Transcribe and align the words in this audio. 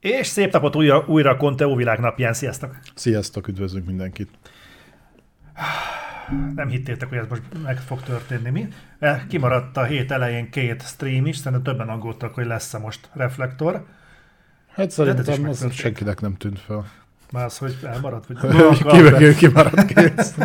És 0.00 0.26
szép 0.26 0.52
napot 0.52 0.76
újra, 0.76 1.04
újra 1.06 1.36
Conteo 1.36 1.74
világnapján. 1.76 2.32
Sziasztok! 2.32 2.76
Sziasztok, 2.94 3.48
üdvözlünk 3.48 3.86
mindenkit! 3.86 4.30
Nem 6.54 6.68
hittétek, 6.68 7.08
hogy 7.08 7.18
ez 7.18 7.26
most 7.28 7.42
meg 7.64 7.78
fog 7.78 8.02
történni. 8.02 8.50
Mi? 8.50 8.68
Eh, 8.98 9.20
Kimaradt 9.28 9.76
a 9.76 9.84
hét 9.84 10.10
elején 10.10 10.50
két 10.50 10.82
stream 10.82 11.26
is, 11.26 11.36
szerintem 11.36 11.62
többen 11.62 11.88
aggódtak, 11.88 12.34
hogy 12.34 12.46
lesz-e 12.46 12.78
most 12.78 13.08
reflektor. 13.12 13.84
Hát 14.72 14.90
szerintem 14.90 15.48
az 15.48 15.72
senkinek 15.72 16.20
nem 16.20 16.36
tűnt 16.36 16.60
fel. 16.60 16.84
Már 17.32 17.44
az, 17.44 17.58
hogy 17.58 17.76
elmaradt, 17.82 18.26
vagy 18.26 18.38
Kivegő 18.92 19.34
kimaradt 19.34 19.84
kész. 19.84 20.36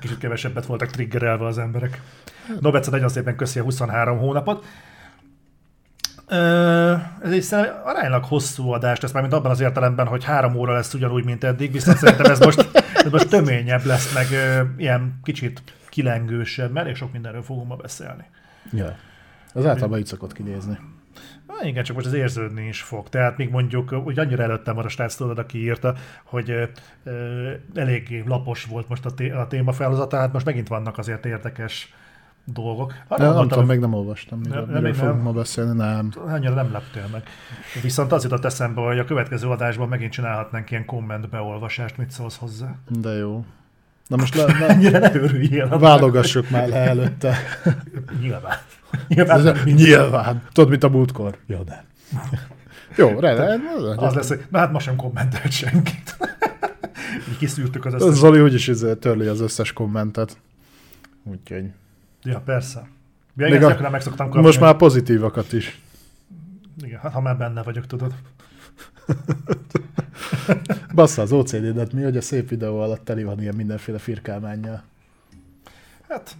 kicsit 0.00 0.18
kevesebbet 0.18 0.66
voltak 0.66 0.90
triggerelve 0.90 1.46
az 1.46 1.58
emberek. 1.58 2.00
No, 2.60 2.70
Bece, 2.70 2.90
nagyon 2.90 3.08
szépen 3.08 3.36
köszi 3.36 3.58
a 3.58 3.62
23 3.62 4.18
hónapot. 4.18 4.64
Ez 6.26 7.30
egy 7.32 7.42
szerintem 7.42 7.74
aránylag 7.84 8.24
hosszú 8.24 8.70
adás 8.70 9.00
lesz, 9.00 9.12
mármint 9.12 9.34
abban 9.34 9.50
az 9.50 9.60
értelemben, 9.60 10.06
hogy 10.06 10.24
három 10.24 10.54
óra 10.54 10.72
lesz 10.72 10.94
ugyanúgy, 10.94 11.24
mint 11.24 11.44
eddig, 11.44 11.72
viszont 11.72 11.98
szerintem 11.98 12.30
ez 12.30 12.38
most, 12.38 12.68
ez 12.94 13.10
most 13.10 13.28
töményebb 13.28 13.84
lesz, 13.84 14.14
meg 14.14 14.26
ilyen 14.76 15.20
kicsit 15.22 15.62
kilengősebb, 15.88 16.72
mert 16.72 16.84
elég 16.84 16.96
sok 16.96 17.12
mindenről 17.12 17.42
fogunk 17.42 17.68
ma 17.68 17.76
beszélni. 17.76 18.24
Ja. 18.72 18.96
Az 19.52 19.66
általában 19.66 19.98
így 19.98 20.06
szokott 20.06 20.32
kinézni. 20.32 20.78
Na, 21.46 21.68
igen, 21.68 21.84
csak 21.84 21.96
most 21.96 22.06
az 22.06 22.12
érződni 22.12 22.66
is 22.66 22.82
fog. 22.82 23.08
Tehát 23.08 23.36
még 23.36 23.50
mondjuk, 23.50 23.92
úgy 24.04 24.18
annyira 24.18 24.42
előttem 24.42 24.74
van 24.74 24.84
a 24.84 24.88
srác, 24.88 25.14
tudod, 25.14 25.38
aki 25.38 25.58
írta, 25.58 25.94
hogy 26.24 26.50
ö, 26.50 26.64
ö, 27.04 27.50
eléggé 27.74 28.22
lapos 28.26 28.64
volt 28.64 28.88
most 28.88 29.04
a, 29.04 29.10
té- 29.10 29.32
a 29.32 29.46
téma 29.46 29.72
felhozata, 29.72 30.16
hát 30.16 30.32
most 30.32 30.44
megint 30.44 30.68
vannak 30.68 30.98
azért 30.98 31.26
érdekes 31.26 31.94
dolgok. 32.44 32.92
Arra 33.08 33.18
De 33.18 33.24
nem 33.24 33.34
gondoltam, 33.34 33.48
tudom, 33.48 33.66
még 33.66 33.78
nem 33.78 33.92
olvastam, 33.94 34.38
miről, 34.38 34.64
Nem, 34.64 34.74
miről 34.74 34.94
fogunk 34.94 35.14
nem. 35.14 35.24
ma 35.24 35.32
beszélni, 35.32 35.76
nem. 35.76 36.08
Annyira 36.26 36.54
nem 36.54 36.72
leptél 36.72 37.06
meg. 37.12 37.22
Viszont 37.82 38.12
az 38.12 38.22
jutott 38.22 38.44
eszembe, 38.44 38.80
hogy 38.80 38.98
a 38.98 39.04
következő 39.04 39.48
adásban 39.48 39.88
megint 39.88 40.12
csinálhatnánk 40.12 40.70
ilyen 40.70 40.84
komment 40.84 41.28
beolvasást, 41.28 41.96
mit 41.96 42.10
szólsz 42.10 42.36
hozzá? 42.36 42.74
De 43.00 43.10
jó. 43.10 43.44
Na 44.06 44.16
most 44.16 44.34
le, 44.38 44.44
le, 44.44 44.66
Ennyire 44.68 44.98
ne 44.98 45.14
örüljél. 45.14 45.68
válogassuk 45.78 46.50
már 46.50 46.68
le 46.68 46.76
előtte. 46.76 47.36
Nyilván. 48.20 48.56
Nyilván 49.08 49.42
nem 49.42 49.56
mind. 49.64 49.78
Nyilván. 49.84 50.42
Tudod, 50.52 50.70
mint 50.70 50.84
a 50.84 50.88
múltkor. 50.88 51.36
Jó, 51.46 51.58
nem. 51.66 51.82
Jó, 52.96 53.18
rendben. 53.20 53.60
Az 53.96 54.14
lesz, 54.14 54.28
hogy 54.28 54.44
na 54.50 54.58
hát 54.58 54.72
ma 54.72 54.78
sem 54.78 54.96
kommentelt 54.96 55.52
senkit. 55.52 56.16
Így 57.30 57.36
kiszűrtük 57.38 57.84
az 57.84 57.94
összes. 57.94 58.14
Zoli 58.14 58.40
úgyis 58.40 58.68
izé 58.68 58.94
törli 58.94 59.26
az 59.26 59.40
összes 59.40 59.72
kommentet. 59.72 60.36
Úgyhogy. 61.24 61.64
Ja, 62.24 62.40
persze. 62.40 62.78
Ja, 63.36 63.48
Még 63.48 63.54
igen, 63.54 63.84
a- 63.84 63.90
meg 63.90 64.00
szoktam 64.00 64.26
kapni. 64.26 64.42
Most 64.42 64.60
már 64.60 64.76
pozitívakat 64.76 65.52
is. 65.52 65.80
Igen, 66.84 66.98
hát 67.00 67.12
ha 67.12 67.20
már 67.20 67.36
benne 67.36 67.62
vagyok, 67.62 67.86
tudod. 67.86 68.14
Bassza 70.94 71.22
az 71.22 71.32
OCD-det 71.32 71.92
mi, 71.92 72.02
hogy 72.02 72.16
a 72.16 72.20
szép 72.20 72.48
videó 72.48 72.80
alatt 72.80 73.04
teli 73.04 73.24
van 73.24 73.40
ilyen 73.40 73.54
mindenféle 73.54 73.98
firkálmánnyal. 73.98 74.82
Hát, 76.08 76.36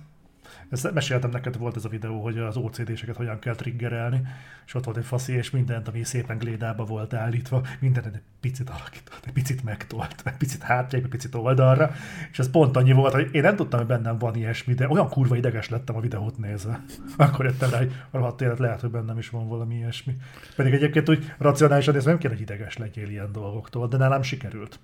ezt 0.75 0.95
meséltem 0.95 1.31
neked, 1.31 1.59
volt 1.59 1.77
ez 1.77 1.85
a 1.85 1.89
videó, 1.89 2.23
hogy 2.23 2.39
az 2.39 2.57
OCD-seket 2.57 3.17
hogyan 3.17 3.39
kell 3.39 3.55
triggerelni, 3.55 4.23
és 4.67 4.75
ott 4.75 4.85
volt 4.85 4.97
egy 4.97 5.05
faszi, 5.05 5.33
és 5.33 5.51
mindent, 5.51 5.89
ami 5.89 6.05
szépen 6.05 6.39
glédába 6.39 6.85
volt 6.85 7.15
állítva, 7.15 7.63
mindent 7.81 8.07
egy 8.07 8.21
picit 8.41 8.71
alakított, 8.71 9.23
egy 9.27 9.33
picit 9.33 9.65
megtolt, 9.65 10.23
egy 10.25 10.37
picit 10.37 10.63
hátrébb, 10.63 11.05
egy 11.05 11.11
picit 11.11 11.35
oldalra, 11.35 11.93
és 12.31 12.39
ez 12.39 12.51
pont 12.51 12.77
annyi 12.77 12.93
volt, 12.93 13.13
hogy 13.13 13.29
én 13.33 13.43
nem 13.43 13.57
tudtam, 13.57 13.79
hogy 13.79 13.89
bennem 13.89 14.19
van 14.19 14.35
ilyesmi, 14.35 14.75
de 14.75 14.89
olyan 14.89 15.09
kurva 15.09 15.37
ideges 15.37 15.69
lettem 15.69 15.97
a 15.97 16.01
videót 16.01 16.39
nézve. 16.39 16.85
Akkor 17.17 17.45
jöttem 17.45 17.71
rá, 17.71 17.79
hogy 17.79 17.93
a 18.11 18.17
rohadt 18.17 18.41
élet 18.41 18.59
lehet, 18.59 18.81
hogy 18.81 18.91
bennem 18.91 19.19
is 19.19 19.29
van 19.31 19.49
valami 19.49 19.75
ilyesmi. 19.75 20.17
Pedig 20.57 20.73
egyébként 20.73 21.09
úgy 21.09 21.33
racionálisan 21.39 21.95
nézve 21.95 22.11
nem 22.11 22.19
kell, 22.19 22.31
hogy 22.31 22.41
ideges 22.41 22.77
legyél 22.77 23.09
ilyen 23.09 23.33
dolgoktól, 23.33 23.89
de 23.89 23.97
nálam 23.97 24.23
sikerült. 24.23 24.79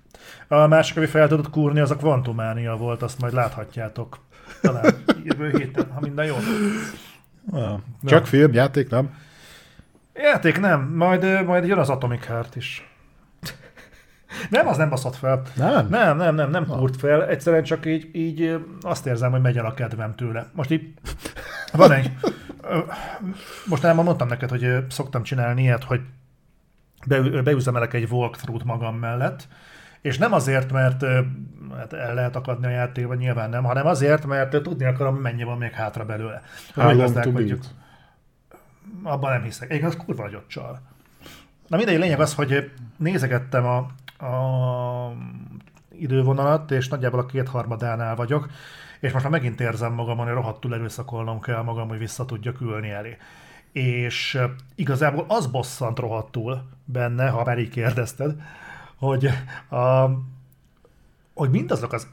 A 0.47 0.67
másik, 0.67 0.97
ami 0.97 1.05
fel 1.05 1.27
tudott 1.27 1.49
kúrni, 1.49 1.79
az 1.79 1.91
a 1.91 1.95
kvantumánia 1.95 2.75
volt, 2.75 3.01
azt 3.01 3.19
majd 3.19 3.33
láthatjátok. 3.33 4.19
Talán 4.61 5.03
jövő 5.23 5.57
héten, 5.57 5.91
ha 5.91 5.99
minden 5.99 6.25
jó. 6.25 6.35
Ah, 7.51 7.79
csak 8.03 8.25
film, 8.25 8.53
játék, 8.53 8.89
nem? 8.89 9.13
Játék 10.13 10.59
nem, 10.59 10.81
majd, 10.81 11.45
majd 11.45 11.67
jön 11.67 11.77
az 11.77 11.89
Atomic 11.89 12.25
Heart 12.25 12.55
is. 12.55 12.91
Nem, 14.49 14.67
az 14.67 14.77
nem 14.77 14.89
baszott 14.89 15.15
fel. 15.15 15.41
Nem? 15.55 15.87
Nem, 15.87 16.17
nem, 16.17 16.35
nem, 16.35 16.49
nem 16.49 16.65
kúrt 16.65 16.95
fel. 16.95 17.27
Egyszerűen 17.27 17.63
csak 17.63 17.85
így, 17.85 18.09
így 18.13 18.59
azt 18.81 19.05
érzem, 19.05 19.31
hogy 19.31 19.41
megy 19.41 19.57
el 19.57 19.65
a 19.65 19.73
kedvem 19.73 20.15
tőle. 20.15 20.49
Most 20.53 20.71
így 20.71 20.93
van 21.73 21.91
egy... 21.91 22.11
Most 23.65 23.83
már 23.83 23.95
mondtam 23.95 24.27
neked, 24.27 24.49
hogy 24.49 24.85
szoktam 24.89 25.23
csinálni 25.23 25.61
ilyet, 25.61 25.83
hogy 25.83 26.01
be, 27.07 27.41
beüzemelek 27.41 27.93
egy 27.93 28.11
walkthrough-t 28.11 28.63
magam 28.63 28.95
mellett, 28.95 29.47
és 30.01 30.17
nem 30.17 30.33
azért, 30.33 30.71
mert 30.71 31.03
hát 31.77 31.93
el 31.93 32.13
lehet 32.13 32.35
akadni 32.35 32.65
a 32.65 32.69
játékban, 32.69 33.17
nyilván 33.17 33.49
nem, 33.49 33.63
hanem 33.63 33.85
azért, 33.85 34.25
mert 34.25 34.61
tudni 34.61 34.85
akarom, 34.85 35.15
mennyi 35.15 35.43
van 35.43 35.57
még 35.57 35.71
hátra 35.71 36.05
belőle. 36.05 36.41
Hogy? 37.33 37.59
Abban 39.03 39.31
nem 39.31 39.41
hiszek. 39.43 39.69
Egyébként 39.69 39.93
az 39.93 40.05
kurva 40.05 40.23
nagyot 40.23 40.47
csal. 40.47 40.81
Na 41.67 41.77
mindegy, 41.77 41.99
lényeg 41.99 42.19
az, 42.19 42.33
hogy 42.33 42.71
nézegettem 42.97 43.65
a, 43.65 43.77
a 44.25 45.13
idővonalat, 45.91 46.71
és 46.71 46.87
nagyjából 46.87 47.19
a 47.19 47.25
kétharmadánál 47.25 48.15
vagyok, 48.15 48.49
és 48.99 49.11
most 49.11 49.23
már 49.23 49.33
megint 49.33 49.59
érzem 49.59 49.93
magam, 49.93 50.17
hogy 50.17 50.27
rohadtul 50.27 50.73
erőszakolnom 50.73 51.39
kell 51.39 51.61
magam, 51.61 51.87
hogy 51.87 51.97
vissza 51.97 52.25
tudjak 52.25 52.61
ülni 52.61 52.89
elé. 52.89 53.17
És 53.71 54.39
igazából 54.75 55.25
az 55.27 55.47
bosszant 55.47 55.99
rohadtul 55.99 56.69
benne, 56.85 57.29
ha 57.29 57.43
már 57.45 57.59
így 57.59 57.69
kérdezted, 57.69 58.35
hogy, 59.01 59.29
a, 59.69 60.09
hogy 61.33 61.49
mindazok 61.49 61.93
az, 61.93 62.07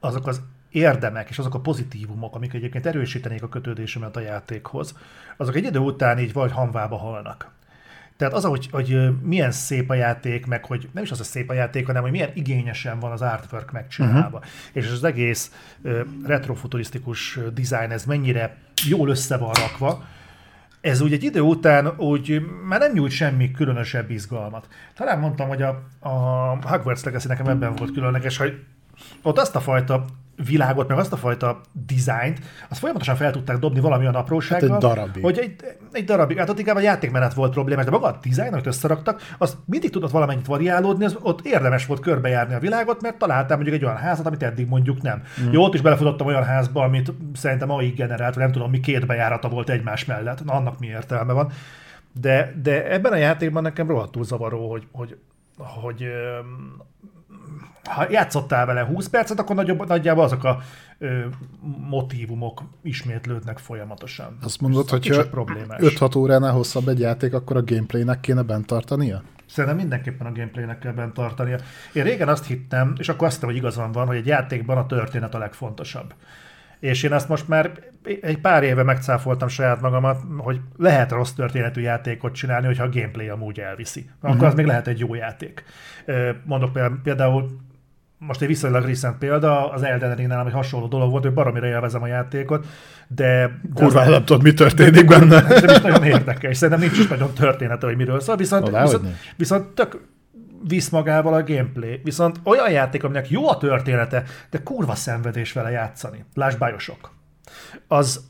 azok 0.00 0.26
az 0.26 0.42
érdemek 0.70 1.28
és 1.28 1.38
azok 1.38 1.54
a 1.54 1.60
pozitívumok, 1.60 2.34
amik 2.34 2.52
egyébként 2.52 2.86
erősítenék 2.86 3.42
a 3.42 3.48
kötődésemet 3.48 4.16
a 4.16 4.20
játékhoz, 4.20 4.96
azok 5.36 5.56
egy 5.56 5.64
idő 5.64 5.78
után 5.78 6.18
így 6.18 6.32
vagy 6.32 6.52
hamvába 6.52 6.96
halnak. 6.96 7.52
Tehát 8.16 8.34
az, 8.34 8.44
hogy, 8.44 8.68
hogy 8.70 9.20
milyen 9.22 9.50
szép 9.50 9.90
a 9.90 9.94
játék, 9.94 10.46
meg 10.46 10.64
hogy 10.64 10.88
nem 10.92 11.02
is 11.02 11.10
az 11.10 11.20
a 11.20 11.24
szép 11.24 11.50
a 11.50 11.54
játék, 11.54 11.86
hanem 11.86 12.02
hogy 12.02 12.10
milyen 12.10 12.30
igényesen 12.34 12.98
van 12.98 13.12
az 13.12 13.22
artwork 13.22 13.72
megcsinálva. 13.72 14.38
Uh-huh. 14.38 14.52
És 14.72 14.90
az 14.90 15.04
egész 15.04 15.52
ö, 15.82 16.02
retrofuturisztikus 16.24 17.38
design, 17.54 17.90
ez 17.90 18.04
mennyire 18.04 18.56
jól 18.88 19.08
össze 19.08 19.36
van 19.36 19.52
rakva, 19.52 20.04
ez 20.84 21.00
úgy 21.00 21.12
egy 21.12 21.22
idő 21.22 21.40
után 21.40 21.86
úgy 21.96 22.46
már 22.64 22.80
nem 22.80 22.92
nyújt 22.92 23.10
semmi 23.10 23.50
különösebb 23.50 24.10
izgalmat. 24.10 24.68
Talán 24.94 25.18
mondtam, 25.18 25.48
hogy 25.48 25.62
a, 25.62 25.82
a 26.00 26.10
Hogwarts 26.62 27.04
Legacy 27.04 27.28
nekem 27.28 27.48
ebben 27.48 27.74
volt 27.74 27.92
különleges, 27.92 28.36
hogy 28.36 28.64
ott 29.22 29.38
azt 29.38 29.56
a 29.56 29.60
fajta 29.60 30.04
világot, 30.46 30.88
meg 30.88 30.98
azt 30.98 31.12
a 31.12 31.16
fajta 31.16 31.60
dizájnt, 31.72 32.38
azt 32.68 32.80
folyamatosan 32.80 33.16
fel 33.16 33.30
tudták 33.30 33.58
dobni 33.58 33.80
valamilyen 33.80 34.14
aprósággal. 34.14 34.68
Hát 34.68 34.82
egy 34.82 34.88
darabig. 34.88 35.22
Hogy 35.22 35.38
egy, 35.38 35.54
egy 35.92 36.04
darabig. 36.04 36.38
Hát 36.38 36.48
ott 36.48 36.58
inkább 36.58 36.76
a 36.76 36.80
játékmenet 36.80 37.34
volt 37.34 37.52
problémás, 37.52 37.84
de 37.84 37.90
maga 37.90 38.06
a 38.06 38.18
dizájn, 38.22 38.52
amit 38.52 38.66
összeraktak, 38.66 39.20
az 39.38 39.56
mindig 39.64 39.90
tudott 39.90 40.10
valamennyit 40.10 40.46
variálódni, 40.46 41.04
az 41.04 41.16
ott 41.20 41.46
érdemes 41.46 41.86
volt 41.86 42.00
körbejárni 42.00 42.54
a 42.54 42.58
világot, 42.58 43.02
mert 43.02 43.18
találtam 43.18 43.56
mondjuk 43.56 43.76
egy 43.76 43.84
olyan 43.84 43.96
házat, 43.96 44.26
amit 44.26 44.42
eddig 44.42 44.68
mondjuk 44.68 45.02
nem. 45.02 45.22
Mm. 45.42 45.52
Jó, 45.52 45.62
ott 45.62 45.74
is 45.74 45.80
belefutottam 45.80 46.26
olyan 46.26 46.44
házba, 46.44 46.82
amit 46.82 47.12
szerintem 47.34 47.70
AI 47.70 47.88
generált, 47.88 48.36
nem 48.36 48.52
tudom, 48.52 48.70
mi 48.70 48.80
két 48.80 49.06
bejárata 49.06 49.48
volt 49.48 49.70
egymás 49.70 50.04
mellett. 50.04 50.44
Na, 50.44 50.52
annak 50.52 50.78
mi 50.78 50.86
értelme 50.86 51.32
van. 51.32 51.52
De, 52.20 52.54
de 52.62 52.90
ebben 52.90 53.12
a 53.12 53.16
játékban 53.16 53.62
nekem 53.62 53.88
rohadtul 53.88 54.24
zavaró, 54.24 54.70
hogy, 54.70 54.86
hogy, 54.92 55.16
hogy 55.56 56.06
ha 57.84 58.06
játszottál 58.10 58.66
vele 58.66 58.84
20 58.84 59.08
percet, 59.08 59.38
akkor 59.38 59.56
nagyobb, 59.56 59.86
nagyjából 59.86 60.24
azok 60.24 60.44
a 60.44 60.58
ö, 60.98 61.24
motivumok 61.88 62.62
ismétlődnek 62.82 63.58
folyamatosan. 63.58 64.36
Azt 64.42 64.60
mondod, 64.60 64.88
hogy 64.88 65.00
kicsit 65.00 65.16
ha 65.16 65.28
problémás. 65.28 65.80
5-6 65.80 66.16
óránál 66.16 66.52
hosszabb 66.52 66.88
egy 66.88 67.00
játék, 67.00 67.34
akkor 67.34 67.56
a 67.56 67.62
gameplaynek 67.64 68.20
kéne 68.20 68.42
bent 68.42 68.66
tartania? 68.66 69.22
Szerintem 69.46 69.78
mindenképpen 69.78 70.26
a 70.26 70.32
gameplaynek 70.32 70.78
kell 70.78 70.92
bent 70.92 71.14
tartania. 71.14 71.58
Én 71.92 72.02
régen 72.02 72.28
azt 72.28 72.46
hittem, 72.46 72.94
és 72.98 73.08
akkor 73.08 73.26
azt 73.26 73.34
hittem, 73.34 73.48
hogy 73.48 73.58
igazam 73.58 73.92
van, 73.92 74.06
hogy 74.06 74.16
egy 74.16 74.26
játékban 74.26 74.78
a 74.78 74.86
történet 74.86 75.34
a 75.34 75.38
legfontosabb. 75.38 76.14
És 76.84 77.02
én 77.02 77.12
azt 77.12 77.28
most 77.28 77.48
már 77.48 77.70
egy 78.20 78.38
pár 78.38 78.62
éve 78.62 78.82
megcáfoltam 78.82 79.48
saját 79.48 79.80
magamat, 79.80 80.20
hogy 80.36 80.60
lehet 80.76 81.10
rossz 81.10 81.30
történetű 81.30 81.80
játékot 81.80 82.34
csinálni, 82.34 82.66
hogyha 82.66 82.84
a 82.84 82.88
gameplay 82.88 83.28
amúgy 83.28 83.60
elviszi. 83.60 84.10
Akkor 84.18 84.30
uh-huh. 84.30 84.48
az 84.48 84.54
még 84.54 84.66
lehet 84.66 84.86
egy 84.86 84.98
jó 84.98 85.14
játék. 85.14 85.64
Mondok 86.44 86.78
például, 87.02 87.60
most 88.18 88.42
egy 88.42 88.48
viszonylag 88.48 88.84
recent 88.84 89.18
példa, 89.18 89.70
az 89.70 89.82
Elden 89.82 90.14
Ring 90.14 90.28
nálam 90.28 90.46
egy 90.46 90.52
hasonló 90.52 90.86
dolog 90.86 91.10
volt, 91.10 91.22
hogy 91.22 91.32
baromira 91.32 91.66
élvezem 91.66 92.02
a 92.02 92.06
játékot, 92.06 92.66
de... 93.08 93.58
Kurva 93.74 94.08
nem 94.08 94.24
tudod, 94.24 94.42
mi 94.42 94.52
történik 94.52 95.06
benne. 95.06 95.46
ez 95.46 95.62
nem 95.62 95.74
is 95.74 95.80
nagyon 95.80 96.04
érdekes, 96.04 96.56
szerintem 96.56 96.88
nincs 96.88 96.98
is 96.98 97.06
nagyon 97.06 97.34
története, 97.34 97.86
hogy 97.86 97.96
miről 97.96 98.20
szól, 98.20 98.36
viszont, 98.36 98.68
Odáhogy 98.68 98.90
viszont, 98.90 99.16
viszont 99.36 99.66
tök 99.66 100.00
visz 100.68 100.88
magával 100.88 101.34
a 101.34 101.42
gameplay. 101.42 102.00
Viszont 102.04 102.40
olyan 102.44 102.70
játék, 102.70 103.04
aminek 103.04 103.30
jó 103.30 103.48
a 103.48 103.56
története, 103.56 104.24
de 104.50 104.62
kurva 104.62 104.94
szenvedés 104.94 105.52
vele 105.52 105.70
játszani. 105.70 106.24
Lásd 106.34 106.58
Bioshock. 106.58 107.10
Az, 107.88 108.24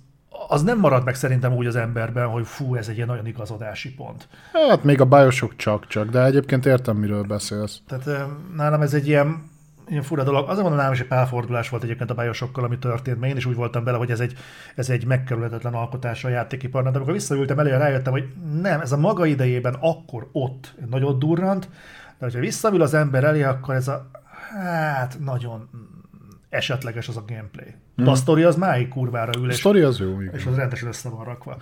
az 0.48 0.62
nem 0.62 0.78
marad 0.78 1.04
meg 1.04 1.14
szerintem 1.14 1.52
úgy 1.52 1.66
az 1.66 1.76
emberben, 1.76 2.26
hogy 2.26 2.46
fú, 2.46 2.75
ez 2.75 2.88
egy 2.88 2.96
ilyen 2.96 3.08
nagyon 3.08 3.26
igazodási 3.26 3.94
pont. 3.94 4.28
Hát 4.69 4.84
még 4.84 5.00
a 5.00 5.04
Bioshock 5.04 5.56
csak-csak, 5.56 6.10
de 6.10 6.25
egyébként 6.25 6.66
értem, 6.66 6.96
miről 6.96 7.22
beszélsz. 7.22 7.81
Tehát 7.86 8.28
nálam 8.56 8.80
ez 8.80 8.94
egy 8.94 9.06
ilyen, 9.06 9.52
ilyen 9.88 10.02
fura 10.02 10.22
dolog. 10.22 10.48
Azért 10.48 10.66
mondanám 10.66 10.92
is, 10.92 11.00
egy 11.00 11.06
pálfordulás 11.06 11.69
volt 11.69 11.82
egyébként 11.82 12.10
a 12.10 12.14
Bioshockkal, 12.14 12.64
ami 12.64 12.78
történt, 12.78 13.20
mert 13.20 13.32
én 13.32 13.38
is 13.38 13.46
úgy 13.46 13.54
voltam 13.54 13.84
bele, 13.84 13.96
hogy 13.96 14.10
ez 14.10 14.20
egy, 14.20 14.37
ez 14.75 14.90
egy 14.90 15.06
megkerülhetetlen 15.06 15.75
alkotás 15.75 16.25
a 16.25 16.28
játékiparnak. 16.28 16.92
De 16.92 16.98
amikor 16.98 17.14
visszaültem 17.14 17.58
elő, 17.58 17.70
rájöttem, 17.70 18.12
hogy 18.12 18.28
nem, 18.60 18.80
ez 18.80 18.92
a 18.92 18.96
maga 18.96 19.26
idejében 19.26 19.76
akkor 19.80 20.28
ott 20.32 20.75
nagyon 20.90 21.19
durrant, 21.19 21.69
de 22.19 22.25
hogyha 22.25 22.40
visszaül 22.40 22.82
az 22.82 22.94
ember 22.94 23.25
elé, 23.25 23.43
akkor 23.43 23.75
ez 23.75 23.88
a 23.88 24.11
hát 24.50 25.19
nagyon 25.20 25.69
esetleges 26.49 27.08
az 27.08 27.16
a 27.16 27.25
gameplay. 27.26 27.75
Hmm. 27.94 28.05
De 28.05 28.11
a 28.11 28.14
sztori 28.14 28.43
az 28.43 28.56
máig 28.56 28.88
kurvára 28.88 29.32
ül, 29.38 29.50
és, 29.50 29.56
sztori 29.56 29.81
az 29.81 29.99
jó, 29.99 30.20
igen. 30.20 30.34
és 30.34 30.46
az 30.46 30.56
rendesen 30.56 30.88
össze 30.88 31.08
van 31.08 31.25
rakva. 31.25 31.56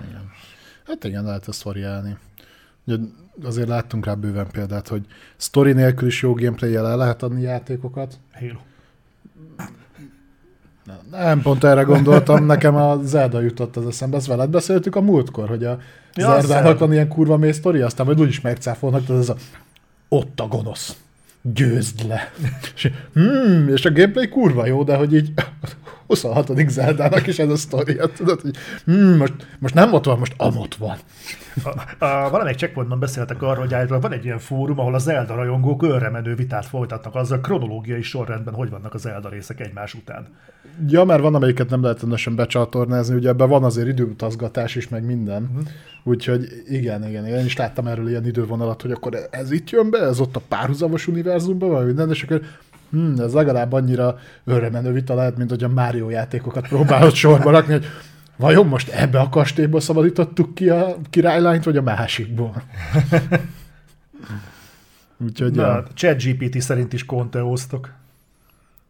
Hát 0.87 1.05
igen, 1.05 1.25
lehet 1.25 1.49
ezt 1.49 1.63
variálni. 1.63 2.17
Ugye 2.85 2.97
azért 3.43 3.69
láttunk 3.69 4.07
rá 4.07 4.15
bőven 4.15 4.47
példát, 4.53 4.89
hogy 4.89 5.07
sztori 5.37 5.73
nélkül 5.73 6.09
is 6.09 6.23
jó 6.23 6.35
gameplay 6.35 6.75
el 6.75 6.97
lehet 6.97 7.23
adni 7.23 7.43
játékokat. 7.43 8.15
Halo. 8.33 8.59
Nem 11.11 11.43
pont 11.43 11.65
erre 11.65 11.83
gondoltam, 11.83 12.45
nekem 12.45 12.75
a 12.75 13.01
Zelda 13.03 13.41
jutott 13.41 13.77
az 13.77 13.87
eszembe, 13.87 14.17
ezt 14.17 14.27
veled 14.27 14.51
beszéltük 14.51 14.97
a 14.97 15.01
múltkor, 15.01 15.49
hogy 15.49 15.65
a 15.65 15.79
Ja, 16.15 16.41
Zeldának 16.41 16.79
van 16.79 16.93
ilyen 16.93 17.09
kurva 17.09 17.37
mély 17.37 17.53
sztori, 17.53 17.81
aztán 17.81 18.07
majd 18.07 18.21
úgyis 18.21 18.41
megcáfolnak, 18.41 19.05
tehát 19.05 19.23
ez 19.23 19.29
a 19.29 19.37
ott 20.13 20.41
a 20.41 20.47
gonosz, 20.47 20.97
győzd 21.43 22.07
le. 22.07 22.33
És, 22.75 22.91
hmm, 23.13 23.69
és 23.69 23.85
a 23.85 23.93
gameplay 23.93 24.29
kurva 24.29 24.67
jó, 24.67 24.85
de 24.85 24.97
hogy 24.97 25.15
így 25.15 25.33
26. 26.07 26.69
Zeldának 26.69 27.27
is 27.27 27.39
ez 27.39 27.49
a 27.49 27.57
sztoria, 27.57 28.07
tudod, 28.07 28.41
hogy 28.41 28.57
hmm, 28.85 29.17
most, 29.17 29.33
most 29.59 29.75
nem 29.75 29.93
ott 29.93 30.05
van, 30.05 30.19
most 30.19 30.35
amott 30.37 30.75
van. 30.75 30.97
A, 31.65 32.05
a, 32.05 32.31
valamelyik 32.31 32.59
checkpointban 32.59 32.99
beszéltek 32.99 33.43
arról, 33.43 33.65
hogy 33.65 33.75
állítólag 33.75 34.03
van 34.03 34.13
egy 34.13 34.25
ilyen 34.25 34.39
fórum, 34.39 34.79
ahol 34.79 34.95
a 34.95 34.99
Zelda 34.99 35.35
rajongók 35.35 36.11
menő 36.13 36.35
vitát 36.35 36.67
folytatnak 36.67 37.15
azzal 37.15 37.41
kronológiai 37.41 38.03
sorrendben, 38.03 38.55
hogy 38.55 38.71
vannak 38.71 38.95
a 38.95 38.99
Zelda 38.99 39.29
részek 39.29 39.61
egymás 39.61 39.95
után. 39.95 40.27
Ja, 40.89 41.05
mert 41.05 41.23
van, 41.23 41.35
amelyiket 41.35 41.71
nem 41.71 41.83
lehet 41.83 42.01
rendesen 42.01 42.35
becsatornázni, 42.35 43.15
ugye 43.15 43.29
ebben 43.29 43.49
van 43.49 43.65
azért 43.65 43.89
időutazgatás 43.89 44.75
is, 44.75 44.89
meg 44.89 45.05
minden. 45.05 45.43
Uh-huh. 45.43 45.69
Úgyhogy 46.05 46.49
igen, 46.67 47.09
igen, 47.09 47.27
én 47.27 47.45
is 47.45 47.57
láttam 47.57 47.87
erről 47.87 48.09
ilyen 48.09 48.27
idővonalat, 48.27 48.83
hogy 48.83 48.91
akkor 48.91 49.19
ez 49.31 49.51
itt 49.51 49.71
jön 49.71 49.91
be, 49.91 49.99
ez 49.99 50.21
ott 50.21 50.37
a 50.37 50.41
párhuzamos 50.49 51.07
univerzumban 51.07 51.71
van, 51.71 51.85
minden, 51.85 52.11
és 52.11 52.23
akkor 52.23 52.41
hmm, 52.91 53.15
ez 53.19 53.33
legalább 53.33 53.73
annyira 53.73 54.19
örremenő 54.45 54.93
vita 54.93 55.15
lehet, 55.15 55.37
mint 55.37 55.51
hogy 55.51 55.65
a 55.65 55.69
Mario 55.69 56.11
játékokat 56.11 56.69
próbálod 56.69 57.13
sorba 57.15 57.51
rakni, 57.51 57.73
hogy 57.73 57.87
vajon 58.37 58.67
most 58.67 58.89
ebbe 58.89 59.21
a 59.21 59.29
kastélyból 59.29 59.81
szabadítottuk 59.81 60.55
ki 60.55 60.69
a 60.69 60.97
királylányt, 61.11 61.65
vagy 61.65 61.77
a 61.77 61.83
másikból? 61.83 62.63
Úgyhogy, 65.19 65.55
Na, 65.55 65.63
ja, 65.67 65.85
ChatGPT 65.95 66.61
szerint 66.61 66.93
is 66.93 67.05
konteóztok. 67.07 67.93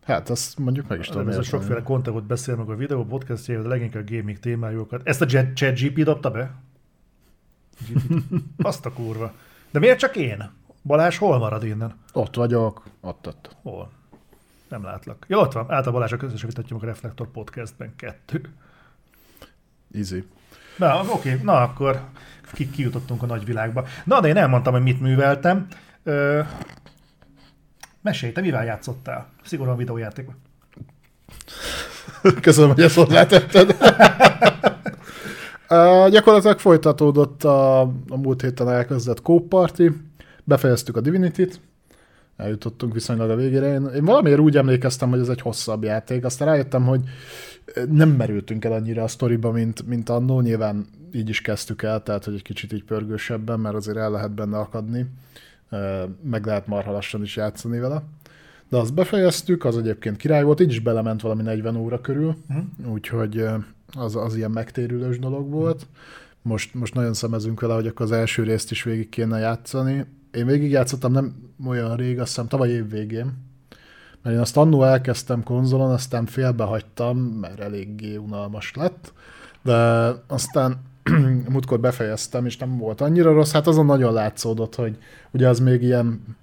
hát 0.05 0.31
azt 0.31 0.59
mondjuk 0.59 0.89
meg 0.89 0.99
is 0.99 1.06
tudom 1.06 1.29
Ez 1.29 1.37
a 1.37 1.43
sokféle 1.43 1.83
konteót 1.83 2.25
beszél 2.25 2.56
meg 2.56 2.69
a 2.69 2.75
videó 2.75 3.05
podcastjében, 3.05 3.62
de 3.62 3.69
leginkább 3.69 4.11
gaming 4.11 4.39
témájukat. 4.39 5.00
Ezt 5.05 5.21
a 5.21 5.27
Chat- 5.27 5.55
ChatGPT 5.56 6.03
dobta 6.03 6.31
be? 6.31 6.55
GPT. 7.88 8.25
Azt 8.62 8.87
a 8.87 8.93
kurva. 8.93 9.33
De 9.71 9.79
miért 9.79 9.99
csak 9.99 10.17
én? 10.17 10.50
Balázs, 10.83 11.17
hol 11.19 11.38
marad 11.38 11.65
innen? 11.65 11.95
Ott 12.12 12.35
vagyok, 12.37 12.83
ott, 13.00 13.27
ott. 13.27 13.56
Hol? 13.62 13.91
Nem 14.69 14.83
látlak. 14.83 15.25
Ja, 15.29 15.38
ott 15.38 15.53
van. 15.53 15.71
Által 15.71 15.93
Balázs 15.93 16.12
a 16.12 16.17
közösen 16.17 16.49
vitatjuk 16.49 16.83
a 16.83 16.87
Reflektor 16.87 17.31
podcastben 17.31 17.93
kettő. 17.97 18.41
Easy. 19.94 20.25
Na, 20.77 21.05
oké, 21.09 21.41
na 21.43 21.62
akkor 21.62 22.00
ki, 22.53 22.71
kijutottunk 22.71 23.23
a 23.23 23.27
nagyvilágba. 23.27 23.87
Na, 24.05 24.21
de 24.21 24.29
én 24.29 24.37
elmondtam, 24.37 24.73
hogy 24.73 24.83
mit 24.83 25.00
műveltem. 25.00 25.67
Ö, 26.03 26.41
mesélj, 28.00 28.33
te 28.33 28.41
mivel 28.41 28.65
játszottál? 28.65 29.29
Szigorúan 29.44 29.77
videójátékban. 29.77 30.35
Köszönöm, 32.41 32.71
hogy 32.75 32.83
ezt 32.83 32.94
hozzátetted. 32.94 33.77
uh, 35.69 36.09
gyakorlatilag 36.09 36.59
folytatódott 36.59 37.45
a, 37.45 37.81
a 37.81 38.17
múlt 38.17 38.41
héten 38.41 38.69
elkezdett 38.69 39.23
Party, 39.49 39.83
befejeztük 40.45 40.97
a 40.97 41.00
Divinity-t, 41.00 41.61
eljutottunk 42.37 42.93
viszonylag 42.93 43.31
a 43.31 43.37
végére. 43.37 43.73
Én, 43.73 43.87
én 43.94 44.05
valamiért 44.05 44.38
úgy 44.40 44.56
emlékeztem, 44.56 45.11
hogy 45.11 45.20
ez 45.20 45.29
egy 45.29 45.40
hosszabb 45.40 45.82
játék, 45.82 46.25
aztán 46.25 46.49
rájöttem, 46.49 46.84
hogy 46.84 47.00
nem 47.88 48.08
merültünk 48.08 48.64
el 48.64 48.73
annyira 48.73 49.02
a 49.02 49.08
sztoriba, 49.08 49.50
mint, 49.50 49.87
mint 49.87 50.08
annó, 50.08 50.40
nyilván 50.40 50.87
így 51.12 51.29
is 51.29 51.40
kezdtük 51.40 51.82
el, 51.82 52.02
tehát 52.02 52.25
hogy 52.25 52.34
egy 52.34 52.43
kicsit 52.43 52.73
így 52.73 52.84
pörgősebben, 52.84 53.61
mert 53.61 53.75
azért 53.75 53.96
el 53.96 54.11
lehet 54.11 54.34
benne 54.34 54.58
akadni, 54.58 55.06
meg 56.23 56.46
lehet 56.46 56.67
marha 56.67 56.93
lassan 56.93 57.23
is 57.23 57.37
játszani 57.37 57.79
vele. 57.79 58.02
De 58.69 58.76
azt 58.76 58.94
befejeztük, 58.94 59.64
az 59.64 59.78
egyébként 59.78 60.17
király 60.17 60.43
volt, 60.43 60.61
így 60.61 60.70
is 60.70 60.81
belement 60.81 61.20
valami 61.20 61.43
40 61.43 61.76
óra 61.76 62.00
körül, 62.00 62.37
uh-huh. 62.49 62.93
úgyhogy 62.93 63.44
az, 63.93 64.17
az 64.17 64.37
ilyen 64.37 64.50
megtérülős 64.50 65.19
dolog 65.19 65.50
volt. 65.50 65.87
Most, 66.43 66.75
most 66.75 66.94
nagyon 66.94 67.14
szemezünk 67.14 67.61
vele, 67.61 67.75
hogy 67.75 67.87
akkor 67.87 68.06
az 68.06 68.12
első 68.12 68.43
részt 68.43 68.70
is 68.70 68.82
végig 68.82 69.08
kéne 69.08 69.38
játszani. 69.38 70.06
Én 70.32 70.46
végig 70.46 70.70
játszottam 70.70 71.12
nem 71.12 71.34
olyan 71.67 71.96
rég, 71.96 72.19
azt 72.19 72.29
hiszem 72.29 72.49
tavaly 72.49 72.69
év 72.69 72.90
végén, 72.90 73.32
mert 74.23 74.37
én 74.37 74.43
azt 74.43 74.56
annó 74.56 74.82
elkezdtem 74.82 75.43
konzolon, 75.43 75.90
aztán 75.90 76.26
félbehagytam, 76.26 77.19
mert 77.19 77.61
eléggé 77.61 78.17
unalmas 78.17 78.73
lett, 78.75 79.12
de 79.62 79.75
aztán 80.26 80.76
múltkor 81.52 81.81
befejeztem, 81.81 82.46
és 82.46 82.56
nem 82.56 82.79
volt 82.79 83.00
annyira 83.00 83.32
rossz, 83.32 83.52
hát 83.52 83.67
azon 83.67 83.87
nagyon 83.87 84.12
látszódott, 84.12 84.75
hogy 84.75 84.99
ugye 85.31 85.49
az 85.49 85.58
még 85.58 85.82
ilyen 85.82 86.37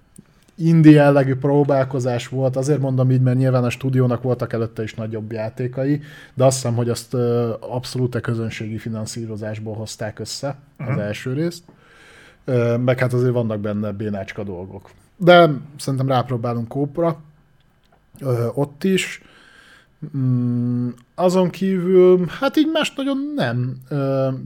indie 0.55 0.91
jellegű 0.91 1.35
próbálkozás 1.35 2.27
volt, 2.27 2.55
azért 2.55 2.79
mondom 2.79 3.11
így, 3.11 3.21
mert 3.21 3.37
nyilván 3.37 3.63
a 3.63 3.69
stúdiónak 3.69 4.21
voltak 4.21 4.53
előtte 4.53 4.83
is 4.83 4.93
nagyobb 4.93 5.31
játékai, 5.31 6.01
de 6.33 6.45
azt 6.45 6.55
hiszem, 6.55 6.75
hogy 6.75 6.89
azt 6.89 7.13
abszolút 7.59 8.15
a 8.15 8.19
közönségi 8.19 8.77
finanszírozásból 8.77 9.75
hozták 9.75 10.19
össze 10.19 10.57
az 10.77 10.97
első 10.97 11.33
részt, 11.33 11.63
meg 12.79 12.99
hát 12.99 13.13
azért 13.13 13.33
vannak 13.33 13.59
benne 13.59 13.91
bénácska 13.91 14.43
dolgok. 14.43 14.89
De 15.17 15.49
szerintem 15.77 16.07
rápróbálunk 16.07 16.67
kópra, 16.67 17.21
ott 18.53 18.83
is. 18.83 19.21
Mm, 20.17 20.89
azon 21.15 21.49
kívül, 21.49 22.25
hát 22.39 22.57
így 22.57 22.69
más 22.71 22.93
nagyon 22.95 23.33
nem. 23.35 23.77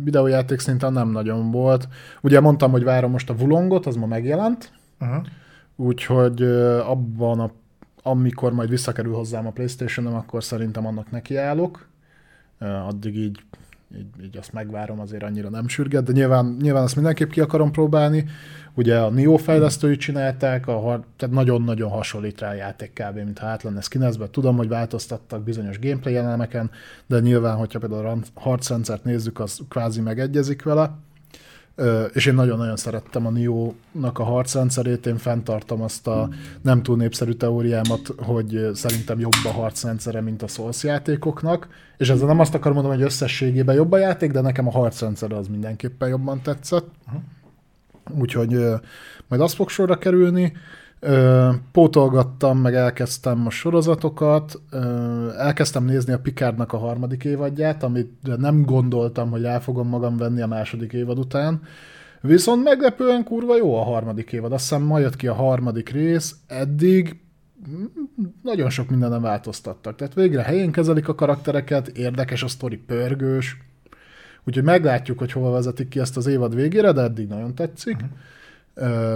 Videójáték 0.04 0.60
szinten 0.60 0.94
nem 0.94 1.10
nagyon 1.10 1.52
volt. 1.52 1.88
Ugye 2.22 2.40
mondtam, 2.40 2.72
hogy 2.72 2.84
várom 2.84 3.12
most 3.12 3.30
a 3.30 3.36
Vulongot, 3.36 3.86
az 3.86 3.96
ma 3.96 4.06
megjelent, 4.06 4.72
Uh-huh. 5.00 5.24
úgyhogy 5.76 6.42
abban 6.80 7.40
a 7.40 7.52
amikor 8.04 8.54
majd 8.54 8.70
visszakerül 8.70 9.14
hozzám 9.14 9.48
a 9.48 9.52
Playstation-om, 9.52 10.16
akkor 10.16 10.44
szerintem 10.44 10.86
annak 10.86 11.12
nekiállok. 11.12 11.88
Addig 12.88 13.18
így, 13.18 13.44
így, 13.98 14.24
így 14.24 14.38
azt 14.38 14.54
megvárom, 14.54 15.00
azért 15.00 15.24
annyira 15.24 15.50
nem 15.50 15.68
sürget, 15.68 16.04
de 16.04 16.12
nyilván, 16.12 16.58
nyilván 16.62 16.84
azt 16.84 16.96
mindenképp 16.96 17.30
ki 17.30 17.42
akarom 17.42 17.72
próbálni. 17.72 18.26
Ugye 18.74 19.00
a 19.00 19.10
Nio 19.10 19.38
fejlesztői 19.38 19.96
csinálták, 19.96 20.68
a, 20.68 21.06
tehát 21.18 21.36
nagyon-nagyon 21.36 21.90
hasonlít 21.90 22.40
rá 22.40 22.50
a 22.50 22.54
játék 22.54 22.94
kb. 22.94 23.16
mintha 23.16 23.48
át 23.48 23.64
lenne. 23.64 23.80
Tudom, 24.32 24.58
hogy 24.58 24.68
változtattak 24.68 25.44
bizonyos 25.44 25.80
gameplay 25.80 26.16
elemeken, 26.16 26.72
de 27.08 27.20
nyilván, 27.20 27.56
hogyha 27.56 27.80
például 27.80 28.06
a 28.06 28.18
harcrendszert 28.34 29.04
nézzük, 29.04 29.40
az 29.40 29.60
kvázi 29.70 30.02
megegyezik 30.02 30.64
vele. 30.64 30.92
És 32.14 32.26
én 32.26 32.34
nagyon-nagyon 32.34 32.76
szerettem 32.76 33.26
a 33.26 33.30
Nio-nak 33.30 34.20
a 34.20 34.24
harcrendszerét, 34.24 35.06
én 35.06 35.18
fenntartom 35.18 35.82
azt 35.82 36.08
a 36.08 36.30
nem 36.62 36.84
túl 36.84 36.98
népszerű 36.98 37.32
teóriámat, 37.32 38.14
hogy 38.18 38.70
szerintem 38.74 39.20
jobb 39.20 39.32
a 39.46 39.52
harcrendszere, 39.52 40.22
mint 40.22 40.42
a 40.42 40.48
Souls 40.48 40.84
játékoknak, 40.84 41.68
és 41.98 42.10
ezzel 42.10 42.28
nem 42.28 42.40
azt 42.40 42.54
akarom 42.54 42.74
mondani, 42.74 42.96
hogy 42.96 43.06
összességében 43.06 43.76
jobb 43.76 43.92
a 43.92 43.98
játék, 43.98 44.32
de 44.32 44.42
nekem 44.42 44.68
a 44.68 44.72
harcrendszer 44.72 45.32
az 45.32 45.48
mindenképpen 45.48 46.10
jobban 46.10 46.42
tetszett. 46.42 46.88
Úgyhogy 48.20 48.50
majd 49.28 49.42
az 49.42 49.54
fog 49.54 49.70
sorra 49.70 49.98
kerülni. 49.98 50.54
Ö, 51.06 51.50
pótolgattam, 51.72 52.58
meg 52.58 52.76
elkezdtem 52.76 53.46
a 53.46 53.50
sorozatokat, 53.50 54.62
ö, 54.70 54.80
elkezdtem 55.38 55.86
nézni 55.86 56.14
a 56.14 56.20
Picardnak 56.20 56.74
a 56.74 56.78
harmadik 56.78 57.24
évadját, 57.24 57.84
amit 57.84 58.38
nem 58.38 58.66
gondoltam, 58.66 59.30
hogy 59.30 59.44
el 59.44 59.62
fogom 59.62 59.88
magam 59.88 60.18
venni 60.18 60.42
a 60.42 60.48
második 60.48 60.94
évad 60.94 61.20
után. 61.20 61.62
Viszont 62.22 62.64
meglepően 62.64 63.24
kurva 63.24 63.58
jó 63.58 63.76
a 63.76 63.84
harmadik 63.84 64.32
évad. 64.32 64.52
Azt 64.52 64.70
hiszem 64.70 64.82
ma 64.82 65.00
jött 65.00 65.16
ki 65.16 65.28
a 65.28 65.34
harmadik 65.34 65.90
rész, 65.90 66.36
eddig 66.48 67.20
nagyon 68.44 68.70
sok 68.70 68.90
mindenem 68.90 69.22
változtattak. 69.22 69.96
Tehát 69.96 70.14
végre 70.14 70.42
helyén 70.42 70.72
kezelik 70.72 71.08
a 71.08 71.16
karaktereket, 71.16 71.88
érdekes 71.88 72.44
a 72.44 72.48
sztori 72.48 72.78
pörgős, 72.78 73.58
Úgyhogy 74.46 74.64
meglátjuk, 74.64 75.20
hogy 75.20 75.32
hova 75.32 75.52
vezetik 75.52 75.88
ki 75.88 76.00
ezt 76.00 76.18
az 76.18 76.28
évad 76.28 76.56
végére, 76.56 76.92
de 76.92 77.02
eddig 77.02 77.28
nagyon 77.28 77.56
tetszik. 77.56 77.96
Uh-huh. 77.96 78.10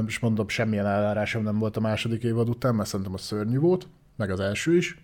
És 0.08 0.20
mondom, 0.20 0.48
semmilyen 0.48 0.86
elvárásom 0.86 1.44
nem 1.44 1.60
volt 1.60 1.78
a 1.78 1.80
második 1.80 2.24
évad 2.24 2.50
után, 2.50 2.76
mert 2.76 2.90
szerintem 2.90 3.14
az 3.14 3.22
szörnyű 3.22 3.60
volt. 3.60 3.88
meg 4.16 4.30
az 4.32 4.40
első 4.40 4.76
is. 4.76 4.98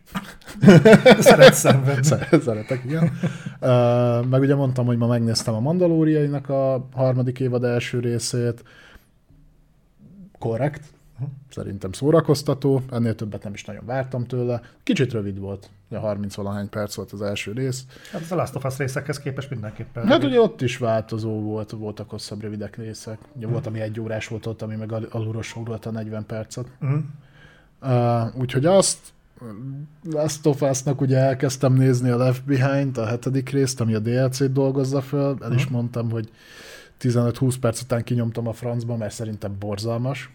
Szeret 1.19 1.53
szenvedni. 1.53 2.17
Szeretek, 2.45 2.83
igen. 2.83 3.03
Uh, 3.61 4.25
meg 4.25 4.41
ugye 4.41 4.55
mondtam, 4.55 4.85
hogy 4.85 4.97
ma 4.97 5.07
megnéztem 5.07 5.53
a 5.53 5.59
Mandalóriainak 5.59 6.49
a 6.49 6.87
harmadik 6.93 7.39
évad 7.39 7.63
első 7.63 7.99
részét. 7.99 8.63
Korrekt. 10.39 10.93
Szerintem 11.49 11.91
szórakoztató, 11.91 12.81
ennél 12.91 13.15
többet 13.15 13.43
nem 13.43 13.53
is 13.53 13.65
nagyon 13.65 13.85
vártam 13.85 14.25
tőle. 14.25 14.61
Kicsit 14.83 15.11
rövid 15.11 15.39
volt, 15.39 15.69
a 15.89 15.99
30 15.99 16.35
valahány 16.35 16.69
perc 16.69 16.95
volt 16.95 17.11
az 17.11 17.21
első 17.21 17.51
rész. 17.51 17.85
Hát 18.11 18.21
az 18.21 18.31
a 18.31 18.35
Last 18.35 18.55
of 18.55 18.63
Us 18.63 18.77
részekhez 18.77 19.19
képest 19.19 19.49
mindenképpen. 19.49 20.07
Hát 20.07 20.23
ugye 20.23 20.39
ott 20.39 20.61
is 20.61 20.77
változó 20.77 21.41
volt, 21.41 21.71
voltak 21.71 22.09
hosszabb 22.09 22.41
rövidek 22.41 22.75
részek. 22.75 23.19
Ugye 23.35 23.47
volt, 23.47 23.67
ami 23.67 23.79
egy 23.79 23.99
órás 23.99 24.27
volt 24.27 24.45
ott, 24.45 24.61
ami 24.61 24.75
meg 24.75 24.91
alulról 24.91 25.43
a 25.83 25.89
40 25.91 26.25
percet. 26.25 26.67
Mm. 26.85 26.97
Uh, 27.81 28.39
úgyhogy 28.39 28.65
azt 28.65 29.13
Last 30.11 30.45
of 30.45 30.61
Us-nak 30.61 31.01
ugye 31.01 31.17
elkezdtem 31.17 31.73
nézni 31.73 32.09
a 32.09 32.17
Left 32.17 32.43
Behind, 32.45 32.97
a 32.97 33.05
hetedik 33.05 33.49
részt, 33.49 33.81
ami 33.81 33.93
a 33.93 33.99
DLC-t 33.99 34.51
dolgozza 34.51 35.01
föl. 35.01 35.37
El 35.41 35.53
is 35.53 35.67
mondtam, 35.67 36.11
hogy 36.11 36.29
15-20 37.01 37.55
perc 37.59 37.81
után 37.81 38.03
kinyomtam 38.03 38.47
a 38.47 38.53
francba, 38.53 38.97
mert 38.97 39.13
szerintem 39.13 39.55
borzalmas. 39.59 40.31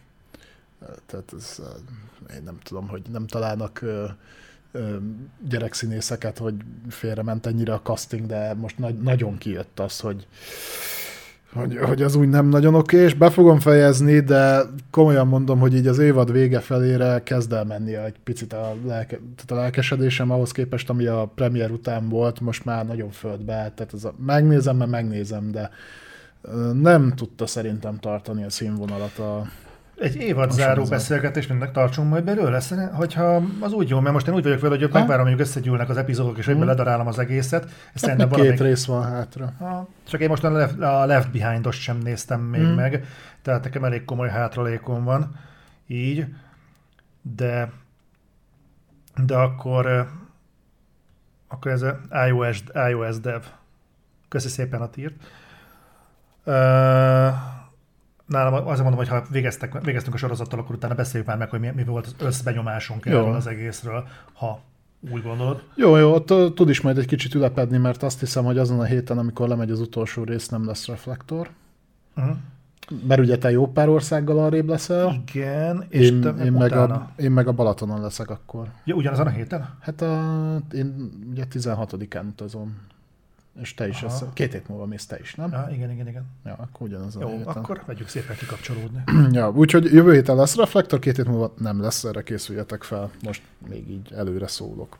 Tehát 1.06 1.34
ez, 1.36 1.60
én 2.34 2.42
nem 2.44 2.58
tudom, 2.62 2.88
hogy 2.88 3.02
nem 3.12 3.26
találnak 3.26 3.84
gyerekszínészeket, 5.48 6.38
hogy 6.38 6.54
félrement 6.88 7.46
ennyire 7.46 7.72
a 7.72 7.82
casting, 7.82 8.26
de 8.26 8.54
most 8.54 8.78
na- 8.78 8.90
nagyon 8.90 9.38
kijött 9.38 9.80
az, 9.80 10.00
hogy 10.00 10.26
hogy, 11.52 11.78
hogy 11.78 12.02
az 12.02 12.14
úgy 12.14 12.28
nem 12.28 12.48
nagyon 12.48 12.74
oké, 12.74 12.96
és 12.96 13.14
be 13.14 13.30
fogom 13.30 13.58
fejezni, 13.58 14.20
de 14.20 14.60
komolyan 14.90 15.26
mondom, 15.26 15.58
hogy 15.58 15.74
így 15.74 15.86
az 15.86 15.98
évad 15.98 16.32
vége 16.32 16.60
felére 16.60 17.22
kezd 17.22 17.52
el 17.52 17.64
menni 17.64 17.94
egy 17.94 18.16
picit 18.24 18.52
a, 18.52 18.74
lelke, 18.86 19.16
tehát 19.16 19.50
a 19.50 19.54
lelkesedésem 19.54 20.30
ahhoz 20.30 20.52
képest, 20.52 20.90
ami 20.90 21.06
a 21.06 21.30
premier 21.34 21.70
után 21.70 22.08
volt, 22.08 22.40
most 22.40 22.64
már 22.64 22.86
nagyon 22.86 23.10
földbe 23.10 23.52
tehát 23.52 23.94
ez 23.94 24.04
a, 24.04 24.14
megnézem, 24.26 24.76
mert 24.76 24.90
megnézem, 24.90 25.50
de 25.50 25.70
nem 26.72 27.12
tudta 27.16 27.46
szerintem 27.46 27.98
tartani 27.98 28.44
a 28.44 28.50
színvonalat 28.50 29.18
a, 29.18 29.46
egy 29.98 30.16
évad 30.16 30.52
záró 30.52 30.84
beszélgetés 30.84 31.46
mindnek 31.46 31.72
tartsunk 31.72 32.10
majd 32.10 32.24
belőle, 32.24 32.60
hogyha 32.92 33.42
az 33.60 33.72
úgy 33.72 33.88
jó, 33.88 34.00
mert 34.00 34.14
most 34.14 34.26
én 34.26 34.34
úgy 34.34 34.42
vagyok 34.42 34.60
vele, 34.60 34.76
hogy 34.78 34.92
megvárom, 34.92 35.26
hogy 35.26 35.40
összegyűlnek 35.40 35.88
az 35.88 35.96
epizódok, 35.96 36.38
és 36.38 36.46
egyben 36.46 36.62
hmm. 36.62 36.70
ledarálom 36.70 37.06
az 37.06 37.18
egészet. 37.18 37.70
Hát 37.94 38.16
két 38.16 38.28
valamelyik... 38.28 38.60
rész 38.60 38.84
van 38.84 39.04
hátra. 39.04 39.52
Ha, 39.58 39.88
csak 40.08 40.20
én 40.20 40.28
most 40.28 40.44
a 40.44 40.50
Left, 40.50 40.80
a 40.80 41.06
Left 41.06 41.30
Behind-os 41.30 41.80
sem 41.80 41.98
néztem 41.98 42.40
még 42.40 42.60
hmm. 42.60 42.74
meg, 42.74 43.04
tehát 43.42 43.64
nekem 43.64 43.84
elég 43.84 44.04
komoly 44.04 44.28
hátralékom 44.28 45.04
van, 45.04 45.36
így, 45.86 46.26
de 47.22 47.70
de 49.26 49.36
akkor 49.36 50.08
akkor 51.48 51.70
ez 51.70 51.82
a 51.82 51.98
iOS, 52.26 52.62
iOS 52.90 53.20
dev. 53.20 53.42
Köszi 54.28 54.48
szépen 54.48 54.80
a 54.80 54.90
tírt. 54.90 55.14
Uh, 56.44 57.32
nálam 58.28 58.54
azért 58.54 58.82
mondom, 58.82 58.96
hogy 58.96 59.08
ha 59.08 59.22
végeztek, 59.30 59.84
végeztünk 59.84 60.14
a 60.14 60.18
sorozattal, 60.18 60.58
akkor 60.58 60.74
utána 60.74 60.94
beszéljük 60.94 61.28
már 61.28 61.38
meg, 61.38 61.50
hogy 61.50 61.60
mi, 61.60 61.70
mi 61.74 61.84
volt 61.84 62.06
az 62.06 62.14
összbenyomásunk 62.18 63.06
jó. 63.06 63.18
erről 63.18 63.34
az 63.34 63.46
egészről, 63.46 64.06
ha 64.32 64.60
úgy 65.10 65.22
gondolod. 65.22 65.62
Jó, 65.74 65.96
jó, 65.96 66.14
ott 66.14 66.54
tud 66.54 66.68
is 66.68 66.80
majd 66.80 66.98
egy 66.98 67.06
kicsit 67.06 67.34
ülepedni, 67.34 67.78
mert 67.78 68.02
azt 68.02 68.20
hiszem, 68.20 68.44
hogy 68.44 68.58
azon 68.58 68.80
a 68.80 68.84
héten, 68.84 69.18
amikor 69.18 69.48
lemegy 69.48 69.70
az 69.70 69.80
utolsó 69.80 70.24
rész, 70.24 70.48
nem 70.48 70.66
lesz 70.66 70.86
reflektor. 70.86 71.48
Uh-huh. 72.16 72.36
Mert 73.06 73.20
ugye 73.20 73.38
te 73.38 73.50
jó 73.50 73.66
pár 73.66 73.88
országgal 73.88 74.38
arrébb 74.38 74.68
leszel. 74.68 75.24
Igen, 75.26 75.84
és 75.88 76.10
én, 76.10 76.22
én, 76.44 76.52
meg 76.52 76.72
a, 76.72 77.10
én 77.16 77.30
meg 77.30 77.48
a 77.48 77.52
Balatonon 77.52 78.00
leszek 78.00 78.30
akkor. 78.30 78.68
Ja, 78.84 78.94
ugyanazon 78.94 79.26
a 79.26 79.30
héten? 79.30 79.68
Hát 79.80 80.02
a, 80.02 80.56
én 80.72 81.10
ugye 81.30 81.44
16-án 81.52 82.26
utazom. 82.28 82.76
És 83.60 83.74
te 83.74 83.88
is, 83.88 84.02
ezt, 84.02 84.24
két 84.32 84.52
hét 84.52 84.68
múlva 84.68 84.86
mész 84.86 85.06
te 85.06 85.18
is, 85.18 85.34
nem? 85.34 85.50
Ja, 85.52 85.68
igen, 85.72 85.90
igen, 85.90 86.08
igen. 86.08 86.26
Ja, 86.44 86.54
akkor 86.58 86.86
ugyanaz 86.86 87.16
a 87.16 87.20
Jó, 87.20 87.28
héten. 87.28 87.46
akkor 87.46 87.82
vegyük 87.86 88.08
szépen 88.08 88.36
kikapcsolódni. 88.36 89.02
ja, 89.38 89.50
úgyhogy 89.50 89.84
jövő 89.84 90.12
héten 90.12 90.36
lesz 90.36 90.56
reflektor, 90.56 90.98
két 90.98 91.16
hét 91.16 91.26
múlva 91.26 91.54
nem 91.58 91.80
lesz, 91.80 92.04
erre 92.04 92.22
készüljetek 92.22 92.82
fel. 92.82 93.10
Most 93.22 93.42
még 93.68 93.90
így 93.90 94.12
előre 94.12 94.46
szólok. 94.46 94.98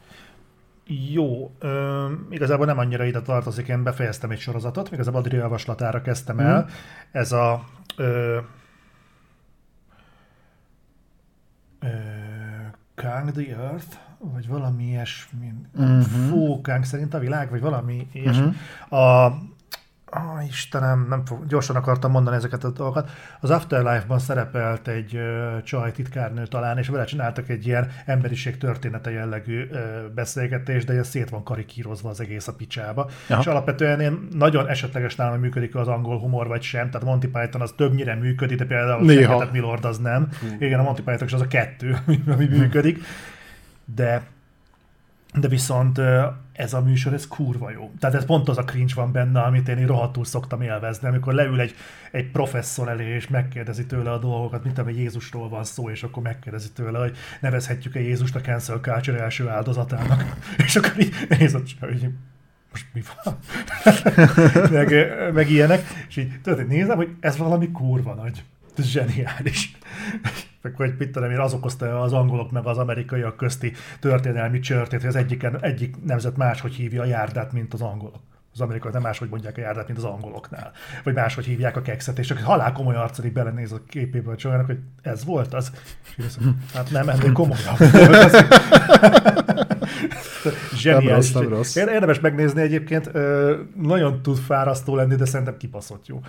Jó, 1.10 1.50
ö, 1.58 2.06
igazából 2.30 2.66
nem 2.66 2.78
annyira 2.78 3.04
ide 3.04 3.22
tartozik, 3.22 3.68
én 3.68 3.82
befejeztem 3.82 4.30
egy 4.30 4.38
sorozatot, 4.38 4.90
még 4.90 5.00
az 5.00 5.06
a 5.06 5.10
Badri 5.10 5.36
javaslatára 5.36 6.02
kezdtem 6.02 6.36
mm. 6.36 6.40
el. 6.40 6.68
Ez 7.12 7.32
a 7.32 7.64
ö, 7.96 8.38
ö, 11.80 11.88
Kang 12.94 13.30
the 13.30 13.56
Earth, 13.56 13.96
vagy 14.18 14.48
valami 14.48 14.84
ilyesmi, 14.84 15.52
uh-huh. 15.74 16.02
fókánk 16.02 16.84
szerint 16.84 17.14
a 17.14 17.18
világ, 17.18 17.50
vagy 17.50 17.60
valami 17.60 18.06
ilyesmi. 18.12 18.46
Uh-huh. 18.88 18.98
A, 18.98 19.38
Ah, 20.10 20.46
Istenem, 20.46 21.06
nem 21.08 21.24
fog, 21.24 21.46
gyorsan 21.46 21.76
akartam 21.76 22.10
mondani 22.10 22.36
ezeket 22.36 22.64
a 22.64 22.70
dolgokat. 22.70 23.10
Az 23.40 23.50
Afterlife-ban 23.50 24.18
szerepelt 24.18 24.88
egy 24.88 25.20
csaj 25.64 25.92
titkárnő 25.92 26.46
talán, 26.46 26.78
és 26.78 26.88
vele 26.88 27.04
csináltak 27.04 27.48
egy 27.48 27.66
ilyen 27.66 27.90
emberiség 28.06 28.58
története 28.58 29.10
jellegű 29.10 29.62
uh, 29.62 29.78
beszélgetést, 30.14 30.86
de 30.86 30.92
ez 30.92 31.08
szét 31.08 31.30
van 31.30 31.42
karikírozva 31.42 32.08
az 32.08 32.20
egész 32.20 32.48
a 32.48 32.54
picsába. 32.54 33.08
Aha. 33.28 33.40
És 33.40 33.46
alapvetően 33.46 34.00
én 34.00 34.28
nagyon 34.32 34.68
esetleges 34.68 35.16
nálam, 35.16 35.32
hogy 35.32 35.40
működik 35.40 35.74
az 35.74 35.88
angol 35.88 36.18
humor, 36.18 36.46
vagy 36.46 36.62
sem. 36.62 36.90
Tehát 36.90 37.06
Monty 37.06 37.26
Python 37.26 37.60
az 37.60 37.72
többnyire 37.76 38.14
működik, 38.14 38.58
de 38.58 38.64
például 38.64 39.04
Néha. 39.04 39.48
Milord 39.52 39.84
az 39.84 39.98
nem. 39.98 40.28
Hú. 40.40 40.46
Igen, 40.58 40.78
a 40.78 40.82
Monty 40.82 41.02
Python 41.02 41.26
is 41.26 41.32
az 41.32 41.40
a 41.40 41.46
kettő, 41.46 41.98
ami 42.34 42.46
működik 42.46 42.98
de 43.94 44.26
de 45.34 45.48
viszont 45.48 46.00
ez 46.52 46.74
a 46.74 46.80
műsor, 46.80 47.12
ez 47.12 47.26
kurva 47.26 47.70
jó. 47.70 47.90
Tehát 47.98 48.16
ez 48.16 48.24
pont 48.24 48.48
az 48.48 48.58
a 48.58 48.64
cringe 48.64 48.92
van 48.94 49.12
benne, 49.12 49.40
amit 49.40 49.68
én 49.68 49.86
rohadtul 49.86 50.24
szoktam 50.24 50.62
élvezni, 50.62 51.08
amikor 51.08 51.34
leül 51.34 51.60
egy, 51.60 51.74
egy 52.10 52.30
professzor 52.30 52.88
elé, 52.88 53.14
és 53.14 53.28
megkérdezi 53.28 53.86
tőle 53.86 54.10
a 54.10 54.18
dolgokat, 54.18 54.64
mint 54.64 54.78
ami 54.78 54.94
Jézusról 54.94 55.48
van 55.48 55.64
szó, 55.64 55.90
és 55.90 56.02
akkor 56.02 56.22
megkérdezi 56.22 56.72
tőle, 56.72 56.98
hogy 56.98 57.16
nevezhetjük-e 57.40 58.00
Jézust 58.00 58.34
a 58.34 58.40
cancel 58.40 58.78
culture 58.78 59.22
első 59.22 59.48
áldozatának. 59.48 60.24
és 60.66 60.76
akkor 60.76 60.92
így 61.00 61.14
Jézus, 61.38 61.76
hogy 61.80 62.10
most 62.70 62.86
mi 62.92 63.02
van? 63.24 63.38
meg, 64.70 64.94
meg 65.32 65.50
ilyenek, 65.50 65.82
és 66.08 66.16
így 66.16 66.40
tudod, 66.42 66.66
nézem, 66.66 66.96
hogy 66.96 67.16
ez 67.20 67.36
valami 67.36 67.70
kurva 67.70 68.14
nagy. 68.14 68.44
Ez 68.78 68.84
zseniális 68.84 69.78
meg 70.62 70.76
hogy 70.76 70.94
mit 70.98 71.10
tudom 71.10 71.30
én, 71.30 71.38
az 71.38 71.52
okozta 71.52 72.00
az 72.00 72.12
angolok 72.12 72.50
meg 72.50 72.66
az 72.66 72.78
amerikaiak 72.78 73.36
közti 73.36 73.72
történelmi 74.00 74.58
csörtét, 74.58 75.00
hogy 75.00 75.08
az 75.08 75.16
egyik, 75.16 75.46
egyik 75.60 76.04
nemzet 76.04 76.36
máshogy 76.36 76.74
hívja 76.74 77.02
a 77.02 77.04
járdát, 77.04 77.52
mint 77.52 77.74
az 77.74 77.80
angolok. 77.80 78.20
Az 78.52 78.60
amerikaiak 78.60 78.94
nem 78.94 79.02
máshogy 79.02 79.28
mondják 79.28 79.56
a 79.56 79.60
járdát, 79.60 79.86
mint 79.86 79.98
az 79.98 80.04
angoloknál. 80.04 80.72
Vagy 81.04 81.14
máshogy 81.14 81.44
hívják 81.44 81.76
a 81.76 81.82
kekszet, 81.82 82.18
és 82.18 82.26
csak 82.26 82.38
halál 82.38 82.72
komoly 82.72 82.94
arccal 82.94 83.30
belenéz 83.30 83.72
a 83.72 83.80
képébe 83.88 84.30
a 84.30 84.36
csajnak, 84.36 84.66
hogy 84.66 84.78
ez 85.02 85.24
volt 85.24 85.54
az. 85.54 85.72
hát 86.74 86.90
nem, 86.90 87.08
ennél 87.08 87.32
komolyabb 87.32 87.78
volt. 87.78 88.46
Zseniális. 90.74 91.06
Nem 91.06 91.14
rossz, 91.14 91.32
nem 91.32 91.48
rossz. 91.48 91.76
Érdemes 91.76 92.20
megnézni 92.20 92.60
egyébként, 92.60 93.10
nagyon 93.76 94.22
tud 94.22 94.38
fárasztó 94.38 94.96
lenni, 94.96 95.14
de 95.14 95.24
szerintem 95.24 95.56
kipaszott 95.56 96.06
jó. 96.06 96.20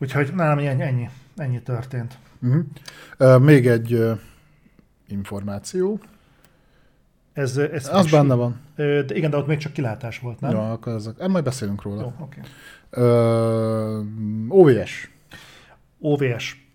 Úgyhogy 0.00 0.34
nálam 0.34 0.58
ennyi, 0.58 0.82
ennyi, 0.82 1.08
ennyi 1.36 1.62
történt. 1.62 2.18
Uh-huh. 2.42 2.64
Uh, 3.18 3.40
még 3.40 3.66
egy 3.66 3.94
uh, 3.94 4.18
információ. 5.08 6.00
Ez, 7.32 7.56
ez 7.56 7.88
az 7.92 8.04
is, 8.04 8.10
benne 8.10 8.34
van. 8.34 8.60
De 8.74 9.04
igen, 9.14 9.30
de 9.30 9.36
ott 9.36 9.46
még 9.46 9.58
csak 9.58 9.72
kilátás 9.72 10.18
volt, 10.18 10.40
nem? 10.40 10.50
Ja, 10.50 10.72
akkor 10.72 10.92
ezek, 10.92 11.26
majd 11.26 11.44
beszélünk 11.44 11.82
róla. 11.82 12.00
Jó, 12.00 12.12
okay. 12.18 12.42
uh, 12.90 14.58
OVS. 14.58 15.10
OVS. 15.98 16.69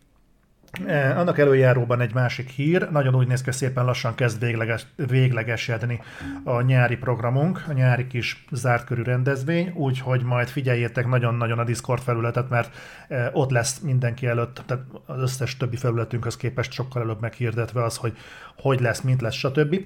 Eh, 0.84 1.18
annak 1.18 1.38
előjáróban 1.38 2.02
egy 2.02 2.14
másik 2.14 2.50
hír, 2.50 2.90
nagyon 2.92 3.16
úgy 3.16 3.28
néz 3.28 3.42
ki, 3.42 3.52
szépen 3.52 3.86
lassan 3.86 4.16
kezd 4.16 4.40
végleges, 4.40 4.86
véglegesedni 4.96 6.02
a 6.44 6.62
nyári 6.62 6.98
programunk, 6.98 7.64
a 7.68 7.72
nyári 7.72 8.08
kis 8.08 8.46
zárt 8.52 8.86
körű 8.86 9.02
rendezvény, 9.02 9.72
úgyhogy 9.76 10.24
majd 10.24 10.48
figyeljétek 10.48 11.08
nagyon-nagyon 11.08 11.60
a 11.60 11.64
Discord 11.64 12.02
felületet, 12.02 12.50
mert 12.50 12.76
eh, 13.08 13.30
ott 13.34 13.50
lesz 13.50 13.80
mindenki 13.80 14.28
előtt, 14.28 14.62
tehát 14.66 14.84
az 15.06 15.22
összes 15.22 15.58
többi 15.58 15.76
felületünkhöz 15.76 16.38
képest 16.38 16.72
sokkal 16.72 17.02
előbb 17.02 17.22
meghirdetve 17.22 17.84
az, 17.84 17.98
hogy 17.98 18.18
hogy 18.58 18.80
lesz, 18.80 19.02
mint 19.02 19.22
lesz, 19.22 19.36
stb. 19.36 19.80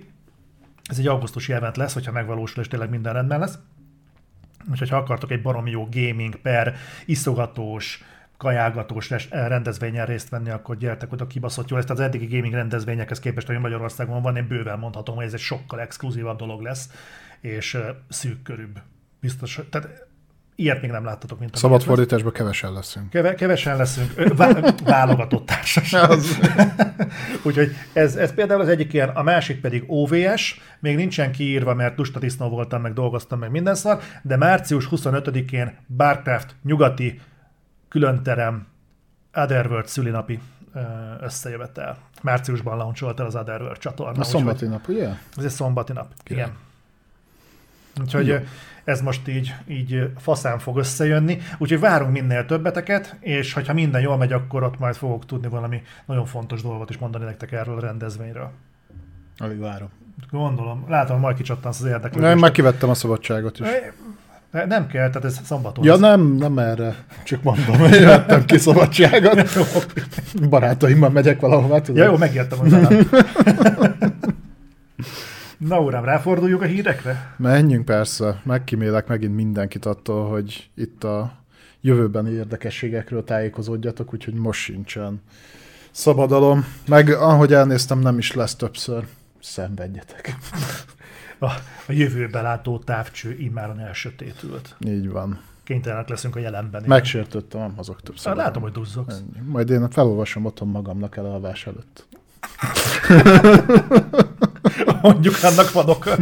Ez 0.84 1.00
egy 1.00 1.08
augusztusi 1.08 1.54
event 1.54 1.78
lesz, 1.78 1.94
hogyha 1.94 2.12
megvalósul, 2.12 2.64
és 2.64 2.70
tényleg 2.70 2.90
minden 2.90 3.14
rendben 3.14 3.40
lesz. 3.40 3.60
Úgyhogy 4.72 4.90
ha 4.90 4.98
akartok 4.98 5.32
egy 5.32 5.42
baromi 5.42 5.72
jó 5.72 5.88
gaming 5.92 6.36
per 6.36 6.76
iszogatós, 7.06 8.04
kajálgatós 8.40 9.10
rendezvényen 9.30 10.06
részt 10.06 10.30
venni, 10.30 10.50
akkor 10.50 10.78
gyertek 10.78 11.12
oda, 11.12 11.28
kibaszott 11.28 11.70
jó 11.70 11.76
lesz. 11.76 11.86
Tehát 11.86 12.02
az 12.02 12.08
eddigi 12.08 12.36
gaming 12.36 12.54
rendezvényekhez 12.54 13.20
képest, 13.20 13.48
hogy 13.48 13.60
Magyarországon 13.60 14.22
van, 14.22 14.36
én 14.36 14.48
bőven 14.48 14.80
mondhatom, 14.80 15.16
hogy 15.16 15.26
ez 15.26 15.34
egy 15.34 15.40
sokkal 15.40 15.80
exkluzívabb 15.80 16.38
dolog 16.38 16.62
lesz, 16.62 16.90
és 17.42 17.78
szűk 18.10 18.42
körűbb. 18.42 18.82
Biztos, 19.20 19.60
tehát 19.70 20.08
Ilyet 20.56 20.82
még 20.82 20.92
nem 20.92 21.04
láttatok, 21.04 21.40
mint 21.40 21.54
a 21.54 21.58
Szabad 21.58 21.84
fordításban 21.84 22.32
kevesen 22.32 22.74
leszünk. 22.74 23.10
Keve, 23.10 23.36
kevesen 23.36 23.78
leszünk, 23.78 24.12
Ö, 24.16 24.36
vá- 24.36 24.82
válogatott 24.82 25.46
társaság. 25.46 26.10
Úgyhogy 27.44 27.72
ez, 27.94 28.16
ez 28.16 28.34
például 28.34 28.62
az 28.62 28.68
egyik 28.68 28.94
ilyen, 28.94 29.10
a 29.10 29.24
másik 29.24 29.62
pedig 29.62 29.84
OVS, 29.88 30.62
még 30.80 30.96
nincsen 30.96 31.32
kiírva, 31.32 31.74
mert 31.74 31.98
lusta 31.98 32.20
disznó 32.20 32.50
voltam, 32.50 32.82
meg 32.82 32.94
dolgoztam, 32.94 33.40
meg 33.40 33.52
minden 33.52 33.76
szar, 33.76 34.00
de 34.22 34.38
március 34.38 34.88
25-én 34.92 35.78
Barcraft 35.96 36.56
nyugati 36.64 37.20
különterem 37.90 38.68
Otherworld 39.34 39.88
szülinapi 39.88 40.40
összejövetel. 41.20 41.98
Márciusban 42.22 42.78
launcholta 42.78 43.26
az 43.26 43.36
Otherworld 43.36 43.78
csatorna. 43.78 44.22
A 44.22 44.24
szombati 44.24 44.66
nap, 44.66 44.88
ugye? 44.88 45.10
ez 45.38 45.44
egy 45.44 45.50
szombati 45.50 45.94
nap, 45.94 46.14
igen. 46.28 46.52
Úgyhogy 48.02 48.30
ö, 48.30 48.38
ez 48.84 49.02
most 49.02 49.28
így, 49.28 49.56
így 49.68 50.12
faszán 50.18 50.60
fog 50.60 50.78
összejönni, 50.78 51.38
úgyhogy 51.58 51.80
várunk 51.80 52.12
minél 52.12 52.46
többeteket, 52.46 53.16
és 53.20 53.54
hogyha 53.54 53.74
minden 53.74 54.02
jól 54.02 54.18
megy, 54.18 54.34
akkor 54.34 54.64
ott 54.64 54.80
majd 54.80 54.96
fogok 54.96 55.26
tudni 55.26 55.48
valami 55.48 55.82
nagyon 56.06 56.26
fontos 56.26 56.62
dolgot 56.62 56.90
is 56.90 56.98
mondani 56.98 57.24
nektek 57.26 57.52
erről 57.52 57.78
a 57.78 57.80
rendezvényről. 57.80 58.52
Alig 59.38 59.60
várom. 59.60 59.90
Gondolom, 60.32 60.86
látom, 60.88 61.20
majd 61.20 61.36
kicsattansz 61.36 61.80
az 61.80 61.86
érdeklődést. 61.86 62.24
Nem, 62.24 62.40
már 62.40 62.52
kivettem 62.52 62.90
a 62.90 62.94
szabadságot 62.94 63.60
is. 63.60 63.68
Ne- 64.52 64.66
Nem 64.66 64.88
kell, 64.88 65.08
tehát 65.10 65.26
ez 65.26 65.40
szombaton. 65.44 65.84
Ja, 65.86 65.96
nem, 65.96 66.22
nem 66.36 66.58
erre. 66.60 66.96
Csak 67.24 67.44
mondom, 67.44 67.78
hogy 67.78 68.00
vettem 68.04 68.46
ki 68.46 68.58
szabadságot. 68.58 69.50
Barátaimmal 70.50 71.10
megyek 71.10 71.40
valahova, 71.40 71.82
tudod? 71.82 71.98
Ja, 72.02 72.10
jó, 72.12 72.18
megértem, 72.18 72.58
hogy. 72.58 73.08
Na 75.58 75.80
uram, 75.82 76.04
ráforduljuk 76.06 76.62
a 76.62 76.66
hírekre? 76.66 77.34
Menjünk 77.38 77.86
persze, 77.86 78.42
megkímélek 78.44 79.08
megint 79.08 79.36
mindenkit 79.36 79.86
attól, 79.86 80.30
hogy 80.30 80.70
itt 80.76 81.04
a 81.04 81.32
jövőbeni 81.82 82.32
érdekességekről 82.32 83.24
tájékozódjatok, 83.24 84.14
úgyhogy 84.14 84.34
most 84.34 84.60
sincsen 84.60 85.22
szabadalom. 85.92 86.66
Meg 86.88 87.10
ahogy 87.10 87.54
elnéztem, 87.54 88.00
nem 88.00 88.18
is 88.18 88.34
lesz 88.34 88.56
többször. 88.56 89.04
Szenvedjetek. 89.42 90.36
A, 91.40 91.46
a 91.88 91.92
jövőbe 91.92 92.42
látó 92.42 92.80
távcső 92.80 93.36
immáron 93.40 93.80
elsötétült. 93.80 94.76
Így 94.88 95.10
van. 95.10 95.40
Kénytelenek 95.64 96.10
leszünk 96.10 96.36
a 96.36 96.40
jelenben. 96.40 96.84
Megsértődtem, 96.86 97.62
nem 97.62 97.74
hozok 97.76 98.02
többször. 98.02 98.32
Ah, 98.32 98.38
Látom, 98.38 98.62
hogy 98.62 98.72
duzzogsz. 98.72 99.14
Ennyi. 99.36 99.48
Majd 99.50 99.70
én 99.70 99.90
felolvasom 99.90 100.46
otthon 100.46 100.68
magamnak 100.68 101.18
elalvás 101.18 101.68
előtt. 101.68 102.06
Mondjuk 105.02 105.36
annak 105.44 105.72
van 105.72 105.90
oka. 105.90 106.12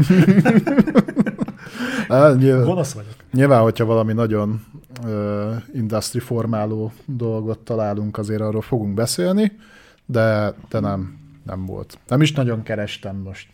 Á, 2.07 2.33
nyilván, 2.33 2.65
Gonosz 2.65 2.93
vagyok. 2.93 3.13
nyilván, 3.33 3.61
hogyha 3.61 3.85
valami 3.85 4.13
nagyon 4.13 4.65
uh, 5.05 5.55
industry 5.73 6.19
formáló 6.19 6.91
dolgot 7.05 7.59
találunk, 7.59 8.17
azért 8.17 8.41
arról 8.41 8.61
fogunk 8.61 8.93
beszélni, 8.93 9.51
de, 10.05 10.53
de 10.69 10.79
nem, 10.79 11.17
nem 11.43 11.65
volt. 11.65 11.97
Nem 12.07 12.21
is 12.21 12.31
nagyon 12.31 12.63
kerestem 12.63 13.15
most. 13.15 13.47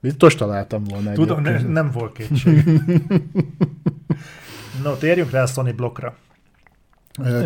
Biztos 0.00 0.34
találtam 0.34 0.84
volna 0.84 1.12
Tudom, 1.12 1.42
ne, 1.42 1.60
nem 1.62 1.90
volt 1.90 2.12
kétség. 2.12 2.64
No, 4.82 4.94
térjünk 4.94 5.30
rá 5.30 5.42
a 5.42 5.46
Sony 5.46 5.74
blokkra. 5.74 6.16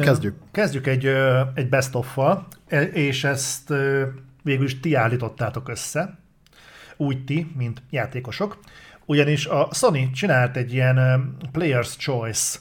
Kezdjük. 0.01 0.35
Kezdjük 0.51 0.87
egy, 0.87 1.07
egy 1.55 1.69
best 1.69 1.95
of-val, 1.95 2.47
e- 2.67 2.83
és 2.83 3.25
ezt 3.25 3.73
végül 4.43 4.65
is 4.65 4.81
ti 4.81 4.95
állítottátok 4.95 5.69
össze, 5.69 6.19
úgy 6.97 7.25
ti, 7.25 7.53
mint 7.57 7.83
játékosok, 7.91 8.59
ugyanis 9.05 9.47
a 9.47 9.69
Sony 9.73 10.13
csinált 10.13 10.57
egy 10.57 10.73
ilyen 10.73 11.29
Player's 11.53 11.97
Choice 11.97 12.59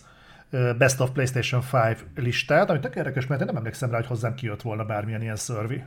Best 0.77 0.99
of 0.99 1.09
PlayStation 1.09 1.63
5 1.71 2.05
listát, 2.15 2.69
ami 2.69 2.79
tök 2.79 2.95
érdekes, 2.95 3.27
mert 3.27 3.41
én 3.41 3.47
nem 3.47 3.55
emlékszem 3.55 3.89
rá, 3.89 3.95
hogy 3.95 4.05
hozzám 4.05 4.33
kijött 4.35 4.61
volna 4.61 4.85
bármilyen 4.85 5.21
ilyen 5.21 5.35
szörvi. 5.35 5.83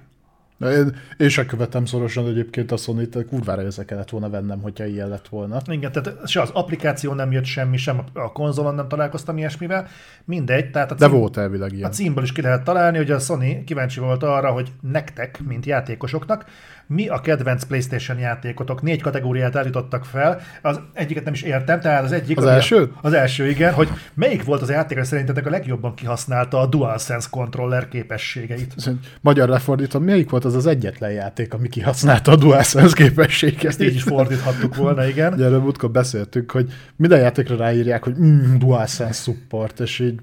Én, 0.61 0.97
én 1.17 1.29
se 1.29 1.47
követem 1.47 1.85
szorosan 1.85 2.27
egyébként 2.27 2.73
a 2.73 2.77
Sony-t, 2.77 3.27
kurvára 3.29 3.63
össze 3.63 3.85
kellett 3.85 4.11
volna 4.11 4.31
vennem, 4.31 4.61
hogyha 4.61 4.85
ilyen 4.85 5.09
lett 5.09 5.29
volna. 5.29 5.61
Igen, 5.67 5.93
tehát 5.93 6.29
se 6.29 6.41
az 6.41 6.51
applikáció 6.53 7.13
nem 7.13 7.33
jött 7.33 7.45
semmi, 7.45 7.77
sem 7.77 8.01
a 8.13 8.33
konzolon 8.33 8.75
nem 8.75 8.89
találkoztam 8.89 9.39
ilyesmivel, 9.39 9.87
mindegy, 10.25 10.71
tehát 10.71 10.91
a 10.91 10.95
De 10.95 11.07
cím- 11.07 11.19
volt 11.19 11.37
elvileg 11.37 11.71
A 11.73 11.75
ilyen. 11.75 11.91
címből 11.91 12.25
is 12.25 12.33
ki 12.33 12.43
lehet 12.43 12.65
találni, 12.65 12.97
hogy 12.97 13.11
a 13.11 13.19
Sony 13.19 13.65
kíváncsi 13.65 14.01
volt 14.01 14.23
arra, 14.23 14.51
hogy 14.51 14.73
nektek, 14.81 15.41
mint 15.47 15.67
játékosoknak, 15.67 16.45
mi 16.87 17.09
a 17.09 17.21
kedvenc 17.21 17.65
PlayStation 17.65 18.19
játékotok. 18.19 18.83
Négy 18.83 19.01
kategóriát 19.03 19.57
állítottak 19.57 20.05
fel, 20.05 20.41
az 20.63 20.81
egyiket 20.93 21.25
nem 21.25 21.33
is 21.33 21.43
értem, 21.43 21.81
tehát 21.81 22.05
az 22.05 22.13
egyik... 22.13 22.39
Az 22.39 22.45
a- 22.45 22.51
első? 22.53 22.93
Az 23.03 23.13
első, 23.13 23.49
igen, 23.49 23.73
hogy 23.73 23.89
melyik 24.15 24.45
volt 24.45 24.63
az 24.63 24.71
játék, 24.71 24.97
ami 24.97 25.07
szerintetek 25.07 25.47
a 25.47 25.51
legjobban 25.51 25.95
kihasználta 25.95 26.61
a 26.61 26.67
DualSense 26.67 27.29
controller 27.31 27.89
képességeit. 27.89 28.75
Szerint 28.77 29.07
Magyar 29.21 29.49
lefordítom, 29.49 30.05
melyik 30.05 30.31
volt 30.31 30.45
az 30.45 30.55
az 30.55 30.67
egyetlen 30.67 31.11
játék, 31.11 31.55
ami 31.55 31.69
kihasználta 31.69 32.31
a 32.31 32.37
DualSense 32.37 32.95
képességet? 32.95 33.65
Ezt 33.65 33.83
így 33.83 33.95
is 33.95 34.03
fordíthattuk 34.03 34.77
volna, 34.77 35.07
igen. 35.07 35.33
Ugye 35.33 35.45
erről 35.45 35.61
múltkor 35.61 35.91
beszéltünk, 35.91 36.51
hogy 36.51 36.73
minden 36.97 37.21
játékra 37.21 37.57
ráírják, 37.57 38.05
hogy 38.05 38.15
mm, 38.19 38.57
DualSense 38.59 39.23
support, 39.23 39.81
és 39.81 39.99
így 39.99 40.21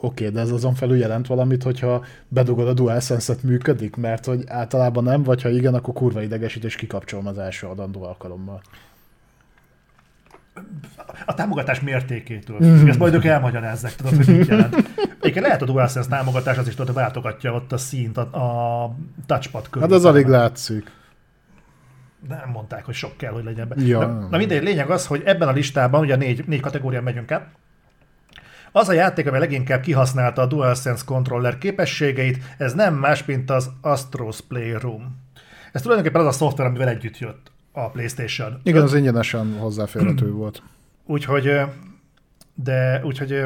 oké, 0.00 0.28
de 0.28 0.40
ez 0.40 0.50
azon 0.50 0.74
felül 0.74 0.96
jelent 0.96 1.26
valamit, 1.26 1.62
hogyha 1.62 2.04
bedugod 2.28 2.68
a 2.68 2.72
DualSense-et 2.72 3.42
működik, 3.42 3.96
mert 3.96 4.24
hogy 4.24 4.44
általában 4.46 5.04
nem, 5.04 5.22
vagy 5.22 5.42
ha 5.42 5.48
igen, 5.48 5.74
akkor 5.74 5.94
kurva 5.94 6.22
idegesít, 6.22 6.64
és 6.64 6.76
kikapcsolom 6.76 7.26
az 7.26 7.38
első 7.38 7.66
adandó 7.66 8.02
alkalommal. 8.02 8.60
A 11.26 11.34
támogatás 11.34 11.80
mértékétől. 11.80 12.56
Mm. 12.64 12.88
Ezt 12.88 12.98
majd 12.98 13.14
ők 13.14 13.24
elmagyarázzák, 13.24 13.94
tudod, 13.94 14.16
hogy 14.16 14.36
mit 14.36 14.46
jelent. 14.46 14.74
Egyébként 15.20 15.44
lehet 15.44 15.62
a 15.62 15.64
DualSense 15.64 16.08
támogatás, 16.08 16.58
az 16.58 16.68
is 16.68 16.74
tudod, 16.74 16.94
váltogatja 16.94 17.52
ott 17.52 17.72
a 17.72 17.76
színt, 17.78 18.16
a, 18.16 18.20
a 18.20 18.94
touchpad 19.26 19.68
körül. 19.68 19.88
Hát 19.88 19.96
az 19.96 20.04
alig 20.04 20.26
látszik. 20.26 20.90
nem 22.28 22.50
mondták, 22.52 22.84
hogy 22.84 22.94
sok 22.94 23.16
kell, 23.16 23.32
hogy 23.32 23.44
legyen 23.44 23.68
be. 23.68 23.74
Ja. 23.78 23.98
Na, 23.98 24.28
na 24.30 24.36
mindegy, 24.36 24.62
lényeg 24.62 24.90
az, 24.90 25.06
hogy 25.06 25.22
ebben 25.24 25.48
a 25.48 25.52
listában, 25.52 26.00
ugye 26.00 26.16
négy, 26.16 26.44
négy 26.46 26.60
kategórián 26.60 27.02
megyünk 27.02 27.30
át, 27.30 27.46
az 28.72 28.88
a 28.88 28.92
játék, 28.92 29.26
amely 29.26 29.40
leginkább 29.40 29.80
kihasználta 29.80 30.42
a 30.42 30.46
DualSense 30.46 31.04
controller 31.04 31.58
képességeit, 31.58 32.38
ez 32.58 32.74
nem 32.74 32.94
más, 32.94 33.24
mint 33.24 33.50
az 33.50 33.70
Astros 33.80 34.40
Playroom. 34.40 35.16
Ez 35.72 35.82
tulajdonképpen 35.82 36.20
az 36.20 36.34
a 36.34 36.38
szoftver, 36.38 36.66
amivel 36.66 36.88
együtt 36.88 37.18
jött 37.18 37.50
a 37.72 37.90
PlayStation. 37.90 38.60
Igen, 38.62 38.82
az 38.82 38.94
ingyenesen 38.94 39.56
hozzáférhető 39.58 40.30
volt. 40.30 40.62
Úgyhogy, 41.06 41.60
de 42.54 43.00
úgyhogy 43.04 43.44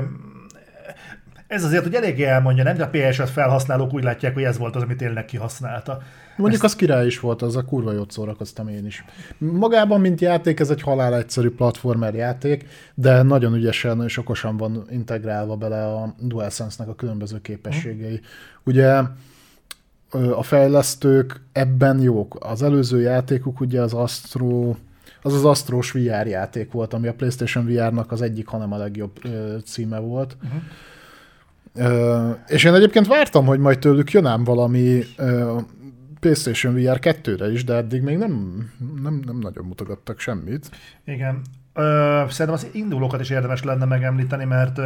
ez 1.52 1.64
azért, 1.64 1.82
hogy 1.82 1.94
eléggé 1.94 2.24
elmondja, 2.24 2.62
nem? 2.62 2.76
De 2.76 2.84
a 2.84 2.90
PS5 2.90 3.28
felhasználók 3.32 3.92
úgy 3.92 4.02
látják, 4.02 4.34
hogy 4.34 4.42
ez 4.42 4.58
volt 4.58 4.76
az, 4.76 4.82
amit 4.82 4.96
tényleg 4.96 5.24
kihasználta. 5.24 6.02
Mondjuk 6.36 6.62
az 6.62 6.76
király 6.76 7.06
is 7.06 7.20
volt, 7.20 7.42
az 7.42 7.56
a 7.56 7.64
kurva 7.64 7.92
jót 7.92 8.10
szórakoztam 8.10 8.68
én 8.68 8.86
is. 8.86 9.04
Magában, 9.38 10.00
mint 10.00 10.20
játék, 10.20 10.60
ez 10.60 10.70
egy 10.70 10.82
halál 10.82 11.16
egyszerű 11.16 11.50
platformer 11.50 12.14
játék, 12.14 12.66
de 12.94 13.22
nagyon 13.22 13.54
ügyesen 13.54 14.02
és 14.02 14.18
okosan 14.18 14.56
van 14.56 14.86
integrálva 14.90 15.56
bele 15.56 15.84
a 15.84 16.14
DualSense-nek 16.18 16.88
a 16.88 16.94
különböző 16.94 17.40
képességei. 17.40 18.20
Ugye 18.64 19.00
ö, 20.10 20.32
a 20.34 20.42
fejlesztők 20.42 21.40
ebben 21.52 22.00
jók. 22.00 22.36
Az 22.40 22.62
előző 22.62 23.00
játékuk 23.00 23.60
ugye 23.60 23.80
az 23.80 23.92
Astro, 23.92 24.74
az 25.22 25.34
az 25.34 25.44
Astros 25.44 25.90
VR 25.90 26.26
játék 26.26 26.72
volt, 26.72 26.94
ami 26.94 27.08
a 27.08 27.14
PlayStation 27.14 27.66
VR-nak 27.66 28.12
az 28.12 28.22
egyik, 28.22 28.46
hanem 28.46 28.72
a 28.72 28.76
legjobb 28.76 29.24
ö, 29.24 29.56
címe 29.64 29.98
volt. 29.98 30.36
Uh-huh. 30.42 30.62
És 32.46 32.64
én 32.64 32.74
egyébként 32.74 33.06
vártam, 33.06 33.46
hogy 33.46 33.58
majd 33.58 33.78
tőlük 33.78 34.10
jön 34.10 34.26
ám 34.26 34.44
valami 34.44 35.02
ö, 35.16 35.58
PlayStation 36.20 36.74
VR 36.74 36.98
2-re 37.00 37.52
is, 37.52 37.64
de 37.64 37.74
eddig 37.74 38.02
még 38.02 38.16
nem, 38.16 38.64
nem, 39.02 39.22
nem 39.26 39.38
nagyon 39.38 39.64
mutogattak 39.64 40.20
semmit. 40.20 40.70
Igen. 41.04 41.40
Ö, 41.74 41.82
szerintem 42.28 42.54
az 42.54 42.66
indulókat 42.72 43.20
is 43.20 43.30
érdemes 43.30 43.62
lenne 43.62 43.84
megemlíteni, 43.84 44.44
mert 44.44 44.78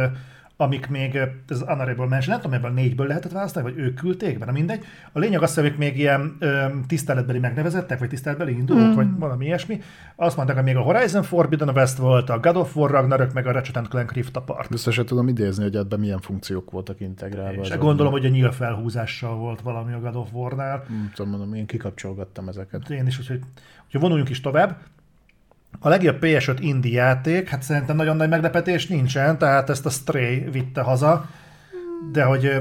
amik 0.57 0.87
még, 0.87 1.19
az 1.47 1.63
Honorable 1.67 2.07
Mention, 2.07 2.31
nem 2.31 2.41
tudom, 2.41 2.53
ebből 2.53 2.71
négyből 2.71 3.07
lehetett 3.07 3.31
választani, 3.31 3.71
vagy 3.71 3.83
ők 3.83 3.95
küldték 3.95 4.45
na 4.45 4.51
mindegy. 4.51 4.83
A 5.11 5.19
lényeg 5.19 5.41
az, 5.41 5.55
hogy 5.55 5.65
ők 5.65 5.77
még 5.77 5.97
ilyen 5.97 6.35
ö, 6.39 6.65
tiszteletbeli 6.87 7.39
megnevezettek, 7.39 7.99
vagy 7.99 8.09
tiszteletbeli 8.09 8.57
indulók, 8.57 8.87
mm. 8.87 8.93
vagy 8.93 9.07
valami 9.17 9.45
ilyesmi. 9.45 9.81
Azt 10.15 10.35
mondták, 10.35 10.57
hogy 10.57 10.65
még 10.65 10.75
a 10.75 10.81
Horizon 10.81 11.23
Forbidden 11.23 11.69
West 11.69 11.97
volt, 11.97 12.29
a 12.29 12.39
God 12.39 12.55
of 12.55 12.75
War 12.75 12.91
Ragnarök, 12.91 13.33
meg 13.33 13.47
a 13.47 13.51
Ratchet 13.51 13.87
Clank 13.87 14.11
Rift 14.11 14.35
Apart. 14.35 14.69
Biztos 14.69 14.93
sem 14.93 15.05
tudom 15.05 15.27
idézni, 15.27 15.63
hogy 15.63 15.75
ebben 15.75 15.99
milyen 15.99 16.19
funkciók 16.19 16.71
voltak 16.71 16.99
integrálva. 16.99 17.61
És 17.61 17.71
a- 17.71 17.77
gondolom, 17.77 18.11
hogy 18.11 18.25
a 18.25 18.29
nyíl 18.29 18.51
felhúzással 18.51 19.35
volt 19.35 19.61
valami 19.61 19.93
a 19.93 19.99
God 19.99 20.15
of 20.15 20.33
War-nál. 20.33 20.83
Nem 20.89 21.11
tudom, 21.15 21.31
mondom, 21.31 21.53
én 21.53 21.65
kikapcsolgattam 21.65 22.47
ezeket. 22.47 22.89
Én 22.89 23.07
is, 23.07 23.19
úgyhogy, 23.19 23.41
úgyhogy 23.85 24.01
vonuljunk 24.01 24.29
is 24.29 24.41
tovább. 24.41 24.77
A 25.79 25.89
legjobb 25.89 26.17
PS5 26.21 26.57
indie 26.59 27.01
játék, 27.01 27.49
hát 27.49 27.61
szerintem 27.61 27.95
nagyon 27.95 28.17
nagy 28.17 28.29
meglepetés 28.29 28.87
nincsen, 28.87 29.37
tehát 29.37 29.69
ezt 29.69 29.85
a 29.85 29.89
Stray 29.89 30.39
vitte 30.39 30.81
haza, 30.81 31.29
de 32.11 32.23
hogy, 32.23 32.51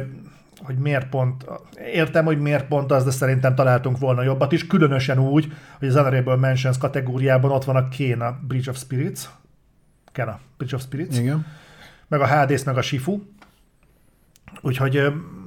hogy 0.64 0.76
miért 0.78 1.08
pont, 1.08 1.44
értem, 1.92 2.24
hogy 2.24 2.40
miért 2.40 2.66
pont 2.66 2.92
az, 2.92 3.04
de 3.04 3.10
szerintem 3.10 3.54
találtunk 3.54 3.98
volna 3.98 4.22
jobbat 4.22 4.52
is, 4.52 4.66
különösen 4.66 5.18
úgy, 5.18 5.52
hogy 5.78 5.88
az 5.88 5.94
Honorable 5.94 6.36
Mentions 6.36 6.78
kategóriában 6.78 7.50
ott 7.50 7.64
van 7.64 7.76
a 7.76 7.88
Kena 7.88 8.38
Bridge 8.46 8.70
of 8.70 8.78
Spirits, 8.78 9.20
Kena 10.12 10.38
Bridge 10.56 10.76
of 10.76 10.82
Spirits, 10.82 11.18
Igen. 11.18 11.46
meg 12.08 12.20
a 12.20 12.26
Hades, 12.26 12.64
meg 12.64 12.76
a 12.76 12.82
Shifu. 12.82 13.20
Úgyhogy 14.60 15.02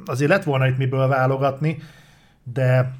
azért 0.05 0.29
lett 0.29 0.43
volna 0.43 0.67
itt 0.67 0.77
miből 0.77 1.07
válogatni, 1.07 1.77
de 2.43 2.91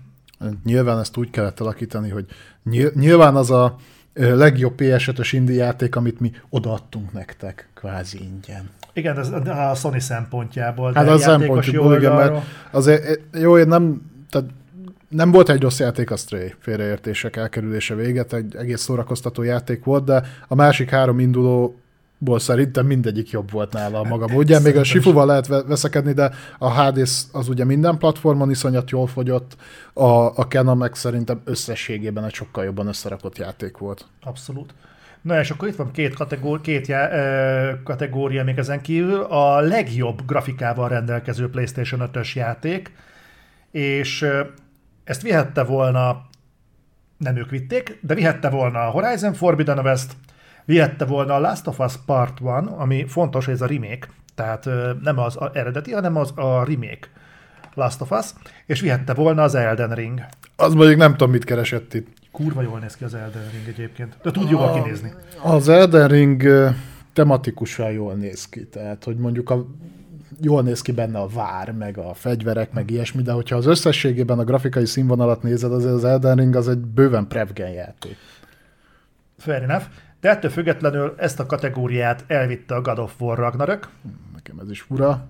Nyilván 0.63 0.99
ezt 0.99 1.17
úgy 1.17 1.29
kellett 1.29 1.59
alakítani, 1.59 2.09
hogy 2.09 2.25
nyil- 2.63 2.93
nyilván 2.93 3.35
az 3.35 3.51
a 3.51 3.75
legjobb 4.19 4.73
PS5-ös 4.77 5.29
indie 5.31 5.63
játék, 5.63 5.95
amit 5.95 6.19
mi 6.19 6.31
odaadtunk 6.49 7.13
nektek, 7.13 7.69
kvázi 7.73 8.19
ingyen. 8.21 8.69
igen, 8.93 9.19
ez 9.19 9.29
a 9.47 9.75
Sony 9.75 9.99
szempontjából. 9.99 10.93
Hát 10.93 11.07
az 11.07 11.21
játékos 11.21 11.65
szempontból, 11.65 11.97
igen, 11.97 12.13
mert 12.13 12.43
azért, 12.71 13.05
e, 13.05 13.39
jó, 13.39 13.57
én 13.57 13.67
nem, 13.67 14.01
tehát 14.29 14.47
nem 15.09 15.31
volt 15.31 15.49
egy 15.49 15.61
rossz 15.61 15.79
játék 15.79 16.11
a 16.11 16.15
Stray, 16.15 16.53
félreértések 16.59 17.35
elkerülése 17.35 17.95
véget, 17.95 18.33
egy 18.33 18.55
egész 18.55 18.81
szórakoztató 18.81 19.43
játék 19.43 19.83
volt, 19.83 20.03
de 20.03 20.23
a 20.47 20.55
másik 20.55 20.89
három 20.89 21.19
indulóból 22.19 22.39
szerintem 22.39 22.85
mindegyik 22.85 23.29
jobb 23.29 23.51
volt 23.51 23.73
nála 23.73 23.99
a 23.99 24.03
maga 24.03 24.27
módján. 24.27 24.61
Még 24.61 24.75
a. 24.75 24.83
Shifuval 24.83 25.25
lehet 25.25 25.47
ve- 25.47 25.67
veszekedni, 25.67 26.13
de 26.13 26.31
a 26.57 26.69
Hades 26.69 27.23
az 27.31 27.49
ugye 27.49 27.65
minden 27.65 27.97
platformon 27.97 28.49
iszonyat 28.49 28.89
jól 28.89 29.07
fogyott, 29.07 29.55
a, 29.93 30.37
a 30.37 30.47
Canon 30.47 30.77
meg 30.77 30.95
szerintem 30.95 31.41
összességében 31.45 32.23
egy 32.23 32.33
sokkal 32.33 32.63
jobban 32.63 32.87
összerakott 32.87 33.37
játék 33.37 33.77
volt. 33.77 34.05
Abszolút. 34.23 34.73
Na 35.21 35.39
és 35.39 35.49
akkor 35.51 35.67
itt 35.67 35.75
van 35.75 35.91
két, 35.91 36.13
kategóri, 36.13 36.61
két 36.61 36.87
já, 36.87 37.11
ö, 37.11 37.83
kategória 37.83 38.43
még 38.43 38.57
ezen 38.57 38.81
kívül. 38.81 39.21
A 39.21 39.59
legjobb 39.59 40.25
grafikával 40.25 40.89
rendelkező 40.89 41.49
PlayStation 41.49 42.09
5-ös 42.13 42.33
játék, 42.33 42.91
és 43.71 44.21
ö, 44.21 44.41
ezt 45.03 45.21
vihette 45.21 45.63
volna, 45.63 46.27
nem 47.17 47.37
ők 47.37 47.49
vitték, 47.49 47.99
de 48.01 48.13
vihette 48.13 48.49
volna 48.49 48.79
a 48.87 48.89
Horizon 48.89 49.33
Forbidden 49.33 49.79
West, 49.79 50.15
vihette 50.69 51.05
volna 51.05 51.33
a 51.33 51.39
Last 51.39 51.67
of 51.67 51.79
Us 51.79 51.93
Part 52.05 52.39
1, 52.41 52.47
ami 52.77 53.05
fontos, 53.07 53.45
hogy 53.45 53.53
ez 53.53 53.61
a 53.61 53.65
remake, 53.65 54.07
tehát 54.35 54.69
nem 55.01 55.19
az 55.19 55.37
a 55.37 55.51
eredeti, 55.53 55.91
hanem 55.91 56.15
az 56.15 56.31
a 56.35 56.63
remake 56.63 57.07
Last 57.73 58.01
of 58.01 58.11
Us, 58.11 58.25
és 58.65 58.81
vihette 58.81 59.13
volna 59.13 59.43
az 59.43 59.55
Elden 59.55 59.95
Ring. 59.95 60.19
Az 60.55 60.73
mondjuk 60.73 60.97
nem 60.97 61.11
tudom, 61.11 61.31
mit 61.31 61.43
keresett 61.43 61.93
itt. 61.93 62.07
Kurva 62.31 62.61
jól 62.61 62.79
néz 62.79 62.95
ki 62.95 63.03
az 63.03 63.13
Elden 63.13 63.49
Ring 63.51 63.67
egyébként, 63.67 64.17
de 64.21 64.31
tud 64.31 64.49
jól 64.49 64.73
kinézni. 64.73 65.13
Az 65.43 65.69
Elden 65.69 66.07
Ring 66.07 66.43
tematikusan 67.13 67.91
jól 67.91 68.13
néz 68.13 68.45
ki, 68.45 68.65
tehát 68.65 69.03
hogy 69.03 69.17
mondjuk 69.17 69.49
a, 69.49 69.65
jól 70.41 70.61
néz 70.61 70.81
ki 70.81 70.91
benne 70.91 71.19
a 71.19 71.27
vár, 71.27 71.71
meg 71.71 71.97
a 71.97 72.13
fegyverek, 72.13 72.71
meg 72.71 72.89
ilyesmi, 72.91 73.21
de 73.21 73.31
hogyha 73.31 73.55
az 73.55 73.65
összességében 73.65 74.39
a 74.39 74.43
grafikai 74.43 74.85
színvonalat 74.85 75.43
nézed, 75.43 75.71
azért 75.71 75.93
az 75.93 76.03
Elden 76.03 76.35
Ring 76.35 76.55
az 76.55 76.67
egy 76.67 76.77
bőven 76.77 77.27
prevgen 77.27 77.71
játék. 77.71 78.17
Fair 79.37 79.63
enough. 79.63 79.83
De 80.21 80.29
ettől 80.29 80.51
függetlenül 80.51 81.13
ezt 81.17 81.39
a 81.39 81.45
kategóriát 81.45 82.23
elvitte 82.27 82.75
a 82.75 82.81
God 82.81 82.99
of 82.99 83.13
War 83.19 83.37
Ragnarök. 83.37 83.87
Nekem 84.33 84.59
ez 84.59 84.69
is 84.69 84.81
fura. 84.81 85.27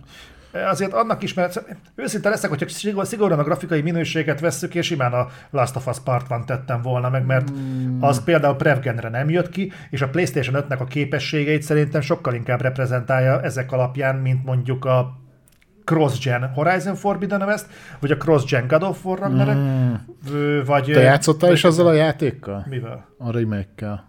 Azért 0.70 0.94
annak 0.94 1.24
is, 1.24 1.34
mert 1.34 1.64
őszinte 1.96 2.30
leszek, 2.30 2.50
hogyha 2.50 2.70
szigor- 2.70 3.06
szigorúan 3.08 3.40
a 3.40 3.44
grafikai 3.44 3.82
minőséget 3.82 4.40
vesszük, 4.40 4.76
és 4.76 4.86
simán 4.86 5.14
a 5.14 5.28
Last 5.50 5.76
of 5.76 5.88
Us 5.88 6.00
Part 6.00 6.32
1 6.32 6.44
tettem 6.46 6.82
volna 6.82 7.10
meg, 7.10 7.26
mert 7.26 7.52
az 8.00 8.24
például 8.24 8.56
Prevgenre 8.56 9.10
nem 9.10 9.30
jött 9.30 9.50
ki, 9.50 9.72
és 9.90 10.02
a 10.02 10.10
PlayStation 10.10 10.64
5-nek 10.68 10.80
a 10.80 10.86
képességeit 10.86 11.62
szerintem 11.62 12.02
sokkal 12.02 12.34
inkább 12.34 12.62
reprezentálja 12.62 13.42
ezek 13.42 13.72
alapján, 13.72 14.16
mint 14.16 14.46
mondjuk 14.46 14.86
a 14.86 15.18
cross-gen 15.84 16.52
Horizon 16.54 16.96
Forbidden 16.96 17.42
West, 17.42 17.66
vagy 18.00 18.12
a 18.12 18.18
cross-gen 18.18 18.68
God 18.68 18.84
of 18.84 19.06
War 19.06 19.20
Ragnarök, 19.20 19.58
ö, 20.32 20.62
vagy... 20.66 20.84
Te 20.84 21.00
játszottál 21.00 21.52
is 21.52 21.64
azzal 21.64 21.88
a 21.88 21.94
játékkal? 21.94 22.66
Mivel? 22.70 23.08
A 23.18 23.32
remake-kel. 23.32 24.09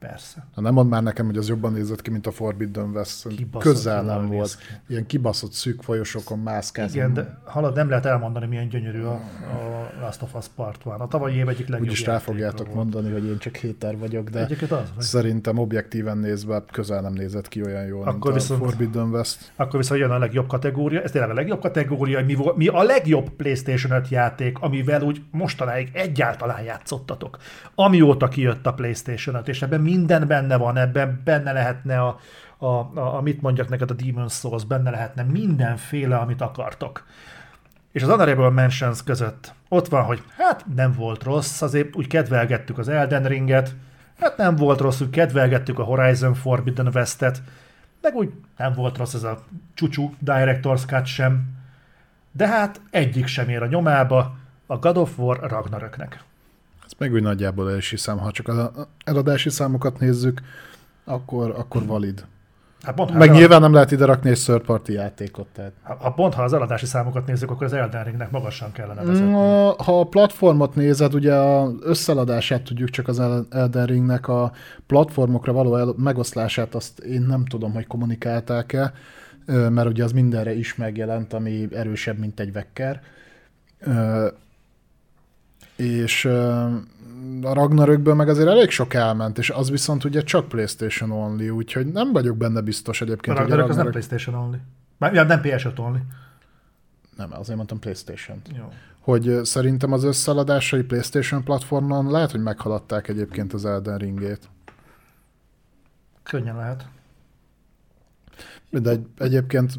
Persze. 0.00 0.46
Na, 0.54 0.62
nem 0.62 0.74
mondd 0.74 0.88
már 0.88 1.02
nekem, 1.02 1.26
hogy 1.26 1.36
az 1.36 1.48
jobban 1.48 1.72
nézett 1.72 2.02
ki, 2.02 2.10
mint 2.10 2.26
a 2.26 2.30
Forbidden 2.30 2.90
West. 2.90 3.28
Kibaszott 3.28 3.72
Közel 3.72 4.02
nem 4.02 4.26
volt. 4.26 4.58
Ilyen 4.88 5.06
kibaszott 5.06 5.52
szűk 5.52 5.82
folyosokon 5.82 6.38
mászkálsz. 6.38 6.94
Igen, 6.94 7.12
de 7.14 7.38
halad, 7.44 7.74
nem 7.74 7.88
lehet 7.88 8.06
elmondani, 8.06 8.46
milyen 8.46 8.68
gyönyörű 8.68 9.02
a, 9.02 9.12
a 9.12 9.90
Last 10.00 10.22
of 10.22 10.34
Us 10.34 10.46
Part 10.54 10.86
1. 10.86 10.92
A 10.98 11.06
tavalyi 11.06 11.36
év 11.36 11.48
egyik 11.48 11.68
legjobb 11.68 11.88
Úgyis 11.88 12.04
rá 12.04 12.18
fogjátok 12.18 12.66
volt. 12.66 12.74
mondani, 12.76 13.12
hogy 13.12 13.24
én 13.24 13.38
csak 13.38 13.56
héter 13.56 13.98
vagyok, 13.98 14.28
de 14.28 14.40
az 14.40 14.68
vagy. 14.68 15.04
szerintem 15.04 15.58
objektíven 15.58 16.18
nézve 16.18 16.64
közel 16.72 17.00
nem 17.00 17.12
nézett 17.12 17.48
ki 17.48 17.62
olyan 17.64 17.84
jól, 17.86 18.02
Akkor 18.06 18.30
mint 18.32 18.42
viszont- 18.42 18.62
a 18.62 18.64
Forbidden 18.64 19.08
West. 19.10 19.52
Akkor 19.56 19.78
viszont 19.80 20.00
jön 20.00 20.10
a 20.10 20.18
legjobb 20.18 20.46
kategória, 20.46 21.00
ez 21.02 21.10
tényleg 21.10 21.30
a 21.30 21.34
legjobb 21.34 21.60
kategória, 21.60 22.24
mi, 22.24 22.36
mi 22.54 22.66
a 22.66 22.82
legjobb 22.82 23.30
PlayStation 23.30 23.92
5 23.92 24.08
játék, 24.08 24.58
amivel 24.60 25.02
úgy 25.02 25.22
mostanáig 25.30 25.88
egyáltalán 25.92 26.62
játszottatok. 26.62 27.38
Amióta 27.74 28.28
kijött 28.28 28.66
a 28.66 28.72
PlayStation 28.74 29.34
5, 29.34 29.48
és 29.48 29.62
ebben 29.62 29.80
minden 29.90 30.26
benne 30.26 30.56
van, 30.56 30.76
ebben 30.76 31.20
benne 31.24 31.52
lehetne 31.52 32.00
a, 32.00 32.18
a, 32.58 32.66
a, 32.66 33.16
a 33.16 33.20
mit 33.20 33.42
mondjak 33.42 33.68
neked, 33.68 33.90
a 33.90 33.94
Demon's 33.94 34.32
Souls, 34.32 34.64
benne 34.64 34.90
lehetne 34.90 35.22
mindenféle, 35.22 36.16
amit 36.16 36.40
akartok. 36.40 37.06
És 37.92 38.02
az 38.02 38.08
Honorable 38.08 38.50
Mentions 38.50 39.02
között 39.02 39.52
ott 39.68 39.88
van, 39.88 40.04
hogy 40.04 40.22
hát 40.36 40.64
nem 40.74 40.92
volt 40.92 41.22
rossz, 41.22 41.62
azért 41.62 41.96
úgy 41.96 42.06
kedvelgettük 42.06 42.78
az 42.78 42.88
Elden 42.88 43.24
Ringet, 43.24 43.74
hát 44.20 44.36
nem 44.36 44.56
volt 44.56 44.80
rossz, 44.80 45.00
úgy 45.00 45.10
kedvelgettük 45.10 45.78
a 45.78 45.82
Horizon 45.82 46.34
Forbidden 46.34 46.90
West-et, 46.94 47.42
meg 48.00 48.14
úgy 48.14 48.32
nem 48.56 48.72
volt 48.72 48.96
rossz 48.96 49.14
ez 49.14 49.22
a 49.22 49.38
csúcsú 49.74 50.14
Director's 50.24 50.86
Cut 50.86 51.06
sem, 51.06 51.58
de 52.32 52.46
hát 52.46 52.80
egyik 52.90 53.26
sem 53.26 53.48
ér 53.48 53.62
a 53.62 53.66
nyomába 53.66 54.36
a 54.66 54.78
God 54.78 54.96
of 54.96 55.18
War 55.18 55.38
Ragnaröknek. 55.40 56.24
Meg 57.00 57.12
úgy 57.12 57.22
nagyjából 57.22 57.70
el 57.70 57.76
is 57.76 57.90
hiszem, 57.90 58.18
ha 58.18 58.30
csak 58.30 58.48
az 58.48 58.70
eladási 59.04 59.50
számokat 59.50 59.98
nézzük, 59.98 60.40
akkor, 61.04 61.50
akkor 61.50 61.86
valid. 61.86 62.24
Hát 62.82 62.94
pont, 62.94 63.10
Meg 63.12 63.22
elad- 63.22 63.34
nyilván 63.36 63.60
nem 63.60 63.72
lehet 63.72 63.90
ide 63.90 64.04
rakni 64.04 64.30
egy 64.30 64.38
third 64.38 64.60
party 64.60 64.88
játékot, 64.92 65.46
tehát 65.54 65.72
ha, 65.82 65.94
ha 66.00 66.12
pont 66.12 66.34
ha 66.34 66.42
az 66.42 66.52
eladási 66.52 66.86
számokat 66.86 67.26
nézzük, 67.26 67.50
akkor 67.50 67.66
az 67.66 67.72
Elden 67.72 68.04
Ringnek 68.04 68.30
magasan 68.30 68.72
kellene 68.72 69.02
vezetni. 69.04 69.30
Na, 69.30 69.72
ha 69.82 70.00
a 70.00 70.04
platformot 70.04 70.74
nézed, 70.74 71.14
ugye 71.14 71.34
az 71.34 71.72
összeladását 71.82 72.62
tudjuk 72.62 72.90
csak 72.90 73.08
az 73.08 73.20
El- 73.20 73.46
Elden 73.50 73.86
Ringnek 73.86 74.28
a 74.28 74.52
platformokra 74.86 75.52
való 75.52 75.76
el- 75.76 75.94
megoszlását, 75.96 76.74
azt 76.74 76.98
én 76.98 77.22
nem 77.22 77.44
tudom, 77.44 77.72
hogy 77.72 77.86
kommunikálták-e, 77.86 78.92
mert 79.46 79.88
ugye 79.88 80.04
az 80.04 80.12
mindenre 80.12 80.54
is 80.54 80.74
megjelent, 80.76 81.32
ami 81.32 81.68
erősebb, 81.72 82.18
mint 82.18 82.40
egy 82.40 82.52
vekker. 82.52 83.00
És 85.80 86.24
a 87.42 87.52
Ragnarökből 87.52 88.14
meg 88.14 88.28
azért 88.28 88.48
elég 88.48 88.70
sok 88.70 88.94
elment, 88.94 89.38
és 89.38 89.50
az 89.50 89.70
viszont 89.70 90.04
ugye 90.04 90.22
csak 90.22 90.48
PlayStation 90.48 91.10
only, 91.10 91.48
úgyhogy 91.48 91.86
nem 91.86 92.12
vagyok 92.12 92.36
benne 92.36 92.60
biztos 92.60 93.00
A 93.00 93.04
egyébként, 93.04 93.38
hogy 93.38 93.46
a 93.46 93.48
Ragnarök 93.48 93.70
az 93.70 93.76
nem 93.76 93.84
Ragnarök... 93.84 94.08
PlayStation 94.08 94.44
only. 94.44 94.58
Már, 94.98 95.26
nem 95.26 95.40
PS5 95.42 95.78
only. 95.78 95.98
Nem, 97.16 97.32
azért 97.32 97.56
mondtam 97.56 97.78
PlayStation. 97.78 98.40
Jó. 98.56 98.72
hogy 99.00 99.40
szerintem 99.44 99.92
az 99.92 100.04
összeladásai 100.04 100.82
PlayStation 100.82 101.44
platformon 101.44 102.10
lehet, 102.10 102.30
hogy 102.30 102.42
meghaladták 102.42 103.08
egyébként 103.08 103.52
az 103.52 103.64
Elden 103.64 103.98
Ringét. 103.98 104.48
Könnyen 106.22 106.56
lehet. 106.56 106.88
De 108.70 108.90
egy, 108.90 109.06
egyébként 109.18 109.72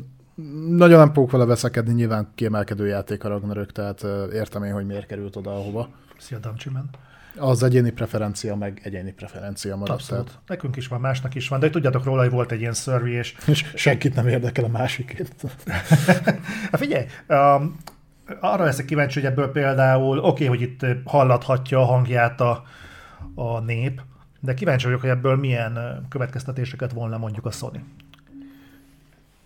nagyon 0.69 0.97
nem 0.97 1.13
fogok 1.13 1.31
vele 1.31 1.45
veszekedni, 1.45 1.93
nyilván 1.93 2.31
kiemelkedő 2.35 2.87
játék 2.87 3.23
a 3.23 3.29
Ragnarök, 3.29 3.71
tehát 3.71 4.03
értem 4.33 4.63
én, 4.63 4.73
hogy 4.73 4.85
miért 4.85 5.05
került 5.05 5.35
oda, 5.35 5.51
ahova. 5.51 5.89
Szia, 6.17 6.37
Damcsimen. 6.37 6.89
Az 7.37 7.63
egyéni 7.63 7.91
preferencia, 7.91 8.55
meg 8.55 8.81
egyéni 8.83 9.11
preferencia 9.13 9.75
maradt. 9.75 9.99
Abszolút. 9.99 10.25
Tehát, 10.25 10.41
Nekünk 10.47 10.75
is 10.75 10.87
van, 10.87 10.99
másnak 10.99 11.35
is 11.35 11.47
van, 11.47 11.59
de 11.59 11.69
tudjátok 11.69 12.03
róla, 12.03 12.21
hogy 12.21 12.31
volt 12.31 12.51
egy 12.51 12.59
ilyen 12.59 12.73
survey, 12.73 13.11
és 13.11 13.35
és 13.47 13.71
senkit 13.75 14.15
nem 14.15 14.27
érdekel 14.27 14.63
a 14.63 14.67
másikét. 14.67 15.35
Hát 16.71 16.79
figyelj, 16.79 17.05
um, 17.27 17.77
arra 18.39 18.63
leszek 18.63 18.85
kíváncsi, 18.85 19.19
hogy 19.19 19.29
ebből 19.29 19.51
például, 19.51 20.17
oké, 20.17 20.27
okay, 20.27 20.47
hogy 20.47 20.61
itt 20.61 20.85
hallathatja 21.03 21.79
a 21.79 21.85
hangját 21.85 22.41
a, 22.41 22.63
a 23.35 23.59
nép, 23.59 24.01
de 24.39 24.53
kíváncsi 24.53 24.85
vagyok, 24.85 25.01
hogy 25.01 25.09
ebből 25.09 25.35
milyen 25.35 26.05
következtetéseket 26.09 26.91
volna 26.91 27.17
mondjuk 27.17 27.45
a 27.45 27.51
Sony. 27.51 27.83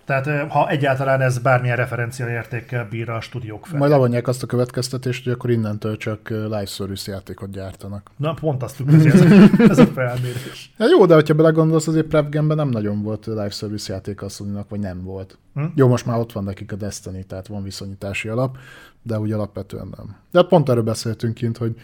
Tehát 0.06 0.52
ha 0.52 0.70
egyáltalán 0.70 1.22
ez 1.22 1.38
bármilyen 1.38 1.76
referencia 1.76 2.30
értékkel 2.30 2.88
bír 2.89 3.10
a 3.10 3.22
stúdiók 3.22 3.65
fel. 3.65 3.78
Majd 3.78 3.91
levonják 3.91 4.28
azt 4.28 4.44
a 4.44 4.46
következtetést, 4.46 5.24
hogy 5.24 5.34
akkor 5.34 5.50
innentől 5.50 5.98
csak 5.98 6.30
live 6.30 6.65
service 6.65 7.12
játékot 7.12 7.52
gyártanak. 7.52 8.12
Na, 8.18 8.34
pont 8.34 8.63
azt 8.63 8.78
tükrözi 8.78 9.10
ez, 9.10 9.22
ez 9.70 9.78
a 9.78 9.86
felmérés. 9.86 10.74
Hát 10.78 10.89
jó, 10.89 11.06
de 11.06 11.13
hogyha 11.13 11.34
belegondolsz, 11.34 11.88
azért 11.88 12.06
Prevgenben 12.06 12.58
nem 12.58 12.70
nagyon 12.70 13.02
volt 13.02 13.26
live 13.26 13.50
service 13.50 13.94
játék 13.94 14.22
a 14.22 14.30
Sony-nak, 14.30 14.70
vagy 14.70 14.80
nem 14.80 15.04
volt. 15.04 15.38
Hm? 15.54 15.65
Jó, 15.76 15.88
most 15.88 16.06
már 16.06 16.20
ott 16.20 16.32
van 16.32 16.44
nekik 16.44 16.72
a 16.72 16.76
Destiny, 16.76 17.26
tehát 17.28 17.48
van 17.48 17.63
viszonyítási 17.63 18.28
alap, 18.28 18.58
de 19.02 19.20
úgy 19.20 19.32
alapvetően 19.32 19.94
nem. 19.98 20.15
De 20.32 20.39
hát 20.39 20.48
pont 20.48 20.70
erről 20.70 20.84
beszéltünk 20.84 21.34
kint, 21.34 21.58
hogy 21.58 21.76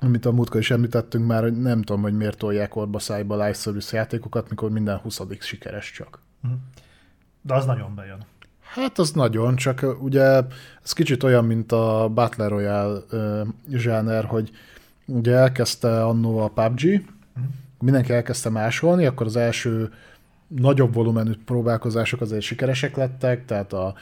amit 0.00 0.26
a 0.26 0.32
múltkor 0.32 0.60
is 0.60 0.70
említettünk 0.70 1.26
már, 1.26 1.42
hogy 1.42 1.60
nem 1.60 1.82
tudom, 1.82 2.02
hogy 2.02 2.16
miért 2.16 2.38
tolják 2.38 2.76
orba 2.76 2.98
szájba 2.98 3.34
live 3.34 3.52
service 3.52 3.96
játékokat, 3.96 4.48
mikor 4.48 4.70
minden 4.70 4.96
20 4.96 5.20
sikeres 5.38 5.92
csak. 5.92 6.20
De 7.42 7.54
az 7.54 7.64
nagyon 7.64 7.94
bejön. 7.94 8.24
Hát 8.60 8.98
az 8.98 9.10
nagyon, 9.10 9.56
csak 9.56 9.96
ugye 10.00 10.40
ez 10.82 10.92
kicsit 10.92 11.22
olyan, 11.22 11.44
mint 11.44 11.72
a 11.72 12.10
Battle 12.14 12.48
Royale 12.48 12.98
zsáner, 13.70 14.24
hogy 14.24 14.50
ugye 15.06 15.34
elkezdte 15.34 16.04
annó 16.04 16.38
a 16.38 16.48
PUBG, 16.48 17.04
mindenki 17.80 18.12
elkezdte 18.12 18.50
másolni, 18.50 19.06
akkor 19.06 19.26
az 19.26 19.36
első 19.36 19.92
nagyobb 20.46 20.94
volumenű 20.94 21.32
próbálkozások 21.44 22.20
azért 22.20 22.42
sikeresek 22.42 22.96
lettek, 22.96 23.44
tehát 23.44 23.72
a 23.72 23.94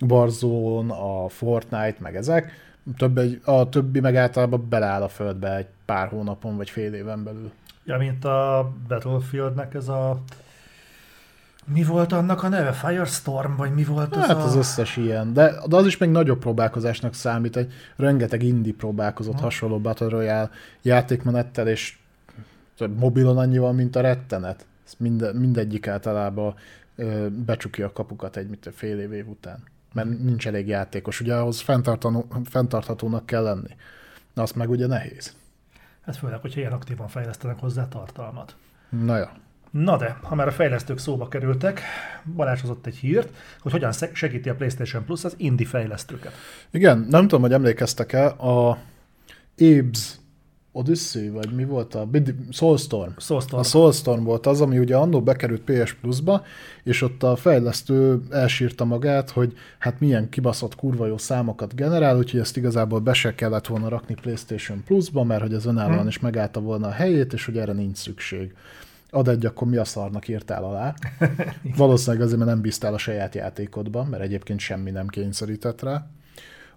Warzone, 0.00 0.94
a 0.94 1.28
Fortnite, 1.28 1.96
meg 1.98 2.16
ezek, 2.16 2.52
több 2.96 3.18
egy, 3.18 3.40
a 3.44 3.68
többi 3.68 4.00
meg 4.00 4.16
általában 4.16 4.66
beleáll 4.68 5.02
a 5.02 5.08
földbe 5.08 5.56
egy 5.56 5.66
pár 5.84 6.08
hónapon 6.08 6.56
vagy 6.56 6.70
fél 6.70 6.94
éven 6.94 7.24
belül. 7.24 7.50
Ja, 7.84 7.98
mint 7.98 8.24
a 8.24 8.70
Battlefieldnek 8.88 9.74
ez 9.74 9.88
a... 9.88 10.20
Mi 11.66 11.84
volt 11.84 12.12
annak 12.12 12.42
a 12.42 12.48
neve? 12.48 12.72
Firestorm, 12.72 13.56
vagy 13.56 13.74
mi 13.74 13.84
volt 13.84 14.16
az 14.16 14.26
Hát 14.26 14.36
a... 14.36 14.44
az 14.44 14.56
összes 14.56 14.96
ilyen, 14.96 15.32
de, 15.32 15.54
de 15.66 15.76
az 15.76 15.86
is 15.86 15.96
még 15.96 16.10
nagyobb 16.10 16.38
próbálkozásnak 16.38 17.14
számít, 17.14 17.56
egy 17.56 17.72
rengeteg 17.96 18.42
indie 18.42 18.72
próbálkozott 18.72 19.34
ha. 19.34 19.42
hasonló 19.42 19.78
Battle 19.78 20.08
Royale 20.08 20.50
játékmenettel, 20.82 21.68
és 21.68 21.98
mobilon 22.96 23.38
annyi 23.38 23.58
van, 23.58 23.74
mint 23.74 23.96
a 23.96 24.00
rettenet. 24.00 24.66
Minde, 24.98 25.32
mindegyik 25.32 25.86
általában 25.86 26.54
ö, 26.96 27.26
becsukja 27.30 27.86
a 27.86 27.92
kapukat 27.92 28.36
egy 28.36 28.48
mit, 28.48 28.70
fél 28.74 28.98
év, 28.98 29.12
év 29.12 29.28
után. 29.28 29.62
Mert 29.92 30.08
nincs 30.08 30.46
elég 30.46 30.66
játékos. 30.66 31.20
Ugye 31.20 31.34
ahhoz 31.34 31.64
fenntarthatónak 32.44 33.26
kell 33.26 33.42
lenni. 33.42 33.76
Na, 34.34 34.42
azt 34.42 34.54
meg 34.54 34.70
ugye 34.70 34.86
nehéz. 34.86 35.34
Hát 36.04 36.16
főleg, 36.16 36.40
hogyha 36.40 36.60
ilyen 36.60 36.72
aktívan 36.72 37.08
fejlesztenek 37.08 37.58
hozzá 37.58 37.88
tartalmat. 37.88 38.56
Na 38.88 39.16
ja. 39.16 39.32
Na 39.82 39.96
de, 39.96 40.18
ha 40.22 40.34
már 40.34 40.46
a 40.46 40.52
fejlesztők 40.52 40.98
szóba 40.98 41.28
kerültek, 41.28 41.80
Balázs 42.36 42.60
hozott 42.60 42.86
egy 42.86 42.96
hírt, 42.96 43.28
hogy 43.60 43.72
hogyan 43.72 43.92
segíti 44.12 44.48
a 44.48 44.54
PlayStation 44.54 45.04
Plus 45.04 45.24
az 45.24 45.34
indie 45.36 45.66
fejlesztőket. 45.66 46.32
Igen, 46.70 47.06
nem 47.10 47.22
tudom, 47.22 47.40
hogy 47.40 47.52
emlékeztek-e, 47.52 48.26
a 48.26 48.78
Abes 49.58 50.14
Odyssey, 50.72 51.30
vagy 51.30 51.52
mi 51.54 51.64
volt 51.64 51.94
a 51.94 52.08
Soulstorm. 52.50 53.10
Soulstorm. 53.18 53.60
A 53.60 53.64
Soulstorm 53.64 54.24
volt 54.24 54.46
az, 54.46 54.60
ami 54.60 54.78
ugye 54.78 54.96
annó 54.96 55.22
bekerült 55.22 55.62
PS 55.62 55.94
Plus-ba, 55.94 56.42
és 56.82 57.02
ott 57.02 57.22
a 57.22 57.36
fejlesztő 57.36 58.22
elsírta 58.30 58.84
magát, 58.84 59.30
hogy 59.30 59.52
hát 59.78 60.00
milyen 60.00 60.28
kibaszott 60.28 60.74
kurva 60.74 61.06
jó 61.06 61.18
számokat 61.18 61.74
generál, 61.74 62.16
úgyhogy 62.16 62.40
ezt 62.40 62.56
igazából 62.56 63.00
be 63.00 63.12
se 63.12 63.34
kellett 63.34 63.66
volna 63.66 63.88
rakni 63.88 64.14
PlayStation 64.14 64.82
Plus-ba, 64.84 65.24
mert 65.24 65.42
hogy 65.42 65.54
az 65.54 65.66
önállóan 65.66 65.98
hmm. 65.98 66.08
is 66.08 66.18
megállta 66.18 66.60
volna 66.60 66.86
a 66.86 66.92
helyét, 66.92 67.32
és 67.32 67.44
hogy 67.44 67.58
erre 67.58 67.72
nincs 67.72 67.96
szükség. 67.96 68.54
Ad 69.14 69.28
egy, 69.28 69.46
akkor 69.46 69.68
mi 69.68 69.76
a 69.76 69.84
szarnak 69.84 70.28
írtál 70.28 70.64
alá? 70.64 70.94
Valószínűleg 71.76 72.24
azért, 72.24 72.38
mert 72.38 72.50
nem 72.50 72.60
bíztál 72.60 72.94
a 72.94 72.98
saját 72.98 73.34
játékodba, 73.34 74.04
mert 74.04 74.22
egyébként 74.22 74.60
semmi 74.60 74.90
nem 74.90 75.06
kényszerített 75.06 75.82
rá. 75.82 76.06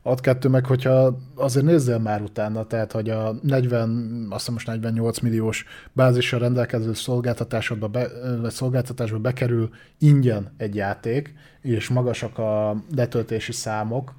Ad 0.01 0.19
kettő 0.19 0.49
meg, 0.49 0.65
hogyha 0.65 1.17
azért 1.35 1.65
nézzél 1.65 1.97
már 1.97 2.21
utána, 2.21 2.65
tehát 2.65 2.91
hogy 2.91 3.09
a 3.09 3.35
40, 3.41 4.27
azt 4.29 4.49
most 4.49 4.67
48 4.67 5.19
milliós 5.19 5.65
bázissal 5.93 6.39
rendelkező 6.39 6.93
szolgáltatásodba 6.93 7.87
be, 7.87 8.07
vagy 8.41 8.51
szolgáltatásba 8.51 9.19
bekerül 9.19 9.69
ingyen 9.97 10.53
egy 10.57 10.75
játék, 10.75 11.33
és 11.61 11.89
magasak 11.89 12.37
a 12.37 12.83
letöltési 12.95 13.51
számok, 13.51 14.15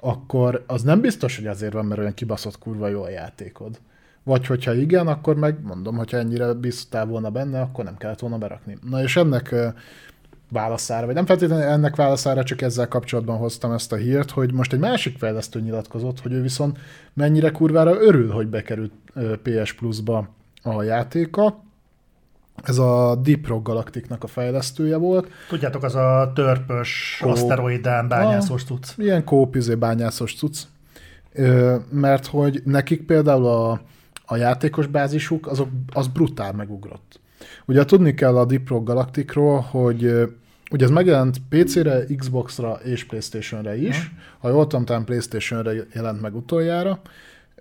akkor 0.00 0.64
az 0.66 0.82
nem 0.82 1.00
biztos, 1.00 1.36
hogy 1.36 1.46
azért 1.46 1.72
van, 1.72 1.84
mert 1.84 2.00
olyan 2.00 2.14
kibaszott 2.14 2.58
kurva 2.58 2.88
jó 2.88 3.02
a 3.02 3.10
játékod. 3.10 3.78
Vagy 4.24 4.46
hogyha 4.46 4.74
igen, 4.74 5.06
akkor 5.06 5.36
meg 5.36 5.58
mondom, 5.62 5.96
hogyha 5.96 6.16
ennyire 6.16 6.52
bíztál 6.52 7.06
volna 7.06 7.30
benne, 7.30 7.60
akkor 7.60 7.84
nem 7.84 7.96
kellett 7.96 8.18
volna 8.18 8.38
berakni. 8.38 8.78
Na 8.88 9.02
és 9.02 9.16
ennek 9.16 9.54
válaszára, 10.48 11.06
vagy 11.06 11.14
nem 11.14 11.26
feltétlenül 11.26 11.64
ennek 11.64 11.96
válaszára, 11.96 12.42
csak 12.42 12.62
ezzel 12.62 12.88
kapcsolatban 12.88 13.36
hoztam 13.36 13.72
ezt 13.72 13.92
a 13.92 13.96
hírt, 13.96 14.30
hogy 14.30 14.52
most 14.52 14.72
egy 14.72 14.78
másik 14.78 15.18
fejlesztő 15.18 15.60
nyilatkozott, 15.60 16.20
hogy 16.20 16.32
ő 16.32 16.42
viszont 16.42 16.78
mennyire 17.12 17.50
kurvára 17.50 18.00
örül, 18.00 18.30
hogy 18.30 18.46
bekerült 18.46 18.92
PS 19.42 19.72
Plus-ba 19.72 20.28
a 20.62 20.82
játéka. 20.82 21.62
Ez 22.62 22.78
a 22.78 23.18
Deep 23.22 23.46
Rock 23.46 23.62
Galacticnak 23.62 24.24
a 24.24 24.26
fejlesztője 24.26 24.96
volt. 24.96 25.28
Tudjátok, 25.48 25.82
az 25.82 25.94
a 25.94 26.32
törpös, 26.34 27.18
Kó... 27.22 27.30
aszteroidán 27.30 28.08
bányászos 28.08 28.64
cucc. 28.64 28.88
Ilyen 28.96 29.24
kópizé 29.24 29.74
bányászos 29.74 30.34
cucc. 30.36 30.58
Mert 31.90 32.26
hogy 32.26 32.62
nekik 32.64 33.06
például 33.06 33.46
a, 33.46 33.80
a 34.26 34.36
játékos 34.36 34.86
bázisuk 34.86 35.46
azok, 35.46 35.68
az 35.92 36.06
brutál 36.06 36.52
megugrott. 36.52 37.20
Ugye 37.66 37.84
tudni 37.84 38.14
kell 38.14 38.36
a 38.36 38.44
Deep 38.44 38.68
Rock 38.68 38.84
Galacticról, 38.84 39.60
hogy 39.60 40.28
Ugye 40.70 40.84
ez 40.84 40.90
megjelent 40.90 41.40
PC-re, 41.48 42.04
Xbox-ra 42.16 42.72
és 42.84 43.04
Playstation-re 43.04 43.76
is. 43.76 43.96
Ha, 43.98 44.48
ha 44.48 44.48
jól 44.48 44.66
tudom, 44.66 44.84
talán 44.84 45.04
Playstation-re 45.04 45.72
jelent 45.92 46.20
meg 46.20 46.36
utoljára. 46.36 47.00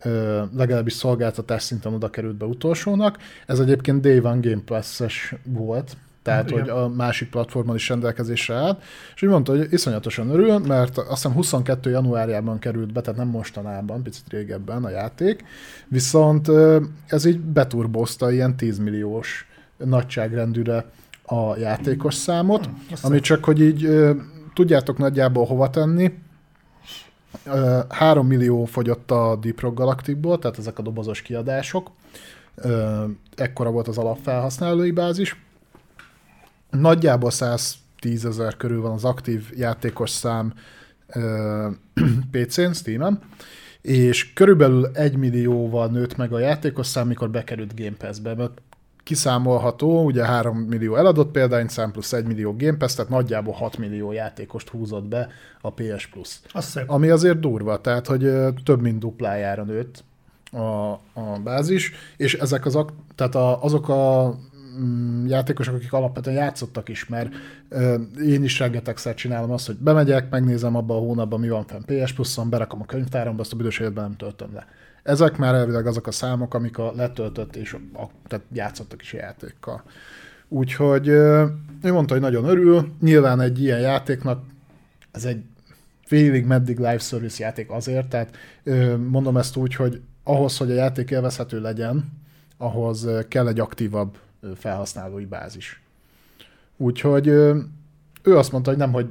Ö, 0.03 0.43
legalábbis 0.55 0.93
szolgáltatás 0.93 1.63
szinten 1.63 1.93
oda 1.93 2.09
került 2.09 2.35
be 2.35 2.45
utolsónak. 2.45 3.17
Ez 3.47 3.59
egyébként 3.59 4.01
Day 4.01 4.19
One 4.19 4.39
Game 4.39 4.61
Pass-es 4.65 5.35
volt, 5.45 5.97
tehát 6.23 6.51
Igen. 6.51 6.61
hogy 6.61 6.69
a 6.69 6.87
másik 6.87 7.29
platformon 7.29 7.75
is 7.75 7.89
rendelkezésre 7.89 8.55
állt, 8.55 8.81
és 9.15 9.21
úgy 9.21 9.29
mondta, 9.29 9.51
hogy 9.57 9.67
iszonyatosan 9.71 10.29
örül, 10.29 10.57
mert 10.57 10.97
azt 10.97 11.09
hiszem 11.09 11.31
22. 11.33 11.89
januárjában 11.89 12.59
került 12.59 12.93
be, 12.93 13.01
tehát 13.01 13.19
nem 13.19 13.27
mostanában, 13.27 14.03
picit 14.03 14.29
régebben 14.29 14.83
a 14.83 14.89
játék, 14.89 15.43
viszont 15.87 16.49
ez 17.07 17.25
így 17.25 17.39
beturbozta 17.39 18.31
ilyen 18.31 18.55
10 18.55 18.79
milliós 18.79 19.47
nagyságrendűre 19.77 20.85
a 21.25 21.57
játékos 21.57 22.13
számot, 22.13 22.65
hmm, 22.65 22.77
ami 23.01 23.19
csak, 23.19 23.43
hogy 23.43 23.61
így 23.61 23.89
tudjátok 24.53 24.97
nagyjából 24.97 25.45
hova 25.45 25.69
tenni. 25.69 26.13
3 27.89 28.27
millió 28.27 28.65
fogyott 28.65 29.11
a 29.11 29.35
Deep 29.41 29.59
Rock 29.59 29.77
Galacticból, 29.77 30.39
tehát 30.39 30.57
ezek 30.57 30.79
a 30.79 30.81
dobozos 30.81 31.21
kiadások. 31.21 31.91
Ekkora 33.35 33.71
volt 33.71 33.87
az 33.87 33.97
alapfelhasználói 33.97 34.91
bázis. 34.91 35.35
Nagyjából 36.79 37.31
110 37.31 38.25
ezer 38.25 38.57
körül 38.57 38.81
van 38.81 38.91
az 38.91 39.03
aktív 39.03 39.51
játékos 39.55 40.09
szám 40.09 40.53
PC-n, 42.31 42.71
Steam-en, 42.71 43.19
és 43.81 44.33
körülbelül 44.33 44.89
1 44.93 45.15
millióval 45.15 45.87
nőtt 45.87 46.17
meg 46.17 46.33
a 46.33 46.39
játékos 46.39 46.87
szám, 46.87 47.07
mikor 47.07 47.29
bekerült 47.29 47.75
Game 47.75 47.95
Pass-be, 47.97 48.35
mert 48.35 48.61
kiszámolható, 49.03 50.03
ugye 50.05 50.25
3 50.25 50.57
millió 50.57 50.95
eladott 50.95 51.31
példányszám 51.31 51.91
plusz 51.91 52.13
1 52.13 52.25
millió 52.25 52.55
Game 52.57 52.77
Pass, 52.77 52.93
tehát 52.93 53.11
nagyjából 53.11 53.53
6 53.53 53.77
millió 53.77 54.11
játékost 54.11 54.69
húzott 54.69 55.05
be 55.05 55.27
a 55.61 55.71
PS 55.71 56.07
Plus. 56.07 56.39
Azt 56.51 56.83
ami 56.87 57.09
azért 57.09 57.39
durva, 57.39 57.81
tehát 57.81 58.07
hogy 58.07 58.31
több 58.63 58.81
mint 58.81 58.99
duplájára 58.99 59.63
nőtt 59.63 60.03
a, 60.51 60.91
a 61.13 61.39
bázis, 61.43 61.91
és 62.17 62.33
ezek 62.33 62.65
az, 62.65 62.79
tehát 63.15 63.35
a, 63.35 63.63
azok 63.63 63.89
a 63.89 64.35
játékosok, 65.25 65.75
akik 65.75 65.93
alapvetően 65.93 66.35
játszottak 66.35 66.89
is, 66.89 67.07
mert 67.07 67.33
én 68.25 68.43
is 68.43 68.59
rengetegszer 68.59 69.13
csinálom 69.13 69.51
azt, 69.51 69.65
hogy 69.65 69.75
bemegyek, 69.75 70.29
megnézem 70.29 70.75
abban 70.75 70.97
a 70.97 70.99
hónapban, 70.99 71.39
mi 71.39 71.49
van 71.49 71.65
fenn 71.65 71.81
PS 71.81 72.13
Plus-on, 72.13 72.49
berakom 72.49 72.81
a 72.81 72.85
könyvtáramba, 72.85 73.41
azt 73.41 73.53
a 73.53 73.55
büdös 73.55 73.79
életben 73.79 74.03
nem 74.03 74.15
töltöm 74.15 74.53
le. 74.53 74.67
Ezek 75.03 75.37
már 75.37 75.55
elvileg 75.55 75.87
azok 75.87 76.07
a 76.07 76.11
számok, 76.11 76.53
amik 76.53 76.77
a 76.77 76.93
letöltött 76.95 77.55
és 77.55 77.73
a, 77.73 78.01
a, 78.01 78.09
tehát 78.27 78.45
játszottak 78.53 79.01
is 79.01 79.13
a 79.13 79.17
játékkal. 79.17 79.83
Úgyhogy 80.47 81.07
ő 81.07 81.91
mondta, 81.91 82.13
hogy 82.13 82.21
nagyon 82.21 82.45
örül. 82.45 82.91
Nyilván 83.01 83.41
egy 83.41 83.61
ilyen 83.61 83.79
játéknak 83.79 84.43
ez 85.13 85.25
egy 85.25 85.43
félig 86.05 86.45
meddig 86.45 86.77
live 86.77 86.97
service 86.97 87.43
játék 87.43 87.71
azért, 87.71 88.07
tehát 88.07 88.35
mondom 89.09 89.37
ezt 89.37 89.55
úgy, 89.55 89.75
hogy 89.75 90.01
ahhoz, 90.23 90.57
hogy 90.57 90.71
a 90.71 90.73
játék 90.73 91.11
élvezhető 91.11 91.61
legyen, 91.61 92.21
ahhoz 92.57 93.07
kell 93.27 93.47
egy 93.47 93.59
aktívabb 93.59 94.17
felhasználói 94.55 95.25
bázis. 95.25 95.81
Úgyhogy 96.77 97.27
ő 97.27 98.37
azt 98.37 98.51
mondta, 98.51 98.69
hogy 98.69 98.79
nem, 98.79 98.91
hogy 98.91 99.07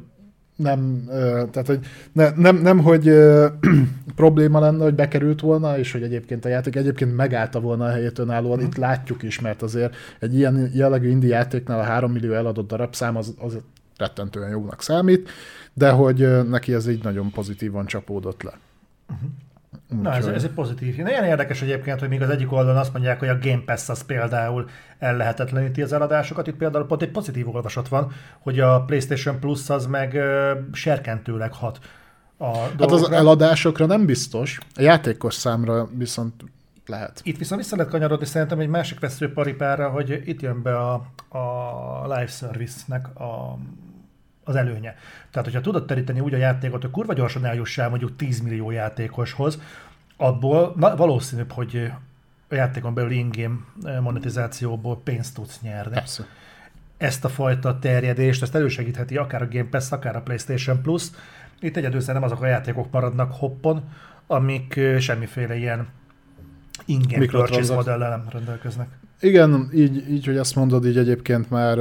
nem, 0.57 1.05
tehát 1.51 1.67
hogy 1.67 1.87
ne, 2.13 2.31
nem, 2.31 2.57
nem, 2.57 2.79
hogy 2.79 3.11
probléma 4.15 4.61
lenne, 4.61 4.83
hogy 4.83 4.95
bekerült 4.95 5.41
volna, 5.41 5.79
és 5.79 5.93
hogy 5.93 6.03
egyébként 6.03 6.45
a 6.45 6.49
játék 6.49 6.77
egyébként 6.77 7.17
megállta 7.17 7.61
volna 7.61 7.85
a 7.85 7.91
helyét 7.91 8.19
önállóan. 8.19 8.61
Itt 8.61 8.77
látjuk 8.77 9.23
is, 9.23 9.41
mert 9.41 9.63
azért 9.63 9.95
egy 10.19 10.35
ilyen 10.35 10.71
jellegű 10.75 11.09
indi 11.09 11.27
játéknál 11.27 11.79
a 11.79 11.83
3 11.83 12.13
millió 12.13 12.33
eladott 12.33 12.69
darabszám 12.69 13.17
az, 13.17 13.35
az 13.39 13.59
rettentően 13.97 14.51
jónak 14.51 14.83
számít, 14.83 15.31
de 15.75 15.91
hogy 15.91 16.49
neki 16.49 16.75
ez 16.75 16.89
így 16.89 17.03
nagyon 17.03 17.31
pozitívan 17.31 17.87
csapódott 17.87 18.43
le. 18.43 18.59
Uh-huh. 19.09 19.31
Na, 20.01 20.15
ez, 20.15 20.27
ez 20.27 20.45
egy 20.45 20.51
pozitív. 20.51 20.97
Nagyon 20.97 21.25
érdekes 21.25 21.63
egyébként, 21.63 22.01
hogy 22.01 22.09
még 22.09 22.23
az 22.23 22.29
egyik 22.31 22.53
oldalon 22.53 22.77
azt 22.81 22.93
mondják, 22.93 23.19
hogy 23.19 23.29
a 23.29 23.39
Game 23.43 23.63
Pass 23.65 23.89
az 23.89 24.03
például 24.05 24.69
ellehetetleníti 24.99 25.83
az 25.83 25.93
eladásokat. 25.93 26.47
Itt 26.47 26.57
például 26.57 26.87
pont 26.87 27.03
egy 27.03 27.11
pozitív 27.11 27.55
olvasat 27.55 27.89
van, 27.89 28.13
hogy 28.39 28.61
a 28.61 28.83
PlayStation 28.83 29.41
Plus 29.41 29.71
az 29.71 29.87
meg 29.87 30.13
uh, 30.15 30.59
serkentőleg 30.73 31.53
hat 31.53 31.79
a 32.37 32.57
Hát 32.59 32.75
dolgokra. 32.77 33.07
az 33.07 33.13
eladásokra 33.13 33.87
nem 33.87 34.07
biztos, 34.07 34.59
a 34.75 34.83
játékos 34.83 35.35
számra 35.35 35.89
viszont 35.97 36.45
lehet. 36.87 37.21
Itt 37.25 37.39
viszont 37.39 37.61
vissza 37.61 37.77
lehet 37.77 37.93
kanyarodni 37.93 38.27
szerintem 38.27 38.59
egy 38.59 38.69
másik 38.69 39.01
veszőparipára, 39.01 39.89
hogy 39.89 40.23
itt 40.25 40.41
jön 40.41 40.63
be 40.63 40.77
a, 40.79 40.93
a 41.29 42.03
live 42.03 42.27
service-nek 42.27 43.21
a 43.21 43.59
az 44.45 44.57
előnye. 44.57 44.97
Tehát, 45.31 45.49
hogyha 45.49 45.61
tudod 45.61 45.87
teríteni 45.87 46.21
úgy 46.21 46.35
a 46.35 46.37
játékot, 46.37 46.83
hogy 46.83 46.91
kurva 46.91 47.13
gyorsan 47.13 47.45
eljussál 47.45 47.89
mondjuk 47.89 48.17
10 48.17 48.41
millió 48.41 48.71
játékoshoz, 48.71 49.61
abból 50.17 50.73
na, 50.77 50.97
valószínűbb, 50.97 51.53
hogy 51.53 51.93
a 52.49 52.55
játékon 52.55 52.95
belül 52.95 53.11
in-game 53.11 53.55
monetizációból 54.01 55.01
pénzt 55.05 55.35
tudsz 55.35 55.61
nyerni. 55.61 55.95
Persze. 55.95 56.27
ezt 56.97 57.25
a 57.25 57.29
fajta 57.29 57.79
terjedést, 57.79 58.43
ezt 58.43 58.55
elősegítheti 58.55 59.17
akár 59.17 59.43
a 59.43 59.49
Game 59.49 59.69
Pass, 59.69 59.91
akár 59.91 60.17
a 60.17 60.21
PlayStation 60.21 60.83
Plus. 60.83 61.07
Itt 61.61 61.77
egyedül 61.77 62.01
nem 62.07 62.23
azok 62.23 62.43
a 62.43 62.47
játékok 62.47 62.91
maradnak 62.91 63.33
hoppon, 63.33 63.83
amik 64.27 64.81
semmiféle 64.99 65.57
ilyen 65.57 65.89
ingame 66.85 67.27
purchase 67.27 67.75
modellel 67.75 68.09
nem 68.09 68.25
rendelkeznek. 68.31 68.89
Igen, 69.23 69.71
így, 69.75 70.11
így, 70.11 70.27
hogy 70.27 70.37
ezt 70.37 70.55
mondod, 70.55 70.87
így 70.87 70.99
egyébként 70.99 71.51
már 71.51 71.79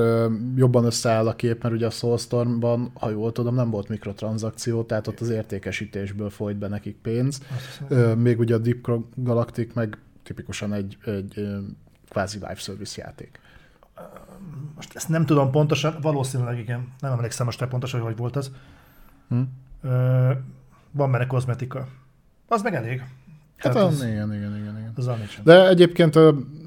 jobban 0.56 0.86
összeáll 0.86 1.28
a 1.28 1.36
kép, 1.36 1.64
mert 1.64 1.76
ugye 1.76 1.86
a 1.86 1.90
Soulstormban, 1.90 2.92
ha 2.94 3.10
jól 3.10 3.32
tudom, 3.32 3.56
nem 3.56 3.70
volt 3.70 3.88
mikrotranszakció, 3.88 4.84
tehát 4.84 5.08
ott 5.08 5.20
az 5.20 5.30
értékesítésből 5.30 6.30
folyt 6.30 6.58
be 6.58 6.68
nekik 6.68 6.96
pénz. 7.02 7.42
Még 8.18 8.40
ugye 8.40 8.56
a 8.56 8.58
Deep 8.58 8.90
Galactic 9.16 9.74
meg 9.74 9.98
tipikusan 10.24 10.74
egy, 10.74 10.98
egy 11.06 11.48
kvázi 12.10 12.38
live 12.38 12.56
service 12.56 13.02
játék. 13.02 13.40
Most 14.76 14.96
ezt 14.96 15.10
nem 15.10 15.26
tudom 15.26 15.52
pontosan, 15.52 15.98
valószínűleg 16.02 16.60
igen. 16.60 16.88
Nem 17.00 17.12
emlékszem 17.12 17.46
most 17.46 17.66
pontosan, 17.66 18.02
hogy 18.02 18.18
volt 18.18 18.36
az. 18.36 18.52
Hm? 19.30 19.42
Van 20.92 21.12
benne 21.12 21.28
kozmetika. 21.28 21.88
Az 22.48 22.62
meg 22.62 22.76
elég. 22.76 23.04
Hát 23.58 23.76
az, 23.76 24.04
igen, 24.04 24.34
igen, 24.34 24.58
igen. 24.58 24.78
igen. 24.78 24.94
Az 24.96 25.10
De 25.44 25.68
egyébként 25.68 26.16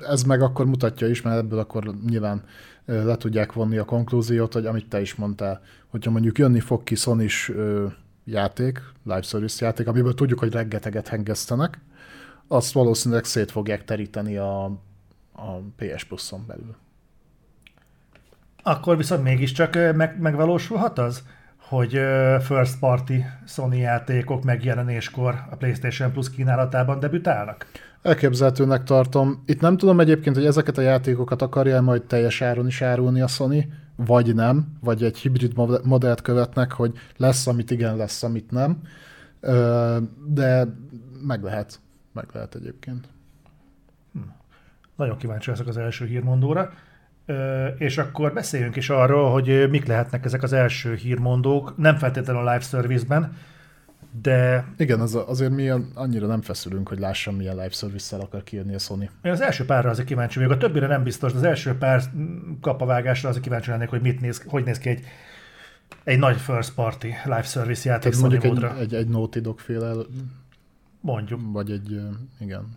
ez 0.09 0.23
meg 0.23 0.43
akkor 0.43 0.67
mutatja 0.67 1.09
is, 1.09 1.23
mert 1.23 1.38
ebből 1.38 1.59
akkor 1.59 1.95
nyilván 2.07 2.45
le 2.85 3.17
tudják 3.17 3.53
vonni 3.53 3.77
a 3.77 3.85
konklúziót, 3.85 4.53
hogy 4.53 4.67
amit 4.67 4.88
te 4.88 5.01
is 5.01 5.14
mondtál, 5.14 5.61
hogyha 5.88 6.11
mondjuk 6.11 6.38
jönni 6.38 6.61
fog 6.61 6.83
ki 6.83 6.95
sony 6.95 7.27
játék, 8.25 8.83
live 9.05 9.23
service 9.23 9.64
játék, 9.64 9.87
amiből 9.87 10.14
tudjuk, 10.14 10.38
hogy 10.38 10.53
reggeteget 10.53 11.09
hengesztenek, 11.09 11.79
azt 12.49 12.73
valószínűleg 12.73 13.25
szét 13.25 13.51
fogják 13.51 13.85
teríteni 13.85 14.37
a, 14.37 14.64
a 15.33 15.59
PS 15.77 16.05
Plus-on 16.05 16.45
belül. 16.47 16.77
Akkor 18.62 18.97
viszont 18.97 19.23
mégiscsak 19.23 19.75
meg, 19.95 20.21
megvalósulhat 20.21 20.99
az, 20.99 21.23
hogy 21.57 21.90
first 22.40 22.79
party 22.79 23.12
Sony 23.47 23.77
játékok 23.77 24.45
megjelenéskor 24.45 25.45
a 25.51 25.57
PlayStation 25.57 26.12
Plus 26.12 26.31
kínálatában 26.31 27.01
debütálnak? 27.01 27.67
Elképzelhetőnek 28.05 28.83
tartom. 28.83 29.43
Itt 29.47 29.61
nem 29.61 29.77
tudom 29.77 30.01
egyébként, 30.01 30.37
hogy 30.37 30.45
ezeket 30.45 30.79
a 30.79 30.83
játékokat 30.83 31.43
akarja 31.43 31.81
majd 31.81 32.03
teljes 32.03 32.40
áron 32.40 32.67
is 32.67 32.83
árulni 32.83 33.21
a 33.21 33.27
Sony, 33.27 33.73
vagy 33.97 34.35
nem, 34.35 34.79
vagy 34.81 35.03
egy 35.03 35.17
hibrid 35.17 35.53
modellt 35.85 36.21
követnek, 36.21 36.73
hogy 36.73 36.93
lesz, 37.17 37.47
amit 37.47 37.71
igen, 37.71 37.97
lesz, 37.97 38.23
amit 38.23 38.51
nem. 38.51 38.83
De 40.27 40.67
meg 41.27 41.43
lehet. 41.43 41.81
Meg 42.12 42.27
lehet 42.33 42.55
egyébként. 42.55 43.09
Hm. 44.12 44.19
Nagyon 44.97 45.17
kíváncsi 45.17 45.51
ezek 45.51 45.67
az 45.67 45.77
első 45.77 46.07
hírmondóra. 46.07 46.73
És 47.79 47.99
akkor 47.99 48.33
beszéljünk 48.33 48.77
is 48.77 48.90
arról, 48.90 49.31
hogy 49.31 49.71
mik 49.71 49.87
lehetnek 49.87 50.25
ezek 50.25 50.43
az 50.43 50.53
első 50.53 50.95
hírmondók, 50.95 51.77
nem 51.77 51.97
feltétlenül 51.97 52.47
a 52.47 52.53
live 52.53 52.64
service-ben, 52.64 53.37
de... 54.22 54.66
Igen, 54.77 55.00
az, 55.00 55.18
azért 55.27 55.50
mi 55.50 55.68
annyira 55.94 56.27
nem 56.27 56.42
feszülünk, 56.42 56.88
hogy 56.88 56.98
lássam, 56.98 57.37
milyen 57.37 57.55
live 57.55 57.70
service 57.70 58.16
akar 58.16 58.42
kijönni 58.42 58.74
a 58.74 58.79
Sony. 58.79 59.11
Én 59.22 59.33
az 59.33 59.40
első 59.40 59.64
párra 59.64 59.90
azért 59.90 60.07
kíváncsi 60.07 60.38
vagyok, 60.38 60.53
a 60.53 60.57
többire 60.57 60.87
nem 60.87 61.03
biztos, 61.03 61.33
de 61.33 61.38
az 61.38 61.44
első 61.44 61.72
pár 61.72 62.03
kapavágásra 62.61 63.29
azért 63.29 63.44
kíváncsi 63.44 63.70
lennék, 63.70 63.88
hogy 63.88 64.00
mit 64.00 64.20
néz, 64.20 64.42
hogy 64.46 64.64
néz 64.64 64.79
ki 64.79 64.88
egy, 64.88 65.05
egy 66.05 66.18
nagy 66.18 66.37
first 66.37 66.74
party 66.74 67.07
live 67.24 67.42
service 67.42 67.88
játék 67.88 68.12
Tehát 68.12 68.29
mondjuk 68.29 68.44
egy, 68.44 68.81
egy, 68.81 68.94
egy 68.94 69.09
Naughty 69.09 69.38
Dog 69.38 69.59
féle 69.59 69.92
Mondjuk. 71.00 71.40
Vagy 71.53 71.70
egy, 71.70 72.00
igen. 72.40 72.68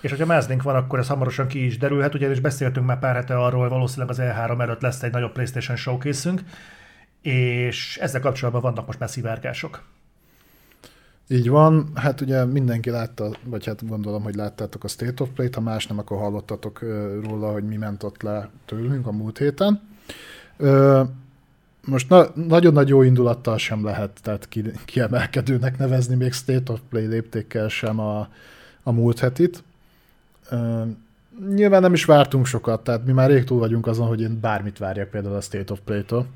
És 0.00 0.10
hogyha 0.10 0.26
Mázlink 0.26 0.62
van, 0.62 0.76
akkor 0.76 0.98
ez 0.98 1.08
hamarosan 1.08 1.46
ki 1.46 1.64
is 1.64 1.78
derülhet, 1.78 2.14
ugyanis 2.14 2.40
beszéltünk 2.40 2.86
már 2.86 2.98
pár 2.98 3.14
hete 3.14 3.36
arról, 3.36 3.68
valószínűleg 3.68 4.10
az 4.10 4.18
E3 4.20 4.60
előtt 4.60 4.80
lesz 4.80 5.02
egy 5.02 5.12
nagyobb 5.12 5.32
PlayStation 5.32 5.76
showcase 5.76 6.34
és 7.22 7.98
ezzel 8.00 8.20
kapcsolatban 8.20 8.62
vannak 8.62 8.86
most 8.86 8.98
már 8.98 9.08
szivárgások. 9.08 9.82
Így 11.28 11.48
van, 11.48 11.90
hát 11.94 12.20
ugye 12.20 12.44
mindenki 12.44 12.90
látta, 12.90 13.30
vagy 13.44 13.66
hát 13.66 13.88
gondolom, 13.88 14.22
hogy 14.22 14.34
láttátok 14.34 14.84
a 14.84 14.88
State 14.88 15.22
of 15.22 15.28
Play-t, 15.34 15.54
ha 15.54 15.60
más 15.60 15.86
nem, 15.86 15.98
akkor 15.98 16.18
hallottatok 16.18 16.80
róla, 17.22 17.52
hogy 17.52 17.64
mi 17.64 17.76
ment 17.76 18.02
ott 18.02 18.22
le 18.22 18.50
tőlünk 18.64 19.06
a 19.06 19.12
múlt 19.12 19.38
héten. 19.38 19.80
Most 21.84 22.08
na, 22.08 22.26
nagyon 22.34 22.72
nagy 22.72 22.88
jó 22.88 23.02
indulattal 23.02 23.58
sem 23.58 23.84
lehet, 23.84 24.20
tehát 24.22 24.48
ki, 24.48 24.70
kiemelkedőnek 24.84 25.78
nevezni 25.78 26.14
még 26.14 26.32
State 26.32 26.72
of 26.72 26.80
Play 26.88 27.06
léptékkel 27.06 27.68
sem 27.68 27.98
a, 27.98 28.28
a 28.82 28.92
múlt 28.92 29.18
hetit. 29.18 29.62
Nyilván 31.54 31.80
nem 31.80 31.92
is 31.92 32.04
vártunk 32.04 32.46
sokat, 32.46 32.84
tehát 32.84 33.04
mi 33.04 33.12
már 33.12 33.30
rég 33.30 33.44
túl 33.44 33.58
vagyunk 33.58 33.86
azon, 33.86 34.06
hogy 34.06 34.20
én 34.20 34.40
bármit 34.40 34.78
várjak 34.78 35.08
például 35.08 35.34
a 35.34 35.40
State 35.40 35.72
of 35.72 35.80
Play-től. 35.84 36.26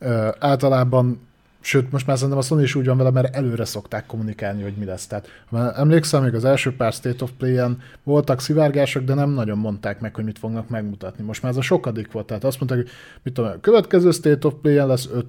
Uh, 0.00 0.28
általában 0.38 1.20
Sőt, 1.64 1.92
most 1.92 2.06
már 2.06 2.16
szerintem 2.16 2.38
a 2.38 2.42
Sony 2.42 2.62
is 2.62 2.74
úgy 2.74 2.86
van 2.86 2.96
vele, 2.96 3.10
mert 3.10 3.36
előre 3.36 3.64
szokták 3.64 4.06
kommunikálni, 4.06 4.62
hogy 4.62 4.74
mi 4.76 4.84
lesz. 4.84 5.06
Tehát 5.06 5.28
ha 5.50 5.74
emlékszem, 5.74 6.22
még 6.22 6.34
az 6.34 6.44
első 6.44 6.76
pár 6.76 6.92
State 6.92 7.24
of 7.24 7.30
Play-en 7.38 7.80
voltak 8.02 8.40
szivárgások, 8.40 9.04
de 9.04 9.14
nem 9.14 9.30
nagyon 9.30 9.58
mondták 9.58 10.00
meg, 10.00 10.14
hogy 10.14 10.24
mit 10.24 10.38
fognak 10.38 10.68
megmutatni. 10.68 11.24
Most 11.24 11.42
már 11.42 11.52
ez 11.52 11.58
a 11.58 11.62
sokadik 11.62 12.12
volt, 12.12 12.26
tehát 12.26 12.44
azt 12.44 12.58
mondták, 12.60 12.78
hogy 12.78 12.90
mit 13.22 13.34
tudom, 13.34 13.50
a 13.50 13.60
következő 13.60 14.10
State 14.10 14.46
of 14.46 14.54
Play-en 14.62 14.86
lesz 14.86 15.08
öt, 15.12 15.26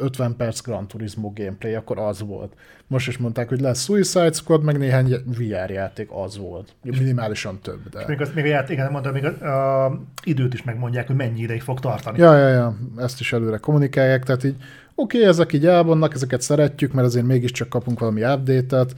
50 0.00 0.36
perc 0.36 0.60
Gran 0.60 0.88
Turismo 0.88 1.32
gameplay, 1.34 1.74
akkor 1.74 1.98
az 1.98 2.20
volt. 2.20 2.52
Most 2.86 3.08
is 3.08 3.18
mondták, 3.18 3.48
hogy 3.48 3.60
lesz 3.60 3.84
Suicide 3.84 4.32
Squad, 4.32 4.62
meg 4.62 4.78
néhány 4.78 5.14
VR 5.26 5.70
játék, 5.70 6.08
az 6.10 6.38
volt. 6.38 6.74
Minimálisan 6.82 7.58
több, 7.62 7.88
de... 7.90 8.00
És 8.00 8.06
még, 8.06 8.20
az, 8.20 8.30
még 8.34 8.44
a 8.44 8.48
játék, 8.48 8.76
igen, 8.76 8.90
mondom, 8.90 9.12
még 9.12 9.24
a, 9.24 9.84
a, 9.84 10.00
időt 10.24 10.54
is 10.54 10.62
megmondják, 10.62 11.06
hogy 11.06 11.16
mennyi 11.16 11.40
ideig 11.40 11.62
fog 11.62 11.80
tartani. 11.80 12.18
Ja, 12.18 12.36
ja, 12.36 12.48
ja, 12.48 12.76
ezt 12.96 13.20
is 13.20 13.32
előre 13.32 13.56
kommunikálják, 13.56 14.24
tehát 14.24 14.44
így 14.44 14.56
oké, 14.94 15.16
okay, 15.16 15.28
ezek 15.28 15.52
így 15.52 15.66
elvannak, 15.66 16.14
ezeket 16.14 16.40
szeretjük, 16.40 16.92
mert 16.92 17.06
azért 17.06 17.26
mégiscsak 17.26 17.68
kapunk 17.68 17.98
valami 17.98 18.24
update-et, 18.24 18.94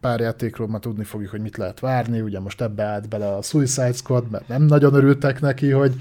pár 0.00 0.20
játékról 0.20 0.68
már 0.68 0.80
tudni 0.80 1.04
fogjuk, 1.04 1.30
hogy 1.30 1.40
mit 1.40 1.56
lehet 1.56 1.80
várni, 1.80 2.20
ugye 2.20 2.40
most 2.40 2.60
ebbe 2.60 2.82
állt 2.82 3.08
bele 3.08 3.34
a 3.34 3.42
Suicide 3.42 3.92
Squad, 3.92 4.30
mert 4.30 4.48
nem 4.48 4.62
nagyon 4.62 4.94
örültek 4.94 5.40
neki, 5.40 5.70
hogy, 5.70 5.94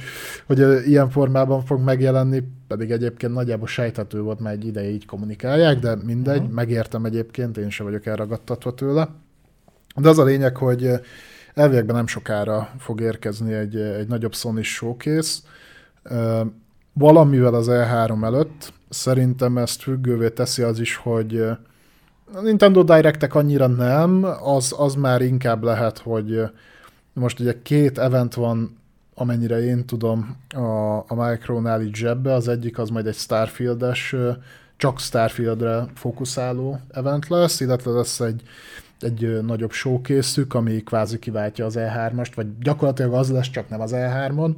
hogy 0.45 0.87
ilyen 0.87 1.09
formában 1.09 1.65
fog 1.65 1.81
megjelenni, 1.81 2.43
pedig 2.67 2.91
egyébként 2.91 3.33
nagyjából 3.33 3.67
sejthető 3.67 4.21
volt, 4.21 4.39
már 4.39 4.53
egy 4.53 4.65
ideje 4.65 4.89
így 4.89 5.05
kommunikálják, 5.05 5.79
de 5.79 5.95
mindegy, 5.95 6.39
uh-huh. 6.39 6.53
megértem 6.53 7.05
egyébként, 7.05 7.57
én 7.57 7.69
sem 7.69 7.85
vagyok 7.85 8.05
elragadtatva 8.05 8.73
tőle. 8.73 9.09
De 9.95 10.09
az 10.09 10.19
a 10.19 10.23
lényeg, 10.23 10.57
hogy 10.57 10.91
elvégben 11.53 11.95
nem 11.95 12.07
sokára 12.07 12.69
fog 12.77 13.01
érkezni 13.01 13.53
egy, 13.53 13.75
egy 13.75 14.07
nagyobb 14.07 14.33
Sony 14.33 14.63
showcase, 14.63 15.39
valamivel 16.97 17.53
az 17.53 17.67
E3 17.69 18.23
előtt. 18.23 18.73
Szerintem 18.89 19.57
ezt 19.57 19.81
függővé 19.81 20.29
teszi 20.29 20.61
az 20.61 20.79
is, 20.79 20.95
hogy 20.95 21.37
a 22.33 22.41
Nintendo 22.41 22.83
Directek 22.83 23.35
annyira 23.35 23.67
nem, 23.67 24.25
az, 24.43 24.75
az 24.77 24.95
már 24.95 25.21
inkább 25.21 25.63
lehet, 25.63 25.97
hogy 25.97 26.41
most 27.13 27.39
ugye 27.39 27.61
két 27.61 27.97
event 27.97 28.33
van, 28.33 28.77
amennyire 29.15 29.63
én 29.63 29.85
tudom, 29.85 30.37
a, 30.49 30.95
a 30.97 31.15
Micronál 31.15 31.81
így 31.81 31.95
zsebbe, 31.95 32.33
az 32.33 32.47
egyik 32.47 32.77
az 32.77 32.89
majd 32.89 33.07
egy 33.07 33.15
Starfield-es, 33.15 34.15
csak 34.77 34.99
Starfieldre 34.99 35.85
fókuszáló 35.95 36.79
event 36.91 37.27
lesz, 37.27 37.59
illetve 37.59 37.91
lesz 37.91 38.19
egy, 38.19 38.41
egy 38.99 39.43
nagyobb 39.43 39.71
showkészük, 39.71 40.53
ami 40.53 40.83
kvázi 40.83 41.19
kiváltja 41.19 41.65
az 41.65 41.75
E3-ast, 41.77 42.31
vagy 42.35 42.47
gyakorlatilag 42.59 43.13
az 43.13 43.31
lesz, 43.31 43.49
csak 43.49 43.69
nem 43.69 43.81
az 43.81 43.91
E3-on 43.95 44.53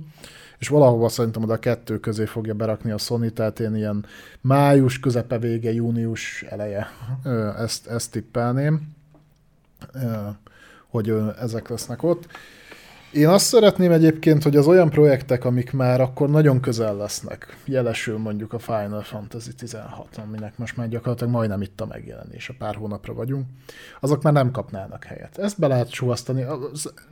és 0.59 0.67
valahova 0.67 1.09
szerintem 1.09 1.43
oda 1.43 1.53
a 1.53 1.59
kettő 1.59 1.99
közé 1.99 2.25
fogja 2.25 2.53
berakni 2.53 2.91
a 2.91 2.97
Sony, 2.97 3.33
tehát 3.33 3.59
én 3.59 3.75
ilyen 3.75 4.05
május 4.41 4.99
közepe 4.99 5.39
vége, 5.39 5.73
június 5.73 6.43
eleje 6.49 6.87
ezt, 7.57 7.87
ezt 7.87 8.11
tippelném, 8.11 8.95
hogy 10.87 11.13
ezek 11.39 11.67
lesznek 11.67 12.03
ott. 12.03 12.27
Én 13.11 13.27
azt 13.27 13.45
szeretném 13.45 13.91
egyébként, 13.91 14.43
hogy 14.43 14.55
az 14.55 14.67
olyan 14.67 14.89
projektek, 14.89 15.45
amik 15.45 15.71
már 15.71 16.01
akkor 16.01 16.29
nagyon 16.29 16.59
közel 16.59 16.95
lesznek, 16.95 17.57
jelesül 17.65 18.17
mondjuk 18.17 18.53
a 18.53 18.59
Final 18.59 19.01
Fantasy 19.01 19.53
16, 19.53 20.07
aminek 20.25 20.57
most 20.57 20.77
már 20.77 20.89
gyakorlatilag 20.89 21.33
majdnem 21.33 21.61
itt 21.61 21.81
a 21.81 21.85
megjelenés, 21.85 22.49
a 22.49 22.53
pár 22.57 22.75
hónapra 22.75 23.13
vagyunk, 23.13 23.45
azok 23.99 24.23
már 24.23 24.33
nem 24.33 24.51
kapnának 24.51 25.03
helyet. 25.03 25.37
Ezt 25.37 25.59
be 25.59 25.67
lehet 25.67 25.91
suvasztani. 25.91 26.45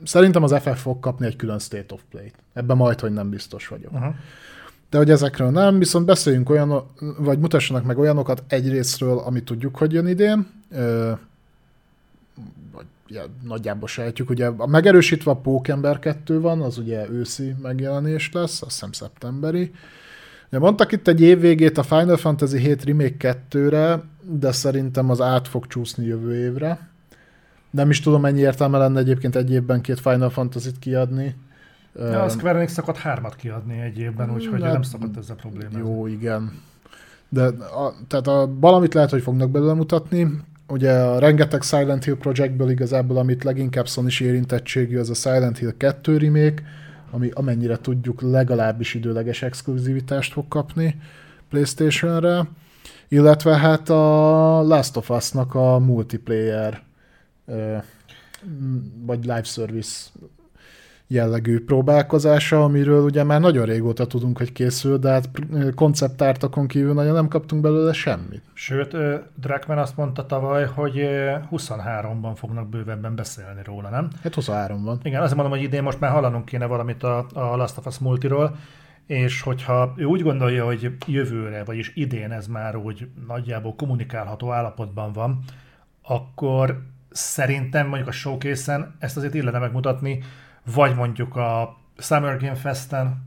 Szerintem 0.04 0.42
az 0.42 0.54
FF 0.60 0.80
fog 0.80 1.00
kapni 1.00 1.26
egy 1.26 1.36
külön 1.36 1.58
State 1.58 1.94
of 1.94 2.00
Play-t. 2.10 2.34
Ebben 2.52 2.76
majd, 2.76 3.00
hogy 3.00 3.12
nem 3.12 3.30
biztos 3.30 3.68
vagyok. 3.68 3.92
Uh-huh. 3.92 4.14
De 4.90 4.98
hogy 4.98 5.10
ezekről 5.10 5.50
nem, 5.50 5.78
viszont 5.78 6.06
beszéljünk 6.06 6.50
olyan, 6.50 6.90
vagy 7.18 7.38
mutassanak 7.38 7.84
meg 7.84 7.98
olyanokat 7.98 8.42
egyrésztről, 8.48 9.18
amit 9.18 9.44
tudjuk, 9.44 9.76
hogy 9.76 9.92
jön 9.92 10.06
idén, 10.06 10.46
ja, 13.08 13.22
nagyjából 13.42 13.88
sejtjük, 13.88 14.30
ugye 14.30 14.46
a 14.46 14.66
megerősítve 14.66 15.30
a 15.30 15.36
Pókember 15.36 15.98
2 15.98 16.40
van, 16.40 16.62
az 16.62 16.78
ugye 16.78 17.10
őszi 17.10 17.54
megjelenés 17.62 18.32
lesz, 18.32 18.62
azt 18.62 18.70
hiszem 18.70 18.92
szeptemberi. 18.92 19.70
Ugye 20.48 20.58
mondtak 20.58 20.92
itt 20.92 21.08
egy 21.08 21.20
év 21.20 21.40
végét 21.40 21.78
a 21.78 21.82
Final 21.82 22.16
Fantasy 22.16 22.58
7 22.58 22.84
Remake 22.84 23.38
2-re, 23.50 24.02
de 24.22 24.52
szerintem 24.52 25.10
az 25.10 25.20
át 25.20 25.48
fog 25.48 25.66
csúszni 25.66 26.06
jövő 26.06 26.34
évre. 26.34 26.88
Nem 27.70 27.90
is 27.90 28.00
tudom, 28.00 28.20
mennyi 28.20 28.40
értelme 28.40 28.78
lenne 28.78 28.98
egyébként 28.98 29.36
egy 29.36 29.52
évben 29.52 29.80
két 29.80 30.00
Final 30.00 30.30
Fantasy-t 30.30 30.78
kiadni. 30.78 31.34
Ja, 31.98 32.22
a 32.22 32.28
Square 32.28 32.58
Enix 32.58 32.72
szokott 32.72 32.96
hármat 32.96 33.36
kiadni 33.36 33.80
egy 33.80 33.98
évben, 33.98 34.32
úgyhogy 34.34 34.62
Hát, 34.62 34.72
nem 34.72 34.82
szokott 34.82 35.16
ez 35.16 35.30
a 35.30 35.34
probléma. 35.34 35.78
Jó, 35.78 36.06
igen. 36.06 36.62
De 37.28 37.44
a, 37.44 37.94
tehát 38.08 38.26
a, 38.26 38.50
valamit 38.60 38.94
lehet, 38.94 39.10
hogy 39.10 39.22
fognak 39.22 39.50
belőle 39.50 39.74
mutatni. 39.74 40.28
Ugye 40.68 40.92
a 40.92 41.18
rengeteg 41.18 41.62
Silent 41.62 42.04
Hill 42.04 42.16
projektből 42.16 42.70
igazából, 42.70 43.16
amit 43.16 43.44
leginkább 43.44 43.88
sony 43.88 44.08
érintettségű, 44.20 44.98
az 44.98 45.10
a 45.10 45.14
Silent 45.14 45.58
Hill 45.58 45.72
2 45.76 46.16
remake, 46.16 46.62
ami 47.10 47.30
amennyire 47.34 47.76
tudjuk 47.76 48.20
legalábbis 48.20 48.94
időleges 48.94 49.42
exkluzivitást 49.42 50.32
fog 50.32 50.48
kapni 50.48 51.00
Playstation-re, 51.48 52.48
illetve 53.08 53.56
hát 53.56 53.88
a 53.88 54.62
Last 54.62 54.96
of 54.96 55.10
Us-nak 55.10 55.54
a 55.54 55.78
multiplayer 55.78 56.82
vagy 59.04 59.20
live 59.20 59.42
service 59.42 60.08
jellegű 61.08 61.64
próbálkozása, 61.64 62.64
amiről 62.64 63.02
ugye 63.02 63.24
már 63.24 63.40
nagyon 63.40 63.64
régóta 63.64 64.06
tudunk, 64.06 64.38
hogy 64.38 64.52
készül, 64.52 64.98
de 64.98 65.10
hát 65.10 65.28
konceptártakon 65.74 66.66
kívül 66.66 66.92
nagyon 66.92 67.14
nem 67.14 67.28
kaptunk 67.28 67.62
belőle 67.62 67.92
semmit. 67.92 68.42
Sőt, 68.52 68.96
Drakman 69.40 69.78
azt 69.78 69.96
mondta 69.96 70.26
tavaly, 70.26 70.66
hogy 70.66 70.98
ö, 70.98 71.32
23-ban 71.50 72.32
fognak 72.34 72.68
bővebben 72.68 73.14
beszélni 73.14 73.60
róla, 73.64 73.88
nem? 73.88 74.08
Hát 74.22 74.34
23 74.34 74.84
van. 74.84 75.00
Igen, 75.02 75.20
azért 75.20 75.36
mondom, 75.36 75.56
hogy 75.56 75.66
idén 75.66 75.82
most 75.82 76.00
már 76.00 76.10
hallanunk 76.10 76.44
kéne 76.44 76.66
valamit 76.66 77.02
a, 77.02 77.26
a 77.34 77.56
Last 77.56 77.78
of 77.78 77.86
Us 77.86 77.98
multiról, 77.98 78.56
és 79.06 79.40
hogyha 79.40 79.94
ő 79.96 80.04
úgy 80.04 80.22
gondolja, 80.22 80.64
hogy 80.64 80.96
jövőre, 81.06 81.64
vagyis 81.64 81.92
idén 81.94 82.32
ez 82.32 82.46
már 82.46 82.76
úgy 82.76 83.08
nagyjából 83.26 83.74
kommunikálható 83.74 84.52
állapotban 84.52 85.12
van, 85.12 85.38
akkor 86.02 86.82
szerintem 87.10 87.86
mondjuk 87.86 88.08
a 88.08 88.12
showcase 88.12 88.90
ezt 88.98 89.16
azért 89.16 89.34
illene 89.34 89.58
megmutatni, 89.58 90.22
vagy 90.74 90.94
mondjuk 90.94 91.36
a 91.36 91.76
Summer 91.98 92.38
Game 92.38 92.54
Festen, 92.54 93.24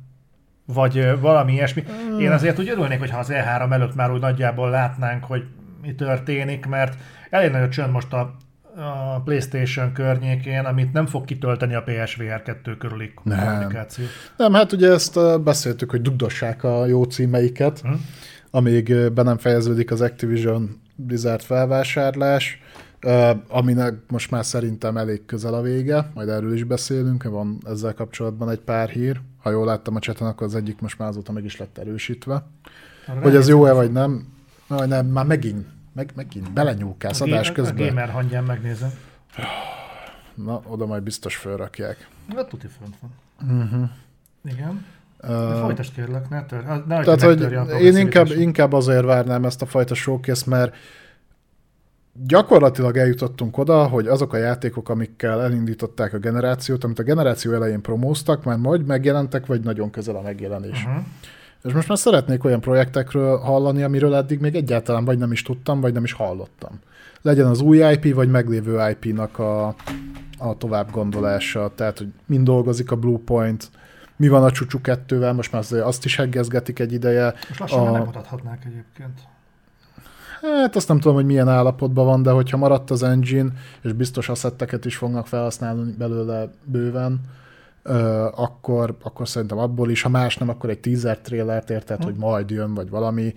vagy 0.65 1.19
valami 1.19 1.53
ilyesmi. 1.53 1.83
Én 2.19 2.31
azért 2.31 2.59
úgy 2.59 2.69
örülnék, 2.69 2.99
hogyha 2.99 3.19
az 3.19 3.27
E3 3.31 3.71
előtt 3.71 3.95
már 3.95 4.11
úgy 4.11 4.19
nagyjából 4.19 4.69
látnánk, 4.69 5.23
hogy 5.23 5.43
mi 5.81 5.95
történik, 5.95 6.65
mert 6.65 6.97
elég 7.29 7.51
nagy 7.51 7.61
a 7.61 7.69
csönd 7.69 7.91
most 7.91 8.13
a, 8.13 8.35
a 8.75 9.21
PlayStation 9.23 9.91
környékén, 9.93 10.65
amit 10.65 10.93
nem 10.93 11.05
fog 11.05 11.25
kitölteni 11.25 11.73
a 11.75 11.83
PSVR 11.83 12.41
2 12.41 12.77
körüli 12.77 13.13
Nem. 13.23 13.39
kommunikáció. 13.45 14.05
Nem, 14.37 14.53
hát 14.53 14.71
ugye 14.71 14.91
ezt 14.91 15.41
beszéltük, 15.43 15.89
hogy 15.89 16.01
dugdossák 16.01 16.63
a 16.63 16.85
jó 16.85 17.03
címeiket, 17.03 17.79
Hm? 17.79 17.93
amíg 18.51 19.11
be 19.13 19.23
nem 19.23 19.37
fejeződik 19.37 19.91
az 19.91 20.01
Activision 20.01 20.81
Blizzard 20.95 21.41
felvásárlás, 21.41 22.61
aminek 23.47 23.93
most 24.07 24.31
már 24.31 24.45
szerintem 24.45 24.97
elég 24.97 25.25
közel 25.25 25.53
a 25.53 25.61
vége, 25.61 26.11
majd 26.13 26.29
erről 26.29 26.53
is 26.53 26.63
beszélünk, 26.63 27.23
van 27.23 27.57
ezzel 27.65 27.93
kapcsolatban 27.93 28.49
egy 28.49 28.59
pár 28.59 28.89
hír. 28.89 29.21
Ha 29.41 29.49
jól 29.49 29.65
láttam 29.65 29.95
a 29.95 29.99
cseten, 29.99 30.27
akkor 30.27 30.47
az 30.47 30.55
egyik 30.55 30.81
most 30.81 30.97
már 30.97 31.07
azóta 31.07 31.31
meg 31.31 31.43
is 31.43 31.57
lett 31.57 31.77
erősítve. 31.77 32.43
Hogy 33.21 33.35
ez 33.35 33.47
jó-e 33.47 33.73
vagy 33.73 33.91
nem? 33.91 34.27
Vagy 34.67 34.87
nem, 34.87 35.05
már 35.05 35.25
megint, 35.25 35.65
meg, 35.93 36.11
megint 36.15 36.51
belenyúlkálsz 36.51 37.21
adás 37.21 37.47
gamer- 37.51 37.57
A 37.57 37.61
közben. 37.73 37.87
gamer 37.87 38.09
hangján 38.09 38.43
megnézem. 38.43 38.89
Na, 40.33 40.61
oda 40.67 40.85
majd 40.85 41.03
biztos 41.03 41.35
fölrakják. 41.35 42.07
Na, 42.33 42.45
tuti 42.45 42.67
fönt 42.79 42.95
van. 43.01 43.11
Uh-huh. 43.61 43.89
Igen. 44.45 44.85
De 45.21 45.59
folytasd 45.61 45.93
kérlek, 45.93 46.29
ne 46.29 46.45
tör. 46.45 46.63
Ne, 46.87 47.03
Tehát, 47.03 47.21
hogy 47.21 47.81
én 47.81 47.97
inkább, 47.97 48.27
inkább 48.31 48.73
azért 48.73 49.03
várnám 49.03 49.45
ezt 49.45 49.61
a 49.61 49.65
fajta 49.65 49.93
showcase, 49.93 50.43
mert 50.49 50.75
gyakorlatilag 52.27 52.97
eljutottunk 52.97 53.57
oda, 53.57 53.87
hogy 53.87 54.07
azok 54.07 54.33
a 54.33 54.37
játékok, 54.37 54.89
amikkel 54.89 55.41
elindították 55.41 56.13
a 56.13 56.17
generációt, 56.17 56.83
amit 56.83 56.99
a 56.99 57.03
generáció 57.03 57.51
elején 57.51 57.81
promóztak, 57.81 58.43
már 58.43 58.57
majd 58.57 58.85
megjelentek, 58.85 59.45
vagy 59.45 59.61
nagyon 59.61 59.89
közel 59.89 60.15
a 60.15 60.21
megjelenés. 60.21 60.83
Uh-huh. 60.85 61.03
És 61.63 61.73
most 61.73 61.87
már 61.87 61.97
szeretnék 61.97 62.43
olyan 62.43 62.59
projektekről 62.59 63.37
hallani, 63.37 63.83
amiről 63.83 64.15
eddig 64.15 64.39
még 64.39 64.55
egyáltalán 64.55 65.05
vagy 65.05 65.17
nem 65.17 65.31
is 65.31 65.41
tudtam, 65.41 65.81
vagy 65.81 65.93
nem 65.93 66.03
is 66.03 66.13
hallottam. 66.13 66.79
Legyen 67.21 67.45
az 67.45 67.61
új 67.61 67.77
IP, 67.77 68.13
vagy 68.13 68.29
meglévő 68.29 68.89
IP-nak 68.89 69.39
a, 69.39 69.75
a 70.37 70.57
tovább 70.57 70.91
gondolása, 70.91 71.71
tehát 71.75 71.97
hogy 71.97 72.13
mind 72.25 72.45
dolgozik 72.45 72.91
a 72.91 72.95
Bluepoint, 72.95 73.69
mi 74.15 74.27
van 74.27 74.43
a 74.43 74.51
Csúcsú 74.51 74.79
2-vel, 74.83 75.35
most 75.35 75.51
már 75.51 75.63
azt 75.71 76.05
is 76.05 76.15
heggezgetik 76.15 76.79
egy 76.79 76.93
ideje. 76.93 77.33
Most 77.47 77.59
lassan 77.59 77.87
A- 77.87 77.91
megmutathatnák 77.91 78.65
egyébként. 78.65 79.19
Hát 80.41 80.75
azt 80.75 80.87
nem 80.87 80.99
tudom, 80.99 81.15
hogy 81.15 81.25
milyen 81.25 81.47
állapotban 81.47 82.05
van, 82.05 82.23
de 82.23 82.31
hogyha 82.31 82.57
maradt 82.57 82.91
az 82.91 83.03
engine, 83.03 83.49
és 83.81 83.93
biztos 83.93 84.29
asszetteket 84.29 84.85
is 84.85 84.95
fognak 84.95 85.27
felhasználni 85.27 85.91
belőle 85.97 86.49
bőven, 86.63 87.21
akkor, 88.35 88.97
akkor 89.03 89.27
szerintem 89.27 89.57
abból 89.57 89.89
is, 89.89 90.01
ha 90.01 90.09
más 90.09 90.37
nem, 90.37 90.49
akkor 90.49 90.69
egy 90.69 90.79
teaser 90.79 91.19
trailert 91.19 91.69
érted, 91.69 92.03
hogy 92.03 92.15
majd 92.15 92.49
jön, 92.49 92.73
vagy 92.73 92.89
valami. 92.89 93.33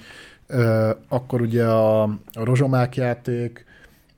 Akkor 1.08 1.40
ugye 1.40 1.64
a, 1.66 2.02
a 2.02 2.44
rozsomák 2.44 2.96
játék, 2.96 3.64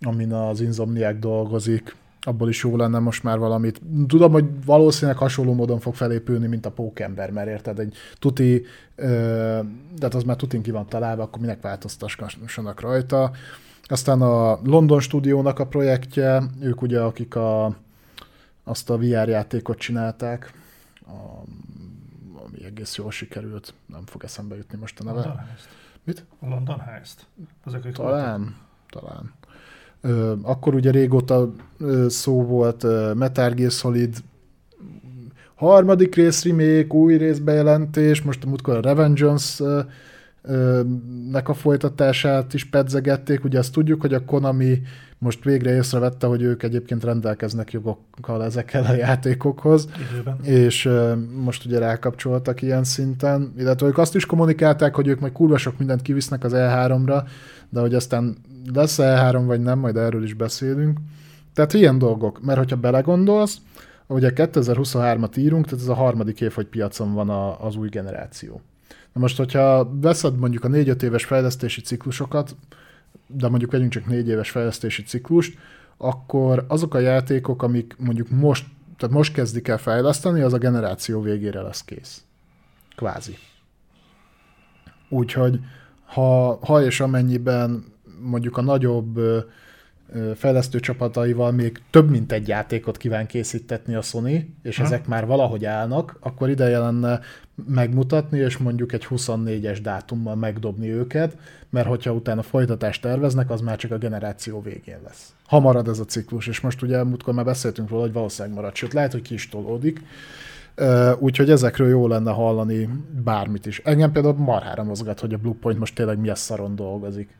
amin 0.00 0.32
az 0.32 0.60
Insomniac 0.60 1.18
dolgozik, 1.18 1.96
abból 2.24 2.48
is 2.48 2.62
jó 2.62 2.76
lenne 2.76 2.98
most 2.98 3.22
már 3.22 3.38
valamit. 3.38 3.80
Tudom, 4.06 4.32
hogy 4.32 4.64
valószínűleg 4.64 5.16
hasonló 5.18 5.54
módon 5.54 5.80
fog 5.80 5.94
felépülni, 5.94 6.46
mint 6.46 6.66
a 6.66 6.70
Pókember, 6.70 7.30
mert 7.30 7.48
érted, 7.48 7.78
egy 7.78 7.96
tuti, 8.18 8.64
ö, 8.94 9.06
de 9.98 10.04
hát 10.04 10.14
az 10.14 10.22
már 10.22 10.36
tutin 10.36 10.62
ki 10.62 10.70
van 10.70 10.86
találva, 10.86 11.22
akkor 11.22 11.40
minek 11.40 11.60
változtassanak 11.60 12.80
rajta. 12.80 13.30
Aztán 13.82 14.22
a 14.22 14.58
London 14.62 15.00
stúdiónak 15.00 15.58
a 15.58 15.66
projektje, 15.66 16.42
ők 16.60 16.82
ugye, 16.82 17.00
akik 17.00 17.34
a, 17.34 17.76
azt 18.64 18.90
a 18.90 18.98
VR 18.98 19.28
játékot 19.28 19.78
csinálták, 19.78 20.52
a, 21.06 21.42
ami 22.44 22.64
egész 22.64 22.96
jól 22.96 23.10
sikerült, 23.10 23.74
nem 23.86 24.06
fog 24.06 24.24
eszembe 24.24 24.56
jutni 24.56 24.78
most 24.78 25.00
a 25.00 25.04
London 25.04 25.22
neve. 25.22 25.46
Heist. 25.48 25.68
Mit? 26.04 26.24
A 26.40 26.48
London 26.48 26.80
Heist. 26.80 27.26
Akik 27.64 27.92
Talán, 27.92 28.56
talán. 28.90 29.32
Akkor 30.42 30.74
ugye 30.74 30.90
régóta 30.90 31.52
szó 32.08 32.42
volt 32.42 32.86
Metal 33.14 33.50
Gear 33.50 33.70
Solid 33.70 34.16
harmadik 35.54 36.14
rész 36.14 36.44
remake, 36.44 36.94
új 36.94 37.16
rész 37.16 37.38
bejelentés, 37.38 38.22
most 38.22 38.44
a 38.44 38.48
múltkor 38.48 38.76
a 38.76 38.80
Revengeance 38.80 39.86
nek 41.30 41.48
a 41.48 41.54
folytatását 41.54 42.54
is 42.54 42.64
pedzegették, 42.64 43.44
ugye 43.44 43.58
azt 43.58 43.72
tudjuk, 43.72 44.00
hogy 44.00 44.14
a 44.14 44.24
Konami 44.24 44.82
most 45.18 45.44
végre 45.44 45.74
észrevette, 45.74 46.26
hogy 46.26 46.42
ők 46.42 46.62
egyébként 46.62 47.04
rendelkeznek 47.04 47.72
jogokkal 47.72 48.44
ezekkel 48.44 48.84
a 48.84 48.94
játékokhoz, 48.94 49.88
Időben. 50.12 50.38
és 50.42 50.88
most 51.42 51.64
ugye 51.64 51.78
rákapcsoltak 51.78 52.62
ilyen 52.62 52.84
szinten, 52.84 53.52
illetve 53.58 53.86
ők 53.86 53.98
azt 53.98 54.14
is 54.14 54.26
kommunikálták, 54.26 54.94
hogy 54.94 55.06
ők 55.06 55.20
majd 55.20 55.32
kurva 55.32 55.56
sok 55.56 55.78
mindent 55.78 56.02
kivisznek 56.02 56.44
az 56.44 56.52
E3-ra, 56.54 57.22
de 57.68 57.80
hogy 57.80 57.94
aztán 57.94 58.36
lesz 58.74 58.98
E3 59.00 59.42
vagy 59.46 59.60
nem, 59.60 59.78
majd 59.78 59.96
erről 59.96 60.24
is 60.24 60.34
beszélünk. 60.34 60.98
Tehát 61.54 61.72
ilyen 61.72 61.98
dolgok, 61.98 62.42
mert 62.42 62.58
hogyha 62.58 62.76
belegondolsz, 62.76 63.58
ugye 64.06 64.32
2023-at 64.34 65.38
írunk, 65.38 65.64
tehát 65.64 65.80
ez 65.80 65.88
a 65.88 65.94
harmadik 65.94 66.40
év, 66.40 66.52
hogy 66.52 66.66
piacon 66.66 67.12
van 67.12 67.30
a, 67.30 67.64
az 67.64 67.76
új 67.76 67.88
generáció. 67.88 68.60
Na 69.12 69.20
most, 69.20 69.36
hogyha 69.36 69.90
veszed 70.00 70.38
mondjuk 70.38 70.64
a 70.64 70.68
4-5 70.68 71.02
éves 71.02 71.24
fejlesztési 71.24 71.80
ciklusokat, 71.80 72.56
de 73.26 73.48
mondjuk 73.48 73.70
vegyünk 73.70 73.90
csak 73.90 74.06
4 74.06 74.28
éves 74.28 74.50
fejlesztési 74.50 75.02
ciklust, 75.02 75.58
akkor 75.96 76.64
azok 76.68 76.94
a 76.94 76.98
játékok, 76.98 77.62
amik 77.62 77.96
mondjuk 77.98 78.28
most, 78.30 78.66
tehát 78.96 79.14
most 79.14 79.32
kezdik 79.32 79.68
el 79.68 79.78
fejleszteni, 79.78 80.40
az 80.40 80.52
a 80.52 80.58
generáció 80.58 81.20
végére 81.20 81.60
lesz 81.62 81.84
kész. 81.84 82.24
Kvázi. 82.96 83.36
Úgyhogy 85.08 85.60
ha, 86.14 86.58
ha 86.62 86.84
és 86.84 87.00
amennyiben 87.00 87.84
mondjuk 88.22 88.56
a 88.56 88.62
nagyobb 88.62 89.20
fejlesztő 90.34 90.80
csapataival 90.80 91.52
még 91.52 91.82
több 91.90 92.10
mint 92.10 92.32
egy 92.32 92.48
játékot 92.48 92.96
kíván 92.96 93.26
készítetni 93.26 93.94
a 93.94 94.00
Sony, 94.02 94.54
és 94.62 94.76
Ha. 94.76 94.84
ezek 94.84 95.06
már 95.06 95.26
valahogy 95.26 95.64
állnak, 95.64 96.16
akkor 96.20 96.50
ideje 96.50 96.78
lenne 96.78 97.20
megmutatni, 97.66 98.38
és 98.38 98.56
mondjuk 98.56 98.92
egy 98.92 99.06
24-es 99.10 99.78
dátummal 99.82 100.34
megdobni 100.34 100.90
őket, 100.90 101.36
mert 101.70 101.86
hogyha 101.86 102.12
utána 102.12 102.42
folytatást 102.42 103.02
terveznek, 103.02 103.50
az 103.50 103.60
már 103.60 103.76
csak 103.76 103.90
a 103.90 103.98
generáció 103.98 104.60
végén 104.60 104.98
lesz. 105.04 105.34
Ha 105.46 105.60
marad 105.60 105.88
ez 105.88 105.98
a 105.98 106.04
ciklus, 106.04 106.46
és 106.46 106.60
most 106.60 106.82
ugye 106.82 107.04
múltkor 107.04 107.34
már 107.34 107.44
beszéltünk 107.44 107.88
róla, 107.88 108.02
hogy 108.02 108.12
valószínűleg 108.12 108.56
marad, 108.56 108.74
sőt 108.74 108.92
lehet, 108.92 109.12
hogy 109.12 109.22
ki 109.22 109.34
is 109.34 109.48
tolódik, 109.48 110.00
Úgyhogy 111.18 111.50
ezekről 111.50 111.88
jó 111.88 112.06
lenne 112.06 112.30
hallani 112.30 112.88
bármit 113.24 113.66
is. 113.66 113.78
Engem 113.78 114.12
például 114.12 114.34
marhára 114.34 114.82
mozgat, 114.82 115.20
hogy 115.20 115.34
a 115.34 115.38
Bluepoint 115.38 115.78
most 115.78 115.94
tényleg 115.94 116.18
milyen 116.18 116.34
szaron 116.34 116.76
dolgozik. 116.76 117.36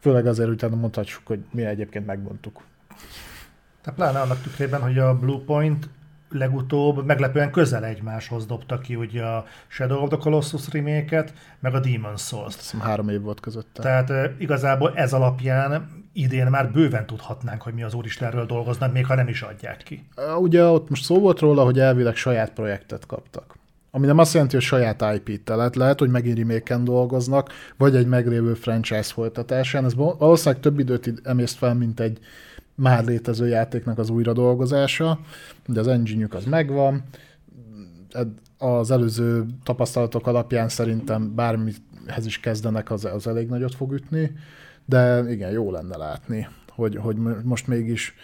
Főleg 0.00 0.26
azért, 0.26 0.48
utána 0.48 0.76
mondhatjuk, 0.76 1.20
hogy 1.24 1.40
mi 1.50 1.64
egyébként 1.64 2.06
megmondtuk. 2.06 2.62
Tehát 3.82 3.98
pláne 3.98 4.20
annak 4.20 4.42
tükrében, 4.42 4.80
hogy 4.80 4.98
a 4.98 5.18
Bluepoint 5.18 5.88
legutóbb 6.30 7.06
meglepően 7.06 7.50
közel 7.50 7.84
egymáshoz 7.84 8.46
dobta 8.46 8.78
ki 8.78 8.96
ugye 8.96 9.24
a 9.24 9.44
Shadow 9.66 10.02
of 10.02 10.08
the 10.08 10.18
Colossus 10.18 10.68
remake 10.70 11.24
meg 11.60 11.74
a 11.74 11.80
Demon's 11.80 12.20
Souls-t. 12.20 12.58
Hiszem 12.58 12.80
három 12.80 13.08
év 13.08 13.20
volt 13.20 13.40
közötte. 13.40 13.82
Tehát 13.82 14.10
e, 14.10 14.34
igazából 14.38 14.92
ez 14.94 15.12
alapján 15.12 15.97
idén 16.18 16.46
már 16.46 16.70
bőven 16.72 17.06
tudhatnánk, 17.06 17.62
hogy 17.62 17.74
mi 17.74 17.82
az 17.82 17.94
Úristenről 17.94 18.46
dolgoznak, 18.46 18.92
még 18.92 19.06
ha 19.06 19.14
nem 19.14 19.28
is 19.28 19.42
adják 19.42 19.76
ki. 19.76 20.04
Ugye 20.38 20.64
ott 20.64 20.88
most 20.88 21.04
szó 21.04 21.18
volt 21.18 21.38
róla, 21.38 21.64
hogy 21.64 21.78
elvileg 21.78 22.16
saját 22.16 22.50
projektet 22.50 23.06
kaptak. 23.06 23.56
Ami 23.90 24.06
nem 24.06 24.18
azt 24.18 24.32
jelenti, 24.32 24.54
hogy 24.54 24.64
saját 24.64 25.04
IP-t 25.14 25.44
telet. 25.44 25.76
Lehet, 25.76 25.98
hogy 25.98 26.10
megint 26.10 26.38
remake 26.38 26.76
dolgoznak, 26.76 27.52
vagy 27.76 27.96
egy 27.96 28.06
meglévő 28.06 28.54
franchise 28.54 29.02
folytatásán. 29.12 29.84
Ez 29.84 29.94
valószínűleg 29.94 30.62
több 30.62 30.78
időt 30.78 31.20
emészt 31.22 31.56
fel, 31.56 31.74
mint 31.74 32.00
egy 32.00 32.18
már 32.74 33.04
létező 33.04 33.46
játéknak 33.46 33.98
az 33.98 34.10
újra 34.10 34.32
dolgozása, 34.32 35.20
de 35.66 35.80
az 35.80 35.88
engine 35.88 36.26
az 36.30 36.44
megvan. 36.44 37.02
Az 38.58 38.90
előző 38.90 39.46
tapasztalatok 39.62 40.26
alapján 40.26 40.68
szerintem 40.68 41.34
bármihez 41.34 42.26
is 42.26 42.40
kezdenek, 42.40 42.90
az, 42.90 43.04
az 43.04 43.26
elég 43.26 43.48
nagyot 43.48 43.74
fog 43.74 43.92
ütni, 43.92 44.32
de 44.88 45.24
igen, 45.30 45.50
jó 45.50 45.70
lenne 45.70 45.96
látni, 45.96 46.48
hogy, 46.68 46.96
hogy 46.96 47.16
most 47.42 47.66
mégis 47.66 48.14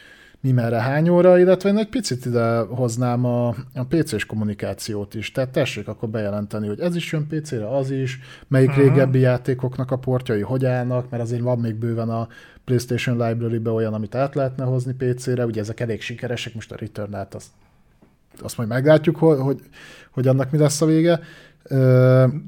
mi 0.40 0.52
merre 0.52 0.80
hány 0.80 1.08
óra, 1.08 1.38
illetve 1.38 1.68
én 1.68 1.76
egy 1.76 1.88
picit 1.88 2.24
ide 2.24 2.58
hoznám 2.58 3.24
a, 3.24 3.48
a 3.74 3.84
PC-s 3.88 4.24
kommunikációt 4.24 5.14
is. 5.14 5.32
Tehát 5.32 5.50
tessék 5.50 5.88
akkor 5.88 6.08
bejelenteni, 6.08 6.66
hogy 6.66 6.80
ez 6.80 6.96
is 6.96 7.12
jön 7.12 7.26
PC-re, 7.26 7.68
az 7.76 7.90
is, 7.90 8.20
melyik 8.48 8.68
uh-huh. 8.68 8.84
régebbi 8.84 9.18
játékoknak 9.18 9.90
a 9.90 9.96
portjai 9.96 10.40
hogy 10.40 10.64
állnak, 10.64 11.10
mert 11.10 11.22
azért 11.22 11.42
van 11.42 11.58
még 11.58 11.74
bőven 11.74 12.08
a 12.08 12.28
PlayStation 12.64 13.28
Library-be 13.28 13.70
olyan, 13.70 13.94
amit 13.94 14.14
át 14.14 14.34
lehetne 14.34 14.64
hozni 14.64 14.92
PC-re, 14.92 15.44
ugye 15.46 15.60
ezek 15.60 15.80
elég 15.80 16.00
sikeresek, 16.00 16.54
most 16.54 16.72
a 16.72 16.76
Returnát 16.76 17.34
azt, 17.34 17.48
azt 18.42 18.56
majd 18.56 18.68
meglátjuk, 18.68 19.16
hogy, 19.16 19.38
hogy, 19.38 19.60
hogy 20.10 20.26
annak 20.26 20.50
mi 20.50 20.58
lesz 20.58 20.80
a 20.80 20.86
vége. 20.86 21.20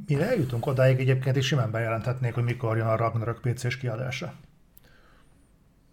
Mi 0.06 0.20
eljutunk 0.20 0.66
odáig 0.66 1.00
egyébként, 1.00 1.36
és 1.36 1.46
simán 1.46 1.70
bejelenthetnék, 1.70 2.34
hogy 2.34 2.44
mikor 2.44 2.76
jön 2.76 2.86
a 2.86 2.96
Ragnarök 2.96 3.40
PC-s 3.40 3.76
kiadása. 3.76 4.32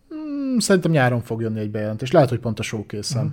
Hmm, 0.09 0.59
szerintem 0.59 0.91
nyáron 0.91 1.21
fog 1.21 1.41
jönni 1.41 1.59
egy 1.59 1.71
bejelentés. 1.71 2.11
Lehet, 2.11 2.29
hogy 2.29 2.39
pont 2.39 2.59
a 2.59 2.63
showcase 2.63 3.23
mm. 3.23 3.27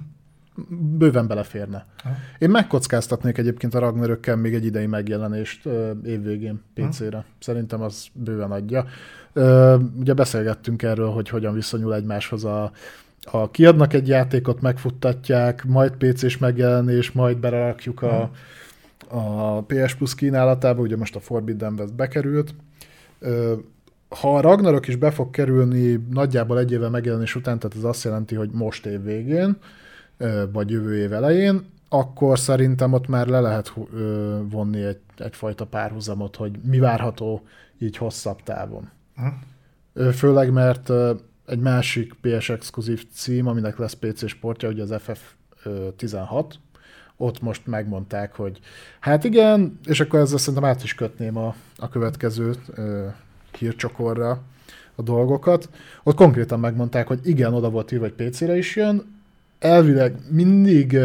Bőven 0.98 1.26
beleférne. 1.26 1.86
Mm. 2.08 2.10
Én 2.38 2.50
megkockáztatnék 2.50 3.38
egyébként 3.38 3.74
a 3.74 3.78
Ragnarökkel 3.78 4.36
még 4.36 4.54
egy 4.54 4.64
idei 4.64 4.86
megjelenést 4.86 5.68
évvégén 6.04 6.62
PC-re. 6.74 7.18
Mm. 7.18 7.30
Szerintem 7.38 7.82
az 7.82 8.06
bőven 8.12 8.50
adja. 8.50 8.86
Ugye 9.98 10.14
beszélgettünk 10.14 10.82
erről, 10.82 11.10
hogy 11.10 11.28
hogyan 11.28 11.54
viszonyul 11.54 11.94
egymáshoz 11.94 12.44
a, 12.44 12.72
a 13.22 13.50
kiadnak 13.50 13.92
egy 13.92 14.08
játékot, 14.08 14.60
megfuttatják, 14.60 15.64
majd 15.64 15.92
PC-s 15.96 16.38
megjelenés, 16.38 17.12
majd 17.12 17.36
berakjuk 17.36 18.02
a, 18.02 18.30
a 19.10 19.62
PS 19.62 19.94
Plus 19.94 20.14
kínálatába, 20.14 20.80
ugye 20.80 20.96
most 20.96 21.16
a 21.16 21.20
Forbidden 21.20 21.74
West 21.78 21.94
bekerült. 21.94 22.54
Ha 24.08 24.36
a 24.36 24.40
Ragnarok 24.40 24.88
is 24.88 24.96
be 24.96 25.10
fog 25.10 25.30
kerülni 25.30 26.06
nagyjából 26.10 26.58
egy 26.58 26.72
évvel 26.72 26.90
megjelenés 26.90 27.34
után, 27.34 27.58
tehát 27.58 27.76
ez 27.76 27.84
azt 27.84 28.04
jelenti, 28.04 28.34
hogy 28.34 28.50
most 28.52 28.86
év 28.86 29.02
végén, 29.02 29.56
vagy 30.52 30.70
jövő 30.70 30.96
év 30.96 31.12
elején, 31.12 31.64
akkor 31.88 32.38
szerintem 32.38 32.92
ott 32.92 33.08
már 33.08 33.26
le 33.26 33.40
lehet 33.40 33.72
vonni 34.48 34.82
egy, 34.82 35.00
egyfajta 35.16 35.66
párhuzamot, 35.66 36.36
hogy 36.36 36.58
mi 36.64 36.78
várható 36.78 37.42
így 37.78 37.96
hosszabb 37.96 38.42
távon. 38.42 38.90
Főleg, 40.12 40.52
mert 40.52 40.90
egy 41.46 41.60
másik 41.60 42.14
PS 42.20 42.50
exkluzív 42.50 43.06
cím, 43.12 43.46
aminek 43.46 43.78
lesz 43.78 43.92
PC 43.92 44.28
sportja, 44.28 44.68
ugye 44.68 44.82
az 44.82 44.94
FF16, 45.64 46.44
ott 47.20 47.42
most 47.42 47.66
megmondták, 47.66 48.34
hogy 48.34 48.60
hát 49.00 49.24
igen, 49.24 49.78
és 49.84 50.00
akkor 50.00 50.20
ezzel 50.20 50.38
szerintem 50.38 50.70
át 50.70 50.82
is 50.82 50.94
kötném 50.94 51.36
a, 51.36 51.54
a 51.76 51.88
következőt, 51.88 52.60
hírcsokorra 53.58 54.40
a 54.94 55.02
dolgokat. 55.02 55.68
Ott 56.02 56.16
konkrétan 56.16 56.60
megmondták, 56.60 57.06
hogy 57.06 57.20
igen, 57.22 57.54
oda 57.54 57.70
volt 57.70 57.92
írva, 57.92 58.08
hogy 58.16 58.28
PC-re 58.28 58.56
is 58.56 58.76
jön. 58.76 59.18
Elvileg 59.58 60.16
mindig 60.30 60.98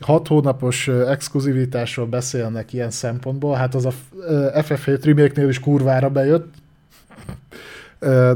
hat 0.00 0.28
hónapos 0.28 0.88
exkluzivitásról 0.88 2.06
beszélnek 2.06 2.72
ilyen 2.72 2.90
szempontból, 2.90 3.54
hát 3.54 3.74
az 3.74 3.84
a 3.84 3.92
FF7 4.52 5.00
remake-nél 5.02 5.48
is 5.48 5.60
kurvára 5.60 6.10
bejött, 6.10 6.54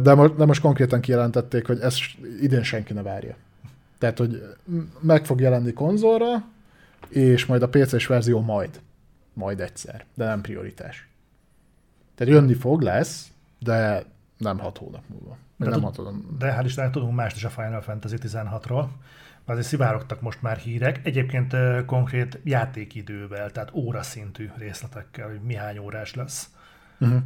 de 0.02 0.14
most, 0.14 0.36
de 0.36 0.44
most 0.44 0.60
konkrétan 0.60 1.00
kijelentették, 1.00 1.66
hogy 1.66 1.78
ezt 1.80 1.98
idén 2.40 2.62
senki 2.62 2.92
ne 2.92 3.02
várja. 3.02 3.34
Tehát, 3.98 4.18
hogy 4.18 4.42
meg 5.00 5.26
fog 5.26 5.40
jelenni 5.40 5.72
konzolra, 5.72 6.44
és 7.08 7.46
majd 7.46 7.62
a 7.62 7.68
PC-s 7.68 8.06
verzió 8.06 8.40
majd. 8.40 8.80
Majd 9.32 9.60
egyszer, 9.60 10.04
de 10.14 10.24
nem 10.24 10.40
prioritás. 10.40 11.08
Tehát 12.14 12.32
jönni 12.32 12.54
fog, 12.54 12.82
lesz, 12.82 13.30
de 13.58 14.04
nem 14.36 14.58
hat 14.58 14.78
hónap 14.78 15.02
múlva. 15.06 15.36
De, 15.56 15.68
nem 15.68 15.82
hat 15.82 15.96
hónap. 15.96 16.14
de 16.38 16.52
hát 16.52 16.64
is 16.64 16.74
tudunk 16.74 17.14
mást 17.14 17.36
is 17.36 17.44
a 17.44 17.50
Final 17.50 17.80
Fantasy 17.80 18.16
16-ról. 18.22 18.86
Azért 19.44 19.66
szivárogtak 19.66 20.20
most 20.20 20.42
már 20.42 20.56
hírek, 20.56 21.06
egyébként 21.06 21.56
konkrét 21.86 22.40
játékidővel, 22.44 23.50
tehát 23.50 23.74
óraszintű 23.74 24.50
részletekkel, 24.56 25.28
hogy 25.28 25.40
mi 25.40 25.54
hány 25.54 25.78
órás 25.78 26.14
lesz. 26.14 26.50
Uh-huh. 27.00 27.22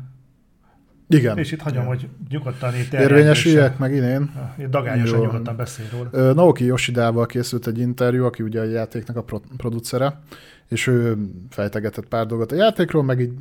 Igen. 1.13 1.39
És 1.39 1.53
itt 1.53 1.61
hagyom, 1.61 1.83
Igen. 1.83 1.97
hogy 1.97 2.09
nyugodtan 2.29 2.75
itt 2.75 2.93
Érvényesüljek 2.93 3.79
meg 3.79 3.95
én. 3.95 4.33
Itt 4.59 4.67
dagányosan 4.67 5.19
Jó. 5.19 5.25
nyugodtan 5.25 5.57
beszél 5.57 5.87
róla. 5.93 6.33
Naoki 6.33 6.65
Yoshidával 6.65 7.27
készült 7.27 7.67
egy 7.67 7.79
interjú, 7.79 8.25
aki 8.25 8.43
ugye 8.43 8.61
a 8.61 8.65
játéknak 8.65 9.17
a 9.17 9.41
producere, 9.57 10.21
és 10.69 10.87
ő 10.87 11.17
fejtegetett 11.51 12.07
pár 12.07 12.27
dolgot 12.27 12.53
a 12.53 12.55
játékról, 12.55 13.03
meg 13.03 13.21
így 13.21 13.33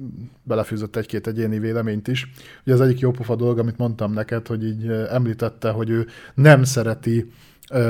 belefűzött 0.44 0.96
egy-két 0.96 1.28
egyéni 1.28 1.60
véleményt 1.60 2.08
is. 2.08 2.32
Ugye 2.66 2.74
az 2.74 2.82
egyik 2.82 3.00
jópofa 3.00 3.36
dolog, 3.36 3.60
amit 3.60 3.78
mondtam 3.78 4.14
neked, 4.14 4.48
hogy 4.48 4.66
így 4.66 4.88
említette, 4.88 5.70
hogy 5.70 5.90
ő 5.90 6.08
nem 6.34 6.64
szereti 6.64 7.32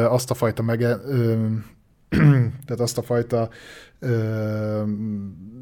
azt 0.10 0.32
a 0.32 0.34
fajta 0.34 0.64
mege, 0.64 0.98
tehát 2.66 2.80
azt 2.80 2.98
a 2.98 3.02
fajta 3.02 3.50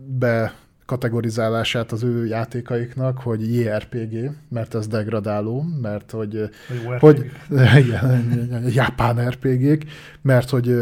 be 0.07 0.53
kategorizálását 0.89 1.91
az 1.91 2.03
ő 2.03 2.25
játékaiknak, 2.25 3.17
hogy 3.17 3.55
JRPG, 3.55 4.31
mert 4.49 4.75
ez 4.75 4.87
degradáló, 4.87 5.65
mert 5.81 6.11
hogy, 6.11 6.49
hogy 6.99 7.31
igen, 7.83 8.63
japán 8.67 9.29
RPG-k, 9.29 9.83
mert 10.21 10.49
hogy 10.49 10.75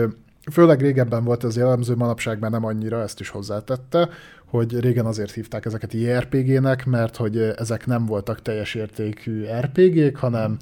főleg 0.51 0.82
régebben 0.82 1.24
volt 1.24 1.43
ez 1.43 1.58
jellemző, 1.58 1.95
manapság 1.95 2.39
már 2.39 2.51
nem 2.51 2.66
annyira, 2.66 3.01
ezt 3.01 3.20
is 3.20 3.30
hozzátette, 3.30 4.10
hogy 4.45 4.80
régen 4.80 5.05
azért 5.05 5.32
hívták 5.32 5.66
ezeket 5.66 5.93
JRPG-nek, 5.93 6.86
mert 6.86 7.16
hogy 7.16 7.38
ezek 7.58 7.86
nem 7.86 8.05
voltak 8.05 8.41
teljes 8.41 8.76
értékű 8.76 9.45
RPG-k, 9.60 10.18
hanem 10.18 10.58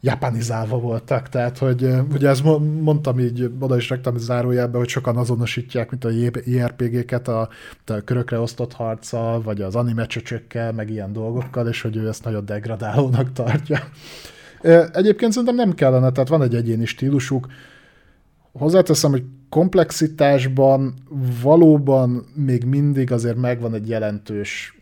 japanizálva 0.00 0.78
voltak, 0.78 1.28
tehát 1.28 1.58
hogy 1.58 1.88
ugye 2.12 2.28
ezt 2.28 2.44
mondtam 2.80 3.18
így, 3.18 3.50
oda 3.60 3.76
is 3.76 3.88
raktam 3.88 4.16
zárójelbe, 4.16 4.78
hogy 4.78 4.88
sokan 4.88 5.16
azonosítják, 5.16 5.90
mint 5.90 6.04
a 6.04 6.10
JRPG-ket 6.44 7.28
a, 7.28 7.48
a 7.86 8.00
körökre 8.04 8.38
osztott 8.38 8.72
harccal, 8.72 9.42
vagy 9.42 9.60
az 9.60 9.76
anime 9.76 10.06
csöcsökkel, 10.06 10.72
meg 10.72 10.90
ilyen 10.90 11.12
dolgokkal, 11.12 11.68
és 11.68 11.82
hogy 11.82 11.96
ő 11.96 12.08
ezt 12.08 12.24
nagyon 12.24 12.44
degradálónak 12.44 13.32
tartja. 13.32 13.78
Egyébként 14.92 15.32
szerintem 15.32 15.54
nem 15.54 15.74
kellene, 15.74 16.10
tehát 16.10 16.28
van 16.28 16.42
egy 16.42 16.54
egyéni 16.54 16.84
stílusuk, 16.84 17.46
hozzáteszem, 18.52 19.10
hogy 19.10 19.24
komplexitásban 19.48 20.94
valóban 21.42 22.26
még 22.34 22.64
mindig 22.64 23.12
azért 23.12 23.36
megvan 23.36 23.74
egy 23.74 23.88
jelentős 23.88 24.78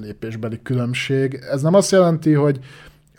lépésbeli 0.00 0.60
különbség. 0.62 1.34
Ez 1.50 1.62
nem 1.62 1.74
azt 1.74 1.90
jelenti, 1.90 2.32
hogy 2.32 2.60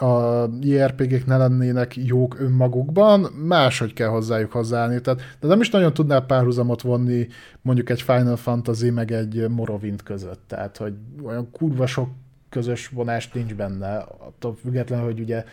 a 0.01 0.49
JRPG-k 0.59 1.25
ne 1.25 1.37
lennének 1.37 1.95
jók 1.95 2.39
önmagukban, 2.39 3.21
máshogy 3.21 3.93
kell 3.93 4.07
hozzájuk 4.07 4.51
hozzáállni. 4.51 5.01
Tehát, 5.01 5.21
de 5.39 5.47
nem 5.47 5.61
is 5.61 5.69
nagyon 5.69 5.93
tudnál 5.93 6.21
párhuzamot 6.21 6.81
vonni 6.81 7.27
mondjuk 7.61 7.89
egy 7.89 8.01
Final 8.01 8.35
Fantasy 8.35 8.89
meg 8.89 9.11
egy 9.11 9.49
Morrowind 9.49 10.03
között. 10.03 10.41
Tehát, 10.47 10.77
hogy 10.77 10.93
olyan 11.23 11.51
kurva 11.51 11.85
sok 11.85 12.09
közös 12.49 12.87
vonást 12.87 13.33
nincs 13.33 13.55
benne, 13.55 13.97
attól 13.97 14.55
függetlenül, 14.61 15.05
hogy 15.05 15.19
ugye 15.19 15.43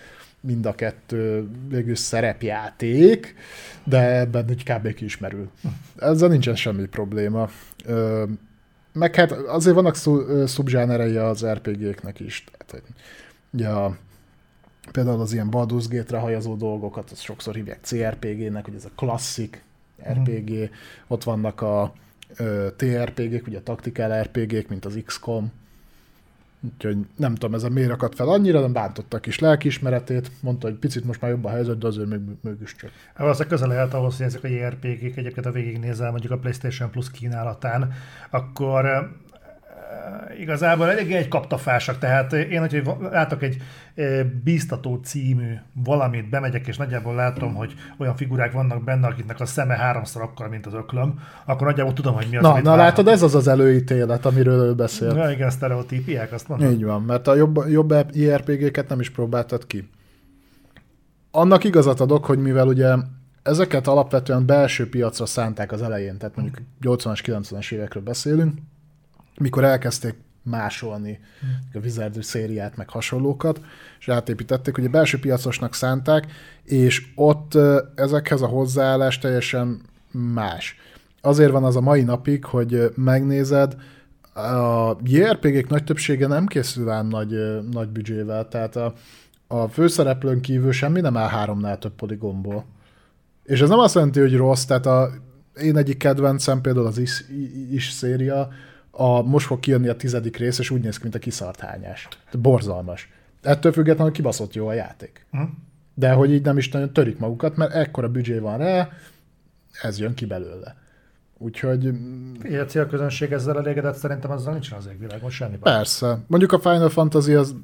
mind 0.41 0.67
a 0.67 0.75
kettő 0.75 1.49
végül 1.69 1.95
szerepjáték, 1.95 3.35
de 3.85 4.19
ebben 4.19 4.45
egy 4.49 4.63
kb. 4.63 4.95
kiismerül. 4.95 5.51
Ezzel 5.97 6.29
nincsen 6.29 6.57
semmi 6.57 6.87
probléma. 6.87 7.49
Meg 8.93 9.15
hát 9.15 9.33
azért 9.33 9.75
vannak 9.75 9.97
szubzsánerei 10.47 11.17
az 11.17 11.47
RPG-knek 11.47 12.21
is. 12.21 12.45
Tehát, 12.45 12.85
ugye 13.51 13.69
a 13.69 13.97
például 14.91 15.21
az 15.21 15.33
ilyen 15.33 15.49
Baldur's 15.51 15.87
Gate-re 15.89 16.19
hajazó 16.19 16.57
dolgokat, 16.57 17.11
azt 17.11 17.23
sokszor 17.23 17.55
hívják 17.55 17.81
CRPG-nek, 17.81 18.65
hogy 18.65 18.75
ez 18.75 18.85
a 18.85 18.91
klasszik 18.97 19.63
RPG, 20.13 20.51
mm. 20.51 20.65
ott 21.07 21.25
vannak 21.25 21.61
a 21.61 21.93
TRPG-k, 22.77 23.47
ugye 23.47 23.59
a 23.59 23.63
tactical 23.63 24.23
RPG-k, 24.23 24.69
mint 24.69 24.85
az 24.85 25.01
XCOM, 25.05 25.53
Úgyhogy 26.61 26.97
nem 27.17 27.35
tudom, 27.35 27.55
ez 27.55 27.63
a 27.63 27.69
miért 27.69 27.91
akadt 27.91 28.15
fel 28.15 28.29
annyira, 28.29 28.61
nem 28.61 28.73
bántottak 28.73 29.27
is 29.27 29.39
lelkiismeretét, 29.39 30.31
mondta, 30.41 30.67
hogy 30.67 30.77
picit 30.77 31.05
most 31.05 31.21
már 31.21 31.31
jobb 31.31 31.45
a 31.45 31.51
helyzet, 31.51 31.79
de 31.79 31.87
azért 31.87 32.09
még 32.09 32.21
mégis 32.41 32.75
csak. 32.75 32.91
Az 33.17 33.45
közel 33.49 33.69
lehet 33.69 33.95
ahhoz, 33.95 34.17
hogy 34.17 34.27
ezek 34.27 34.45
a 34.45 34.49
JRPG-k 34.49 35.17
egyébként, 35.17 35.47
ha 35.47 35.53
végignézel 35.53 36.11
mondjuk 36.11 36.33
a 36.33 36.39
PlayStation 36.39 36.91
Plus 36.91 37.11
kínálatán, 37.11 37.93
akkor 38.31 39.11
igazából 40.39 40.91
elég 40.91 41.13
egy 41.13 41.29
kaptafásak, 41.29 41.99
tehát 41.99 42.33
én, 42.33 42.61
hogyha 42.61 42.99
látok 43.11 43.43
egy 43.43 43.63
bíztató 44.45 45.01
című 45.05 45.55
valamit, 45.73 46.29
bemegyek, 46.29 46.67
és 46.67 46.77
nagyjából 46.77 47.15
látom, 47.15 47.55
hogy 47.55 47.75
olyan 47.99 48.17
figurák 48.17 48.53
vannak 48.53 48.85
benne, 48.85 49.07
akiknek 49.07 49.41
a 49.41 49.47
szeme 49.47 49.75
háromszor 49.75 50.23
akkor, 50.23 50.49
mint 50.49 50.67
az 50.67 50.75
öklöm, 50.75 51.21
akkor 51.45 51.67
nagyjából 51.67 51.93
tudom, 51.93 52.15
hogy 52.15 52.27
mi 52.31 52.37
az, 52.37 52.43
Na, 52.43 52.61
na 52.61 52.77
látod, 52.77 53.09
ez 53.09 53.23
az 53.23 53.35
az 53.35 53.49
előítélet, 53.49 54.27
amiről 54.27 54.65
ő 54.65 54.75
beszél. 54.75 55.13
Na 55.13 55.31
igen, 55.31 55.51
sztereotípiák, 55.51 56.33
azt 56.33 56.49
mondom. 56.49 56.71
Így 56.71 56.85
van, 56.85 57.03
mert 57.03 57.27
a 57.27 57.35
jobb, 57.35 57.69
jobb 57.69 57.95
IRPG-ket 58.11 58.89
nem 58.89 59.01
is 59.01 59.11
próbáltad 59.11 59.67
ki. 59.67 59.89
Annak 61.31 61.65
igazat 61.65 62.01
adok, 62.01 62.25
hogy 62.25 62.39
mivel 62.39 62.67
ugye 62.67 62.95
ezeket 63.43 63.87
alapvetően 63.87 64.47
belső 64.47 64.89
piacra 64.89 65.27
szánták 65.27 65.73
az 65.73 65.83
elején, 65.83 66.19
tehát 66.19 66.37
mondjuk 66.37 66.59
80-as, 66.83 67.21
90-es 67.25 67.73
évekről 67.73 68.03
beszélünk, 68.03 68.59
mikor 69.39 69.65
elkezdték 69.65 70.15
másolni 70.43 71.21
a 71.75 71.79
Wizardry 71.79 72.23
szériát, 72.23 72.77
meg 72.77 72.91
hasonlókat, 72.91 73.61
és 73.99 74.09
átépítették, 74.09 74.75
hogy 74.75 74.85
a 74.85 74.91
belső 74.91 75.19
piacosnak 75.19 75.75
szánták, 75.75 76.27
és 76.65 77.07
ott 77.15 77.59
ezekhez 77.95 78.43
a 78.43 78.47
hozzáállás 78.47 79.19
teljesen 79.19 79.81
más. 80.11 80.77
Azért 81.21 81.51
van 81.51 81.65
az 81.65 81.77
a 81.77 81.81
mai 81.81 82.03
napig, 82.03 82.45
hogy 82.45 82.93
megnézed, 82.95 83.77
a 84.35 84.97
JRPG-k 85.03 85.69
nagy 85.69 85.85
többsége 85.85 86.27
nem 86.27 86.47
készül 86.47 86.91
ám 86.91 87.07
nagy, 87.07 87.61
nagy 87.71 87.89
büdzsével, 87.89 88.49
tehát 88.49 88.77
a, 88.77 88.95
a 89.47 89.69
főszereplőn 89.69 90.41
kívül 90.41 90.73
semmi 90.73 91.01
nem 91.01 91.17
áll 91.17 91.29
háromnál 91.29 91.79
több 91.79 91.93
poligomból. 91.93 92.65
És 93.45 93.61
ez 93.61 93.69
nem 93.69 93.79
azt 93.79 93.95
jelenti, 93.95 94.21
hogy 94.21 94.37
rossz, 94.37 94.65
tehát 94.65 94.87
a, 94.87 95.11
én 95.61 95.77
egyik 95.77 95.97
kedvencem 95.97 96.61
például 96.61 96.87
az 96.87 96.99
is, 96.99 97.25
is 97.71 97.91
széria, 97.91 98.49
a, 98.99 99.23
most 99.23 99.47
fog 99.47 99.61
kijönni 99.61 99.89
a 99.89 99.97
tizedik 99.97 100.37
rész, 100.37 100.59
és 100.59 100.71
úgy 100.71 100.81
néz 100.81 100.97
ki, 100.97 101.03
mint 101.03 101.15
a 101.15 101.19
kiszart 101.19 101.61
hányás. 101.61 102.09
Borzalmas. 102.33 103.09
Ettől 103.43 103.73
függetlenül 103.73 104.13
kibaszott 104.13 104.55
jó 104.55 104.67
a 104.67 104.73
játék. 104.73 105.27
Hm? 105.31 105.43
De 105.95 106.13
hogy 106.13 106.33
így 106.33 106.45
nem 106.45 106.59
is 106.59 106.69
nagyon 106.69 106.93
törik 106.93 107.19
magukat, 107.19 107.57
mert 107.57 107.73
ekkora 107.73 108.09
büdzsé 108.09 108.39
van 108.39 108.59
rá, 108.59 108.89
ez 109.83 109.99
jön 109.99 110.15
ki 110.15 110.27
belőle. 110.27 110.77
Úgyhogy... 111.39 111.85
Ilyen 112.43 112.63
a 112.63 112.65
célközönség 112.65 113.33
ezzel 113.33 113.59
elégedett, 113.59 113.95
szerintem 113.95 114.31
azzal 114.31 114.53
nincsen 114.53 114.79
az 114.79 114.87
égvilágon 114.87 115.31
semmi 115.31 115.57
baj. 115.57 115.73
Persze. 115.73 116.19
Mondjuk 116.27 116.53
a 116.53 116.59
Final 116.59 116.89
Fantasy 116.89 117.35
az 117.35 117.55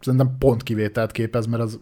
szerintem 0.00 0.36
pont 0.38 0.62
kivételt 0.62 1.12
képez, 1.12 1.46
mert 1.46 1.62
az 1.62 1.78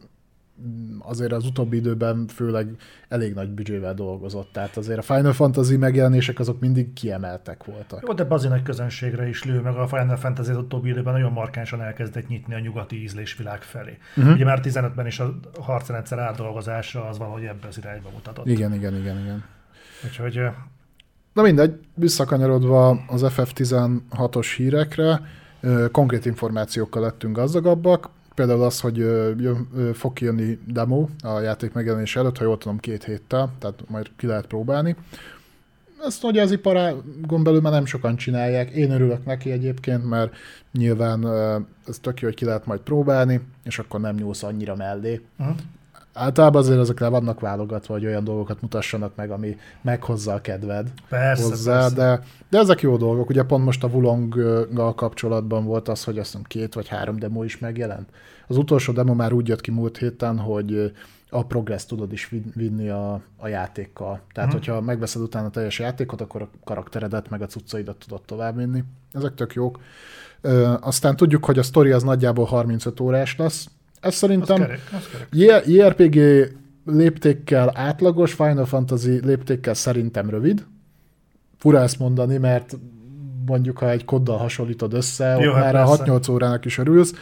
azért 0.99 1.33
az 1.33 1.47
utóbbi 1.47 1.77
időben 1.77 2.27
főleg 2.27 2.69
elég 3.09 3.35
nagy 3.35 3.49
büdzsével 3.49 3.95
dolgozott, 3.95 4.49
tehát 4.53 4.77
azért 4.77 4.99
a 4.99 5.03
Final 5.03 5.33
Fantasy 5.33 5.77
megjelenések 5.77 6.39
azok 6.39 6.61
mindig 6.61 6.93
kiemeltek 6.93 7.65
voltak. 7.65 8.03
Jó, 8.07 8.13
de 8.13 8.25
bazin 8.25 8.51
nagy 8.51 8.63
közönségre 8.63 9.29
is 9.29 9.45
lő, 9.45 9.61
meg 9.61 9.77
a 9.77 9.87
Final 9.87 10.17
Fantasy 10.17 10.51
az 10.51 10.57
utóbbi 10.57 10.89
időben 10.89 11.13
nagyon 11.13 11.33
markánsan 11.33 11.83
elkezdett 11.83 12.29
nyitni 12.29 12.55
a 12.55 12.59
nyugati 12.59 13.03
ízlésvilág 13.03 13.63
felé. 13.63 13.99
Uh-huh. 14.17 14.33
Ugye 14.33 14.45
már 14.45 14.61
15-ben 14.63 15.07
is 15.07 15.21
a 15.21 15.35
harcrendszer 15.61 16.19
átdolgozása 16.19 17.09
az 17.09 17.19
valahogy 17.19 17.45
ebbe 17.45 17.67
az 17.69 17.79
irányba 17.79 18.11
mutatott. 18.13 18.47
Igen, 18.47 18.75
igen, 18.75 18.97
igen, 18.97 19.19
igen. 19.19 19.45
Úgyhogy... 20.05 20.41
Na 21.33 21.43
mindegy, 21.43 21.81
visszakanyarodva 21.95 22.89
az 23.09 23.25
FF16-os 23.27 24.53
hírekre, 24.57 25.21
konkrét 25.93 26.25
információkkal 26.25 27.03
lettünk 27.03 27.37
gazdagabbak. 27.37 28.09
Például 28.37 28.63
az, 28.63 28.81
hogy 28.81 28.97
jön, 28.97 29.69
fog 29.95 30.13
kijönni 30.13 30.59
demo 30.67 31.09
a 31.23 31.41
játék 31.41 31.73
megjelenése 31.73 32.21
előtt, 32.21 32.39
ha 32.39 32.45
jól 32.45 32.59
tudom, 32.59 32.79
két 32.79 33.05
héttel, 33.05 33.53
tehát 33.59 33.83
majd 33.89 34.11
ki 34.17 34.27
lehet 34.27 34.47
próbálni. 34.47 34.97
Ezt 36.05 36.25
ugye 36.25 36.43
az 36.43 36.51
iparágon 36.51 37.43
belül 37.43 37.61
már 37.61 37.73
nem 37.73 37.85
sokan 37.85 38.17
csinálják. 38.17 38.71
Én 38.71 38.91
örülök 38.91 39.25
neki 39.25 39.51
egyébként, 39.51 40.09
mert 40.09 40.35
nyilván 40.73 41.27
ez 41.87 41.99
tök 41.99 42.21
jó, 42.21 42.29
hogy 42.29 42.37
ki 42.37 42.45
lehet 42.45 42.67
majd 42.67 42.81
próbálni, 42.81 43.41
és 43.65 43.79
akkor 43.79 44.01
nem 44.01 44.15
nyúlsz 44.15 44.43
annyira 44.43 44.75
mellé. 44.75 45.21
Uh-huh 45.39 45.57
általában 46.17 46.63
azért 46.63 46.79
ezekre 46.79 47.09
vannak 47.09 47.41
válogatva, 47.41 47.93
hogy 47.95 48.07
olyan 48.07 48.25
dolgokat 48.25 48.61
mutassanak 48.61 49.15
meg, 49.17 49.31
ami 49.31 49.57
meghozza 49.83 50.33
a 50.33 50.41
kedved 50.41 50.89
persze, 51.09 51.43
hozzá, 51.43 51.79
persze. 51.79 51.95
De, 51.95 52.23
de 52.51 52.59
ezek 52.59 52.81
jó 52.81 52.97
dolgok. 52.97 53.29
Ugye 53.29 53.43
pont 53.43 53.65
most 53.65 53.85
a 53.85 53.91
Vulonggal 53.91 54.95
kapcsolatban 54.95 55.65
volt 55.65 55.89
az, 55.89 56.05
hogy 56.05 56.19
azt 56.19 56.27
hiszem 56.27 56.43
két 56.43 56.75
vagy 56.75 56.89
három 56.89 57.19
demo 57.19 57.45
is 57.45 57.59
megjelent. 57.59 58.09
Az 58.47 58.57
utolsó 58.57 58.93
demo 58.93 59.15
már 59.15 59.33
úgy 59.33 59.49
jött 59.49 59.61
ki 59.61 59.71
múlt 59.71 59.99
héten, 59.99 60.39
hogy 60.39 60.93
a 61.31 61.45
progress 61.45 61.85
tudod 61.85 62.13
is 62.13 62.35
vinni 62.55 62.89
a, 62.89 63.21
a 63.37 63.49
játékkal. 63.49 64.21
Tehát, 64.33 64.53
uh-huh. 64.53 64.67
hogyha 64.67 64.81
megveszed 64.81 65.23
utána 65.23 65.47
a 65.47 65.51
teljes 65.51 65.79
játékot, 65.79 66.21
akkor 66.21 66.43
a 66.43 66.49
karakteredet 66.65 67.31
meg 67.31 67.43
a 67.43 67.47
cuccaidat 67.47 67.97
tudod 67.97 68.23
továbbvinni. 68.23 68.85
Ezek 69.13 69.35
tök 69.35 69.55
jók. 69.55 69.81
Ö, 70.41 70.75
aztán 70.81 71.17
tudjuk, 71.17 71.45
hogy 71.45 71.59
a 71.59 71.63
story 71.63 71.91
az 71.91 72.03
nagyjából 72.03 72.45
35 72.45 73.01
órás 73.01 73.37
lesz, 73.37 73.69
ez 74.07 74.15
szerintem 74.15 74.61
az 74.61 74.67
kerek, 74.67 74.81
az 74.93 75.69
JRPG 75.69 76.19
léptékkel 76.85 77.71
átlagos, 77.75 78.33
Final 78.33 78.65
Fantasy 78.65 79.21
léptékkel 79.25 79.75
szerintem 79.75 80.31
rövid. 80.31 80.67
Fura 81.59 81.81
ezt 81.81 81.99
mondani, 81.99 82.37
mert 82.37 82.77
mondjuk, 83.47 83.79
ha 83.79 83.91
egy 83.91 84.05
koddal 84.05 84.39
hasonlítod 84.39 84.95
össze, 84.95 85.37
Jó, 85.41 85.51
ott 85.51 85.57
hát 85.57 85.73
már 85.73 85.75
a 85.75 85.97
6-8 85.97 86.31
órának 86.31 86.65
is 86.65 86.79
örülsz. 86.79 87.13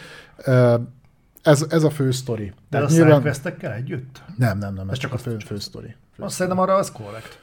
Ez, 1.43 1.67
ez 1.69 1.83
a 1.83 1.91
fő 1.91 2.11
sztori. 2.11 2.53
De 2.71 2.79
a 2.79 2.87
nyilván... 2.89 3.35
együtt? 3.61 4.23
Nem, 4.37 4.59
nem, 4.59 4.75
nem, 4.75 4.87
ez, 4.87 4.93
ez 4.93 4.99
csak 4.99 5.13
a 5.13 5.19
fő, 5.19 5.37
fő 5.39 5.59
sztori. 5.59 5.95
Azt 6.19 6.35
szerintem 6.35 6.63
arra 6.63 6.75
az 6.75 6.93
korrekt. 6.93 7.39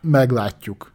Meglátjuk, 0.00 0.92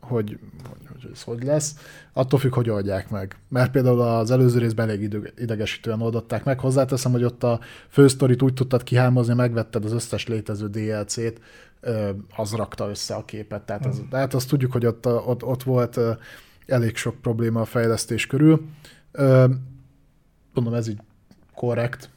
hogy, 0.00 0.38
hogy 0.68 0.80
hogy 1.02 1.10
ez 1.12 1.22
hogy 1.22 1.42
lesz, 1.42 1.74
attól 2.12 2.38
függ, 2.38 2.54
hogy 2.54 2.70
oldják 2.70 3.10
meg. 3.10 3.36
Mert 3.48 3.70
például 3.70 4.00
az 4.00 4.30
előző 4.30 4.58
részben 4.58 4.88
elég 4.88 5.16
idegesítően 5.38 6.00
oldották 6.00 6.44
meg. 6.44 6.60
Hozzáteszem, 6.60 7.12
hogy 7.12 7.24
ott 7.24 7.42
a 7.42 7.60
fősztorit 7.88 8.42
úgy 8.42 8.54
tudtad 8.54 8.82
kihámozni, 8.82 9.34
megvetted 9.34 9.84
az 9.84 9.92
összes 9.92 10.26
létező 10.26 10.68
DLC-t, 10.68 11.40
az 12.36 12.52
rakta 12.52 12.88
össze 12.88 13.14
a 13.14 13.24
képet. 13.24 13.62
Tehát, 13.62 13.86
az, 13.86 14.02
tehát 14.10 14.34
azt 14.34 14.48
tudjuk, 14.48 14.72
hogy 14.72 14.86
ott, 14.86 15.06
ott, 15.06 15.44
ott 15.44 15.62
volt 15.62 16.00
elég 16.66 16.96
sok 16.96 17.20
probléma 17.20 17.60
a 17.60 17.64
fejlesztés 17.64 18.26
körül. 18.26 18.64
Mondom, 20.54 20.74
ez 20.74 20.88
így 20.88 21.00
korrekt. 21.54 22.10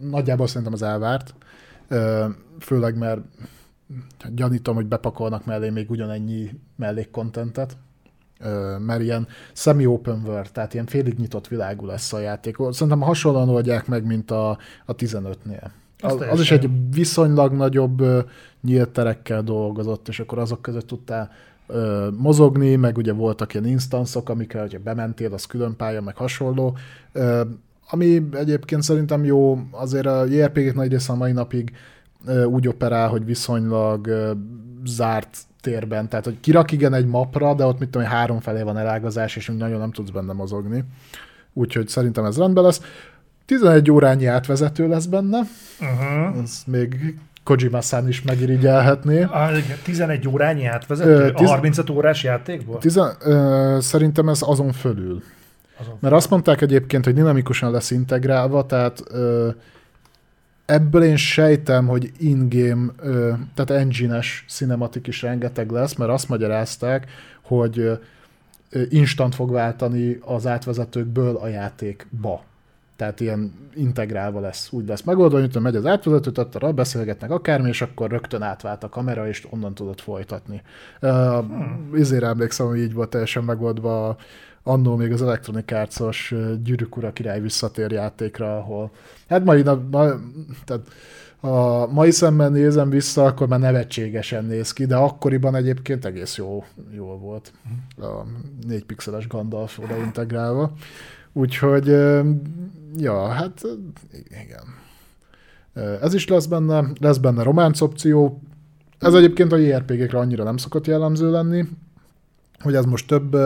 Nagyjából 0.00 0.46
szerintem 0.46 0.72
az 0.72 0.82
elvárt. 0.82 1.34
Főleg, 2.60 2.96
mert 2.96 3.20
gyanítom, 4.34 4.74
hogy 4.74 4.86
bepakolnak 4.86 5.44
mellé 5.44 5.70
még 5.70 5.90
ugyanennyi 5.90 6.50
mellékkontentet, 6.76 7.76
mert 8.78 9.00
ilyen 9.00 9.26
semi-open 9.52 10.22
world, 10.24 10.52
tehát 10.52 10.74
ilyen 10.74 10.86
félig 10.86 11.18
nyitott 11.18 11.48
világú 11.48 11.86
lesz 11.86 12.12
a 12.12 12.18
játék. 12.18 12.56
Szerintem 12.70 13.00
hasonlóan 13.00 13.48
oldják 13.48 13.86
meg, 13.86 14.06
mint 14.06 14.30
a, 14.30 14.50
a 14.84 14.94
15-nél. 14.94 15.70
Az, 16.00 16.20
az 16.30 16.40
is 16.40 16.50
egy 16.50 16.70
viszonylag 16.90 17.52
nagyobb 17.52 18.02
nyílt 18.62 18.88
terekkel 18.88 19.42
dolgozott, 19.42 20.08
és 20.08 20.20
akkor 20.20 20.38
azok 20.38 20.62
között 20.62 20.86
tudtál 20.86 21.30
ö, 21.66 22.08
mozogni, 22.16 22.76
meg 22.76 22.96
ugye 22.96 23.12
voltak 23.12 23.54
ilyen 23.54 23.66
instanszok, 23.66 24.28
amikkel, 24.28 24.60
hogyha 24.60 24.78
bementél, 24.78 25.32
az 25.32 25.44
külön 25.44 25.76
pálya, 25.76 26.00
meg 26.00 26.16
hasonló. 26.16 26.76
Ö, 27.12 27.40
ami 27.90 28.28
egyébként 28.32 28.82
szerintem 28.82 29.24
jó, 29.24 29.58
azért 29.70 30.06
a 30.06 30.24
JRPG-k 30.24 30.74
nagy 30.74 30.90
része 30.90 31.12
a 31.12 31.16
mai 31.16 31.32
napig 31.32 31.72
úgy 32.46 32.68
operál, 32.68 33.08
hogy 33.08 33.24
viszonylag 33.24 34.06
ö, 34.06 34.32
zárt 34.84 35.38
térben, 35.60 36.08
tehát 36.08 36.24
hogy 36.24 36.40
kirak 36.40 36.72
igen 36.72 36.94
egy 36.94 37.06
mapra, 37.06 37.54
de 37.54 37.64
ott 37.64 37.78
mit 37.78 37.88
tudom, 37.88 38.06
három 38.06 38.40
felé 38.40 38.62
van 38.62 38.78
elágazás, 38.78 39.36
és 39.36 39.52
nagyon 39.56 39.78
nem 39.78 39.92
tudsz 39.92 40.10
benne 40.10 40.32
mozogni. 40.32 40.84
Úgyhogy 41.52 41.88
szerintem 41.88 42.24
ez 42.24 42.38
rendben 42.38 42.64
lesz. 42.64 42.80
11 43.46 43.90
órányi 43.90 44.26
átvezető 44.26 44.88
lesz 44.88 45.04
benne, 45.04 45.38
uh-huh. 45.80 46.42
ez 46.42 46.62
még 46.66 47.18
kojima 47.44 47.78
is 48.06 48.22
megirigyelhetné. 48.22 49.22
Ah, 49.22 49.56
11 49.84 50.28
órányi 50.28 50.64
átvezető? 50.64 51.32
Tiz... 51.32 51.48
A 51.48 51.50
35 51.50 51.90
órás 51.90 52.22
játékból? 52.24 52.78
Tizen... 52.78 53.16
Ö, 53.20 53.76
szerintem 53.80 54.28
ez 54.28 54.40
azon 54.42 54.72
fölül. 54.72 55.22
Azon 55.80 55.96
Mert 56.00 56.14
azt 56.14 56.30
mondták 56.30 56.60
egyébként, 56.60 57.04
hogy 57.04 57.14
dinamikusan 57.14 57.70
lesz 57.70 57.90
integrálva, 57.90 58.66
tehát 58.66 59.02
ö, 59.10 59.48
ebből 60.68 61.02
én 61.02 61.16
sejtem, 61.16 61.86
hogy 61.86 62.12
in-game, 62.18 62.92
tehát 63.54 63.70
engine-es 63.70 64.44
cinematik 64.48 65.06
is 65.06 65.22
rengeteg 65.22 65.70
lesz, 65.70 65.94
mert 65.94 66.10
azt 66.10 66.28
magyarázták, 66.28 67.10
hogy 67.42 67.98
instant 68.88 69.34
fog 69.34 69.50
váltani 69.50 70.18
az 70.24 70.46
átvezetőkből 70.46 71.36
a 71.36 71.48
játékba. 71.48 72.42
Tehát 72.96 73.20
ilyen 73.20 73.52
integrálva 73.74 74.40
lesz, 74.40 74.68
úgy 74.72 74.86
lesz 74.86 75.02
megoldva, 75.02 75.40
hogy 75.40 75.56
megy 75.60 75.76
az 75.76 75.86
átvezető, 75.86 76.30
tehát 76.30 76.74
beszélgetnek 76.74 77.30
akármi, 77.30 77.68
és 77.68 77.82
akkor 77.82 78.10
rögtön 78.10 78.42
átvált 78.42 78.84
a 78.84 78.88
kamera, 78.88 79.28
és 79.28 79.46
onnan 79.50 79.74
tudod 79.74 80.00
folytatni. 80.00 80.62
Uh, 81.00 81.10
hmm. 81.38 81.90
Izére 81.94 82.26
emlékszem, 82.26 82.66
hogy 82.66 82.78
így 82.78 82.94
volt 82.94 83.10
teljesen 83.10 83.44
megoldva 83.44 84.08
a, 84.08 84.16
annó 84.68 84.96
még 84.96 85.12
az 85.12 85.22
Electronic 85.22 85.72
Arts-os 85.72 86.34
Gyűrűk 86.62 86.96
Ura 86.96 87.12
király 87.12 87.40
visszatér 87.40 87.90
játékra, 87.90 88.56
ahol 88.56 88.90
hát 89.28 89.44
mai 89.44 89.62
nap, 89.62 89.90
ma, 89.90 90.06
tehát 90.64 90.82
a 91.40 91.86
mai 91.86 92.10
szemben 92.10 92.52
nézem 92.52 92.90
vissza, 92.90 93.24
akkor 93.24 93.48
már 93.48 93.58
nevetségesen 93.58 94.44
néz 94.44 94.72
ki, 94.72 94.86
de 94.86 94.96
akkoriban 94.96 95.54
egyébként 95.54 96.04
egész 96.04 96.36
jó, 96.36 96.64
jó 96.90 97.06
volt 97.06 97.52
a 97.96 98.24
4 98.66 98.84
pixeles 98.84 99.26
Gandalf 99.26 99.78
oda 99.78 99.96
integrálva. 99.96 100.72
Úgyhogy, 101.32 101.86
ja, 102.96 103.28
hát 103.28 103.62
igen. 104.28 104.64
Ez 106.00 106.14
is 106.14 106.28
lesz 106.28 106.46
benne, 106.46 106.84
lesz 107.00 107.16
benne 107.16 107.42
románc 107.42 107.80
opció. 107.80 108.42
Ez 108.98 109.14
egyébként 109.14 109.52
a 109.52 109.56
JRPG-kre 109.56 110.18
annyira 110.18 110.44
nem 110.44 110.56
szokott 110.56 110.86
jellemző 110.86 111.30
lenni, 111.30 111.64
hogy 112.58 112.74
ez 112.74 112.84
most 112.84 113.06
több, 113.06 113.36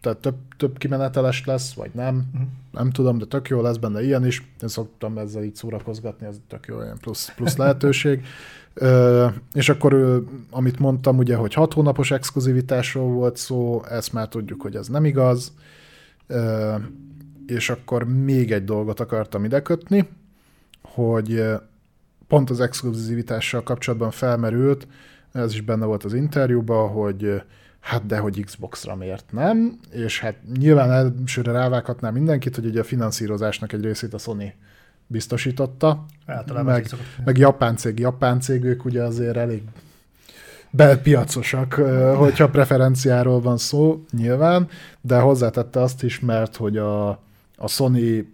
tehát 0.00 0.18
több, 0.20 0.34
több 0.56 0.78
kimeneteles 0.78 1.44
lesz, 1.44 1.72
vagy 1.72 1.90
nem, 1.94 2.28
uh-huh. 2.32 2.48
nem 2.70 2.90
tudom, 2.90 3.18
de 3.18 3.24
tök 3.24 3.48
jó 3.48 3.60
lesz 3.60 3.76
benne 3.76 4.02
ilyen 4.02 4.26
is. 4.26 4.52
Én 4.62 4.68
szoktam 4.68 5.18
ezzel 5.18 5.42
így 5.42 5.54
szórakozgatni, 5.54 6.26
ez 6.26 6.36
tök 6.48 6.66
jó 6.66 6.76
olyan 6.76 6.98
plusz, 7.00 7.32
plusz 7.34 7.56
lehetőség. 7.62 8.24
Ö, 8.74 9.26
és 9.52 9.68
akkor, 9.68 10.24
amit 10.50 10.78
mondtam, 10.78 11.18
ugye, 11.18 11.36
hogy 11.36 11.54
hat 11.54 11.72
hónapos 11.72 12.10
exkluzivitásról 12.10 13.08
volt 13.08 13.36
szó, 13.36 13.84
ezt 13.84 14.12
már 14.12 14.28
tudjuk, 14.28 14.62
hogy 14.62 14.76
ez 14.76 14.88
nem 14.88 15.04
igaz. 15.04 15.52
Ö, 16.26 16.74
és 17.46 17.70
akkor 17.70 18.04
még 18.04 18.52
egy 18.52 18.64
dolgot 18.64 19.00
akartam 19.00 19.44
ide 19.44 19.62
kötni, 19.62 20.08
hogy 20.82 21.44
pont 22.28 22.50
az 22.50 22.60
exkluzivitással 22.60 23.62
kapcsolatban 23.62 24.10
felmerült, 24.10 24.86
ez 25.32 25.52
is 25.52 25.60
benne 25.60 25.84
volt 25.84 26.04
az 26.04 26.14
interjúban, 26.14 26.88
hogy 26.88 27.42
hát 27.80 28.06
de 28.06 28.18
hogy 28.18 28.44
Xbox-ra 28.44 28.94
miért 28.94 29.32
nem, 29.32 29.78
és 29.90 30.20
hát 30.20 30.34
nyilván 30.58 30.90
elsőre 30.90 31.52
rávághatná 31.52 32.10
mindenkit, 32.10 32.54
hogy 32.54 32.66
ugye 32.66 32.80
a 32.80 32.84
finanszírozásnak 32.84 33.72
egy 33.72 33.82
részét 33.84 34.14
a 34.14 34.18
Sony 34.18 34.54
biztosította, 35.06 36.06
Általában 36.26 36.72
meg, 36.72 36.86
meg 37.24 37.38
japán 37.38 37.76
cég, 37.76 37.98
japán 37.98 38.40
cég, 38.40 38.64
ők 38.64 38.84
ugye 38.84 39.02
azért 39.02 39.36
elég 39.36 39.62
belpiacosak, 40.70 41.74
hogyha 42.16 42.48
preferenciáról 42.48 43.40
van 43.40 43.58
szó, 43.58 44.04
nyilván, 44.10 44.68
de 45.00 45.18
hozzátette 45.18 45.80
azt 45.80 46.02
is, 46.02 46.20
mert 46.20 46.56
hogy 46.56 46.76
a, 46.76 47.08
a 47.56 47.68
Sony 47.68 48.28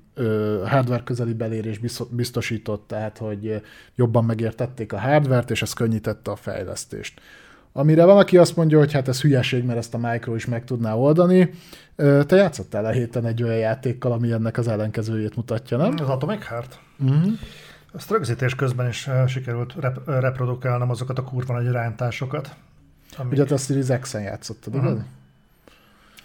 hardware 0.64 1.03
közeli 1.05 1.32
belérés 1.32 1.80
biztosított, 2.11 2.84
tehát 2.86 3.18
hogy 3.18 3.62
jobban 3.94 4.24
megértették 4.24 4.92
a 4.92 4.99
hardvert, 4.99 5.51
és 5.51 5.62
ez 5.62 5.72
könnyítette 5.72 6.30
a 6.30 6.36
fejlesztést. 6.36 7.20
Amire 7.77 8.05
van, 8.05 8.18
aki 8.18 8.39
azt 8.39 8.57
mondja, 8.57 8.79
hogy 8.79 8.93
hát 8.93 9.09
ez 9.09 9.20
hülyeség, 9.20 9.64
mert 9.64 9.79
ezt 9.79 9.95
a 9.95 9.99
Micro 9.99 10.35
is 10.35 10.47
meg 10.47 10.64
tudná 10.64 10.95
oldani. 10.95 11.51
Te 11.97 12.37
játszottál 12.37 12.85
a 12.85 12.91
héten 12.91 13.24
egy 13.27 13.43
olyan 13.43 13.57
játékkal, 13.57 14.12
ami 14.12 14.33
ennek 14.33 14.59
az 14.59 14.68
ellenkezőjét 14.68 15.37
mutatja, 15.37 15.77
nem? 15.77 15.95
Az 15.99 16.09
Atomic 16.09 16.47
Heart. 16.47 16.79
Uh-huh. 16.99 17.33
Azt 17.93 18.11
rögzítés 18.11 18.55
közben 18.55 18.89
is 18.89 19.09
sikerült 19.27 19.74
rep- 19.81 20.07
reprodukálnom 20.07 20.91
azokat 20.91 21.18
a 21.18 21.22
kurva 21.22 21.55
nagy 21.55 21.70
rántásokat. 21.70 22.57
Amik... 23.16 23.33
Ugye 23.33 23.45
te 23.45 23.55
a 23.55 23.59
Series 23.59 23.87
X-en 24.01 24.22
játszottad, 24.22 24.74
uh-huh. 24.74 24.91
igaz? 24.91 25.05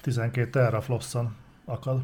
12 0.01 0.49
teraflopson 0.49 1.35
akad. 1.65 2.01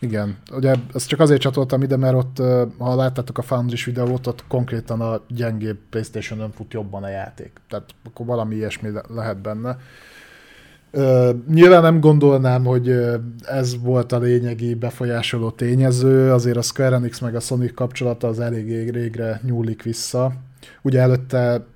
Igen, 0.00 0.36
ugye 0.52 0.74
ezt 0.94 1.08
csak 1.08 1.20
azért 1.20 1.40
csatoltam 1.40 1.82
ide, 1.82 1.96
mert 1.96 2.14
ott, 2.14 2.42
ha 2.78 2.94
láttátok 2.94 3.38
a 3.38 3.42
Foundry 3.42 3.76
videót, 3.84 4.26
ott 4.26 4.44
konkrétan 4.48 5.00
a 5.00 5.20
gyengébb 5.28 5.78
Playstation-ön 5.90 6.50
fut 6.50 6.72
jobban 6.72 7.02
a 7.02 7.08
játék. 7.08 7.60
Tehát 7.68 7.90
akkor 8.04 8.26
valami 8.26 8.54
ilyesmi 8.54 8.88
lehet 9.08 9.40
benne. 9.40 9.76
Nyilván 11.48 11.82
nem 11.82 12.00
gondolnám, 12.00 12.64
hogy 12.64 12.96
ez 13.42 13.82
volt 13.82 14.12
a 14.12 14.18
lényegi 14.18 14.74
befolyásoló 14.74 15.50
tényező, 15.50 16.32
azért 16.32 16.56
a 16.56 16.62
Square 16.62 16.96
Enix 16.96 17.20
meg 17.20 17.34
a 17.34 17.40
Sonic 17.40 17.74
kapcsolata 17.74 18.28
az 18.28 18.40
elég 18.40 18.90
régre 18.90 19.40
nyúlik 19.42 19.82
vissza. 19.82 20.32
Ugye 20.82 21.00
előtte 21.00 21.66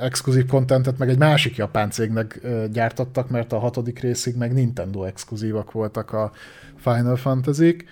exkluzív 0.00 0.46
kontentet 0.46 0.98
meg 0.98 1.08
egy 1.08 1.18
másik 1.18 1.56
japán 1.56 1.90
cégnek 1.90 2.40
uh, 2.42 2.64
gyártottak, 2.64 3.30
mert 3.30 3.52
a 3.52 3.58
hatodik 3.58 3.98
részig 3.98 4.36
meg 4.36 4.52
Nintendo 4.52 5.04
exkluzívak 5.04 5.72
voltak 5.72 6.12
a 6.12 6.32
Final 6.76 7.16
Fantasy-k, 7.16 7.84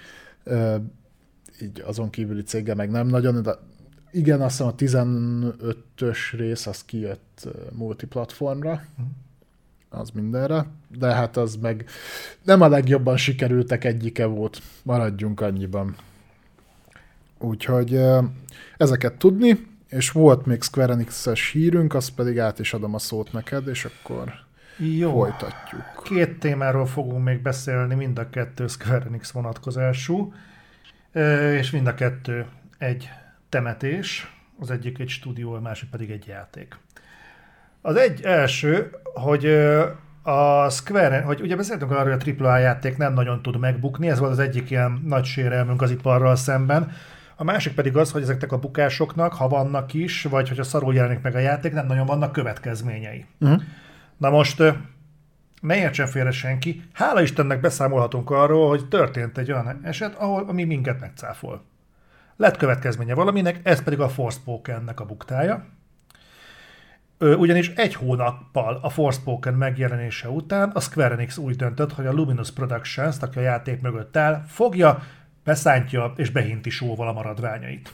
így 1.62 1.82
azon 1.86 2.10
kívüli 2.10 2.42
céggel 2.42 2.74
meg 2.74 2.90
nem 2.90 3.06
nagyon, 3.06 3.42
de 3.42 3.58
igen, 4.10 4.40
azt 4.40 4.62
hiszem 4.76 5.06
a 5.06 5.14
15-ös 5.14 6.18
rész 6.36 6.66
az 6.66 6.84
kijött 6.84 7.48
multiplatformra, 7.72 8.82
az 9.88 10.10
mindenre, 10.10 10.66
de 10.98 11.14
hát 11.14 11.36
az 11.36 11.56
meg 11.56 11.84
nem 12.42 12.60
a 12.60 12.68
legjobban 12.68 13.16
sikerültek 13.16 13.84
egyike 13.84 14.24
volt, 14.24 14.62
maradjunk 14.82 15.40
annyiban. 15.40 15.96
Úgyhogy 17.38 18.00
ezeket 18.76 19.14
tudni, 19.14 19.66
és 19.90 20.10
volt 20.10 20.46
még 20.46 20.62
Square 20.62 20.92
Enix-es 20.92 21.50
hírünk, 21.50 21.94
azt 21.94 22.14
pedig 22.14 22.38
át 22.38 22.58
is 22.58 22.72
adom 22.72 22.94
a 22.94 22.98
szót 22.98 23.32
neked, 23.32 23.66
és 23.66 23.84
akkor 23.84 24.32
jó. 24.76 25.10
Folytatjuk. 25.10 25.82
Két 26.02 26.38
témáról 26.38 26.86
fogunk 26.86 27.24
még 27.24 27.42
beszélni, 27.42 27.94
mind 27.94 28.18
a 28.18 28.30
kettő 28.30 28.66
Square 28.66 29.04
Enix 29.06 29.30
vonatkozású, 29.30 30.32
és 31.58 31.70
mind 31.70 31.86
a 31.86 31.94
kettő 31.94 32.46
egy 32.78 33.08
temetés, 33.48 34.36
az 34.58 34.70
egyik 34.70 34.98
egy 34.98 35.08
stúdió, 35.08 35.52
a 35.52 35.60
másik 35.60 35.90
pedig 35.90 36.10
egy 36.10 36.26
játék. 36.26 36.78
Az 37.82 37.96
egy 37.96 38.22
első, 38.22 38.90
hogy 39.02 39.46
a 40.22 40.70
Square, 40.70 41.20
hogy 41.20 41.40
ugye 41.40 41.56
beszéltünk 41.56 41.90
arról, 41.90 42.16
hogy 42.16 42.34
a 42.38 42.44
AAA 42.44 42.58
játék 42.58 42.96
nem 42.96 43.12
nagyon 43.12 43.42
tud 43.42 43.58
megbukni, 43.58 44.08
ez 44.08 44.18
volt 44.18 44.30
az 44.30 44.38
egyik 44.38 44.70
ilyen 44.70 45.02
nagy 45.06 45.24
sérelmünk 45.24 45.82
az 45.82 45.90
iparral 45.90 46.36
szemben. 46.36 46.92
A 47.40 47.44
másik 47.44 47.74
pedig 47.74 47.96
az, 47.96 48.12
hogy 48.12 48.22
ezeknek 48.22 48.52
a 48.52 48.58
bukásoknak, 48.58 49.32
ha 49.32 49.48
vannak 49.48 49.94
is, 49.94 50.22
vagy 50.22 50.48
hogyha 50.48 50.62
szarul 50.62 50.94
jelenik 50.94 51.22
meg 51.22 51.34
a 51.34 51.38
játék, 51.38 51.72
nem 51.72 51.86
nagyon 51.86 52.06
vannak 52.06 52.32
következményei. 52.32 53.26
Uh-huh. 53.38 53.62
Na 54.16 54.30
most 54.30 54.62
ne 55.60 55.76
értsen 55.76 56.06
félre 56.06 56.30
senki, 56.30 56.82
hála 56.92 57.22
Istennek 57.22 57.60
beszámolhatunk 57.60 58.30
arról, 58.30 58.68
hogy 58.68 58.88
történt 58.88 59.38
egy 59.38 59.52
olyan 59.52 59.80
eset, 59.82 60.14
ahol, 60.14 60.44
ami 60.48 60.64
minket 60.64 61.00
megcáfol. 61.00 61.64
Lett 62.36 62.56
következménye 62.56 63.14
valaminek, 63.14 63.60
ez 63.62 63.82
pedig 63.82 64.00
a 64.00 64.08
Forspokennek 64.08 65.00
a 65.00 65.04
buktája. 65.04 65.66
Ugyanis 67.18 67.68
egy 67.68 67.94
hónappal 67.94 68.78
a 68.82 68.88
Forspoken 68.88 69.54
megjelenése 69.54 70.28
után 70.28 70.70
a 70.70 70.80
Square 70.80 71.14
Enix 71.14 71.36
úgy 71.36 71.56
döntött, 71.56 71.92
hogy 71.92 72.06
a 72.06 72.12
Luminous 72.12 72.50
Productions, 72.50 73.16
aki 73.20 73.38
a 73.38 73.42
játék 73.42 73.80
mögött 73.80 74.16
áll, 74.16 74.44
fogja, 74.46 75.02
beszántja 75.44 76.12
és 76.16 76.30
behinti 76.30 76.70
sóval 76.70 77.08
a 77.08 77.12
maradványait. 77.12 77.92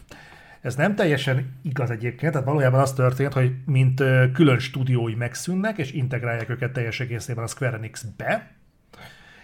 Ez 0.61 0.75
nem 0.75 0.95
teljesen 0.95 1.59
igaz 1.63 1.91
egyébként, 1.91 2.33
tehát 2.33 2.47
valójában 2.47 2.81
az 2.81 2.93
történt, 2.93 3.33
hogy 3.33 3.55
mint 3.67 4.03
külön 4.33 4.59
stúdiói 4.59 5.15
megszűnnek, 5.15 5.79
és 5.79 5.93
integrálják 5.93 6.49
őket 6.49 6.73
teljes 6.73 7.01
egészében 7.01 7.45
a 7.45 7.47
Square 7.47 7.77
Enix-be, 7.77 8.51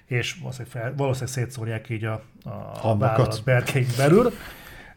és 0.06 0.36
valószínűleg, 0.40 0.96
valószínűleg 0.96 1.34
szétszórják 1.34 1.88
így 1.88 2.04
a, 2.04 2.22
a 2.82 2.96
vállalat 2.96 3.42
berkeink 3.44 3.96
belül. 3.96 4.32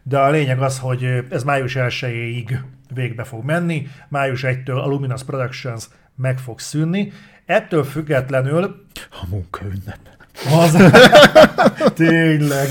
De 0.04 0.20
a 0.20 0.30
lényeg 0.30 0.62
az, 0.62 0.80
hogy 0.80 1.26
ez 1.30 1.44
május 1.44 1.76
1-ig 1.78 2.60
végbe 2.94 3.24
fog 3.24 3.44
menni, 3.44 3.88
május 4.08 4.42
1-től 4.46 4.84
a 4.84 4.88
Luminous 4.88 5.24
Productions 5.24 5.88
meg 6.16 6.40
fog 6.40 6.60
szűnni. 6.60 7.12
Ettől 7.46 7.84
függetlenül... 7.84 8.86
A 9.12 9.26
munkaünnep. 9.30 10.15
Az... 10.52 10.92
Tényleg. 11.94 12.68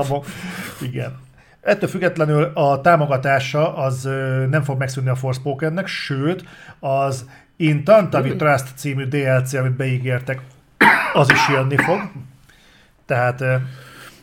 Igen. 0.90 1.18
Ettől 1.60 1.88
függetlenül 1.88 2.44
a 2.54 2.80
támogatása 2.80 3.76
az 3.76 4.08
nem 4.50 4.62
fog 4.62 4.78
megszűnni 4.78 5.10
a 5.10 5.14
Forspokennek, 5.14 5.86
sőt, 5.86 6.44
az 6.80 7.24
In 7.56 7.84
Tantavi 7.84 8.36
Trust 8.36 8.66
című 8.76 9.04
DLC, 9.04 9.52
amit 9.52 9.76
beígértek, 9.76 10.40
az 11.12 11.30
is 11.30 11.48
jönni 11.48 11.76
fog. 11.76 12.00
Tehát... 13.06 13.44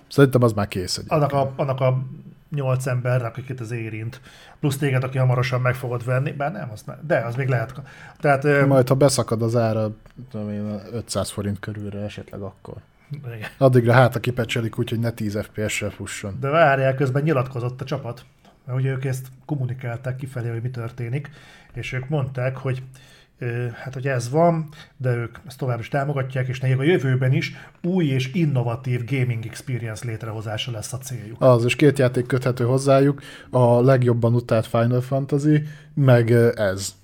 Szerintem 0.07 0.43
az 0.43 0.53
már 0.53 0.67
kész. 0.67 1.01
Annak 1.07 1.33
a, 1.33 1.53
annak 1.55 1.81
a 1.81 2.03
nyolc 2.49 2.85
embernek, 2.85 3.27
akiket 3.31 3.59
az 3.59 3.71
érint, 3.71 4.21
plusz 4.59 4.77
téged, 4.77 5.03
aki 5.03 5.17
hamarosan 5.17 5.61
meg 5.61 5.75
fogod 5.75 6.05
venni, 6.05 6.31
bár 6.31 6.51
nem, 6.51 6.69
az 6.71 6.83
nem, 6.83 6.99
de 7.07 7.19
az 7.19 7.35
még 7.35 7.47
lehet. 7.47 7.81
Tehát, 8.19 8.67
Majd, 8.67 8.87
ha 8.87 8.95
beszakad 8.95 9.41
az 9.41 9.55
ára, 9.55 9.95
tudom 10.31 10.51
én, 10.51 10.79
500 10.91 11.29
forint 11.29 11.59
körülre 11.59 11.99
esetleg 11.99 12.41
akkor. 12.41 12.75
Igen. 13.09 13.49
Addigra 13.57 13.93
hát 13.93 14.15
a 14.15 14.19
kipecselik 14.19 14.79
úgy, 14.79 14.89
hogy 14.89 14.99
ne 14.99 15.11
10 15.11 15.39
FPS-sel 15.41 15.89
fusson. 15.89 16.37
De 16.39 16.49
várjál, 16.49 16.95
közben 16.95 17.23
nyilatkozott 17.23 17.81
a 17.81 17.85
csapat, 17.85 18.25
mert 18.65 18.79
ugye 18.79 18.91
ők 18.91 19.05
ezt 19.05 19.27
kommunikálták 19.45 20.15
kifelé, 20.15 20.49
hogy 20.49 20.61
mi 20.61 20.69
történik, 20.69 21.29
és 21.73 21.93
ők 21.93 22.09
mondták, 22.09 22.57
hogy 22.57 22.83
hát 23.73 23.93
hogy 23.93 24.07
ez 24.07 24.29
van, 24.29 24.69
de 24.97 25.15
ők 25.15 25.37
ezt 25.47 25.57
tovább 25.57 25.79
is 25.79 25.87
támogatják, 25.87 26.47
és 26.47 26.59
nekik 26.59 26.79
a 26.79 26.83
jövőben 26.83 27.33
is 27.33 27.55
új 27.83 28.05
és 28.05 28.33
innovatív 28.33 29.05
gaming 29.05 29.45
experience 29.45 30.05
létrehozása 30.05 30.71
lesz 30.71 30.93
a 30.93 30.97
céljuk. 30.97 31.41
Az, 31.41 31.65
és 31.65 31.75
két 31.75 31.99
játék 31.99 32.25
köthető 32.25 32.63
hozzájuk, 32.63 33.21
a 33.49 33.81
legjobban 33.81 34.33
utált 34.33 34.65
Final 34.65 35.01
Fantasy, 35.01 35.63
meg 35.93 36.31
ez. 36.55 36.95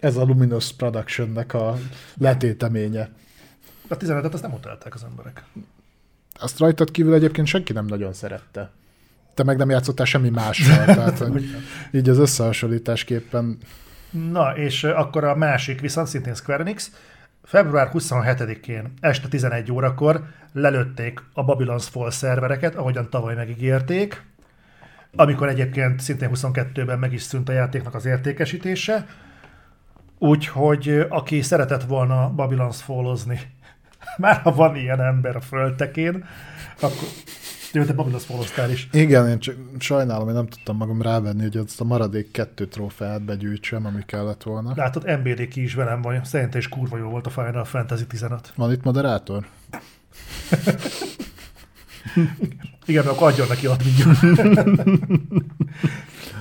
Ez 0.00 0.16
a 0.16 0.24
Luminous 0.24 0.72
Production-nek 0.72 1.54
a 1.54 1.76
letéteménye. 2.18 3.10
A 3.88 3.96
15-et 3.96 4.32
azt 4.32 4.42
nem 4.42 4.52
utálták 4.52 4.94
az 4.94 5.04
emberek. 5.04 5.44
Azt 6.34 6.58
rajtad 6.58 6.90
kívül 6.90 7.14
egyébként 7.14 7.46
senki 7.46 7.72
nem 7.72 7.86
nagyon 7.86 8.12
szerette. 8.12 8.70
Te 9.34 9.42
meg 9.42 9.56
nem 9.56 9.70
játszottál 9.70 10.06
semmi 10.06 10.28
mással, 10.28 10.84
tehát 10.94 11.18
hogy 11.18 11.44
így 11.92 12.08
az 12.08 12.18
összehasonlításképpen 12.18 13.58
Na, 14.12 14.56
és 14.56 14.84
akkor 14.84 15.24
a 15.24 15.36
másik, 15.36 15.80
viszont 15.80 16.06
szintén 16.06 16.34
Square 16.34 16.62
Enix, 16.62 16.90
február 17.42 17.90
27-én 17.92 18.92
este 19.00 19.28
11 19.28 19.72
órakor 19.72 20.24
lelőtték 20.52 21.22
a 21.32 21.44
Babylon's 21.44 21.86
Fall 21.90 22.10
szervereket, 22.10 22.74
ahogyan 22.74 23.10
tavaly 23.10 23.34
megígérték, 23.34 24.22
amikor 25.16 25.48
egyébként 25.48 26.00
szintén 26.00 26.30
22-ben 26.34 26.98
meg 26.98 27.12
is 27.12 27.22
szűnt 27.22 27.48
a 27.48 27.52
játéknak 27.52 27.94
az 27.94 28.06
értékesítése, 28.06 29.06
úgyhogy 30.18 31.06
aki 31.08 31.42
szeretett 31.42 31.82
volna 31.82 32.34
Babylon's 32.36 32.78
Fallozni, 32.84 33.40
már 34.16 34.40
ha 34.40 34.54
van 34.54 34.76
ilyen 34.76 35.00
ember 35.00 35.36
a 35.36 35.40
földtekén, 35.40 36.24
akkor 36.80 37.08
jó, 37.72 37.82
te 37.82 37.94
Babylon's 37.96 38.22
Falloztál 38.26 38.70
is. 38.70 38.88
Igen, 38.92 39.28
én 39.28 39.38
csak 39.38 39.54
sajnálom, 39.78 40.24
hogy 40.24 40.34
nem 40.34 40.46
tudtam 40.46 40.76
magam 40.76 41.02
rávenni, 41.02 41.42
hogy 41.42 41.56
azt 41.56 41.80
a 41.80 41.84
maradék 41.84 42.30
kettő 42.30 42.66
trófeát 42.66 43.22
begyűjtsem, 43.22 43.86
ami 43.86 44.02
kellett 44.06 44.42
volna. 44.42 44.72
Látod, 44.76 45.18
MBD 45.18 45.48
ki 45.48 45.62
is 45.62 45.74
velem 45.74 46.02
van, 46.02 46.24
szerintem 46.24 46.60
is 46.60 46.68
kurva 46.68 46.96
jó 46.96 47.08
volt 47.08 47.26
a 47.26 47.30
Final 47.30 47.64
Fantasy 47.64 48.06
15. 48.06 48.52
Van 48.56 48.72
itt 48.72 48.82
moderátor? 48.82 49.46
Igen, 52.86 53.06
akkor 53.06 53.30
adjon 53.30 53.48
neki 53.48 53.68
ott 53.68 53.82
mindjárt. 53.84 54.20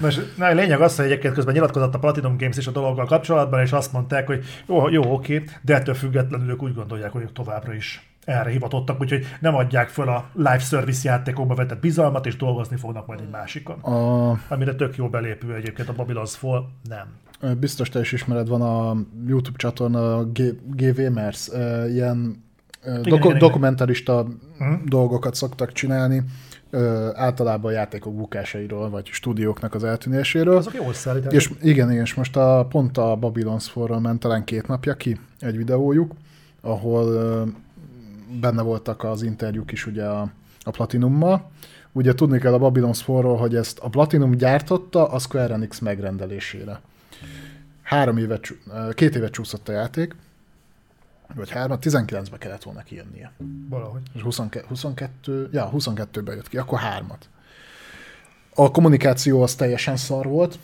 Most, 0.02 0.38
na, 0.38 0.46
a 0.46 0.54
lényeg 0.54 0.82
az, 0.82 0.96
hogy 0.96 1.06
egyébként 1.06 1.34
közben 1.34 1.54
nyilatkozott 1.54 1.96
a 1.96 2.00
Platinum 2.00 2.38
Games 2.38 2.58
is 2.58 2.68
a 2.68 2.72
dologgal 2.72 3.06
kapcsolatban, 3.06 3.62
és 3.62 3.72
azt 3.72 3.94
mondták, 3.94 4.28
hogy 4.28 4.44
jó, 4.68 4.90
jó 4.90 5.14
oké, 5.14 5.44
de 5.62 5.76
ettől 5.76 5.96
függetlenül 5.96 6.50
ők 6.50 6.64
úgy 6.64 6.74
gondolják, 6.74 7.12
hogy 7.12 7.22
ők 7.22 7.34
továbbra 7.34 7.74
is 7.74 8.11
erre 8.26 8.50
hivatottak, 8.50 9.02
úgyhogy 9.02 9.26
nem 9.40 9.56
adják 9.56 9.90
föl 9.90 10.08
a 10.10 10.30
live 10.34 10.60
service 10.60 11.10
játékokba 11.10 11.56
vetett 11.56 11.80
bizalmat, 11.80 12.26
és 12.26 12.36
dolgozni 12.38 12.78
fognak 12.78 13.08
majd 13.08 13.20
egy 13.20 13.30
másikon. 13.30 13.80
A, 13.80 14.30
Amire 14.48 14.76
tök 14.76 14.96
jó 14.96 15.10
belépő 15.10 15.54
egyébként 15.56 15.90
a 15.90 15.94
Babylon's 15.94 16.34
Fall, 16.38 16.66
nem. 16.90 17.08
biztos 17.60 17.90
te 17.90 18.00
is 18.00 18.12
ismered, 18.12 18.48
van 18.48 18.62
a 18.62 18.96
YouTube 19.28 19.58
csatorna 19.58 20.18
a 20.18 20.26
GVMers, 20.76 21.48
ilyen 21.90 22.44
ö, 22.84 22.92
doku- 22.96 23.08
igen, 23.08 23.22
igen. 23.26 23.38
dokumentarista 23.38 24.28
Mhm. 24.58 24.74
dolgokat 24.86 25.36
szoktak 25.36 25.72
csinálni, 25.72 26.22
ö, 26.70 27.10
általában 27.14 27.72
játékok 27.72 28.16
bukásairól, 28.16 28.90
vagy 28.90 29.06
stúdióknak 29.08 29.74
az 29.74 29.84
eltűnéséről. 29.84 30.56
Azok 30.58 30.74
jól. 30.74 30.94
És 31.30 31.50
igen, 31.62 31.92
igen, 31.92 32.04
és 32.04 32.14
most 32.14 32.36
a, 32.38 32.66
pont 32.70 32.98
a 32.98 33.18
Babylon's 33.22 33.66
Fall-ról 33.72 34.00
ment 34.00 34.20
talán 34.20 34.44
két 34.44 34.68
napja 34.68 34.94
ki 34.94 35.20
egy 35.40 35.58
videójuk, 35.58 36.14
ahol 36.62 37.06
benne 38.40 38.62
voltak 38.62 39.04
az 39.04 39.22
interjúk 39.22 39.72
is 39.72 39.86
ugye 39.86 40.06
a, 40.06 40.32
a 40.64 40.72
Platinummal. 40.72 41.50
Ugye 41.92 42.14
tudni 42.14 42.40
kell 42.40 42.54
a 42.54 42.72
Babylon's 42.72 43.00
Fall-ról, 43.04 43.38
hogy 43.38 43.56
ezt 43.56 43.80
a 43.80 43.90
Platinum 43.90 44.32
gyártotta 44.32 45.08
a 45.08 45.20
Square 45.20 45.54
Enix 45.54 45.80
megrendelésére. 45.80 46.82
Három 47.82 48.18
évet, 48.18 48.48
két 48.94 49.16
évet 49.16 49.32
csúszott 49.32 49.70
a 49.70 49.72
játék, 49.72 50.16
vagy 51.36 51.50
három, 51.50 51.78
19-be 51.82 52.38
kellett 52.38 52.64
volna 52.64 52.84
kijönnie. 52.84 53.32
Valahogy. 53.70 54.02
És 54.14 54.22
22, 54.22 54.66
22, 54.68 55.50
ja, 55.52 55.72
22-ben 55.74 56.36
jött 56.36 56.50
ki, 56.50 56.58
akkor 56.58 56.80
hármat. 56.80 57.30
A 58.56 58.72
kommunikáció 58.72 59.42
az 59.42 59.56
teljesen 59.56 59.98
szar 59.98 60.26
volt, 60.26 60.60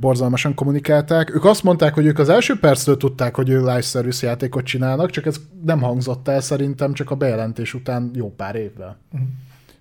borzalmasan 0.00 0.54
kommunikálták. 0.54 1.34
Ők 1.34 1.44
azt 1.44 1.62
mondták, 1.62 1.94
hogy 1.94 2.06
ők 2.06 2.18
az 2.18 2.28
első 2.28 2.58
perctől 2.58 2.96
tudták, 2.96 3.34
hogy 3.34 3.48
ő 3.48 3.58
live 3.58 3.80
service 3.80 4.26
játékot 4.26 4.64
csinálnak, 4.64 5.10
csak 5.10 5.26
ez 5.26 5.36
nem 5.64 5.80
hangzott 5.80 6.28
el 6.28 6.40
szerintem 6.40 6.92
csak 6.92 7.10
a 7.10 7.14
bejelentés 7.14 7.74
után 7.74 8.10
jó 8.14 8.34
pár 8.36 8.54
évvel. 8.54 8.98
Uh-huh. 9.12 9.28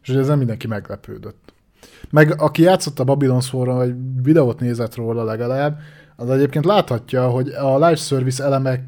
És 0.03 0.09
ez 0.09 0.27
nem 0.27 0.37
mindenki 0.37 0.67
meglepődött. 0.67 1.53
Meg 2.09 2.41
aki 2.41 2.61
játszott 2.61 2.99
a 2.99 3.03
Babylon's 3.03 3.45
Fall-ron, 3.49 3.75
vagy 3.75 3.95
videót 4.23 4.59
nézett 4.59 4.95
róla 4.95 5.23
legalább, 5.23 5.79
az 6.15 6.29
egyébként 6.29 6.65
láthatja, 6.65 7.29
hogy 7.29 7.49
a 7.49 7.73
live 7.73 7.95
service 7.95 8.43
elemek 8.43 8.83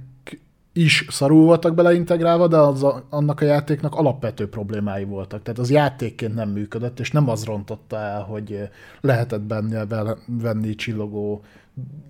is 0.78 1.06
szarul 1.10 1.46
voltak 1.46 1.76
beleintegrálva, 1.76 2.48
de 2.48 2.58
az 2.58 2.84
a, 2.84 3.04
annak 3.10 3.42
a 3.42 3.46
játéknak 3.46 3.96
alapvető 3.96 4.50
problémái 4.50 5.04
voltak. 5.04 5.44
Tehát 5.44 5.60
az 5.60 5.70
játékként 5.70 6.36
nem 6.36 6.50
működött, 6.50 7.00
és 7.00 7.12
nem 7.12 7.30
az 7.30 7.44
rontotta 7.44 7.98
el, 7.98 8.22
hogy 8.22 8.70
lehetett 9.02 9.42
benne 9.42 9.86
venni 10.26 10.76
csillogó 10.76 11.44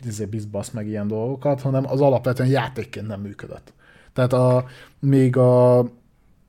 izé, 0.06 0.26
bizbasz 0.26 0.72
meg 0.72 0.88
ilyen 0.88 1.08
dolgokat, 1.08 1.62
hanem 1.62 1.84
az 1.88 2.02
alapvetően 2.02 2.50
játékként 2.50 3.08
nem 3.08 3.22
működött. 3.22 3.74
Tehát 4.14 4.34
a, 4.34 4.66
még 5.00 5.38
a 5.38 5.86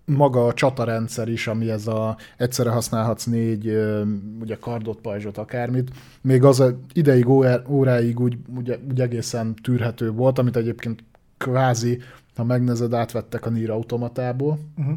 maga 0.04 0.46
a 0.46 0.54
csatarendszer 0.54 1.28
is, 1.28 1.46
ami 1.46 1.70
ez 1.70 1.86
a 1.86 2.16
egyszerre 2.36 2.70
használhatsz 2.70 3.24
négy 3.24 3.66
ö, 3.66 4.02
ugye 4.40 4.56
kardot, 4.60 5.00
pajzsot, 5.00 5.38
akármit, 5.38 5.90
még 6.20 6.44
az 6.44 6.60
a 6.60 6.78
ideig, 6.92 7.28
órá- 7.28 7.68
óráig 7.68 8.20
úgy, 8.20 8.36
úgy, 8.56 8.78
úgy 8.90 9.00
egészen 9.00 9.54
tűrhető 9.54 10.10
volt, 10.10 10.38
amit 10.38 10.56
egyébként 10.56 11.02
kvázi, 11.38 12.00
ha 12.36 12.44
megnézed, 12.44 12.94
átvettek 12.94 13.46
a 13.46 13.50
Nier 13.50 13.70
automatából, 13.70 14.58
Uh-huh. 14.78 14.96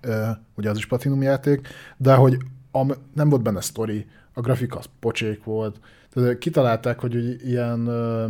ö, 0.00 0.26
ugye 0.54 0.70
az 0.70 0.76
is 0.76 0.86
Platinum 0.86 1.22
játék, 1.22 1.68
de 1.96 2.14
hogy 2.14 2.36
am, 2.70 2.92
nem 3.14 3.28
volt 3.28 3.42
benne 3.42 3.60
sztori, 3.60 4.06
a 4.32 4.40
grafika 4.40 4.78
az 4.78 4.84
pocsék 5.00 5.44
volt, 5.44 5.80
tehát 6.12 6.38
kitalálták, 6.38 7.00
hogy 7.00 7.46
ilyen 7.48 7.86
ö, 7.86 8.26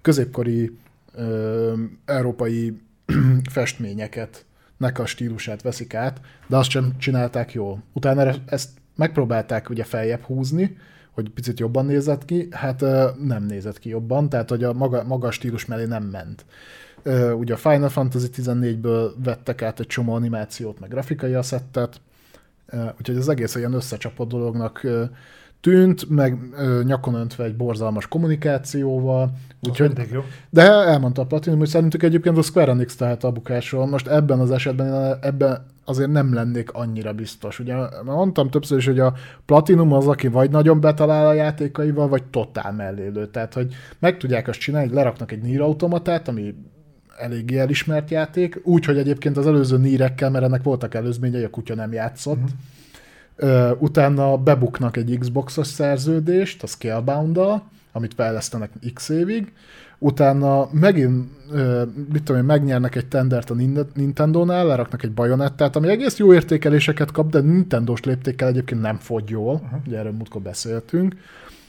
középkori 0.00 0.76
ö, 1.14 1.74
európai 2.04 2.80
festményeket 3.50 4.44
nek 4.76 4.98
a 4.98 5.06
stílusát 5.06 5.62
veszik 5.62 5.94
át, 5.94 6.20
de 6.46 6.56
azt 6.56 6.70
sem 6.70 6.92
csinálták 6.98 7.52
jól. 7.52 7.82
Utána 7.92 8.32
ezt 8.46 8.70
megpróbálták 8.96 9.70
ugye 9.70 9.84
feljebb 9.84 10.20
húzni, 10.22 10.76
hogy 11.10 11.30
picit 11.30 11.58
jobban 11.58 11.86
nézett 11.86 12.24
ki, 12.24 12.48
hát 12.50 12.80
nem 13.24 13.44
nézett 13.46 13.78
ki 13.78 13.88
jobban, 13.88 14.28
tehát 14.28 14.48
hogy 14.48 14.64
a 14.64 14.72
maga, 14.72 15.04
maga 15.04 15.26
a 15.26 15.30
stílus 15.30 15.66
mellé 15.66 15.84
nem 15.84 16.02
ment. 16.02 16.44
Ugye 17.38 17.54
a 17.54 17.56
Final 17.56 17.88
Fantasy 17.88 18.28
14-ből 18.36 19.12
vettek 19.24 19.62
át 19.62 19.80
egy 19.80 19.86
csomó 19.86 20.12
animációt, 20.14 20.80
meg 20.80 20.90
grafikai 20.90 21.34
asszettet, 21.34 22.00
úgyhogy 22.98 23.16
az 23.16 23.28
egész 23.28 23.54
olyan 23.54 23.72
összecsapott 23.72 24.28
dolognak 24.28 24.86
tűnt, 25.60 26.08
meg 26.08 26.38
ö, 26.56 26.82
nyakon 26.84 27.14
öntve 27.14 27.44
egy 27.44 27.56
borzalmas 27.56 28.06
kommunikációval, 28.08 29.32
Úgyhogy... 29.62 29.86
úgyhogy 29.86 29.96
Mindig 29.96 30.12
jó. 30.12 30.20
de 30.50 30.62
elmondta 30.62 31.22
a 31.22 31.26
Platinum, 31.26 31.58
hogy 31.58 31.68
szerintük 31.68 32.02
egyébként 32.02 32.38
a 32.38 32.42
Square 32.42 32.70
Enix 32.70 32.96
tehet 32.96 33.24
a 33.24 33.30
bukásról. 33.30 33.86
Most 33.86 34.06
ebben 34.06 34.38
az 34.38 34.50
esetben 34.50 35.18
ebben 35.20 35.66
azért 35.84 36.10
nem 36.10 36.34
lennék 36.34 36.72
annyira 36.72 37.12
biztos. 37.12 37.58
Ugye 37.58 37.74
mondtam 38.04 38.50
többször 38.50 38.78
is, 38.78 38.86
hogy 38.86 38.98
a 38.98 39.14
Platinum 39.44 39.92
az, 39.92 40.06
aki 40.06 40.28
vagy 40.28 40.50
nagyon 40.50 40.80
betalál 40.80 41.26
a 41.26 41.32
játékaival, 41.32 42.08
vagy 42.08 42.22
totál 42.24 42.72
mellélő. 42.72 43.26
Tehát, 43.26 43.54
hogy 43.54 43.74
meg 43.98 44.16
tudják 44.16 44.48
azt 44.48 44.58
csinálni, 44.58 44.86
hogy 44.86 44.96
leraknak 44.96 45.32
egy 45.32 45.42
Nier 45.42 45.60
automatát, 45.60 46.28
ami 46.28 46.54
eléggé 47.18 47.58
elismert 47.58 48.10
játék, 48.10 48.60
úgy, 48.62 48.84
hogy 48.84 48.98
egyébként 48.98 49.36
az 49.36 49.46
előző 49.46 49.78
nírekkel, 49.78 50.30
mert 50.30 50.44
ennek 50.44 50.62
voltak 50.62 50.94
előzményei, 50.94 51.44
a 51.44 51.50
kutya 51.50 51.74
nem 51.74 51.92
játszott. 51.92 52.36
Mhm. 52.36 52.50
Ö, 53.42 53.70
utána 53.78 54.36
bebuknak 54.36 54.96
egy 54.96 55.16
Xboxos 55.18 55.66
szerződést, 55.66 56.62
a 56.62 56.66
Scalebound-dal, 56.66 57.62
amit 57.92 58.14
fejlesztenek 58.14 58.70
x 58.94 59.08
évig, 59.08 59.52
utána 59.98 60.68
megint, 60.72 61.28
ö, 61.50 61.82
mit 62.12 62.22
tudom 62.22 62.40
én, 62.40 62.46
megnyernek 62.46 62.94
egy 62.94 63.06
tendert 63.06 63.50
a 63.50 63.54
Nin- 63.54 63.94
Nintendo-nál, 63.94 64.66
leraknak 64.66 65.02
egy 65.02 65.12
bajonettát, 65.12 65.76
ami 65.76 65.88
egész 65.88 66.16
jó 66.18 66.34
értékeléseket 66.34 67.10
kap, 67.12 67.30
de 67.30 67.40
Nintendo-s 67.40 68.00
léptékkel 68.00 68.48
egyébként 68.48 68.80
nem 68.80 68.96
fogy 68.96 69.28
jól, 69.28 69.54
uh-huh. 69.54 69.80
ugye 69.86 69.98
erről 69.98 70.12
múltkor 70.12 70.40
beszéltünk, 70.40 71.16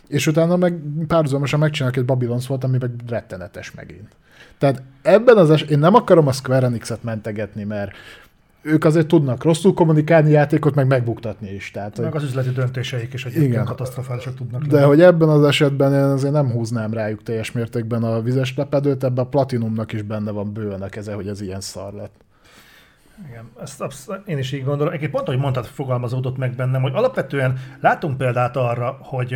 és 0.07 0.27
utána 0.27 0.55
meg 0.55 0.79
párhuzamosan 1.07 1.59
megcsinálnak 1.59 1.97
egy 1.99 2.05
Babylon's 2.07 2.45
volt, 2.47 2.63
ami 2.63 2.77
meg 2.79 2.91
rettenetes 3.07 3.71
megint. 3.71 4.09
Tehát 4.57 4.81
ebben 5.01 5.37
az 5.37 5.49
es- 5.49 5.69
én 5.69 5.79
nem 5.79 5.95
akarom 5.95 6.27
a 6.27 6.31
Square 6.31 6.65
Enix-et 6.65 7.03
mentegetni, 7.03 7.63
mert 7.63 7.91
ők 8.61 8.83
azért 8.83 9.07
tudnak 9.07 9.43
rosszul 9.43 9.73
kommunikálni 9.73 10.29
játékot, 10.29 10.75
meg 10.75 10.87
megbuktatni 10.87 11.49
is. 11.53 11.71
Tehát, 11.71 11.95
hogy, 11.95 12.05
Meg 12.05 12.15
az 12.15 12.23
üzleti 12.23 12.49
döntéseik 12.49 13.13
is 13.13 13.25
egyébként 13.25 13.63
katasztrofálisak 13.63 14.35
tudnak 14.35 14.63
de 14.63 14.83
hogy 14.83 15.01
ebben 15.01 15.29
az 15.29 15.43
esetben 15.43 15.93
én 15.93 15.99
azért 15.99 16.33
nem 16.33 16.51
húznám 16.51 16.93
rájuk 16.93 17.23
teljes 17.23 17.51
mértékben 17.51 18.03
a 18.03 18.21
vizes 18.21 18.55
lepedőt, 18.55 19.03
ebben 19.03 19.25
a 19.25 19.27
Platinumnak 19.29 19.93
is 19.93 20.01
benne 20.01 20.31
van 20.31 20.53
bőven 20.53 20.81
a 20.81 20.89
keze, 20.89 21.13
hogy 21.13 21.27
ez 21.27 21.41
ilyen 21.41 21.61
szar 21.61 21.93
lett. 21.93 22.13
Igen, 23.27 23.49
ezt 23.61 23.81
absz- 23.81 24.09
én 24.25 24.37
is 24.37 24.51
így 24.51 24.63
gondolom. 24.63 24.87
Egyébként 24.87 25.11
pont, 25.11 25.27
ahogy 25.27 25.39
mondtad, 25.39 25.65
fogalmazódott 25.65 26.37
meg 26.37 26.55
bennem, 26.55 26.81
hogy 26.81 26.91
alapvetően 26.95 27.57
látunk 27.79 28.17
példát 28.17 28.57
arra, 28.57 28.97
hogy 29.01 29.35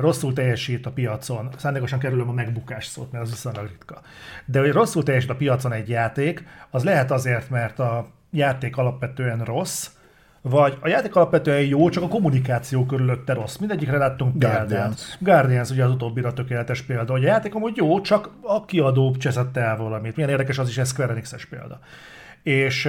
rosszul 0.00 0.32
teljesít 0.32 0.86
a 0.86 0.90
piacon, 0.90 1.48
szándékosan 1.56 1.98
kerülöm 1.98 2.28
a 2.28 2.32
megbukás 2.32 2.86
szót, 2.86 3.12
mert 3.12 3.24
az 3.24 3.30
viszonylag 3.30 3.66
ritka. 3.68 4.00
De 4.44 4.60
hogy 4.60 4.72
rosszul 4.72 5.02
teljesít 5.02 5.30
a 5.30 5.36
piacon 5.36 5.72
egy 5.72 5.88
játék, 5.88 6.44
az 6.70 6.84
lehet 6.84 7.10
azért, 7.10 7.50
mert 7.50 7.78
a 7.78 8.08
játék 8.30 8.76
alapvetően 8.76 9.44
rossz, 9.44 9.90
vagy 10.48 10.78
a 10.80 10.88
játék 10.88 11.16
alapvetően 11.16 11.60
jó, 11.60 11.88
csak 11.88 12.02
a 12.02 12.08
kommunikáció 12.08 12.86
körülötte 12.86 13.32
rossz. 13.32 13.56
Mindegyikre 13.56 13.96
láttunk 13.96 14.38
példát. 14.38 14.68
Guardians. 14.68 15.16
Guardians 15.20 15.70
ugye 15.70 15.84
az 15.84 15.90
utóbbira 15.90 16.32
tökéletes 16.32 16.82
példa, 16.82 17.12
hogy 17.12 17.24
a 17.24 17.28
játék 17.28 17.54
amúgy 17.54 17.76
jó, 17.76 18.00
csak 18.00 18.30
a 18.42 18.64
kiadó 18.64 19.16
cseszett 19.16 19.56
el 19.56 19.76
valamit. 19.76 20.16
Milyen 20.16 20.30
érdekes 20.30 20.58
az 20.58 20.68
is, 20.68 20.78
ez 20.78 20.88
Square 20.88 21.12
Enix-es 21.12 21.44
példa. 21.44 21.78
És 22.42 22.88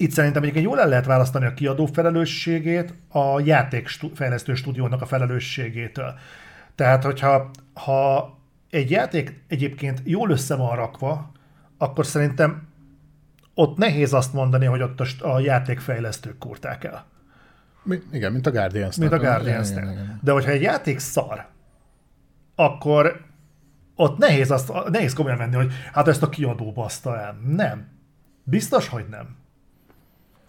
itt 0.00 0.10
szerintem 0.10 0.42
egyébként 0.42 0.64
jól 0.64 0.80
el 0.80 0.88
lehet 0.88 1.06
választani 1.06 1.44
a 1.44 1.54
kiadó 1.54 1.86
felelősségét 1.86 2.94
a 3.08 3.40
játék 3.40 3.86
stu- 3.86 4.16
fejlesztő 4.16 4.54
stúdiónak 4.54 5.02
a 5.02 5.06
felelősségétől. 5.06 6.14
Tehát, 6.74 7.04
hogyha 7.04 7.50
ha 7.74 8.38
egy 8.70 8.90
játék 8.90 9.44
egyébként 9.48 10.02
jól 10.04 10.30
össze 10.30 10.56
van 10.56 10.76
rakva, 10.76 11.32
akkor 11.78 12.06
szerintem 12.06 12.68
ott 13.54 13.76
nehéz 13.76 14.12
azt 14.12 14.32
mondani, 14.32 14.64
hogy 14.64 14.82
ott 14.82 15.00
a, 15.00 15.34
a 15.34 15.40
játékfejlesztők 15.40 16.38
kurták 16.38 16.84
el. 16.84 17.04
Mi- 17.82 18.02
Igen, 18.12 18.32
mint 18.32 18.46
a 18.46 18.50
guardians 18.50 18.96
Mint 18.96 19.12
a 19.12 19.16
Igen, 19.16 19.30
guardians 19.30 19.70
igen. 19.70 20.18
De 20.22 20.32
hogyha 20.32 20.50
egy 20.50 20.62
játék 20.62 20.98
szar, 20.98 21.46
akkor 22.54 23.20
ott 23.94 24.18
nehéz, 24.18 24.50
azt, 24.50 24.72
nehéz 24.90 25.12
komolyan 25.12 25.38
venni, 25.38 25.54
hogy 25.56 25.72
hát 25.92 26.08
ezt 26.08 26.22
a 26.22 26.28
kiadó 26.28 26.72
baszta 26.72 27.18
el. 27.18 27.38
Nem. 27.46 27.88
Biztos, 28.44 28.88
hogy 28.88 29.06
nem. 29.10 29.38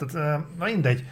Tehát, 0.05 0.43
na 0.57 0.65
mindegy. 0.65 1.05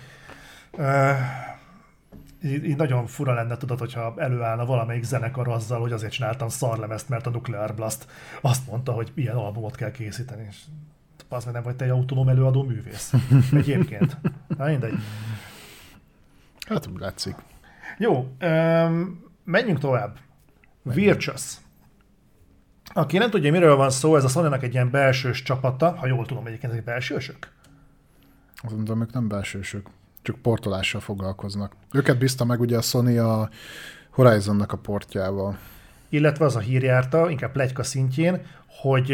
Így, 2.43 2.65
így 2.65 2.75
nagyon 2.75 3.07
fura 3.07 3.33
lenne, 3.33 3.57
tudod, 3.57 3.79
hogyha 3.79 4.13
előállna 4.17 4.65
valamelyik 4.65 5.03
zenekar 5.03 5.47
azzal, 5.47 5.79
hogy 5.79 5.91
azért 5.91 6.11
csináltam 6.11 6.47
szarlemezt, 6.47 7.09
mert 7.09 7.27
a 7.27 7.29
Nuclear 7.29 7.75
Blast 7.75 8.07
azt 8.41 8.67
mondta, 8.67 8.91
hogy 8.91 9.11
ilyen 9.15 9.35
albumot 9.35 9.75
kell 9.75 9.91
készíteni, 9.91 10.45
és 10.49 10.57
az 11.29 11.45
nem 11.45 11.63
vagy 11.63 11.75
te 11.75 11.83
egy 11.85 11.91
autonóm 11.91 12.29
előadó 12.29 12.63
művész. 12.63 13.13
Egyébként. 13.53 14.17
Na 14.57 14.65
mindegy. 14.65 14.93
Hát 16.67 16.87
úgy 16.87 16.99
látszik. 16.99 17.35
Jó, 17.97 18.35
öm, 18.39 19.23
menjünk 19.43 19.79
tovább. 19.79 20.17
Virtus. 20.83 21.57
Aki 22.93 23.17
nem 23.17 23.29
tudja, 23.29 23.51
miről 23.51 23.75
van 23.75 23.89
szó, 23.89 24.15
ez 24.15 24.23
a 24.23 24.27
sony 24.27 24.53
egy 24.61 24.73
ilyen 24.73 24.91
belsős 24.91 25.41
csapata, 25.41 25.91
ha 25.91 26.07
jól 26.07 26.25
tudom, 26.25 26.45
egyébként 26.45 26.71
ezek 26.71 26.83
belsősök. 26.83 27.51
Azt 28.61 28.75
mondom, 28.75 29.01
ők 29.01 29.13
nem 29.13 29.27
belsősök, 29.27 29.87
csak 30.21 30.35
portolással 30.35 31.01
foglalkoznak. 31.01 31.75
Őket 31.93 32.17
bízta 32.17 32.45
meg 32.45 32.59
ugye 32.59 32.77
a 32.77 32.81
Sony 32.81 33.19
a 33.19 33.49
Horizonnak 34.09 34.71
a 34.71 34.77
portjával. 34.77 35.57
Illetve 36.09 36.45
az 36.45 36.55
a 36.55 36.59
hír 36.59 36.83
járta, 36.83 37.29
inkább 37.29 37.51
plegyka 37.51 37.83
szintjén, 37.83 38.41
hogy 38.81 39.09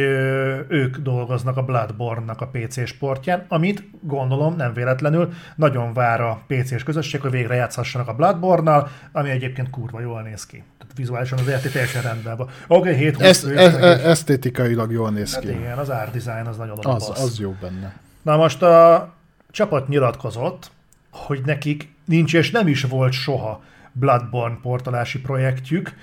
ők 0.68 0.98
dolgoznak 0.98 1.58
a 1.58 1.64
Bloodborne-nak 1.64 2.42
a 2.42 2.48
PC 2.48 2.88
sportján, 2.88 3.46
amit 3.48 3.90
gondolom 4.02 4.56
nem 4.56 4.74
véletlenül 4.74 5.34
nagyon 5.56 5.94
vár 5.94 6.22
a 6.22 6.42
PC-s 6.48 6.84
közösség, 6.84 7.22
hogy 7.22 7.32
végre 7.32 7.56
játszhassanak 7.56 8.08
a 8.08 8.14
Bloodborne-nal, 8.14 8.90
ami 9.12 9.30
egyébként 9.30 9.70
kurva 9.70 10.00
jól 10.00 10.22
néz 10.22 10.46
ki. 10.46 10.64
Tehát 10.78 10.98
vizuálisan 10.98 11.40
az 11.40 11.48
játék 11.48 11.72
teljesen 11.72 12.02
rendben 12.02 12.38
van. 12.38 12.48
Oké, 12.68 12.90
okay, 12.90 13.04
7 13.04 13.22
Ez, 13.22 13.44
ez, 13.44 13.76
ez, 13.76 14.00
esztétikailag 14.00 14.92
jól 14.92 15.10
néz 15.12 15.34
Hát 15.34 15.44
ki. 15.44 15.50
igen, 15.50 15.78
az 15.78 15.90
art 15.90 16.12
design 16.12 16.48
az 16.48 16.58
nagyon 16.58 16.78
Az, 16.82 17.12
az 17.16 17.40
jó 17.40 17.56
benne. 17.62 17.96
Na 18.22 18.38
most 18.38 18.62
a 18.62 19.15
csapat 19.56 19.88
nyilatkozott, 19.88 20.72
hogy 21.12 21.42
nekik 21.46 21.94
nincs 22.06 22.34
és 22.34 22.52
nem 22.52 22.68
is 22.68 22.84
volt 22.84 23.14
soha 23.14 23.64
Bloodborne 23.92 24.58
portolási 24.62 25.20
projektjük. 25.20 25.94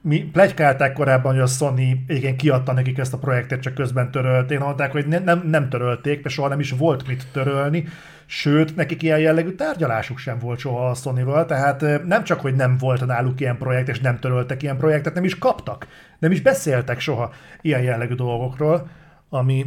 Mi 0.00 0.18
plegykálták 0.18 0.92
korábban, 0.92 1.32
hogy 1.32 1.40
a 1.40 1.46
Sony 1.46 2.04
igen 2.08 2.36
kiadta 2.36 2.72
nekik 2.72 2.98
ezt 2.98 3.12
a 3.12 3.18
projektet, 3.18 3.60
csak 3.60 3.74
közben 3.74 4.10
törölték. 4.10 4.58
Mondták, 4.58 4.92
hogy 4.92 5.06
ne, 5.06 5.18
nem, 5.18 5.48
nem 5.48 5.68
törölték, 5.68 6.22
mert 6.22 6.34
soha 6.34 6.48
nem 6.48 6.60
is 6.60 6.70
volt 6.70 7.06
mit 7.06 7.26
törölni. 7.32 7.84
Sőt, 8.26 8.76
nekik 8.76 9.02
ilyen 9.02 9.18
jellegű 9.18 9.50
tárgyalásuk 9.50 10.18
sem 10.18 10.38
volt 10.38 10.58
soha 10.58 10.90
a 10.90 10.94
Sony-val, 10.94 11.46
tehát 11.46 12.04
nem 12.06 12.24
csak, 12.24 12.40
hogy 12.40 12.54
nem 12.54 12.76
volt 12.76 13.06
náluk 13.06 13.40
ilyen 13.40 13.58
projekt, 13.58 13.88
és 13.88 14.00
nem 14.00 14.18
töröltek 14.18 14.62
ilyen 14.62 14.76
projektet, 14.76 15.14
nem 15.14 15.24
is 15.24 15.38
kaptak, 15.38 15.86
nem 16.18 16.30
is 16.30 16.40
beszéltek 16.40 17.00
soha 17.00 17.32
ilyen 17.60 17.82
jellegű 17.82 18.14
dolgokról, 18.14 18.88
ami 19.28 19.66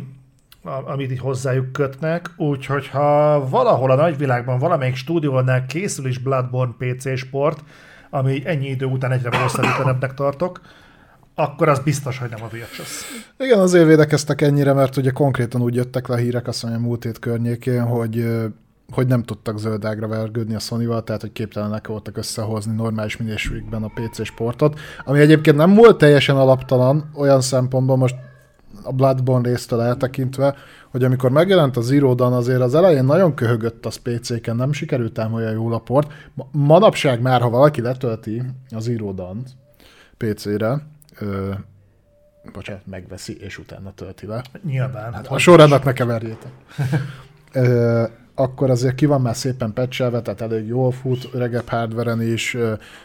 amit 0.63 1.11
így 1.11 1.19
hozzájuk 1.19 1.71
kötnek, 1.71 2.29
úgyhogy 2.37 2.87
ha 2.87 3.49
valahol 3.49 3.91
a 3.91 3.95
nagyvilágban 3.95 4.59
valamelyik 4.59 4.95
stúdiónál 4.95 5.65
készül 5.65 6.05
is 6.05 6.17
Bloodborne 6.17 6.73
PC 6.77 7.17
sport, 7.17 7.63
ami 8.09 8.41
ennyi 8.45 8.67
idő 8.67 8.85
után 8.85 9.11
egyre 9.11 9.29
valószínűtlenebbnek 9.29 10.13
tartok, 10.13 10.61
akkor 11.35 11.69
az 11.69 11.79
biztos, 11.79 12.17
hogy 12.17 12.29
nem 12.29 12.43
a 12.43 12.47
Virtus. 12.47 13.03
Igen, 13.37 13.59
azért 13.59 13.87
védekeztek 13.87 14.41
ennyire, 14.41 14.73
mert 14.73 14.97
ugye 14.97 15.11
konkrétan 15.11 15.61
úgy 15.61 15.75
jöttek 15.75 16.07
le 16.07 16.17
hírek, 16.17 16.47
azt 16.47 16.63
mondja, 16.63 16.81
múlt 16.81 17.03
hét 17.03 17.19
környékén, 17.19 17.83
hogy 17.83 18.25
hogy 18.91 19.07
nem 19.07 19.23
tudtak 19.23 19.59
zöldágra 19.59 20.07
vergődni 20.07 20.55
a 20.55 20.59
sony 20.59 20.87
tehát 20.87 21.21
hogy 21.21 21.31
képtelenek 21.31 21.87
voltak 21.87 22.17
összehozni 22.17 22.75
normális 22.75 23.17
minőségben 23.17 23.83
a 23.83 23.91
PC 23.93 24.25
sportot, 24.25 24.79
ami 25.05 25.19
egyébként 25.19 25.55
nem 25.55 25.73
volt 25.73 25.97
teljesen 25.97 26.35
alaptalan, 26.35 27.11
olyan 27.15 27.41
szempontból 27.41 27.97
most 27.97 28.15
a 28.83 28.91
Bloodborne 28.91 29.49
résztől 29.49 29.81
eltekintve, 29.81 30.55
hogy 30.89 31.03
amikor 31.03 31.31
megjelent 31.31 31.77
a 31.77 31.81
Zero 31.81 32.15
Dawn, 32.15 32.33
azért 32.33 32.61
az 32.61 32.75
elején 32.75 33.03
nagyon 33.05 33.33
köhögött 33.33 33.85
az 33.85 33.95
PC-ken, 33.95 34.55
nem 34.55 34.71
sikerült 34.71 35.19
ám 35.19 35.33
olyan 35.33 35.53
jól 35.53 35.73
a 35.73 35.79
port. 35.79 36.11
Ma- 36.33 36.47
Manapság 36.51 37.21
már, 37.21 37.41
ha 37.41 37.49
valaki 37.49 37.81
letölti 37.81 38.41
a 38.69 38.79
Zero 38.79 39.11
Dawn 39.13 39.43
PC-re, 40.17 40.87
ö, 41.19 41.51
bocsánat, 42.53 42.85
megveszi, 42.85 43.37
és 43.39 43.57
utána 43.57 43.93
tölti 43.93 44.25
le. 44.25 44.41
Nyilván. 44.65 45.13
Hát 45.13 45.27
A 45.27 45.37
sorrendet 45.37 45.83
ne 45.83 45.93
keverjétek. 45.93 46.51
Akkor 48.35 48.69
azért 48.69 48.95
ki 48.95 49.05
van 49.05 49.21
már 49.21 49.35
szépen 49.35 49.73
patchelve, 49.73 50.21
tehát 50.21 50.41
elég 50.41 50.67
jól 50.67 50.91
fut, 50.91 51.29
öregebb 51.33 51.67
hardveren 51.67 52.21
is, 52.21 52.57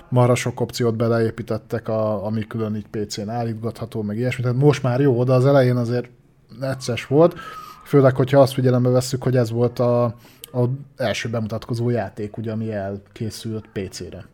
marha 0.08 0.34
sok 0.34 0.60
opciót 0.60 0.96
beleépítettek, 0.96 1.88
a, 1.88 2.24
ami 2.24 2.46
külön 2.46 2.74
így 2.74 2.86
PC-n 2.90 3.28
állítgatható, 3.28 4.02
meg 4.02 4.16
ilyesmi. 4.16 4.42
Tehát 4.42 4.58
most 4.58 4.82
már 4.82 5.00
jó, 5.00 5.24
de 5.24 5.32
az 5.32 5.46
elején 5.46 5.76
azért 5.76 6.08
necces 6.58 7.06
volt, 7.06 7.34
főleg, 7.84 8.16
hogyha 8.16 8.40
azt 8.40 8.52
figyelembe 8.52 8.88
vesszük, 8.88 9.22
hogy 9.22 9.36
ez 9.36 9.50
volt 9.50 9.78
a, 9.78 10.04
a 10.52 10.68
első 10.96 11.28
bemutatkozó 11.28 11.90
játék, 11.90 12.36
ugye, 12.36 12.52
ami 12.52 12.72
elkészült 12.72 13.68
PC-re. 13.72 14.26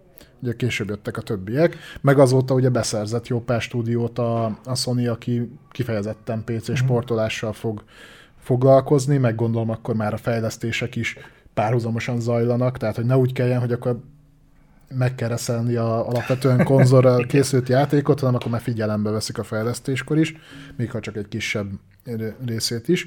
Ugye 0.42 0.52
később 0.52 0.88
jöttek 0.88 1.16
a 1.16 1.22
többiek, 1.22 1.76
meg 2.00 2.18
azóta 2.18 2.54
ugye 2.54 2.68
beszerzett 2.68 3.26
jó 3.26 3.40
pár 3.40 3.60
stúdiót 3.60 4.18
a, 4.18 4.44
a 4.64 4.74
Sony, 4.74 5.08
aki 5.08 5.52
kifejezetten 5.70 6.44
PC 6.44 6.76
sportolással 6.76 7.52
fog 7.52 7.84
foglalkozni, 8.42 9.16
meg 9.16 9.34
gondolom 9.34 9.70
akkor 9.70 9.94
már 9.94 10.12
a 10.12 10.16
fejlesztések 10.16 10.96
is 10.96 11.16
párhuzamosan 11.54 12.20
zajlanak, 12.20 12.78
tehát 12.78 12.96
hogy 12.96 13.04
ne 13.04 13.16
úgy 13.16 13.32
kelljen, 13.32 13.60
hogy 13.60 13.72
akkor 13.72 14.00
megkereszelni 14.94 15.74
a 15.74 16.08
alapvetően 16.08 16.64
konzolra 16.64 17.16
készült 17.26 17.68
játékot, 17.68 18.20
hanem 18.20 18.34
akkor 18.34 18.50
már 18.50 18.60
figyelembe 18.60 19.10
veszik 19.10 19.38
a 19.38 19.42
fejlesztéskor 19.44 20.18
is, 20.18 20.34
még 20.76 20.90
ha 20.90 21.00
csak 21.00 21.16
egy 21.16 21.28
kisebb 21.28 21.66
részét 22.46 22.88
is. 22.88 23.06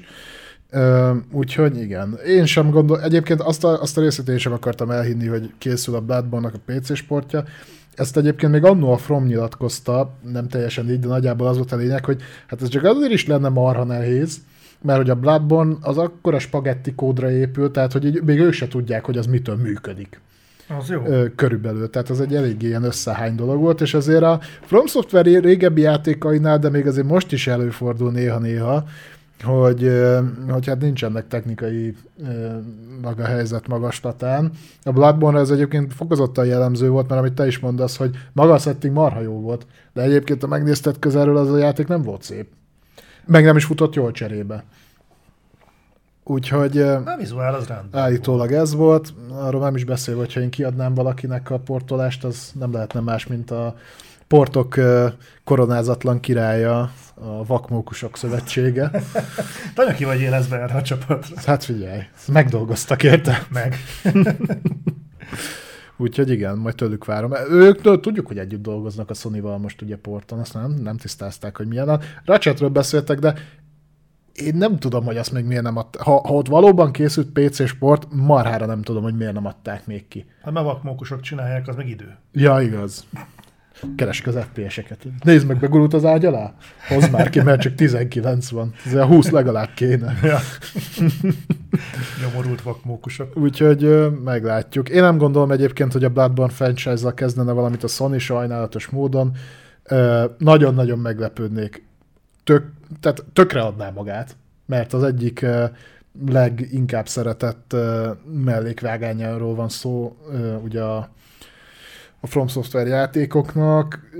Úgyhogy 1.32 1.80
igen, 1.80 2.18
én 2.26 2.46
sem 2.46 2.70
gondol, 2.70 3.02
egyébként 3.02 3.40
azt 3.40 3.64
a, 3.64 3.80
azt 3.82 3.98
a 3.98 4.00
részét 4.00 4.28
én 4.28 4.38
sem 4.38 4.52
akartam 4.52 4.90
elhinni, 4.90 5.26
hogy 5.26 5.52
készül 5.58 5.94
a 5.94 6.00
Bloodborne-nak 6.00 6.54
a 6.54 6.72
PC 6.72 6.94
sportja, 6.94 7.44
ezt 7.94 8.16
egyébként 8.16 8.52
még 8.52 8.64
annó 8.64 8.92
a 8.92 8.96
From 8.96 9.24
nyilatkozta, 9.24 10.10
nem 10.32 10.48
teljesen 10.48 10.90
így, 10.90 11.00
de 11.00 11.06
nagyjából 11.06 11.46
az 11.46 11.56
volt 11.56 11.72
a 11.72 11.76
lényeg, 11.76 12.04
hogy 12.04 12.22
hát 12.46 12.62
ez 12.62 12.68
csak 12.68 12.84
azért 12.84 13.12
is 13.12 13.26
lenne 13.26 13.48
marha 13.48 13.84
nehéz, 13.84 14.38
mert 14.82 14.98
hogy 14.98 15.10
a 15.10 15.14
Bloodborne 15.14 15.74
az 15.80 15.98
akkora 15.98 16.38
spagetti 16.38 16.94
kódra 16.94 17.30
épül, 17.30 17.70
tehát 17.70 17.92
hogy 17.92 18.04
így, 18.04 18.22
még 18.22 18.38
ők 18.38 18.52
se 18.52 18.68
tudják, 18.68 19.04
hogy 19.04 19.18
az 19.18 19.26
mitől 19.26 19.56
működik 19.56 20.20
Az 20.78 20.88
jó. 20.88 21.02
körülbelül. 21.36 21.90
Tehát 21.90 22.10
ez 22.10 22.20
egy 22.20 22.34
elég 22.34 22.62
ilyen 22.62 22.82
összehány 22.82 23.34
dolog 23.34 23.60
volt, 23.60 23.80
és 23.80 23.94
azért 23.94 24.22
a 24.22 24.40
From 24.60 24.86
Software 24.86 25.40
régebbi 25.40 25.80
játékainál, 25.80 26.58
de 26.58 26.70
még 26.70 26.86
azért 26.86 27.06
most 27.06 27.32
is 27.32 27.46
előfordul 27.46 28.10
néha-néha, 28.10 28.84
hogy, 29.42 29.92
hogy 30.48 30.66
hát 30.66 30.80
nincsenek 30.80 31.28
technikai 31.28 31.94
maga 33.02 33.24
helyzet 33.24 33.68
magaslatán. 33.68 34.50
A 34.82 34.92
Bloodborne 34.92 35.38
ez 35.40 35.50
egyébként 35.50 35.92
fokozottan 35.92 36.46
jellemző 36.46 36.88
volt, 36.88 37.08
mert 37.08 37.20
amit 37.20 37.32
te 37.32 37.46
is 37.46 37.58
mondasz, 37.58 37.96
hogy 37.96 38.10
maga 38.32 38.52
a 38.52 38.58
setting 38.58 38.94
marha 38.94 39.20
jó 39.20 39.40
volt, 39.40 39.66
de 39.92 40.02
egyébként 40.02 40.42
ha 40.42 40.48
megnézted 40.48 40.98
közelről, 40.98 41.36
az 41.36 41.50
a 41.50 41.58
játék 41.58 41.86
nem 41.86 42.02
volt 42.02 42.22
szép. 42.22 42.46
Meg 43.26 43.44
nem 43.44 43.56
is 43.56 43.64
futott 43.64 43.94
jól 43.94 44.12
cserébe. 44.12 44.64
Úgyhogy... 46.24 46.76
ö, 46.76 46.98
Na, 46.98 47.16
vizuál 47.16 47.54
az 47.54 47.66
rendben. 47.66 48.02
Állítólag 48.02 48.52
ez 48.52 48.74
volt, 48.74 49.14
arról 49.30 49.60
nem 49.60 49.76
is 49.76 49.84
beszélve, 49.84 50.20
hogyha 50.20 50.40
én 50.40 50.50
kiadnám 50.50 50.94
valakinek 50.94 51.50
a 51.50 51.58
portolást, 51.58 52.24
az 52.24 52.50
nem 52.54 52.72
lehetne 52.72 53.00
más, 53.00 53.26
mint 53.26 53.50
a 53.50 53.76
portok 54.28 54.76
ö, 54.76 55.06
koronázatlan 55.44 56.20
királya, 56.20 56.92
a 57.14 57.44
Vakmókusok 57.46 58.16
Szövetsége. 58.16 58.90
Nagyon 59.74 59.94
ki 59.94 60.04
vagy 60.04 60.20
élezve 60.20 60.56
erre 60.56 60.74
a 60.74 60.82
csapatra. 60.82 61.36
Hát 61.44 61.64
figyelj, 61.64 62.00
megdolgoztak 62.26 63.02
érte. 63.02 63.46
Meg. 63.50 63.76
Úgyhogy 65.96 66.30
igen, 66.30 66.58
majd 66.58 66.74
tőlük 66.74 67.04
várom. 67.04 67.32
Ők 67.50 67.80
tő- 67.80 68.00
tudjuk, 68.00 68.26
hogy 68.26 68.38
együtt 68.38 68.62
dolgoznak 68.62 69.10
a 69.10 69.14
Sony-val 69.14 69.58
most 69.58 69.82
ugye 69.82 69.96
porton, 69.96 70.38
azt 70.38 70.54
nem, 70.54 70.70
nem 70.70 70.96
tisztázták, 70.96 71.56
hogy 71.56 71.66
milyen. 71.66 71.88
A 71.88 71.98
Ratchetről 72.24 72.68
beszéltek, 72.68 73.18
de 73.18 73.34
én 74.34 74.56
nem 74.56 74.78
tudom, 74.78 75.04
hogy 75.04 75.16
azt 75.16 75.32
még 75.32 75.44
miért 75.44 75.62
nem 75.62 75.76
adták. 75.76 76.02
Ha, 76.02 76.20
ha 76.26 76.34
ott 76.34 76.48
valóban 76.48 76.92
készült 76.92 77.28
PC 77.32 77.66
sport, 77.66 78.06
marhára 78.10 78.66
nem 78.66 78.82
tudom, 78.82 79.02
hogy 79.02 79.16
miért 79.16 79.32
nem 79.32 79.46
adták 79.46 79.86
még 79.86 80.08
ki. 80.08 80.26
Hát 80.42 80.52
mert 80.52 80.66
vakmókusok 80.66 81.20
csinálják, 81.20 81.68
az 81.68 81.76
meg 81.76 81.88
idő. 81.88 82.16
Ja, 82.32 82.60
igaz. 82.60 83.06
Keresd 83.96 84.26
az 84.26 84.38
FPS-eket. 84.52 85.06
Nézd 85.22 85.46
meg, 85.46 85.58
begurult 85.58 85.94
az 85.94 86.04
ágy 86.04 86.24
alá? 86.24 86.54
Hozd 86.88 87.10
már 87.10 87.30
ki, 87.30 87.40
mert 87.40 87.60
csak 87.60 87.74
19 87.74 88.48
van. 88.48 88.74
Ez 88.86 88.94
a 88.94 89.06
20 89.06 89.30
legalább 89.30 89.70
kéne. 89.74 90.18
Ja. 90.22 90.38
Nyomorult 92.22 92.62
vakmókusok. 92.62 93.36
Úgyhogy 93.36 94.12
meglátjuk. 94.24 94.88
Én 94.88 95.02
nem 95.02 95.18
gondolom 95.18 95.50
egyébként, 95.50 95.92
hogy 95.92 96.04
a 96.04 96.08
Bloodborne 96.08 96.52
franchise-zal 96.52 97.14
kezdene 97.14 97.52
valamit 97.52 97.84
a 97.84 97.88
Sony 97.88 98.18
sajnálatos 98.18 98.86
módon. 98.86 99.36
Nagyon-nagyon 100.38 100.98
meglepődnék. 100.98 101.84
Tök, 102.44 102.72
tehát 103.00 103.24
tökre 103.32 103.60
adná 103.60 103.90
magát, 103.90 104.36
mert 104.66 104.92
az 104.92 105.02
egyik 105.02 105.46
leginkább 106.26 107.08
szeretett 107.08 107.76
mellékvágányáról 108.44 109.54
van 109.54 109.68
szó, 109.68 110.16
ugye 110.64 110.82
a 110.82 111.10
a 112.20 112.26
From 112.26 112.46
Software 112.48 112.88
játékoknak, 112.88 114.10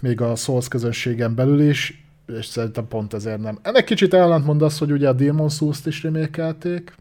még 0.00 0.20
a 0.20 0.36
Souls 0.36 0.68
közönségen 0.68 1.34
belül 1.34 1.60
is, 1.60 2.04
és 2.26 2.46
szerintem 2.46 2.88
pont 2.88 3.14
ezért 3.14 3.40
nem. 3.40 3.58
Ennek 3.62 3.84
kicsit 3.84 4.14
ellentmond 4.14 4.62
az, 4.62 4.78
hogy 4.78 4.92
ugye 4.92 5.08
a 5.08 5.12
Demon 5.12 5.48
Souls-t 5.48 5.86
is 5.86 6.02
remékelték, 6.02 6.94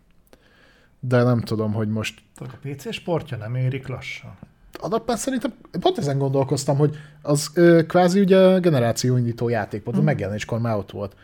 de 1.00 1.24
nem 1.24 1.42
tudom, 1.42 1.74
hogy 1.74 1.90
most 1.90 2.22
A 2.40 2.46
PC 2.62 2.94
sportja 2.94 3.38
nem 3.38 3.56
érik 3.56 3.88
lassan. 3.88 4.38
alapján 4.80 5.18
szerintem 5.18 5.54
pont 5.80 5.98
ezen 5.98 6.18
gondolkoztam, 6.18 6.78
hogy 6.78 6.96
az 7.22 7.50
ö, 7.54 7.82
kvázi 7.88 8.20
ugye 8.20 8.60
generációindító 8.60 9.50
játék 9.50 9.84
volt, 9.84 9.98
a 9.98 10.02
megjelenéskor 10.02 10.60
már 10.60 10.76
ott 10.76 10.92
volt. 10.92 11.16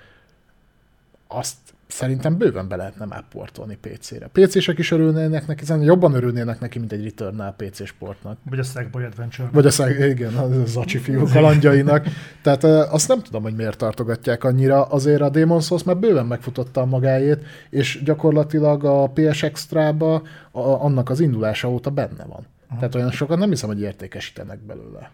Azt 1.28 1.58
szerintem 1.90 2.38
bőven 2.38 2.68
be 2.68 2.76
lehetne 2.76 3.06
már 3.06 3.24
portolni 3.30 3.78
PC-re. 3.82 4.28
PC-sek 4.28 4.78
is 4.78 4.92
örülnének 4.92 5.48
neki, 5.48 5.60
hiszen 5.60 5.82
jobban 5.82 6.14
örülnének 6.14 6.60
neki, 6.60 6.80
mint 6.80 6.92
egy 6.92 7.04
Returnal 7.04 7.54
PC 7.58 7.86
sportnak. 7.86 8.38
Vagy 8.50 8.60
a 8.60 8.64
Sackboy 8.64 9.04
Adventure. 9.04 9.50
Vagy 9.52 9.66
a 9.66 9.70
szeg, 9.70 10.00
igen, 10.10 10.36
a 10.36 10.66
Zacsi 10.66 10.98
fiú 10.98 11.26
kalandjainak. 11.26 12.06
Tehát 12.42 12.64
azt 12.64 13.08
nem 13.08 13.22
tudom, 13.22 13.42
hogy 13.42 13.56
miért 13.56 13.78
tartogatják 13.78 14.44
annyira. 14.44 14.86
Azért 14.86 15.22
a 15.22 15.30
Demon's 15.30 15.66
Souls 15.66 15.84
már 15.84 15.98
bőven 15.98 16.26
megfutotta 16.26 16.82
a 16.82 16.86
magáét, 16.86 17.46
és 17.70 18.02
gyakorlatilag 18.04 18.84
a 18.84 19.08
PS 19.08 19.44
Extra-ba 19.44 20.16
a, 20.52 20.60
annak 20.62 21.10
az 21.10 21.20
indulása 21.20 21.70
óta 21.70 21.90
benne 21.90 22.24
van. 22.26 22.46
Tehát 22.76 22.96
olyan 22.96 23.12
sokan 23.12 23.38
nem 23.38 23.50
hiszem, 23.50 23.70
hogy 23.70 23.82
értékesítenek 23.82 24.60
belőle. 24.60 25.12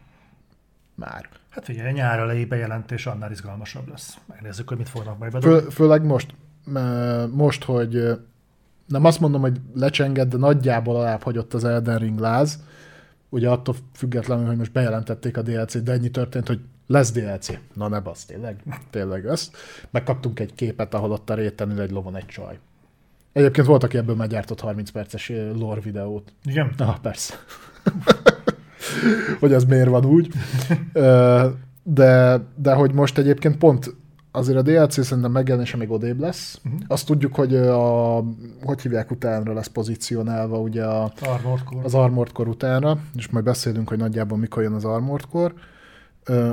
Már. 0.96 1.30
Hát 1.50 1.66
figyelj, 1.66 1.92
nyár 1.92 2.20
elejé 2.20 2.46
bejelentés 2.46 3.06
annál 3.06 3.32
izgalmasabb 3.32 3.90
lesz. 3.90 4.18
Megnézzük, 4.26 4.68
hogy 4.68 4.78
mit 4.78 4.90
fognak 4.90 5.18
majd 5.18 5.32
bedobni. 5.32 5.60
Fő, 5.60 5.70
főleg 5.70 6.04
most, 6.04 6.34
most, 7.32 7.64
hogy 7.64 8.20
nem 8.88 9.06
azt 9.06 9.20
mondom, 9.20 9.42
hogy 9.42 9.62
lecsenged, 9.74 10.28
de 10.28 10.38
nagyjából 10.38 10.96
alább 10.96 11.22
hagyott 11.22 11.54
az 11.54 11.64
Elden 11.64 11.98
Ring 11.98 12.20
láz. 12.20 12.60
Ugye 13.30 13.50
attól 13.50 13.76
függetlenül, 13.94 14.46
hogy 14.46 14.58
most 14.58 14.72
bejelentették 14.72 15.38
a 15.38 15.42
DLC-t, 15.42 15.84
de 15.84 15.92
ennyi 15.92 16.10
történt, 16.10 16.48
hogy 16.48 16.60
lesz 16.88 17.12
DLC. 17.12 17.48
Na 17.74 17.88
ne 17.88 18.00
basz, 18.00 18.26
tényleg, 18.26 18.64
tényleg 18.90 19.26
ezt. 19.26 19.58
Megkaptunk 19.90 20.40
egy 20.40 20.54
képet, 20.54 20.94
ahol 20.94 21.12
ott 21.12 21.30
a 21.30 21.34
réten 21.34 21.72
ül 21.72 21.82
egy 21.82 21.92
lovon 21.92 22.16
egy 22.16 22.26
csaj. 22.26 22.60
Egyébként 23.34 23.68
volt, 23.68 23.84
aki 23.84 23.98
ebből 23.98 24.16
már 24.16 24.28
gyártott 24.28 24.60
30 24.60 24.90
perces 24.90 25.32
lore 25.56 25.82
videót. 25.82 26.34
Igen? 26.44 26.74
Ah, 26.78 26.98
persze. 27.02 27.34
hogy 29.40 29.54
ez 29.54 29.64
miért 29.64 29.90
van 29.90 30.06
úgy. 30.06 30.34
De, 31.84 32.42
de 32.56 32.74
hogy 32.74 32.94
most 32.94 33.18
egyébként 33.18 33.58
pont 33.58 33.96
azért 34.36 34.58
a 34.58 34.62
DLC 34.62 35.06
szerintem 35.06 35.32
megjelenése 35.32 35.78
még 35.78 35.92
odébb 35.92 36.20
lesz. 36.20 36.60
Uh-huh. 36.66 36.82
Azt 36.88 37.06
tudjuk, 37.06 37.36
hogy 37.36 37.56
a, 37.56 38.16
hogy 38.64 38.82
hívják 38.82 39.12
utánra 39.12 39.54
lesz 39.54 39.68
pozícionálva 39.68 40.60
ugye 40.60 40.86
a, 40.86 41.12
Armored 41.22 41.64
Core. 41.64 41.84
az 41.84 41.94
Armored 41.94 42.32
Core 42.32 42.50
utánra, 42.50 42.98
és 43.16 43.30
majd 43.30 43.46
beszélünk, 43.46 43.90
hogy 43.90 43.98
nagyjából 43.98 44.38
mikor 44.38 44.64
jön 44.64 44.74
az 44.74 44.86
Armored 44.86 45.26
Core. 45.32 45.54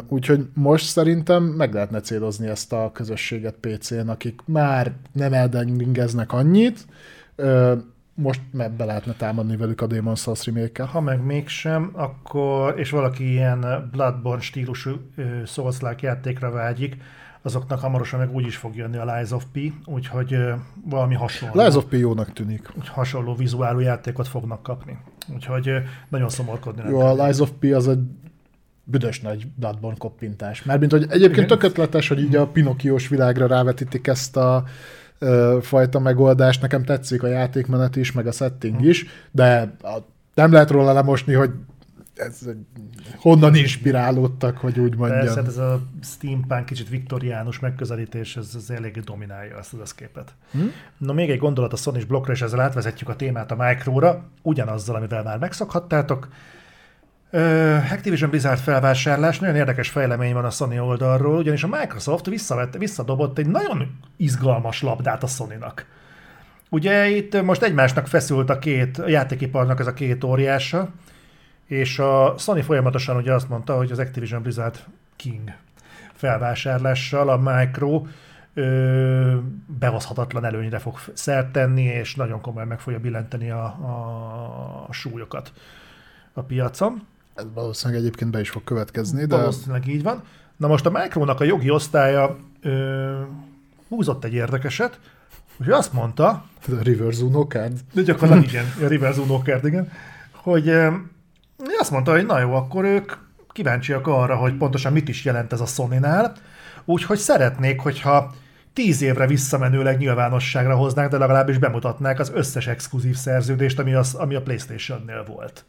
Úgyhogy 0.08 0.48
most 0.54 0.86
szerintem 0.86 1.42
meg 1.42 1.72
lehetne 1.72 2.00
célozni 2.00 2.46
ezt 2.46 2.72
a 2.72 2.90
közösséget 2.92 3.54
PC-n, 3.60 4.08
akik 4.08 4.40
már 4.44 4.92
nem 5.12 5.32
eldeningeznek 5.32 6.32
annyit, 6.32 6.86
most 8.14 8.40
meg 8.50 8.72
be 8.72 8.84
lehetne 8.84 9.12
támadni 9.12 9.56
velük 9.56 9.80
a 9.80 9.86
Demon's 9.86 10.18
Souls 10.18 10.46
remake 10.46 10.84
Ha 10.84 11.00
meg 11.00 11.24
mégsem, 11.24 11.90
akkor, 11.92 12.78
és 12.78 12.90
valaki 12.90 13.30
ilyen 13.30 13.88
Bloodborne 13.92 14.42
stílusú 14.42 14.90
souls 15.46 15.78
játékra 16.00 16.50
vágyik, 16.50 16.96
azoknak 17.42 17.80
hamarosan 17.80 18.18
meg 18.18 18.34
úgy 18.34 18.46
is 18.46 18.56
fog 18.56 18.76
jönni 18.76 18.96
a 18.96 19.14
Lies 19.14 19.30
of 19.30 19.44
P, 19.52 19.58
úgyhogy 19.84 20.36
valami 20.84 21.14
hasonló, 21.14 21.62
Lies 21.62 21.74
of 21.74 21.84
P 21.84 21.92
jónak 21.92 22.32
tűnik. 22.32 22.68
úgy 22.78 22.88
hasonló 22.88 23.34
vizuálú 23.34 23.78
játékot 23.78 24.28
fognak 24.28 24.62
kapni. 24.62 24.98
Úgyhogy 25.34 25.70
nagyon 26.08 26.28
szomorkodni 26.28 26.82
Jó, 26.88 27.00
a 27.00 27.24
Lies 27.24 27.38
of 27.38 27.50
P 27.58 27.64
az 27.74 27.88
egy 27.88 28.00
büdös 28.84 29.20
nagy 29.20 29.46
Bloodborne 29.56 29.98
koppintás. 29.98 30.62
Mármint, 30.62 30.90
hogy 30.90 31.06
egyébként 31.08 31.46
tök 31.46 31.62
ötletes, 31.62 32.08
hogy 32.08 32.20
így 32.20 32.36
a 32.36 32.46
Pinokiós 32.46 33.08
világra 33.08 33.46
rávetítik 33.46 34.06
ezt 34.06 34.36
a 34.36 34.64
ö, 35.18 35.58
fajta 35.62 35.98
megoldást. 35.98 36.60
Nekem 36.60 36.84
tetszik 36.84 37.22
a 37.22 37.26
játékmenet 37.26 37.96
is, 37.96 38.12
meg 38.12 38.26
a 38.26 38.32
setting 38.32 38.84
is, 38.84 39.06
de 39.30 39.74
a, 39.82 39.96
nem 40.34 40.52
lehet 40.52 40.70
róla 40.70 40.92
lemosni, 40.92 41.32
hogy 41.34 41.50
ez 42.26 42.46
egy- 42.48 42.66
honnan 43.16 43.54
inspirálódtak, 43.54 44.56
hogy 44.58 44.78
úgy 44.78 44.96
Persze, 44.96 45.14
mondjam. 45.14 45.34
hát 45.34 45.46
ez 45.46 45.56
a 45.56 45.80
steampunk 46.02 46.64
kicsit 46.64 46.88
viktoriánus 46.88 47.58
megközelítés, 47.58 48.36
ez, 48.36 48.50
ez 48.56 48.70
eléggé 48.70 49.00
dominálja 49.00 49.58
ezt 49.58 49.72
az 49.72 49.80
eszképet. 49.80 50.34
Hm? 50.50 50.58
No, 50.98 51.12
még 51.12 51.30
egy 51.30 51.38
gondolat 51.38 51.72
a 51.72 51.76
sony 51.76 52.04
blokkra, 52.08 52.32
és 52.32 52.42
ezzel 52.42 52.60
átvezetjük 52.60 53.08
a 53.08 53.16
témát 53.16 53.50
a 53.50 53.56
Micro-ra, 53.56 54.24
ugyanazzal, 54.42 54.96
amivel 54.96 55.22
már 55.22 55.38
megszokhattátok. 55.38 56.28
Ö, 57.30 57.74
Activision 57.90 58.30
Blizzard 58.30 58.58
felvásárlás, 58.58 59.38
nagyon 59.38 59.56
érdekes 59.56 59.88
fejlemény 59.88 60.32
van 60.32 60.44
a 60.44 60.50
Sony 60.50 60.78
oldalról, 60.78 61.36
ugyanis 61.38 61.62
a 61.64 61.68
Microsoft 61.68 62.26
visszavette, 62.26 62.78
visszadobott 62.78 63.38
egy 63.38 63.46
nagyon 63.46 63.98
izgalmas 64.16 64.82
labdát 64.82 65.22
a 65.22 65.26
Sony-nak. 65.26 65.86
Ugye 66.68 67.08
itt 67.08 67.42
most 67.42 67.62
egymásnak 67.62 68.06
feszült 68.06 68.50
a 68.50 68.58
két 68.58 68.98
a 68.98 69.08
játékiparnak 69.08 69.80
ez 69.80 69.86
a 69.86 69.92
két 69.92 70.24
óriása, 70.24 70.88
és 71.72 71.98
a 71.98 72.34
Sony 72.38 72.62
folyamatosan 72.62 73.16
ugye 73.16 73.32
azt 73.32 73.48
mondta, 73.48 73.76
hogy 73.76 73.90
az 73.90 73.98
Activision 73.98 74.42
Blizzard 74.42 74.84
King 75.16 75.52
felvásárlással 76.14 77.28
a 77.28 77.36
Micro 77.36 78.06
ö, 78.54 79.36
bevaszhatatlan 79.78 80.44
előnyre 80.44 80.78
fog 80.78 80.98
szert 81.12 81.52
tenni, 81.52 81.82
és 81.82 82.14
nagyon 82.14 82.40
komolyan 82.40 82.68
meg 82.68 82.80
fogja 82.80 82.98
billenteni 82.98 83.50
a, 83.50 83.64
a, 83.64 84.92
súlyokat 84.92 85.52
a 86.32 86.42
piacon. 86.42 87.06
Ez 87.34 87.44
valószínűleg 87.54 88.02
egyébként 88.02 88.30
be 88.30 88.40
is 88.40 88.50
fog 88.50 88.64
következni, 88.64 89.24
de 89.24 89.36
Valószínűleg 89.36 89.86
így 89.86 90.02
van. 90.02 90.22
Na 90.56 90.66
most 90.66 90.86
a 90.86 90.90
Micronak 90.90 91.40
a 91.40 91.44
jogi 91.44 91.70
osztálya 91.70 92.36
ö, 92.62 93.20
húzott 93.88 94.24
egy 94.24 94.34
érdekeset, 94.34 95.00
hogy 95.56 95.70
azt 95.70 95.92
mondta, 95.92 96.28
a 96.28 96.82
Reverse 96.82 97.24
Uno 97.24 97.46
card. 97.46 97.78
de 97.92 98.02
gyakorlatilag 98.02 98.48
igen, 98.48 98.64
a 98.84 98.88
Reverse 98.88 99.20
Uno 99.20 99.42
Card, 99.42 99.64
igen, 99.64 99.90
hogy 100.32 100.68
azt 101.78 101.90
mondta, 101.90 102.10
hogy 102.10 102.26
na 102.26 102.38
jó, 102.38 102.54
akkor 102.54 102.84
ők 102.84 103.12
kíváncsiak 103.48 104.06
arra, 104.06 104.36
hogy 104.36 104.56
pontosan 104.56 104.92
mit 104.92 105.08
is 105.08 105.24
jelent 105.24 105.52
ez 105.52 105.60
a 105.60 105.66
Sony-nál, 105.66 106.32
úgyhogy 106.84 107.18
szeretnék, 107.18 107.80
hogyha 107.80 108.32
tíz 108.72 109.02
évre 109.02 109.26
visszamenőleg 109.26 109.98
nyilvánosságra 109.98 110.76
hoznák, 110.76 111.08
de 111.08 111.18
legalábbis 111.18 111.58
bemutatnák 111.58 112.18
az 112.18 112.30
összes 112.34 112.66
exkluzív 112.66 113.16
szerződést, 113.16 113.78
ami, 113.78 113.94
az, 113.94 114.14
ami 114.14 114.34
a 114.34 114.42
Playstation-nél 114.42 115.24
volt. 115.24 115.64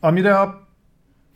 Amire 0.00 0.38
a 0.40 0.66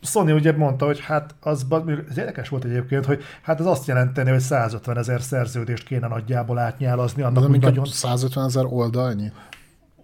Sony 0.02 0.32
ugye 0.32 0.52
mondta, 0.52 0.84
hogy 0.84 1.00
hát 1.00 1.34
az, 1.40 1.66
ez 2.08 2.18
érdekes 2.18 2.48
volt 2.48 2.64
egyébként, 2.64 3.04
hogy 3.04 3.22
hát 3.42 3.60
ez 3.60 3.66
azt 3.66 3.86
jelenteni, 3.86 4.30
hogy 4.30 4.40
150 4.40 4.98
ezer 4.98 5.22
szerződést 5.22 5.84
kéne 5.84 6.08
nagyjából 6.08 6.58
átnyálazni, 6.58 7.22
annak 7.22 7.50
De 7.50 7.58
nagyon 7.58 7.84
150 7.84 8.44
ezer 8.44 8.64
oldalnyi? 8.68 9.32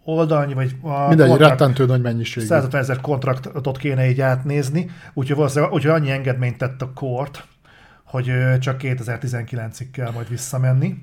Oldalnyi, 0.04 0.54
vagy 0.54 0.76
a 0.82 1.08
Mindegy, 1.08 1.28
kontrakt- 1.28 1.50
rettentő 1.50 1.86
nagy 1.86 2.02
mennyiség. 2.02 2.42
150 2.44 2.80
ezer 2.80 3.00
kontraktot 3.00 3.78
kéne 3.78 4.08
így 4.08 4.20
átnézni, 4.20 4.90
úgyhogy 5.14 5.36
valószínűleg 5.36 5.72
úgyhogy 5.72 5.90
annyi 5.90 6.10
engedményt 6.10 6.58
tett 6.58 6.82
a 6.82 6.92
kort, 6.94 7.46
hogy 8.04 8.32
csak 8.58 8.80
2019-ig 8.82 9.86
kell 9.92 10.10
majd 10.10 10.28
visszamenni. 10.28 10.98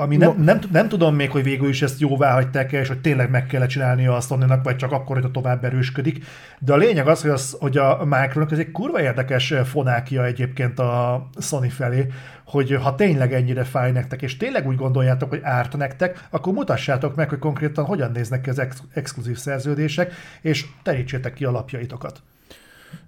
Ami 0.00 0.16
nem, 0.16 0.42
nem, 0.42 0.58
nem 0.72 0.88
tudom 0.88 1.14
még, 1.14 1.30
hogy 1.30 1.42
végül 1.42 1.68
is 1.68 1.82
ezt 1.82 2.00
jóvá 2.00 2.32
hagyták 2.32 2.72
el, 2.72 2.80
és 2.80 2.88
hogy 2.88 3.00
tényleg 3.00 3.30
meg 3.30 3.46
kell 3.46 3.66
csinálnia 3.66 4.16
a 4.16 4.20
sony 4.20 4.44
vagy 4.62 4.76
csak 4.76 4.92
akkor, 4.92 5.16
hogyha 5.16 5.30
tovább 5.30 5.64
erősködik. 5.64 6.24
De 6.58 6.72
a 6.72 6.76
lényeg 6.76 7.08
az, 7.08 7.22
hogy, 7.22 7.30
az, 7.30 7.56
hogy 7.60 7.76
a 7.76 8.04
Micronak 8.04 8.52
ez 8.52 8.58
egy 8.58 8.70
kurva 8.70 9.00
érdekes 9.00 9.54
fonákia 9.64 10.24
egyébként 10.24 10.78
a 10.78 11.22
Sony 11.40 11.70
felé, 11.70 12.06
hogy 12.44 12.78
ha 12.82 12.94
tényleg 12.94 13.32
ennyire 13.32 13.64
fáj 13.64 13.92
nektek, 13.92 14.22
és 14.22 14.36
tényleg 14.36 14.66
úgy 14.66 14.76
gondoljátok, 14.76 15.28
hogy 15.28 15.40
árt 15.42 15.76
nektek, 15.76 16.26
akkor 16.30 16.52
mutassátok 16.52 17.14
meg, 17.14 17.28
hogy 17.28 17.38
konkrétan 17.38 17.84
hogyan 17.84 18.10
néznek 18.10 18.40
ki 18.40 18.50
az 18.50 18.58
ex- 18.58 18.82
exkluzív 18.94 19.36
szerződések, 19.36 20.12
és 20.40 20.66
terítsétek 20.82 21.32
ki 21.32 21.44
alapjaitokat. 21.44 22.22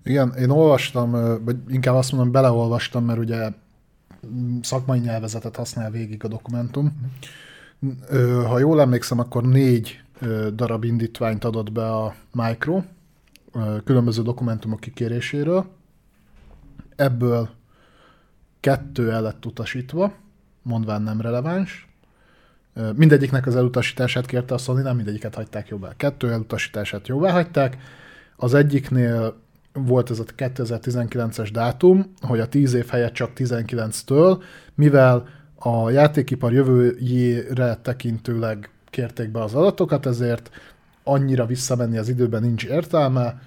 Igen, 0.05 0.35
én 0.39 0.51
olvastam, 0.51 1.15
ö, 1.15 1.37
vagy 1.45 1.57
inkább 1.69 1.95
azt 1.95 2.12
mondom, 2.12 2.33
beleolvastam, 2.33 3.05
mert 3.05 3.19
ugye 3.19 3.49
szakmai 4.63 4.99
nyelvezetet 4.99 5.57
használ 5.57 5.91
végig 5.91 6.25
a 6.25 6.29
dokumentum. 6.29 7.11
Ha 8.47 8.59
jól 8.59 8.81
emlékszem, 8.81 9.19
akkor 9.19 9.45
négy 9.47 10.03
darab 10.55 10.85
indítványt 10.85 11.45
adott 11.45 11.73
be 11.73 11.91
a 11.91 12.15
Micro, 12.33 12.83
különböző 13.85 14.23
dokumentumok 14.23 14.81
kikéréséről. 14.81 15.67
Ebből 16.97 17.49
kettő 18.61 19.11
el 19.11 19.23
lett 19.23 19.47
utasítva, 19.47 20.13
mondván 20.63 21.03
nem 21.03 21.21
releváns. 21.21 21.89
Mindegyiknek 22.95 23.47
az 23.47 23.57
elutasítását 23.57 24.27
kérte 24.27 24.55
a 24.55 24.59
Sony, 24.59 24.83
nem 24.83 24.97
mindegyiket 24.97 25.35
hagyták 25.35 25.69
jóvá. 25.69 25.93
Kettő 25.97 26.33
elutasítását 26.33 27.09
jóvá 27.09 27.33
hagyták. 27.33 27.79
Az 28.37 28.55
egyiknél 28.55 29.41
volt 29.73 30.11
ez 30.11 30.19
a 30.19 30.25
2019-es 30.37 31.49
dátum, 31.53 32.13
hogy 32.21 32.41
a 32.41 32.49
10 32.49 32.75
év 32.75 32.89
helyett 32.89 33.13
csak 33.13 33.31
19-től, 33.37 34.43
mivel 34.75 35.29
a 35.59 35.91
játékipar 35.91 36.53
jövőjére 36.53 37.75
tekintőleg 37.83 38.71
kérték 38.91 39.31
be 39.31 39.43
az 39.43 39.55
adatokat, 39.55 40.07
ezért 40.07 40.51
annyira 41.05 41.47
visszamenni 41.47 41.99
az 41.99 42.09
időben 42.09 42.43
nincs 42.43 42.65
értelme, 42.65 43.41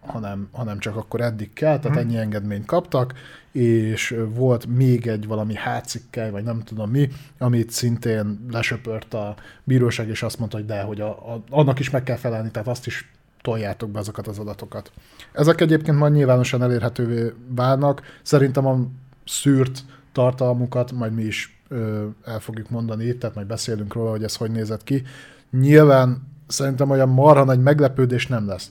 hanem, 0.00 0.48
hanem 0.52 0.78
csak 0.78 0.96
akkor 0.96 1.20
eddig 1.20 1.52
kell, 1.52 1.78
tehát 1.78 1.98
ennyi 1.98 2.16
engedményt 2.16 2.66
kaptak, 2.66 3.14
és 3.52 4.16
volt 4.34 4.66
még 4.66 5.06
egy 5.06 5.26
valami 5.26 5.54
hátsikkely, 5.54 6.30
vagy 6.30 6.44
nem 6.44 6.62
tudom 6.62 6.90
mi, 6.90 7.08
amit 7.38 7.70
szintén 7.70 8.46
lesöpört 8.50 9.14
a 9.14 9.34
bíróság, 9.64 10.08
és 10.08 10.22
azt 10.22 10.38
mondta, 10.38 10.56
hogy 10.56 10.66
de, 10.66 10.82
hogy 10.82 11.00
a, 11.00 11.08
a, 11.08 11.42
annak 11.50 11.78
is 11.78 11.90
meg 11.90 12.02
kell 12.02 12.16
felelni, 12.16 12.50
tehát 12.50 12.68
azt 12.68 12.86
is 12.86 13.10
toljátok 13.42 13.90
be 13.90 13.98
azokat 13.98 14.26
az 14.26 14.38
adatokat. 14.38 14.92
Ezek 15.32 15.60
egyébként 15.60 15.98
majd 15.98 16.12
nyilvánosan 16.12 16.62
elérhetővé 16.62 17.32
válnak. 17.48 18.02
Szerintem 18.22 18.66
a 18.66 18.86
szűrt 19.24 19.84
tartalmukat 20.12 20.92
majd 20.92 21.14
mi 21.14 21.22
is 21.22 21.62
ö, 21.68 22.06
el 22.24 22.40
fogjuk 22.40 22.70
mondani 22.70 23.16
tehát 23.16 23.34
majd 23.34 23.46
beszélünk 23.46 23.94
róla, 23.94 24.10
hogy 24.10 24.22
ez 24.22 24.36
hogy 24.36 24.50
nézett 24.50 24.84
ki. 24.84 25.02
Nyilván 25.50 26.28
szerintem 26.46 26.90
olyan 26.90 27.08
marha 27.08 27.44
nagy 27.44 27.62
meglepődés 27.62 28.26
nem 28.26 28.46
lesz. 28.46 28.70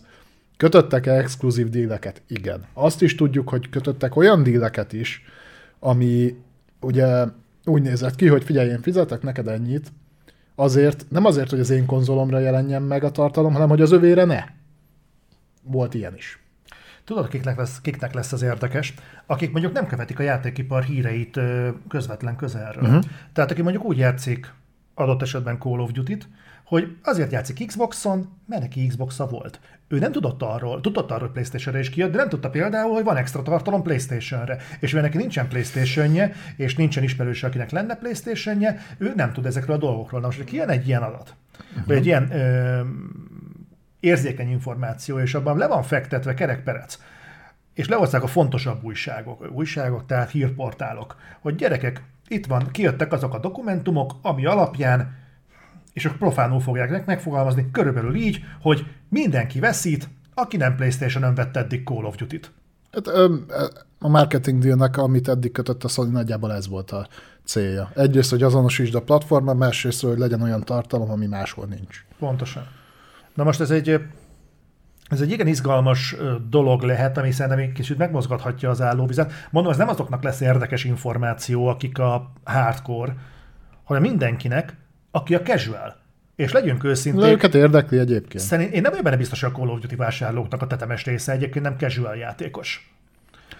Kötöttek-e 0.58 1.14
exkluzív 1.14 1.70
díleket? 1.70 2.22
Igen. 2.28 2.66
Azt 2.74 3.02
is 3.02 3.16
tudjuk, 3.16 3.50
hogy 3.50 3.70
kötöttek 3.70 4.16
olyan 4.16 4.44
díleket 4.44 4.94
is, 4.94 5.24
ami 5.80 6.36
ugye 6.82 7.26
úgy 7.66 7.82
nézett 7.82 8.16
ki, 8.16 8.28
hogy 8.28 8.44
figyelj, 8.44 8.70
én 8.70 8.82
fizetek 8.82 9.22
neked 9.22 9.48
ennyit, 9.48 9.92
azért, 10.56 11.06
nem 11.10 11.26
azért, 11.26 11.50
hogy 11.50 11.60
az 11.60 11.70
én 11.70 11.86
konzolomra 11.86 12.40
jelenjen 12.40 12.82
meg 12.82 13.04
a 13.04 13.12
tartalom, 13.12 13.54
hanem 13.54 13.70
hogy 13.70 13.82
az 13.82 13.92
övére 13.92 14.24
ne. 14.26 14.44
Volt 15.72 15.94
ilyen 15.94 16.16
is. 16.16 16.40
Tudod, 17.04 17.28
kiknek 17.28 17.58
lesz, 17.58 17.82
kiknek 17.82 18.14
lesz 18.14 18.32
az 18.32 18.42
érdekes? 18.42 18.94
Akik 19.26 19.52
mondjuk 19.52 19.74
nem 19.74 19.88
követik 19.88 20.20
a 20.20 20.24
játékipar 20.24 20.84
híreit 20.84 21.40
közvetlen 21.88 22.36
közelről. 22.36 22.84
Uh-huh. 22.84 23.04
Tehát 23.34 23.52
aki 23.52 23.62
mondjuk 23.62 23.84
úgy 23.84 23.98
játszik 23.98 24.54
adott 24.94 25.22
esetben 25.22 25.58
Call 25.58 25.80
of 25.80 25.92
Duty-t, 25.92 26.28
hogy 26.64 26.96
azért 27.04 27.32
játszik 27.32 27.68
Xboxon, 27.68 28.30
mert 28.46 28.62
neki 28.62 28.88
Xboxa 28.88 29.28
volt. 29.28 29.60
Ő 29.88 30.00
nem 30.00 30.12
tudott 30.12 30.42
arról, 30.42 30.82
tudott 30.82 31.10
arról, 31.10 31.20
hogy 31.20 31.32
Playstation-re 31.32 31.80
is 31.80 31.90
kijött, 31.90 32.12
de 32.12 32.18
nem 32.18 32.30
tudta 32.30 32.50
például, 32.50 32.94
hogy 32.94 33.04
van 33.04 33.18
extra 33.18 33.42
tartalom 33.42 33.82
Playstation-re. 33.82 34.58
És 34.80 34.92
mivel 34.92 35.06
neki 35.06 35.18
nincsen 35.18 35.48
Playstation-je, 35.48 36.32
és 36.56 36.76
nincsen 36.76 37.04
ismerőse, 37.04 37.48
akinek 37.48 37.72
lenne 37.72 37.96
Playstation-je, 37.96 38.80
ő 38.98 39.14
nem 39.16 39.34
tud 39.34 39.46
ezekről 39.46 39.76
a 39.76 39.80
dolgokról. 39.80 40.20
Na 40.20 40.26
most, 40.26 40.38
hogy 40.38 40.48
kijön 40.48 40.70
egy 40.70 40.88
ilyen 40.88 41.02
adat, 41.02 41.36
uh-huh. 41.70 41.86
vagy 41.86 41.96
egy 41.96 42.06
ilyen 42.06 42.32
ö, 42.32 42.82
érzékeny 44.00 44.50
információ, 44.50 45.20
és 45.20 45.34
abban 45.34 45.58
le 45.58 45.68
van 45.68 45.84
fektetve 45.84 46.34
kerekperec, 46.34 47.00
és 47.74 47.88
lehozták 47.88 48.24
a 48.24 48.28
fontosabb 48.28 48.84
újságok, 48.84 49.52
újságok, 49.52 50.06
tehát 50.06 50.32
hírportálok, 50.32 51.16
hogy 51.40 51.56
gyerekek, 51.56 52.04
itt 52.28 52.46
van, 52.46 52.68
kijöttek 52.72 53.12
azok 53.12 53.34
a 53.34 53.40
dokumentumok, 53.40 54.14
ami 54.22 54.46
alapján, 54.46 55.18
és 55.94 56.06
ők 56.06 56.18
profánul 56.18 56.60
fogják 56.60 56.90
meg- 56.90 57.06
megfogalmazni, 57.06 57.72
körülbelül 57.72 58.16
így, 58.16 58.44
hogy 58.62 58.86
mindenki 59.10 59.60
veszít, 59.60 60.10
aki 60.34 60.58
nem 60.58 60.76
Playstation-ön 60.76 61.36
vett 61.36 61.56
eddig 61.56 61.84
Call 61.84 62.06
of 62.06 62.16
Duty-t. 62.16 62.52
Hát, 62.92 63.08
öm, 63.08 63.46
a 64.00 64.08
marketing 64.08 64.64
dealnek, 64.64 64.98
amit 64.98 65.28
eddig 65.28 65.52
kötött 65.52 65.84
a 65.84 65.88
Sony, 65.88 66.12
nagyjából 66.12 66.54
ez 66.54 66.68
volt 66.68 66.92
a 66.92 67.08
célja. 67.44 67.92
Egyrészt, 67.96 68.30
hogy 68.30 68.44
azonosítsd 68.44 68.96
a 68.96 69.02
platformon, 69.02 69.58
másrészt, 69.58 70.02
hogy 70.02 70.18
legyen 70.18 70.42
olyan 70.42 70.64
tartalom, 70.64 71.12
ami 71.12 71.26
máshol 71.26 71.66
nincs. 71.66 72.06
Pontosan. 72.20 72.68
Na 73.40 73.46
most 73.46 73.62
ez 73.62 73.72
egy, 73.72 74.02
ez 75.10 75.22
egy 75.22 75.32
igen 75.32 75.48
izgalmas 75.48 76.16
dolog 76.50 76.82
lehet, 76.82 77.18
ami 77.18 77.32
szerintem 77.32 77.60
egy 77.60 77.72
kicsit 77.72 77.98
megmozgathatja 77.98 78.70
az 78.70 78.82
állóvizet. 78.82 79.32
Mondom, 79.52 79.72
ez 79.72 79.78
nem 79.78 79.90
azoknak 79.90 80.24
lesz 80.24 80.42
érdekes 80.42 80.84
információ, 80.84 81.68
akik 81.68 82.00
a 82.00 82.32
hardcore, 82.44 83.16
hanem 83.84 84.02
mindenkinek, 84.02 84.76
aki 85.12 85.36
a 85.36 85.42
casual. 85.42 85.96
És 86.36 86.52
legyünk 86.52 86.82
De 86.82 86.88
őszinték, 86.88 87.32
őket 87.32 87.56
érdekli 87.56 87.98
egyébként. 87.98 88.44
szerint, 88.44 88.74
én 88.74 88.82
nem 88.82 88.90
vagyok 88.90 89.06
benne 89.06 89.18
biztos, 89.18 89.42
hogy 89.42 89.52
a 89.54 89.58
Call 89.58 89.70
of 89.70 89.80
Duty 89.80 89.96
vásárlóknak 89.96 90.62
a 90.62 90.68
tetemes 90.68 91.06
része 91.06 91.32
egyébként 91.32 91.66
nem 91.66 91.78
casual 91.78 92.16
játékos. 92.16 92.94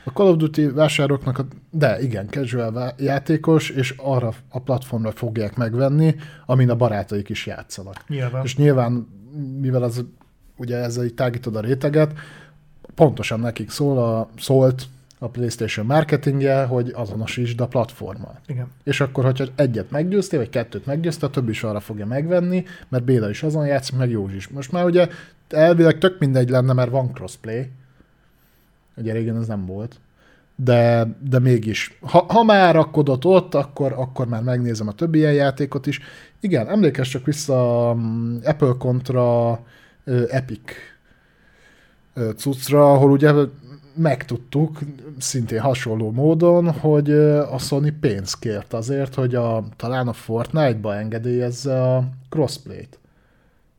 A 0.04 0.10
Call 0.10 0.28
of 0.28 0.36
Duty 0.36 0.68
vásároknak, 0.68 1.38
a, 1.38 1.46
de 1.72 2.02
igen, 2.02 2.28
casual 2.30 2.94
játékos, 2.98 3.70
és 3.70 3.94
arra 3.98 4.34
a 4.50 4.60
platformra 4.60 5.12
fogják 5.12 5.56
megvenni, 5.56 6.16
amin 6.46 6.70
a 6.70 6.76
barátaik 6.76 7.30
is 7.30 7.46
játszanak. 7.46 7.96
Nyilván. 8.08 8.44
És 8.44 8.56
nyilván, 8.56 9.08
mivel 9.60 9.84
az, 9.84 10.06
ugye 10.56 10.78
ezzel 10.78 11.06
így 11.06 11.14
tágítod 11.14 11.56
a 11.56 11.60
réteget, 11.60 12.14
pontosan 12.96 13.40
nekik 13.40 13.70
szól 13.70 13.98
a, 13.98 14.30
szólt 14.38 14.88
a 15.20 15.28
PlayStation 15.28 15.86
marketingje, 15.86 16.64
hogy 16.64 16.92
azonosítsd 16.96 17.62
a 17.62 17.68
platformmal. 17.68 18.40
Igen. 18.48 18.68
És 18.84 19.02
akkor, 19.02 19.24
hogyha 19.24 19.46
egyet 19.56 19.92
meggyőztél, 19.92 20.40
vagy 20.40 20.50
kettőt 20.50 21.02
győztél, 21.02 21.28
a 21.28 21.32
többi 21.32 21.50
is 21.50 21.64
arra 21.64 21.80
fogja 21.80 22.06
megvenni, 22.06 22.66
mert 22.88 23.04
Béla 23.04 23.30
is 23.30 23.44
azon 23.44 23.66
játszik, 23.66 23.96
meg 23.96 24.10
Józs 24.10 24.34
is. 24.34 24.48
Most 24.48 24.72
már 24.72 24.86
ugye 24.86 25.08
elvileg 25.50 25.98
tök 25.98 26.20
mindegy 26.20 26.50
lenne, 26.50 26.74
mert 26.74 26.92
van 26.92 27.14
crossplay. 27.14 27.70
Ugye 28.96 29.14
régen 29.14 29.38
ez 29.38 29.48
nem 29.48 29.66
volt. 29.66 30.00
De, 30.64 31.08
de 31.30 31.40
mégis. 31.40 31.98
Ha, 32.02 32.26
ha 32.28 32.44
már 32.44 32.76
rakodott 32.76 33.26
ott, 33.26 33.56
akkor, 33.56 33.94
akkor 33.98 34.28
már 34.28 34.44
megnézem 34.44 34.88
a 34.88 34.92
többi 34.92 35.18
ilyen 35.18 35.34
játékot 35.34 35.88
is. 35.88 36.00
Igen, 36.40 36.70
emlékezz 36.70 37.08
csak 37.08 37.26
vissza 37.26 37.94
mm, 37.98 38.38
Apple 38.44 38.74
kontra 38.78 39.60
Epic 40.30 40.72
cuccra, 42.36 42.92
ahol 42.94 43.12
ugye 43.12 43.32
megtudtuk 43.96 44.80
szintén 45.18 45.60
hasonló 45.60 46.12
módon, 46.12 46.72
hogy 46.72 47.12
a 47.52 47.58
Sony 47.58 48.00
pénzt 48.00 48.40
kért 48.40 48.74
azért, 48.74 49.16
hogy 49.16 49.36
a, 49.36 49.64
talán 49.76 50.08
a 50.08 50.14
Fortnite-ba 50.14 50.96
engedélyezze 50.96 51.84
a 51.84 52.10
crossplay-t. 52.30 53.00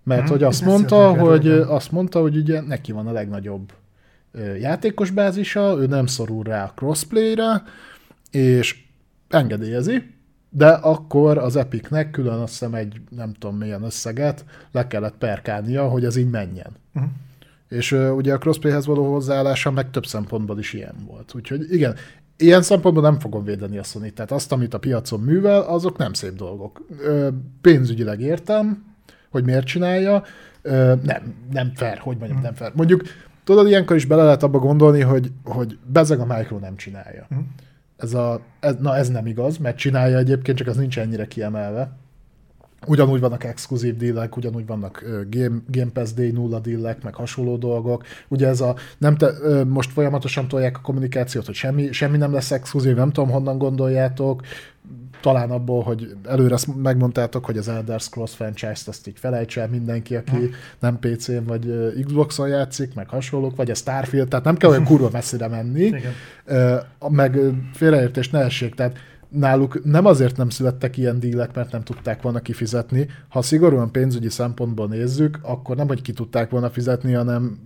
Mert 0.02 0.22
Mhm, 0.22 0.30
hogy 0.30 0.42
azt 0.42 0.64
mondta, 0.64 1.14
hogy 1.14 1.48
azt 1.48 1.92
mondta, 1.92 2.20
hogy 2.20 2.36
ugye 2.36 2.60
neki 2.60 2.92
van 2.92 3.06
a 3.06 3.12
legnagyobb 3.12 3.72
játékos 4.60 5.10
bázisa, 5.10 5.76
ő 5.78 5.86
nem 5.86 6.06
szorul 6.06 6.42
rá 6.42 6.64
a 6.64 6.72
crossplay-re, 6.74 7.62
és 8.30 8.84
engedélyezi, 9.28 10.02
de 10.50 10.68
akkor 10.68 11.38
az 11.38 11.56
Epicnek 11.56 12.10
külön 12.10 12.38
azt 12.38 12.52
hiszem 12.52 12.74
egy 12.74 13.00
nem 13.10 13.32
tudom 13.32 13.56
milyen 13.56 13.82
összeget 13.82 14.44
le 14.72 14.86
kellett 14.86 15.16
perkálnia, 15.18 15.88
hogy 15.88 16.04
ez 16.04 16.16
így 16.16 16.30
menjen. 16.30 16.76
Uh-huh. 16.94 17.10
És 17.68 17.92
ö, 17.92 18.10
ugye 18.10 18.34
a 18.34 18.38
crossplayhez 18.38 18.86
való 18.86 19.12
hozzáállása 19.12 19.70
meg 19.70 19.90
több 19.90 20.06
szempontból 20.06 20.58
is 20.58 20.72
ilyen 20.72 20.94
volt. 21.06 21.34
Úgyhogy 21.34 21.72
igen, 21.72 21.94
ilyen 22.36 22.62
szempontból 22.62 23.02
nem 23.02 23.18
fogom 23.18 23.44
védeni 23.44 23.78
a 23.78 23.82
sony 23.82 24.14
Tehát 24.14 24.32
azt, 24.32 24.52
amit 24.52 24.74
a 24.74 24.78
piacon 24.78 25.20
művel, 25.20 25.60
azok 25.60 25.96
nem 25.96 26.12
szép 26.12 26.32
dolgok. 26.34 26.86
Ö, 27.00 27.28
pénzügyileg 27.60 28.20
értem, 28.20 28.84
hogy 29.30 29.44
miért 29.44 29.66
csinálja. 29.66 30.22
Ö, 30.62 30.94
nem, 31.02 31.34
nem 31.52 31.72
fair, 31.74 31.98
hogy 31.98 32.16
mondjam, 32.16 32.40
nem 32.40 32.54
fair. 32.54 32.72
Mondjuk, 32.74 33.02
tudod, 33.44 33.66
ilyenkor 33.66 33.96
is 33.96 34.06
bele 34.06 34.24
lehet 34.24 34.42
abba 34.42 34.58
gondolni, 34.58 35.00
hogy, 35.00 35.32
hogy 35.44 35.78
bezeg 35.86 36.20
a 36.20 36.36
Micro 36.36 36.58
nem 36.58 36.76
csinálja. 36.76 37.26
Mhm. 37.28 37.40
Ez 37.96 38.14
a, 38.14 38.40
ez, 38.60 38.74
na 38.80 38.96
ez 38.96 39.08
nem 39.08 39.26
igaz, 39.26 39.56
mert 39.56 39.76
csinálja 39.76 40.18
egyébként, 40.18 40.58
csak 40.58 40.66
az 40.66 40.76
nincs 40.76 40.98
ennyire 40.98 41.26
kiemelve. 41.26 41.92
Ugyanúgy 42.86 43.20
vannak 43.20 43.44
exkluzív 43.44 43.96
dílek, 43.96 44.36
ugyanúgy 44.36 44.66
vannak 44.66 45.04
Game, 45.30 45.56
Game 45.66 45.90
Pass 45.92 46.12
Day 46.12 46.30
nulla 46.30 46.58
dílek, 46.58 47.02
meg 47.02 47.14
hasonló 47.14 47.56
dolgok. 47.56 48.04
Ugye 48.28 48.46
ez 48.48 48.60
a, 48.60 48.76
nem 48.98 49.16
te, 49.16 49.32
most 49.64 49.92
folyamatosan 49.92 50.48
tolják 50.48 50.76
a 50.76 50.80
kommunikációt, 50.80 51.46
hogy 51.46 51.54
semmi, 51.54 51.92
semmi 51.92 52.16
nem 52.16 52.32
lesz 52.32 52.50
exkluzív, 52.50 52.94
nem 52.94 53.12
tudom 53.12 53.30
honnan 53.30 53.58
gondoljátok, 53.58 54.42
talán 55.20 55.50
abból, 55.50 55.82
hogy 55.82 56.16
előre 56.24 56.56
megmondtátok, 56.76 57.44
hogy 57.44 57.58
az 57.58 57.68
Elder 57.68 58.00
Scrolls 58.00 58.34
franchise-t 58.34 58.88
azt 58.88 59.06
így 59.06 59.18
felejts 59.18 59.58
el 59.58 59.68
mindenki, 59.68 60.16
aki 60.16 60.36
Hm. 60.36 60.44
nem 60.78 60.98
PC-n 60.98 61.44
vagy 61.46 61.92
Xbox-on 62.04 62.48
játszik, 62.48 62.94
meg 62.94 63.08
hasonlók, 63.08 63.56
vagy 63.56 63.70
a 63.70 63.74
Starfield, 63.74 64.28
tehát 64.28 64.44
nem 64.44 64.56
kell 64.56 64.70
olyan 64.70 64.84
kurva 64.84 65.08
messzire 65.12 65.48
menni, 65.48 65.82
Igen. 65.82 66.12
Meg 67.08 67.38
félreértés 67.72 68.30
ne 68.30 68.38
essék, 68.38 68.74
tehát 68.74 68.96
náluk 69.28 69.84
nem 69.84 70.06
azért 70.06 70.36
nem 70.36 70.48
születtek 70.48 70.96
ilyen 70.96 71.20
dílek, 71.20 71.54
mert 71.54 71.72
nem 71.72 71.82
tudták 71.82 72.22
volna 72.22 72.40
kifizetni. 72.40 73.08
Ha 73.28 73.42
szigorúan 73.42 73.90
pénzügyi 73.90 74.28
szempontból 74.28 74.86
nézzük, 74.86 75.38
akkor 75.42 75.76
nem, 75.76 75.86
hogy 75.86 76.02
ki 76.02 76.12
tudták 76.12 76.50
volna 76.50 76.70
fizetni, 76.70 77.12
hanem 77.12 77.58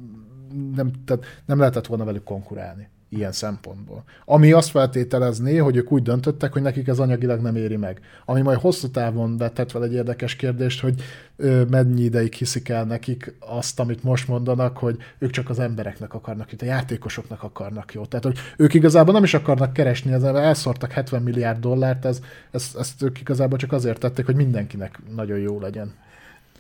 nem, 0.75 0.91
tehát 1.05 1.25
nem 1.47 1.59
lehetett 1.59 1.87
volna 1.87 2.05
velük 2.05 2.25
konkurálni. 2.25 2.89
Ilyen 3.17 3.33
szempontból. 3.33 4.05
Ami 4.25 4.53
azt 4.53 4.71
feltételezné, 4.71 5.57
hogy 5.57 5.77
ők 5.77 5.93
úgy 5.93 6.03
döntöttek, 6.03 6.53
hogy 6.53 6.63
nekik 6.63 6.89
ez 6.89 6.99
anyagilag 6.99 7.41
nem 7.41 7.57
éri 7.57 7.77
meg. 7.77 8.01
Ami 8.25 8.41
majd 8.41 8.59
hosszú 8.59 8.89
távon 8.89 9.37
vetett 9.37 9.71
fel 9.71 9.85
egy 9.85 9.93
érdekes 9.93 10.37
kérdést, 10.37 10.81
hogy 10.81 11.03
ö, 11.37 11.65
mennyi 11.65 12.03
ideig 12.03 12.33
hiszik 12.33 12.69
el 12.69 12.85
nekik 12.85 13.35
azt, 13.39 13.81
amit 13.81 14.03
most 14.03 14.29
mondanak, 14.29 14.77
hogy 14.77 14.97
ők 15.19 15.31
csak 15.31 15.51
az 15.51 15.59
embereknek 15.59 16.15
akarnak 16.15 16.53
itt, 16.53 16.63
a 16.63 16.65
játékosoknak 16.65 17.43
akarnak 17.43 17.95
jót. 17.95 18.09
Tehát, 18.09 18.25
hogy 18.25 18.39
ők 18.57 18.75
igazából 18.75 19.15
nem 19.15 19.25
is 19.25 19.35
akarnak 19.35 19.73
keresni, 19.73 20.13
az 20.13 20.25
elszórtak 20.25 20.93
70 20.93 21.23
milliárd 21.23 21.61
dollárt, 21.61 22.05
ez, 22.05 22.21
ezt, 22.51 22.77
ezt 22.77 23.03
ők 23.03 23.21
igazából 23.21 23.59
csak 23.59 23.73
azért 23.73 23.99
tették, 23.99 24.27
hogy 24.27 24.37
mindenkinek 24.37 24.99
nagyon 25.15 25.39
jó 25.39 25.61
legyen. 25.61 25.95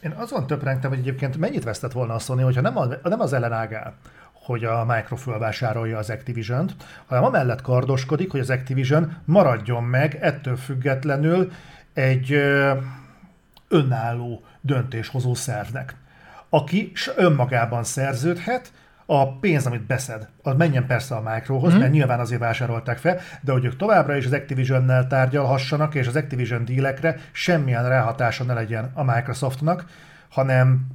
Én 0.04 0.10
azon 0.10 0.46
töprengtem, 0.46 0.90
hogy 0.90 0.98
egyébként 0.98 1.36
mennyit 1.36 1.64
vesztett 1.64 1.92
volna 1.92 2.14
a 2.14 2.18
Sony, 2.18 2.42
hogyha 2.42 2.60
nem, 2.60 2.76
a, 2.76 2.86
nem 3.02 3.20
az 3.20 3.32
ellenágál, 3.32 3.94
hogy 4.44 4.64
a 4.64 4.84
Micro 4.84 5.16
fölvásárolja 5.16 5.98
az 5.98 6.10
Activision-t, 6.10 6.74
hanem 7.06 7.24
amellett 7.24 7.62
kardoskodik, 7.62 8.30
hogy 8.30 8.40
az 8.40 8.50
Activision 8.50 9.16
maradjon 9.24 9.82
meg 9.82 10.18
ettől 10.20 10.56
függetlenül 10.56 11.52
egy 11.92 12.32
önálló 13.68 14.42
döntéshozó 14.60 15.34
szervnek, 15.34 15.96
aki 16.48 16.92
önmagában 17.16 17.84
szerződhet, 17.84 18.72
a 19.06 19.38
pénz, 19.38 19.66
amit 19.66 19.86
beszed, 19.86 20.28
az 20.42 20.54
menjen 20.56 20.86
persze 20.86 21.14
a 21.14 21.32
Microhoz, 21.34 21.74
mm. 21.74 21.78
mert 21.78 21.92
nyilván 21.92 22.20
azért 22.20 22.40
vásárolták 22.40 22.98
fel, 22.98 23.20
de 23.40 23.52
hogy 23.52 23.64
ők 23.64 23.76
továbbra 23.76 24.16
is 24.16 24.26
az 24.26 24.32
Activision-nel 24.32 25.06
tárgyalhassanak, 25.06 25.94
és 25.94 26.06
az 26.06 26.16
Activision 26.16 26.64
dílekre 26.64 27.16
semmilyen 27.32 27.88
ráhatása 27.88 28.44
ne 28.44 28.54
legyen 28.54 28.90
a 28.94 29.02
Microsoftnak, 29.02 29.84
hanem 30.28 30.86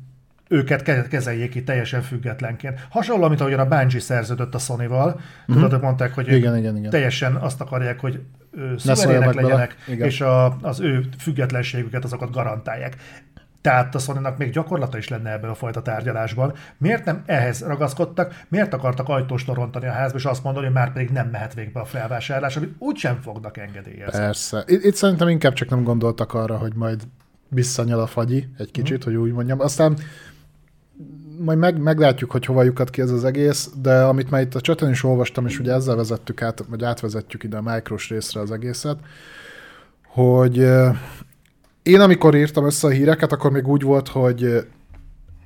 őket 0.52 1.08
kezeljék 1.08 1.50
ki 1.50 1.64
teljesen 1.64 2.02
függetlenként. 2.02 2.80
Hasonló, 2.90 3.28
mint 3.28 3.42
ahogyan 3.42 3.60
a 3.60 3.68
Bungie 3.68 4.00
szerződött 4.00 4.56
a 4.56 4.58
Sony-val. 4.58 5.08
Mm-hmm. 5.52 5.62
Tudod, 5.62 5.82
mondták, 5.82 6.14
hogy 6.14 6.32
igen, 6.32 6.58
igen, 6.58 6.78
igen. 6.78 6.90
teljesen 6.90 7.36
azt 7.36 7.62
akarják, 7.62 8.00
hogy 8.00 8.20
szuverének 8.78 9.34
legyenek, 9.34 9.76
és 9.86 10.22
a, 10.22 10.58
az 10.62 10.80
ő 10.80 11.06
függetlenségüket 11.20 12.04
azokat 12.04 12.32
garantálják. 12.32 12.96
Tehát 13.62 13.96
a 13.96 14.00
sony 14.00 14.18
még 14.38 14.52
gyakorlata 14.52 14.98
is 14.98 15.08
lenne 15.08 15.32
ebben 15.32 15.50
a 15.50 15.54
fajta 15.54 15.82
tárgyalásban. 15.82 16.54
Miért 16.78 17.06
nem 17.06 17.24
ehhez 17.26 17.66
ragaszkodtak? 17.66 18.44
Miért 18.48 18.74
akartak 18.74 19.10
ajtóst 19.10 19.48
rontani 19.48 19.88
a 19.88 19.92
házba, 19.92 20.18
és 20.18 20.26
azt 20.26 20.44
mondani, 20.44 20.66
hogy 20.66 20.76
már 20.76 20.94
pedig 20.94 21.10
nem 21.10 21.28
mehet 21.28 21.54
végbe 21.54 21.80
a 21.80 21.86
felvásárlás, 21.86 22.58
amit 22.58 22.76
úgysem 22.78 23.22
fognak 23.22 23.58
engedélyezni? 23.58 24.20
Persze. 24.20 24.64
Itt, 24.68 24.84
itt 24.84 24.96
szerintem 24.96 25.28
inkább 25.28 25.54
csak 25.54 25.70
nem 25.70 25.84
gondoltak 25.84 26.34
arra, 26.34 26.58
hogy 26.58 26.74
majd 26.76 27.04
visszanyal 27.50 28.00
a 28.00 28.08
fagyi 28.08 28.48
egy 28.58 28.72
kicsit, 28.72 28.98
mm. 28.98 29.12
hogy 29.12 29.16
úgy 29.16 29.32
mondjam. 29.32 29.60
Aztán 29.60 29.98
majd 31.40 31.58
meg, 31.58 31.82
meglátjuk, 31.82 32.32
hogy 32.32 32.46
hova 32.46 32.64
lyukat 32.64 32.90
ki 32.90 33.02
ez 33.02 33.12
az 33.12 33.24
egész, 33.24 33.70
de 33.82 34.04
amit 34.04 34.30
már 34.30 34.42
itt 34.42 34.56
a 34.56 34.62
csaton 34.62 34.90
is 34.90 35.04
olvastam, 35.04 35.46
és 35.46 35.60
ugye 35.60 35.74
ezzel 35.74 35.96
vezettük 35.96 36.42
át, 36.42 36.64
vagy 36.70 36.84
átvezetjük 36.84 37.44
ide 37.44 37.58
a 37.58 37.62
mikros 37.62 38.10
részre 38.10 38.40
az 38.40 38.52
egészet, 38.52 38.98
hogy 40.08 40.58
én 41.84 42.00
amikor 42.00 42.36
írtam 42.36 42.66
össze 42.66 42.88
a 42.88 42.90
híreket, 42.90 43.32
akkor 43.32 43.52
még 43.52 43.68
úgy 43.68 43.82
volt, 43.82 44.08
hogy 44.08 44.68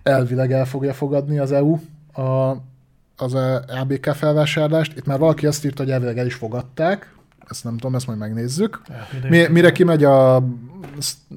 elvileg 0.03 0.51
el 0.51 0.65
fogja 0.65 0.93
fogadni 0.93 1.39
az 1.39 1.51
EU 1.51 1.79
a, 2.13 2.57
az 3.17 3.33
ABK 3.81 4.05
felvásárlást. 4.05 4.97
Itt 4.97 5.05
már 5.05 5.19
valaki 5.19 5.47
azt 5.47 5.65
írta, 5.65 5.83
hogy 5.83 5.91
elvileg 5.91 6.17
el 6.17 6.25
is 6.25 6.33
fogadták, 6.33 7.13
ezt 7.49 7.63
nem 7.63 7.77
tudom, 7.77 7.95
ezt 7.95 8.07
majd 8.07 8.19
megnézzük. 8.19 8.81
Mi, 9.29 9.47
mire 9.47 9.71
kimegy 9.71 10.03
a 10.03 10.43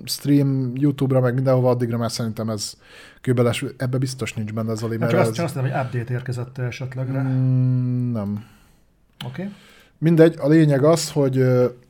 stream 0.05 0.73
YouTube-ra, 0.75 1.21
meg 1.21 1.35
mindenhova, 1.35 1.71
addigra 1.71 1.97
már 1.97 2.11
szerintem 2.11 2.49
ez 2.49 2.75
kőbeles, 3.21 3.65
ebbe 3.77 3.99
biztos 3.99 4.35
nincs 4.35 4.53
benne 4.53 4.71
ez 4.71 4.83
a 4.83 4.89
limit. 4.89 5.09
Csak 5.09 5.21
azt, 5.21 5.35
csak 5.35 5.45
azt 5.45 5.55
nem, 5.55 5.65
hogy 5.65 5.73
update 5.73 6.13
érkezett 6.13 6.59
esetleg 6.59 7.13
rá. 7.13 7.23
Mm, 7.23 8.13
nem. 8.13 8.45
Oké. 9.25 9.43
Okay. 9.43 9.55
Mindegy, 9.99 10.37
a 10.39 10.49
lényeg 10.49 10.85
az, 10.85 11.11
hogy 11.11 11.45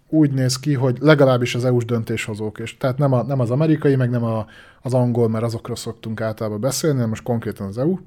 úgy 0.09 0.33
néz 0.33 0.59
ki, 0.59 0.75
hogy 0.75 0.99
legalábbis 1.01 1.55
az 1.55 1.65
EU-s 1.65 1.85
döntéshozók, 1.85 2.59
és 2.59 2.77
tehát 2.77 2.99
nem, 2.99 3.13
a, 3.13 3.23
nem 3.23 3.41
az 3.41 3.51
amerikai, 3.51 3.97
meg 3.97 4.11
nem 4.11 4.25
a, 4.25 4.47
az 4.83 4.95
angol, 4.95 5.29
mert 5.29 5.45
azokról 5.45 5.77
szoktunk 5.77 6.21
általában 6.21 6.61
beszélni, 6.61 6.95
hanem 6.95 7.09
most 7.09 7.23
konkrétan 7.23 7.67
az 7.67 7.79
EU. 7.79 7.99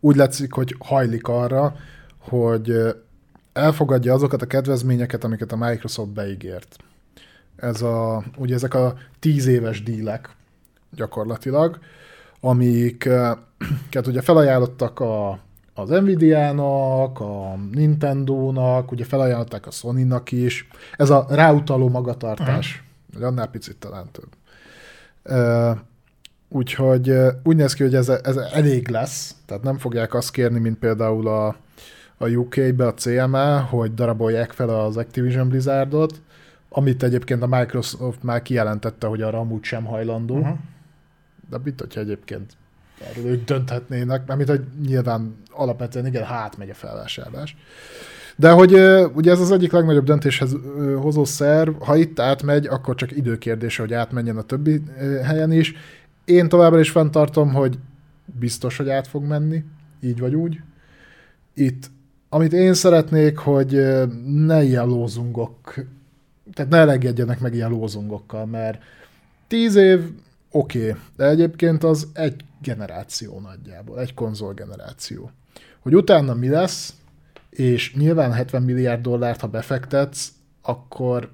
Úgy 0.00 0.16
látszik, 0.16 0.52
hogy 0.52 0.74
hajlik 0.78 1.28
arra, 1.28 1.74
hogy 2.18 2.72
elfogadja 3.52 4.14
azokat 4.14 4.42
a 4.42 4.46
kedvezményeket, 4.46 5.24
amiket 5.24 5.52
a 5.52 5.56
Microsoft 5.56 6.10
beígért. 6.10 6.76
Ez 7.56 7.82
a, 7.82 8.24
ugye 8.36 8.54
ezek 8.54 8.74
a 8.74 8.94
tíz 9.18 9.46
éves 9.46 9.82
dílek 9.82 10.36
gyakorlatilag, 10.90 11.78
amiket 12.40 14.06
ugye 14.06 14.20
felajánlottak 14.20 15.00
a, 15.00 15.38
az 15.74 15.88
Nvidia-nak, 15.88 17.20
a 17.20 17.56
Nintendo-nak, 17.72 18.92
ugye 18.92 19.04
felajánlották 19.04 19.66
a 19.66 19.70
Sony-nak 19.70 20.32
is. 20.32 20.68
Ez 20.96 21.10
a 21.10 21.26
ráutaló 21.28 21.88
magatartás, 21.88 22.84
uh-huh. 23.12 23.26
annál 23.26 23.46
picit 23.46 23.76
talán 23.76 24.06
több. 24.12 24.28
Uh, 25.24 25.78
úgyhogy 26.48 27.12
úgy 27.42 27.56
néz 27.56 27.72
ki, 27.72 27.82
hogy 27.82 27.94
ez, 27.94 28.08
ez 28.08 28.36
elég 28.36 28.88
lesz, 28.88 29.34
tehát 29.46 29.62
nem 29.62 29.78
fogják 29.78 30.14
azt 30.14 30.30
kérni, 30.30 30.58
mint 30.58 30.78
például 30.78 31.28
a, 31.28 31.56
a 32.22 32.28
UK-be 32.28 32.86
a 32.86 32.94
CMA, 32.94 33.60
hogy 33.60 33.94
darabolják 33.94 34.52
fel 34.52 34.68
az 34.68 34.96
Activision 34.96 35.48
Blizzardot, 35.48 36.20
amit 36.68 37.02
egyébként 37.02 37.42
a 37.42 37.46
Microsoft 37.46 38.22
már 38.22 38.42
kijelentette, 38.42 39.06
hogy 39.06 39.22
arra 39.22 39.38
amúgy 39.38 39.62
sem 39.62 39.84
hajlandó. 39.84 40.36
Uh-huh. 40.36 40.58
De 41.50 41.58
mit, 41.64 41.80
hogyha 41.80 42.00
egyébként 42.00 42.52
erről 43.08 43.30
ők 43.30 43.44
dönthetnének, 43.44 44.26
mert 44.26 44.48
hogy 44.48 44.64
nyilván 44.86 45.36
alapvetően 45.50 46.06
igen, 46.06 46.24
hát 46.24 46.56
megy 46.56 46.70
a 46.70 46.74
felvásárlás. 46.74 47.56
De 48.36 48.50
hogy 48.50 48.72
ugye 49.14 49.30
ez 49.30 49.40
az 49.40 49.50
egyik 49.50 49.72
legnagyobb 49.72 50.04
döntéshez 50.04 50.56
hozó 50.96 51.24
szerv, 51.24 51.74
ha 51.78 51.96
itt 51.96 52.20
átmegy, 52.20 52.66
akkor 52.66 52.94
csak 52.94 53.16
időkérdése, 53.16 53.82
hogy 53.82 53.92
átmenjen 53.92 54.36
a 54.36 54.42
többi 54.42 54.82
helyen 55.22 55.52
is. 55.52 55.74
Én 56.24 56.48
továbbra 56.48 56.80
is 56.80 56.90
fenntartom, 56.90 57.52
hogy 57.52 57.78
biztos, 58.38 58.76
hogy 58.76 58.88
át 58.88 59.06
fog 59.06 59.24
menni, 59.24 59.64
így 60.00 60.20
vagy 60.20 60.34
úgy. 60.34 60.60
Itt, 61.54 61.90
amit 62.32 62.52
én 62.52 62.74
szeretnék, 62.74 63.38
hogy 63.38 63.70
ne 64.24 64.62
ilyen 64.62 64.86
lózungok, 64.86 65.74
tehát 66.52 66.70
ne 66.70 66.78
elegedjenek 66.78 67.40
meg 67.40 67.54
ilyen 67.54 67.70
lózungokkal, 67.70 68.46
mert 68.46 68.82
tíz 69.46 69.74
év 69.74 70.12
oké, 70.50 70.88
okay, 70.88 71.00
de 71.16 71.28
egyébként 71.28 71.84
az 71.84 72.08
egy 72.12 72.44
generáció 72.62 73.40
nagyjából, 73.40 74.00
egy 74.00 74.14
konzol 74.14 74.54
generáció. 74.54 75.30
Hogy 75.80 75.94
utána 75.94 76.34
mi 76.34 76.48
lesz, 76.48 76.94
és 77.50 77.94
nyilván 77.94 78.32
70 78.32 78.62
milliárd 78.62 79.02
dollárt, 79.02 79.40
ha 79.40 79.46
befektetsz, 79.46 80.28
akkor 80.62 81.32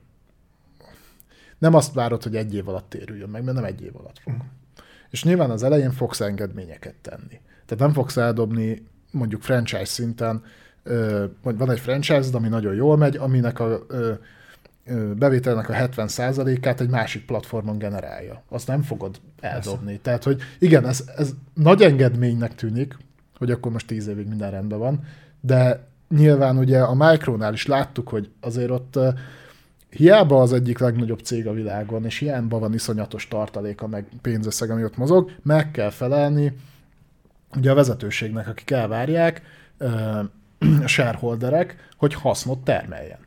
nem 1.59 1.74
azt 1.74 1.94
várod, 1.94 2.23
hogy 2.23 2.36
egy 2.36 2.55
év 2.55 2.68
alatt 2.68 2.89
térüljön 2.89 3.28
meg, 3.28 3.44
mert 3.44 3.56
nem 3.56 3.64
egy 3.64 3.82
év 3.82 3.97
alatt 3.97 4.18
fog. 4.18 4.35
És 5.10 5.24
nyilván 5.24 5.51
az 5.51 5.62
elején 5.62 5.93
fogsz 5.93 6.20
engedményeket 6.20 6.94
tenni. 7.02 7.40
Tehát 7.66 7.78
nem 7.78 7.93
fogsz 7.93 8.16
eldobni 8.16 8.86
mondjuk 9.10 9.43
franchise 9.43 9.85
szinten, 9.85 10.43
vagy 11.42 11.56
van 11.56 11.70
egy 11.70 11.80
franchise, 11.80 12.28
ami 12.32 12.48
nagyon 12.48 12.74
jól 12.74 12.96
megy, 12.96 13.16
aminek 13.16 13.60
a 13.60 13.86
bevételnek 15.16 15.68
a 15.68 15.72
70%-át 15.72 16.80
egy 16.80 16.88
másik 16.88 17.24
platformon 17.26 17.78
generálja. 17.78 18.42
Azt 18.48 18.66
nem 18.66 18.82
fogod 18.82 19.20
eldobni. 19.40 19.86
Persze. 19.86 20.02
Tehát, 20.02 20.24
hogy 20.24 20.40
igen, 20.58 20.86
ez, 20.86 21.04
ez 21.16 21.30
nagy 21.54 21.82
engedménynek 21.82 22.54
tűnik, 22.54 22.96
hogy 23.38 23.50
akkor 23.50 23.72
most 23.72 23.86
10 23.86 24.06
évig 24.06 24.26
minden 24.26 24.50
rendben 24.50 24.78
van, 24.78 25.04
de 25.40 25.86
nyilván 26.08 26.58
ugye 26.58 26.80
a 26.80 26.94
Micronál 26.94 27.52
is 27.52 27.66
láttuk, 27.66 28.08
hogy 28.08 28.30
azért 28.40 28.70
ott 28.70 28.96
uh, 28.96 29.08
hiába 29.90 30.40
az 30.40 30.52
egyik 30.52 30.78
legnagyobb 30.78 31.20
cég 31.20 31.46
a 31.46 31.52
világon, 31.52 32.04
és 32.04 32.18
hiába 32.18 32.58
van 32.58 32.74
iszonyatos 32.74 33.28
tartaléka, 33.28 33.86
meg 33.86 34.06
pénzösszeg, 34.22 34.70
ami 34.70 34.84
ott 34.84 34.96
mozog, 34.96 35.30
meg 35.42 35.70
kell 35.70 35.90
felelni 35.90 36.56
ugye 37.56 37.70
a 37.70 37.74
vezetőségnek, 37.74 38.48
akik 38.48 38.70
elvárják, 38.70 39.42
uh, 39.78 40.18
a 40.82 40.86
shareholderek, 40.86 41.76
hogy 41.96 42.14
hasznot 42.14 42.58
termeljen. 42.58 43.18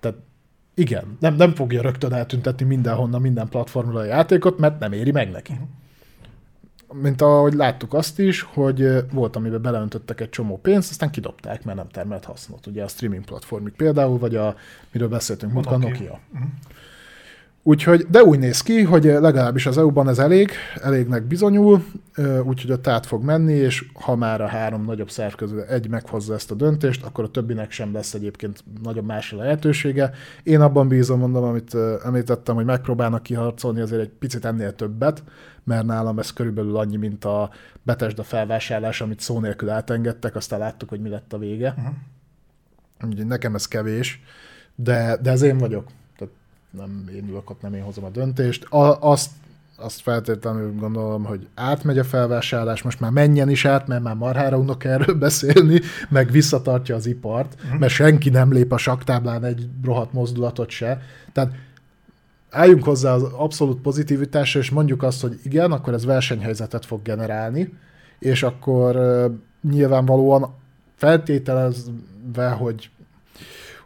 Tehát 0.00 0.16
igen, 0.74 1.16
nem, 1.20 1.34
nem 1.34 1.54
fogja 1.54 1.82
rögtön 1.82 2.12
eltüntetni 2.12 2.66
mindenhonnan, 2.66 3.20
minden 3.20 3.48
platformra 3.48 3.98
a 3.98 4.04
játékot, 4.04 4.58
mert 4.58 4.78
nem 4.78 4.92
éri 4.92 5.10
meg 5.10 5.30
neki. 5.30 5.52
Mint 6.92 7.22
ahogy 7.22 7.52
láttuk 7.52 7.94
azt 7.94 8.18
is, 8.18 8.42
hogy 8.42 9.10
volt, 9.12 9.36
amiben 9.36 9.62
beleöntöttek 9.62 10.20
egy 10.20 10.28
csomó 10.28 10.58
pénzt, 10.58 10.90
aztán 10.90 11.10
kidobták, 11.10 11.64
mert 11.64 11.76
nem 11.76 11.88
termelt 11.88 12.24
hasznot. 12.24 12.66
Ugye 12.66 12.82
a 12.82 12.88
streaming 12.88 13.24
platformik 13.24 13.74
például, 13.74 14.18
vagy 14.18 14.36
a, 14.36 14.56
miről 14.92 15.08
beszéltünk, 15.08 15.52
a 15.52 15.60
Nokia. 15.60 15.78
Nokia. 15.78 16.20
Uh-huh. 16.32 16.48
Úgyhogy, 17.68 18.06
de 18.10 18.22
úgy 18.22 18.38
néz 18.38 18.60
ki, 18.60 18.82
hogy 18.82 19.04
legalábbis 19.04 19.66
az 19.66 19.78
EU-ban 19.78 20.08
ez 20.08 20.18
elég, 20.18 20.50
elégnek 20.82 21.22
bizonyul, 21.22 21.84
úgyhogy 22.44 22.72
ott 22.72 22.86
át 22.86 23.06
fog 23.06 23.24
menni, 23.24 23.52
és 23.52 23.84
ha 23.94 24.16
már 24.16 24.40
a 24.40 24.46
három 24.46 24.84
nagyobb 24.84 25.10
szerv 25.10 25.34
közül 25.34 25.60
egy 25.60 25.88
meghozza 25.88 26.34
ezt 26.34 26.50
a 26.50 26.54
döntést, 26.54 27.04
akkor 27.04 27.24
a 27.24 27.30
többinek 27.30 27.70
sem 27.70 27.92
lesz 27.92 28.14
egyébként 28.14 28.64
nagyobb 28.82 29.04
más 29.04 29.32
lehetősége. 29.32 30.10
Én 30.42 30.60
abban 30.60 30.88
bízom, 30.88 31.18
mondom, 31.18 31.44
amit 31.44 31.76
említettem, 32.04 32.54
hogy 32.54 32.64
megpróbálnak 32.64 33.22
kiharcolni 33.22 33.80
azért 33.80 34.02
egy 34.02 34.12
picit 34.18 34.44
ennél 34.44 34.74
többet, 34.74 35.22
mert 35.64 35.86
nálam 35.86 36.18
ez 36.18 36.32
körülbelül 36.32 36.76
annyi, 36.76 36.96
mint 36.96 37.24
a 37.24 37.50
Betesda 37.82 38.22
felvásárlás, 38.22 39.00
amit 39.00 39.20
szó 39.20 39.40
nélkül 39.40 39.70
átengedtek, 39.70 40.36
aztán 40.36 40.58
láttuk, 40.58 40.88
hogy 40.88 41.00
mi 41.00 41.08
lett 41.08 41.32
a 41.32 41.38
vége. 41.38 41.74
Uh-huh. 41.78 41.94
Úgyhogy 43.10 43.26
nekem 43.26 43.54
ez 43.54 43.68
kevés, 43.68 44.22
de, 44.74 45.18
de 45.22 45.30
ez 45.30 45.42
én 45.42 45.58
vagyok 45.58 45.84
nem 46.78 47.10
én 47.14 47.28
ülök 47.28 47.50
ott, 47.50 47.62
nem 47.62 47.74
én 47.74 47.82
hozom 47.82 48.04
a 48.04 48.08
döntést. 48.08 48.64
A, 48.64 49.02
azt, 49.02 49.30
azt 49.76 50.00
feltétlenül 50.00 50.74
gondolom, 50.78 51.24
hogy 51.24 51.46
átmegy 51.54 51.98
a 51.98 52.04
felvásárlás, 52.04 52.82
most 52.82 53.00
már 53.00 53.10
menjen 53.10 53.50
is 53.50 53.64
át, 53.64 53.86
mert 53.86 54.02
már 54.02 54.14
marhára 54.14 54.58
unok 54.58 54.84
erről 54.84 55.14
beszélni, 55.26 55.80
meg 56.08 56.30
visszatartja 56.30 56.94
az 56.94 57.06
ipart, 57.06 57.54
uh-huh. 57.64 57.78
mert 57.78 57.92
senki 57.92 58.30
nem 58.30 58.52
lép 58.52 58.72
a 58.72 58.76
saktáblán 58.76 59.44
egy 59.44 59.68
rohadt 59.84 60.12
mozdulatot 60.12 60.70
se. 60.70 61.00
Tehát 61.32 61.52
álljunk 62.50 62.84
hozzá 62.84 63.14
az 63.14 63.22
abszolút 63.22 63.80
pozitivitásra, 63.80 64.60
és 64.60 64.70
mondjuk 64.70 65.02
azt, 65.02 65.20
hogy 65.20 65.40
igen, 65.42 65.72
akkor 65.72 65.94
ez 65.94 66.04
versenyhelyzetet 66.04 66.86
fog 66.86 67.02
generálni, 67.02 67.74
és 68.18 68.42
akkor 68.42 68.96
nyilvánvalóan 69.70 70.54
feltételezve, 70.94 72.48
hogy 72.58 72.90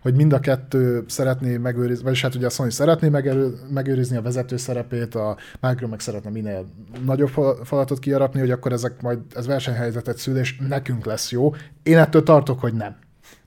hogy 0.02 0.14
mind 0.14 0.32
a 0.32 0.40
kettő 0.40 1.04
szeretné 1.06 1.56
megőrizni, 1.56 2.04
vagyis 2.04 2.22
hát 2.22 2.34
ugye 2.34 2.46
a 2.46 2.50
Sony 2.50 2.70
szeretné 2.70 3.08
megerő, 3.08 3.54
megőrizni 3.70 4.16
a 4.16 4.22
vezető 4.22 4.56
szerepét, 4.56 5.14
a 5.14 5.36
Micro 5.60 5.88
meg 5.88 6.00
szeretne 6.00 6.30
minél 6.30 6.66
nagyobb 7.04 7.28
falatot 7.62 7.98
kiarapni, 7.98 8.40
hogy 8.40 8.50
akkor 8.50 8.72
ezek 8.72 9.02
majd, 9.02 9.18
ez 9.34 9.46
versenyhelyzetet 9.46 10.18
szül, 10.18 10.36
és 10.36 10.56
nekünk 10.68 11.04
lesz 11.04 11.30
jó. 11.30 11.54
Én 11.82 11.98
ettől 11.98 12.22
tartok, 12.22 12.60
hogy 12.60 12.74
nem. 12.74 12.96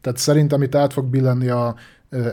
Tehát 0.01 0.17
szerintem 0.17 0.61
itt 0.61 0.75
át 0.75 0.93
fog 0.93 1.05
billenni 1.05 1.47
a 1.47 1.75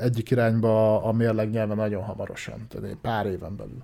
egyik 0.00 0.30
irányba 0.30 1.04
a 1.04 1.12
mérleg 1.12 1.50
nyelve 1.50 1.74
nagyon 1.74 2.02
hamarosan, 2.02 2.66
tehát 2.68 2.96
pár 3.02 3.26
éven 3.26 3.56
belül. 3.56 3.82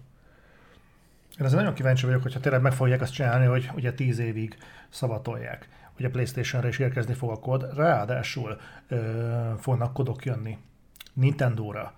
Én 1.38 1.44
azért 1.44 1.60
nagyon 1.60 1.74
kíváncsi 1.74 2.06
vagyok, 2.06 2.22
hogyha 2.22 2.40
tényleg 2.40 2.62
meg 2.62 2.72
fogják 2.72 3.00
azt 3.00 3.12
csinálni, 3.12 3.46
hogy 3.46 3.70
ugye 3.74 3.92
tíz 3.92 4.18
évig 4.18 4.56
szavatolják 4.90 5.68
hogy 5.98 6.06
a 6.06 6.10
Playstation-re 6.10 6.68
is 6.68 6.78
érkezni 6.78 7.14
fog 7.14 7.30
a 7.30 7.36
kod, 7.36 7.74
ráadásul 7.74 8.60
ö, 8.88 9.52
fognak 9.58 9.92
kodok 9.92 10.24
jönni 10.24 10.58
Nintendo-ra, 11.12 11.92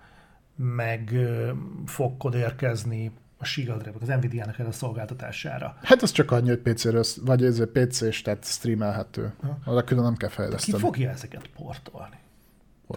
meg 0.55 1.11
ö, 1.13 1.51
fog 1.85 2.17
kod 2.17 2.33
érkezni 2.33 3.11
a 3.37 3.45
Shield-re, 3.45 3.91
az 4.01 4.07
Nvidia-nak 4.07 4.59
a 4.59 4.71
szolgáltatására. 4.71 5.77
Hát 5.81 6.01
az 6.01 6.11
csak 6.11 6.31
annyi, 6.31 6.47
hogy 6.47 6.59
PC-ről, 6.59 7.03
vagy 7.25 7.43
ez 7.43 7.63
PC-s, 7.71 8.21
tehát 8.21 8.45
streamelhető. 8.45 9.33
Arra 9.65 9.83
külön 9.83 10.03
nem 10.03 10.15
kell 10.15 10.29
fejleszteni. 10.29 10.77
Ki 10.77 10.83
fogja 10.83 11.09
ezeket 11.09 11.47
portolni? 11.47 12.19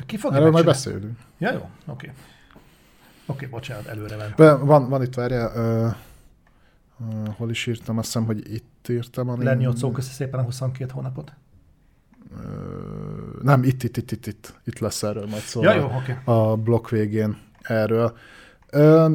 Ki 0.06 0.16
fogja 0.16 0.38
Erről 0.38 0.50
majd 0.50 0.64
beszélünk. 0.64 1.18
Ja, 1.38 1.52
jó, 1.52 1.58
oké. 1.58 1.70
Okay. 1.86 2.08
Oké, 3.26 3.44
okay, 3.44 3.48
bocsánat, 3.48 3.86
előre 3.86 4.16
ment. 4.16 4.36
Van, 4.60 4.88
van 4.88 5.02
itt, 5.02 5.14
várjál, 5.14 5.86
uh, 5.86 5.94
uh, 6.98 7.34
hol 7.36 7.50
is 7.50 7.66
írtam, 7.66 7.98
azt 7.98 8.06
hiszem, 8.06 8.24
hogy 8.24 8.54
itt 8.54 8.86
írtam. 8.88 9.28
Ami... 9.28 9.44
Lenni 9.44 9.66
ott 9.66 9.76
szó, 9.76 9.90
köszi 9.90 10.10
szépen 10.10 10.40
a 10.40 10.42
22 10.42 10.90
hónapot. 10.94 11.32
Nem, 13.42 13.62
itt, 13.62 13.82
itt, 13.82 13.96
itt, 13.96 14.10
itt, 14.10 14.26
itt, 14.26 14.54
itt 14.64 14.78
lesz 14.78 15.02
erről 15.02 15.26
majd 15.26 15.42
szó. 15.42 15.62
Ja, 15.62 15.74
jó, 15.74 15.84
okay. 15.84 16.14
A 16.24 16.56
blokk 16.56 16.88
végén 16.88 17.36
erről. 17.62 18.16
Ö, 18.70 19.14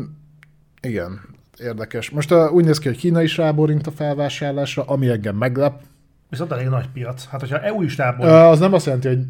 igen, 0.81 1.19
érdekes. 1.57 2.09
Most 2.09 2.31
uh, 2.31 2.53
úgy 2.53 2.65
néz 2.65 2.77
ki, 2.77 2.87
hogy 2.87 2.97
Kína 2.97 3.21
is 3.21 3.37
ráborint 3.37 3.87
a 3.87 3.91
felvásárlásra, 3.91 4.83
ami 4.83 5.09
engem 5.09 5.35
meglep. 5.35 5.81
Viszont 6.29 6.51
elég 6.51 6.67
nagy 6.67 6.89
piac. 6.89 7.27
Hát, 7.27 7.39
hogyha 7.39 7.59
EU 7.59 7.81
is 7.81 7.97
ráborint... 7.97 8.35
Uh, 8.35 8.49
az 8.49 8.59
nem 8.59 8.73
azt 8.73 8.85
jelenti, 8.85 9.07
hogy 9.07 9.25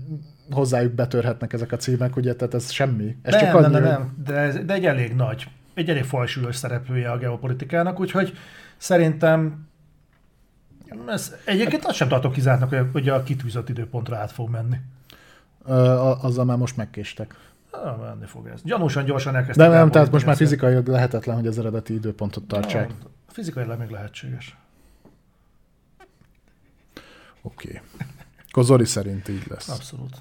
hozzájuk 0.50 0.94
betörhetnek 0.94 1.54
ezek 1.54 1.72
a 1.72 1.78
címek, 1.78 2.16
ugye, 2.16 2.36
tehát 2.36 2.54
ez 2.54 2.72
semmi. 2.72 3.16
Ez 3.22 3.34
nem, 3.34 3.46
csak 3.46 3.56
annyi, 3.56 3.74
nem, 3.74 3.84
nem, 3.84 3.92
nem, 3.92 4.16
de, 4.26 4.64
de 4.64 4.74
egy 4.74 4.86
elég 4.86 5.16
nagy, 5.16 5.48
egy 5.80 5.90
elég 5.90 6.04
fajsúlyos 6.04 6.56
szereplője 6.56 7.12
a 7.12 7.18
geopolitikának, 7.18 8.00
úgyhogy 8.00 8.38
szerintem 8.78 9.68
ez, 11.08 11.36
egyébként 11.46 11.86
azt 11.86 11.96
sem 11.96 12.08
tartok 12.08 12.32
kizártnak, 12.32 12.70
hogy, 12.70 12.88
hogy 12.92 13.10
a 13.10 13.24
kitűzött 13.24 13.70
időpontra 13.70 14.18
át 14.18 14.32
fog 14.32 14.50
menni. 14.50 14.78
Ö, 15.66 15.74
azzal 16.22 16.46
már 16.46 16.58
most 16.58 16.78
megkéstek. 16.78 17.36
Ah, 17.72 18.00
menni 18.00 18.26
fog 18.26 18.48
ez. 18.48 18.62
Gyanúsan 18.64 19.06
gyorsan 19.06 19.36
elkezdtek. 19.36 19.70
De 19.70 19.76
nem, 19.76 19.92
tehát 19.92 20.12
most 20.12 20.26
már 20.26 20.36
fizikai 20.36 20.82
lehetetlen, 20.86 21.36
hogy 21.36 21.48
az 21.48 21.60
eredeti 21.60 21.94
időpontot 21.94 22.44
tartsák. 22.44 22.88
No, 22.88 23.10
fizikailag 23.28 23.80
még 23.80 23.90
lehetséges. 23.90 24.58
Oké. 27.42 27.68
Okay. 27.68 27.82
Kozori 28.52 28.86
szerint 28.86 29.28
így 29.28 29.44
lesz. 29.48 29.70
Abszolút. 29.70 30.18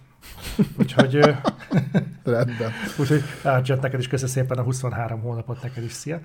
Úgyhogy... 0.78 1.14
Rendben. 2.24 2.72
Úgyhogy 2.98 3.22
átjött 3.42 3.80
neked 3.80 4.00
is 4.00 4.08
köszönöm 4.08 4.32
szépen 4.32 4.58
a 4.58 4.62
23 4.62 5.20
hónapot 5.20 5.62
neked 5.62 5.84
is. 5.84 5.92
Szia! 5.92 6.20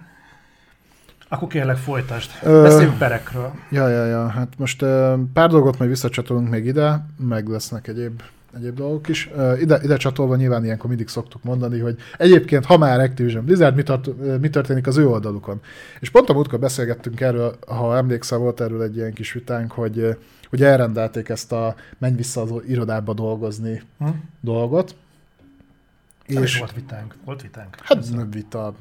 Akkor 1.30 1.48
kérlek 1.48 1.78
folytasd. 1.78 2.32
Beszéljünk 2.44 2.98
perekről. 2.98 3.54
Ja, 3.70 3.88
ja, 3.88 4.06
ja. 4.06 4.28
Hát 4.28 4.54
most 4.58 4.86
pár 5.34 5.50
dolgot 5.50 5.78
majd 5.78 5.90
visszacsatolunk 5.90 6.50
még 6.50 6.66
ide, 6.66 7.06
meg 7.18 7.48
lesznek 7.48 7.88
egyéb 7.88 8.22
egyéb 8.56 8.76
dolgok 8.76 9.08
is. 9.08 9.30
Ide, 9.60 9.80
ide 9.84 9.98
csatolva 9.98 10.36
nyilván 10.36 10.64
ilyenkor 10.64 10.90
mindig 10.90 11.08
szoktuk 11.08 11.44
mondani, 11.44 11.80
hogy 11.80 11.96
egyébként, 12.18 12.66
ha 12.66 12.78
már 12.78 13.00
Activision 13.00 13.46
Blizzard, 13.46 13.76
mi, 13.76 13.84
tart, 13.84 14.40
mi 14.40 14.50
történik 14.50 14.88
az 14.88 14.98
ő 14.98 15.08
oldalukon. 15.08 15.62
És 16.00 16.10
pont 16.10 16.30
a 16.30 16.34
múltkor 16.34 16.60
beszélgettünk 16.60 17.22
erről, 17.22 17.56
ha 17.68 17.98
emlékszel, 17.98 18.38
volt 18.38 18.62
erről 18.62 18.82
egy 18.82 18.96
ilyen 18.96 19.14
kis 19.14 19.32
vitánk, 19.32 19.72
hogy, 19.72 20.18
hogy 20.54 20.64
elrendelték 20.64 21.30
ezt 21.30 21.52
a 21.52 21.76
menj 21.98 22.16
vissza 22.16 22.42
az 22.42 22.54
irodába 22.68 23.14
dolgozni 23.14 23.82
hm? 23.98 24.08
dolgot. 24.42 24.96
És 26.26 26.58
volt 26.58 26.74
vitánk. 26.74 27.16
Volt 27.26 27.42
vitánk. 27.42 27.76
Hát 27.84 28.10
nem 28.10 28.30
vita, 28.30 28.74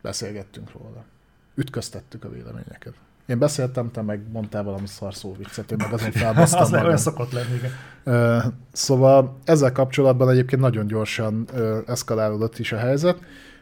beszélgettünk 0.00 0.72
róla 0.72 1.04
ütköztettük 1.54 2.24
a 2.24 2.30
véleményeket. 2.30 2.94
Én 3.26 3.38
beszéltem, 3.38 3.90
te 3.90 4.02
meg 4.02 4.20
mondtál 4.32 4.62
valami 4.62 4.86
szarszó 4.86 5.36
viccet, 5.36 5.70
én 5.70 5.78
meg 5.80 5.92
azért 5.92 6.16
felbasztam 6.16 6.60
Az 6.62 6.72
olyan 6.72 6.96
szokott 6.96 7.32
lenni, 7.32 7.54
igen. 7.54 7.72
Szóval 8.72 9.38
ezzel 9.44 9.72
kapcsolatban 9.72 10.30
egyébként 10.30 10.62
nagyon 10.62 10.86
gyorsan 10.86 11.48
eszkalálódott 11.86 12.58
is 12.58 12.72
a 12.72 12.78
helyzet, 12.78 13.20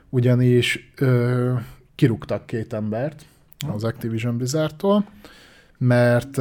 ugyanis 0.09 0.93
kirúgtak 1.95 2.47
két 2.47 2.73
embert 2.73 3.25
az 3.75 3.85
Activision 3.85 4.37
Blizzardtól, 4.37 5.09
mert 5.79 6.39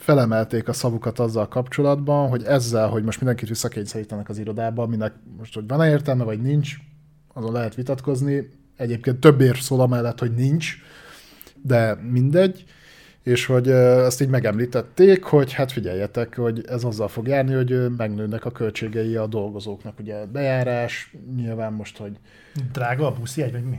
felemelték 0.00 0.68
a 0.68 0.72
szavukat 0.72 1.18
azzal 1.18 1.48
kapcsolatban, 1.48 2.28
hogy 2.28 2.42
ezzel, 2.42 2.88
hogy 2.88 3.04
most 3.04 3.18
mindenkit 3.20 3.48
visszakényszerítenek 3.48 4.28
az 4.28 4.38
irodába, 4.38 4.86
minek 4.86 5.12
most, 5.38 5.54
hogy 5.54 5.66
van-e 5.66 5.88
értelme, 5.88 6.24
vagy 6.24 6.40
nincs, 6.40 6.76
azon 7.32 7.52
lehet 7.52 7.74
vitatkozni, 7.74 8.48
Egyébként 8.80 9.20
több 9.20 9.40
ér 9.40 9.56
szól 9.56 9.80
amellett, 9.80 10.18
hogy 10.18 10.34
nincs, 10.34 10.76
de 11.62 11.94
mindegy. 11.94 12.64
És 13.22 13.46
hogy 13.46 13.70
ezt 13.70 14.20
így 14.20 14.28
megemlítették, 14.28 15.22
hogy 15.22 15.52
hát 15.52 15.72
figyeljetek, 15.72 16.36
hogy 16.36 16.64
ez 16.68 16.84
azzal 16.84 17.08
fog 17.08 17.26
járni, 17.26 17.54
hogy 17.54 17.96
megnőnek 17.96 18.44
a 18.44 18.50
költségei 18.50 19.16
a 19.16 19.26
dolgozóknak. 19.26 19.98
Ugye 19.98 20.26
bejárás, 20.26 21.14
nyilván 21.36 21.72
most, 21.72 21.96
hogy... 21.96 22.12
Drága 22.72 23.06
a 23.06 23.12
buszi 23.12 23.42
egy, 23.42 23.52
vagy 23.52 23.64
mi? 23.64 23.78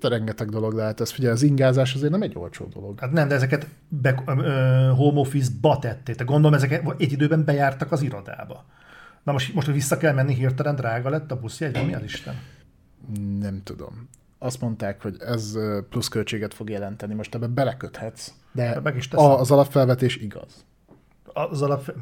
Hát 0.00 0.10
rengeteg 0.10 0.48
dolog 0.48 0.72
lehet 0.72 1.00
ez. 1.00 1.10
Figyelj, 1.10 1.32
az 1.32 1.42
ingázás 1.42 1.94
azért 1.94 2.12
nem 2.12 2.22
egy 2.22 2.36
olcsó 2.36 2.64
dolog. 2.64 3.00
Hát 3.00 3.12
nem, 3.12 3.28
de 3.28 3.34
ezeket 3.34 3.66
be, 3.88 4.22
ö, 4.26 4.92
home 4.94 5.20
office-ba 5.20 5.78
tették. 5.78 6.24
Gondolom, 6.24 6.54
ezeket 6.54 6.94
egy 6.98 7.12
időben 7.12 7.44
bejártak 7.44 7.92
az 7.92 8.02
irodába. 8.02 8.64
Na 9.22 9.32
most, 9.32 9.54
most 9.54 9.66
vissza 9.66 9.96
kell 9.96 10.14
menni 10.14 10.34
hirtelen, 10.34 10.74
drága 10.74 11.08
lett 11.08 11.30
a 11.30 11.38
buszjegy, 11.38 11.86
mi 11.86 11.94
az 11.94 12.02
Isten? 12.02 12.34
Nem 13.38 13.60
tudom. 13.64 14.08
Azt 14.38 14.60
mondták, 14.60 15.02
hogy 15.02 15.16
ez 15.20 15.58
pluszköltséget 15.90 16.54
fog 16.54 16.70
jelenteni. 16.70 17.14
Most 17.14 17.34
ebbe 17.34 17.46
beleköthetsz, 17.46 18.32
de 18.52 18.80
meg 18.82 18.96
is 18.96 19.10
a, 19.10 19.40
az 19.40 19.50
alapfelvetés 19.50 20.16
igaz. 20.16 20.64
Az 21.24 21.62
alap... 21.62 21.94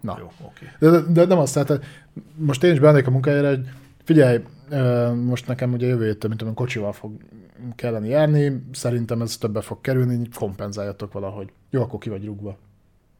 Na. 0.00 0.16
Jó, 0.18 0.30
oké. 0.44 0.70
Okay. 0.78 0.90
De, 0.90 1.12
de, 1.12 1.24
nem 1.24 1.38
azt, 1.38 1.54
tehát 1.54 1.84
most 2.34 2.64
én 2.64 2.72
is 2.72 2.78
beállnék 2.78 3.06
a 3.06 3.10
munkájára, 3.10 3.48
hogy 3.48 3.68
figyelj, 4.04 4.42
most 5.24 5.46
nekem 5.46 5.72
ugye 5.72 5.86
jövő 5.86 6.04
héttől, 6.04 6.28
mint 6.28 6.38
tudom, 6.38 6.54
kocsival 6.54 6.92
fog 6.92 7.12
kelleni 7.74 8.08
járni, 8.08 8.64
szerintem 8.72 9.22
ez 9.22 9.36
többe 9.36 9.60
fog 9.60 9.80
kerülni, 9.80 10.28
kompenzáljatok 10.34 11.12
valahogy. 11.12 11.52
Jó, 11.70 11.82
akkor 11.82 11.98
ki 11.98 12.08
vagy 12.08 12.24
rúgva. 12.24 12.56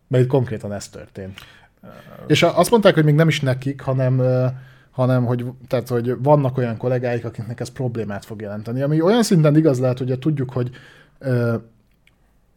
Mert 0.08 0.24
itt 0.24 0.30
konkrétan 0.30 0.72
ez 0.72 0.88
történt. 0.88 1.38
És 2.26 2.42
azt 2.42 2.70
mondták, 2.70 2.94
hogy 2.94 3.04
még 3.04 3.14
nem 3.14 3.28
is 3.28 3.40
nekik, 3.40 3.80
hanem 3.80 4.22
hanem 4.92 5.24
hogy, 5.24 5.44
tehát, 5.68 5.88
hogy 5.88 6.22
vannak 6.22 6.56
olyan 6.56 6.76
kollégáik, 6.76 7.24
akiknek 7.24 7.60
ez 7.60 7.68
problémát 7.68 8.24
fog 8.24 8.40
jelenteni. 8.40 8.82
Ami 8.82 9.00
olyan 9.00 9.22
szinten 9.22 9.56
igaz 9.56 9.80
lehet, 9.80 9.98
hogy 9.98 10.18
tudjuk, 10.18 10.52
hogy 10.52 10.70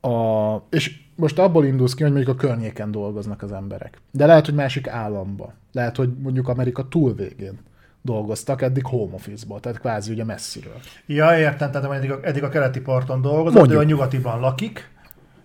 a, 0.02 0.56
és 0.70 1.00
most 1.16 1.40
abból 1.40 1.66
indulsz 1.66 1.94
ki, 1.94 2.04
hogy 2.04 2.12
mondjuk 2.12 2.36
a 2.36 2.40
környéken 2.40 2.92
dolgoznak 2.92 3.42
az 3.42 3.52
emberek. 3.52 4.02
De 4.12 4.26
lehet, 4.26 4.46
hogy 4.46 4.54
másik 4.54 4.88
államba. 4.88 5.54
Lehet, 5.72 5.96
hogy 5.96 6.10
mondjuk 6.20 6.48
Amerika 6.48 6.88
túl 6.88 7.14
végén 7.14 7.60
dolgoztak 8.06 8.62
eddig 8.62 8.86
home 8.86 9.14
office-ból, 9.14 9.60
tehát 9.60 9.80
kvázi 9.80 10.12
ugye 10.12 10.24
messziről. 10.24 10.80
Ja, 11.06 11.38
értem, 11.38 11.72
tehát 11.72 11.92
eddig 11.92 12.12
a, 12.12 12.20
eddig 12.22 12.44
a 12.44 12.50
keleti 12.50 12.82
parton 12.82 13.22
dolgozott, 13.22 13.60
Mondjuk. 13.60 13.80
ő 13.80 13.84
a 13.84 13.88
nyugatiban 13.88 14.40
lakik, 14.40 14.90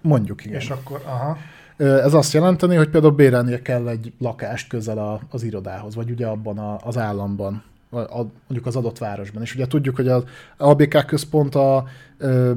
Mondjuk 0.01 0.45
igen. 0.45 0.61
és 0.61 0.71
akkor, 0.71 1.03
aha. 1.07 1.37
Ez 1.77 2.15
azt 2.15 2.33
jelenteni, 2.33 2.77
hogy 2.77 2.89
például 2.89 3.13
bérelnie 3.13 3.63
kell 3.63 3.89
egy 3.89 4.13
lakást 4.19 4.69
közel 4.69 4.99
a, 4.99 5.21
az 5.31 5.43
irodához, 5.43 5.95
vagy 5.95 6.11
ugye 6.11 6.27
abban 6.27 6.59
a, 6.59 6.79
az 6.83 6.99
államban, 6.99 7.63
a, 7.91 8.23
mondjuk 8.47 8.67
az 8.67 8.77
adott 8.77 8.99
városban. 8.99 9.43
És 9.43 9.55
ugye 9.55 9.67
tudjuk, 9.67 9.97
hogy 9.97 10.09
az 10.09 10.25
ABK 10.57 11.07
központ 11.07 11.55
a 11.55 11.85
ö, 12.19 12.53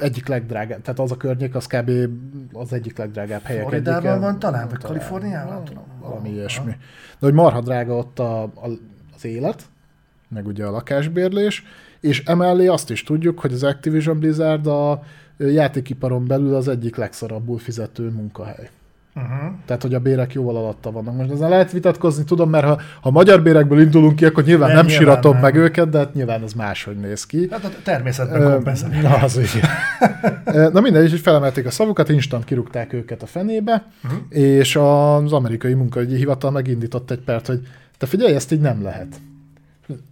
egyik 0.00 0.28
legdrágább, 0.28 0.82
tehát 0.82 1.00
az 1.00 1.10
a 1.12 1.16
környék, 1.16 1.54
az 1.54 1.66
kb. 1.66 1.90
az 2.52 2.72
egyik 2.72 2.98
legdrágább 2.98 3.42
helyek 3.42 3.62
Floridában 3.62 4.06
egyike. 4.06 4.18
van 4.18 4.38
talán, 4.38 4.68
vagy. 4.68 4.78
Kaliforniában? 4.78 5.62
Valami 6.00 6.28
Aha. 6.28 6.36
ilyesmi. 6.36 6.70
De 7.18 7.26
hogy 7.26 7.32
marha 7.32 7.60
drága 7.60 7.94
ott 7.96 8.18
a, 8.18 8.42
a, 8.42 8.68
élet, 9.24 9.62
meg 10.28 10.46
ugye 10.46 10.64
a 10.64 10.70
lakásbérlés, 10.70 11.64
és 12.00 12.22
emellé 12.26 12.66
azt 12.66 12.90
is 12.90 13.02
tudjuk, 13.02 13.38
hogy 13.40 13.52
az 13.52 13.62
Activision 13.62 14.18
Blizzard 14.18 14.66
a 14.66 15.02
játékiparon 15.38 16.26
belül 16.26 16.54
az 16.54 16.68
egyik 16.68 16.96
legszarabbul 16.96 17.58
fizető 17.58 18.10
munkahely. 18.10 18.68
Uh-huh. 19.16 19.52
Tehát, 19.66 19.82
hogy 19.82 19.94
a 19.94 19.98
bérek 19.98 20.32
jóval 20.32 20.56
alatta 20.56 20.90
vannak. 20.90 21.16
Most 21.16 21.30
ezen 21.30 21.48
lehet 21.48 21.72
vitatkozni, 21.72 22.24
tudom, 22.24 22.50
mert 22.50 22.64
ha, 22.64 22.80
ha 23.00 23.10
magyar 23.10 23.42
bérekből 23.42 23.80
indulunk 23.80 24.16
ki, 24.16 24.24
akkor 24.24 24.44
nyilván 24.44 24.66
Nem, 24.68 24.76
nem, 24.76 24.86
nyilván 24.86 25.04
síratom 25.06 25.32
nem. 25.32 25.40
meg 25.42 25.54
őket, 25.54 25.88
de 25.88 25.98
hát 25.98 26.14
nyilván 26.14 26.42
ez 26.42 26.52
máshogy 26.52 26.96
néz 26.96 27.26
ki. 27.26 27.48
Hát 27.50 27.64
a 27.64 27.68
természetben 27.82 28.40
Ö, 28.42 28.52
kompenzálják. 28.54 29.02
Na, 29.02 29.14
az 29.16 29.38
igen. 29.38 30.72
Na 30.72 30.80
mindegy, 30.80 31.10
hogy 31.10 31.20
felemelték 31.20 31.66
a 31.66 31.70
szavukat, 31.70 32.08
instant 32.08 32.44
kirúgták 32.44 32.92
őket 32.92 33.22
a 33.22 33.26
fenébe, 33.26 33.84
Mhm. 34.02 34.14
és 34.28 34.76
az 34.76 35.32
amerikai 35.32 35.74
munkaügyi 35.74 36.16
hivatal 36.16 36.50
megindított 36.50 37.10
egy 37.10 37.20
pert, 37.20 37.46
hogy 37.46 37.60
te 38.04 38.10
figyelj, 38.10 38.34
ezt 38.34 38.52
így 38.52 38.60
nem 38.60 38.82
lehet. 38.82 39.20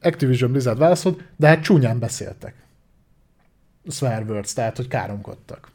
Activision 0.03 0.51
Blizzard 0.51 0.79
válaszolt, 0.79 1.23
de 1.37 1.47
hát 1.47 1.63
csúnyán 1.63 1.99
beszéltek. 1.99 2.55
Swear 3.89 4.25
words, 4.29 4.53
tehát, 4.53 4.77
hogy 4.77 4.89
káromkodtak. 4.89 5.71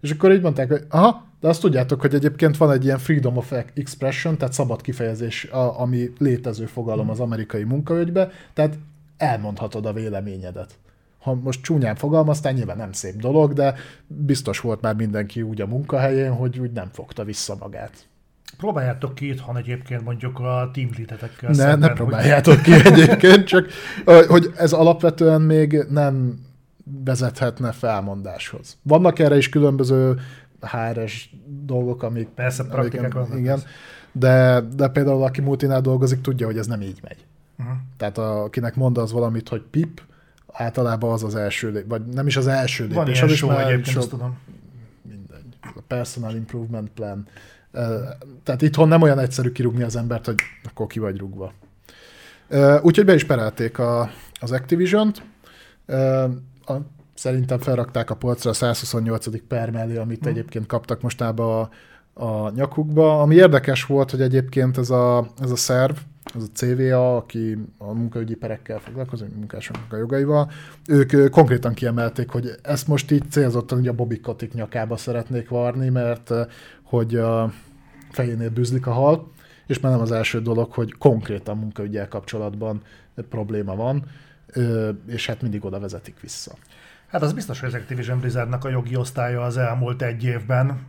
És 0.00 0.10
akkor 0.10 0.32
így 0.32 0.40
mondták, 0.40 0.68
hogy 0.70 0.84
aha, 0.88 1.26
de 1.40 1.48
azt 1.48 1.60
tudjátok, 1.60 2.00
hogy 2.00 2.14
egyébként 2.14 2.56
van 2.56 2.70
egy 2.70 2.84
ilyen 2.84 2.98
freedom 2.98 3.36
of 3.36 3.52
expression, 3.74 4.38
tehát 4.38 4.54
szabad 4.54 4.80
kifejezés, 4.80 5.44
a, 5.44 5.80
ami 5.80 6.12
létező 6.18 6.66
fogalom 6.66 7.10
az 7.10 7.20
amerikai 7.20 7.62
munkaügybe, 7.62 8.30
tehát 8.52 8.78
elmondhatod 9.16 9.86
a 9.86 9.92
véleményedet. 9.92 10.78
Ha 11.18 11.34
most 11.34 11.62
csúnyán 11.62 11.94
fogalmaztál, 11.94 12.52
nyilván 12.52 12.76
nem 12.76 12.92
szép 12.92 13.16
dolog, 13.16 13.52
de 13.52 13.74
biztos 14.06 14.60
volt 14.60 14.80
már 14.80 14.94
mindenki 14.94 15.42
úgy 15.42 15.60
a 15.60 15.66
munkahelyén, 15.66 16.32
hogy 16.32 16.58
úgy 16.58 16.72
nem 16.72 16.88
fogta 16.92 17.24
vissza 17.24 17.56
magát. 17.60 18.06
Próbáljátok 18.56 19.14
ki 19.14 19.28
itthon 19.28 19.56
egyébként 19.56 20.04
mondjuk 20.04 20.38
a 20.38 20.70
team 20.72 20.88
leadetekkel 20.96 21.48
Ne, 21.50 21.54
szemben, 21.54 21.78
ne 21.78 21.86
hogy- 21.86 21.96
próbáljátok 21.96 22.62
ki 22.62 22.72
egyébként, 22.72 23.44
csak 23.46 23.66
hogy 24.28 24.52
ez 24.56 24.72
alapvetően 24.72 25.40
még 25.42 25.84
nem 25.90 26.34
vezethetne 27.04 27.72
felmondáshoz. 27.72 28.76
Vannak 28.82 29.18
erre 29.18 29.36
is 29.36 29.48
különböző 29.48 30.20
HRS 30.60 31.30
dolgok, 31.64 32.02
amik... 32.02 32.28
Persze, 32.28 32.64
praktikák 32.64 33.12
vannak, 33.12 33.38
Igen, 33.38 33.44
persze. 33.54 33.66
de, 34.12 34.60
de 34.76 34.88
például 34.88 35.22
aki 35.22 35.40
multinál 35.40 35.80
dolgozik, 35.80 36.20
tudja, 36.20 36.46
hogy 36.46 36.58
ez 36.58 36.66
nem 36.66 36.80
így 36.82 36.98
megy. 37.02 37.26
Uh-huh. 37.58 37.74
Tehát 37.96 38.18
a, 38.18 38.42
akinek 38.42 38.74
mond 38.74 38.98
az 38.98 39.12
valamit, 39.12 39.48
hogy 39.48 39.62
pip, 39.70 40.02
általában 40.52 41.12
az 41.12 41.22
az 41.22 41.34
első 41.34 41.66
lépés, 41.70 41.84
vagy 41.88 42.04
nem 42.06 42.26
is 42.26 42.36
az 42.36 42.46
első 42.46 42.82
lépés. 42.82 42.96
Van 42.96 43.08
ilyen 43.08 43.24
az 43.24 43.30
is 43.30 43.36
show 43.36 43.50
már 43.50 43.66
egyébként, 43.70 43.96
azt 43.96 44.08
tudom. 44.08 44.36
mindegy. 45.02 45.56
A 45.60 45.80
personal 45.86 46.34
improvement 46.34 46.90
plan. 46.90 47.26
Tehát 48.42 48.62
itthon 48.62 48.88
nem 48.88 49.02
olyan 49.02 49.18
egyszerű 49.18 49.52
kirúgni 49.52 49.82
az 49.82 49.96
embert, 49.96 50.26
hogy 50.26 50.34
akkor 50.64 50.86
ki 50.86 50.98
vagy 50.98 51.18
rúgva. 51.18 51.52
Úgyhogy 52.82 53.04
be 53.04 53.14
is 53.14 53.24
perelték 53.24 53.78
a, 53.78 54.10
az 54.40 54.52
Activision-t. 54.52 55.22
A, 56.66 56.74
szerintem 57.14 57.58
felrakták 57.58 58.10
a 58.10 58.16
polcra 58.16 58.50
a 58.50 58.54
128. 58.54 59.46
per 59.48 59.70
mellé, 59.70 59.96
amit 59.96 60.22
Hm. 60.22 60.28
egyébként 60.28 60.66
kaptak 60.66 61.00
mostában 61.00 61.68
a, 62.14 62.24
a 62.24 62.50
nyakukba. 62.50 63.20
Ami 63.20 63.34
érdekes 63.34 63.84
volt, 63.84 64.10
hogy 64.10 64.20
egyébként 64.20 64.78
ez 64.78 64.90
a, 64.90 65.26
ez 65.40 65.50
a 65.50 65.56
szerv, 65.56 65.96
ez 66.34 66.42
a 66.42 66.52
CVA, 66.52 67.16
aki 67.16 67.58
a 67.78 67.92
munkaügyi 67.92 68.34
perekkel 68.34 68.78
foglalkozik, 68.78 69.34
munkásoknak 69.34 69.92
a 69.92 69.96
jogaival, 69.96 70.50
ők 70.86 71.30
konkrétan 71.30 71.74
kiemelték, 71.74 72.30
hogy 72.30 72.50
ezt 72.62 72.88
most 72.88 73.10
így 73.10 73.30
célzottan 73.30 73.78
ugye 73.78 73.90
a 73.90 73.94
Bobby 73.94 74.20
Kotick 74.20 74.54
nyakába 74.54 74.96
szeretnék 74.96 75.48
varni, 75.48 75.88
mert 75.88 76.30
hogy 76.82 77.16
a 77.16 77.52
fejénél 78.10 78.50
bűzlik 78.50 78.86
a 78.86 78.92
hal, 78.92 79.32
és 79.66 79.80
már 79.80 79.92
nem 79.92 80.00
az 80.00 80.12
első 80.12 80.40
dolog, 80.40 80.72
hogy 80.72 80.92
konkrétan 80.92 81.58
munkaügyel 81.58 82.08
kapcsolatban 82.08 82.82
probléma 83.28 83.76
van, 83.76 84.04
és 85.06 85.26
hát 85.26 85.42
mindig 85.42 85.64
oda 85.64 85.80
vezetik 85.80 86.20
vissza. 86.20 86.52
Hát 87.06 87.22
az 87.22 87.32
biztos, 87.32 87.60
hogy 87.60 87.68
az 87.68 87.74
Activision 87.74 88.20
Blizzardnak 88.20 88.64
a 88.64 88.68
jogi 88.68 88.96
osztálya 88.96 89.42
az 89.42 89.56
elmúlt 89.56 90.02
egy 90.02 90.24
évben 90.24 90.86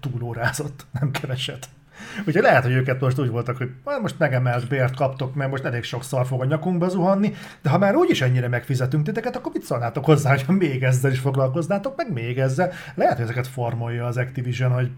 túlórázott, 0.00 0.86
nem 1.00 1.10
keveset. 1.10 1.68
Úgyhogy 2.26 2.42
lehet, 2.42 2.62
hogy 2.62 2.72
őket 2.72 3.00
most 3.00 3.18
úgy 3.18 3.30
voltak, 3.30 3.56
hogy 3.56 3.70
"Hát 3.86 4.00
most 4.00 4.18
megemelt 4.18 4.68
bért 4.68 4.96
kaptok, 4.96 5.34
mert 5.34 5.50
most 5.50 5.64
elég 5.64 5.82
sok 5.82 6.04
szar 6.04 6.26
fog 6.26 6.40
a 6.40 6.44
nyakunkba 6.44 6.88
zuhanni, 6.88 7.32
de 7.62 7.70
ha 7.70 7.78
már 7.78 7.94
úgyis 7.94 8.20
ennyire 8.20 8.48
megfizetünk 8.48 9.04
titeket, 9.04 9.36
akkor 9.36 9.52
mit 9.52 9.62
szólnátok 9.62 10.04
hozzá, 10.04 10.30
hogy 10.30 10.56
még 10.56 10.82
ezzel 10.82 11.10
is 11.10 11.18
foglalkoznátok, 11.18 11.96
meg 11.96 12.12
még 12.12 12.38
ezzel. 12.38 12.72
Lehet, 12.94 13.14
hogy 13.14 13.24
ezeket 13.24 13.46
formolja 13.46 14.06
az 14.06 14.16
Activision, 14.16 14.70
hogy 14.72 14.90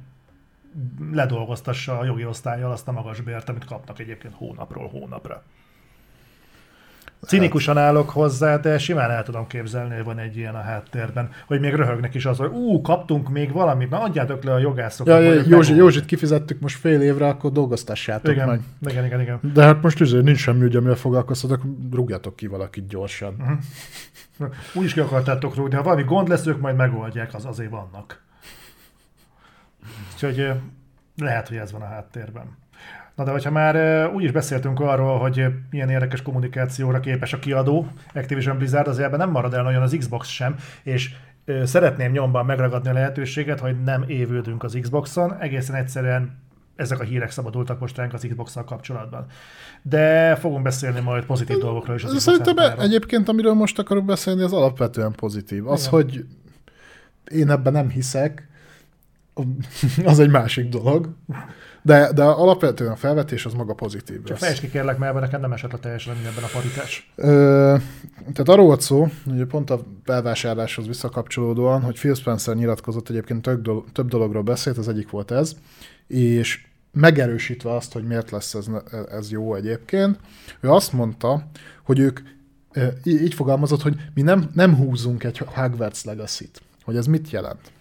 ledolgoztassa 1.12 1.98
a 1.98 2.04
jogi 2.04 2.24
osztályjal 2.24 2.70
azt 2.70 2.88
a 2.88 2.92
magas 2.92 3.20
bért, 3.20 3.48
amit 3.48 3.64
kapnak 3.64 3.98
egyébként 3.98 4.34
hónapról 4.34 4.88
hónapra. 4.88 5.42
Cinikusan 7.26 7.78
állok 7.78 8.10
hozzá, 8.10 8.56
de 8.56 8.78
simán 8.78 9.10
el 9.10 9.22
tudom 9.22 9.46
képzelni, 9.46 9.94
hogy 9.94 10.04
van 10.04 10.18
egy 10.18 10.36
ilyen 10.36 10.54
a 10.54 10.60
háttérben, 10.60 11.30
hogy 11.46 11.60
még 11.60 11.74
röhögnek 11.74 12.14
is 12.14 12.26
az, 12.26 12.38
hogy 12.38 12.50
ú, 12.50 12.80
kaptunk 12.80 13.28
még 13.28 13.52
valamit, 13.52 13.90
na 13.90 14.00
adjátok 14.00 14.42
le 14.44 14.52
a 14.52 14.58
jogászoknak. 14.58 15.22
Ja, 15.22 15.42
Józsi. 15.46 15.74
Józsit 15.74 16.04
kifizettük 16.04 16.60
most 16.60 16.78
fél 16.78 17.00
évre, 17.00 17.28
akkor 17.28 17.52
dolgoztassátok 17.52 18.32
igen, 18.32 18.48
meg. 18.48 18.60
igen, 18.90 19.04
igen, 19.04 19.20
igen. 19.20 19.40
De 19.54 19.62
hát 19.62 19.82
most 19.82 20.00
üző, 20.00 20.22
nincs 20.22 20.38
semmi 20.38 20.64
ügy, 20.64 20.76
amivel 20.76 20.94
foglalkoztatok, 20.94 21.62
rúgjatok 21.92 22.36
ki 22.36 22.46
valakit 22.46 22.86
gyorsan. 22.86 23.34
Mhm. 23.38 23.52
Úgy 24.74 24.84
is 24.84 24.92
ki 24.92 25.00
akartátok 25.00 25.54
rúgni, 25.54 25.74
ha 25.74 25.82
valami 25.82 26.02
gond 26.02 26.28
lesz, 26.28 26.46
ők 26.46 26.60
majd 26.60 26.76
megoldják, 26.76 27.34
az 27.34 27.44
azért 27.44 27.70
vannak. 27.70 28.22
Úgyhogy 30.14 30.52
lehet, 31.16 31.48
hogy 31.48 31.56
ez 31.56 31.72
van 31.72 31.82
a 31.82 31.86
háttérben. 31.86 32.59
Na 33.20 33.26
de 33.26 33.32
hogyha 33.32 33.50
már 33.50 34.06
úgy 34.14 34.22
is 34.22 34.30
beszéltünk 34.30 34.80
arról, 34.80 35.18
hogy 35.18 35.46
milyen 35.70 35.88
érdekes 35.88 36.22
kommunikációra 36.22 37.00
képes 37.00 37.32
a 37.32 37.38
kiadó, 37.38 37.86
Activision 38.14 38.56
Blizzard, 38.56 38.88
azért 38.88 39.06
ebben 39.06 39.18
nem 39.18 39.30
marad 39.30 39.54
el 39.54 39.62
nagyon 39.62 39.82
az 39.82 39.96
Xbox 39.98 40.28
sem, 40.28 40.56
és 40.82 41.14
szeretném 41.64 42.12
nyomban 42.12 42.46
megragadni 42.46 42.88
a 42.90 42.92
lehetőséget, 42.92 43.60
hogy 43.60 43.82
nem 43.82 44.04
évődünk 44.06 44.62
az 44.62 44.78
Xboxon, 44.80 45.36
egészen 45.38 45.74
egyszerűen 45.74 46.38
ezek 46.76 47.00
a 47.00 47.04
hírek 47.04 47.30
szabadultak 47.30 47.80
most 47.80 47.96
ránk 47.96 48.12
az 48.12 48.26
Xbox-szal 48.28 48.64
kapcsolatban. 48.64 49.26
De 49.82 50.36
fogunk 50.36 50.62
beszélni 50.62 51.00
majd 51.00 51.24
pozitív 51.24 51.56
dolgokról 51.58 51.96
is 51.96 52.02
az 52.02 52.08
Xbox 52.08 52.24
Szerintem 52.24 52.56
háttáról. 52.56 52.84
egyébként, 52.84 53.28
amiről 53.28 53.54
most 53.54 53.78
akarok 53.78 54.04
beszélni, 54.04 54.42
az 54.42 54.52
alapvetően 54.52 55.12
pozitív. 55.12 55.68
Az, 55.68 55.80
Igen. 55.80 55.92
hogy 55.92 56.24
én 57.30 57.50
ebben 57.50 57.72
nem 57.72 57.88
hiszek, 57.88 58.48
az 60.04 60.18
egy 60.18 60.30
másik 60.30 60.68
dolog. 60.68 61.14
De, 61.82 62.12
de 62.12 62.22
alapvetően 62.22 62.92
a 62.92 62.96
felvetés 62.96 63.46
az 63.46 63.52
maga 63.52 63.74
pozitív. 63.74 64.22
Csak 64.22 64.38
lesz. 64.38 64.58
ki 64.58 64.68
kérlek, 64.68 64.98
mert 64.98 65.20
nekem 65.20 65.40
nem 65.40 65.52
esett 65.52 65.72
le 65.72 65.78
teljesen 65.78 66.16
ebben 66.16 66.44
a 66.44 66.50
paritás. 66.52 67.12
Ö, 67.14 67.76
tehát 68.20 68.48
arról 68.48 68.66
volt 68.66 68.80
szó, 68.80 69.08
hogy 69.28 69.44
pont 69.44 69.70
a 69.70 69.80
belvásárláshoz 70.04 70.86
visszakapcsolódóan, 70.86 71.80
hogy 71.80 71.94
Phil 71.94 72.14
Spencer 72.14 72.54
nyilatkozott 72.54 73.08
egyébként 73.08 73.42
több, 73.42 73.62
dolog, 73.62 73.84
több 73.92 74.08
dologról 74.08 74.42
beszélt, 74.42 74.78
az 74.78 74.88
egyik 74.88 75.10
volt 75.10 75.30
ez, 75.30 75.56
és 76.06 76.66
megerősítve 76.92 77.74
azt, 77.74 77.92
hogy 77.92 78.06
miért 78.06 78.30
lesz 78.30 78.54
ez, 78.54 78.66
ez 79.10 79.30
jó 79.30 79.54
egyébként, 79.54 80.18
ő 80.60 80.70
azt 80.70 80.92
mondta, 80.92 81.46
hogy 81.84 81.98
ők 81.98 82.20
így 83.04 83.34
fogalmazott, 83.34 83.82
hogy 83.82 83.94
mi 84.14 84.22
nem, 84.22 84.50
nem 84.54 84.76
húzunk 84.76 85.24
egy 85.24 85.38
Hogwarts 85.38 86.04
Legacy-t. 86.04 86.62
Hogy 86.84 86.96
ez 86.96 87.06
mit 87.06 87.30
jelent? 87.30 87.72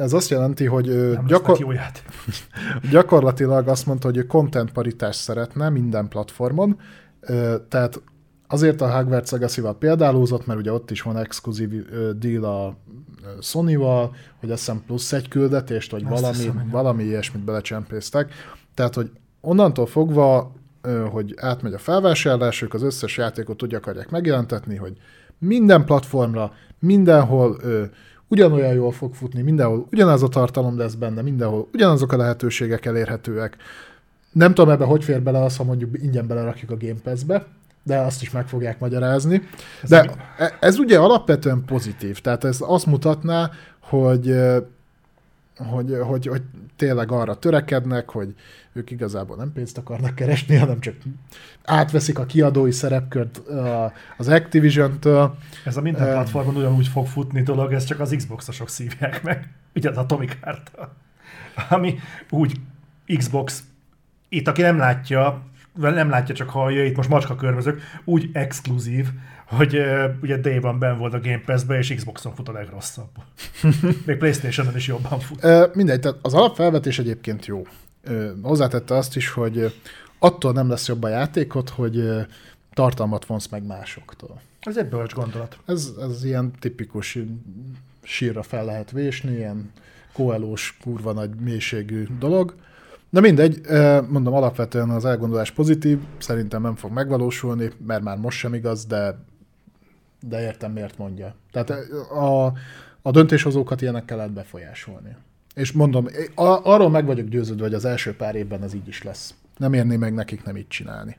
Ez 0.00 0.12
azt 0.12 0.30
jelenti, 0.30 0.64
hogy 0.64 1.12
Nem 1.12 1.26
gyakor- 1.26 1.58
jó 1.58 1.72
játék. 1.72 2.04
gyakorlatilag 2.90 3.68
azt 3.68 3.86
mondta, 3.86 4.06
hogy 4.06 4.16
ő 4.16 4.26
content 4.26 4.72
paritást 4.72 5.20
szeretne 5.20 5.68
minden 5.68 6.08
platformon, 6.08 6.78
tehát 7.68 8.02
azért 8.46 8.80
a 8.80 8.96
Hogwarts 8.96 9.30
legacy 9.30 9.62
példálózott, 9.78 10.46
mert 10.46 10.58
ugye 10.58 10.72
ott 10.72 10.90
is 10.90 11.02
van 11.02 11.16
exkluzív 11.16 11.70
deal 12.18 12.44
a 12.44 12.76
Sony-val, 13.40 14.14
hogy 14.40 14.50
azt 14.50 14.58
hiszem 14.58 14.82
plusz 14.86 15.12
egy 15.12 15.28
küldetést, 15.28 15.90
vagy 15.90 16.04
Azt 16.08 16.20
valami, 16.20 16.36
hiszem, 16.36 16.68
valami 16.70 17.04
ilyesmit 17.04 17.44
belecsempésztek. 17.44 18.32
Tehát, 18.74 18.94
hogy 18.94 19.10
onnantól 19.40 19.86
fogva, 19.86 20.52
hogy 21.10 21.34
átmegy 21.36 21.72
a 21.72 21.78
felvásárlás, 21.78 22.62
ők 22.62 22.74
az 22.74 22.82
összes 22.82 23.16
játékot 23.16 23.62
úgy 23.62 23.74
akarják 23.74 24.10
megjelentetni, 24.10 24.76
hogy 24.76 24.96
minden 25.38 25.84
platformra, 25.84 26.52
mindenhol 26.78 27.60
ugyanolyan 28.30 28.72
jól 28.72 28.92
fog 28.92 29.14
futni, 29.14 29.42
mindenhol 29.42 29.86
ugyanaz 29.92 30.22
a 30.22 30.28
tartalom 30.28 30.78
lesz 30.78 30.94
benne, 30.94 31.22
mindenhol 31.22 31.68
ugyanazok 31.72 32.12
a 32.12 32.16
lehetőségek 32.16 32.86
elérhetőek. 32.86 33.56
Nem 34.32 34.54
tudom 34.54 34.70
ebbe, 34.70 34.84
hogy 34.84 35.04
fér 35.04 35.22
bele 35.22 35.42
az, 35.42 35.56
ha 35.56 35.64
mondjuk 35.64 36.02
ingyen 36.02 36.26
belerakjuk 36.26 36.70
a 36.70 36.76
Game 36.76 37.00
Pass-be, 37.02 37.46
de 37.82 37.98
azt 37.98 38.22
is 38.22 38.30
meg 38.30 38.48
fogják 38.48 38.78
magyarázni. 38.78 39.42
De 39.88 40.10
e- 40.38 40.56
ez 40.60 40.78
ugye 40.78 40.98
alapvetően 40.98 41.64
pozitív, 41.66 42.20
tehát 42.20 42.44
ez 42.44 42.58
azt 42.60 42.86
mutatná, 42.86 43.50
hogy 43.80 44.36
hogy, 45.68 45.96
hogy, 46.02 46.26
hogy 46.26 46.42
tényleg 46.76 47.12
arra 47.12 47.34
törekednek, 47.34 48.10
hogy 48.10 48.34
ők 48.72 48.90
igazából 48.90 49.36
nem 49.36 49.52
pénzt 49.52 49.78
akarnak 49.78 50.14
keresni, 50.14 50.56
hanem 50.56 50.80
csak 50.80 50.94
átveszik 51.64 52.18
a 52.18 52.26
kiadói 52.26 52.72
szerepkört 52.72 53.42
az 54.16 54.28
Activision-től. 54.28 55.36
Ez 55.64 55.76
a 55.76 55.80
minden 55.80 56.08
platformon 56.12 56.56
ugyanúgy 56.56 56.88
fog 56.88 57.06
futni 57.06 57.42
dolog, 57.42 57.72
ez 57.72 57.84
csak 57.84 58.00
az 58.00 58.14
Xbox-osok 58.16 58.68
szívják 58.68 59.22
meg, 59.22 59.48
ugye 59.74 59.90
az 59.90 59.96
Atomic 59.96 60.36
heart 60.40 60.70
ami 61.68 61.98
úgy 62.30 62.60
Xbox, 63.16 63.64
itt 64.28 64.48
aki 64.48 64.62
nem 64.62 64.78
látja, 64.78 65.42
nem 65.74 66.10
látja, 66.10 66.34
csak 66.34 66.50
hallja, 66.50 66.84
itt 66.84 66.96
most 66.96 67.08
macska 67.08 67.34
körmözök, 67.34 67.80
úgy 68.04 68.30
exkluzív, 68.32 69.08
hogy 69.50 69.76
uh, 69.76 70.04
ugye 70.22 70.36
Day-ban 70.36 70.78
ben 70.78 70.98
volt 70.98 71.14
a 71.14 71.20
Game 71.20 71.42
Pass-be, 71.46 71.78
és 71.78 71.94
Xboxon 71.94 72.34
fut 72.34 72.48
a 72.48 72.52
legrosszabb. 72.52 73.10
Még 74.06 74.16
Playstation-on 74.16 74.76
is 74.76 74.86
jobban 74.86 75.20
fut. 75.20 75.44
Uh, 75.44 75.74
mindegy, 75.74 76.00
tehát 76.00 76.18
az 76.22 76.34
alapfelvetés 76.34 76.98
egyébként 76.98 77.46
jó. 77.46 77.62
Uh, 78.08 78.30
hozzátette 78.42 78.96
azt 78.96 79.16
is, 79.16 79.30
hogy 79.30 79.74
attól 80.18 80.52
nem 80.52 80.68
lesz 80.68 80.88
jobb 80.88 81.02
a 81.02 81.08
játékot, 81.08 81.68
hogy 81.68 81.96
uh, 81.96 82.20
tartalmat 82.74 83.26
vonsz 83.26 83.48
meg 83.48 83.66
másoktól. 83.66 84.40
Ez 84.60 84.76
egy 84.76 84.88
bölcs 84.88 85.14
gondolat. 85.14 85.58
Ez, 85.66 85.92
ez 86.00 86.24
ilyen 86.24 86.52
tipikus 86.58 87.18
sírra 88.02 88.42
fel 88.42 88.64
lehet 88.64 88.90
vésni, 88.90 89.36
ilyen 89.36 89.72
koelós, 90.12 90.76
kurva 90.82 91.12
nagy 91.12 91.30
mélységű 91.34 92.06
dolog. 92.18 92.54
Na 93.10 93.20
mindegy, 93.20 93.60
mondom, 94.08 94.34
alapvetően 94.34 94.90
az 94.90 95.04
elgondolás 95.04 95.50
pozitív, 95.50 95.98
szerintem 96.18 96.62
nem 96.62 96.74
fog 96.74 96.92
megvalósulni, 96.92 97.70
mert 97.86 98.02
már 98.02 98.16
most 98.16 98.38
sem 98.38 98.54
igaz, 98.54 98.84
de, 98.84 99.24
de 100.28 100.40
értem, 100.40 100.72
miért 100.72 100.98
mondja. 100.98 101.34
Tehát 101.52 101.70
a, 102.10 102.52
a 103.02 103.10
döntéshozókat 103.10 103.80
ilyenekkel 103.80 104.16
lehet 104.16 104.32
befolyásolni. 104.32 105.16
És 105.54 105.72
mondom, 105.72 106.06
a, 106.34 106.60
arról 106.62 106.90
meg 106.90 107.06
vagyok 107.06 107.28
győződve, 107.28 107.62
hogy 107.64 107.74
az 107.74 107.84
első 107.84 108.16
pár 108.16 108.34
évben 108.34 108.62
ez 108.62 108.74
így 108.74 108.88
is 108.88 109.02
lesz. 109.02 109.34
Nem 109.56 109.72
érné 109.72 109.96
meg 109.96 110.14
nekik 110.14 110.44
nem 110.44 110.56
így 110.56 110.68
csinálni. 110.68 111.16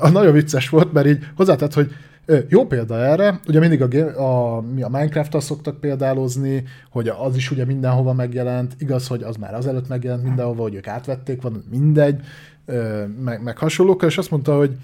A 0.00 0.08
nagyon 0.08 0.32
vicces 0.32 0.68
volt, 0.68 0.92
mert 0.92 1.06
így 1.06 1.26
hozzátett, 1.36 1.72
hogy 1.72 1.92
jó 2.48 2.66
példa 2.66 2.96
erre, 2.98 3.40
ugye 3.48 3.58
mindig 3.58 3.82
a, 3.82 4.20
a, 4.56 4.60
mi 4.60 4.82
a 4.82 4.88
Minecraft-tal 4.88 5.40
szoktak 5.40 5.80
példálozni, 5.80 6.64
hogy 6.90 7.08
az 7.08 7.36
is 7.36 7.50
ugye 7.50 7.64
mindenhova 7.64 8.12
megjelent, 8.12 8.74
igaz, 8.78 9.06
hogy 9.06 9.22
az 9.22 9.36
már 9.36 9.54
azelőtt 9.54 9.88
megjelent 9.88 10.22
mindenhova, 10.22 10.62
hogy 10.62 10.74
ők 10.74 10.86
átvették, 10.86 11.42
van 11.42 11.64
mindegy, 11.70 12.20
meg, 13.24 13.42
meg 13.42 13.58
hasonlókkal, 13.58 14.08
és 14.08 14.18
azt 14.18 14.30
mondta, 14.30 14.56
hogy 14.56 14.76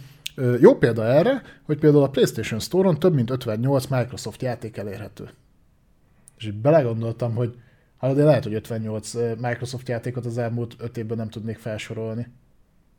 jó 0.61 0.79
példa 0.79 1.05
erre, 1.05 1.43
hogy 1.63 1.79
például 1.79 2.03
a 2.03 2.11
PlayStation 2.11 2.61
Store-on 2.61 2.99
több 2.99 3.15
mint 3.15 3.31
58 3.31 3.87
Microsoft 3.87 4.43
játék 4.43 4.77
elérhető. 4.77 5.31
És 6.37 6.47
így 6.47 6.55
belegondoltam, 6.55 7.35
hogy 7.35 7.59
hát 7.99 8.15
de 8.15 8.25
lehet, 8.25 8.43
hogy 8.43 8.55
58 8.55 9.13
Microsoft 9.39 9.89
játékot 9.89 10.27
az 10.27 10.39
elmúlt 10.39 10.75
5 10.79 10.97
évben 10.97 11.17
nem 11.17 11.29
tudnék 11.29 11.59
felsorolni. 11.59 12.29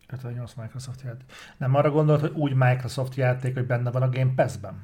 58 0.08 0.54
Microsoft 0.54 1.02
játék. 1.02 1.32
Nem 1.58 1.76
arra 1.76 1.92
gondolt, 1.92 2.22
hogy 2.22 2.32
úgy 2.34 2.54
Microsoft 2.54 3.16
játék, 3.16 3.54
hogy 3.54 3.66
benne 3.66 3.92
van 3.92 4.02
a 4.02 4.10
Game 4.10 4.34
Pass-ben? 4.36 4.84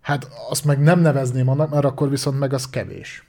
Hát 0.00 0.28
azt 0.48 0.64
meg 0.64 0.80
nem 0.80 1.00
nevezném 1.00 1.48
annak, 1.48 1.70
mert 1.70 1.84
akkor 1.84 2.08
viszont 2.08 2.38
meg 2.38 2.52
az 2.52 2.70
kevés. 2.70 3.24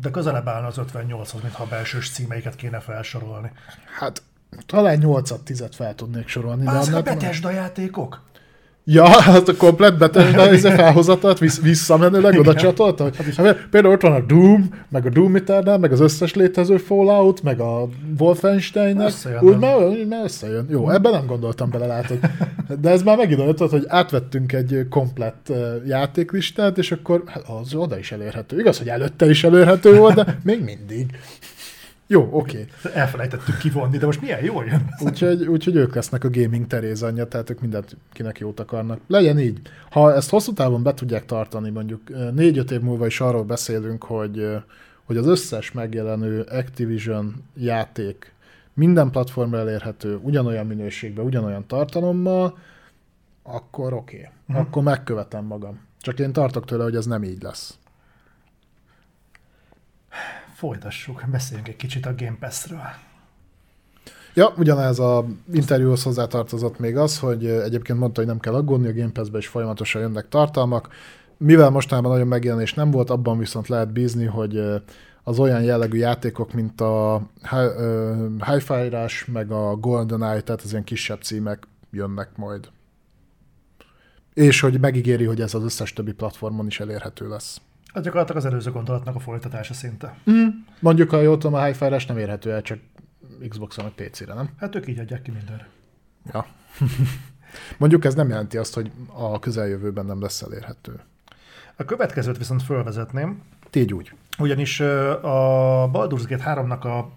De 0.00 0.10
közelebb 0.10 0.48
állna 0.48 0.66
az 0.66 0.76
58-hoz, 0.78 1.42
mintha 1.42 1.62
a 1.62 1.68
belsős 1.68 2.10
címeiket 2.10 2.56
kéne 2.56 2.80
felsorolni. 2.80 3.52
Hát 3.98 4.22
talán 4.66 4.98
8-at, 5.02 5.38
10-et 5.46 5.72
fel 5.72 5.94
tudnék 5.94 6.28
sorolni. 6.28 6.66
Azok 6.66 6.94
a 6.94 7.02
Bethesda 7.02 7.50
játékok? 7.50 8.24
Ja, 8.88 9.08
hát 9.08 9.48
a 9.48 9.56
komplet 9.56 9.98
Bethesda 9.98 10.70
felhozatat 10.82 11.38
visz, 11.38 11.60
visszamenőleg 11.60 12.38
oda 12.38 12.54
csatolta. 12.54 13.04
Hogy, 13.04 13.36
hát, 13.36 13.66
például 13.70 13.94
ott 13.94 14.02
van 14.02 14.12
a 14.12 14.20
Doom, 14.20 14.68
meg 14.88 15.06
a 15.06 15.08
Doom 15.08 15.34
Eternal, 15.36 15.78
meg 15.78 15.92
az 15.92 16.00
összes 16.00 16.34
létező 16.34 16.76
Fallout, 16.76 17.42
meg 17.42 17.60
a 17.60 17.88
Wolfensteinnek. 18.18 19.12
Úgy 19.40 19.58
már, 19.58 19.76
már 20.08 20.24
összejön. 20.24 20.66
Jó, 20.70 20.90
ebben 20.90 21.12
nem 21.12 21.26
gondoltam 21.26 21.70
bele, 21.70 21.86
látod. 21.86 22.18
De 22.80 22.90
ez 22.90 23.02
már 23.02 23.16
megint 23.16 23.58
hogy 23.58 23.84
átvettünk 23.88 24.52
egy 24.52 24.86
komplett 24.90 25.52
játéklistát, 25.86 26.78
és 26.78 26.92
akkor 26.92 27.22
hát 27.26 27.42
az 27.60 27.74
oda 27.74 27.98
is 27.98 28.12
elérhető. 28.12 28.58
Igaz, 28.58 28.78
hogy 28.78 28.88
előtte 28.88 29.28
is 29.28 29.44
elérhető 29.44 29.96
volt, 29.96 30.14
de 30.14 30.38
még 30.42 30.64
mindig. 30.64 31.06
Jó, 32.08 32.28
oké. 32.30 32.66
Okay. 32.80 32.92
Elfelejtettük 32.94 33.58
kivonni, 33.58 33.98
de 33.98 34.06
most 34.06 34.20
milyen 34.20 34.44
jól 34.44 34.64
jön. 34.64 34.88
Úgyhogy, 34.98 35.46
úgyhogy 35.46 35.76
ők 35.76 35.94
lesznek 35.94 36.24
a 36.24 36.30
gaming 36.30 36.66
anyja, 37.00 37.26
tehát 37.26 37.50
ők 37.50 37.60
mindent 37.60 37.96
kinek 38.12 38.38
jót 38.38 38.60
akarnak. 38.60 39.00
Legyen 39.06 39.38
így. 39.38 39.60
Ha 39.90 40.14
ezt 40.14 40.30
hosszú 40.30 40.52
távon 40.52 40.82
be 40.82 40.94
tudják 40.94 41.24
tartani, 41.24 41.70
mondjuk 41.70 42.00
négy-öt 42.34 42.70
év 42.70 42.80
múlva 42.80 43.06
is 43.06 43.20
arról 43.20 43.44
beszélünk, 43.44 44.04
hogy, 44.04 44.56
hogy 45.04 45.16
az 45.16 45.26
összes 45.26 45.72
megjelenő 45.72 46.40
Activision 46.40 47.34
játék 47.56 48.34
minden 48.74 49.10
platformra 49.10 49.58
elérhető, 49.58 50.18
ugyanolyan 50.22 50.66
minőségben, 50.66 51.24
ugyanolyan 51.24 51.66
tartalommal, 51.66 52.58
akkor 53.42 53.92
oké. 53.92 54.16
Okay. 54.16 54.28
Uh-huh. 54.48 54.66
Akkor 54.66 54.82
megkövetem 54.82 55.44
magam. 55.44 55.80
Csak 56.00 56.18
én 56.18 56.32
tartok 56.32 56.64
tőle, 56.64 56.82
hogy 56.82 56.96
ez 56.96 57.06
nem 57.06 57.24
így 57.24 57.42
lesz 57.42 57.78
folytassuk, 60.56 61.24
beszéljünk 61.30 61.68
egy 61.68 61.76
kicsit 61.76 62.06
a 62.06 62.14
Game 62.14 62.36
Pass-ről. 62.40 62.80
Ja, 64.34 64.52
ugyanez 64.56 64.98
a 64.98 65.24
interjúhoz 65.52 66.02
hozzátartozott 66.02 66.78
még 66.78 66.96
az, 66.96 67.18
hogy 67.18 67.46
egyébként 67.46 67.98
mondta, 67.98 68.20
hogy 68.20 68.28
nem 68.28 68.40
kell 68.40 68.54
aggódni, 68.54 68.88
a 68.88 68.94
Game 68.94 69.10
Pass-be 69.10 69.38
is 69.38 69.46
folyamatosan 69.46 70.00
jönnek 70.00 70.28
tartalmak. 70.28 70.88
Mivel 71.36 71.70
mostanában 71.70 72.10
nagyon 72.10 72.26
megjelenés 72.26 72.74
nem 72.74 72.90
volt, 72.90 73.10
abban 73.10 73.38
viszont 73.38 73.68
lehet 73.68 73.92
bízni, 73.92 74.24
hogy 74.24 74.62
az 75.22 75.38
olyan 75.38 75.62
jellegű 75.62 75.98
játékok, 75.98 76.52
mint 76.52 76.80
a 76.80 77.22
Hi-Fi 78.50 78.88
Rush, 78.88 79.28
meg 79.28 79.50
a 79.50 79.76
GoldenEye, 79.76 80.40
tehát 80.40 80.62
az 80.62 80.70
ilyen 80.70 80.84
kisebb 80.84 81.22
címek 81.22 81.66
jönnek 81.90 82.36
majd. 82.36 82.68
És 84.34 84.60
hogy 84.60 84.80
megígéri, 84.80 85.24
hogy 85.24 85.40
ez 85.40 85.54
az 85.54 85.62
összes 85.62 85.92
többi 85.92 86.12
platformon 86.12 86.66
is 86.66 86.80
elérhető 86.80 87.28
lesz. 87.28 87.60
Ez 87.96 88.02
gyakorlatilag 88.02 88.44
az 88.44 88.48
előző 88.48 88.70
gondolatnak 88.70 89.14
a 89.14 89.18
folytatása 89.18 89.74
szinte. 89.74 90.16
Mm. 90.30 90.46
Mondjuk, 90.80 91.10
ha 91.10 91.20
jól 91.20 91.38
tudom, 91.38 91.54
a 91.54 91.64
hi 91.64 91.74
nem 92.08 92.18
érhető 92.18 92.52
el 92.52 92.62
csak 92.62 92.78
Xbox-on 93.48 93.84
vagy 93.84 94.08
PC-re, 94.08 94.34
nem? 94.34 94.48
Hát 94.56 94.74
ők 94.74 94.88
így 94.88 94.98
adják 94.98 95.22
ki 95.22 95.30
mindenre. 95.30 95.68
Ja. 96.32 96.46
Mondjuk 97.78 98.04
ez 98.04 98.14
nem 98.14 98.28
jelenti 98.28 98.56
azt, 98.56 98.74
hogy 98.74 98.90
a 99.12 99.38
közeljövőben 99.38 100.06
nem 100.06 100.20
lesz 100.20 100.42
elérhető. 100.42 101.00
A 101.76 101.84
következőt 101.84 102.38
viszont 102.38 102.62
fölvezetném. 102.62 103.42
Tégy 103.70 103.92
úgy. 103.92 104.12
Ugyanis 104.38 104.80
a 104.80 105.90
Baldur's 105.92 106.24
Gate 106.28 106.44
3-nak 106.46 106.80
a 106.80 107.10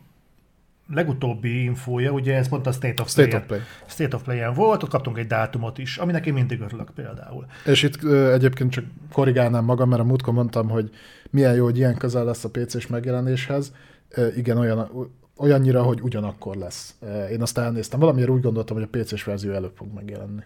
legutóbbi 0.94 1.64
infója, 1.64 2.12
ugye 2.12 2.36
ez 2.36 2.50
pont 2.50 2.68
a 2.68 2.72
State 2.72 3.02
of. 3.02 3.10
State 3.10 3.38
of 3.38 3.46
Play. 3.46 3.60
State 3.88 4.16
of 4.16 4.24
Play-en 4.24 4.54
volt, 4.54 4.84
ott 4.84 4.90
kaptunk 4.90 5.18
egy 5.18 5.28
dátumot 5.28 5.78
is, 5.78 5.98
aminek 5.98 6.26
én 6.26 6.34
mindig 6.34 6.62
örülök 6.62 6.90
például. 6.96 7.46
És 7.66 7.84
itt 7.84 8.04
ö, 8.04 8.34
egyébként 8.34 8.72
csak 8.72 8.86
korrigálnám 9.12 9.66
magam, 9.66 9.90
mert 9.90 10.02
a 10.02 10.06
múltkor 10.06 10.34
mondtam, 10.34 10.70
hogy 10.70 10.90
milyen 11.30 11.56
jó, 11.56 11.64
hogy 11.64 11.78
ilyen 11.78 11.98
közel 11.98 12.24
lesz 12.24 12.44
a 12.44 12.50
PC-s 12.50 12.88
megjelenéshez. 12.88 13.74
Ö, 14.10 14.28
igen, 14.36 14.58
olyan, 14.58 15.10
olyannyira, 15.38 15.84
hogy 15.84 16.02
ugyanakkor 16.02 16.56
lesz. 16.56 16.96
Én 17.32 17.42
azt 17.42 17.58
elnéztem. 17.58 18.00
Valamiért 18.00 18.30
úgy 18.30 18.42
gondoltam, 18.42 18.78
hogy 18.78 18.90
a 18.92 18.98
PC-s 19.00 19.24
verzió 19.24 19.52
előbb 19.52 19.74
fog 19.76 19.88
megjelenni. 19.94 20.44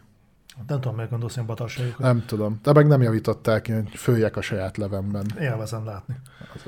Nem 0.67 0.79
tudom, 0.79 0.95
meg 0.95 1.09
gondolsz 1.09 1.33
ilyen 1.33 1.47
batarságokat. 1.47 1.99
Nem 1.99 2.23
tudom. 2.25 2.59
De 2.63 2.73
meg 2.73 2.87
nem 2.87 3.01
javították, 3.01 3.67
hogy 3.67 3.95
följek 3.95 4.37
a 4.37 4.41
saját 4.41 4.77
levemben. 4.77 5.25
Élvezem 5.39 5.85
látni. 5.85 6.15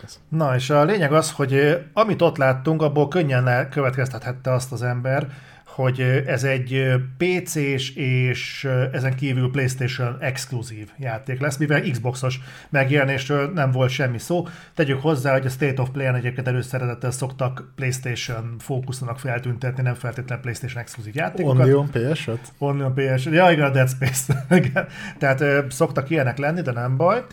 Az 0.06 0.20
Na, 0.30 0.56
és 0.56 0.70
a 0.70 0.84
lényeg 0.84 1.14
az, 1.14 1.32
hogy 1.32 1.84
amit 1.94 2.22
ott 2.22 2.38
láttunk, 2.38 2.82
abból 2.82 3.08
könnyen 3.08 3.70
következtethette 3.70 4.52
azt 4.52 4.72
az 4.72 4.82
ember, 4.82 5.28
hogy 5.76 6.24
ez 6.26 6.44
egy 6.44 6.94
PC-s 7.18 7.96
és 7.96 8.70
ezen 8.92 9.16
kívül 9.16 9.52
PlayStation 9.52 10.18
exkluzív 10.20 10.90
játék 10.98 11.40
lesz, 11.40 11.58
mivel 11.58 11.82
Xboxos 11.82 12.40
megjelenésről 12.70 13.52
nem 13.54 13.72
volt 13.72 13.90
semmi 13.90 14.18
szó. 14.18 14.48
Tegyük 14.74 15.02
hozzá, 15.02 15.32
hogy 15.32 15.46
a 15.46 15.50
State 15.50 15.82
of 15.82 15.90
Play-en 15.90 16.16
egyébként 16.16 16.48
előszeretettel 16.48 17.12
szoktak 17.12 17.72
PlayStation 17.76 18.56
fókusznak 18.60 19.20
feltüntetni, 19.20 19.84
nem 19.84 19.94
feltétlenül 19.94 20.42
PlayStation 20.44 20.82
exkluzív 20.82 21.16
játékokat. 21.16 21.60
Only 21.60 21.74
on 21.74 21.90
PS-et? 21.90 22.54
Only 22.58 22.84
on 22.84 22.94
PS-et. 22.94 23.34
Ja, 23.34 23.52
igen, 23.52 23.66
a 23.66 23.70
Dead 23.70 23.90
Space. 23.90 24.46
Tehát 25.20 25.72
szoktak 25.72 26.10
ilyenek 26.10 26.38
lenni, 26.38 26.62
de 26.62 26.72
nem 26.72 26.98
baj. 26.98 27.24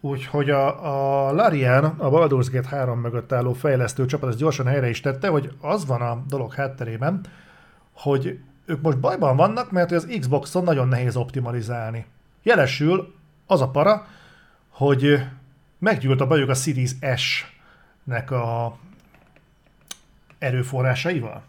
Úgyhogy 0.00 0.50
a, 0.50 1.26
a 1.28 1.32
Larian, 1.32 1.84
a 1.84 2.10
Baldur's 2.10 2.48
Gate 2.52 2.68
3 2.68 3.00
mögött 3.00 3.32
álló 3.32 3.52
fejlesztő 3.52 4.06
csapat 4.06 4.28
ezt 4.28 4.38
gyorsan 4.38 4.66
helyre 4.66 4.88
is 4.88 5.00
tette, 5.00 5.28
hogy 5.28 5.50
az 5.60 5.86
van 5.86 6.00
a 6.00 6.24
dolog 6.28 6.54
hátterében, 6.54 7.20
hogy 7.96 8.38
ők 8.66 8.80
most 8.80 8.98
bajban 8.98 9.36
vannak, 9.36 9.70
mert 9.70 9.92
az 9.92 10.08
Xboxon 10.20 10.64
nagyon 10.64 10.88
nehéz 10.88 11.16
optimalizálni. 11.16 12.06
Jelesül 12.42 13.14
az 13.46 13.60
a 13.60 13.68
para, 13.68 14.06
hogy 14.68 15.24
meggyűlt 15.78 16.20
a 16.20 16.26
bajuk 16.26 16.48
a 16.48 16.54
Series 16.54 16.90
S-nek 17.16 18.30
a 18.30 18.76
erőforrásaival. 20.38 21.42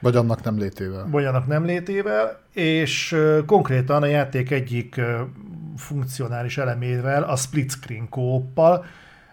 Vagy 0.00 0.16
annak 0.16 0.42
nem 0.42 0.58
létével. 0.58 1.06
Vagy 1.10 1.24
annak 1.24 1.46
nem 1.46 1.64
létével, 1.64 2.40
és 2.52 3.16
konkrétan 3.46 4.02
a 4.02 4.06
játék 4.06 4.50
egyik 4.50 5.00
funkcionális 5.76 6.58
elemével, 6.58 7.22
a 7.22 7.36
split 7.36 7.70
screen 7.70 8.08
kóppal 8.08 8.84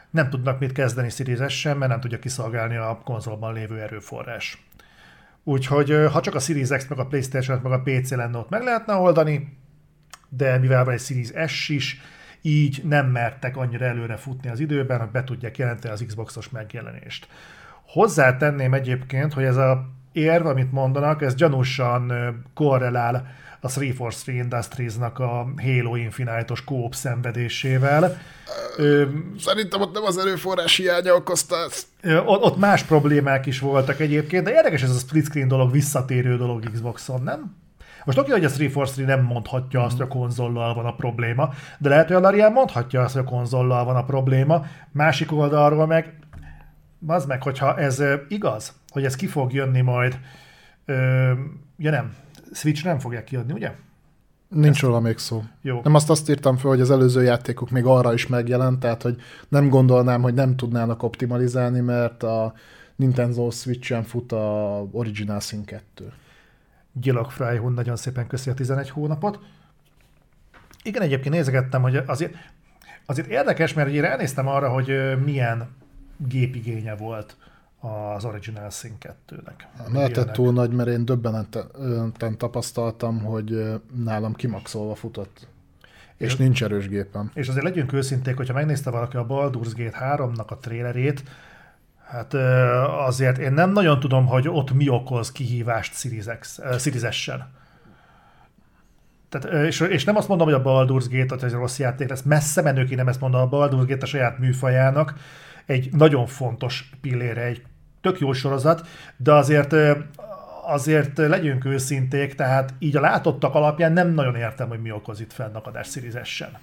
nem 0.09 0.29
tudnak 0.29 0.59
mit 0.59 0.71
kezdeni 0.71 1.09
Series 1.09 1.59
sem, 1.59 1.77
mert 1.77 1.91
nem 1.91 1.99
tudja 1.99 2.19
kiszolgálni 2.19 2.75
a 2.75 3.01
konzolban 3.03 3.53
lévő 3.53 3.79
erőforrás. 3.79 4.63
Úgyhogy 5.43 5.95
ha 6.11 6.21
csak 6.21 6.35
a 6.35 6.39
Series 6.39 6.69
X, 6.69 6.87
meg 6.87 6.99
a 6.99 7.05
Playstation, 7.05 7.59
meg 7.63 7.71
a 7.71 7.81
PC 7.81 8.11
lenne, 8.11 8.37
ott 8.37 8.49
meg 8.49 8.63
lehetne 8.63 8.93
oldani, 8.93 9.57
de 10.29 10.57
mivel 10.57 10.85
van 10.85 10.93
egy 10.93 10.99
Series 10.99 11.31
S 11.47 11.69
is, 11.69 12.01
így 12.41 12.81
nem 12.83 13.07
mertek 13.07 13.57
annyira 13.57 13.85
előre 13.85 14.15
futni 14.15 14.49
az 14.49 14.59
időben, 14.59 14.99
hogy 14.99 15.09
be 15.09 15.23
tudják 15.23 15.57
jelenteni 15.57 15.93
az 15.93 16.03
Xboxos 16.07 16.49
megjelenést. 16.49 17.27
Hozzátenném 17.87 18.73
egyébként, 18.73 19.33
hogy 19.33 19.43
ez 19.43 19.57
a 19.57 19.89
érv, 20.11 20.45
amit 20.45 20.71
mondanak, 20.71 21.21
ez 21.21 21.35
gyanúsan 21.35 22.13
korrelál 22.53 23.27
a 23.63 23.69
343 23.69 24.35
Industries-nak 24.39 25.19
a 25.19 25.47
Halo 25.57 25.95
Infinite-os 25.95 26.63
kóp 26.63 26.95
szenvedésével. 26.95 28.17
Ö, 28.77 29.05
Szerintem 29.39 29.81
ott 29.81 29.93
nem 29.93 30.03
az 30.03 30.17
erőforrás 30.17 30.75
hiánya 30.75 31.15
okozta 31.15 31.55
ezt. 31.55 31.87
Ott, 32.25 32.41
ott 32.43 32.57
más 32.57 32.83
problémák 32.83 33.45
is 33.45 33.59
voltak 33.59 33.99
egyébként, 33.99 34.43
de 34.43 34.51
érdekes 34.51 34.81
ez 34.81 34.95
a 34.95 34.99
split 34.99 35.25
screen 35.25 35.47
dolog, 35.47 35.71
visszatérő 35.71 36.37
dolog 36.37 36.71
Xboxon, 36.71 37.21
nem? 37.21 37.55
Most 38.05 38.17
oké, 38.17 38.31
hogy 38.31 38.45
a 38.45 38.49
343 38.49 39.05
nem 39.05 39.25
mondhatja 39.25 39.83
azt, 39.83 39.97
hogy 39.97 40.05
a 40.05 40.17
konzollal 40.17 40.73
van 40.73 40.85
a 40.85 40.95
probléma, 40.95 41.53
de 41.77 41.89
lehet, 41.89 42.07
hogy 42.07 42.15
a 42.15 42.19
Larian 42.19 42.51
mondhatja 42.51 43.01
azt, 43.01 43.13
hogy 43.13 43.23
a 43.25 43.29
konzollal 43.29 43.85
van 43.85 43.95
a 43.95 44.03
probléma. 44.03 44.65
Másik 44.91 45.31
oldalról 45.31 45.85
meg, 45.85 46.13
az 47.07 47.25
meg, 47.25 47.41
hogyha 47.43 47.77
ez 47.77 48.03
igaz, 48.27 48.73
hogy 48.89 49.05
ez 49.05 49.15
ki 49.15 49.27
fog 49.27 49.53
jönni 49.53 49.81
majd, 49.81 50.19
ö, 50.85 51.31
ja 51.77 51.91
nem, 51.91 52.13
Switch 52.53 52.83
nem 52.83 52.99
fogják 52.99 53.23
kiadni, 53.23 53.53
ugye? 53.53 53.71
Nincs 54.47 54.81
róla 54.81 54.99
még 54.99 55.17
szó. 55.17 55.43
Jó. 55.61 55.79
Nem 55.83 55.95
azt 55.95 56.09
azt 56.09 56.29
írtam 56.29 56.57
fel, 56.57 56.69
hogy 56.69 56.81
az 56.81 56.91
előző 56.91 57.23
játékok 57.23 57.69
még 57.69 57.85
arra 57.85 58.13
is 58.13 58.27
megjelent, 58.27 58.79
tehát 58.79 59.01
hogy 59.01 59.21
nem 59.47 59.69
gondolnám, 59.69 60.21
hogy 60.21 60.33
nem 60.33 60.55
tudnának 60.55 61.03
optimalizálni, 61.03 61.79
mert 61.79 62.23
a 62.23 62.53
Nintendo 62.95 63.49
Switch-en 63.49 64.03
fut 64.03 64.31
a 64.31 64.87
Original 64.91 65.39
Sin 65.39 65.65
2. 65.65 66.11
Gyilog 66.93 67.31
Fryhund 67.31 67.75
nagyon 67.75 67.95
szépen 67.95 68.27
köszi 68.27 68.49
a 68.49 68.53
11 68.53 68.89
hónapot. 68.89 69.39
Igen, 70.83 71.01
egyébként 71.01 71.33
nézegettem, 71.33 71.81
hogy 71.81 71.95
azért, 71.95 72.33
azért 73.05 73.27
érdekes, 73.27 73.73
mert 73.73 73.89
ugye 73.89 74.01
ránéztem 74.01 74.47
arra, 74.47 74.69
hogy 74.69 74.91
milyen 75.23 75.67
gépigénye 76.17 76.95
volt 76.95 77.37
az 77.83 78.25
Original 78.25 78.69
Sin 78.69 78.93
2-nek. 78.99 79.91
Lehetett 79.93 80.31
túl 80.31 80.53
nagy, 80.53 80.71
mert 80.71 80.89
én 80.89 81.05
döbbeneten 81.05 82.37
tapasztaltam, 82.37 83.23
hogy 83.23 83.79
nálam 84.03 84.33
kimaxolva 84.33 84.95
futott. 84.95 85.47
És 86.17 86.31
És- 86.31 86.37
nincs 86.37 86.63
erős 86.63 86.87
gépem. 86.87 87.31
És 87.33 87.47
azért 87.47 87.63
legyünk 87.63 87.93
őszinték, 87.93 88.35
hogyha 88.35 88.53
megnézte 88.53 88.89
valaki 88.89 89.17
a 89.17 89.25
Baldur's 89.25 89.71
Gate 89.75 89.97
3-nak 89.99 90.47
a 90.47 90.57
trélerét, 90.57 91.23
hát 92.05 92.33
azért 93.07 93.37
én 93.37 93.53
nem 93.53 93.71
nagyon 93.71 93.99
tudom, 93.99 94.25
hogy 94.25 94.47
ott 94.47 94.73
mi 94.73 94.89
okoz 94.89 95.31
kihívást 95.31 95.93
Series 95.93 96.25
X- 96.39 96.61
Series. 96.79 97.13
Tehát, 99.29 99.65
és, 99.67 99.79
és 99.79 100.03
nem 100.03 100.15
azt 100.15 100.27
mondom, 100.27 100.47
hogy 100.47 100.55
a 100.55 100.61
Baldur's 100.61 101.05
Gate 101.09 101.35
hogy 101.35 101.43
ez 101.43 101.53
rossz 101.53 101.79
játék 101.79 102.09
lesz, 102.09 102.21
messze 102.21 102.61
menők 102.61 102.89
én 102.89 102.97
nem 102.97 103.07
ezt 103.07 103.19
mondom, 103.19 103.41
a 103.41 103.49
Baldur's 103.49 103.85
Gate 103.87 104.03
a 104.03 104.05
saját 104.05 104.39
műfajának 104.39 105.13
egy 105.65 105.93
nagyon 105.93 106.25
fontos 106.25 106.89
pillére, 107.01 107.41
egy 107.41 107.63
tök 108.03 108.19
jó 108.19 108.33
sorozat, 108.33 108.87
de 109.17 109.33
azért 109.33 109.75
azért 110.65 111.17
legyünk 111.17 111.65
őszinték, 111.65 112.35
tehát 112.35 112.73
így 112.79 112.97
a 112.97 113.01
látottak 113.01 113.55
alapján 113.55 113.91
nem 113.91 114.13
nagyon 114.13 114.35
értem, 114.35 114.67
hogy 114.67 114.81
mi 114.81 114.91
okoz 114.91 115.19
itt 115.21 115.33
fennakadás 115.33 115.87
Series 115.87 116.13
S-en 116.23 116.57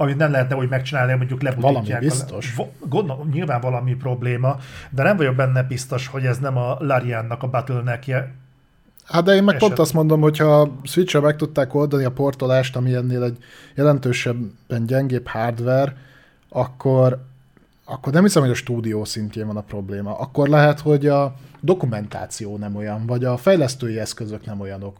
amit 0.00 0.16
nem 0.16 0.30
lehetne 0.30 0.56
úgy 0.56 0.68
megcsinálni, 0.68 1.14
mondjuk 1.14 1.42
lebutítják. 1.42 1.84
Valami 1.84 2.04
biztos. 2.04 2.54
A, 2.58 2.62
gondolom, 2.86 3.28
nyilván 3.28 3.60
valami 3.60 3.94
probléma, 3.94 4.56
de 4.90 5.02
nem 5.02 5.16
vagyok 5.16 5.34
benne 5.34 5.62
biztos, 5.62 6.06
hogy 6.06 6.26
ez 6.26 6.38
nem 6.38 6.56
a 6.56 6.76
Lariannak 6.78 7.42
a 7.42 7.48
bottleneckje. 7.48 8.34
Hát 9.04 9.24
de 9.24 9.34
én 9.34 9.44
meg 9.44 9.56
pont 9.56 9.72
Eset. 9.72 9.84
azt 9.84 9.92
mondom, 9.92 10.20
hogy 10.20 10.38
ha 10.38 10.60
a 10.60 10.70
Switch-re 10.82 11.20
meg 11.20 11.36
tudták 11.36 11.74
oldani 11.74 12.04
a 12.04 12.10
portolást, 12.10 12.76
ami 12.76 12.94
ennél 12.94 13.22
egy 13.22 13.36
jelentősebben 13.74 14.86
gyengébb 14.86 15.26
hardware, 15.26 15.96
akkor, 16.48 17.24
akkor 17.90 18.12
nem 18.12 18.22
hiszem, 18.22 18.42
hogy 18.42 18.50
a 18.50 18.54
stúdió 18.54 19.04
szintjén 19.04 19.46
van 19.46 19.56
a 19.56 19.60
probléma. 19.60 20.18
Akkor 20.18 20.48
lehet, 20.48 20.80
hogy 20.80 21.06
a 21.06 21.34
dokumentáció 21.60 22.56
nem 22.56 22.76
olyan, 22.76 23.06
vagy 23.06 23.24
a 23.24 23.36
fejlesztői 23.36 23.98
eszközök 23.98 24.46
nem 24.46 24.60
olyanok. 24.60 24.96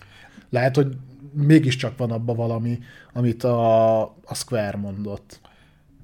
Lehet, 0.51 0.77
hogy 0.77 0.97
mégiscsak 1.33 1.97
van 1.97 2.11
abban 2.11 2.37
valami, 2.37 2.79
amit 3.13 3.45
a, 3.45 4.01
a 4.03 4.35
Square 4.35 4.77
mondott. 4.77 5.41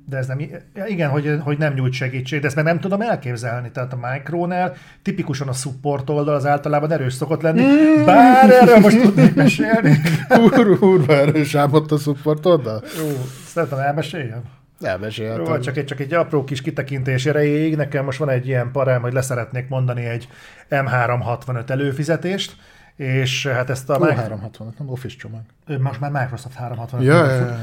De 0.09 0.17
ez 0.17 0.27
nem, 0.27 0.39
igen, 0.87 1.11
hogy, 1.11 1.39
hogy 1.41 1.59
nem 1.59 1.73
nyújt 1.73 1.93
segítség, 1.93 2.41
de 2.41 2.47
ezt 2.47 2.57
meg 2.57 2.65
nem 2.65 2.81
tudom 2.81 3.01
elképzelni. 3.01 3.71
Tehát 3.71 3.93
a 3.93 3.99
Micronál 4.13 4.75
tipikusan 5.03 5.49
a 5.49 5.53
support 5.53 6.11
oldal 6.11 6.35
az 6.35 6.47
általában 6.47 6.93
erős 6.93 7.13
szokott 7.13 7.43
lenni. 7.43 7.63
Bár 8.05 8.51
erről 8.51 8.79
most 8.79 9.03
tudnék 9.03 9.35
mesélni. 9.35 10.01
Úr, 10.29 10.83
úrva 10.83 11.17
erős 11.17 11.55
ám 11.55 11.73
ott 11.73 11.93
a 11.93 11.97
support 11.97 12.47
oldal? 12.47 12.83
Jó, 12.99 13.09
szeretem 13.47 13.79
elmeséljem. 13.79 14.43
Elmesélhetem. 14.81 15.45
Jó, 15.45 15.59
csak 15.59 15.77
egy, 15.77 15.85
csak 15.85 16.01
egy 16.01 16.15
apró 16.15 16.45
kis 16.45 16.63
kitekintés 16.63 17.27
erejéig. 17.27 17.77
Nekem 17.77 18.05
most 18.05 18.19
van 18.19 18.29
egy 18.29 18.47
ilyen 18.47 18.71
parám, 18.73 19.01
hogy 19.01 19.13
leszeretnék 19.13 19.69
mondani 19.69 20.05
egy 20.05 20.29
M365 20.71 21.69
előfizetést, 21.69 22.57
és 22.97 23.47
hát 23.47 23.71
ezt 23.71 23.91
a... 23.91 23.97
Ó, 23.97 24.05
Mic- 24.05 24.15
360, 24.15 24.75
nem 24.79 24.89
Office 24.89 25.17
csomag. 25.17 25.41
Most 25.81 26.01
már 26.01 26.11
Microsoft 26.11 26.55
365 26.55 27.07
Ja, 27.07 27.25
ja, 27.25 27.35
ja. 27.35 27.59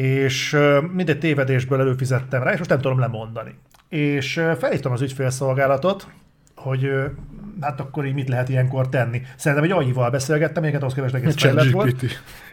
és 0.00 0.56
mindegy 0.92 1.18
tévedésből 1.18 1.80
előfizettem 1.80 2.42
rá, 2.42 2.52
és 2.52 2.58
most 2.58 2.70
nem 2.70 2.80
tudom 2.80 2.98
lemondani. 2.98 3.58
És 3.88 4.32
felhívtam 4.58 4.92
az 4.92 5.00
ügyfélszolgálatot, 5.00 6.06
hogy 6.64 6.90
hát 7.60 7.80
akkor 7.80 8.06
így 8.06 8.14
mit 8.14 8.28
lehet 8.28 8.48
ilyenkor 8.48 8.88
tenni. 8.88 9.22
Szerintem 9.36 9.70
egy 9.70 9.84
AI-val 9.84 10.10
beszélgettem, 10.10 10.62
egyébként 10.62 10.82
ahhoz 10.82 10.94
képest 10.94 11.14
egész 11.14 11.34
fejlett 11.34 11.70
volt. 11.70 12.04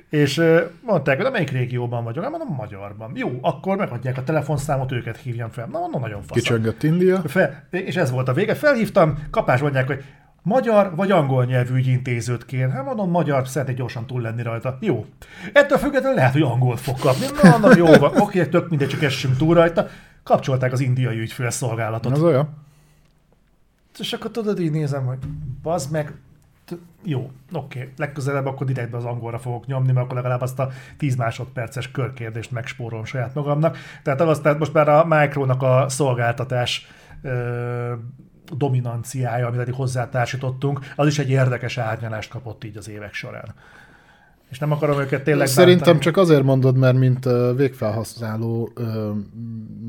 És 0.09 0.41
mondták, 0.81 1.21
hogy 1.21 1.31
melyik 1.31 1.51
régióban 1.51 2.03
vagyok? 2.03 2.23
Hát 2.23 2.31
mondom, 2.31 2.55
magyarban. 2.55 3.11
Jó, 3.15 3.39
akkor 3.41 3.77
megadják 3.77 4.17
a 4.17 4.23
telefonszámot, 4.23 4.91
őket 4.91 5.17
hívjam 5.17 5.49
fel. 5.49 5.67
Na, 5.71 5.79
mondom, 5.79 6.01
nagyon 6.01 6.21
fasz. 6.21 6.37
Kicsöngött 6.37 6.83
India. 6.83 7.21
Fel, 7.25 7.67
és 7.69 7.95
ez 7.95 8.11
volt 8.11 8.27
a 8.27 8.33
vége. 8.33 8.55
Felhívtam, 8.55 9.17
kapás 9.29 9.61
mondják, 9.61 9.87
hogy 9.87 10.03
magyar 10.41 10.95
vagy 10.95 11.11
angol 11.11 11.45
nyelvű 11.45 11.75
ügyintézőt 11.75 12.45
kér. 12.45 12.69
Hát 12.69 12.85
mondom, 12.85 13.09
magyar, 13.09 13.47
szeretnék 13.47 13.77
gyorsan 13.77 14.07
túl 14.07 14.21
lenni 14.21 14.43
rajta. 14.43 14.77
Jó. 14.79 15.05
Ettől 15.53 15.77
függetlenül 15.77 16.17
lehet, 16.17 16.33
hogy 16.33 16.41
angol 16.41 16.77
fog 16.77 16.99
kapni. 16.99 17.25
Na, 17.43 17.57
na 17.57 17.75
jó 17.77 17.85
van. 17.85 18.17
Oké, 18.17 18.45
tök 18.45 18.69
mindegy, 18.69 18.89
csak 18.89 19.03
essünk 19.03 19.37
túl 19.37 19.55
rajta. 19.55 19.87
Kapcsolták 20.23 20.71
az 20.71 20.79
indiai 20.79 21.19
ügyfélszolgálatot. 21.19 22.11
Az 22.11 22.23
olyan? 22.23 22.49
És 23.99 24.13
akkor 24.13 24.31
tudod, 24.31 24.59
így 24.59 24.71
nézem, 24.71 25.05
hogy 25.05 25.17
bazd 25.61 25.91
meg, 25.91 26.13
jó, 27.03 27.31
oké, 27.51 27.93
legközelebb 27.97 28.45
akkor 28.45 28.67
direktbe 28.67 28.97
az 28.97 29.05
angolra 29.05 29.39
fogok 29.39 29.65
nyomni, 29.65 29.91
mert 29.91 30.05
akkor 30.05 30.15
legalább 30.15 30.41
azt 30.41 30.59
a 30.59 30.69
10 30.97 31.15
másodperces 31.15 31.91
körkérdést 31.91 32.51
megspórolom 32.51 33.05
saját 33.05 33.33
magamnak. 33.33 33.77
Tehát 34.03 34.21
az, 34.21 34.39
tehát 34.39 34.59
most 34.59 34.73
már 34.73 34.89
a 34.89 35.05
Micronak 35.05 35.61
a 35.61 35.85
szolgáltatás 35.89 36.87
ö, 37.21 37.93
dominanciája, 38.57 39.47
amit 39.47 39.59
eddig 39.59 39.73
hozzátársítottunk, 39.73 40.79
az 40.95 41.07
is 41.07 41.19
egy 41.19 41.29
érdekes 41.29 41.77
árnyalást 41.77 42.29
kapott 42.29 42.63
így 42.63 42.77
az 42.77 42.89
évek 42.89 43.13
során. 43.13 43.53
És 44.51 44.59
nem 44.59 44.71
akarom 44.71 44.99
őket 44.99 45.23
tényleg 45.23 45.47
Szerintem 45.47 45.77
bántani. 45.93 45.99
csak 46.03 46.17
azért 46.17 46.43
mondod, 46.43 46.77
mert 46.77 46.97
mint 46.97 47.27
végfelhasználó 47.55 48.69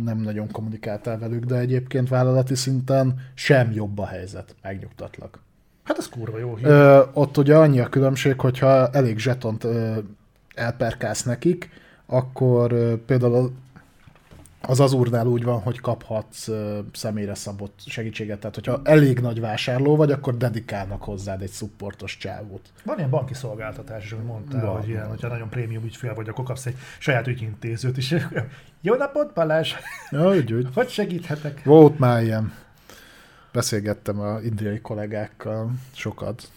nem 0.05 0.19
nagyon 0.19 0.51
kommunikáltál 0.51 1.19
velük, 1.19 1.45
de 1.45 1.59
egyébként 1.59 2.09
vállalati 2.09 2.55
szinten 2.55 3.15
sem 3.35 3.73
jobb 3.73 3.99
a 3.99 4.07
helyzet, 4.07 4.55
megnyugtatlak. 4.63 5.39
Hát 5.85 5.99
ez 5.99 6.09
kurva 6.09 6.39
jó 6.39 6.57
hír. 6.57 6.67
Ö, 6.67 7.03
ott 7.13 7.37
ugye 7.39 7.57
annyi 7.57 7.81
a 7.81 7.89
különbség, 7.89 8.41
hogyha 8.41 8.89
elég 8.89 9.19
zsetont 9.19 9.65
ö, 9.65 9.99
elperkálsz 10.55 11.23
nekik, 11.23 11.69
akkor 12.07 12.73
ö, 12.73 12.95
például 13.07 13.53
az 14.67 14.81
Azurnál 14.81 15.27
úgy 15.27 15.45
van, 15.45 15.61
hogy 15.61 15.81
kaphatsz 15.81 16.49
személyre 16.93 17.35
szabott 17.35 17.81
segítséget. 17.87 18.39
Tehát, 18.39 18.55
hogyha 18.55 18.81
elég 18.85 19.19
nagy 19.19 19.41
vásárló 19.41 19.97
vagy, 19.97 20.11
akkor 20.11 20.37
dedikálnak 20.37 21.03
hozzád 21.03 21.43
egy 21.43 21.51
supportos 21.51 22.17
csávót. 22.17 22.73
Van 22.85 22.99
ilyen 22.99 23.11
banki 23.11 23.35
szolgáltatás 23.35 24.05
is, 24.05 24.13
amit 24.13 24.27
mondtál, 24.27 24.67
Van, 24.67 24.81
hogy 24.81 24.89
ilyen, 24.89 25.09
hogyha 25.09 25.29
nagyon 25.29 25.49
prémium 25.49 25.85
ügyfél 25.85 26.15
vagy, 26.15 26.29
akkor 26.29 26.45
kapsz 26.45 26.67
egy 26.67 26.77
saját 26.99 27.27
ügyintézőt 27.27 27.97
is. 27.97 28.15
Jó 28.81 28.95
napot, 28.95 29.33
Balázs! 29.33 29.73
Ja, 30.11 30.29
úgy, 30.29 30.53
úgy. 30.53 30.69
Hogy 30.75 30.89
segíthetek? 30.89 31.65
Volt 31.65 31.99
már 31.99 32.23
ilyen. 32.23 32.53
Beszélgettem 33.53 34.21
a 34.21 34.41
indiai 34.41 34.81
kollégákkal 34.81 35.71
sokat. 35.93 36.51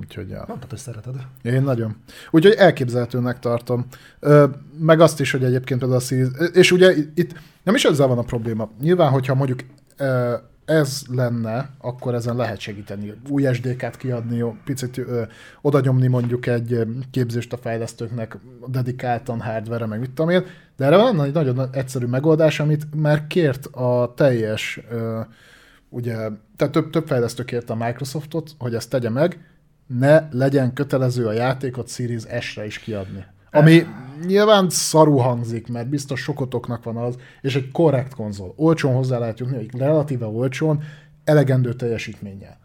Úgyhogy 0.00 0.28
ja. 0.28 0.44
Mondtad, 0.48 0.70
hogy 0.70 0.78
szereted. 0.78 1.14
Én 1.42 1.62
nagyon. 1.62 1.96
Úgyhogy 2.30 2.52
elképzelhetőnek 2.52 3.38
tartom. 3.38 3.86
Ö, 4.20 4.46
meg 4.78 5.00
azt 5.00 5.20
is, 5.20 5.30
hogy 5.30 5.44
egyébként 5.44 5.80
például 5.80 6.00
a 6.00 6.04
Series, 6.04 6.28
és 6.52 6.72
ugye 6.72 6.94
itt 7.14 7.32
nem 7.62 7.74
is 7.74 7.84
ezzel 7.84 8.06
van 8.06 8.18
a 8.18 8.22
probléma. 8.22 8.70
Nyilván, 8.80 9.10
hogyha 9.10 9.34
mondjuk 9.34 9.60
ö, 9.96 10.34
ez 10.64 11.02
lenne, 11.10 11.70
akkor 11.78 12.14
ezen 12.14 12.36
lehet 12.36 12.58
segíteni. 12.58 13.14
Új 13.28 13.52
SDK-t 13.52 13.96
kiadni, 13.96 14.44
picit 14.64 14.98
ö, 14.98 15.22
oda 15.60 15.80
nyomni 15.80 16.06
mondjuk 16.06 16.46
egy 16.46 16.86
képzést 17.10 17.52
a 17.52 17.56
fejlesztőknek 17.56 18.38
dedikáltan 18.66 19.40
hardware 19.40 19.86
meg 19.86 20.00
mit 20.00 20.10
tudom 20.10 20.30
én, 20.30 20.44
de 20.76 20.84
erre 20.84 20.96
van 20.96 21.22
egy 21.22 21.32
nagyon 21.32 21.68
egyszerű 21.72 22.06
megoldás, 22.06 22.60
amit 22.60 22.94
már 22.94 23.26
kért 23.26 23.66
a 23.66 24.12
teljes, 24.16 24.80
ö, 24.90 25.20
ugye, 25.88 26.14
tehát 26.56 26.72
több, 26.72 26.90
több 26.90 27.06
fejlesztő 27.06 27.44
kérte 27.44 27.72
a 27.72 27.76
Microsoftot, 27.76 28.50
hogy 28.58 28.74
ezt 28.74 28.90
tegye 28.90 29.10
meg, 29.10 29.38
ne 29.86 30.28
legyen 30.30 30.72
kötelező 30.72 31.26
a 31.26 31.32
játékot 31.32 31.88
Series 31.88 32.22
S-re 32.40 32.66
is 32.66 32.78
kiadni. 32.78 33.24
Ami 33.50 33.86
nyilván 34.26 34.70
szarú 34.70 35.16
hangzik, 35.16 35.68
mert 35.68 35.88
biztos 35.88 36.20
sokotoknak 36.20 36.84
van 36.84 36.96
az, 36.96 37.18
és 37.40 37.56
egy 37.56 37.70
korrekt 37.70 38.14
konzol. 38.14 38.52
Olcsón 38.56 38.94
hozzá 38.94 39.18
lehet 39.18 39.38
jutni, 39.38 39.68
relatíve 39.78 40.26
olcsón, 40.26 40.82
elegendő 41.24 41.72
teljesítménnyel. 41.72 42.58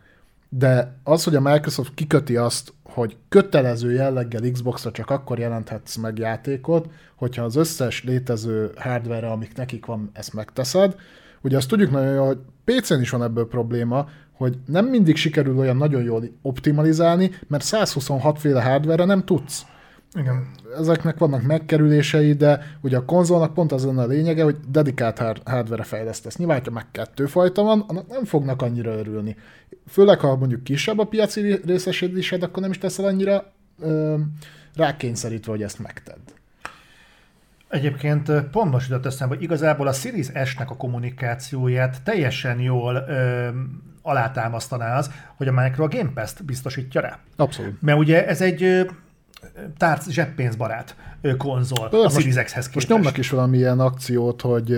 De 0.50 0.96
az, 1.04 1.24
hogy 1.24 1.36
a 1.36 1.41
Microsoft 1.41 1.94
kiköti 1.94 2.36
azt, 2.36 2.74
hogy 2.84 3.18
kötelező 3.30 3.91
jelleggel 3.91 4.52
Xbox-ra 4.52 4.91
csak 4.91 5.10
akkor 5.10 5.40
jelenthetsz 5.40 5.96
meg 5.96 6.18
játékot, 6.18 6.90
hogyha 7.16 7.44
az 7.44 7.56
összes 7.56 8.04
létező 8.04 8.72
hardware 8.76 9.28
amik 9.28 9.56
nekik 9.56 9.86
van, 9.86 10.10
ezt 10.14 10.34
megteszed. 10.34 10.96
Ugye 11.41 11.58
azt 11.58 11.68
tudjuk 11.68 11.91
nagyon 11.91 12.14
jól, 12.14 12.26
hogy 12.26 12.40
PC-n 12.64 13.02
is 13.02 13.10
van 13.10 13.24
ebből 13.24 13.48
probléma, 13.48 14.08
hogy 14.40 14.57
nem 14.66 14.86
mindig 14.86 15.16
sikerül 15.16 15.57
olyan 15.57 15.78
nagyon 15.78 16.03
jól 16.03 16.24
optimalizálni, 16.41 17.32
mert 17.48 17.64
126 17.64 18.40
féle 18.40 18.61
hardware 18.61 19.06
nem 19.06 19.26
tudsz. 19.26 19.66
Igen. 20.14 20.48
Ezeknek 20.78 21.18
vannak 21.18 21.41
megkerülései, 21.41 22.34
de 22.34 22.78
ugye 22.82 22.98
a 22.98 23.06
konzolnak 23.06 23.53
pont 23.53 23.72
az 23.72 23.86
lenne 23.86 24.02
a 24.02 24.07
lényege, 24.07 24.44
hogy 24.44 24.56
dedikált 24.72 25.41
hardware 25.45 25.84
fejlesztesz. 25.84 26.38
Nyilván, 26.38 26.61
ha 26.66 26.72
meg 26.72 26.86
kettő 26.91 27.26
fajta 27.26 27.64
van, 27.64 27.84
annak 27.88 28.07
nem 28.07 28.26
fognak 28.26 28.61
annyira 28.61 28.91
örülni. 28.91 29.36
Főleg, 29.88 30.20
ha 30.20 30.36
mondjuk 30.36 30.64
kisebb 30.64 30.99
a 30.99 31.06
piaci 31.06 31.60
részesedésed, 31.66 32.44
akkor 32.44 32.61
nem 32.61 32.72
is 32.72 32.78
teszel 32.78 33.06
annyira 33.06 33.52
ö, 33.80 34.16
rákényszerítve, 34.76 35.52
hogy 35.52 35.64
ezt 35.64 35.80
megtedd. 35.80 36.22
Egyébként 37.70 38.32
pont 38.52 38.72
most 38.72 38.90
jutott 38.90 39.06
eszembe, 39.06 39.36
hogy 39.36 39.44
igazából 39.44 39.88
a 39.88 39.94
Series 39.94 40.28
S-nek 40.45 40.70
a 40.70 40.76
kommunikációját 40.76 42.02
teljesen 42.03 42.60
jól 42.60 43.06
ö, 43.07 43.49
alátámasztaná 44.01 44.97
az, 44.97 45.11
hogy 45.35 45.47
a 45.47 45.51
Micro 45.51 45.84
a 45.84 45.88
Game 45.88 46.11
Pass-t 46.13 46.45
biztosítja 46.45 47.01
rá. 47.01 47.19
Abszolút. 47.35 47.81
Mert 47.81 47.97
ugye 47.97 48.27
ez 48.27 48.41
egy 48.41 48.89
tárc 49.77 50.09
zseppénzbarát 50.09 50.95
konzol 51.38 51.89
Ö, 51.91 52.03
a 52.03 52.09
Series 52.09 52.35
X-hez 52.35 52.67
képest. 52.67 52.73
Most 52.73 52.88
nyomnak 52.88 53.17
is 53.17 53.30
valamilyen 53.30 53.80
akciót, 53.80 54.41
hogy 54.41 54.71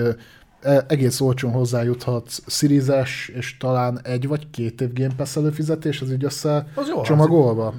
e, 0.62 0.84
egész 0.88 1.22
olcsón 1.22 1.52
hozzájuthatsz 1.52 2.42
Series 2.48 3.28
és 3.28 3.58
talán 3.58 4.00
egy 4.04 4.28
vagy 4.28 4.50
két 4.50 4.82
év 4.82 4.94
Game 4.94 5.14
Pass 5.16 5.36
előfizetés, 5.36 6.02
az 6.02 6.12
így 6.12 6.24
össze 6.24 6.68
az 6.76 6.92
csomagolva. 7.04 7.74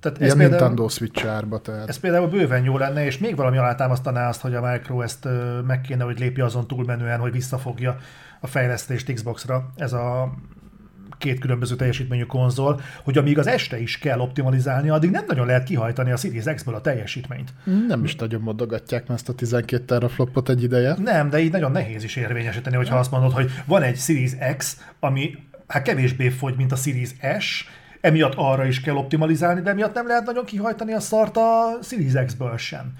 Tehát 0.00 0.18
Ilyen 0.20 0.30
ez 0.30 0.36
Nintendo 0.36 0.66
például, 0.66 0.88
Switch 0.88 1.26
árba. 1.26 1.60
Tehát. 1.60 1.88
Ez 1.88 1.98
például 1.98 2.28
bőven 2.28 2.64
jó 2.64 2.78
lenne, 2.78 3.04
és 3.04 3.18
még 3.18 3.36
valami 3.36 3.56
alátámasztaná 3.56 4.28
azt, 4.28 4.40
hogy 4.40 4.54
a 4.54 4.70
Micro 4.70 5.00
ezt 5.00 5.28
meg 5.66 5.80
kéne, 5.80 6.04
hogy 6.04 6.18
lépje 6.18 6.44
azon 6.44 6.66
túlmenően, 6.66 7.18
hogy 7.18 7.32
visszafogja 7.32 7.96
a 8.40 8.46
fejlesztést 8.46 9.12
Xbox-ra. 9.12 9.70
Ez 9.76 9.92
a 9.92 10.32
két 11.18 11.38
különböző 11.38 11.76
teljesítményű 11.76 12.22
konzol, 12.22 12.80
hogy 13.02 13.18
amíg 13.18 13.38
az 13.38 13.46
este 13.46 13.80
is 13.80 13.98
kell 13.98 14.18
optimalizálni, 14.18 14.88
addig 14.88 15.10
nem 15.10 15.24
nagyon 15.26 15.46
lehet 15.46 15.64
kihajtani 15.64 16.10
a 16.10 16.16
Series 16.16 16.44
X-ből 16.54 16.74
a 16.74 16.80
teljesítményt. 16.80 17.52
Nem 17.88 18.04
is 18.04 18.16
nagyon 18.16 18.40
modogatják 18.40 19.08
ezt 19.08 19.28
a 19.28 19.34
12 19.34 19.84
teraflopot 19.84 20.48
egy 20.48 20.62
ideje. 20.62 20.94
Nem, 20.98 21.30
de 21.30 21.38
így 21.38 21.52
nagyon 21.52 21.72
nehéz 21.72 22.04
is 22.04 22.16
érvényesíteni, 22.16 22.76
hogyha 22.76 22.98
azt 22.98 23.10
mondod, 23.10 23.32
hogy 23.32 23.50
van 23.64 23.82
egy 23.82 23.96
Series 23.96 24.32
X, 24.56 24.80
ami 25.00 25.34
hát 25.66 25.82
kevésbé 25.82 26.28
fogy, 26.28 26.56
mint 26.56 26.72
a 26.72 26.76
Series 26.76 27.10
S, 27.38 27.68
emiatt 28.00 28.34
arra 28.36 28.64
is 28.64 28.80
kell 28.80 28.94
optimalizálni, 28.94 29.60
de 29.60 29.70
emiatt 29.70 29.94
nem 29.94 30.06
lehet 30.06 30.24
nagyon 30.24 30.44
kihajtani 30.44 30.92
a 30.92 31.00
szart 31.00 31.36
a 31.36 31.78
Series 31.82 32.12
X-ből 32.26 32.56
sem. 32.56 32.92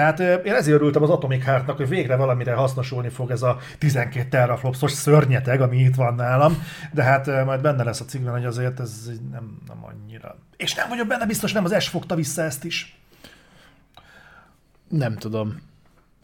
Tehát 0.00 0.44
én 0.46 0.54
ezért 0.54 0.76
örültem 0.76 1.02
az 1.02 1.10
Atomic 1.10 1.44
Heart-nak, 1.44 1.76
hogy 1.76 1.88
végre 1.88 2.16
valamire 2.16 2.54
hasznosulni 2.54 3.08
fog 3.08 3.30
ez 3.30 3.42
a 3.42 3.58
12 3.78 4.28
teraflopsos 4.28 4.92
szörnyeteg, 4.92 5.60
ami 5.60 5.78
itt 5.78 5.94
van 5.94 6.14
nálam, 6.14 6.62
de 6.92 7.02
hát 7.02 7.44
majd 7.44 7.60
benne 7.60 7.82
lesz 7.82 8.00
a 8.00 8.04
cikkben, 8.04 8.32
hogy 8.32 8.44
azért 8.44 8.80
ez 8.80 9.10
nem, 9.30 9.58
nem 9.68 9.84
annyira. 9.84 10.36
És 10.56 10.74
nem 10.74 10.88
vagyok 10.88 11.06
benne 11.06 11.26
biztos, 11.26 11.52
nem 11.52 11.64
az 11.64 11.82
S 11.82 11.88
fogta 11.88 12.14
vissza 12.14 12.42
ezt 12.42 12.64
is. 12.64 13.00
Nem 14.88 15.16
tudom. 15.16 15.60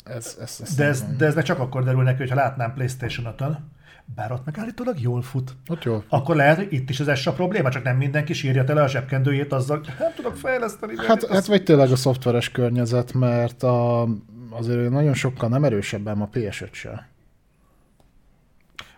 Ez, 0.04 0.36
ez, 0.40 0.58
ez 0.62 0.74
de, 0.74 0.84
ez, 0.84 1.04
de 1.16 1.26
ez 1.26 1.34
meg 1.34 1.44
csak 1.44 1.58
akkor 1.58 1.84
derül 1.84 2.02
neki, 2.02 2.18
hogyha 2.18 2.34
látnám 2.34 2.74
PlayStation 2.74 3.34
5-ön, 3.38 3.72
bár 4.14 4.32
ott 4.32 4.44
meg 4.44 4.58
állítólag 4.58 5.00
jól 5.00 5.22
fut. 5.22 5.56
Ott 5.68 5.84
jól. 5.84 6.04
Akkor 6.08 6.36
lehet, 6.36 6.56
hogy 6.56 6.72
itt 6.72 6.90
is 6.90 7.00
az 7.00 7.18
S 7.18 7.26
a 7.26 7.32
probléma, 7.32 7.70
csak 7.70 7.82
nem 7.82 7.96
mindenki 7.96 8.32
sírja 8.32 8.64
tele 8.64 8.82
a 8.82 8.88
zsebkendőjét 8.88 9.52
azzal, 9.52 9.80
nem 9.98 10.12
tudok 10.14 10.36
fejleszteni. 10.36 10.94
Hát, 11.06 11.26
hát 11.26 11.46
vagy 11.46 11.62
tényleg 11.62 11.90
a 11.90 11.96
szoftveres 11.96 12.50
környezet, 12.50 13.12
mert 13.12 13.62
a, 13.62 14.08
azért 14.50 14.90
nagyon 14.90 15.14
sokkal 15.14 15.48
nem 15.48 15.64
erősebben 15.64 16.20
a 16.20 16.28
PS5 16.28 16.72
se. 16.72 17.08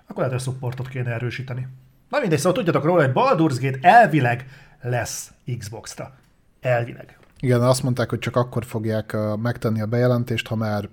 Akkor 0.07 0.25
lehet, 0.25 0.33
hogy 0.33 0.41
a 0.41 0.53
supportot 0.53 0.89
kéne 0.89 1.11
erősíteni. 1.11 1.69
Na 2.09 2.19
mindegy, 2.19 2.39
szóval 2.39 2.53
tudjatok 2.53 2.85
róla, 2.85 3.03
hogy 3.05 3.13
Baldur's 3.15 3.59
Gate 3.61 3.89
elvileg 3.89 4.47
lesz 4.83 5.33
Xbox-ra. 5.59 6.15
Elvileg. 6.61 7.19
Igen, 7.41 7.63
azt 7.63 7.83
mondták, 7.83 8.11
hogy 8.11 8.19
csak 8.19 8.37
akkor 8.37 8.65
fogják 8.65 9.17
megtenni 9.43 9.81
a 9.81 9.87
bejelentést, 9.87 10.47
ha 10.47 10.57
már 10.57 10.89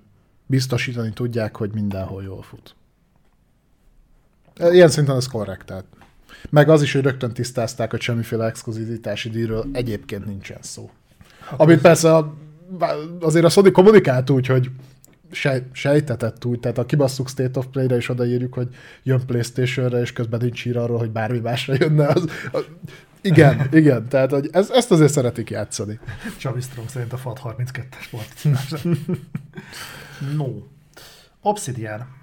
biztosítani 0.46 1.12
tudják, 1.12 1.56
hogy 1.56 1.70
mindenhol 1.72 2.22
jól 2.22 2.42
fut. 2.42 2.74
Ilyen 4.58 4.88
szinten 4.88 5.16
ez 5.16 5.26
korrekt. 5.26 5.66
Tehát. 5.66 5.84
Meg 6.50 6.68
az 6.68 6.82
is, 6.82 6.92
hogy 6.92 7.02
rögtön 7.02 7.32
tisztázták, 7.32 7.90
hogy 7.90 8.00
semmiféle 8.00 8.46
exkluzivitási 8.46 9.30
díjról 9.30 9.66
egyébként 9.72 10.26
nincsen 10.26 10.58
szó. 10.60 10.90
Hát 11.40 11.60
Amit 11.60 11.80
persze 11.80 12.24
azért 13.20 13.44
a 13.44 13.48
Sony 13.48 13.72
kommunikált 13.72 14.30
úgy, 14.30 14.46
hogy 14.46 14.70
sej, 15.30 15.62
sejtetett 15.72 16.44
úgy, 16.44 16.60
tehát 16.60 16.78
a 16.78 16.86
kibasszuk 16.86 17.28
State 17.28 17.58
of 17.58 17.66
Play-re 17.66 17.96
is 17.96 18.08
odaírjuk, 18.08 18.54
hogy 18.54 18.68
jön 19.02 19.26
Playstation-re, 19.26 20.00
és 20.00 20.12
közben 20.12 20.40
nincs 20.42 20.64
ír 20.64 20.76
arról, 20.76 20.98
hogy 20.98 21.10
bármi 21.10 21.38
másra 21.38 21.74
jönne. 21.78 22.06
Az, 22.06 22.24
az, 22.52 22.64
igen, 23.20 23.68
igen, 23.72 24.08
tehát 24.08 24.30
hogy 24.30 24.48
ez, 24.52 24.70
ezt 24.70 24.90
azért 24.90 25.12
szeretik 25.12 25.50
játszani. 25.50 25.98
Csavi 26.36 26.60
Strong 26.60 26.88
szerint 26.88 27.12
a 27.12 27.16
FAT 27.16 27.40
32-es 27.44 28.06
volt. 28.10 28.58
no. 30.36 30.46
Obsidian. 31.40 32.15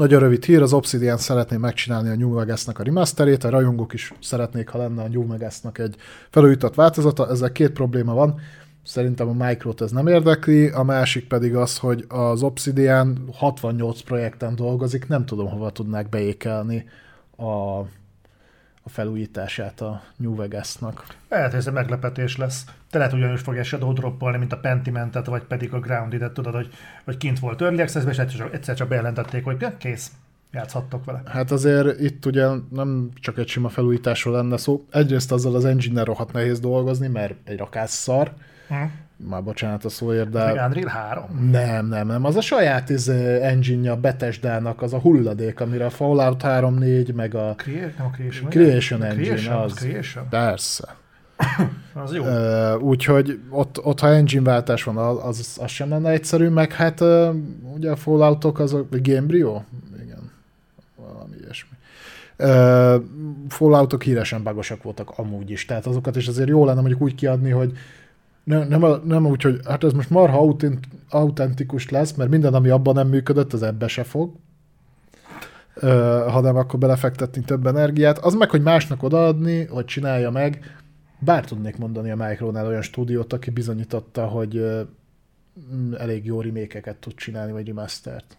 Nagyon 0.00 0.20
rövid 0.20 0.44
hír, 0.44 0.62
az 0.62 0.72
Obsidian 0.72 1.16
szeretné 1.16 1.56
megcsinálni 1.56 2.08
a 2.08 2.16
New 2.16 2.34
Vegas-nak 2.34 2.78
a 2.78 2.82
remasterét, 2.82 3.44
a 3.44 3.50
rajongók 3.50 3.92
is 3.92 4.12
szeretnék, 4.20 4.68
ha 4.68 4.78
lenne 4.78 5.02
a 5.02 5.08
New 5.08 5.26
Vegas-nak 5.26 5.78
egy 5.78 5.96
felújított 6.30 6.74
változata. 6.74 7.28
Ezzel 7.28 7.52
két 7.52 7.70
probléma 7.70 8.14
van. 8.14 8.40
Szerintem 8.84 9.28
a 9.28 9.46
Microt 9.46 9.80
ez 9.80 9.90
nem 9.90 10.06
érdekli, 10.06 10.68
a 10.68 10.82
másik 10.82 11.28
pedig 11.28 11.54
az, 11.54 11.78
hogy 11.78 12.04
az 12.08 12.42
Obsidian 12.42 13.28
68 13.32 14.00
projekten 14.00 14.54
dolgozik, 14.54 15.08
nem 15.08 15.26
tudom, 15.26 15.48
hova 15.48 15.70
tudnák 15.70 16.08
beékelni 16.08 16.88
a 17.36 17.78
a 18.82 18.88
felújítását 18.88 19.80
a 19.80 20.02
New 20.16 20.34
Vegas-nak. 20.34 21.04
Lehet, 21.28 21.50
hogy 21.50 21.58
ez 21.58 21.66
egy 21.66 21.72
meglepetés 21.72 22.36
lesz. 22.36 22.64
Te 22.90 22.98
lehet 22.98 23.12
ugyanúgy 23.12 23.40
fogja 23.40 23.62
Shadow 23.62 23.92
droppolni, 23.92 24.38
mint 24.38 24.52
a 24.52 24.58
Pentimentet, 24.58 25.26
vagy 25.26 25.42
pedig 25.42 25.72
a 25.72 25.80
Grounded-et, 25.80 26.32
tudod, 26.32 26.54
hogy, 26.54 26.68
hogy 27.04 27.16
kint 27.16 27.38
volt 27.38 27.62
Early 27.62 27.80
access 27.80 28.04
és 28.08 28.18
egyszer 28.18 28.38
csak, 28.38 28.54
egyszer 28.54 28.74
csak 28.74 28.88
bejelentették, 28.88 29.44
hogy 29.44 29.66
kész, 29.78 30.10
játszhattok 30.52 31.04
vele. 31.04 31.22
Hát 31.26 31.50
azért 31.50 32.00
itt 32.00 32.26
ugye 32.26 32.46
nem 32.70 33.08
csak 33.14 33.38
egy 33.38 33.48
sima 33.48 33.68
felújításról 33.68 34.34
lenne 34.34 34.56
szó. 34.56 34.84
Egyrészt 34.90 35.32
azzal 35.32 35.54
az 35.54 35.64
engine 35.64 36.04
rohadt 36.04 36.32
nehéz 36.32 36.60
dolgozni, 36.60 37.08
mert 37.08 37.34
egy 37.44 37.58
rakás 37.58 37.90
szar. 37.90 38.32
Hm 38.68 38.84
már 39.28 39.42
bocsánat 39.42 39.84
a 39.84 39.88
szóért, 39.88 40.30
de... 40.30 40.40
Ez 40.40 40.66
Unreal 40.66 40.88
3? 40.88 41.48
Nem, 41.50 41.86
nem, 41.86 42.06
nem. 42.06 42.24
Az 42.24 42.36
a 42.36 42.40
saját 42.40 42.90
iz, 42.90 43.08
engine-ja 43.08 43.96
Bethesda-nak, 43.96 44.82
az 44.82 44.92
a 44.92 44.98
hulladék, 44.98 45.60
amire 45.60 45.84
a 45.84 45.90
Fallout 45.90 46.42
3-4, 46.44 47.14
meg 47.14 47.34
a... 47.34 47.54
Crea- 47.56 47.98
nem 47.98 48.06
a 48.06 48.10
Creation, 48.10 48.50
Creation 48.50 49.02
Engine, 49.02 49.34
Creation, 49.34 49.62
az. 49.62 49.72
Creation? 49.72 50.28
Persze. 50.28 50.96
az 52.04 52.14
jó. 52.14 52.24
Úgyhogy 52.78 53.40
ott, 53.50 53.84
ott, 53.84 54.00
ha 54.00 54.08
engine 54.08 54.42
váltás 54.42 54.84
van, 54.84 54.96
az, 54.96 55.58
az 55.60 55.70
sem 55.70 55.88
lenne 55.88 56.10
egyszerű, 56.10 56.48
meg 56.48 56.72
hát 56.72 57.00
ugye 57.74 57.90
a 57.90 57.96
Falloutok 57.96 58.58
azok, 58.58 58.88
Gamebryo? 58.90 59.60
Igen, 60.02 60.30
valami 60.96 61.36
ilyesmi. 61.40 61.76
Falloutok 63.48 64.02
híresen 64.02 64.42
bagosak 64.42 64.82
voltak 64.82 65.10
amúgy 65.16 65.50
is, 65.50 65.64
tehát 65.64 65.86
azokat 65.86 66.16
is 66.16 66.28
azért 66.28 66.48
jó 66.48 66.64
lenne 66.64 66.80
mondjuk 66.80 67.00
úgy 67.00 67.14
kiadni, 67.14 67.50
hogy 67.50 67.72
nem, 68.44 68.68
nem, 68.68 69.00
nem 69.04 69.26
úgy, 69.26 69.42
hogy 69.42 69.60
hát 69.64 69.84
ez 69.84 69.92
most 69.92 70.10
marha 70.10 70.38
autent, 70.38 70.78
autentikus 71.10 71.90
lesz, 71.90 72.12
mert 72.12 72.30
minden, 72.30 72.54
ami 72.54 72.68
abban 72.68 72.94
nem 72.94 73.08
működött, 73.08 73.52
az 73.52 73.62
ebbe 73.62 73.88
se 73.88 74.04
fog. 74.04 74.32
Uh, 75.82 75.90
hanem 76.30 76.56
akkor 76.56 76.78
belefektetni 76.78 77.42
több 77.42 77.66
energiát. 77.66 78.18
Az 78.18 78.34
meg, 78.34 78.50
hogy 78.50 78.62
másnak 78.62 79.02
odaadni, 79.02 79.64
hogy 79.64 79.84
csinálja 79.84 80.30
meg, 80.30 80.79
bár 81.20 81.44
tudnék 81.44 81.76
mondani 81.76 82.10
a 82.10 82.16
Micronál 82.16 82.66
olyan 82.66 82.82
stúdiót, 82.82 83.32
aki 83.32 83.50
bizonyította, 83.50 84.26
hogy 84.26 84.64
elég 85.98 86.24
jó 86.24 86.40
remékeket 86.40 86.96
tud 86.96 87.14
csinálni, 87.14 87.52
vagy 87.52 87.66
remastert. 87.66 88.38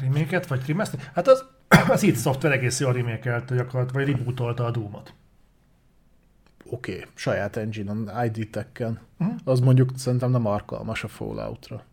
Remake-et 0.00 0.46
vagy 0.46 0.66
remaster? 0.66 1.00
Hát 1.14 1.28
az, 1.28 1.44
az 1.88 2.02
itt 2.02 2.14
szoftver 2.14 2.52
egész 2.52 2.80
jól 2.80 2.92
remake 2.92 3.44
gyakorlatilag, 3.48 3.92
vagy 3.92 4.06
rebootolta 4.06 4.64
a 4.64 4.70
Doom-ot. 4.70 5.14
Oké, 6.64 6.92
okay. 6.92 7.06
saját 7.14 7.56
engine-on, 7.56 8.10
ID 8.24 8.50
tekken. 8.50 9.00
Uh-huh. 9.18 9.36
Az 9.44 9.60
mondjuk 9.60 9.90
szerintem 9.96 10.30
nem 10.30 10.46
alkalmas 10.46 11.04
a 11.04 11.08
Falloutra. 11.08 11.84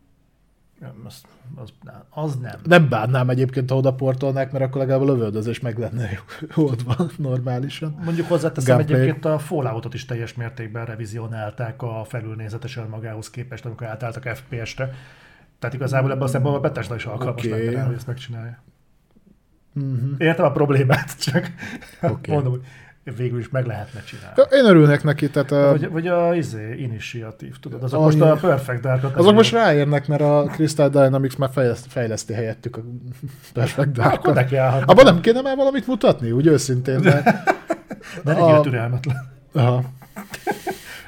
Az, 1.05 1.21
az, 1.55 1.69
nem, 1.83 2.03
az 2.09 2.35
nem. 2.35 2.59
Nem 2.63 2.89
bánnám 2.89 3.29
egyébként, 3.29 3.69
ha 3.69 3.75
oda 3.75 3.93
portolnák, 3.93 4.51
mert 4.51 4.65
akkor 4.65 4.81
legalább 4.81 5.01
a 5.01 5.11
lövöldözés 5.11 5.59
meg 5.59 5.77
lenne 5.77 6.09
oldva 6.55 6.95
normálisan. 7.17 7.99
Mondjuk 8.03 8.27
hozzáteszem 8.27 8.75
Gameplay. 8.75 9.01
egyébként 9.01 9.25
a 9.25 9.39
Falloutot 9.39 9.93
is 9.93 10.05
teljes 10.05 10.33
mértékben 10.33 10.85
revizionálták 10.85 11.81
a 11.81 12.03
felülnézetesen 12.07 12.87
magához 12.87 13.29
képest, 13.29 13.65
amikor 13.65 13.87
átálltak 13.87 14.27
FPS-re. 14.35 14.93
Tehát 15.59 15.75
igazából 15.75 16.11
ebben 16.11 16.23
a 16.23 16.27
szempontból 16.27 16.65
a 16.65 16.67
Bethesda 16.67 16.95
is 16.95 17.05
alkalmas 17.05 17.45
okay. 17.45 17.65
lenne 17.65 17.77
rá, 17.77 17.85
hogy 17.85 17.95
ezt 17.95 18.07
megcsinálja. 18.07 18.63
Uh-huh. 19.75 20.09
Értem 20.17 20.45
a 20.45 20.51
problémát, 20.51 21.19
csak 21.19 21.51
okay. 22.01 22.33
mondom, 22.33 22.51
hogy 22.51 22.65
végül 23.15 23.39
is 23.39 23.49
meg 23.49 23.65
lehetne 23.65 24.03
csinálni. 24.03 24.33
Ja, 24.35 24.43
én 24.43 24.65
örülnek 24.65 25.03
neki, 25.03 25.29
tehát 25.29 25.51
a... 25.51 25.69
Vagy, 25.69 25.89
vagy 25.89 26.07
a 26.07 26.35
izé, 26.35 26.75
initiatív, 26.77 27.59
tudod, 27.59 27.83
azok 27.83 27.99
a, 27.99 28.03
most 28.03 28.21
a 28.21 28.35
Perfect 28.35 28.81
dark 28.81 29.17
Azok 29.17 29.33
most 29.33 29.51
ráérnek, 29.51 30.07
mert 30.07 30.21
a 30.21 30.43
Crystal 30.51 30.89
Dynamics 30.89 31.37
már 31.37 31.49
fejleszti, 31.53 31.89
fejleszti 31.89 32.33
helyettük 32.33 32.77
a 32.77 32.81
Perfect 33.53 33.91
dark 33.91 34.13
Akkor 34.13 34.37
Abban 34.85 35.05
nem 35.05 35.21
kéne 35.21 35.41
már 35.41 35.55
valamit 35.55 35.87
mutatni, 35.87 36.31
úgy 36.31 36.47
őszintén, 36.47 36.99
mert... 36.99 37.29
De 38.23 38.31
a... 38.31 38.61
türelmetlen. 38.61 39.17
Aha. 39.53 39.83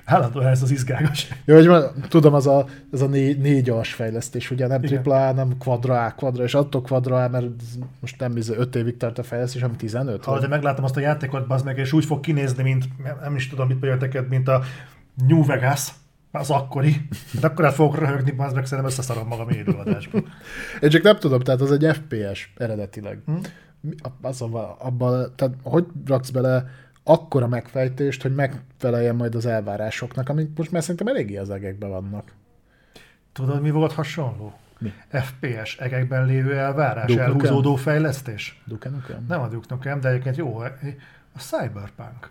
Állandóan 0.09 0.47
ez 0.47 0.61
az 0.61 0.71
izgágos. 0.71 1.27
Jó, 1.45 1.55
hogy 1.55 1.67
már, 1.67 1.81
tudom, 2.07 2.33
az 2.33 2.47
a, 2.47 2.65
ez 2.91 3.01
a 3.01 3.07
négy, 3.07 3.37
négy 3.37 3.69
as 3.69 3.93
fejlesztés, 3.93 4.51
ugye 4.51 4.67
nem 4.67 4.81
tripla 4.81 5.27
A, 5.27 5.33
nem 5.33 5.57
quadra 5.57 6.05
A, 6.05 6.13
quadra, 6.15 6.43
és 6.43 6.53
attól 6.53 6.81
quadra 6.81 7.23
A, 7.23 7.29
mert 7.29 7.45
most 7.99 8.19
nem 8.19 8.31
5 8.31 8.37
izé 8.37 8.55
évig 8.73 8.97
tart 8.97 9.17
a 9.17 9.23
fejlesztés, 9.23 9.61
hanem 9.61 9.75
15. 9.75 10.25
Ha, 10.25 10.39
de 10.39 10.47
meglátom 10.47 10.83
azt 10.83 10.97
a 10.97 10.99
játékot, 10.99 11.47
bazd 11.47 11.65
meg, 11.65 11.77
és 11.77 11.93
úgy 11.93 12.05
fog 12.05 12.19
kinézni, 12.19 12.63
mint, 12.63 12.85
nem 13.21 13.35
is 13.35 13.49
tudom, 13.49 13.67
mit 13.67 13.77
például 13.77 14.25
mint 14.29 14.47
a 14.47 14.61
New 15.27 15.45
Vegas, 15.45 15.91
az 16.31 16.49
akkori. 16.49 17.07
De 17.39 17.47
akkor 17.47 17.65
át 17.65 17.73
fogok 17.73 17.97
röhögni, 17.97 18.33
az 18.37 18.53
meg 18.53 18.65
szerintem 18.65 18.85
összeszarom 18.85 19.27
magam 19.27 19.49
élőadásban. 19.49 20.25
Én 20.81 20.89
csak 20.89 21.01
nem 21.01 21.17
tudom, 21.17 21.39
tehát 21.39 21.61
az 21.61 21.71
egy 21.71 21.95
FPS 21.95 22.53
eredetileg. 22.57 23.19
Hm? 23.25 23.33
Az 24.21 24.41
abban, 24.41 25.33
tehát 25.35 25.53
hogy 25.63 25.85
raksz 26.05 26.29
bele 26.29 26.65
akkora 27.09 27.47
megfejtést, 27.47 28.21
hogy 28.21 28.35
megfeleljen 28.35 29.15
majd 29.15 29.35
az 29.35 29.45
elvárásoknak, 29.45 30.29
amik 30.29 30.49
most 30.57 30.71
már 30.71 30.81
szerintem 30.81 31.07
eléggé 31.07 31.37
az 31.37 31.49
egekben 31.49 31.89
vannak. 31.89 32.31
Tudod, 33.33 33.61
mi 33.61 33.69
volt 33.69 33.93
hasonló? 33.93 34.53
Mi? 34.79 34.93
FPS, 35.11 35.77
egekben 35.77 36.25
lévő 36.25 36.57
elvárás, 36.57 37.05
Duke 37.05 37.21
elhúzódó 37.21 37.75
fejlesztés. 37.75 38.61
Duke 38.65 38.89
Nukem? 38.89 39.25
Nem 39.27 39.41
a 39.41 39.47
Duke 39.47 39.65
Nukem, 39.69 39.99
de 39.99 40.09
egyébként 40.09 40.35
jó, 40.35 40.57
a 41.33 41.39
Cyberpunk. 41.39 42.27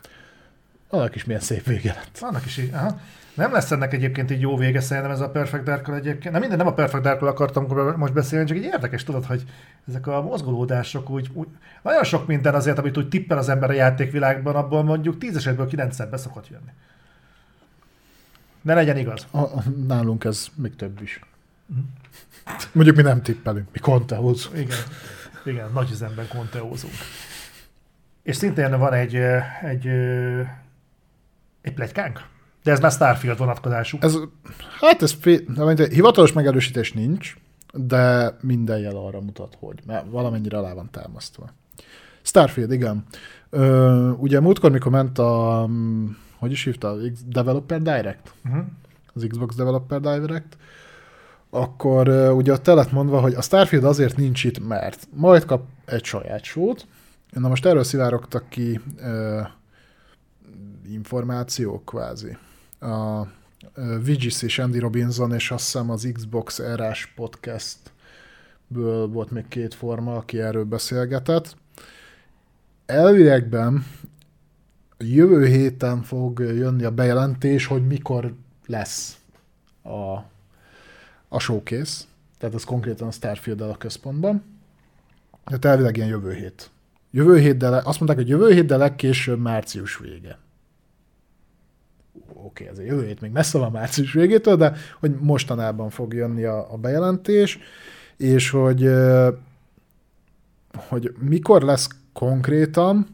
Annak 0.88 1.14
is 1.14 1.24
milyen 1.24 1.40
szép 1.40 1.64
vége 1.64 1.92
lett. 1.92 2.18
Annak 2.20 2.46
is 2.46 2.60
aha. 2.72 3.00
Nem 3.38 3.52
lesz 3.52 3.70
ennek 3.70 3.92
egyébként 3.92 4.30
így 4.30 4.40
jó 4.40 4.56
vége 4.56 4.80
szerintem 4.80 5.12
ez 5.12 5.20
a 5.20 5.30
Perfect 5.30 5.62
dark 5.62 5.88
egyébként. 5.88 6.32
Nem 6.32 6.40
minden, 6.40 6.58
nem 6.58 6.66
a 6.66 6.72
Perfect 6.72 7.02
dark 7.02 7.22
akartam 7.22 7.66
most 7.96 8.12
beszélni, 8.12 8.46
csak 8.46 8.56
egy 8.56 8.62
érdekes, 8.62 9.04
tudod, 9.04 9.24
hogy 9.24 9.44
ezek 9.88 10.06
a 10.06 10.22
mozgolódások 10.22 11.10
úgy, 11.10 11.30
úgy, 11.32 11.48
nagyon 11.82 12.04
sok 12.04 12.26
minden 12.26 12.54
azért, 12.54 12.78
amit 12.78 12.96
úgy 12.96 13.08
tippel 13.08 13.38
az 13.38 13.48
ember 13.48 13.70
a 13.70 13.72
játékvilágban, 13.72 14.54
abból 14.54 14.82
mondjuk 14.82 15.18
10 15.18 15.36
esetből 15.36 15.66
9 15.66 16.10
be 16.10 16.16
szokott 16.16 16.48
jönni. 16.48 16.70
Ne 18.60 18.74
legyen 18.74 18.96
igaz. 18.96 19.26
A, 19.30 19.38
a, 19.38 19.62
nálunk 19.86 20.24
ez 20.24 20.46
még 20.54 20.76
több 20.76 21.02
is. 21.02 21.20
Mm. 21.72 21.78
Mondjuk 22.72 22.96
mi 22.96 23.02
nem 23.02 23.22
tippelünk, 23.22 23.68
mi 23.72 23.78
konteózunk. 23.78 24.58
Igen, 24.58 24.78
igen 25.44 25.70
nagy 25.72 25.90
üzemben 25.90 26.28
konteózunk. 26.28 26.94
És 28.22 28.36
szintén 28.36 28.78
van 28.78 28.92
egy, 28.92 29.14
egy, 29.62 29.86
egy 31.60 31.74
plegykánk, 31.74 32.20
de 32.68 32.74
ez 32.74 32.80
már 32.80 32.90
Starfield 32.90 33.38
vonatkozású. 33.38 33.98
Ez, 34.00 34.18
hát 34.80 35.02
ez 35.02 35.16
hivatalos 35.90 36.32
megerősítés 36.32 36.92
nincs, 36.92 37.36
de 37.72 38.36
minden 38.40 38.78
jel 38.78 38.96
arra 38.96 39.20
mutat, 39.20 39.56
hogy, 39.58 39.80
mert 39.86 40.10
valamennyire 40.10 40.58
alá 40.58 40.72
van 40.72 40.88
támasztva. 40.90 41.48
Starfield, 42.22 42.72
igen. 42.72 43.04
Ö, 43.50 44.10
ugye 44.10 44.40
múltkor, 44.40 44.70
mikor 44.70 44.92
ment 44.92 45.18
a, 45.18 45.68
hogy 46.38 46.50
is 46.50 46.64
hívta, 46.64 46.96
Developer 47.26 47.82
Direct, 47.82 48.32
uh-huh. 48.44 48.64
az 49.14 49.26
Xbox 49.28 49.54
Developer 49.54 50.00
Direct, 50.00 50.56
akkor 51.50 52.08
uh, 52.08 52.36
ugye 52.36 52.52
ott 52.52 52.66
lett 52.66 52.92
mondva, 52.92 53.20
hogy 53.20 53.34
a 53.34 53.42
Starfield 53.42 53.84
azért 53.84 54.16
nincs 54.16 54.44
itt, 54.44 54.66
mert 54.68 55.08
majd 55.14 55.44
kap 55.44 55.64
egy 55.84 56.04
saját 56.04 56.44
sót. 56.44 56.86
Na 57.30 57.48
most 57.48 57.66
erről 57.66 57.84
szivárogtak 57.84 58.48
ki 58.48 58.80
uh, 59.00 59.46
információk 60.92 61.84
kvázi. 61.84 62.36
A 62.80 63.26
Vigis 64.02 64.42
és 64.42 64.58
Andy 64.58 64.78
Robinson, 64.78 65.32
és 65.32 65.50
azt 65.50 65.64
hiszem 65.64 65.90
az 65.90 66.10
Xbox 66.12 66.58
erás 66.58 67.12
podcastből 67.16 69.06
volt 69.06 69.30
még 69.30 69.48
két 69.48 69.74
forma, 69.74 70.16
aki 70.16 70.40
erről 70.40 70.64
beszélgetett. 70.64 71.56
Elvilegben 72.86 73.86
jövő 74.98 75.46
héten 75.46 76.02
fog 76.02 76.38
jönni 76.38 76.84
a 76.84 76.90
bejelentés, 76.90 77.66
hogy 77.66 77.86
mikor 77.86 78.34
lesz 78.66 79.18
a, 79.82 80.16
a 81.28 81.38
showcase, 81.38 82.04
tehát 82.38 82.54
ez 82.54 82.64
konkrétan 82.64 83.08
a 83.08 83.10
starfield 83.10 83.60
a 83.60 83.76
központban. 83.76 84.42
Tehát 85.44 85.64
elvileg 85.64 85.96
ilyen 85.96 86.08
jövő 86.08 86.32
hét. 86.32 86.70
Jövő 87.10 87.38
hét, 87.38 87.56
de 87.56 87.68
le, 87.68 87.76
azt 87.76 87.98
mondták, 88.00 88.16
hogy 88.16 88.28
jövő 88.28 88.52
hét, 88.52 88.66
de 88.66 88.76
legkésőbb 88.76 89.40
március 89.40 89.96
vége 89.96 90.38
oké, 92.34 92.64
okay, 92.64 92.66
ez 92.66 92.86
jövő 92.86 93.06
hét 93.06 93.20
még 93.20 93.30
messze 93.30 93.58
van 93.58 93.72
március 93.72 94.12
végétől, 94.12 94.56
de 94.56 94.76
hogy 95.00 95.14
mostanában 95.20 95.90
fog 95.90 96.14
jönni 96.14 96.44
a, 96.44 96.72
a 96.72 96.76
bejelentés, 96.76 97.58
és 98.16 98.50
hogy, 98.50 98.90
hogy 100.74 101.12
mikor 101.18 101.62
lesz 101.62 101.88
konkrétan, 102.12 103.06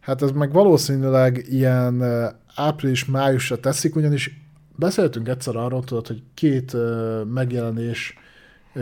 hát 0.00 0.22
ez 0.22 0.30
meg 0.30 0.52
valószínűleg 0.52 1.44
ilyen 1.48 2.04
április-májusra 2.54 3.60
teszik, 3.60 3.96
ugyanis 3.96 4.40
beszéltünk 4.76 5.28
egyszer 5.28 5.56
arról, 5.56 5.84
tudod, 5.84 6.06
hogy 6.06 6.22
két 6.34 6.76
megjelenés 7.32 8.14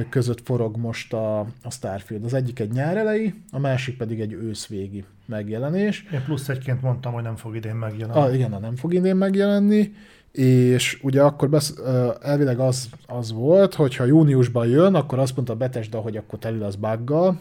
között 0.08 0.40
forog 0.44 0.76
most 0.76 1.12
a, 1.12 1.38
a 1.40 1.70
Starfield. 1.70 2.24
Az 2.24 2.34
egyik 2.34 2.58
egy 2.58 2.72
nyár 2.72 2.96
elejé, 2.96 3.34
a 3.50 3.58
másik 3.58 3.96
pedig 3.96 4.20
egy 4.20 4.32
őszvégi 4.32 5.04
megjelenés. 5.26 6.06
Én 6.12 6.22
plusz 6.24 6.48
egyként 6.48 6.82
mondtam, 6.82 7.12
hogy 7.12 7.22
nem 7.22 7.36
fog 7.36 7.56
idén 7.56 7.74
megjelenni. 7.74 8.18
Ah, 8.20 8.34
igen, 8.34 8.56
nem 8.60 8.76
fog 8.76 8.94
idén 8.94 9.16
megjelenni, 9.16 9.94
és 10.32 10.98
ugye 11.02 11.22
akkor 11.22 11.48
besz, 11.48 11.74
elvileg 12.22 12.58
az, 12.58 12.88
az 13.06 13.32
volt, 13.32 13.74
hogy 13.74 13.96
ha 13.96 14.04
júniusban 14.04 14.66
jön, 14.66 14.94
akkor 14.94 15.18
azt 15.18 15.34
mondta 15.34 15.52
a 15.52 15.56
Bethesda, 15.56 16.00
hogy 16.00 16.16
akkor 16.16 16.38
teli 16.38 16.60
az 16.60 16.76
buggal, 16.76 17.40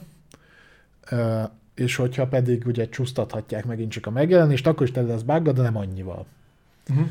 és 1.76 1.96
hogyha 1.96 2.28
pedig 2.28 2.64
ugye 2.66 2.90
csúsztathatják 2.90 3.66
megint 3.66 3.92
csak 3.92 4.06
a 4.06 4.12
megjelenést, 4.12 4.68
akkor 4.68 4.88
is 4.88 4.92
teli 4.92 5.12
az 5.12 5.24
buggal, 5.24 5.54
de 5.54 5.62
nem 5.62 5.78
annyival. 5.78 6.26
Uh-huh. 6.90 7.08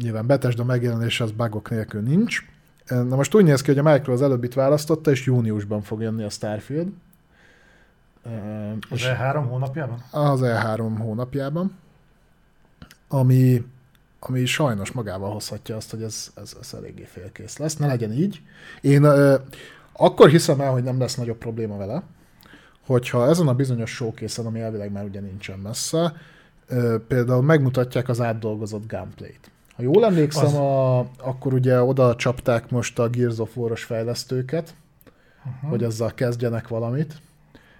Nyilván 0.00 0.26
Bethesda 0.26 0.64
megjelenés 0.64 1.20
az 1.20 1.30
bugok 1.30 1.70
nélkül 1.70 2.00
nincs. 2.00 2.38
Na 2.88 3.16
most 3.16 3.34
úgy 3.34 3.44
néz 3.44 3.60
ki, 3.60 3.74
hogy 3.74 3.86
a 3.86 3.92
Micro 3.92 4.12
az 4.12 4.22
előbbit 4.22 4.54
választotta, 4.54 5.10
és 5.10 5.24
júniusban 5.24 5.82
fog 5.82 6.00
jönni 6.00 6.22
a 6.22 6.30
Starfield. 6.30 6.88
Az 8.90 9.00
E3 9.02 9.44
hónapjában? 9.48 10.04
Az 10.10 10.40
E3 10.42 10.94
hónapjában, 10.98 11.76
ami, 13.08 13.64
ami 14.20 14.44
sajnos 14.44 14.92
magával 14.92 15.32
hozhatja 15.32 15.76
azt, 15.76 15.90
hogy 15.90 16.02
ez, 16.02 16.32
ez, 16.34 16.56
ez 16.60 16.74
eléggé 16.74 17.04
félkész 17.04 17.58
lesz. 17.58 17.76
Ne 17.76 17.86
legyen 17.86 18.12
így. 18.12 18.42
Én 18.80 19.04
uh, 19.04 19.34
akkor 19.92 20.28
hiszem 20.28 20.60
el, 20.60 20.72
hogy 20.72 20.82
nem 20.82 20.98
lesz 20.98 21.14
nagyobb 21.14 21.38
probléma 21.38 21.76
vele, 21.76 22.02
hogyha 22.86 23.28
ezen 23.28 23.48
a 23.48 23.54
bizonyos 23.54 23.90
showcase 23.90 24.42
ami 24.42 24.60
elvileg 24.60 24.92
már 24.92 25.04
ugye 25.04 25.20
nincsen 25.20 25.58
messze, 25.58 26.14
uh, 26.70 26.94
például 26.94 27.42
megmutatják 27.42 28.08
az 28.08 28.20
átdolgozott 28.20 28.88
gameplayt. 28.88 29.50
Ha 29.78 29.84
jól 29.84 30.04
emlékszem, 30.04 30.44
az... 30.44 30.54
a, 30.54 30.98
akkor 30.98 31.52
ugye 31.52 31.82
oda 31.82 32.16
csapták 32.16 32.70
most 32.70 32.98
a 32.98 33.08
Gears 33.08 33.38
of 33.38 33.56
War-os 33.56 33.84
fejlesztőket, 33.84 34.74
uh-huh. 35.44 35.70
hogy 35.70 35.82
ezzel 35.82 36.14
kezdjenek 36.14 36.68
valamit, 36.68 37.14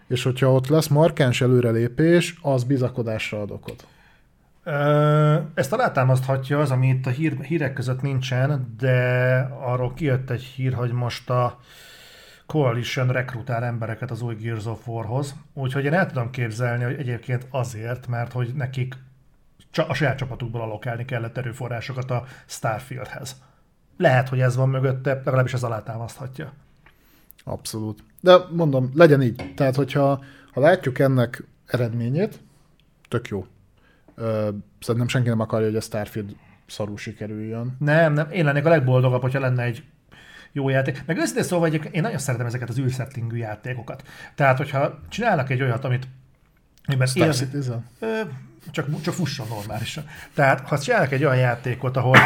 és 0.07 0.23
hogyha 0.23 0.53
ott 0.53 0.67
lesz 0.67 0.87
markáns 0.87 1.41
előrelépés, 1.41 2.39
az 2.43 2.65
bizakodásra 2.65 3.41
ad 3.41 3.51
okot. 3.51 3.87
Ezt 5.55 5.73
alátámaszthatja 5.73 6.61
az, 6.61 6.71
ami 6.71 6.89
itt 6.89 7.07
a 7.07 7.11
hír, 7.11 7.41
hírek 7.41 7.73
között 7.73 8.03
nincsen, 8.03 8.75
de 8.79 9.39
arról 9.61 9.95
kijött 9.95 10.31
egy 10.31 10.43
hír, 10.43 10.73
hogy 10.73 10.93
most 10.93 11.31
a 11.31 11.59
Coalition 12.47 13.09
rekrutál 13.09 13.65
embereket 13.65 14.11
az 14.11 14.23
új 14.23 14.35
Gears 14.35 14.67
of 14.67 14.89
War-hoz, 14.89 15.35
úgyhogy 15.55 15.85
én 15.85 15.93
el 15.93 16.07
tudom 16.07 16.31
képzelni, 16.31 16.85
hogy 16.85 16.97
egyébként 16.99 17.47
azért, 17.51 18.07
mert 18.07 18.33
hogy 18.33 18.53
nekik 18.55 18.95
a 19.77 19.95
saját 19.95 20.17
csapatukból 20.19 20.61
alokálni 20.61 21.05
kellett 21.05 21.37
erőforrásokat 21.37 22.11
a 22.11 22.25
Starfieldhez. 22.47 23.37
Lehet, 23.97 24.29
hogy 24.29 24.41
ez 24.41 24.57
van 24.57 24.69
mögötte, 24.69 25.15
legalábbis 25.15 25.53
ez 25.53 25.63
alátámaszthatja. 25.63 26.53
Abszolút. 27.45 28.05
De 28.21 28.37
mondom, 28.51 28.91
legyen 28.95 29.23
így. 29.23 29.53
Tehát, 29.55 29.75
hogyha 29.75 30.25
ha 30.53 30.61
látjuk 30.61 30.99
ennek 30.99 31.45
eredményét, 31.67 32.41
tök 33.09 33.29
jó. 33.29 33.47
Ö, 34.15 34.49
szerintem 34.81 35.09
senki 35.09 35.29
nem 35.29 35.41
akarja, 35.41 35.67
hogy 35.67 35.77
a 35.77 35.81
Starfield 35.81 36.37
szarú 36.67 36.97
sikerüljön. 36.97 37.77
Nem, 37.79 38.13
nem, 38.13 38.31
én 38.31 38.45
lennék 38.45 38.65
a 38.65 38.69
legboldogabb, 38.69 39.21
hogyha 39.21 39.41
lenne 39.41 39.63
egy 39.63 39.83
jó 40.53 40.69
játék. 40.69 41.03
Meg 41.07 41.17
őszintén 41.19 41.43
szóval 41.43 41.67
egyébként 41.67 41.95
én 41.95 42.03
nagyon 42.03 42.19
szeretem 42.19 42.47
ezeket 42.47 42.69
az 42.69 42.79
űrsettingű 42.79 43.37
játékokat. 43.37 44.03
Tehát, 44.35 44.57
hogyha 44.57 44.99
csinálnak 45.09 45.51
egy 45.51 45.63
olyat, 45.63 45.85
amit 45.85 46.09
Star 47.07 47.27
élsz- 47.27 47.39
Citizen? 47.39 47.87
Csak, 48.71 49.01
csak 49.01 49.15
fusson 49.15 49.47
normálisan. 49.49 50.05
Tehát, 50.35 50.61
ha 50.61 50.79
csinálnak 50.79 51.13
egy 51.13 51.25
olyan 51.25 51.37
játékot, 51.37 51.97
ahol 51.97 52.17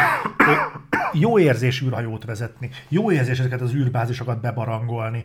jó 1.13 1.39
érzés 1.39 1.81
űrhajót 1.81 2.25
vezetni, 2.25 2.69
jó 2.89 3.11
érzés 3.11 3.39
ezeket 3.39 3.61
az 3.61 3.73
űrbázisokat 3.73 4.41
bebarangolni, 4.41 5.23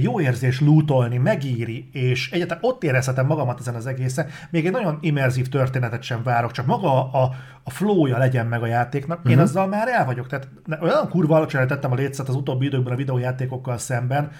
jó 0.00 0.20
érzés 0.20 0.60
lootolni, 0.60 1.16
megíri, 1.16 1.88
és 1.92 2.30
egyáltalán 2.30 2.62
ott 2.64 2.84
érezhetem 2.84 3.26
magamat 3.26 3.60
ezen 3.60 3.74
az 3.74 3.86
egészen. 3.86 4.26
Még 4.50 4.66
egy 4.66 4.72
nagyon 4.72 4.98
immerzív 5.00 5.48
történetet 5.48 6.02
sem 6.02 6.22
várok, 6.22 6.50
csak 6.52 6.66
maga 6.66 7.10
a, 7.10 7.34
a 7.62 7.70
flow-ja 7.70 8.18
legyen 8.18 8.46
meg 8.46 8.62
a 8.62 8.66
játéknak. 8.66 9.20
Én 9.28 9.32
Mhm. 9.32 9.42
azzal 9.42 9.66
már 9.66 9.88
el 9.88 10.04
vagyok. 10.04 10.26
Tehát 10.26 10.48
olyan 10.80 11.08
kurva 11.08 11.36
alacsonyra 11.36 11.66
tettem 11.66 11.92
a 11.92 11.94
létszet 11.94 12.28
az 12.28 12.34
utóbbi 12.34 12.66
időkben 12.66 12.92
a 12.92 12.96
videójátékokkal 12.96 13.78
szemben, 13.78 14.30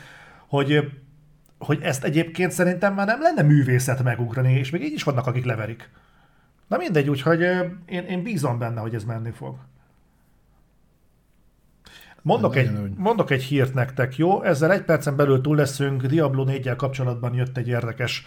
hogy 0.48 0.90
hogy 1.59 1.78
ezt 1.82 2.05
egyébként 2.05 2.52
szerintem 2.52 2.94
már 2.94 3.06
nem 3.06 3.20
lenne 3.22 3.42
művészet 3.42 4.02
megugrani, 4.02 4.52
és 4.52 4.70
még 4.70 4.82
így 4.82 4.92
is 4.92 5.02
vannak, 5.02 5.26
akik 5.26 5.44
leverik. 5.44 5.90
Na 6.70 6.76
mindegy, 6.76 7.09
úgyhogy 7.09 7.40
én, 7.86 8.05
én 8.05 8.22
bízom 8.22 8.59
benne, 8.59 8.80
hogy 8.80 8.94
ez 8.94 9.05
menni 9.05 9.30
fog. 9.30 9.56
Mondok 12.22 12.56
egy, 12.56 12.70
mondok 12.97 13.30
egy 13.30 13.42
hírt 13.42 13.74
nektek, 13.74 14.16
jó? 14.16 14.42
Ezzel 14.42 14.72
egy 14.72 14.82
percen 14.82 15.16
belül 15.16 15.40
túl 15.40 15.56
leszünk. 15.56 16.06
Diablo 16.06 16.44
4 16.44 16.76
kapcsolatban 16.76 17.34
jött 17.34 17.56
egy 17.56 17.68
érdekes 17.68 18.26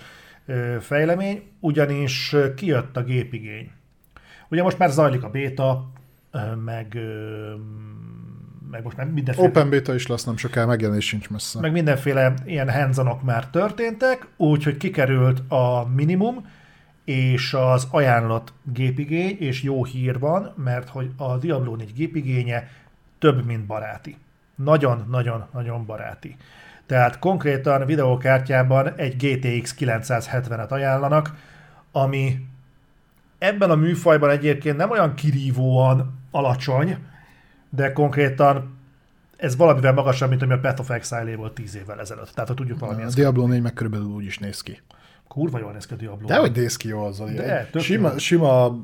fejlemény, 0.80 1.44
ugyanis 1.60 2.36
kijött 2.56 2.98
a 2.98 3.04
gépigény. 3.04 3.72
Ugye 4.50 4.64
most 4.64 4.78
már 4.78 4.90
zajlik 4.90 5.24
a 5.24 5.30
béta, 5.30 5.92
meg, 6.64 6.98
meg 8.72 8.84
most 8.84 8.98
már 8.98 9.08
mindenféle... 9.08 9.48
Open 9.48 9.70
beta 9.70 9.94
is 9.94 10.08
lesz 10.08 10.24
nem 10.24 10.38
soká, 10.38 10.66
megjelenés 10.66 11.08
sincs 11.08 11.30
messze. 11.30 11.60
meg 11.60 11.72
mindenféle 11.72 12.34
ilyen 12.46 12.72
hands 12.72 12.98
már 13.24 13.50
történtek, 13.50 14.28
úgyhogy 14.38 14.78
kikerült 14.78 15.52
a 15.52 15.88
minimum, 15.96 16.46
és 17.04 17.54
az 17.54 17.88
ajánlott 17.92 18.54
gépigény, 18.64 19.38
és 19.40 19.64
jó 19.64 19.86
hír 19.86 20.20
van, 20.20 20.54
mert 20.56 20.90
hogy 20.90 21.12
a 21.18 21.38
Diablo 21.38 21.76
4 21.76 21.94
gépigénye 21.94 22.70
több, 23.20 23.46
mint 23.46 23.66
baráti. 23.66 24.18
Nagyon-nagyon-nagyon 24.56 25.86
baráti. 25.86 26.36
Tehát 26.86 27.20
konkrétan 27.20 27.86
videókártyában 27.86 28.94
egy 28.96 29.16
GTX 29.16 29.76
970-et 29.80 30.70
ajánlanak, 30.70 31.36
ami 31.92 32.46
ebben 33.38 33.70
a 33.70 33.76
műfajban 33.76 34.30
egyébként 34.30 34.78
nem 34.78 34.92
olyan 34.92 35.14
kirívóan 35.14 36.20
alacsony, 36.32 36.98
de 37.70 37.92
konkrétan 37.92 38.78
ez 39.38 39.56
valamivel 39.56 39.94
magasabb, 39.94 40.30
mint 40.30 40.42
ami 40.42 40.54
a 40.54 40.60
Path 40.60 40.80
of 40.80 40.90
Exile 40.90 41.36
volt 41.36 41.54
10 41.54 41.76
évvel 41.76 42.00
ezelőtt. 42.00 42.30
Tehát, 42.30 42.50
ha 42.50 42.56
tudjuk 42.56 42.80
valami 42.80 43.04
A. 43.04 43.08
Diablo 43.08 43.48
4 43.48 43.62
meg 43.62 43.74
körülbelül 43.74 44.06
úgy 44.06 44.26
is 44.26 44.38
néz 44.38 44.62
ki. 44.62 44.82
Kurva 45.34 45.60
jól 45.60 45.72
néz 45.72 45.86
ki 45.86 45.94
a 45.94 45.98
Diablo. 45.98 46.28
De 46.28 46.38
hogy 46.38 46.52
néz 46.56 46.78
ki 46.78 46.88
jól, 46.88 47.14
Zoli? 47.14 47.34
De, 47.34 47.70
sima, 47.80 48.10
jó. 48.12 48.18
sima 48.18 48.76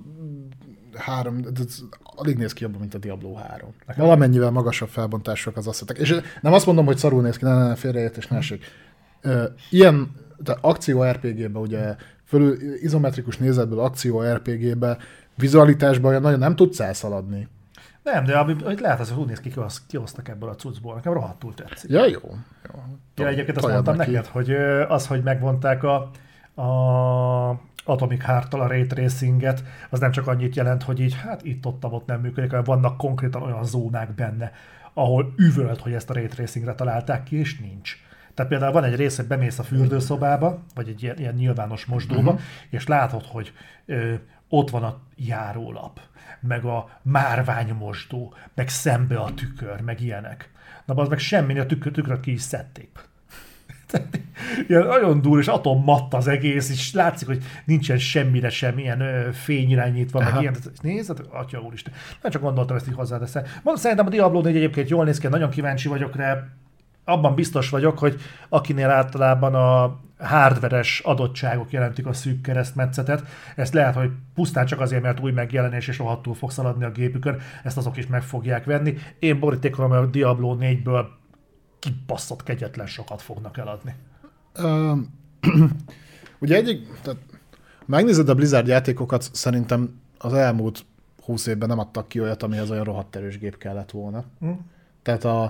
három, 0.95 1.41
alig 2.15 2.37
néz 2.37 2.53
ki 2.53 2.63
jobban, 2.63 2.79
mint 2.79 2.93
a 2.93 2.97
Diablo 2.97 3.33
3. 3.33 3.69
Valamennyivel 3.97 4.51
magasabb 4.51 4.87
felbontások 4.89 5.57
az 5.57 5.67
asszetek. 5.67 5.97
És 5.97 6.19
nem 6.41 6.53
azt 6.53 6.65
mondom, 6.65 6.85
hogy 6.85 6.97
szarul 6.97 7.21
néz 7.21 7.37
ki, 7.37 7.43
ne, 7.45 7.53
ne, 7.53 7.67
ne 7.67 7.75
félreértés, 7.75 8.27
ne 8.27 8.37
esik. 8.37 8.63
Ilyen 9.69 10.11
tehát 10.43 10.63
akció 10.63 11.03
RPG-be, 11.03 11.59
ugye 11.59 11.95
fölül 12.25 12.57
izometrikus 12.81 13.37
nézetből 13.37 13.79
akció 13.79 14.21
RPG-be, 14.21 14.97
vizualitásban 15.35 16.09
olyan 16.09 16.21
nagyon 16.21 16.39
nem 16.39 16.55
tudsz 16.55 16.79
elszaladni. 16.79 17.47
Nem, 18.03 18.23
de 18.25 18.37
ami- 18.37 18.63
amit 18.63 18.79
lehet, 18.79 18.99
az, 18.99 19.09
hogy 19.09 19.19
úgy 19.21 19.27
néz 19.27 19.39
ki, 19.39 19.49
kihoz- 19.49 19.85
kihoztak 19.87 20.27
ebből 20.27 20.49
a 20.49 20.55
cuccból. 20.55 20.95
Nekem 20.95 21.13
rohadtul 21.13 21.53
tetszik. 21.53 21.89
Ja, 21.89 22.05
jó. 22.05 22.19
jó. 22.73 22.83
Ja, 23.15 23.27
egyébként 23.27 23.57
azt 23.57 23.67
mondtam 23.67 23.95
neki. 23.95 24.11
neked, 24.11 24.25
hogy 24.25 24.51
az, 24.87 25.07
hogy 25.07 25.23
megvonták 25.23 25.83
a, 25.83 26.09
a 26.59 27.61
Atomic 27.85 28.23
Heart-tal 28.23 28.61
a 28.61 28.67
Ray 28.67 28.87
Tracinget, 28.87 29.63
az 29.89 29.99
nem 29.99 30.11
csak 30.11 30.27
annyit 30.27 30.55
jelent, 30.55 30.83
hogy 30.83 30.99
így, 30.99 31.15
hát 31.15 31.43
itt 31.43 31.65
ott, 31.65 31.85
ott 31.85 32.05
nem 32.05 32.21
működik, 32.21 32.49
hanem 32.49 32.65
vannak 32.65 32.97
konkrétan 32.97 33.41
olyan 33.41 33.63
zónák 33.63 34.15
benne, 34.15 34.51
ahol 34.93 35.33
üvölt, 35.37 35.79
hogy 35.79 35.93
ezt 35.93 36.09
a 36.09 36.13
Ray 36.13 36.27
Tracingre 36.27 36.75
találták 36.75 37.23
ki, 37.23 37.35
és 37.35 37.59
nincs. 37.59 37.97
Tehát 38.33 38.51
például 38.51 38.73
van 38.73 38.83
egy 38.83 38.95
rész, 38.95 39.15
hogy 39.15 39.27
bemész 39.27 39.59
a 39.59 39.63
fürdőszobába, 39.63 40.63
vagy 40.75 40.87
egy 40.87 41.03
ilyen, 41.03 41.17
ilyen 41.17 41.33
nyilvános 41.33 41.85
mosdóba, 41.85 42.31
uh-huh. 42.31 42.39
és 42.69 42.87
látod, 42.87 43.25
hogy 43.25 43.53
ö, 43.85 44.13
ott 44.49 44.69
van 44.69 44.83
a 44.83 44.99
járólap, 45.15 45.99
meg 46.39 46.65
a 46.65 46.89
márványmosdó, 47.01 48.33
meg 48.55 48.69
szembe 48.69 49.17
a 49.17 49.33
tükör, 49.33 49.81
meg 49.81 50.01
ilyenek. 50.01 50.51
Na, 50.85 50.93
az 50.93 51.07
meg 51.07 51.19
semmi, 51.19 51.59
a 51.59 51.65
tükör, 51.65 51.91
tükröt 51.91 52.19
ki 52.19 52.31
is 52.31 52.41
szedték. 52.41 53.08
Ilyen 54.67 54.87
nagyon 54.87 55.21
durva, 55.21 55.39
és 55.39 55.47
atommatt 55.47 56.13
az 56.13 56.27
egész, 56.27 56.69
és 56.69 56.93
látszik, 56.93 57.27
hogy 57.27 57.43
nincsen 57.65 57.97
semmire 57.97 58.49
sem 58.49 58.77
ilyen 58.77 59.01
ö, 59.01 59.31
fényirányítva, 59.31 60.19
meg 60.19 60.27
Aha. 60.27 60.41
ilyen. 60.41 60.53
Tehát 60.53 60.81
Nézd, 60.81 61.21
atya 61.29 61.59
úristen. 61.59 61.93
Nem 62.21 62.31
csak 62.31 62.41
gondoltam 62.41 62.75
ezt 62.75 62.87
így 62.87 62.95
hozzáteszem. 62.95 63.43
Mondom, 63.43 63.75
szerintem 63.75 64.05
a 64.05 64.09
Diablo 64.09 64.41
4 64.41 64.55
egyébként 64.55 64.89
jól 64.89 65.05
néz 65.05 65.17
ki, 65.17 65.27
nagyon 65.27 65.49
kíváncsi 65.49 65.87
vagyok 65.87 66.15
rá. 66.15 66.43
Abban 67.05 67.35
biztos 67.35 67.69
vagyok, 67.69 67.99
hogy 67.99 68.15
akinél 68.49 68.89
általában 68.89 69.55
a 69.55 69.99
hardveres 70.19 70.99
adottságok 70.99 71.71
jelentik 71.71 72.05
a 72.05 72.13
szűk 72.13 72.41
keresztmetszetet, 72.41 73.23
ezt 73.55 73.73
lehet, 73.73 73.95
hogy 73.95 74.09
pusztán 74.35 74.65
csak 74.65 74.79
azért, 74.79 75.01
mert 75.01 75.19
új 75.19 75.31
megjelenés 75.31 75.87
és 75.87 75.97
rohadtul 75.97 76.33
fog 76.33 76.51
szaladni 76.51 76.83
a 76.83 76.91
gépükön, 76.91 77.39
ezt 77.63 77.77
azok 77.77 77.97
is 77.97 78.07
meg 78.07 78.21
fogják 78.21 78.65
venni. 78.65 78.97
Én 79.19 79.39
borítékolom, 79.39 79.91
a 79.91 80.05
Diablo 80.05 80.57
4-ből 80.59 81.05
kibaszott 81.79 82.43
kegyetlen 82.43 82.87
sokat 82.87 83.21
fognak 83.21 83.57
eladni. 83.57 83.95
Ö, 84.53 84.93
ugye 86.39 86.55
egyik, 86.55 86.87
tehát 87.01 87.19
megnézed 87.85 88.29
a 88.29 88.35
Blizzard 88.35 88.67
játékokat, 88.67 89.29
szerintem 89.31 90.01
az 90.17 90.33
elmúlt 90.33 90.85
20 91.23 91.45
évben 91.45 91.67
nem 91.67 91.79
adtak 91.79 92.07
ki 92.07 92.19
olyat, 92.19 92.43
amihez 92.43 92.71
olyan 92.71 92.83
rohadt 92.83 93.15
erős 93.15 93.37
gép 93.37 93.57
kellett 93.57 93.91
volna. 93.91 94.23
Hm? 94.39 94.49
Tehát 95.01 95.23
a, 95.23 95.43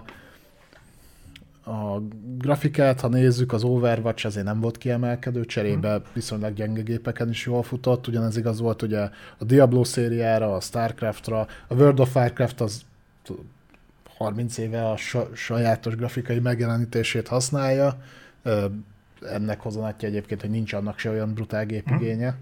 a 1.72 2.02
grafikát, 2.38 3.00
ha 3.00 3.08
nézzük, 3.08 3.54
az 3.54 3.64
Overwatch 3.64 4.26
azért 4.26 4.46
nem 4.46 4.60
volt 4.60 4.78
kiemelkedő, 4.78 5.46
cserébe 5.46 6.02
viszonylag 6.14 6.54
gyenge 6.54 6.82
gépeken 6.82 7.30
is 7.30 7.46
jól 7.46 7.64
futott, 7.64 8.08
ugyanez 8.08 8.38
igaz 8.38 8.60
volt 8.60 8.82
ugye 8.82 9.00
a 9.38 9.44
Diablo 9.44 9.84
szériára, 9.84 10.56
a 10.56 10.60
Starcraftra, 10.60 11.48
a 11.68 11.74
World 11.74 12.00
of 12.00 12.16
Warcraft 12.16 12.62
az 12.62 12.82
30 14.20 14.58
éve 14.58 14.90
a 14.90 14.98
sa- 14.98 15.36
sajátos 15.36 15.96
grafikai 15.96 16.40
megjelenítését 16.40 17.28
használja. 17.28 18.02
Ennek 19.22 19.62
hozonátja 19.62 20.08
egyébként, 20.08 20.42
hogy 20.42 20.50
nincs 20.50 20.74
annak 20.74 21.00
se 21.00 21.10
olyan 21.10 21.34
brutál 21.34 21.66
gépigénye. 21.66 22.36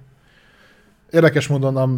Érdekes 1.12 1.48
módon 1.48 1.78
a, 1.78 1.90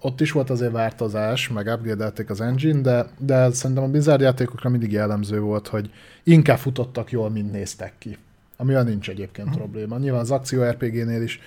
ott 0.00 0.20
is 0.20 0.32
volt 0.32 0.50
azért 0.50 0.72
változás, 0.72 1.48
meg 1.48 1.66
upgrade 1.66 2.12
az 2.28 2.40
engine, 2.40 2.80
de, 2.80 3.06
de 3.18 3.50
szerintem 3.50 3.84
a 3.84 3.88
Blizzard 3.88 4.20
játékokra 4.20 4.70
mindig 4.70 4.92
jellemző 4.92 5.40
volt, 5.40 5.68
hogy 5.68 5.90
inkább 6.22 6.58
futottak 6.58 7.10
jól, 7.10 7.30
mint 7.30 7.52
néztek 7.52 7.92
ki. 7.98 8.16
Ami 8.56 8.72
olyan 8.72 8.86
nincs 8.86 9.10
egyébként 9.10 9.56
probléma. 9.56 9.98
Nyilván 9.98 10.20
az 10.20 10.30
akció 10.30 10.62
RPG-nél 10.62 11.22
is 11.22 11.40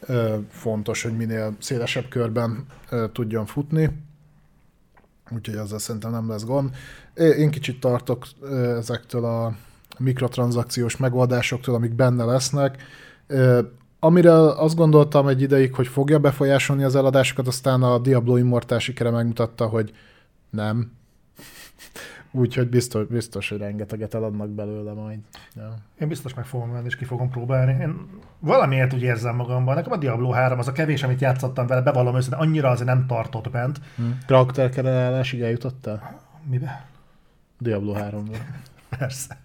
ö, 0.00 0.36
fontos, 0.48 1.02
hogy 1.02 1.16
minél 1.16 1.56
szélesebb 1.58 2.08
körben 2.08 2.66
ö, 2.90 3.06
tudjon 3.12 3.46
futni. 3.46 3.90
Úgyhogy 5.30 5.56
azzal 5.56 5.78
szerintem 5.78 6.10
nem 6.10 6.28
lesz 6.28 6.44
gond. 6.44 6.74
Én 7.14 7.50
kicsit 7.50 7.80
tartok 7.80 8.26
ezektől 8.76 9.24
a 9.24 9.54
mikrotranszakciós 9.98 10.96
megoldásoktól, 10.96 11.74
amik 11.74 11.94
benne 11.94 12.24
lesznek. 12.24 12.82
Amire 13.98 14.32
azt 14.32 14.76
gondoltam 14.76 15.28
egy 15.28 15.42
ideig, 15.42 15.74
hogy 15.74 15.86
fogja 15.86 16.18
befolyásolni 16.18 16.82
az 16.82 16.96
eladásokat, 16.96 17.46
aztán 17.46 17.82
a 17.82 17.98
Diablo 17.98 18.36
Immortal 18.36 18.78
sikere 18.78 19.10
megmutatta, 19.10 19.66
hogy 19.66 19.92
nem. 20.50 20.92
Úgyhogy 22.30 22.68
biztos, 22.68 23.06
biztos, 23.06 23.48
hogy 23.48 23.58
rengeteget 23.58 24.14
eladnak 24.14 24.48
belőle 24.48 24.92
majd. 24.92 25.18
Ja. 25.54 25.74
Én 26.00 26.08
biztos 26.08 26.34
meg 26.34 26.44
fogom 26.44 26.72
venni, 26.72 26.86
és 26.86 26.96
ki 26.96 27.04
fogom 27.04 27.30
próbálni. 27.30 27.76
Én 27.80 28.06
valamiért 28.38 28.92
úgy 28.92 29.02
érzem 29.02 29.36
magamban. 29.36 29.74
Nekem 29.74 29.92
a 29.92 29.96
Diablo 29.96 30.30
3 30.30 30.58
az 30.58 30.68
a 30.68 30.72
kevés, 30.72 31.02
amit 31.02 31.20
játszottam 31.20 31.66
vele, 31.66 31.82
bevallom 31.82 32.16
őszintén, 32.16 32.40
annyira 32.40 32.68
azért 32.68 32.88
nem 32.88 33.06
tartott 33.06 33.50
bent. 33.50 33.80
Hm. 33.96 34.02
Karakterkerelásig 34.26 35.40
eljutottál? 35.40 36.20
Mibe? 36.50 36.86
Diablo 37.58 37.94
3-ban. 37.96 38.38
Persze. 38.98 39.40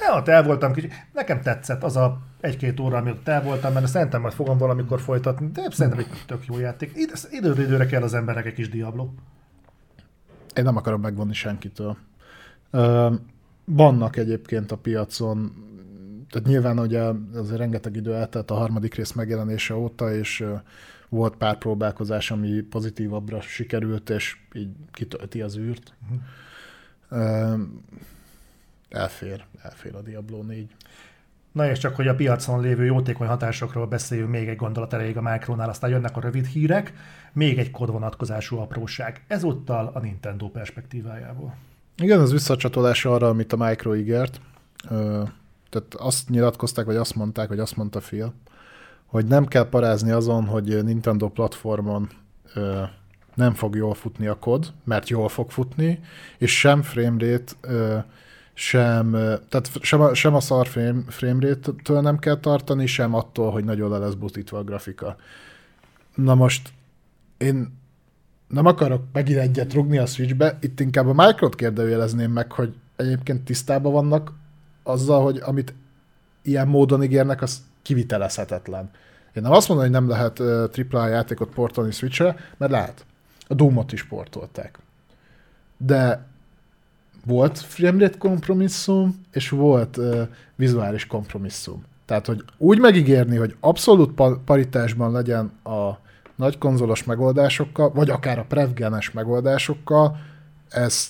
Ja, 0.00 0.16
ott 0.16 0.28
el 0.28 0.42
voltam 0.42 0.72
kicsit. 0.72 0.92
Nekem 1.12 1.40
tetszett 1.40 1.82
az 1.82 1.96
a 1.96 2.20
egy-két 2.40 2.80
óra, 2.80 2.96
amit 2.96 3.14
ott 3.14 3.28
el 3.28 3.42
voltam, 3.42 3.72
mert 3.72 3.86
szerintem 3.86 4.20
majd 4.20 4.32
fogom 4.32 4.58
valamikor 4.58 5.00
folytatni, 5.00 5.50
de 5.50 5.62
szerintem 5.70 5.98
egy 5.98 6.24
tök 6.26 6.46
jó 6.46 6.58
játék. 6.58 6.92
Id- 6.94 7.28
Időről 7.30 7.64
időre 7.64 7.86
kell 7.86 8.02
az 8.02 8.14
embernek 8.14 8.46
egy 8.46 8.54
kis 8.54 8.68
Diablo. 8.68 9.08
Én 10.54 10.64
nem 10.64 10.76
akarom 10.76 11.00
megvonni 11.00 11.32
senkitől. 11.34 11.96
Ö, 12.70 13.14
vannak 13.64 14.16
egyébként 14.16 14.72
a 14.72 14.76
piacon, 14.76 15.52
tehát 16.30 16.46
nyilván 16.48 16.78
ugye 16.78 17.02
azért 17.34 17.58
rengeteg 17.58 17.96
idő 17.96 18.14
eltelt 18.14 18.50
a 18.50 18.54
harmadik 18.54 18.94
rész 18.94 19.12
megjelenése 19.12 19.74
óta, 19.74 20.14
és 20.14 20.44
volt 21.08 21.36
pár 21.36 21.58
próbálkozás, 21.58 22.30
ami 22.30 22.60
pozitívabbra 22.60 23.40
sikerült, 23.40 24.10
és 24.10 24.36
így 24.54 24.70
kitölti 24.92 25.40
az 25.42 25.56
űrt. 25.58 25.94
Uh-huh. 26.02 26.18
Elfér, 28.88 29.44
elfér 29.62 29.94
a 29.94 30.00
Diablo 30.00 30.42
4. 30.42 30.74
Na 31.52 31.70
és 31.70 31.78
csak, 31.78 31.96
hogy 31.96 32.08
a 32.08 32.14
piacon 32.14 32.60
lévő 32.60 32.84
jótékony 32.84 33.26
hatásokról 33.26 33.86
beszéljünk 33.86 34.30
még 34.30 34.48
egy 34.48 34.56
gondolat 34.56 34.92
elég 34.92 35.16
a 35.16 35.22
Micronál, 35.22 35.68
aztán 35.68 35.90
jönnek 35.90 36.16
a 36.16 36.20
rövid 36.20 36.46
hírek, 36.46 36.92
még 37.32 37.58
egy 37.58 37.70
kodvonatkozású 37.70 38.56
apróság, 38.56 39.24
ezúttal 39.26 39.90
a 39.94 39.98
Nintendo 39.98 40.48
perspektívájából. 40.48 41.54
Igen, 41.96 42.20
az 42.20 42.32
visszacsatolás 42.32 43.04
arra, 43.04 43.28
amit 43.28 43.52
a 43.52 43.56
Micro 43.56 43.94
ígért. 43.94 44.40
Tehát 45.68 45.94
azt 45.96 46.28
nyilatkozták, 46.28 46.84
vagy 46.84 46.96
azt 46.96 47.14
mondták, 47.14 47.48
vagy 47.48 47.58
azt 47.58 47.76
mondta 47.76 47.98
Phil, 47.98 48.34
hogy 49.06 49.26
nem 49.26 49.46
kell 49.46 49.68
parázni 49.68 50.10
azon, 50.10 50.44
hogy 50.44 50.84
Nintendo 50.84 51.28
platformon 51.28 52.08
nem 53.34 53.54
fog 53.54 53.76
jól 53.76 53.94
futni 53.94 54.26
a 54.26 54.38
kod, 54.38 54.72
mert 54.84 55.08
jól 55.08 55.28
fog 55.28 55.50
futni, 55.50 56.00
és 56.38 56.58
sem 56.58 56.82
framerate 56.82 57.52
sem, 58.60 59.10
tehát 59.48 59.70
sem 59.80 60.00
a, 60.00 60.14
sem 60.14 60.34
a 60.34 60.40
szar 60.40 60.66
frame, 60.66 61.02
framerate-től 61.06 62.00
nem 62.00 62.18
kell 62.18 62.40
tartani, 62.40 62.86
sem 62.86 63.14
attól, 63.14 63.50
hogy 63.50 63.64
nagyon 63.64 63.90
le 63.90 63.98
lesz 63.98 64.14
butítva 64.14 64.58
a 64.58 64.64
grafika. 64.64 65.16
Na 66.14 66.34
most 66.34 66.72
én 67.38 67.78
nem 68.48 68.66
akarok 68.66 69.02
megint 69.12 69.38
egyet 69.38 69.72
rugni 69.72 69.98
a 69.98 70.06
Switchbe, 70.06 70.58
itt 70.60 70.80
inkább 70.80 71.06
a 71.06 71.26
Microt 71.26 71.54
kérdőjelezném 71.54 72.32
meg, 72.32 72.52
hogy 72.52 72.74
egyébként 72.96 73.44
tisztában 73.44 73.92
vannak 73.92 74.32
azzal, 74.82 75.22
hogy 75.22 75.40
amit 75.44 75.74
ilyen 76.42 76.68
módon 76.68 77.02
ígérnek, 77.02 77.42
az 77.42 77.62
kivitelezhetetlen. 77.82 78.90
Én 79.34 79.42
nem 79.42 79.52
azt 79.52 79.68
mondom, 79.68 79.86
hogy 79.86 79.94
nem 79.94 80.08
lehet 80.08 80.38
uh, 80.38 80.70
AAA 80.90 81.08
játékot 81.08 81.48
portolni 81.48 81.90
Switchre, 81.90 82.36
mert 82.56 82.72
lehet. 82.72 83.06
A 83.50 83.54
Doom-ot 83.54 83.92
is 83.92 84.04
portolták. 84.04 84.78
De 85.76 86.26
volt 87.26 87.58
framerate 87.58 88.18
kompromisszum, 88.18 89.20
és 89.32 89.48
volt 89.48 89.96
uh, 89.96 90.28
vizuális 90.56 91.06
kompromisszum. 91.06 91.84
Tehát, 92.04 92.26
hogy 92.26 92.44
úgy 92.58 92.78
megígérni, 92.78 93.36
hogy 93.36 93.56
abszolút 93.60 94.20
paritásban 94.44 95.12
legyen 95.12 95.52
a 95.64 95.98
nagy 96.36 96.58
konzolos 96.58 97.04
megoldásokkal, 97.04 97.90
vagy 97.90 98.10
akár 98.10 98.38
a 98.38 98.44
prevgenes 98.48 99.10
megoldásokkal, 99.10 100.18
ez, 100.68 101.08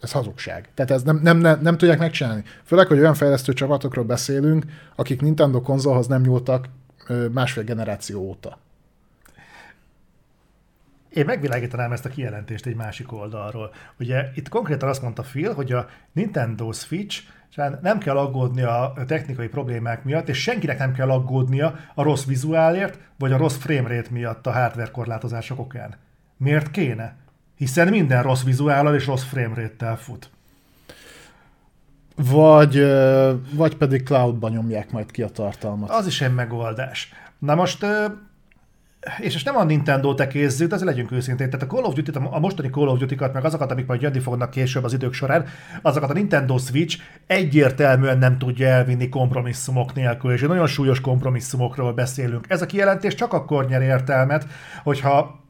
ez 0.00 0.12
hazugság. 0.12 0.68
Tehát 0.74 0.90
ez 0.90 1.02
nem, 1.02 1.20
nem, 1.22 1.38
nem, 1.38 1.60
nem 1.62 1.78
tudják 1.78 1.98
megcsinálni. 1.98 2.42
Főleg, 2.64 2.86
hogy 2.86 2.98
olyan 2.98 3.14
fejlesztő 3.14 3.52
csapatokról 3.52 4.04
beszélünk, 4.04 4.64
akik 4.96 5.20
Nintendo 5.20 5.60
konzolhoz 5.60 6.06
nem 6.06 6.20
nyúltak 6.20 6.68
másfél 7.32 7.64
generáció 7.64 8.20
óta. 8.20 8.58
Én 11.16 11.24
megvilágítanám 11.24 11.92
ezt 11.92 12.04
a 12.04 12.08
kijelentést 12.08 12.66
egy 12.66 12.74
másik 12.74 13.12
oldalról. 13.12 13.72
Ugye 13.98 14.28
itt 14.34 14.48
konkrétan 14.48 14.88
azt 14.88 15.02
mondta 15.02 15.22
Phil, 15.22 15.54
hogy 15.54 15.72
a 15.72 15.86
Nintendo 16.12 16.72
Switch 16.72 17.22
nem 17.82 17.98
kell 17.98 18.16
aggódni 18.16 18.62
a 18.62 18.92
technikai 19.06 19.48
problémák 19.48 20.04
miatt, 20.04 20.28
és 20.28 20.42
senkinek 20.42 20.78
nem 20.78 20.92
kell 20.92 21.10
aggódnia 21.10 21.78
a 21.94 22.02
rossz 22.02 22.24
vizuálért, 22.24 22.98
vagy 23.18 23.32
a 23.32 23.36
rossz 23.36 23.56
framerate 23.56 24.08
miatt 24.10 24.46
a 24.46 24.52
hardware 24.52 24.90
korlátozások 24.90 25.58
okán. 25.58 25.94
Miért 26.36 26.70
kéne? 26.70 27.16
Hiszen 27.56 27.88
minden 27.88 28.22
rossz 28.22 28.42
vizuállal 28.42 28.94
és 28.94 29.06
rossz 29.06 29.24
framerate-tel 29.24 29.96
fut. 29.96 30.30
Vagy, 32.16 32.86
vagy 33.54 33.76
pedig 33.76 34.02
cloudban 34.02 34.52
nyomják 34.52 34.90
majd 34.90 35.10
ki 35.10 35.22
a 35.22 35.28
tartalmat. 35.28 35.90
Az 35.90 36.06
is 36.06 36.20
egy 36.20 36.34
megoldás. 36.34 37.12
Na 37.38 37.54
most 37.54 37.86
és 39.18 39.32
most 39.32 39.44
nem 39.44 39.56
a 39.56 39.64
Nintendo 39.64 40.14
tekézzük, 40.14 40.68
de 40.68 40.74
azért 40.74 40.90
legyünk 40.90 41.12
őszintén. 41.12 41.50
Tehát 41.50 41.66
a 41.66 41.74
Call 41.74 41.84
of 41.84 41.94
duty 41.94 42.10
a 42.30 42.38
mostani 42.38 42.70
Call 42.70 42.88
of 42.88 42.98
Duty-kat, 42.98 43.32
meg 43.32 43.44
azokat, 43.44 43.70
amik 43.70 43.86
majd 43.86 44.02
jönni 44.02 44.18
fognak 44.18 44.50
később 44.50 44.84
az 44.84 44.92
idők 44.92 45.12
során, 45.12 45.46
azokat 45.82 46.10
a 46.10 46.12
Nintendo 46.12 46.58
Switch 46.58 46.98
egyértelműen 47.26 48.18
nem 48.18 48.38
tudja 48.38 48.66
elvinni 48.66 49.08
kompromisszumok 49.08 49.94
nélkül, 49.94 50.32
és 50.32 50.40
nagyon 50.40 50.66
súlyos 50.66 51.00
kompromisszumokról 51.00 51.92
beszélünk. 51.92 52.44
Ez 52.48 52.62
a 52.62 52.66
kijelentés 52.66 53.14
csak 53.14 53.32
akkor 53.32 53.66
nyer 53.66 53.82
értelmet, 53.82 54.46
hogyha 54.82 55.44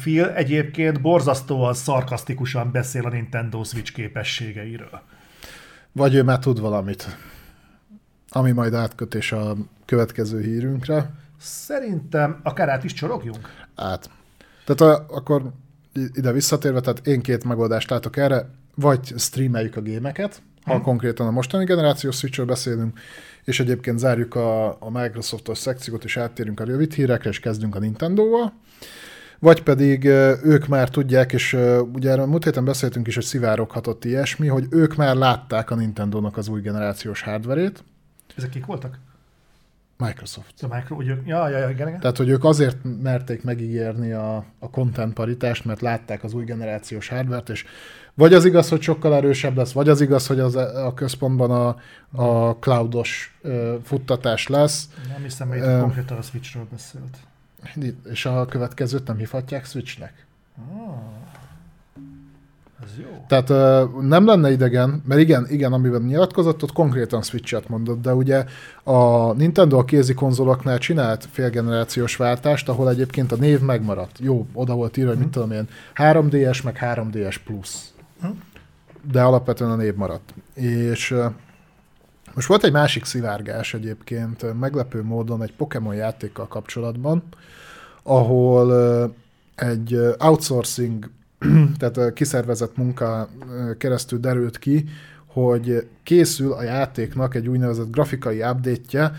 Phil 0.00 0.28
egyébként 0.30 1.00
borzasztóan 1.00 1.74
szarkasztikusan 1.74 2.70
beszél 2.72 3.04
a 3.06 3.08
Nintendo 3.08 3.64
Switch 3.64 3.92
képességeiről. 3.92 5.00
Vagy 5.92 6.14
ő 6.14 6.22
már 6.22 6.38
tud 6.38 6.60
valamit, 6.60 7.16
ami 8.28 8.52
majd 8.52 8.74
átkötés 8.74 9.32
a 9.32 9.54
következő 9.84 10.40
hírünkre. 10.40 11.10
Szerintem 11.38 12.40
akár 12.42 12.68
át 12.68 12.84
is 12.84 12.92
csorogjunk? 12.92 13.66
Át. 13.74 14.10
Tehát 14.64 14.96
a, 14.96 15.14
akkor 15.14 15.52
ide 15.92 16.32
visszatérve, 16.32 16.80
tehát 16.80 17.06
én 17.06 17.20
két 17.20 17.44
megoldást 17.44 17.90
látok 17.90 18.16
erre, 18.16 18.48
vagy 18.74 19.14
streameljük 19.16 19.76
a 19.76 19.80
gémeket, 19.80 20.42
ha 20.64 20.74
hmm. 20.74 20.82
konkrétan 20.82 21.26
a 21.26 21.30
mostani 21.30 21.64
generációs 21.64 22.16
switch 22.16 22.44
beszélünk, 22.44 22.98
és 23.44 23.60
egyébként 23.60 23.98
zárjuk 23.98 24.34
a, 24.34 24.66
a 24.68 24.90
Microsoftos 24.90 25.58
szekciót, 25.58 26.04
és 26.04 26.16
áttérünk 26.16 26.60
a 26.60 26.64
rövid 26.64 26.92
hírekre, 26.92 27.30
és 27.30 27.40
kezdünk 27.40 27.74
a 27.74 27.78
Nintendo-val. 27.78 28.52
Vagy 29.38 29.62
pedig 29.62 30.04
ők 30.44 30.66
már 30.66 30.88
tudják, 30.88 31.32
és 31.32 31.56
ugye 31.92 32.10
erről 32.10 32.26
múlt 32.26 32.44
héten 32.44 32.64
beszéltünk 32.64 33.06
is, 33.06 33.14
hogy 33.14 33.24
szivároghatott 33.24 34.04
ilyesmi, 34.04 34.46
hogy 34.46 34.66
ők 34.70 34.96
már 34.96 35.14
látták 35.14 35.70
a 35.70 35.74
Nintendo-nak 35.74 36.36
az 36.36 36.48
új 36.48 36.60
generációs 36.60 37.22
hardverét. 37.22 37.84
Ezek 38.36 38.50
kik 38.50 38.66
voltak? 38.66 38.98
Microsoft. 40.06 40.62
A 40.62 40.74
Micro, 40.74 40.94
hogy 40.96 41.08
ők, 41.08 41.26
ja, 41.26 41.48
ja, 41.48 41.58
ja, 41.58 41.68
igen, 41.68 41.88
igen. 41.88 42.00
Tehát, 42.00 42.16
hogy 42.16 42.28
ők 42.28 42.44
azért 42.44 42.76
merték 43.02 43.42
megígérni 43.42 44.12
a, 44.12 44.44
a 44.58 44.70
content 44.70 45.12
paritást, 45.12 45.64
mert 45.64 45.80
látták 45.80 46.24
az 46.24 46.34
új 46.34 46.44
generációs 46.44 47.08
hardvert, 47.08 47.48
és 47.48 47.64
vagy 48.14 48.34
az 48.34 48.44
igaz, 48.44 48.68
hogy 48.68 48.82
sokkal 48.82 49.14
erősebb 49.14 49.56
lesz, 49.56 49.72
vagy 49.72 49.88
az 49.88 50.00
igaz, 50.00 50.26
hogy 50.26 50.40
az, 50.40 50.54
a 50.56 50.92
központban 50.94 51.50
a, 51.50 51.76
a 52.22 52.56
cloudos 52.56 53.38
uh, 53.42 53.74
futtatás 53.82 54.46
lesz. 54.48 54.88
Nem 55.08 55.22
hiszem, 55.22 55.48
hogy 55.48 55.58
uh, 55.58 55.80
konkrétan 55.80 56.18
a 56.18 56.22
Switchről 56.22 56.66
beszélt. 56.70 57.16
És 58.10 58.26
a 58.26 58.46
következőt 58.46 59.06
nem 59.06 59.16
hívhatják 59.16 59.64
Switchnek? 59.64 60.26
Ah. 60.58 61.43
Tehát 63.26 63.50
uh, 63.50 64.02
nem 64.02 64.26
lenne 64.26 64.50
idegen, 64.50 65.02
mert 65.06 65.20
igen, 65.20 65.46
igen, 65.48 65.72
amiben 65.72 66.02
nyilatkozott, 66.02 66.62
ott 66.62 66.72
konkrétan 66.72 67.22
Switch-et 67.22 67.68
mondott, 67.68 68.02
de 68.02 68.14
ugye 68.14 68.44
a 68.82 69.32
Nintendo 69.32 69.78
a 69.78 69.84
kézi 69.84 70.14
konzoloknál 70.14 70.78
csinált 70.78 71.28
félgenerációs 71.30 72.16
váltást, 72.16 72.68
ahol 72.68 72.90
egyébként 72.90 73.32
a 73.32 73.36
név 73.36 73.60
megmaradt. 73.60 74.18
Jó, 74.18 74.46
oda 74.52 74.74
volt 74.74 74.96
írva, 74.96 75.10
hogy 75.10 75.18
mit 75.18 75.28
mhm. 75.28 75.34
tudom 75.34 75.50
én, 75.50 75.68
3DS 75.94 76.64
meg 76.64 76.78
3DS 76.80 77.36
Plus. 77.44 77.68
Hm? 78.20 78.26
De 79.10 79.22
alapvetően 79.22 79.70
a 79.70 79.76
név 79.76 79.94
maradt. 79.94 80.34
És 80.54 81.10
uh, 81.10 81.24
most 82.34 82.46
volt 82.46 82.64
egy 82.64 82.72
másik 82.72 83.04
szivárgás 83.04 83.74
egyébként, 83.74 84.58
meglepő 84.60 85.02
módon 85.02 85.42
egy 85.42 85.52
Pokémon 85.56 85.94
játékkal 85.94 86.48
kapcsolatban, 86.48 87.22
ahol 88.02 88.66
uh, 88.66 89.10
egy 89.54 89.98
outsourcing 90.18 91.10
tehát 91.78 92.12
kiszervezett 92.12 92.76
munka 92.76 93.28
keresztül 93.78 94.18
derült 94.18 94.58
ki, 94.58 94.84
hogy 95.26 95.86
készül 96.02 96.52
a 96.52 96.62
játéknak 96.62 97.34
egy 97.34 97.48
úgynevezett 97.48 97.90
grafikai 97.90 98.42
update 98.42 99.12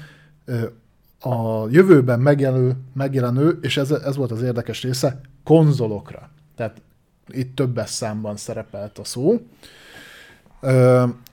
a 1.20 1.68
jövőben 1.70 2.20
megjelenő, 2.20 2.76
megjelenő 2.94 3.58
és 3.62 3.78
ez, 3.78 3.92
ez 3.92 4.16
volt 4.16 4.32
az 4.32 4.42
érdekes 4.42 4.84
része, 4.84 5.20
konzolokra. 5.44 6.30
Tehát 6.56 6.82
itt 7.28 7.56
többes 7.56 7.90
számban 7.90 8.38
szerepelt 8.38 8.98
a 8.98 9.04
szó, 9.04 9.42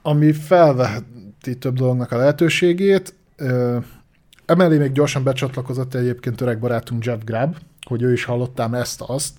ami 0.03 0.33
felveheti 0.33 1.59
több 1.59 1.75
dolognak 1.75 2.13
a 2.13 2.17
lehetőségét. 2.17 3.15
Emellé 4.47 4.79
még 4.79 4.93
gyorsan 4.93 5.25
becsatlakozott 5.25 5.95
egyébként 5.95 6.41
öreg 6.41 6.59
barátunk 6.59 7.05
Jeff 7.05 7.21
Grab, 7.25 7.57
hogy 7.87 8.03
ő 8.03 8.13
is 8.13 8.25
hallottám 8.25 8.75
ezt-azt, 8.75 9.33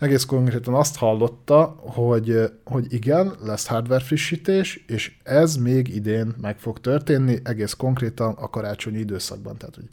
egész 0.00 0.24
konkrétan 0.24 0.74
azt 0.74 0.96
hallotta, 0.96 1.76
hogy, 1.78 2.52
hogy 2.64 2.92
igen, 2.92 3.34
lesz 3.44 3.66
hardware 3.66 4.04
frissítés, 4.04 4.84
és 4.86 5.12
ez 5.22 5.56
még 5.56 5.94
idén 5.94 6.34
meg 6.40 6.58
fog 6.58 6.80
történni, 6.80 7.38
egész 7.44 7.72
konkrétan 7.72 8.34
a 8.34 8.50
karácsonyi 8.50 8.98
időszakban. 8.98 9.56
Tehát, 9.56 9.74
hogy 9.74 9.88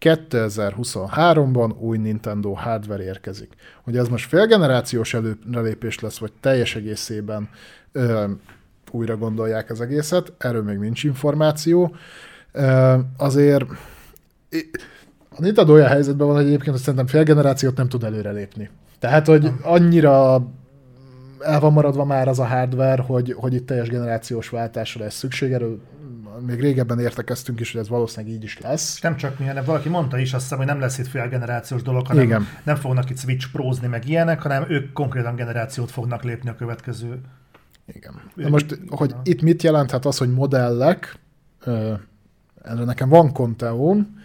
2023-ban 0.00 1.78
új 1.78 1.98
Nintendo 1.98 2.52
hardware 2.52 3.02
érkezik. 3.02 3.52
Hogy 3.82 3.96
ez 3.96 4.08
most 4.08 4.28
félgenerációs 4.28 5.14
előrelépés 5.14 5.98
lesz, 5.98 6.18
vagy 6.18 6.32
teljes 6.40 6.76
egészében 6.76 7.48
ö, 7.92 8.30
újra 8.90 9.16
gondolják 9.16 9.70
az 9.70 9.80
egészet, 9.80 10.32
erről 10.38 10.62
még 10.62 10.78
nincs 10.78 11.04
információ. 11.04 11.96
Ö, 12.52 12.94
azért 13.16 13.64
a 15.28 15.40
Nintendo 15.40 15.72
olyan 15.72 15.88
helyzetben 15.88 16.26
van, 16.26 16.36
hogy 16.36 16.46
egyébként 16.46 16.70
hogy 16.70 16.80
szerintem 16.80 17.06
fél 17.06 17.22
generációt 17.22 17.76
nem 17.76 17.88
tud 17.88 18.04
előrelépni. 18.04 18.70
Tehát, 18.98 19.26
hogy 19.26 19.52
annyira 19.62 20.46
el 21.40 21.60
van 21.60 21.72
maradva 21.72 22.04
már 22.04 22.28
az 22.28 22.38
a 22.38 22.46
hardware, 22.46 23.02
hogy, 23.02 23.32
hogy 23.32 23.54
itt 23.54 23.66
teljes 23.66 23.88
generációs 23.88 24.48
váltásra 24.48 25.04
lesz 25.04 25.14
szükség. 25.14 25.52
Erről 25.52 25.80
még 26.46 26.60
régebben 26.60 27.00
értekeztünk 27.00 27.60
is, 27.60 27.72
hogy 27.72 27.80
ez 27.80 27.88
valószínűleg 27.88 28.34
így 28.34 28.42
is 28.42 28.58
lesz. 28.60 29.00
Nem 29.00 29.16
csak 29.16 29.38
mi, 29.38 29.46
hanem 29.46 29.64
valaki 29.64 29.88
mondta 29.88 30.18
is 30.18 30.32
azt 30.32 30.42
hiszem, 30.42 30.58
hogy 30.58 30.66
nem 30.66 30.80
lesz 30.80 30.98
itt 30.98 31.06
félgenerációs 31.06 31.82
dolog, 31.82 32.06
hanem 32.06 32.22
Igen. 32.22 32.46
nem 32.64 32.76
fognak 32.76 33.10
itt 33.10 33.18
switch 33.18 33.50
prózni 33.52 33.86
meg 33.86 34.08
ilyenek, 34.08 34.42
hanem 34.42 34.64
ők 34.68 34.92
konkrétan 34.92 35.34
generációt 35.34 35.90
fognak 35.90 36.22
lépni 36.22 36.48
a 36.48 36.54
következő. 36.54 37.20
Igen. 37.94 38.20
Na 38.34 38.48
most, 38.48 38.78
hogy 38.88 39.14
itt 39.22 39.42
mit 39.42 39.62
jelenthet 39.62 40.04
az, 40.04 40.18
hogy 40.18 40.32
modellek, 40.32 41.18
erre 42.62 42.84
nekem 42.84 43.08
van 43.08 43.32
konteóm, 43.32 44.20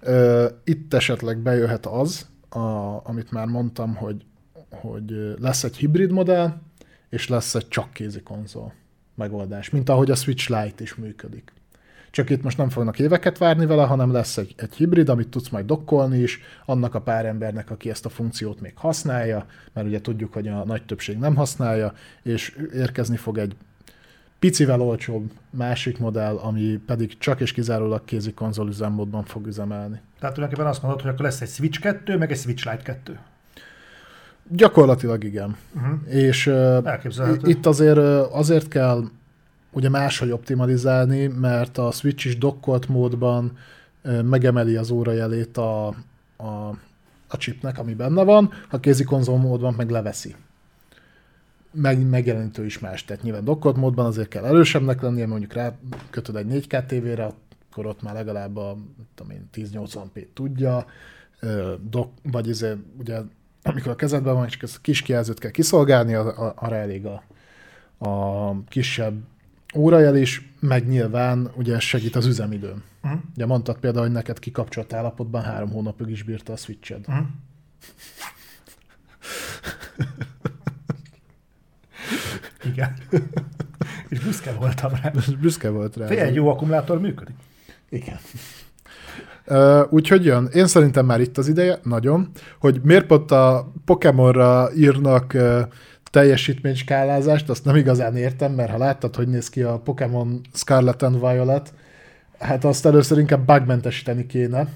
ö, 0.00 0.46
itt 0.64 0.94
esetleg 0.94 1.38
bejöhet 1.38 1.86
az, 1.86 2.26
a, 2.54 3.00
amit 3.04 3.30
már 3.30 3.46
mondtam, 3.46 3.94
hogy, 3.94 4.24
hogy 4.70 5.34
lesz 5.40 5.64
egy 5.64 5.76
hibrid 5.76 6.12
modell, 6.12 6.52
és 7.08 7.28
lesz 7.28 7.54
egy 7.54 7.68
csak 7.68 7.92
kézi 7.92 8.22
konzol 8.22 8.72
megoldás, 9.14 9.70
mint 9.70 9.88
ahogy 9.88 10.10
a 10.10 10.14
Switch 10.14 10.50
Lite 10.50 10.82
is 10.82 10.94
működik. 10.94 11.52
Csak 12.10 12.30
itt 12.30 12.42
most 12.42 12.56
nem 12.56 12.68
fognak 12.68 12.98
éveket 12.98 13.38
várni 13.38 13.66
vele, 13.66 13.84
hanem 13.84 14.12
lesz 14.12 14.36
egy, 14.36 14.54
egy 14.56 14.74
hibrid, 14.74 15.08
amit 15.08 15.28
tudsz 15.28 15.48
majd 15.48 15.66
dokkolni 15.66 16.18
is, 16.18 16.40
annak 16.64 16.94
a 16.94 17.00
pár 17.00 17.26
embernek, 17.26 17.70
aki 17.70 17.90
ezt 17.90 18.06
a 18.06 18.08
funkciót 18.08 18.60
még 18.60 18.72
használja, 18.76 19.46
mert 19.72 19.86
ugye 19.86 20.00
tudjuk, 20.00 20.32
hogy 20.32 20.48
a 20.48 20.64
nagy 20.64 20.84
többség 20.84 21.18
nem 21.18 21.34
használja, 21.34 21.92
és 22.22 22.58
érkezni 22.72 23.16
fog 23.16 23.38
egy 23.38 23.56
picivel 24.44 24.80
olcsóbb 24.80 25.30
másik 25.50 25.98
modell, 25.98 26.36
ami 26.36 26.80
pedig 26.86 27.18
csak 27.18 27.40
és 27.40 27.52
kizárólag 27.52 28.04
kézi 28.04 28.32
konzol 28.32 28.68
üzemmódban 28.68 29.24
fog 29.24 29.46
üzemelni. 29.46 30.00
Tehát 30.18 30.34
tulajdonképpen 30.34 30.66
azt 30.66 30.82
mondod, 30.82 31.00
hogy 31.00 31.10
akkor 31.10 31.24
lesz 31.24 31.40
egy 31.40 31.48
Switch 31.48 31.80
2, 31.80 32.16
meg 32.16 32.30
egy 32.30 32.38
Switch 32.38 32.70
Lite 32.70 32.82
2. 32.82 33.18
Gyakorlatilag 34.48 35.24
igen. 35.24 35.56
Uh-huh. 35.74 36.14
És 36.14 36.46
Elképzelhető. 36.46 37.50
itt 37.50 37.66
azért, 37.66 37.98
azért 38.32 38.68
kell 38.68 39.04
ugye 39.70 39.88
máshogy 39.88 40.30
optimalizálni, 40.30 41.26
mert 41.26 41.78
a 41.78 41.90
Switch 41.90 42.26
is 42.26 42.38
dokkolt 42.38 42.88
módban 42.88 43.58
megemeli 44.22 44.76
az 44.76 44.90
órajelét 44.90 45.56
a, 45.56 45.86
a, 46.36 46.76
a 47.28 47.36
chipnek, 47.36 47.78
ami 47.78 47.94
benne 47.94 48.22
van, 48.22 48.52
ha 48.68 48.80
kézi 48.80 49.04
konzol 49.04 49.38
módban 49.38 49.74
meg 49.74 49.90
leveszi. 49.90 50.34
Meg, 51.74 52.08
megjelenítő 52.08 52.64
is 52.64 52.78
más, 52.78 53.04
tehát 53.04 53.22
nyilván 53.22 53.44
dokkolt 53.44 53.76
módban 53.76 54.06
azért 54.06 54.28
kell 54.28 54.44
erősebbnek 54.44 55.00
lennie, 55.00 55.26
mondjuk 55.26 55.52
rá 55.52 55.74
kötöd 56.10 56.36
egy 56.36 56.66
4K 56.66 56.86
tévére, 56.86 57.30
akkor 57.70 57.86
ott 57.86 58.02
már 58.02 58.14
legalább 58.14 58.56
a 58.56 58.76
tudom 59.14 59.32
én, 59.32 59.48
1080p 59.52 60.26
tudja, 60.34 60.86
dok, 61.90 62.10
vagy 62.22 62.48
ez, 62.48 62.66
ugye 62.98 63.20
amikor 63.62 63.92
a 63.92 63.96
kezedben 63.96 64.34
van, 64.34 64.46
és 64.46 64.58
ezt 64.60 64.76
a 64.76 64.80
kis 64.82 65.02
kijelzőt 65.02 65.38
kell 65.38 65.50
kiszolgálni, 65.50 66.14
arra 66.14 66.76
elég 66.76 67.06
a, 67.06 67.22
a 67.98 68.64
kisebb 68.68 69.22
órajel 69.74 70.16
is, 70.16 70.52
meg 70.60 70.88
nyilván 70.88 71.50
ugye 71.56 71.78
segít 71.78 72.16
az 72.16 72.26
üzemidőn. 72.26 72.82
Uh-huh. 73.02 73.20
Ugye 73.34 73.46
mondtad 73.46 73.78
például, 73.78 74.04
hogy 74.04 74.14
neked 74.14 74.38
kikapcsolt 74.38 74.92
állapotban 74.92 75.42
három 75.42 75.70
hónapig 75.70 76.08
is 76.08 76.22
bírta 76.22 76.52
a 76.52 76.56
switched. 76.56 77.04
Uh-huh. 77.08 77.26
Igen. 82.66 82.94
És 84.08 84.20
büszke 84.20 84.52
voltam 84.52 84.90
rá. 85.02 85.12
Büszke 85.40 85.68
volt 85.68 85.96
rá. 85.96 86.06
Fél 86.06 86.18
egy 86.18 86.34
jó 86.34 86.48
akkumulátor 86.48 87.00
működik. 87.00 87.34
Igen. 87.88 88.16
Uh, 89.46 89.92
úgyhogy 89.92 90.24
jön. 90.24 90.48
Én 90.52 90.66
szerintem 90.66 91.06
már 91.06 91.20
itt 91.20 91.38
az 91.38 91.48
ideje, 91.48 91.78
nagyon, 91.82 92.30
hogy 92.60 92.80
miért 92.82 93.06
pont 93.06 93.30
a 93.30 93.72
Pokémonra 93.84 94.68
írnak 94.76 95.32
uh, 95.34 95.60
teljesítményskálázást, 96.10 97.50
azt 97.50 97.64
nem 97.64 97.76
igazán 97.76 98.16
értem, 98.16 98.52
mert 98.52 98.70
ha 98.70 98.78
láttad, 98.78 99.16
hogy 99.16 99.28
néz 99.28 99.48
ki 99.48 99.62
a 99.62 99.78
Pokémon 99.78 100.40
Scarlet 100.52 101.02
and 101.02 101.20
Violet, 101.20 101.72
hát 102.38 102.64
azt 102.64 102.86
először 102.86 103.18
inkább 103.18 103.46
bugmentesíteni 103.46 104.26
kéne 104.26 104.68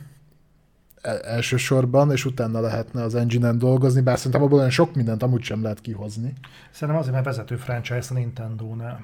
elsősorban, 1.22 2.10
és 2.12 2.24
utána 2.24 2.60
lehetne 2.60 3.02
az 3.02 3.14
engine-en 3.14 3.58
dolgozni, 3.58 4.00
bár 4.00 4.16
szerintem 4.16 4.42
abból 4.42 4.58
olyan 4.58 4.70
sok 4.70 4.94
mindent 4.94 5.22
amúgy 5.22 5.42
sem 5.42 5.62
lehet 5.62 5.80
kihozni. 5.80 6.32
Szerintem 6.70 6.96
azért, 6.96 7.14
mert 7.14 7.26
vezető 7.26 7.56
franchise 7.56 8.08
a 8.10 8.14
Nintendo-nál. 8.14 9.00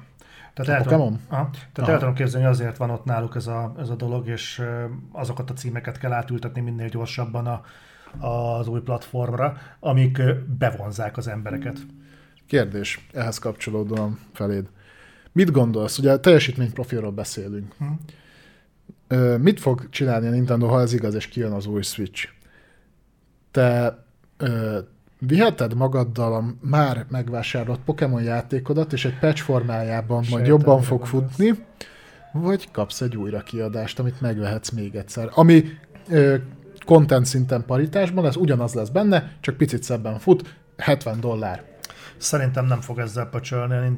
Tehát 0.53 0.71
A 0.71 0.75
el 0.75 0.97
tudom, 0.97 1.21
aha, 1.27 1.49
tehát 1.51 1.77
Aha. 1.77 1.91
el 1.91 1.99
tudom 1.99 2.13
képzelni, 2.13 2.45
hogy 2.45 2.55
azért 2.55 2.77
van 2.77 2.89
ott 2.89 3.05
náluk 3.05 3.35
ez 3.35 3.47
a, 3.47 3.73
ez 3.77 3.89
a 3.89 3.95
dolog, 3.95 4.27
és 4.27 4.61
azokat 5.11 5.49
a 5.49 5.53
címeket 5.53 5.97
kell 5.97 6.11
átültetni 6.11 6.61
minél 6.61 6.87
gyorsabban 6.87 7.47
a, 7.47 7.61
az 8.27 8.67
új 8.67 8.79
platformra, 8.79 9.57
amik 9.79 10.21
bevonzák 10.57 11.17
az 11.17 11.27
embereket. 11.27 11.77
Kérdés, 12.47 13.07
ehhez 13.13 13.37
kapcsolódóan 13.37 14.19
feléd. 14.33 14.69
Mit 15.31 15.51
gondolsz? 15.51 15.97
Ugye 15.97 16.11
a 16.11 16.19
teljesítményprofilról 16.19 17.11
beszélünk. 17.11 17.73
Hm. 17.77 17.85
Ö, 19.07 19.37
mit 19.37 19.59
fog 19.59 19.89
csinálni 19.89 20.27
a 20.27 20.29
Nintendo, 20.29 20.67
ha 20.67 20.81
ez 20.81 20.93
igaz, 20.93 21.15
és 21.15 21.27
kijön 21.27 21.51
az 21.51 21.65
új 21.65 21.81
Switch? 21.81 22.27
Te 23.51 23.97
ö, 24.37 24.79
viheted 25.19 25.73
magaddal 25.75 26.33
a 26.33 26.43
már 26.61 27.05
megvásárolt 27.09 27.79
Pokémon 27.85 28.23
játékodat, 28.23 28.93
és 28.93 29.05
egy 29.05 29.19
patch 29.19 29.41
formájában 29.43 30.15
majd 30.15 30.25
Sejtem, 30.27 30.45
jobban 30.47 30.75
mire 30.75 30.87
fog 30.87 31.01
gondolsz. 31.01 31.35
futni, 31.35 31.65
vagy 32.31 32.71
kapsz 32.71 33.01
egy 33.01 33.15
újra 33.17 33.39
kiadást, 33.39 33.99
amit 33.99 34.21
megvehetsz 34.21 34.69
még 34.69 34.95
egyszer. 34.95 35.29
Ami 35.33 35.63
ö, 36.09 36.35
content 36.85 37.25
szinten 37.25 37.65
paritásban 37.65 38.23
lesz, 38.23 38.35
ugyanaz 38.35 38.73
lesz 38.73 38.89
benne, 38.89 39.31
csak 39.39 39.57
picit 39.57 39.83
szebben 39.83 40.19
fut, 40.19 40.55
70 40.77 41.19
dollár. 41.19 41.63
Szerintem 42.17 42.65
nem 42.65 42.81
fog 42.81 42.99
ezzel 42.99 43.25
pöcsölni. 43.25 43.97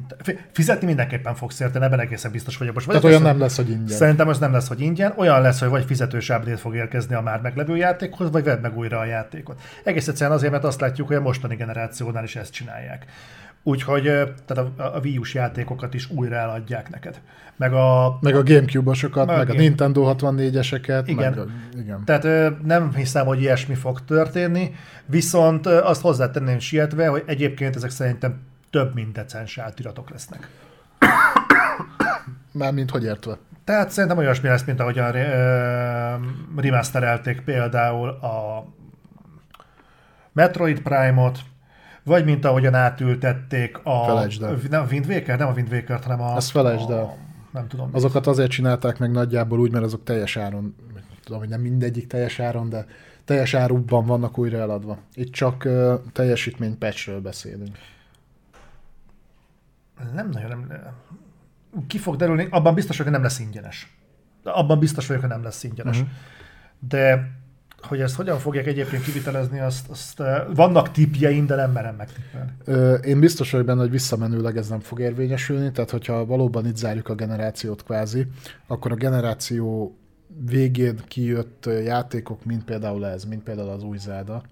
Fizetni 0.52 0.86
mindenképpen 0.86 1.34
fogsz 1.34 1.60
érteni, 1.60 1.84
ebben 1.84 2.00
egészen 2.00 2.30
biztos 2.30 2.56
vagyok. 2.56 2.74
Most 2.74 2.86
Tehát 2.86 3.04
olyan 3.04 3.16
persze- 3.16 3.32
nem 3.32 3.42
lesz, 3.42 3.56
hogy 3.56 3.70
ingyen. 3.70 3.96
Szerintem 3.96 4.28
az 4.28 4.38
nem 4.38 4.52
lesz, 4.52 4.68
hogy 4.68 4.80
ingyen, 4.80 5.12
olyan 5.16 5.42
lesz, 5.42 5.60
hogy 5.60 5.68
vagy 5.68 5.84
fizetős 5.84 6.28
update 6.28 6.56
fog 6.56 6.74
érkezni 6.74 7.14
a 7.14 7.20
már 7.20 7.40
meglevő 7.40 7.76
játékhoz, 7.76 8.30
vagy 8.30 8.44
vedd 8.44 8.60
meg 8.60 8.76
újra 8.76 8.98
a 8.98 9.04
játékot. 9.04 9.60
Egész 9.84 10.08
egyszerűen 10.08 10.36
azért, 10.36 10.52
mert 10.52 10.64
azt 10.64 10.80
látjuk, 10.80 11.06
hogy 11.06 11.16
a 11.16 11.20
mostani 11.20 11.56
generációnál 11.56 12.24
is 12.24 12.36
ezt 12.36 12.52
csinálják. 12.52 13.04
Úgyhogy 13.68 14.02
tehát 14.46 14.58
a, 14.76 14.96
a 14.96 15.00
Wii 15.02 15.18
U-s 15.18 15.34
játékokat 15.34 15.94
is 15.94 16.10
újra 16.10 16.36
eladják 16.36 16.90
neked. 16.90 17.20
Meg 17.56 17.72
a, 17.72 18.18
Meg 18.20 18.34
a 18.34 18.42
Gamecube-osokat, 18.42 19.26
Meg 19.26 19.36
meg, 19.36 19.50
a 19.50 19.52
a 19.52 19.56
Nintendo 19.56 20.14
64-eseket. 20.16 21.02
Igen. 21.04 21.32
Meg 21.32 21.38
a, 21.38 21.46
igen. 21.78 22.04
tehát 22.04 22.54
nem 22.64 22.94
hiszem, 22.94 23.26
hogy 23.26 23.40
ilyesmi 23.40 23.74
fog 23.74 24.04
történni, 24.04 24.74
viszont 25.06 25.66
azt 25.66 26.00
hozzátenném 26.00 26.58
sietve, 26.58 27.06
hogy 27.06 27.22
egyébként 27.26 27.76
ezek 27.76 27.90
szerintem 27.90 28.40
több 28.70 28.94
mint 28.94 29.12
decens 29.12 29.58
átiratok 29.58 30.10
lesznek. 30.10 30.48
Mármint 32.52 32.90
hogy 32.90 33.04
értve. 33.04 33.38
Tehát 33.64 33.90
szerintem 33.90 34.18
olyasmi 34.18 34.48
lesz, 34.48 34.64
mint 34.64 34.80
ahogyan 34.80 35.14
ö, 35.14 36.60
remasterelték 36.60 37.40
például 37.40 38.08
a 38.08 38.66
Metroid 40.32 40.80
Prime-ot, 40.80 41.38
vagy 42.08 42.24
mint 42.24 42.44
ahogyan 42.44 42.74
átültették 42.74 43.80
a... 43.82 44.04
Felejtsd 44.04 44.42
el. 44.42 44.58
Nem 44.70 44.82
a 44.82 44.86
Wind 44.90 45.06
Waker, 45.06 45.38
nem 45.38 45.48
a 45.48 45.52
Wind 45.52 45.72
Waker-t, 45.72 46.02
hanem 46.02 46.20
a... 46.20 46.36
Ezt 46.36 46.50
felejtsd 46.50 46.90
a, 46.90 46.96
el. 46.96 47.16
Nem 47.52 47.68
tudom. 47.68 47.88
Azokat 47.92 48.26
azért 48.26 48.50
csinálták 48.50 48.98
meg 48.98 49.10
nagyjából 49.10 49.58
úgy, 49.60 49.72
mert 49.72 49.84
azok 49.84 50.04
teljes 50.04 50.36
áron, 50.36 50.74
tudom, 51.24 51.38
hogy 51.38 51.48
nem 51.48 51.60
mindegyik 51.60 52.06
teljes 52.06 52.40
áron, 52.40 52.68
de 52.68 52.86
teljes 53.24 53.54
árukban 53.54 54.06
vannak 54.06 54.38
újra 54.38 54.58
eladva. 54.58 54.98
Itt 55.14 55.32
csak 55.32 55.64
uh, 55.66 55.94
teljesítmény 56.12 56.78
patchről 56.78 57.20
beszélünk. 57.20 57.76
Nem 60.14 60.28
nagyon 60.28 60.48
nem... 60.48 60.72
Ki 61.86 61.98
fog 61.98 62.16
derülni, 62.16 62.46
abban 62.50 62.74
biztos 62.74 62.96
vagyok, 62.96 63.12
hogy 63.12 63.22
nem 63.22 63.30
lesz 63.30 63.40
ingyenes. 63.40 63.96
Abban 64.42 64.78
biztos 64.78 65.06
vagyok, 65.06 65.22
hogy 65.22 65.30
nem 65.30 65.42
lesz 65.42 65.64
ingyenes. 65.64 65.98
Mhm. 65.98 66.08
De 66.88 67.30
hogy 67.82 68.00
ezt 68.00 68.14
hogyan 68.14 68.38
fogják 68.38 68.66
egyébként 68.66 69.02
kivitelezni, 69.02 69.60
azt, 69.60 69.88
azt 69.88 70.20
eh, 70.20 70.42
vannak 70.54 70.90
tipjeim, 70.90 71.46
de 71.46 71.54
nem 71.54 71.72
merem 71.72 71.94
megtippelni. 71.94 73.06
Én 73.06 73.20
biztos 73.20 73.50
vagyok 73.50 73.66
benne, 73.66 73.80
hogy 73.80 73.90
visszamenőleg 73.90 74.56
ez 74.56 74.68
nem 74.68 74.80
fog 74.80 75.00
érvényesülni, 75.00 75.72
tehát 75.72 75.90
hogyha 75.90 76.26
valóban 76.26 76.66
itt 76.66 76.76
zárjuk 76.76 77.08
a 77.08 77.14
generációt 77.14 77.84
kvázi, 77.84 78.26
akkor 78.66 78.92
a 78.92 78.94
generáció 78.94 79.96
végén 80.46 80.98
kijött 81.08 81.66
ö, 81.66 81.80
játékok, 81.80 82.44
mint 82.44 82.64
például 82.64 83.06
ez, 83.06 83.24
mint 83.24 83.42
például 83.42 83.68
az 83.68 83.82
új 83.82 83.98
Zelda, 83.98 84.42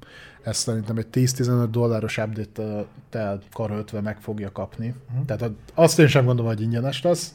ezt 0.43 0.61
szerintem 0.61 0.97
egy 0.97 1.07
10-15 1.12 1.66
dolláros 1.70 2.19
update-tel 2.19 3.40
karöltve 3.53 4.01
meg 4.01 4.20
fogja 4.20 4.53
kapni. 4.53 4.94
Uh-huh. 5.09 5.24
Tehát 5.24 5.51
azt 5.74 5.98
én 5.98 6.07
sem 6.07 6.24
gondolom, 6.24 6.51
hogy 6.51 6.62
ingyenes 6.62 7.03
lesz, 7.03 7.35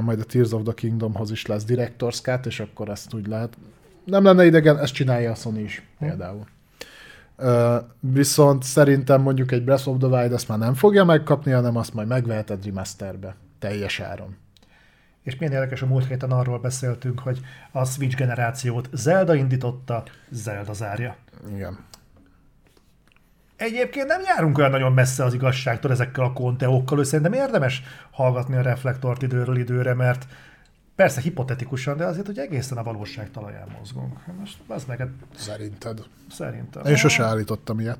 majd 0.00 0.20
a 0.20 0.24
Tears 0.24 0.52
of 0.52 0.62
the 0.62 0.72
Kingdomhoz 0.72 1.30
is 1.30 1.46
lesz 1.46 1.64
Director's 1.64 2.22
Cut, 2.22 2.46
és 2.46 2.60
akkor 2.60 2.88
ezt 2.88 3.14
úgy 3.14 3.26
lehet. 3.26 3.56
Nem 4.04 4.24
lenne 4.24 4.44
idegen, 4.44 4.78
ezt 4.78 4.94
csinálja 4.94 5.30
a 5.30 5.34
Sony 5.34 5.64
is 5.64 5.82
például. 5.98 6.46
Ö, 7.36 7.76
viszont 8.00 8.62
szerintem 8.62 9.20
mondjuk 9.20 9.52
egy 9.52 9.64
Breath 9.64 9.88
of 9.88 9.98
the 9.98 10.06
Wild 10.06 10.32
ezt 10.32 10.48
már 10.48 10.58
nem 10.58 10.74
fogja 10.74 11.04
megkapni, 11.04 11.52
hanem 11.52 11.76
azt 11.76 11.94
majd 11.94 12.08
megveheted 12.08 12.64
remasterbe, 12.64 13.36
teljes 13.58 14.00
áron. 14.00 14.36
És 15.22 15.36
milyen 15.36 15.54
érdekes, 15.54 15.82
a 15.82 15.86
múlt 15.86 16.06
héten 16.06 16.30
arról 16.30 16.58
beszéltünk, 16.58 17.18
hogy 17.18 17.40
a 17.72 17.84
Switch 17.84 18.16
generációt 18.16 18.88
Zelda 18.92 19.34
indította, 19.34 20.02
Zelda 20.30 20.72
zárja. 20.72 21.16
Igen. 21.54 21.78
Egyébként 23.56 24.06
nem 24.06 24.20
járunk 24.24 24.58
olyan 24.58 24.70
nagyon 24.70 24.92
messze 24.92 25.24
az 25.24 25.34
igazságtól 25.34 25.90
ezekkel 25.90 26.24
a 26.24 26.32
konteókkal, 26.32 26.96
hogy 26.96 27.06
szerintem 27.06 27.32
érdemes 27.32 27.82
hallgatni 28.10 28.56
a 28.56 28.62
reflektort 28.62 29.22
időről 29.22 29.56
időre, 29.56 29.94
mert 29.94 30.26
persze 30.94 31.20
hipotetikusan, 31.20 31.96
de 31.96 32.04
azért, 32.04 32.26
hogy 32.26 32.38
egészen 32.38 32.78
a 32.78 32.82
valóság 32.82 33.30
talaján 33.30 33.68
mozgunk. 33.78 34.18
Most 34.38 34.58
az 34.66 34.84
meg, 34.84 34.98
hát 34.98 35.08
Szerinted. 35.36 36.00
szerintem. 36.30 36.86
Én 36.86 36.96
sose 36.96 37.24
állítottam 37.24 37.80
ilyet. 37.80 37.98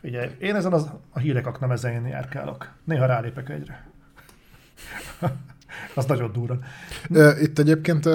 Figyelj, 0.00 0.30
én 0.38 0.54
ezen 0.54 0.72
az, 0.72 0.90
a 1.10 1.18
hírek 1.18 1.46
aknamezején 1.46 2.06
járkálok. 2.06 2.72
Néha 2.84 3.06
rálépek 3.06 3.48
egyre. 3.48 3.86
az 5.94 6.04
nagyon 6.04 6.32
durva. 6.32 6.58
Itt 7.40 7.58
egyébként 7.58 8.08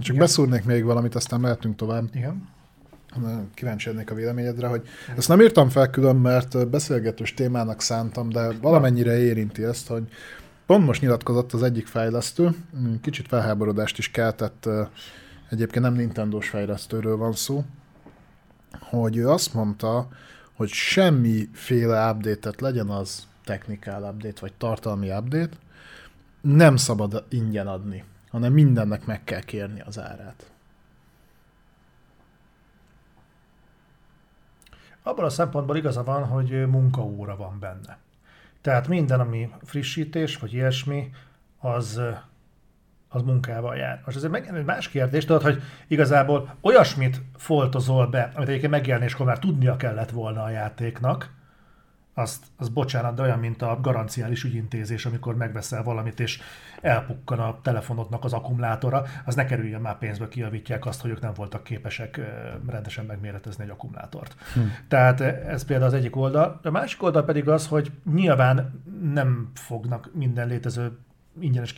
csak 0.00 0.16
beszúrnék 0.16 0.64
még 0.64 0.84
valamit, 0.84 1.14
aztán 1.14 1.40
mehetünk 1.40 1.76
tovább. 1.76 2.04
Igen. 2.12 2.48
Kíváncsi 3.54 3.88
lennék 3.88 4.10
a 4.10 4.14
véleményedre, 4.14 4.66
hogy 4.66 4.88
ezt 5.16 5.28
nem 5.28 5.40
írtam 5.40 5.68
fel 5.68 5.90
külön, 5.90 6.16
mert 6.16 6.68
beszélgetős 6.68 7.34
témának 7.34 7.80
szántam, 7.80 8.28
de 8.28 8.52
valamennyire 8.60 9.18
érinti 9.18 9.62
ezt, 9.62 9.88
hogy 9.88 10.08
pont 10.70 10.86
most 10.86 11.00
nyilatkozott 11.00 11.52
az 11.52 11.62
egyik 11.62 11.86
fejlesztő, 11.86 12.50
kicsit 13.00 13.28
felháborodást 13.28 13.98
is 13.98 14.10
keltett, 14.10 14.68
egyébként 15.48 15.84
nem 15.84 15.94
Nintendo-s 15.94 16.48
fejlesztőről 16.48 17.16
van 17.16 17.32
szó, 17.32 17.64
hogy 18.80 19.16
ő 19.16 19.28
azt 19.28 19.54
mondta, 19.54 20.08
hogy 20.52 20.68
semmiféle 20.68 22.10
update-et 22.10 22.60
legyen 22.60 22.88
az 22.88 23.26
technical 23.44 24.02
update, 24.02 24.40
vagy 24.40 24.52
tartalmi 24.52 25.10
update, 25.10 25.56
nem 26.40 26.76
szabad 26.76 27.24
ingyen 27.28 27.66
adni, 27.66 28.04
hanem 28.30 28.52
mindennek 28.52 29.06
meg 29.06 29.24
kell 29.24 29.42
kérni 29.42 29.80
az 29.80 29.98
árát. 29.98 30.50
Abban 35.02 35.24
a 35.24 35.30
szempontból 35.30 35.76
igaza 35.76 36.04
van, 36.04 36.24
hogy 36.24 36.68
munkaóra 36.68 37.36
van 37.36 37.58
benne. 37.58 37.98
Tehát 38.60 38.88
minden, 38.88 39.20
ami 39.20 39.50
frissítés, 39.62 40.36
vagy 40.36 40.54
ilyesmi, 40.54 41.10
az, 41.58 42.00
az 43.08 43.22
munkával 43.22 43.76
jár. 43.76 44.02
Most 44.04 44.16
ez 44.16 44.24
egy 44.24 44.44
egy 44.54 44.64
más 44.64 44.88
kérdés, 44.88 45.24
tudod, 45.24 45.42
hogy 45.42 45.62
igazából 45.86 46.54
olyasmit 46.60 47.20
foltozol 47.36 48.06
be, 48.06 48.32
amit 48.34 48.48
egyébként 48.48 48.72
megjelenéskor 48.72 49.26
már 49.26 49.38
tudnia 49.38 49.76
kellett 49.76 50.10
volna 50.10 50.42
a 50.42 50.50
játéknak, 50.50 51.30
azt, 52.14 52.46
az 52.56 52.68
bocsánat, 52.68 53.14
de 53.14 53.22
olyan, 53.22 53.38
mint 53.38 53.62
a 53.62 53.78
garanciális 53.82 54.44
ügyintézés, 54.44 55.06
amikor 55.06 55.36
megveszel 55.36 55.82
valamit, 55.82 56.20
és 56.20 56.40
elpukkan 56.80 57.38
a 57.38 57.58
telefonodnak 57.62 58.24
az 58.24 58.32
akkumulátora, 58.32 59.04
az 59.24 59.34
ne 59.34 59.44
kerüljön 59.44 59.80
már 59.80 59.98
pénzbe, 59.98 60.28
kijavítják 60.28 60.86
azt, 60.86 61.00
hogy 61.00 61.10
ők 61.10 61.20
nem 61.20 61.32
voltak 61.34 61.64
képesek 61.64 62.20
rendesen 62.66 63.04
megméretezni 63.04 63.64
egy 63.64 63.70
akkumulátort. 63.70 64.34
Hm. 64.54 64.60
Tehát 64.88 65.20
ez 65.20 65.64
például 65.64 65.88
az 65.88 65.98
egyik 65.98 66.16
oldal. 66.16 66.60
A 66.62 66.70
másik 66.70 67.02
oldal 67.02 67.24
pedig 67.24 67.48
az, 67.48 67.66
hogy 67.66 67.92
nyilván 68.14 68.82
nem 69.12 69.50
fognak 69.54 70.10
minden 70.14 70.48
létező 70.48 70.98
ingyenes 71.40 71.72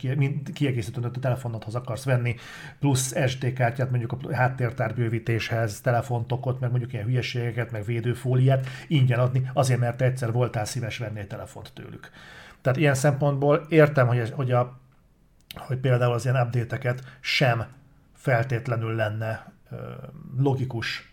kiegészítőt 0.53 1.05
a 1.05 1.11
telefonodhoz 1.11 1.75
akarsz 1.75 2.03
venni, 2.03 2.35
plusz 2.79 3.15
SD 3.27 3.53
kártyát 3.53 3.89
mondjuk 3.89 4.11
a 4.11 4.35
háttértár 4.35 4.95
bővítéshez, 4.95 5.81
telefontokot, 5.81 6.59
meg 6.59 6.69
mondjuk 6.69 6.93
ilyen 6.93 7.05
hülyeségeket, 7.05 7.71
meg 7.71 7.85
védőfóliát 7.85 8.67
ingyen 8.87 9.19
adni, 9.19 9.49
azért 9.53 9.79
mert 9.79 9.97
te 9.97 10.05
egyszer 10.05 10.31
voltál 10.31 10.65
szíves 10.65 10.97
venni 10.97 11.19
egy 11.19 11.27
telefont 11.27 11.71
tőlük. 11.73 12.09
Tehát 12.61 12.79
ilyen 12.79 12.95
szempontból 12.95 13.65
értem, 13.69 14.07
hogy, 14.07 14.31
hogy, 14.31 14.51
a, 14.51 14.79
hogy 15.55 15.77
például 15.77 16.13
az 16.13 16.25
ilyen 16.25 16.41
update-eket 16.45 17.03
sem 17.19 17.65
feltétlenül 18.13 18.95
lenne 18.95 19.53
logikus 20.37 21.12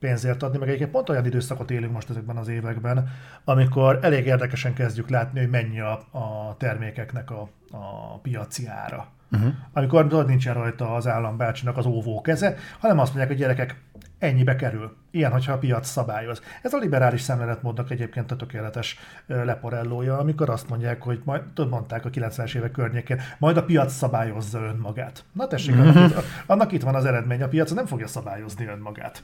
pénzért 0.00 0.42
adni, 0.42 0.58
meg 0.58 0.68
egyébként 0.68 0.90
pont 0.90 1.08
olyan 1.08 1.26
időszakot 1.26 1.70
élünk 1.70 1.92
most 1.92 2.10
ezekben 2.10 2.36
az 2.36 2.48
években, 2.48 3.08
amikor 3.44 3.98
elég 4.02 4.26
érdekesen 4.26 4.74
kezdjük 4.74 5.08
látni, 5.08 5.40
hogy 5.40 5.50
mennyi 5.50 5.80
a, 5.80 5.92
a 6.10 6.56
termékeknek 6.58 7.30
a, 7.30 7.48
a 7.70 8.18
piaci 8.18 8.66
ára. 8.66 9.06
Uh-huh. 9.32 9.52
Amikor 9.72 10.06
tudod, 10.06 10.26
nincsen 10.26 10.54
rajta 10.54 10.94
az 10.94 11.06
állambácsinak 11.06 11.76
az 11.76 11.86
óvó 11.86 12.20
keze, 12.20 12.56
hanem 12.78 12.98
azt 12.98 13.08
mondják, 13.08 13.28
hogy 13.28 13.38
gyerekek, 13.38 13.76
ennyibe 14.18 14.56
kerül. 14.56 14.96
Ilyen, 15.10 15.30
hogyha 15.30 15.52
a 15.52 15.58
piac 15.58 15.88
szabályoz. 15.88 16.42
Ez 16.62 16.72
a 16.72 16.78
liberális 16.78 17.20
szemléletmódnak 17.20 17.90
egyébként 17.90 18.30
a 18.30 18.36
tökéletes 18.36 18.98
leporellója, 19.26 20.18
amikor 20.18 20.50
azt 20.50 20.68
mondják, 20.68 21.02
hogy 21.02 21.20
majd, 21.24 21.42
tudod, 21.54 21.70
mondták 21.70 22.04
a 22.04 22.10
90-es 22.10 22.54
évek 22.54 22.70
környékén, 22.70 23.20
majd 23.38 23.56
a 23.56 23.64
piac 23.64 23.92
szabályozza 23.92 24.60
önmagát. 24.60 25.24
Na 25.32 25.46
tessék, 25.46 25.78
annak, 25.78 26.10
itt, 26.10 26.16
annak 26.46 26.72
itt 26.72 26.82
van 26.82 26.94
az 26.94 27.04
eredmény, 27.04 27.42
a 27.42 27.48
piac 27.48 27.70
nem 27.70 27.86
fogja 27.86 28.06
szabályozni 28.06 28.66
önmagát. 28.66 29.22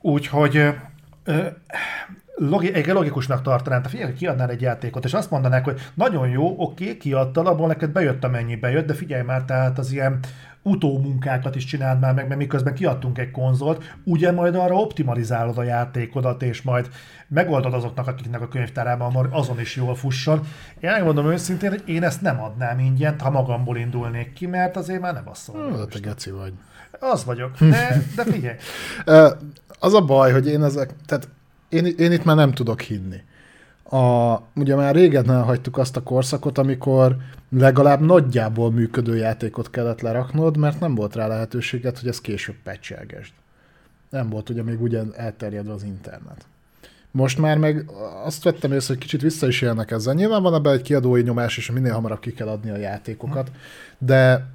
Úgyhogy 0.00 0.74
logi, 2.34 2.92
logikusnak 2.92 3.42
tartanám, 3.42 3.82
te 3.82 3.88
figyelj, 3.88 4.10
hogy 4.10 4.18
kiadnál 4.18 4.50
egy 4.50 4.60
játékot, 4.60 5.04
és 5.04 5.14
azt 5.14 5.30
mondanák, 5.30 5.64
hogy 5.64 5.80
nagyon 5.94 6.28
jó, 6.28 6.54
oké, 6.56 6.96
kiadtad, 6.96 7.46
abból 7.46 7.66
neked 7.66 7.90
bejött 7.90 8.24
amennyi 8.24 8.56
bejött, 8.56 8.86
de 8.86 8.94
figyelj 8.94 9.22
már, 9.22 9.44
tehát 9.44 9.78
az 9.78 9.92
ilyen 9.92 10.18
utómunkákat 10.62 11.56
is 11.56 11.64
csináld 11.64 12.00
már 12.00 12.14
meg, 12.14 12.26
mert 12.26 12.40
miközben 12.40 12.74
kiadtunk 12.74 13.18
egy 13.18 13.30
konzolt, 13.30 13.96
ugye 14.04 14.32
majd 14.32 14.54
arra 14.54 14.74
optimalizálod 14.74 15.58
a 15.58 15.62
játékodat, 15.62 16.42
és 16.42 16.62
majd 16.62 16.88
megoldod 17.28 17.74
azoknak, 17.74 18.06
akiknek 18.06 18.40
a 18.40 18.48
könyvtárában 18.48 19.28
azon 19.30 19.60
is 19.60 19.76
jól 19.76 19.94
fusson. 19.94 20.40
Én 20.80 20.90
megmondom 20.90 21.30
őszintén, 21.30 21.70
hogy 21.70 21.82
én 21.86 22.02
ezt 22.02 22.20
nem 22.20 22.42
adnám 22.42 22.78
ingyen, 22.78 23.18
ha 23.20 23.30
magamból 23.30 23.76
indulnék 23.76 24.32
ki, 24.32 24.46
mert 24.46 24.76
azért 24.76 25.00
már 25.00 25.14
ne 25.14 25.22
basszol. 25.22 25.72
Ó, 25.72 25.84
te 25.84 25.98
geci 25.98 26.30
vagy. 26.30 26.52
Az 27.00 27.24
vagyok, 27.24 27.58
de, 27.70 28.02
de 28.16 28.24
figyelj, 28.24 28.56
Az 29.82 29.94
a 29.94 30.00
baj, 30.00 30.32
hogy 30.32 30.46
én 30.46 30.62
ezek, 30.62 30.94
tehát 31.06 31.28
én, 31.68 31.86
én 31.86 32.12
itt 32.12 32.24
már 32.24 32.36
nem 32.36 32.52
tudok 32.52 32.80
hinni. 32.80 33.22
A, 33.90 34.36
ugye 34.54 34.74
már 34.74 34.94
régen 34.94 35.30
elhagytuk 35.30 35.78
azt 35.78 35.96
a 35.96 36.02
korszakot, 36.02 36.58
amikor 36.58 37.16
legalább 37.50 38.00
nagyjából 38.00 38.72
működő 38.72 39.16
játékot 39.16 39.70
kellett 39.70 40.00
leraknod, 40.00 40.56
mert 40.56 40.80
nem 40.80 40.94
volt 40.94 41.14
rá 41.14 41.26
lehetőséget, 41.26 41.98
hogy 41.98 42.08
ezt 42.08 42.20
később 42.20 42.56
pecselgesd. 42.64 43.32
Nem 44.10 44.28
volt 44.28 44.48
ugye 44.48 44.62
még 44.62 44.82
ugyan 44.82 45.12
elterjedve 45.16 45.72
az 45.72 45.82
internet. 45.82 46.46
Most 47.10 47.38
már 47.38 47.58
meg 47.58 47.90
azt 48.24 48.42
vettem 48.42 48.72
észre, 48.72 48.94
hogy 48.94 49.02
kicsit 49.02 49.20
vissza 49.20 49.46
is 49.46 49.62
élnek 49.62 49.90
ezzel. 49.90 50.14
Nyilván 50.14 50.42
van 50.42 50.54
ebben 50.54 50.72
egy 50.72 50.82
kiadói 50.82 51.22
nyomás, 51.22 51.56
és 51.56 51.70
minél 51.70 51.92
hamarabb 51.92 52.20
ki 52.20 52.32
kell 52.32 52.48
adni 52.48 52.70
a 52.70 52.76
játékokat, 52.76 53.50
de 53.98 54.46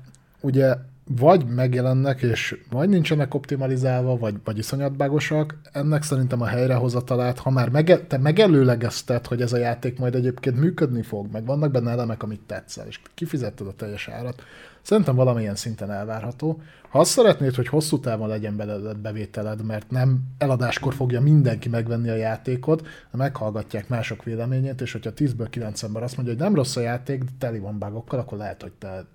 ugye 0.41 0.75
vagy 1.07 1.45
megjelennek, 1.45 2.21
és 2.21 2.61
vagy 2.69 2.89
nincsenek 2.89 3.33
optimalizálva, 3.33 4.17
vagy, 4.17 4.35
vagy 4.43 4.57
iszonyatbágosak, 4.57 5.59
ennek 5.71 6.03
szerintem 6.03 6.41
a 6.41 6.45
helyrehozatalát, 6.45 7.39
ha 7.39 7.49
már 7.49 7.69
mege, 7.69 7.99
te 7.99 8.17
megelőlegezted, 8.17 9.27
hogy 9.27 9.41
ez 9.41 9.53
a 9.53 9.57
játék 9.57 9.99
majd 9.99 10.15
egyébként 10.15 10.59
működni 10.59 11.01
fog, 11.01 11.31
meg 11.31 11.45
vannak 11.45 11.71
benne 11.71 11.91
elemek, 11.91 12.23
amit 12.23 12.41
tetszel, 12.45 12.87
és 12.87 12.99
kifizetted 13.13 13.67
a 13.67 13.73
teljes 13.73 14.07
árat, 14.07 14.43
szerintem 14.81 15.15
valamilyen 15.15 15.55
szinten 15.55 15.91
elvárható. 15.91 16.61
Ha 16.89 16.99
azt 16.99 17.11
szeretnéd, 17.11 17.55
hogy 17.55 17.67
hosszú 17.67 17.99
távon 17.99 18.27
legyen 18.27 18.55
belőle 18.55 18.93
bevételed, 18.93 19.65
mert 19.65 19.91
nem 19.91 20.19
eladáskor 20.37 20.93
fogja 20.93 21.21
mindenki 21.21 21.69
megvenni 21.69 22.09
a 22.09 22.15
játékot, 22.15 22.87
meghallgatják 23.11 23.89
mások 23.89 24.23
véleményét, 24.23 24.81
és 24.81 24.91
hogyha 24.91 25.11
10-ből 25.15 25.47
9 25.49 25.83
ember 25.83 26.03
azt 26.03 26.15
mondja, 26.15 26.33
hogy 26.33 26.43
nem 26.43 26.55
rossz 26.55 26.75
a 26.75 26.81
játék, 26.81 27.23
de 27.23 27.31
teli 27.37 27.59
van 27.59 27.79
bugokkal, 27.79 28.19
akkor 28.19 28.37
lehet, 28.37 28.61
hogy 28.61 28.71
te 28.71 29.05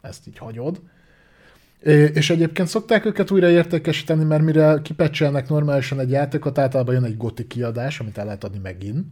ezt 0.00 0.26
így 0.26 0.38
hagyod. 0.38 0.80
És 2.12 2.30
egyébként 2.30 2.68
szokták 2.68 3.04
őket 3.04 3.30
újra 3.30 3.50
értékesíteni, 3.50 4.24
mert 4.24 4.42
mire 4.42 4.80
kipecselnek 4.82 5.48
normálisan 5.48 6.00
egy 6.00 6.10
játékot, 6.10 6.58
általában 6.58 6.94
jön 6.94 7.04
egy 7.04 7.16
goti 7.16 7.46
kiadás, 7.46 8.00
amit 8.00 8.18
el 8.18 8.24
lehet 8.24 8.44
adni 8.44 8.58
megint. 8.62 9.06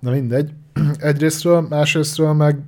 Na 0.00 0.10
mindegy. 0.10 0.52
Egyrésztről, 0.98 1.60
másrésztről 1.60 2.32
meg 2.32 2.58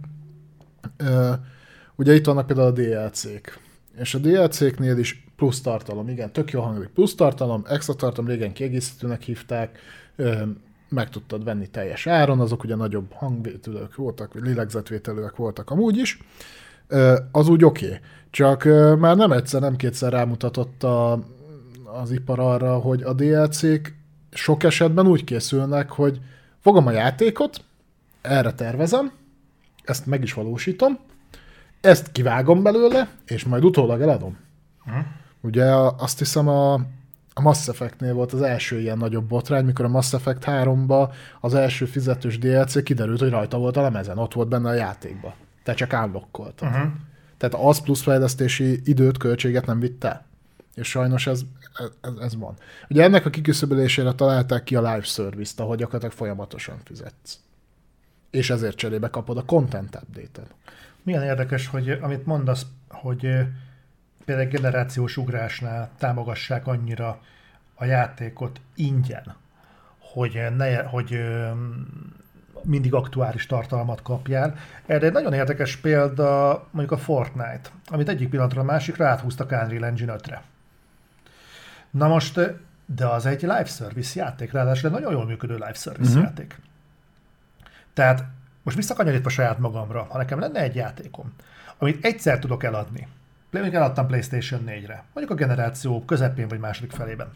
ugye 1.97 2.15
itt 2.15 2.27
vannak 2.27 2.47
például 2.47 2.69
a 2.69 2.71
DLC-k. 2.71 3.59
És 3.99 4.15
a 4.15 4.19
DLC-knél 4.19 4.99
is 4.99 5.27
plusz 5.37 5.61
tartalom, 5.61 6.09
igen, 6.09 6.33
tök 6.33 6.51
jó 6.51 6.61
hangzik. 6.61 6.89
Plusz 6.89 7.15
tartalom, 7.15 7.65
extra 7.69 7.95
tartalom, 7.95 8.31
régen 8.31 8.53
kiegészítőnek 8.53 9.23
hívták, 9.23 9.79
meg 10.89 11.09
tudtad 11.09 11.45
venni 11.45 11.69
teljes 11.69 12.07
áron, 12.07 12.41
azok 12.41 12.65
ugye 12.65 12.75
nagyobb 12.75 13.13
hangvételők 13.13 13.95
voltak, 13.97 14.35
lélegzetvételőek 14.35 15.37
voltak 15.37 15.71
amúgy 15.71 15.97
is. 15.97 16.19
Az 17.33 17.49
úgy 17.49 17.65
oké. 17.65 17.87
Okay. 17.87 17.99
Csak 18.33 18.65
már 18.99 19.17
nem 19.17 19.33
egyszer, 19.33 19.61
nem 19.61 19.77
kétszer 19.77 20.13
rámutatott 20.13 20.83
a, 20.83 21.13
az 21.85 22.11
ipar 22.11 22.39
arra, 22.41 22.79
hogy 22.79 23.03
a 23.03 23.13
DLC-k 23.13 23.95
sok 24.31 24.63
esetben 24.63 25.07
úgy 25.07 25.25
készülnek, 25.25 25.91
hogy 25.91 26.21
fogom 26.61 26.87
a 26.87 26.91
játékot, 26.91 27.65
erre 28.21 28.53
tervezem, 28.53 29.13
ezt 29.85 30.07
meg 30.07 30.23
is 30.23 30.33
valósítom, 30.33 30.99
ezt 31.81 32.13
kivágom 32.13 32.63
belőle, 32.63 33.09
és 33.27 33.45
majd 33.45 33.65
utólag 33.65 34.01
eladom. 34.01 34.37
Hm? 34.85 34.91
Ugye 35.41 35.65
azt 35.99 36.19
hiszem 36.19 36.49
a, 36.49 36.73
a 37.33 37.41
Mass 37.43 37.69
Effect-nél 37.69 38.15
volt 38.15 38.33
az 38.33 38.43
első 38.43 38.81
ilyen 38.81 38.99
nagyobb 38.99 39.25
botrány, 39.25 39.65
mikor 39.65 39.85
a 39.85 39.89
Mass 39.89 40.13
Effect 40.13 40.45
3-ba 40.47 41.13
az 41.41 41.55
első 41.55 41.85
fizetős 41.85 42.39
DLC 42.39 42.83
kiderült, 42.83 43.21
hogy 43.21 43.31
rajta 43.31 43.59
volt 43.59 43.77
a 43.77 43.83
lemezen, 43.83 44.19
ott 44.19 44.33
volt 44.33 44.49
benne 44.49 44.69
a 44.69 44.75
játékba. 44.75 45.35
Te 45.63 45.75
csak 45.75 45.93
állokkoltad. 45.93 46.69
Uh-huh. 46.69 46.91
Tehát 47.43 47.67
az 47.67 47.81
plusz 47.81 48.03
fejlesztési 48.03 48.81
időt, 48.85 49.17
költséget 49.17 49.67
nem 49.67 49.81
vitt 49.81 50.05
el. 50.05 50.25
És 50.75 50.89
sajnos 50.89 51.27
ez, 51.27 51.43
ez, 52.01 52.13
ez 52.21 52.37
van. 52.37 52.55
Ugye 52.89 53.03
ennek 53.03 53.27
a 53.27 53.31
kiküszöbölésére 53.31 54.13
találták 54.13 54.65
ki 54.65 54.77
a 54.77 54.81
live 54.81 55.03
service-t, 55.03 55.61
ahol 55.61 55.77
gyakorlatilag 55.77 56.15
folyamatosan 56.15 56.79
fizetsz. 56.85 57.39
És 58.31 58.51
ezért 58.51 58.77
cserébe 58.77 59.09
kapod 59.09 59.37
a 59.37 59.45
content 59.45 59.95
update-et. 59.95 60.55
Milyen 61.03 61.23
érdekes, 61.23 61.67
hogy 61.67 61.91
amit 61.91 62.27
mondasz, 62.27 62.67
hogy 62.89 63.29
például 64.25 64.49
generációs 64.49 65.17
ugrásnál 65.17 65.91
támogassák 65.99 66.67
annyira 66.67 67.21
a 67.75 67.85
játékot 67.85 68.61
ingyen, 68.75 69.35
hogy, 69.99 70.41
ne, 70.57 70.83
hogy 70.83 71.21
mindig 72.65 72.95
aktuális 72.95 73.47
tartalmat 73.47 74.03
kapjál. 74.03 74.55
Erre 74.87 75.07
egy 75.07 75.13
nagyon 75.13 75.33
érdekes 75.33 75.77
példa 75.77 76.65
mondjuk 76.71 76.99
a 76.99 77.03
Fortnite, 77.03 77.71
amit 77.87 78.09
egyik 78.09 78.29
pillanatra 78.29 78.61
a 78.61 78.65
másikra 78.65 79.07
áthúztak 79.07 79.51
Unreal 79.51 79.85
Engine 79.85 80.15
5-re. 80.19 80.43
Na 81.91 82.09
most, 82.09 82.41
de 82.87 83.07
az 83.07 83.27
egy 83.27 83.41
live 83.41 83.65
service 83.65 84.21
játék, 84.21 84.53
ráadásul 84.53 84.89
egy 84.89 84.95
nagyon 84.95 85.13
jól 85.13 85.27
működő 85.27 85.55
live 85.55 85.75
service 85.75 86.09
uh-huh. 86.09 86.25
játék. 86.25 86.59
Tehát 87.93 88.25
most 88.63 88.77
visszakanyarítva 88.77 89.29
saját 89.29 89.59
magamra, 89.59 90.07
ha 90.11 90.19
nekem 90.19 90.39
lenne 90.39 90.61
egy 90.61 90.75
játékom, 90.75 91.33
amit 91.79 92.05
egyszer 92.05 92.39
tudok 92.39 92.65
eladni, 92.65 93.09
mondjuk 93.51 93.75
eladtam 93.75 94.07
PlayStation 94.07 94.61
4-re, 94.67 95.05
mondjuk 95.15 95.39
a 95.39 95.43
generáció 95.43 96.05
közepén 96.05 96.49
vagy 96.49 96.59
második 96.59 96.91
felében. 96.91 97.33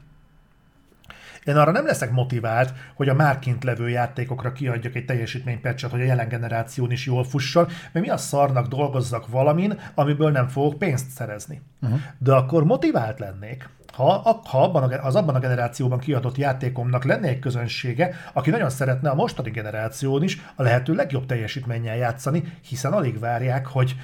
Én 1.47 1.57
arra 1.57 1.71
nem 1.71 1.87
leszek 1.87 2.11
motivált, 2.11 2.73
hogy 2.95 3.09
a 3.09 3.15
már 3.15 3.39
kint 3.39 3.65
levő 3.65 3.89
játékokra 3.89 4.53
kiadjak 4.53 4.95
egy 4.95 5.05
teljesítménypecset, 5.05 5.91
hogy 5.91 6.01
a 6.01 6.05
jelen 6.05 6.29
generáción 6.29 6.91
is 6.91 7.07
jól 7.07 7.25
fusson, 7.25 7.67
mert 7.93 8.07
mi 8.07 8.13
a 8.13 8.17
szarnak 8.17 8.67
dolgozzak 8.67 9.29
valamin, 9.29 9.81
amiből 9.95 10.31
nem 10.31 10.49
fogok 10.49 10.79
pénzt 10.79 11.11
szerezni. 11.11 11.61
Uh-huh. 11.83 12.01
De 12.19 12.33
akkor 12.33 12.65
motivált 12.65 13.19
lennék, 13.19 13.69
ha, 13.93 14.41
ha 14.45 14.63
abban 14.63 14.93
a, 14.93 15.05
az 15.05 15.15
abban 15.15 15.35
a 15.35 15.39
generációban 15.39 15.99
kiadott 15.99 16.37
játékomnak 16.37 17.05
lenne 17.05 17.29
egy 17.29 17.39
közönsége, 17.39 18.15
aki 18.33 18.51
nagyon 18.51 18.71
szeretne 18.71 19.11
a 19.11 19.15
mostani 19.15 19.51
generáción 19.51 20.23
is 20.23 20.41
a 20.55 20.63
lehető 20.63 20.95
legjobb 20.95 21.27
teljesítménnyel 21.27 21.97
játszani, 21.97 22.53
hiszen 22.69 22.93
alig 22.93 23.19
várják, 23.19 23.67
hogy 23.67 23.97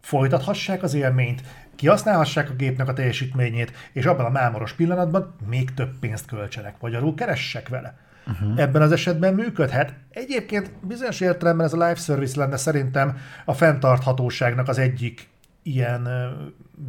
folytathassák 0.00 0.82
az 0.82 0.94
élményt, 0.94 1.42
kihasználhassák 1.82 2.50
a 2.50 2.54
gépnek 2.54 2.88
a 2.88 2.92
teljesítményét, 2.92 3.72
és 3.92 4.06
abban 4.06 4.24
a 4.24 4.30
mámoros 4.30 4.72
pillanatban 4.72 5.34
még 5.46 5.74
több 5.74 5.98
pénzt 6.00 6.26
költsenek, 6.26 6.74
magyarul 6.80 7.14
keressek 7.14 7.68
vele. 7.68 7.98
Uh-huh. 8.26 8.60
Ebben 8.60 8.82
az 8.82 8.92
esetben 8.92 9.34
működhet. 9.34 9.94
Egyébként 10.10 10.70
bizonyos 10.80 11.20
értelemben 11.20 11.66
ez 11.66 11.72
a 11.72 11.76
live 11.76 11.94
service 11.94 12.40
lenne 12.40 12.56
szerintem 12.56 13.18
a 13.44 13.52
fenntarthatóságnak 13.52 14.68
az 14.68 14.78
egyik 14.78 15.28
ilyen 15.62 16.08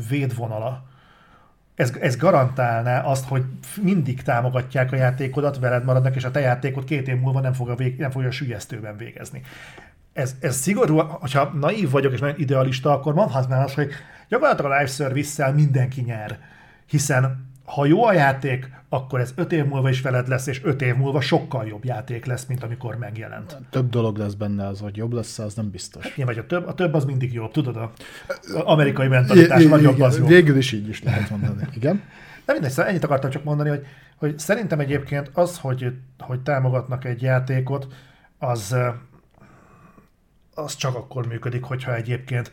védvonala. 0.09 0.85
Ez, 1.75 1.93
ez 1.99 2.17
garantálná 2.17 3.01
azt, 3.01 3.27
hogy 3.27 3.43
mindig 3.81 4.21
támogatják 4.21 4.91
a 4.91 4.95
játékodat, 4.95 5.59
veled 5.59 5.83
maradnak, 5.83 6.15
és 6.15 6.23
a 6.23 6.31
te 6.31 6.39
játékot 6.39 6.83
két 6.83 7.07
év 7.07 7.19
múlva 7.19 7.39
nem 7.39 7.53
fogja, 7.53 7.75
vég, 7.75 7.97
nem 7.97 8.11
fogja 8.11 8.31
sülyeztőben 8.31 8.97
végezni. 8.97 9.41
Ez, 10.13 10.35
ez 10.39 10.55
szigorú, 10.55 10.97
hogyha 10.97 11.51
naív 11.53 11.89
vagyok 11.89 12.13
és 12.13 12.19
nagyon 12.19 12.39
idealista, 12.39 12.91
akkor 12.91 13.13
mondhatnám 13.13 13.63
azt, 13.63 13.75
hogy 13.75 13.91
Gyakorlatilag 14.33 14.71
a 14.71 14.75
live 14.75 14.89
service 14.89 15.51
mindenki 15.51 16.01
nyer, 16.01 16.39
hiszen 16.89 17.51
ha 17.65 17.85
jó 17.85 18.05
a 18.05 18.13
játék, 18.13 18.69
akkor 18.89 19.19
ez 19.19 19.33
öt 19.35 19.51
év 19.51 19.65
múlva 19.65 19.89
is 19.89 20.01
veled 20.01 20.27
lesz, 20.27 20.47
és 20.47 20.61
öt 20.63 20.81
év 20.81 20.95
múlva 20.95 21.21
sokkal 21.21 21.67
jobb 21.67 21.85
játék 21.85 22.25
lesz, 22.25 22.45
mint 22.45 22.63
amikor 22.63 22.97
megjelent. 22.97 23.57
Több 23.69 23.89
dolog 23.89 24.17
lesz 24.17 24.33
benne, 24.33 24.67
az, 24.67 24.79
hogy 24.79 24.97
jobb 24.97 25.11
lesz, 25.11 25.39
az 25.39 25.53
nem 25.53 25.69
biztos. 25.69 26.03
Hát, 26.03 26.25
vagy 26.25 26.37
a 26.37 26.45
több, 26.45 26.67
a 26.67 26.73
több 26.73 26.93
az 26.93 27.05
mindig 27.05 27.33
jobb, 27.33 27.51
tudod, 27.51 27.75
a, 27.75 27.91
a 28.53 28.71
amerikai 28.71 29.07
mentalitás 29.07 29.63
nagyobb 29.63 29.99
az 29.99 30.17
jobb. 30.17 30.27
Végül 30.27 30.57
is 30.57 30.71
így 30.71 30.89
is 30.89 31.03
lehet 31.03 31.29
mondani, 31.29 31.67
igen. 31.73 32.01
De 32.45 32.53
mindegy, 32.53 32.71
szóval 32.71 32.89
ennyit 32.89 33.03
akartam 33.03 33.29
csak 33.29 33.43
mondani, 33.43 33.69
hogy, 33.69 33.85
hogy 34.17 34.39
szerintem 34.39 34.79
egyébként 34.79 35.31
az, 35.33 35.57
hogy, 35.57 35.93
hogy 36.19 36.39
támogatnak 36.39 37.05
egy 37.05 37.21
játékot, 37.21 37.87
az, 38.37 38.75
az 40.53 40.75
csak 40.75 40.95
akkor 40.95 41.27
működik, 41.27 41.63
hogyha 41.63 41.95
egyébként 41.95 42.51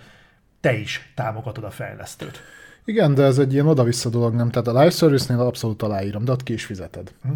te 0.61 0.73
is 0.73 1.12
támogatod 1.15 1.65
a 1.65 1.70
fejlesztőt. 1.70 2.41
Igen, 2.85 3.15
de 3.15 3.23
ez 3.23 3.39
egy 3.39 3.53
ilyen 3.53 3.66
oda-vissza 3.66 4.09
dolog, 4.09 4.35
nem? 4.35 4.51
Tehát 4.51 4.69
a 4.69 4.78
live 4.78 4.91
service-nél 4.91 5.41
abszolút 5.41 5.82
aláírom, 5.82 6.24
de 6.24 6.32
ott 6.32 6.43
ki 6.43 6.53
is 6.53 6.65
fizeted. 6.65 7.12
Hm. 7.23 7.31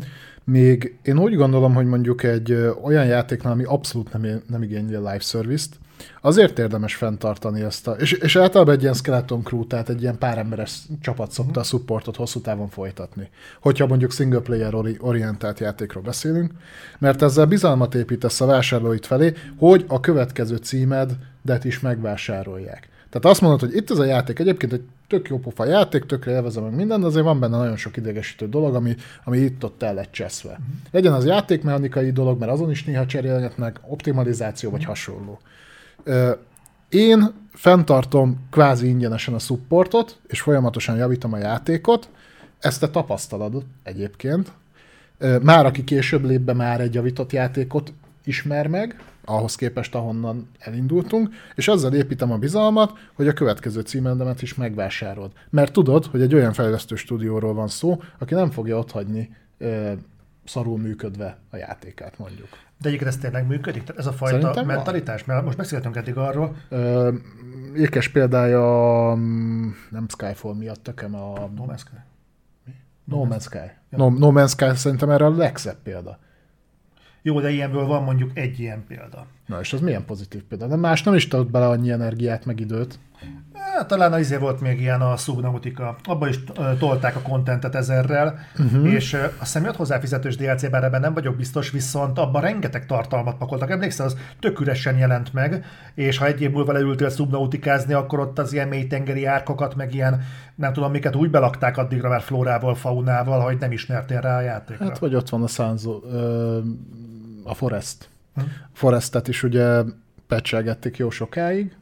Még 0.45 0.99
én 1.03 1.19
úgy 1.19 1.35
gondolom, 1.35 1.75
hogy 1.75 1.87
mondjuk 1.87 2.23
egy 2.23 2.53
olyan 2.83 3.07
játéknál, 3.07 3.53
ami 3.53 3.65
abszolút 3.65 4.13
nem, 4.13 4.43
nem 4.47 4.63
igényli 4.63 4.95
a 4.95 4.99
live 4.99 5.19
service-t, 5.19 5.79
azért 6.21 6.59
érdemes 6.59 6.95
fenntartani 6.95 7.63
ezt 7.63 7.89
a... 7.89 7.93
És, 7.93 8.13
és 8.13 8.37
általában 8.37 8.75
egy 8.75 8.83
ilyen 8.83 8.95
skeleton 8.95 9.43
crew, 9.43 9.67
tehát 9.67 9.89
egy 9.89 10.03
ilyen 10.03 10.19
pár 10.19 10.39
emberes 10.39 10.79
csapat 11.01 11.31
szokta 11.31 11.61
a 11.61 11.63
supportot 11.63 12.17
hosszú 12.17 12.41
távon 12.41 12.69
folytatni. 12.69 13.29
Hogyha 13.61 13.87
mondjuk 13.87 14.13
single 14.13 14.41
player 14.41 14.75
orientált 14.99 15.61
játékról 15.61 16.03
beszélünk, 16.03 16.53
mert 16.99 17.23
ezzel 17.23 17.47
bizalmat 17.47 17.95
építesz 17.95 18.41
a 18.41 18.47
vásárlóit 18.47 19.07
felé, 19.07 19.33
hogy 19.59 19.85
a 19.89 20.01
következő 20.01 20.57
címedet 20.57 21.65
is 21.65 21.81
megvásárolják. 21.81 22.89
Tehát 23.15 23.31
azt 23.31 23.41
mondod, 23.41 23.61
hogy 23.61 23.77
itt 23.77 23.91
ez 23.91 23.99
a 23.99 24.05
játék 24.05 24.39
egyébként 24.39 24.73
egy 24.73 24.82
tök 25.09 25.28
jó 25.28 25.39
pofa 25.39 25.65
játék, 25.65 26.05
tökre 26.05 26.32
élvezem 26.32 26.62
meg 26.62 26.74
minden, 26.74 27.01
de 27.01 27.07
azért 27.07 27.24
van 27.24 27.41
benne 27.41 27.57
nagyon 27.57 27.77
sok 27.77 27.97
idegesítő 27.97 28.49
dolog, 28.49 28.74
ami, 28.74 28.95
ami 29.24 29.39
itt-ott 29.39 29.82
el 29.82 29.95
lett 29.95 30.12
cseszve. 30.12 30.51
Uh-huh. 30.51 30.65
Legyen 30.91 31.12
az 31.12 31.24
játékmechanikai 31.24 32.11
dolog, 32.11 32.39
mert 32.39 32.53
azon 32.53 32.70
is 32.70 32.85
néha 32.85 33.07
cserélgetnek, 33.07 33.81
optimalizáció 33.86 34.70
vagy 34.70 34.85
hasonló. 34.85 35.41
Én 36.89 37.32
fenntartom 37.53 38.47
kvázi 38.51 38.89
ingyenesen 38.89 39.35
a 39.35 39.39
supportot, 39.39 40.19
és 40.27 40.41
folyamatosan 40.41 40.97
javítom 40.97 41.32
a 41.32 41.39
játékot. 41.39 42.09
Ezt 42.59 42.81
te 42.81 42.89
tapasztalod 42.89 43.65
egyébként. 43.82 44.53
Már 45.43 45.66
aki 45.66 45.85
később 45.85 46.24
lép 46.24 46.41
be 46.41 46.53
már 46.53 46.81
egy 46.81 46.95
javított 46.95 47.32
játékot 47.32 47.93
ismer 48.24 48.66
meg, 48.66 49.03
ahhoz 49.25 49.55
képest, 49.55 49.95
ahonnan 49.95 50.51
elindultunk, 50.59 51.29
és 51.55 51.69
azzal 51.69 51.95
építem 51.95 52.33
a 52.33 52.39
bizalmat, 52.39 52.93
hogy 53.15 53.29
a 53.29 53.33
következő 53.33 53.81
címendemet 53.81 54.43
is 54.43 54.55
megvásárolod. 54.55 55.33
Mert 55.51 55.73
tudod, 55.73 56.07
hogy 56.07 56.23
egy 56.23 56.35
olyan 56.35 56.53
fejlesztő 56.53 56.95
stúdióról 56.95 57.55
van 57.55 57.69
szó, 57.69 58.03
aki 58.19 58.35
nem 58.35 58.51
fogja 58.51 58.79
otthagyni 58.79 59.37
ö, 59.59 59.93
szarul 60.45 60.79
működve 60.79 61.39
a 61.51 61.57
játékát, 61.57 62.19
mondjuk. 62.19 62.49
De 62.81 62.89
egyébként 62.89 63.11
ez 63.11 63.17
tényleg 63.17 63.47
működik? 63.47 63.85
Tehát 63.85 64.01
ez 64.01 64.07
a 64.07 64.13
fajta 64.13 64.41
Szerintem 64.41 64.67
mentalitás? 64.67 65.25
Mert 65.25 65.45
most 65.45 65.57
beszéltünk 65.57 65.97
eddig 65.97 66.17
arról. 66.17 66.57
Ö, 66.69 67.13
ékes 67.77 68.09
példája 68.09 69.15
nem 69.91 70.07
Skyfall 70.09 70.55
miatt, 70.55 70.83
tökem 70.83 71.15
a... 71.15 71.51
No 71.57 71.65
Man's 71.67 71.79
Sky. 71.79 71.97
Mi? 72.65 72.73
No 73.05 73.27
Man's 73.31 73.43
Sky. 73.43 73.71
No, 73.89 74.11
no 74.11 74.31
Man's 74.33 74.51
Sky 74.51 74.77
szerintem 74.77 75.11
erre 75.11 75.25
a 75.25 75.37
legszebb 75.37 75.77
példa. 75.83 76.19
Jó, 77.27 77.41
de 77.41 77.51
ilyenből 77.51 77.87
van 77.87 78.03
mondjuk 78.03 78.31
egy 78.35 78.61
ilyen 78.61 78.85
példa. 78.89 79.27
Na 79.47 79.61
és 79.61 79.73
az 79.73 79.81
milyen 79.81 80.05
pozitív 80.05 80.43
példa? 80.43 80.67
De 80.67 80.77
más 80.77 81.03
nem 81.03 81.15
is 81.15 81.29
tudott 81.29 81.51
bele 81.51 81.69
annyi 81.69 81.91
energiát, 81.91 82.45
meg 82.45 82.61
időt. 82.61 82.99
Hát, 83.53 83.89
talán 83.89 84.13
az 84.13 84.21
izé 84.21 84.37
volt 84.37 84.61
még 84.61 84.81
ilyen 84.81 85.01
a 85.01 85.17
Subnautica, 85.17 85.97
abban 86.05 86.29
is 86.29 86.39
tolták 86.79 87.17
a 87.17 87.21
kontentet 87.21 87.75
ezerrel, 87.75 88.39
uh-huh. 88.59 88.93
és 88.93 89.15
azt 89.15 89.39
hiszem 89.39 89.65
jött 89.65 89.77
hozzá 89.77 89.99
fizetős 89.99 90.37
DLC, 90.37 90.71
bár 90.71 90.85
ebben 90.85 91.01
nem 91.01 91.15
vagyok 91.15 91.37
biztos, 91.37 91.71
viszont 91.71 92.19
abban 92.19 92.43
rengeteg 92.43 92.87
tartalmat 92.87 93.37
pakoltak. 93.37 93.71
Emlékszel, 93.71 94.07
az 94.07 94.17
tök 94.41 94.61
üresen 94.61 94.97
jelent 94.97 95.33
meg, 95.33 95.65
és 95.95 96.19
ha 96.19 96.27
egy 96.27 96.41
év 96.41 96.51
múlva 96.51 96.73
leültél 96.73 97.11
Subnautikázni, 97.11 97.93
akkor 97.93 98.19
ott 98.19 98.39
az 98.39 98.53
ilyen 98.53 98.69
mélytengeri 98.69 99.25
árkokat, 99.25 99.75
meg 99.75 99.95
ilyen 99.95 100.23
nem 100.55 100.73
tudom 100.73 100.91
miket 100.91 101.17
úgy 101.17 101.31
belakták 101.31 101.77
addigra 101.77 102.09
már 102.09 102.23
flórával, 102.23 102.75
faunával, 102.75 103.41
hogy 103.41 103.57
nem 103.61 103.73
ismertél 103.73 104.21
rá 104.21 104.37
a 104.37 104.41
játékra. 104.41 104.85
Hát 104.85 104.99
vagy 104.99 105.15
ott 105.15 105.29
van 105.29 105.43
a 105.43 105.47
Sanzo, 105.47 106.01
a 107.45 107.55
Forest. 107.55 108.09
Hm. 108.35 108.43
Forestet 108.73 109.29
is 109.29 109.43
ugye 109.43 109.83
pecselgették 110.27 110.97
jó 110.97 111.11
sokáig, 111.11 111.77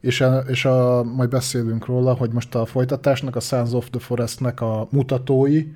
és, 0.00 0.20
a, 0.20 0.38
és 0.38 0.64
a, 0.64 1.02
majd 1.02 1.28
beszélünk 1.28 1.86
róla, 1.86 2.14
hogy 2.14 2.32
most 2.32 2.54
a 2.54 2.66
folytatásnak, 2.66 3.36
a 3.36 3.40
Sons 3.40 3.72
of 3.72 3.90
the 3.90 4.00
Forestnek 4.00 4.60
a 4.60 4.88
mutatói, 4.90 5.66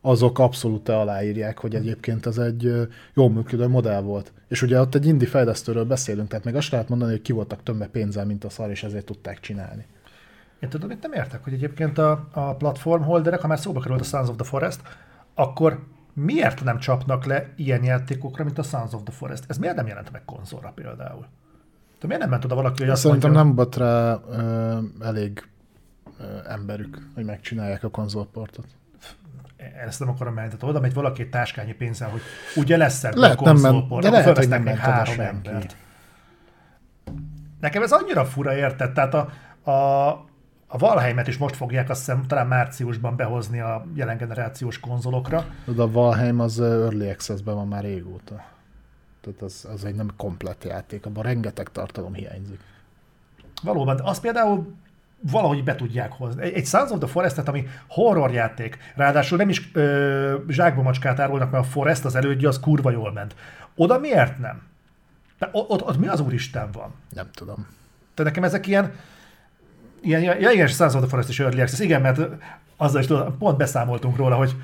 azok 0.00 0.38
abszolút 0.38 0.88
aláírják, 0.88 1.58
hogy 1.58 1.74
egyébként 1.74 2.26
ez 2.26 2.38
egy 2.38 2.88
jól 3.14 3.30
működő 3.30 3.68
modell 3.68 4.00
volt. 4.00 4.32
És 4.48 4.62
ugye 4.62 4.80
ott 4.80 4.94
egy 4.94 5.06
indi 5.06 5.26
fejlesztőről 5.26 5.84
beszélünk, 5.84 6.28
tehát 6.28 6.44
még 6.44 6.54
azt 6.54 6.70
lehet 6.70 6.88
mondani, 6.88 7.10
hogy 7.10 7.22
ki 7.22 7.32
voltak 7.32 7.62
tömve 7.62 7.86
pénzzel, 7.86 8.26
mint 8.26 8.44
a 8.44 8.50
szar, 8.50 8.70
és 8.70 8.82
ezért 8.82 9.04
tudták 9.04 9.40
csinálni. 9.40 9.86
Én 10.60 10.68
tudom, 10.68 10.90
itt 10.90 11.02
nem 11.02 11.12
értek, 11.12 11.44
hogy 11.44 11.52
egyébként 11.52 11.98
a, 11.98 12.28
a 12.32 12.54
platform 12.54 13.02
holderek, 13.02 13.40
ha 13.40 13.46
már 13.46 13.58
szóba 13.58 13.80
került 13.80 14.00
a 14.00 14.04
Sons 14.04 14.28
of 14.28 14.36
the 14.36 14.44
Forest, 14.44 14.80
akkor 15.34 15.86
miért 16.14 16.64
nem 16.64 16.78
csapnak 16.78 17.24
le 17.24 17.48
ilyen 17.56 17.84
játékokra, 17.84 18.44
mint 18.44 18.58
a 18.58 18.62
Sons 18.62 18.92
of 18.92 19.02
the 19.04 19.12
Forest? 19.12 19.44
Ez 19.48 19.58
miért 19.58 19.76
nem 19.76 19.86
jelent 19.86 20.12
meg 20.12 20.24
konzolra 20.24 20.72
például? 20.74 21.26
De 22.00 22.06
miért 22.06 22.22
nem 22.22 22.30
ment 22.30 22.44
oda 22.44 22.54
valaki, 22.54 22.80
hogy 22.80 22.90
azt 22.90 23.02
Szerintem 23.02 23.32
mondja, 23.32 23.46
nem 23.46 23.56
volt 23.56 23.76
rá 23.76 24.20
ö, 24.28 24.78
elég 25.00 25.48
ö, 26.18 26.24
emberük, 26.48 27.08
hogy 27.14 27.24
megcsinálják 27.24 27.84
a 27.84 27.88
konzolportot. 27.88 28.66
Ezt 29.86 30.00
nem 30.00 30.08
akarom 30.08 30.34
menni. 30.34 30.46
Tehát 30.46 30.62
oda 30.62 30.80
megy 30.80 30.94
valaki 30.94 31.22
egy 31.22 31.30
táskányi 31.30 31.72
pénzzel, 31.72 32.08
hogy 32.08 32.20
ugye 32.54 32.76
lesz 32.76 33.04
ebben 33.04 33.30
a 33.30 33.34
konzolport, 33.34 34.02
de 34.02 34.10
lehet, 34.10 34.36
hogy 34.36 34.48
nem 34.48 34.62
ment 34.62 34.78
három 34.78 35.20
embert. 35.20 35.76
Nekem 37.60 37.82
ez 37.82 37.92
annyira 37.92 38.24
fura 38.24 38.56
érted, 38.56 38.92
tehát 38.92 39.14
a, 39.14 39.30
a, 39.70 40.24
a 40.74 40.78
Valheimet 40.78 41.28
is 41.28 41.36
most 41.36 41.56
fogják 41.56 41.90
azt 41.90 41.98
hiszem 41.98 42.26
talán 42.26 42.46
márciusban 42.46 43.16
behozni 43.16 43.60
a 43.60 43.86
jelen 43.94 44.16
generációs 44.16 44.80
konzolokra. 44.80 45.46
De 45.64 45.82
a 45.82 45.90
Valheim 45.90 46.40
az 46.40 46.60
Early 46.60 47.10
Access-ben 47.10 47.54
van 47.54 47.68
már 47.68 47.82
régóta. 47.82 48.44
Tehát 49.20 49.42
az, 49.42 49.66
az 49.72 49.84
egy 49.84 49.94
nem 49.94 50.10
komplett 50.16 50.64
játék, 50.64 51.06
abban 51.06 51.22
rengeteg 51.22 51.68
tartalom 51.68 52.14
hiányzik. 52.14 52.60
Valóban, 53.62 54.00
azt 54.00 54.20
például 54.20 54.74
valahogy 55.20 55.64
be 55.64 55.74
tudják 55.74 56.12
hozni. 56.12 56.42
Egy, 56.42 56.52
egy 56.52 56.66
Sons 56.66 56.90
of 56.90 56.98
the 56.98 57.08
Forest-et, 57.08 57.48
ami 57.48 57.66
horrorjáték, 57.88 58.78
ráadásul 58.94 59.38
nem 59.38 59.48
is 59.48 59.70
ö, 59.72 60.36
zsákba 60.48 60.82
macskát 60.82 61.20
árulnak, 61.20 61.50
mert 61.50 61.64
a 61.64 61.68
Forest 61.68 62.04
az 62.04 62.14
elődje 62.14 62.48
az 62.48 62.60
kurva 62.60 62.90
jól 62.90 63.12
ment. 63.12 63.34
Oda 63.76 63.98
miért 63.98 64.38
nem? 64.38 64.62
De 65.38 65.48
ott, 65.52 65.70
ott, 65.70 65.82
ott 65.82 65.98
mi 65.98 66.06
az 66.06 66.20
úristen 66.20 66.70
van? 66.72 66.94
Nem 67.10 67.30
tudom. 67.34 67.66
De 68.14 68.22
nekem 68.22 68.44
ezek 68.44 68.66
ilyen, 68.66 68.92
ilyen, 70.04 70.40
ja 70.40 70.50
igen, 70.50 70.66
Sons 70.66 70.94
of 70.94 71.00
the 71.00 71.08
Forest 71.08 71.28
is 71.28 71.40
Early 71.40 71.60
Access, 71.60 71.80
igen, 71.80 72.00
mert 72.00 72.20
azzal 72.76 73.00
is 73.00 73.06
tudom, 73.06 73.38
pont 73.38 73.56
beszámoltunk 73.56 74.16
róla, 74.16 74.36
hogy 74.36 74.56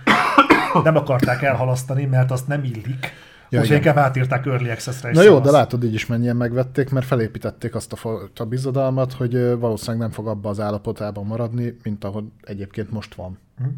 nem 0.85 0.97
akarták 0.97 1.43
elhalasztani, 1.43 2.05
mert 2.05 2.31
azt 2.31 2.47
nem 2.47 2.65
illik. 2.65 3.13
Ja, 3.49 3.61
Úgyhogy 3.61 3.77
inkább 3.77 3.97
átírták 3.97 4.47
Early 4.47 4.71
Access-re. 4.71 5.11
Na 5.11 5.23
jó, 5.23 5.39
de 5.39 5.51
látod, 5.51 5.85
így 5.85 5.95
is 5.95 6.07
mennyien 6.07 6.37
megvették, 6.37 6.91
mert 6.91 7.07
felépítették 7.07 7.75
azt 7.75 7.93
a 7.93 7.97
fajta 7.97 8.45
bizodalmat, 8.45 9.13
hogy 9.13 9.59
valószínűleg 9.59 10.01
nem 10.01 10.11
fog 10.11 10.29
abba 10.29 10.49
az 10.49 10.61
állapotában 10.61 11.27
maradni, 11.27 11.77
mint 11.83 12.05
ahogy 12.05 12.25
egyébként 12.43 12.91
most 12.91 13.15
van. 13.15 13.39
Uh-huh. 13.59 13.75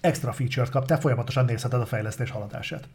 Extra 0.00 0.32
feature-t 0.32 0.70
kap, 0.70 0.86
te 0.86 0.96
folyamatosan 0.96 1.44
nézheted 1.44 1.80
a 1.80 1.86
fejlesztés 1.86 2.30
haladását. 2.30 2.88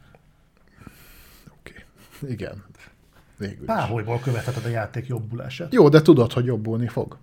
Oké, 1.60 1.86
okay. 2.18 2.32
igen. 2.32 2.64
Végül 3.38 3.66
Páholyból 3.66 4.20
követheted 4.20 4.66
a 4.66 4.70
játék 4.70 5.08
jobbulását. 5.08 5.74
Jó, 5.74 5.90
de 5.90 6.02
tudod, 6.02 6.34
hogy 6.34 6.46
jobbulni 6.46 6.88
fog. 6.88 7.18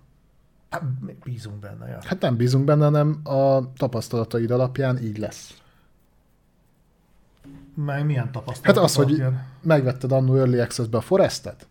Hát, 0.71 0.83
bízunk 1.23 1.59
benne, 1.59 1.87
ja. 1.87 1.97
Hát 2.05 2.21
nem 2.21 2.35
bízunk 2.35 2.65
benne, 2.65 2.83
hanem 2.83 3.19
a 3.23 3.73
tapasztalataid 3.73 4.51
alapján 4.51 4.97
így 4.97 5.17
lesz. 5.17 5.61
Meg 7.75 8.05
milyen 8.05 8.31
tapasztalat? 8.31 8.75
Hát 8.75 8.85
az, 8.85 8.95
hogy 8.95 9.11
ilyen? 9.11 9.45
megvetted 9.61 10.11
annó 10.11 10.35
Early 10.35 10.59
Access-be 10.59 10.97
a 10.97 11.01
Forestet, 11.01 11.67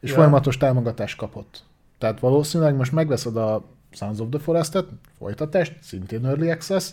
és 0.00 0.08
ja. 0.08 0.14
folyamatos 0.14 0.56
támogatást 0.56 1.16
kapott. 1.16 1.62
Tehát 1.98 2.20
valószínűleg 2.20 2.76
most 2.76 2.92
megveszed 2.92 3.36
a 3.36 3.64
Sons 3.92 4.18
of 4.18 4.28
the 4.30 4.38
Forest-et, 4.38 4.84
folytatást, 5.18 5.76
szintén 5.82 6.26
Early 6.26 6.50
Access. 6.50 6.92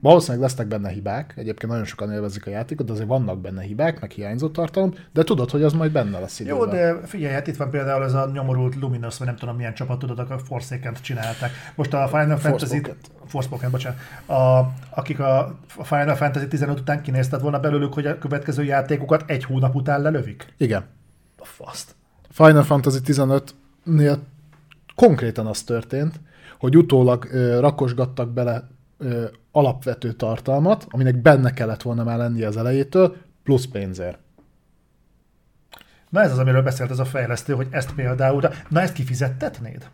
Valószínűleg 0.00 0.40
lesznek 0.40 0.66
benne 0.66 0.88
hibák, 0.88 1.32
egyébként 1.36 1.72
nagyon 1.72 1.86
sokan 1.86 2.12
élvezik 2.12 2.46
a 2.46 2.50
játékot, 2.50 2.86
de 2.86 2.92
azért 2.92 3.08
vannak 3.08 3.40
benne 3.40 3.62
hibák, 3.62 4.00
meg 4.00 4.10
hiányzott 4.10 4.52
tartalom, 4.52 4.94
de 5.12 5.22
tudod, 5.22 5.50
hogy 5.50 5.62
az 5.62 5.72
majd 5.72 5.92
benne 5.92 6.18
lesz 6.18 6.40
időben. 6.40 6.58
Jó, 6.58 6.64
de 6.64 7.06
figyelj, 7.06 7.32
hát 7.32 7.46
itt 7.46 7.56
van 7.56 7.70
például 7.70 8.04
ez 8.04 8.14
a 8.14 8.30
nyomorult 8.32 8.74
Luminous, 8.74 9.18
vagy 9.18 9.26
nem 9.26 9.36
tudom 9.36 9.56
milyen 9.56 9.74
csapat, 9.74 9.98
tudod, 9.98 10.18
a 10.18 10.38
forsaken 10.38 10.96
csinálták. 11.00 11.50
Most 11.74 11.94
a 11.94 12.08
Final 12.08 12.36
Fantasy... 12.36 12.82
Forspoken, 13.26 13.70
bocsánat. 13.70 13.98
A, 14.26 14.72
akik 14.90 15.18
a 15.20 15.58
Final 15.66 16.14
Fantasy 16.14 16.48
15 16.48 16.80
után 16.80 17.02
kinézted 17.02 17.40
volna 17.40 17.60
belőlük, 17.60 17.94
hogy 17.94 18.06
a 18.06 18.18
következő 18.18 18.64
játékokat 18.64 19.30
egy 19.30 19.44
hónap 19.44 19.74
után 19.74 20.02
lelövik? 20.02 20.54
Igen. 20.56 20.84
A 21.38 21.44
faszt. 21.44 21.94
Final 22.30 22.62
Fantasy 22.62 22.98
15-nél 23.04 24.16
konkrétan 24.94 25.46
az 25.46 25.62
történt, 25.62 26.20
hogy 26.58 26.76
utólag 26.76 27.28
ö, 27.30 27.60
rakosgattak 27.60 28.32
bele 28.32 28.68
ö, 28.98 29.24
alapvető 29.52 30.12
tartalmat, 30.12 30.86
aminek 30.88 31.22
benne 31.22 31.50
kellett 31.50 31.82
volna 31.82 32.04
már 32.04 32.18
lenni 32.18 32.42
az 32.42 32.56
elejétől, 32.56 33.16
plusz 33.42 33.66
pénzért. 33.66 34.18
Na 36.08 36.20
ez 36.20 36.32
az, 36.32 36.38
amiről 36.38 36.62
beszélt 36.62 36.90
ez 36.90 36.98
a 36.98 37.04
fejlesztő, 37.04 37.54
hogy 37.54 37.66
ezt 37.70 37.94
például, 37.94 38.42
na 38.68 38.80
ezt 38.80 38.92
kifizettetnéd? 38.92 39.88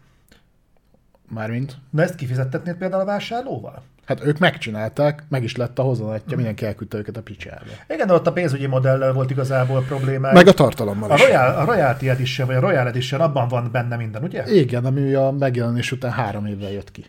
Mármint? 1.29 1.77
Na 1.91 2.03
ezt 2.03 2.15
kifizettetnéd 2.15 2.77
például 2.77 3.03
a 3.03 3.05
vásárlóval? 3.05 3.83
Hát 4.05 4.25
ők 4.25 4.39
megcsinálták, 4.39 5.23
meg 5.29 5.43
is 5.43 5.57
lett 5.57 5.79
a 5.79 5.83
hozanatja, 5.83 6.33
mm. 6.33 6.37
mindenki 6.37 6.65
elküldte 6.65 6.99
őket 6.99 7.17
a 7.17 7.23
picsába. 7.23 7.65
Igen, 7.89 8.07
de 8.07 8.13
ott 8.13 8.27
a 8.27 8.33
pénzügyi 8.33 8.67
modellel 8.67 9.13
volt 9.13 9.31
igazából 9.31 9.83
probléma. 9.83 10.33
Meg 10.33 10.47
a 10.47 10.53
tartalommal 10.53 11.11
a 11.11 11.15
is. 11.15 11.23
Royal, 11.23 11.57
a 11.57 11.65
Royalty 11.65 12.09
Edition, 12.09 12.47
vagy 12.47 12.57
a 12.57 12.61
Royal 12.61 12.87
Edition, 12.87 13.21
abban 13.21 13.49
van 13.49 13.69
benne 13.73 13.97
minden, 13.97 14.23
ugye? 14.23 14.45
Igen, 14.53 14.85
ami 14.85 15.15
a 15.15 15.31
megjelenés 15.31 15.93
után 15.93 16.11
három 16.11 16.47
évvel 16.47 16.71
jött 16.71 16.91
ki. 16.91 17.05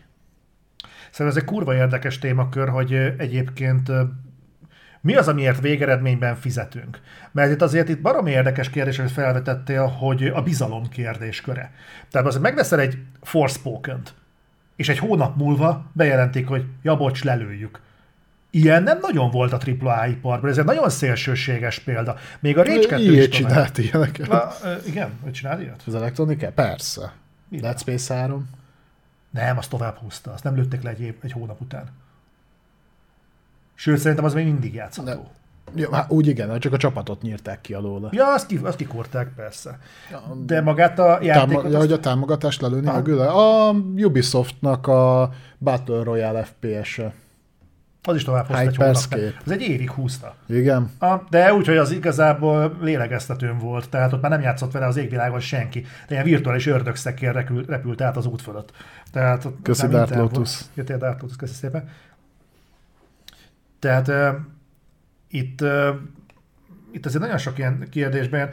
Szerintem 1.10 1.26
ez 1.26 1.36
egy 1.36 1.44
kurva 1.44 1.74
érdekes 1.74 2.18
témakör, 2.18 2.68
hogy 2.68 2.92
egyébként 3.18 3.90
mi 5.06 5.14
az, 5.14 5.28
amiért 5.28 5.60
végeredményben 5.60 6.36
fizetünk? 6.36 7.00
Mert 7.32 7.50
itt 7.52 7.62
azért 7.62 7.88
itt 7.88 8.00
baromi 8.00 8.30
érdekes 8.30 8.70
kérdés, 8.70 8.96
hogy 8.96 9.10
felvetettél, 9.10 9.86
hogy 9.86 10.26
a 10.26 10.42
bizalom 10.42 10.88
kérdésköre. 10.88 11.72
Tehát 12.10 12.26
az, 12.26 12.38
megveszel 12.38 12.80
egy 12.80 12.98
Forspoken-t, 13.22 14.14
és 14.76 14.88
egy 14.88 14.98
hónap 14.98 15.36
múlva 15.36 15.90
bejelentik, 15.92 16.48
hogy 16.48 16.64
ja, 16.82 16.96
bocs, 16.96 17.24
lelőjük. 17.24 17.80
Ilyen 18.50 18.82
nem 18.82 18.98
nagyon 19.00 19.30
volt 19.30 19.52
a 19.52 19.60
AAA 19.80 20.06
iparban, 20.06 20.50
ez 20.50 20.58
egy 20.58 20.64
nagyon 20.64 20.90
szélsőséges 20.90 21.78
példa. 21.78 22.16
Még 22.40 22.58
a 22.58 22.62
Rage 22.62 22.86
2 22.86 23.16
is 23.16 23.28
csinált 23.28 23.78
ilyeneket. 23.78 24.28
Na, 24.28 24.48
igen, 24.86 25.10
hogy 25.22 25.32
csinált 25.32 25.60
ilyet? 25.60 25.82
Az 25.86 25.94
elektronika? 25.94 26.50
Persze. 26.50 27.12
Dead 27.48 27.78
Space 27.78 28.14
3. 28.14 28.48
Nem, 29.30 29.58
azt 29.58 29.70
tovább 29.70 29.96
húzta, 29.96 30.32
azt 30.32 30.44
nem 30.44 30.54
lőttek 30.54 30.82
le 30.82 30.90
egy, 30.90 31.00
év, 31.00 31.14
egy 31.22 31.32
hónap 31.32 31.60
után. 31.60 31.84
Sőt, 33.78 33.98
szerintem 33.98 34.24
az 34.24 34.34
még 34.34 34.44
mindig 34.44 34.74
játszható. 34.74 35.10
Ne. 35.10 35.80
Ja, 35.80 35.94
hát 35.94 36.10
úgy 36.10 36.26
igen, 36.26 36.58
csak 36.58 36.72
a 36.72 36.76
csapatot 36.76 37.22
nyírták 37.22 37.60
ki 37.60 37.74
alóla. 37.74 38.08
Ja, 38.12 38.32
azt, 38.32 38.46
ki, 38.46 38.60
azt 38.62 38.76
kikorták, 38.76 39.28
persze. 39.36 39.78
De 40.44 40.60
magát 40.60 40.98
a 40.98 41.18
játékot... 41.22 41.62
Táma, 41.62 41.74
ja, 41.74 41.78
hogy 41.78 41.92
a 41.92 42.00
támogatást 42.00 42.60
lelőni 42.60 42.86
a 42.86 43.02
güle. 43.02 43.28
A 43.28 43.70
Ubisoftnak 43.96 44.86
a 44.86 45.30
Battle 45.58 46.02
Royale 46.02 46.44
FPS-e. 46.44 47.12
Az 48.02 48.14
is 48.14 48.24
tovább 48.24 48.46
hozta 48.46 48.62
egy 48.62 48.76
hónap. 48.76 48.96
Ez 49.44 49.52
egy 49.52 49.60
évig 49.60 49.90
húzta. 49.90 50.34
Igen. 50.46 50.90
A, 50.98 51.14
de 51.30 51.54
úgy, 51.54 51.66
hogy 51.66 51.76
az 51.76 51.90
igazából 51.90 52.76
lélegeztetőn 52.80 53.58
volt, 53.58 53.88
tehát 53.88 54.12
ott 54.12 54.20
már 54.20 54.30
nem 54.30 54.40
játszott 54.40 54.72
vele 54.72 54.86
az 54.86 54.96
égvilágon 54.96 55.40
senki. 55.40 55.80
De 55.80 56.14
ilyen 56.14 56.24
virtuális 56.24 56.66
ördögszekér 56.66 57.32
repült, 57.32 57.68
repült 57.68 58.00
át 58.00 58.16
az 58.16 58.26
út 58.26 58.42
fölött. 58.42 58.72
Tehát, 59.12 59.48
Köszi 59.62 59.86
Dark 59.86 60.14
Lotus. 60.14 60.60
Jöttél 60.74 60.98
Dark 60.98 61.20
Lotus, 61.20 61.36
köszi 61.36 61.54
szépen. 61.54 61.88
Tehát 63.78 64.08
uh, 64.08 64.28
itt, 65.28 65.60
uh, 65.60 65.88
itt 66.92 67.06
azért 67.06 67.22
nagyon 67.22 67.38
sok 67.38 67.58
ilyen 67.58 67.86
kérdésben, 67.90 68.50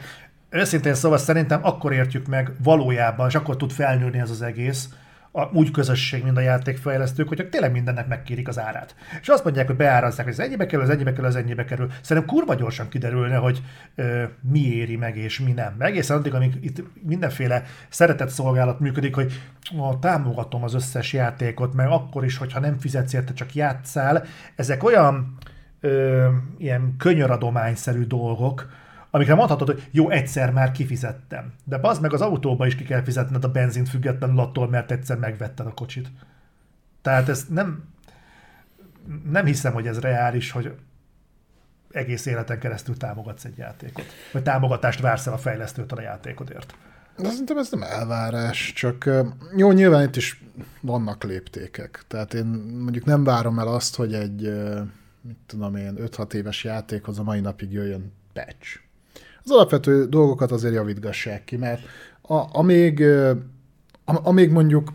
őszintén 0.50 0.94
szóval 0.94 1.18
szerintem 1.18 1.60
akkor 1.62 1.92
értjük 1.92 2.26
meg 2.26 2.52
valójában, 2.62 3.28
és 3.28 3.34
akkor 3.34 3.56
tud 3.56 3.70
felnőni 3.70 4.18
ez 4.18 4.30
az 4.30 4.42
egész, 4.42 4.88
a, 5.36 5.48
úgy 5.52 5.70
közösség, 5.70 6.24
mint 6.24 6.36
a 6.36 6.40
játékfejlesztők, 6.40 7.28
hogy 7.28 7.48
tényleg 7.48 7.72
mindennek 7.72 8.08
megkérik 8.08 8.48
az 8.48 8.58
árát. 8.58 8.94
És 9.20 9.28
azt 9.28 9.44
mondják, 9.44 9.66
hogy 9.66 9.76
beárazzák, 9.76 10.24
hogy 10.24 10.32
ez 10.32 10.38
ennyibe 10.38 10.66
kerül, 10.66 10.84
ez 10.84 10.90
ennyibe 10.90 11.12
kerül, 11.12 11.26
ez 11.26 11.34
ennyibe 11.34 11.64
kerül. 11.64 11.90
Szerintem 12.02 12.34
kurva 12.34 12.54
gyorsan 12.54 12.88
kiderülne, 12.88 13.36
hogy 13.36 13.62
ö, 13.94 14.22
mi 14.40 14.58
éri 14.58 14.96
meg 14.96 15.16
és 15.16 15.40
mi 15.40 15.52
nem. 15.52 15.74
Egészen 15.78 16.16
addig, 16.16 16.34
amíg 16.34 16.58
itt 16.60 16.82
mindenféle 17.02 17.62
szeretett 17.88 18.28
szolgálat 18.28 18.80
működik, 18.80 19.14
hogy 19.14 19.32
ó, 19.78 19.94
támogatom 19.94 20.62
az 20.62 20.74
összes 20.74 21.12
játékot, 21.12 21.74
mert 21.74 21.90
akkor 21.90 22.24
is, 22.24 22.36
hogyha 22.36 22.60
nem 22.60 22.78
fizetsz 22.78 23.12
érte, 23.12 23.32
csak 23.32 23.54
játszál. 23.54 24.24
Ezek 24.56 24.84
olyan 24.84 25.36
ö, 25.80 26.28
ilyen 26.58 26.94
könyöradományszerű 26.98 28.02
dolgok, 28.02 28.68
amikre 29.14 29.34
mondhatod, 29.34 29.68
hogy 29.68 29.88
jó, 29.90 30.10
egyszer 30.10 30.52
már 30.52 30.72
kifizettem. 30.72 31.52
De 31.64 31.78
bazd 31.78 32.02
meg 32.02 32.12
az 32.12 32.20
autóba 32.20 32.66
is 32.66 32.76
ki 32.76 32.84
kell 32.84 33.02
fizetned 33.02 33.44
a 33.44 33.50
benzint 33.50 33.88
függetlenül 33.88 34.38
attól, 34.40 34.68
mert 34.68 34.90
egyszer 34.90 35.18
megvetted 35.18 35.66
a 35.66 35.74
kocsit. 35.74 36.08
Tehát 37.02 37.28
ez 37.28 37.44
nem, 37.48 37.84
nem 39.30 39.44
hiszem, 39.44 39.72
hogy 39.72 39.86
ez 39.86 39.98
reális, 40.00 40.50
hogy 40.50 40.74
egész 41.90 42.26
életen 42.26 42.58
keresztül 42.58 42.96
támogatsz 42.96 43.44
egy 43.44 43.56
játékot. 43.56 44.04
Vagy 44.32 44.42
támogatást 44.42 45.00
vársz 45.00 45.26
el 45.26 45.32
a 45.32 45.38
fejlesztőtől 45.38 45.98
a 45.98 46.02
játékodért. 46.02 46.74
De 47.16 47.28
szerintem 47.28 47.58
ez 47.58 47.70
nem 47.70 47.82
elvárás, 47.82 48.72
csak 48.72 49.10
jó, 49.56 49.72
nyilván 49.72 50.06
itt 50.06 50.16
is 50.16 50.42
vannak 50.80 51.24
léptékek. 51.24 52.04
Tehát 52.08 52.34
én 52.34 52.46
mondjuk 52.78 53.04
nem 53.04 53.24
várom 53.24 53.58
el 53.58 53.68
azt, 53.68 53.96
hogy 53.96 54.14
egy, 54.14 54.52
mit 55.20 55.38
tudom 55.46 55.76
én, 55.76 55.94
5-6 55.98 56.32
éves 56.32 56.64
játékhoz 56.64 57.18
a 57.18 57.22
mai 57.22 57.40
napig 57.40 57.72
jöjjön 57.72 58.12
patch 58.32 58.82
az 59.44 59.50
alapvető 59.50 60.06
dolgokat 60.06 60.52
azért 60.52 60.74
javítgassák 60.74 61.44
ki, 61.44 61.56
mert 61.56 61.82
a, 62.22 62.58
amíg, 62.58 63.04
amíg 64.04 64.50
mondjuk 64.50 64.92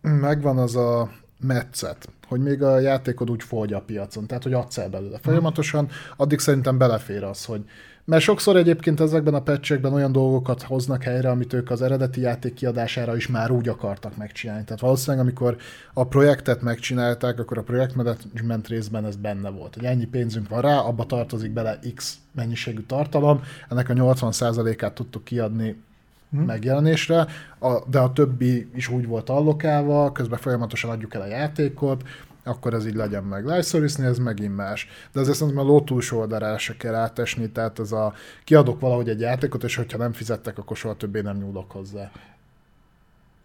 megvan 0.00 0.58
az 0.58 0.76
a 0.76 1.10
metszet, 1.40 2.08
hogy 2.28 2.40
még 2.42 2.62
a 2.62 2.78
játékod 2.78 3.30
úgy 3.30 3.42
fogy 3.42 3.72
a 3.72 3.80
piacon, 3.80 4.26
tehát 4.26 4.42
hogy 4.42 4.52
adsz 4.52 4.78
el 4.78 4.88
belőle 4.88 5.18
folyamatosan, 5.18 5.88
addig 6.16 6.38
szerintem 6.38 6.78
belefér 6.78 7.24
az, 7.24 7.44
hogy 7.44 7.64
mert 8.06 8.22
sokszor 8.22 8.56
egyébként 8.56 9.00
ezekben 9.00 9.34
a 9.34 9.42
patchekben 9.42 9.92
olyan 9.92 10.12
dolgokat 10.12 10.62
hoznak 10.62 11.02
helyre, 11.02 11.30
amit 11.30 11.52
ők 11.52 11.70
az 11.70 11.82
eredeti 11.82 12.20
játék 12.20 12.54
kiadására 12.54 13.16
is 13.16 13.26
már 13.26 13.50
úgy 13.50 13.68
akartak 13.68 14.16
megcsinálni. 14.16 14.64
Tehát 14.64 14.80
valószínűleg, 14.80 15.26
amikor 15.26 15.56
a 15.94 16.06
projektet 16.06 16.62
megcsinálták, 16.62 17.38
akkor 17.38 17.58
a 17.58 17.62
projektmenedzsment 17.62 18.68
részben 18.68 19.04
ez 19.04 19.16
benne 19.16 19.50
volt. 19.50 19.74
Hogy 19.74 19.84
ennyi 19.84 20.04
pénzünk 20.04 20.48
van 20.48 20.60
rá, 20.60 20.78
abba 20.78 21.06
tartozik 21.06 21.50
bele 21.52 21.78
X 21.94 22.18
mennyiségű 22.32 22.82
tartalom, 22.82 23.42
ennek 23.68 23.88
a 23.88 23.94
80%-át 23.94 24.94
tudtuk 24.94 25.24
kiadni 25.24 25.82
hmm. 26.30 26.44
megjelenésre, 26.44 27.26
a, 27.58 27.88
de 27.88 27.98
a 27.98 28.12
többi 28.12 28.70
is 28.74 28.88
úgy 28.88 29.06
volt 29.06 29.30
allokálva, 29.30 30.12
közben 30.12 30.38
folyamatosan 30.38 30.90
adjuk 30.90 31.14
el 31.14 31.20
a 31.20 31.26
játékot, 31.26 32.02
akkor 32.46 32.74
ez 32.74 32.86
így 32.86 32.94
legyen 32.94 33.24
meg. 33.24 33.44
Live 33.44 34.06
ez 34.06 34.18
megint 34.18 34.56
más. 34.56 34.88
De 35.12 35.20
azért 35.20 35.36
szerintem 35.36 35.64
a 35.64 35.66
ló 35.66 35.80
túlsó 35.80 36.18
oldalára 36.18 36.58
se 36.58 36.76
kell 36.76 36.94
átesni, 36.94 37.50
tehát 37.50 37.78
ez 37.78 37.92
a 37.92 38.14
kiadok 38.44 38.80
valahogy 38.80 39.08
egy 39.08 39.20
játékot, 39.20 39.64
és 39.64 39.76
hogyha 39.76 39.98
nem 39.98 40.12
fizettek, 40.12 40.58
akkor 40.58 40.76
soha 40.76 40.96
többé 40.96 41.20
nem 41.20 41.36
nyúlok 41.36 41.70
hozzá. 41.70 42.10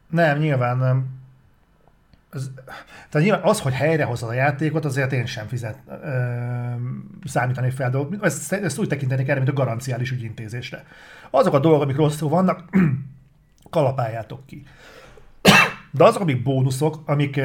Nem, 0.09 0.37
nyilván 0.37 0.77
nem. 0.77 1.19
Ez, 2.31 2.49
tehát 3.09 3.27
nyilván 3.27 3.49
az, 3.49 3.61
hogy 3.61 3.73
helyrehozod 3.73 4.29
a 4.29 4.33
játékot, 4.33 4.85
azért 4.85 5.11
én 5.11 5.25
sem 5.25 5.47
fizet, 5.47 5.77
ö, 5.87 6.19
számítani 7.25 7.69
fel. 7.69 8.07
Ezt, 8.21 8.53
ezt 8.53 8.79
úgy 8.79 8.87
tekinteni 8.87 9.23
kell, 9.23 9.35
mint 9.35 9.49
a 9.49 9.53
garanciális 9.53 10.11
ügyintézésre. 10.11 10.85
Azok 11.29 11.53
a 11.53 11.59
dolgok, 11.59 11.81
amik 11.81 11.95
rosszul 11.95 12.29
vannak, 12.29 12.69
kalapáljátok 13.69 14.45
ki. 14.45 14.65
De 15.91 16.03
azok, 16.03 16.21
amik 16.21 16.43
bónuszok, 16.43 17.01
amik 17.05 17.39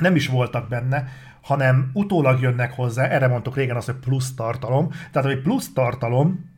nem 0.00 0.14
is 0.14 0.28
voltak 0.28 0.68
benne, 0.68 1.04
hanem 1.42 1.90
utólag 1.92 2.40
jönnek 2.40 2.72
hozzá, 2.72 3.04
erre 3.04 3.26
mondtuk 3.26 3.56
régen 3.56 3.76
azt, 3.76 3.86
hogy 3.86 3.94
plusz 3.94 4.34
tartalom. 4.34 4.90
Tehát, 5.12 5.28
hogy 5.28 5.42
plusz 5.42 5.72
tartalom, 5.72 6.50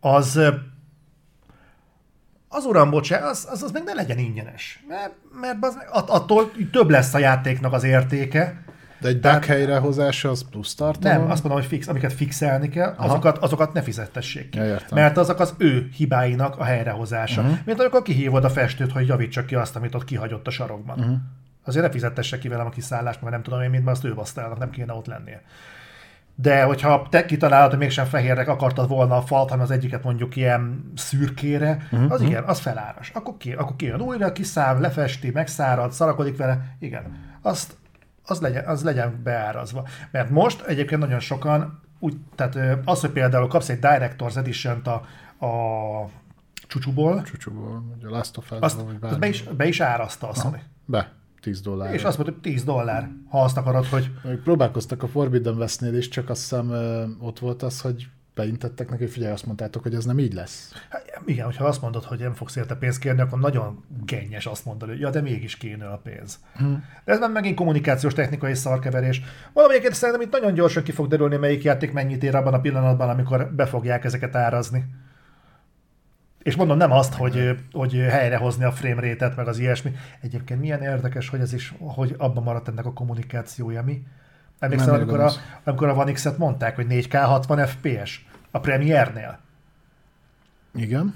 az 0.00 0.40
az 2.48 2.64
uram, 2.64 2.90
bocsá, 2.90 3.28
az, 3.28 3.48
az, 3.50 3.62
az 3.62 3.70
meg 3.70 3.84
ne 3.84 3.92
legyen 3.92 4.18
ingyenes. 4.18 4.84
Mert, 4.88 5.12
mert 5.40 5.56
az, 5.60 5.76
attól 6.06 6.50
több 6.72 6.90
lesz 6.90 7.14
a 7.14 7.18
játéknak 7.18 7.72
az 7.72 7.84
értéke. 7.84 8.62
De 9.00 9.08
egy 9.08 9.20
bug 9.20 9.44
helyrehozása 9.44 10.30
az 10.30 10.48
plusz 10.50 10.74
tartalom? 10.74 11.18
Nem, 11.18 11.30
azt 11.30 11.42
mondom, 11.42 11.60
hogy 11.60 11.70
fix, 11.70 11.88
amiket 11.88 12.12
fixelni 12.12 12.68
kell, 12.68 12.94
azokat, 12.96 13.38
azokat 13.38 13.72
ne 13.72 13.82
fizettessék 13.82 14.48
ki. 14.50 14.58
Ja, 14.58 14.78
mert 14.90 15.16
azok 15.16 15.40
az 15.40 15.54
ő 15.58 15.88
hibáinak 15.96 16.58
a 16.58 16.64
helyrehozása. 16.64 17.40
Uh-huh. 17.40 17.58
Mint 17.64 17.80
amikor 17.80 18.02
kihívod 18.02 18.44
a 18.44 18.50
festőt, 18.50 18.92
hogy 18.92 19.06
javítsa 19.06 19.44
ki 19.44 19.54
azt, 19.54 19.76
amit 19.76 19.94
ott 19.94 20.04
kihagyott 20.04 20.46
a 20.46 20.50
sarokban. 20.50 20.98
Uh-huh 20.98 21.16
azért 21.68 21.84
ne 21.84 21.90
fizettesse 21.90 22.38
ki 22.38 22.48
velem 22.48 22.66
a 22.66 22.70
kiszállást, 22.70 23.22
meg 23.22 23.32
nem 23.32 23.42
tudom 23.42 23.60
én, 23.60 23.70
mint 23.70 23.84
mert 23.84 23.96
azt 23.96 24.06
ő 24.06 24.14
basztálnak, 24.14 24.58
nem 24.58 24.70
kéne 24.70 24.92
ott 24.92 25.06
lennie. 25.06 25.42
De 26.34 26.62
hogyha 26.62 27.06
te 27.10 27.24
kitalálod, 27.24 27.70
hogy 27.70 27.78
mégsem 27.78 28.04
fehérnek 28.04 28.48
akartad 28.48 28.88
volna 28.88 29.16
a 29.16 29.22
falt, 29.22 29.48
hanem 29.48 29.64
az 29.64 29.70
egyiket 29.70 30.04
mondjuk 30.04 30.36
ilyen 30.36 30.92
szürkére, 30.96 31.88
uh-huh. 31.92 32.12
az 32.12 32.20
igen, 32.20 32.44
az 32.44 32.58
feláras. 32.58 33.10
Akkor, 33.14 33.36
ki, 33.36 33.52
akkor 33.52 33.76
kijön 33.76 34.00
újra, 34.00 34.32
kiszám, 34.32 34.80
lefesti, 34.80 35.30
megszárad, 35.30 35.92
szarakodik 35.92 36.36
vele, 36.36 36.76
igen. 36.78 37.16
Azt, 37.42 37.76
az, 38.24 38.40
legyen, 38.40 38.66
az 38.66 38.84
legyen 38.84 39.20
beárazva. 39.22 39.86
Mert 40.10 40.30
most 40.30 40.62
egyébként 40.62 41.00
nagyon 41.00 41.20
sokan, 41.20 41.80
úgy, 41.98 42.16
tehát 42.34 42.78
az, 42.84 43.00
hogy 43.00 43.10
például 43.10 43.48
kapsz 43.48 43.68
egy 43.68 43.78
Director's 43.80 44.36
Edition-t 44.36 44.86
a, 44.86 44.94
a 45.46 46.08
csúcsúból, 46.68 47.22
csúcsúból, 47.22 47.82
a 48.04 48.08
Last 48.08 48.36
of 48.36 48.44
Us-ból, 48.44 48.62
azt, 48.62 48.80
vagy 48.80 48.96
azt 49.00 49.18
be 49.18 49.28
is, 49.28 49.42
be 49.42 49.66
is 49.66 49.80
árazta 49.80 50.28
a 50.28 50.34
Sony. 50.34 50.62
Be. 50.84 51.12
10 51.40 51.60
dollár. 51.60 51.94
És 51.94 52.04
azt 52.04 52.18
mondta, 52.18 52.34
hogy 52.34 52.52
10 52.52 52.64
dollár, 52.64 53.10
ha 53.28 53.42
azt 53.42 53.56
akarod, 53.56 53.86
hogy... 53.86 54.10
Még 54.24 54.38
próbálkoztak 54.38 55.02
a 55.02 55.08
Forbidden 55.08 55.56
Westnél 55.56 55.94
is, 55.94 56.08
csak 56.08 56.28
azt 56.28 56.40
hiszem 56.40 56.72
ott 57.20 57.38
volt 57.38 57.62
az, 57.62 57.80
hogy 57.80 58.08
beintettek 58.38 58.90
neki, 58.90 59.06
figyelj, 59.06 59.32
azt 59.32 59.46
mondtátok, 59.46 59.82
hogy 59.82 59.94
ez 59.94 60.04
nem 60.04 60.18
így 60.18 60.32
lesz. 60.32 60.72
Hát, 60.90 61.22
igen, 61.24 61.44
hogyha 61.44 61.64
azt 61.64 61.82
mondod, 61.82 62.04
hogy 62.04 62.18
nem 62.18 62.34
fogsz 62.34 62.56
érte 62.56 62.74
pénzt 62.74 62.98
kérni, 62.98 63.20
akkor 63.20 63.38
nagyon 63.38 63.84
gennyes 64.06 64.46
azt 64.46 64.64
mondani, 64.64 64.90
hogy 64.90 65.00
ja, 65.00 65.10
de 65.10 65.20
mégis 65.20 65.56
kéne 65.56 65.86
a 65.86 65.96
pénz. 65.96 66.38
Hmm. 66.56 66.84
De 67.04 67.12
ez 67.12 67.18
már 67.18 67.30
megint 67.30 67.56
kommunikációs 67.56 68.12
technikai 68.12 68.54
szarkeverés. 68.54 69.22
Valamiért 69.52 69.94
szerintem 69.94 70.26
itt 70.26 70.32
nagyon 70.32 70.54
gyorsan 70.54 70.82
ki 70.82 70.92
fog 70.92 71.08
derülni, 71.08 71.36
melyik 71.36 71.62
játék 71.62 71.92
mennyit 71.92 72.22
ér 72.22 72.34
abban 72.34 72.54
a 72.54 72.60
pillanatban, 72.60 73.08
amikor 73.08 73.52
be 73.54 73.66
fogják 73.66 74.04
ezeket 74.04 74.36
árazni. 74.36 74.84
És 76.48 76.56
mondom, 76.56 76.76
nem 76.76 76.92
azt, 76.92 77.14
hogy, 77.14 77.58
hogy 77.72 77.92
helyrehozni 77.92 78.64
a 78.64 78.72
frame 78.72 79.00
rate 79.00 79.32
meg 79.36 79.48
az 79.48 79.58
ilyesmi. 79.58 79.94
Egyébként 80.20 80.60
milyen 80.60 80.82
érdekes, 80.82 81.28
hogy 81.28 81.40
ez 81.40 81.52
is, 81.52 81.74
hogy 81.78 82.14
abban 82.18 82.42
maradt 82.42 82.68
ennek 82.68 82.86
a 82.86 82.92
kommunikációja, 82.92 83.82
mi? 83.82 84.02
Emlékszel, 84.58 84.94
amikor 84.94 85.20
a, 85.20 85.30
amikor 85.64 85.88
a 85.88 85.94
One 85.94 86.12
X-et 86.12 86.38
mondták, 86.38 86.74
hogy 86.74 86.86
4K 86.88 87.22
60 87.24 87.66
FPS 87.66 88.26
a 88.50 88.58
Premiere-nél? 88.58 89.38
Igen. 90.74 91.14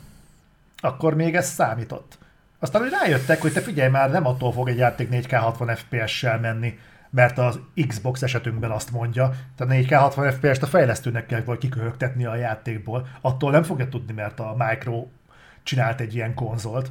Akkor 0.76 1.14
még 1.14 1.34
ez 1.34 1.48
számított. 1.48 2.18
Aztán, 2.58 2.82
hogy 2.82 2.90
rájöttek, 2.90 3.40
hogy 3.40 3.52
te 3.52 3.60
figyelj 3.60 3.90
már, 3.90 4.10
nem 4.10 4.26
attól 4.26 4.52
fog 4.52 4.68
egy 4.68 4.78
játék 4.78 5.08
4K 5.10 5.38
60 5.40 5.76
FPS-sel 5.76 6.38
menni, 6.38 6.78
mert 7.10 7.38
az 7.38 7.60
Xbox 7.88 8.22
esetünkben 8.22 8.70
azt 8.70 8.90
mondja, 8.90 9.32
tehát 9.56 9.84
4K 9.84 9.96
60 10.00 10.30
FPS-t 10.30 10.62
a 10.62 10.66
fejlesztőnek 10.66 11.26
kell 11.26 11.42
vagy 11.42 11.58
kiköhögtetni 11.58 12.24
a 12.24 12.34
játékból, 12.34 13.06
attól 13.20 13.50
nem 13.50 13.62
fogja 13.62 13.88
tudni, 13.88 14.12
mert 14.12 14.40
a 14.40 14.54
Micro 14.58 15.06
csinált 15.62 16.00
egy 16.00 16.14
ilyen 16.14 16.34
konzolt. 16.34 16.90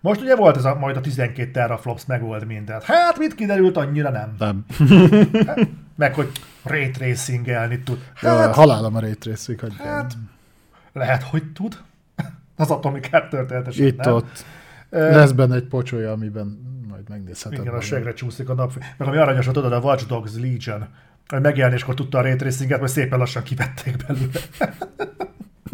Most 0.00 0.20
ugye 0.20 0.36
volt 0.36 0.56
ez 0.56 0.64
a, 0.64 0.74
majd 0.74 0.96
a 0.96 1.00
12 1.00 1.50
teraflops 1.50 2.06
megold 2.06 2.46
mindent. 2.46 2.82
Hát 2.82 3.18
mit 3.18 3.34
kiderült, 3.34 3.76
annyira 3.76 4.10
nem. 4.10 4.34
Nem. 4.38 4.64
Hát, 5.46 5.68
meg 5.96 6.14
hogy 6.14 6.30
ray 6.62 6.90
tracingelni 6.90 7.78
tud. 7.78 7.98
Hát, 8.14 8.44
ja, 8.44 8.52
halálom 8.52 8.96
a 8.96 9.00
ray 9.00 9.14
tracing. 9.14 9.60
Hogy 9.60 9.74
hát, 9.78 10.12
lehet, 10.92 11.22
hogy 11.22 11.52
tud. 11.52 11.78
Az 12.56 12.70
Atomic 12.70 13.06
Heart 13.06 13.28
történetesen 13.28 13.86
Itt 13.86 13.96
nem. 13.96 14.14
ott. 14.14 14.44
Lesz 14.90 15.30
benne 15.30 15.54
egy 15.54 15.66
pocsolya, 15.66 16.12
amiben 16.12 16.58
majd 16.88 17.08
megnézheted. 17.08 17.58
Igen, 17.60 17.74
a 17.74 17.80
segre 17.80 18.12
csúszik 18.12 18.48
a 18.48 18.54
nap. 18.54 18.72
Meg 18.96 19.08
ami 19.08 19.16
aranyos, 19.16 19.44
hogy 19.44 19.54
tudod, 19.54 19.72
a 19.72 19.78
Watch 19.78 20.06
Dogs 20.06 20.34
Legion, 20.34 20.86
hogy 21.28 21.40
megjelenéskor 21.40 21.94
tudta 21.94 22.18
a 22.18 22.22
ray 22.22 22.36
tracinget, 22.36 22.78
majd 22.78 22.90
szépen 22.90 23.18
lassan 23.18 23.42
kivették 23.42 23.96
belőle. 24.06 24.40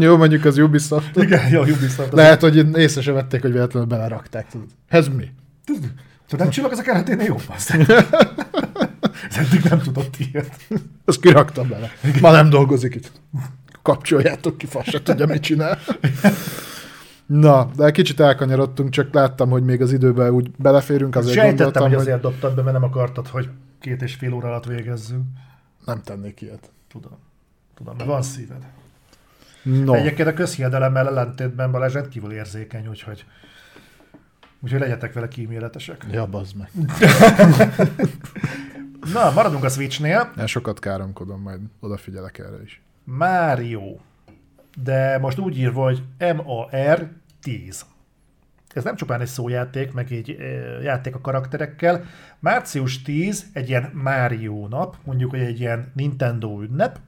Jó, 0.01 0.17
mondjuk 0.17 0.45
az 0.45 0.59
Ubisoft. 0.59 1.17
Igen, 1.17 1.49
jó, 1.51 1.61
Ubisoft. 1.61 2.13
Lehet, 2.13 2.41
hogy 2.41 2.77
észre 2.77 3.01
se 3.01 3.13
vették, 3.13 3.41
hogy 3.43 3.53
véletlenül 3.53 3.89
belerakták. 3.89 4.47
Ez 4.89 5.09
mi? 5.09 5.31
Tudod, 5.65 5.91
nem 6.39 6.51
csillag 6.51 6.73
az 6.73 6.79
a 6.79 6.83
keretén 6.83 7.21
jó, 7.21 7.37
Ez 9.29 9.37
eddig 9.37 9.63
nem 9.63 9.79
tudott 9.79 10.17
ilyet. 10.19 10.57
Ezt 11.05 11.21
kiraktam 11.21 11.69
bele. 11.69 11.91
Ma 12.21 12.31
nem 12.31 12.51
dolgozik 12.51 12.95
itt. 12.95 13.13
Kapcsoljátok 13.83 14.59
ki, 14.59 14.67
fasz 14.67 14.89
se 14.89 15.03
tudja, 15.03 15.27
mit 15.27 15.43
csinál. 15.43 15.79
Na, 17.27 17.71
de 17.77 17.91
kicsit 17.91 18.21
elkanyarodtunk, 18.21 18.91
csak 18.91 19.15
láttam, 19.15 19.51
hogy 19.51 19.65
még 19.65 19.83
az 19.83 19.93
időben 19.93 20.31
úgy 20.31 20.51
beleférünk. 20.51 21.17
Azért 21.17 21.35
Sejtettem, 21.35 21.83
hogy 21.83 21.95
azért 21.95 22.21
dobtad 22.21 22.55
be, 22.55 22.63
mert 22.63 22.81
nem 22.81 22.91
akartad, 22.91 23.29
hogy 23.29 23.49
két 23.81 24.03
és 24.03 24.15
fél 24.15 24.33
óra 24.33 24.49
alatt 24.49 24.65
végezzünk. 24.65 25.23
Nem 25.85 26.03
tennék 26.03 26.41
ilyet. 26.41 26.71
Tudom. 26.89 27.19
Tudom, 27.75 27.97
mert 27.97 28.09
van 28.09 28.23
szíved. 28.23 28.63
No. 29.85 29.95
Egyébként 29.95 30.29
a 30.29 30.33
közhiedelemmel 30.33 31.09
ellentétben 31.09 31.71
Balázs 31.71 31.93
rendkívül 31.93 32.33
érzékeny, 32.33 32.89
úgyhogy 32.89 33.25
Úgyhogy 34.61 34.81
legyetek 34.81 35.13
vele 35.13 35.29
kíméletesek. 35.29 36.07
Ja, 36.11 36.27
bazd 36.27 36.57
meg. 36.57 36.71
Na, 39.13 39.31
maradunk 39.31 39.65
a 39.65 39.69
Switchnél. 39.69 40.33
Ja, 40.37 40.47
sokat 40.47 40.79
káromkodom, 40.79 41.41
majd 41.41 41.61
odafigyelek 41.81 42.39
erre 42.39 42.63
is. 42.65 42.83
Mario. 43.05 43.97
De 44.83 45.19
most 45.19 45.39
úgy 45.39 45.59
írva, 45.59 45.83
hogy 45.83 46.03
MAR 46.19 47.11
10. 47.43 47.85
Ez 48.75 48.85
nem 48.85 48.97
csupán 48.97 49.21
egy 49.21 49.27
szójáték, 49.27 49.93
meg 49.93 50.13
egy 50.13 50.31
e, 50.31 50.45
játék 50.83 51.15
a 51.15 51.21
karakterekkel. 51.21 52.05
Március 52.39 53.03
10 53.03 53.47
egy 53.53 53.69
ilyen 53.69 53.91
Mario 53.95 54.67
nap, 54.69 54.97
mondjuk, 55.05 55.31
hogy 55.31 55.41
egy 55.41 55.61
ilyen 55.61 55.93
Nintendo 55.95 56.63
ünnep, 56.63 56.99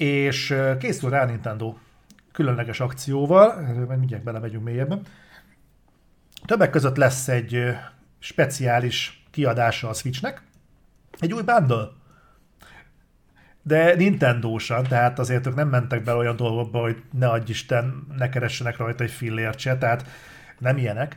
és 0.00 0.54
készül 0.78 1.10
rá 1.10 1.24
Nintendo 1.24 1.74
különleges 2.32 2.80
akcióval, 2.80 3.60
majd 3.86 3.98
mindjárt 3.98 4.24
belemegyünk 4.24 4.64
mélyebben. 4.64 5.02
Többek 6.46 6.70
között 6.70 6.96
lesz 6.96 7.28
egy 7.28 7.76
speciális 8.18 9.24
kiadása 9.30 9.88
a 9.88 9.92
Switchnek, 9.92 10.42
egy 11.18 11.32
új 11.32 11.42
bundle. 11.42 11.88
De 13.62 13.94
Nintendo-san, 13.94 14.82
tehát 14.82 15.18
azért 15.18 15.46
ők 15.46 15.54
nem 15.54 15.68
mentek 15.68 16.02
bele 16.02 16.18
olyan 16.18 16.36
dolgokba, 16.36 16.80
hogy 16.80 17.02
ne 17.12 17.28
adj 17.28 17.50
Isten, 17.50 18.06
ne 18.16 18.28
keressenek 18.28 18.76
rajta 18.76 19.04
egy 19.04 19.10
fillért 19.10 19.58
se, 19.58 19.78
tehát 19.78 20.06
nem 20.58 20.76
ilyenek 20.76 21.16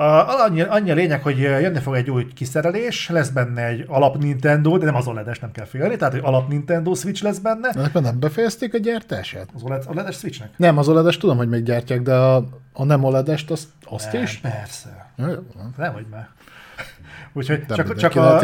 a, 0.00 0.44
annyi, 0.44 0.60
annyi 0.60 0.90
a 0.90 0.94
lényeg, 0.94 1.22
hogy 1.22 1.38
jönni 1.38 1.78
fog 1.78 1.94
egy 1.94 2.10
új 2.10 2.26
kiszerelés, 2.32 3.08
lesz 3.08 3.28
benne 3.28 3.66
egy 3.66 3.84
alap 3.88 4.16
Nintendo, 4.18 4.78
de 4.78 4.84
nem 4.84 4.94
az 4.94 5.06
oled 5.06 5.38
nem 5.40 5.52
kell 5.52 5.64
félni, 5.64 5.96
tehát 5.96 6.14
egy 6.14 6.20
alap 6.24 6.48
Nintendo 6.48 6.94
Switch 6.94 7.22
lesz 7.22 7.38
benne. 7.38 7.90
De 7.92 8.00
nem 8.00 8.20
befejezték 8.20 8.74
a 8.74 8.78
gyártását? 8.78 9.48
Az 9.54 9.62
OLED, 9.62 9.84
OLED-es 9.88 10.16
Switchnek? 10.16 10.50
Nem, 10.56 10.78
az 10.78 10.88
oled 10.88 11.16
tudom, 11.16 11.36
hogy 11.36 11.48
még 11.48 11.62
gyártják, 11.62 12.02
de 12.02 12.14
a, 12.14 12.48
a 12.72 12.84
nem 12.84 13.04
oled 13.04 13.28
azt, 13.28 13.68
azt 13.84 14.12
ne, 14.12 14.22
is? 14.22 14.36
Persze. 14.36 15.12
Nem, 15.76 15.92
hogy 15.92 16.06
már. 16.10 16.28
Úgyhogy 17.32 17.64
Nem 17.68 17.76
csak, 17.76 17.96
csak, 17.96 18.16
a, 18.16 18.40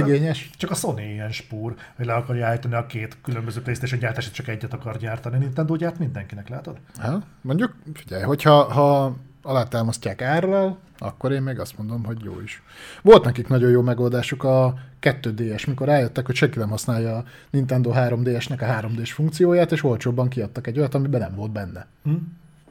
csak 0.56 0.70
a 0.70 0.74
Sony 0.74 0.98
ilyen 0.98 1.30
spúr, 1.30 1.74
hogy 1.96 2.06
le 2.06 2.14
akarja 2.14 2.46
állítani 2.46 2.74
a 2.74 2.86
két 2.86 3.16
különböző 3.22 3.62
PlayStation 3.62 4.00
gyártását, 4.00 4.32
csak 4.32 4.48
egyet 4.48 4.72
akar 4.72 4.96
gyártani. 4.96 5.38
Nintendo 5.38 5.76
gyárt 5.76 5.98
mindenkinek, 5.98 6.48
látod? 6.48 6.76
Ha, 6.98 7.18
mondjuk, 7.40 7.76
figyelj, 7.94 8.22
hogyha 8.22 8.62
ha 8.62 9.16
alátámasztják 9.44 10.22
árral, 10.22 10.78
akkor 10.98 11.32
én 11.32 11.42
még 11.42 11.58
azt 11.58 11.78
mondom, 11.78 12.04
hogy 12.04 12.24
jó 12.24 12.40
is. 12.40 12.62
Volt 13.02 13.24
nekik 13.24 13.48
nagyon 13.48 13.70
jó 13.70 13.82
megoldásuk 13.82 14.44
a 14.44 14.74
2DS, 15.00 15.66
mikor 15.66 15.86
rájöttek, 15.86 16.26
hogy 16.26 16.34
senki 16.34 16.58
nem 16.58 16.68
használja 16.68 17.16
a 17.16 17.24
Nintendo 17.50 17.90
3DS-nek 17.94 18.60
a 18.60 18.86
3D-s 18.86 19.12
funkcióját, 19.12 19.72
és 19.72 19.84
olcsóbban 19.84 20.28
kiadtak 20.28 20.66
egy 20.66 20.78
olyat, 20.78 20.94
amiben 20.94 21.20
nem 21.20 21.34
volt 21.34 21.52
benne. 21.52 21.86
Hm? 22.02 22.14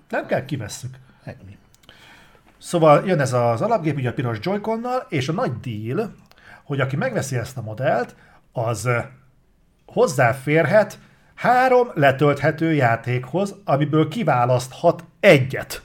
Nem 0.10 0.26
kell, 0.26 0.45
kivesszük. 0.45 0.98
Ennyi. 1.24 1.58
Szóval 2.58 3.06
jön 3.06 3.19
ez 3.19 3.34
az 3.34 3.61
alapgép, 3.61 3.98
ugye 3.98 4.10
a 4.10 4.14
piros 4.14 4.38
joy 4.42 4.60
és 5.10 5.30
a 5.30 5.34
nagy 5.34 5.52
deal, 5.60 6.16
hogy 6.64 6.80
aki 6.80 6.95
megveszi 6.95 7.35
ezt 7.35 7.58
a 7.58 7.61
modellt, 7.61 8.16
az 8.52 8.90
hozzáférhet 9.85 11.00
három 11.35 11.88
letölthető 11.93 12.74
játékhoz, 12.74 13.56
amiből 13.66 14.08
kiválaszthat 14.08 15.03
egyet. 15.19 15.82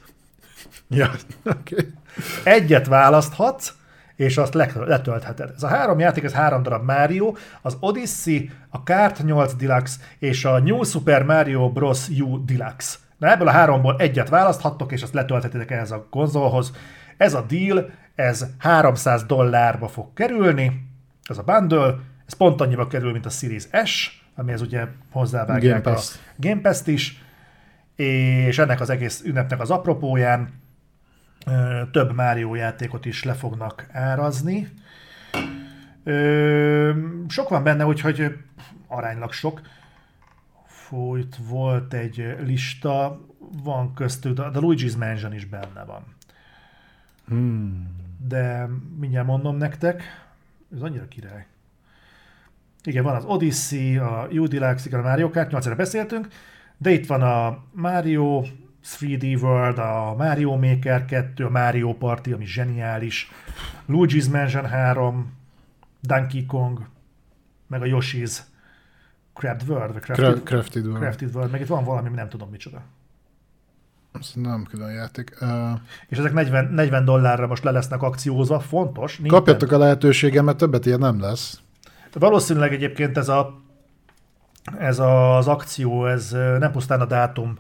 Ja. 0.88 1.10
Okay. 1.44 1.92
Egyet 2.44 2.86
választhatsz, 2.86 3.72
és 4.16 4.36
azt 4.36 4.54
le- 4.54 4.72
letöltheted. 4.74 5.50
Ez 5.56 5.62
a 5.62 5.68
három 5.68 5.98
játék, 5.98 6.24
ez 6.24 6.32
három 6.32 6.62
darab 6.62 6.84
Mario, 6.84 7.34
az 7.62 7.76
Odyssey, 7.80 8.50
a 8.68 8.82
Kart 8.82 9.24
8 9.24 9.54
Deluxe 9.54 9.96
és 10.18 10.44
a 10.44 10.58
New 10.58 10.82
Super 10.82 11.22
Mario 11.22 11.72
Bros. 11.72 12.08
U 12.08 12.44
Deluxe. 12.44 12.96
Na 13.18 13.30
ebből 13.30 13.48
a 13.48 13.50
háromból 13.50 13.96
egyet 13.98 14.28
választhattok, 14.28 14.92
és 14.92 15.02
azt 15.02 15.14
letölthetitek 15.14 15.70
ehhez 15.70 15.90
a 15.90 16.06
konzolhoz. 16.10 16.72
Ez 17.16 17.34
a 17.34 17.44
deal, 17.48 17.90
ez 18.14 18.46
300 18.58 19.24
dollárba 19.24 19.88
fog 19.88 20.12
kerülni, 20.14 20.88
ez 21.28 21.38
a 21.38 21.42
bundle, 21.42 21.94
ez 22.26 22.32
pont 22.32 22.60
annyiba 22.60 22.86
kerül, 22.86 23.12
mint 23.12 23.26
a 23.26 23.30
Series 23.30 23.64
S, 23.84 24.22
amihez 24.34 24.60
ugye 24.60 24.86
hozzávágják 25.10 25.84
Game 25.84 25.96
a. 25.96 26.00
Game 26.36 26.60
Pass-t 26.60 26.86
is, 26.86 27.22
és 27.96 28.58
ennek 28.58 28.80
az 28.80 28.90
egész 28.90 29.22
ünnepnek 29.24 29.60
az 29.60 29.70
apropóján 29.70 30.48
több 31.90 32.14
Mario 32.14 32.54
játékot 32.54 33.04
is 33.04 33.24
le 33.24 33.32
fognak 33.32 33.86
árazni. 33.92 34.68
Ö, 36.04 36.92
sok 37.28 37.48
van 37.48 37.62
benne, 37.62 37.86
úgyhogy 37.86 38.38
aránylag 38.86 39.32
sok. 39.32 39.60
Fújt, 40.66 41.36
volt 41.48 41.94
egy 41.94 42.36
lista, 42.44 43.20
van 43.62 43.94
köztük, 43.94 44.34
de 44.36 44.58
Luigi's 44.60 44.98
Mansion 44.98 45.34
is 45.34 45.44
benne 45.44 45.84
van. 45.86 46.04
Hmm. 47.26 47.96
De 48.28 48.68
mindjárt 48.98 49.26
mondom 49.26 49.56
nektek, 49.56 50.02
ez 50.74 50.82
annyira 50.82 51.08
király. 51.08 51.46
Igen, 52.82 53.02
van 53.04 53.14
az 53.14 53.24
Odyssey, 53.24 53.96
a 53.96 54.28
U 54.32 54.46
Deluxe, 54.46 54.98
a 54.98 55.02
Mario 55.02 55.30
Kart, 55.30 55.50
8 55.50 55.76
beszéltünk, 55.76 56.28
de 56.76 56.90
itt 56.90 57.06
van 57.06 57.22
a 57.22 57.64
Mario 57.72 58.42
3D 58.84 59.42
World, 59.42 59.78
a 59.78 60.14
Mario 60.16 60.56
Maker 60.56 61.04
2, 61.04 61.44
a 61.44 61.50
Mario 61.50 61.94
Party, 61.94 62.32
ami 62.32 62.46
zseniális, 62.46 63.30
Luigi's 63.88 64.30
Mansion 64.30 64.64
3, 64.64 65.32
Donkey 66.00 66.46
Kong, 66.46 66.88
meg 67.66 67.82
a 67.82 67.84
Yoshi's 67.84 68.38
Craft 69.34 69.68
World, 69.68 69.92
vagy 69.92 70.02
Crafted, 70.02 70.32
Cra- 70.32 70.42
Crafted 70.42 70.84
World. 70.84 71.00
Crafted 71.00 71.34
World, 71.34 71.50
meg 71.50 71.60
itt 71.60 71.66
van 71.66 71.84
valami, 71.84 72.08
nem 72.08 72.28
tudom 72.28 72.50
micsoda. 72.50 72.82
Ez 74.12 74.32
nem 74.34 74.66
külön 74.70 74.92
játék. 74.92 75.36
Uh, 75.40 75.48
És 76.08 76.18
ezek 76.18 76.32
40, 76.32 76.64
40 76.64 77.04
dollárra 77.04 77.46
most 77.46 77.64
le 77.64 77.70
lesznek 77.70 78.02
akciózva, 78.02 78.60
fontos. 78.60 79.18
Nintendo. 79.18 79.36
kapjatok 79.36 79.72
a 79.72 79.78
lehetőséget, 79.78 80.44
mert 80.44 80.56
többet 80.56 80.86
ilyen 80.86 80.98
nem 80.98 81.20
lesz. 81.20 81.60
Valószínűleg 82.12 82.72
egyébként 82.72 83.16
ez, 83.16 83.28
a, 83.28 83.60
ez 84.78 84.98
az 84.98 85.48
akció, 85.48 86.06
ez 86.06 86.30
nem 86.58 86.70
pusztán 86.72 87.00
a 87.00 87.04
dátum 87.06 87.58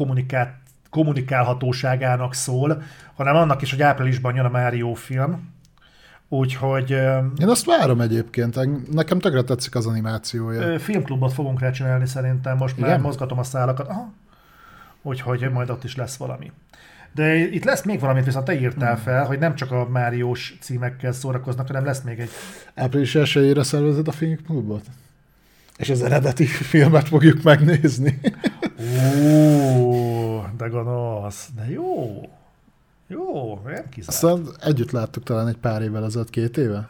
kommunikát, 0.00 0.54
kommunikálhatóságának 0.90 2.34
szól, 2.34 2.82
hanem 3.16 3.36
annak 3.36 3.62
is, 3.62 3.70
hogy 3.70 3.82
áprilisban 3.82 4.34
jön 4.34 4.44
a 4.44 4.48
Mario 4.48 4.94
film. 4.94 5.48
Úgyhogy 6.28 6.90
Én 7.40 7.48
azt 7.48 7.64
várom 7.64 8.00
egyébként, 8.00 8.58
nekem 8.92 9.18
tökre 9.18 9.42
tetszik 9.42 9.74
az 9.74 9.86
animációja. 9.86 10.78
filmklubot 10.78 11.32
fogunk 11.32 11.60
rá 11.60 11.70
csinálni 11.70 12.06
szerintem, 12.06 12.56
most 12.56 12.76
már 12.78 12.88
Igen? 12.88 13.00
mozgatom 13.00 13.38
a 13.38 13.42
szálakat. 13.42 13.88
Aha. 13.88 14.12
Úgyhogy 15.02 15.50
majd 15.52 15.70
ott 15.70 15.84
is 15.84 15.96
lesz 15.96 16.16
valami. 16.16 16.52
De 17.14 17.34
itt 17.34 17.64
lesz 17.64 17.84
még 17.84 18.00
valamit, 18.00 18.24
viszont 18.24 18.44
te 18.44 18.60
írtál 18.60 18.94
Hmm. 18.94 19.02
fel, 19.02 19.24
hogy 19.24 19.38
nem 19.38 19.54
csak 19.54 19.70
a 19.72 19.88
Máriós 19.88 20.56
címekkel 20.60 21.12
szórakoznak, 21.12 21.66
hanem 21.66 21.84
lesz 21.84 22.02
még 22.02 22.18
egy 22.18 22.30
Április 22.74 23.14
1 23.14 23.58
szervezed 23.62 24.08
a 24.08 24.12
filmklubot? 24.12 24.84
És 25.80 25.90
az 25.90 26.02
eredeti 26.02 26.46
filmet 26.46 27.08
fogjuk 27.08 27.42
megnézni. 27.42 28.20
Ó, 29.78 30.44
de 30.56 30.66
gonosz, 30.68 31.48
de 31.56 31.70
jó. 31.70 32.20
Jó, 33.06 33.54
nem 33.64 33.88
kizárt. 33.90 34.08
Aztán 34.08 34.46
együtt 34.60 34.90
láttuk 34.90 35.22
talán 35.22 35.48
egy 35.48 35.56
pár 35.56 35.82
évvel 35.82 36.04
ezelőtt, 36.04 36.30
két 36.30 36.56
éve? 36.56 36.88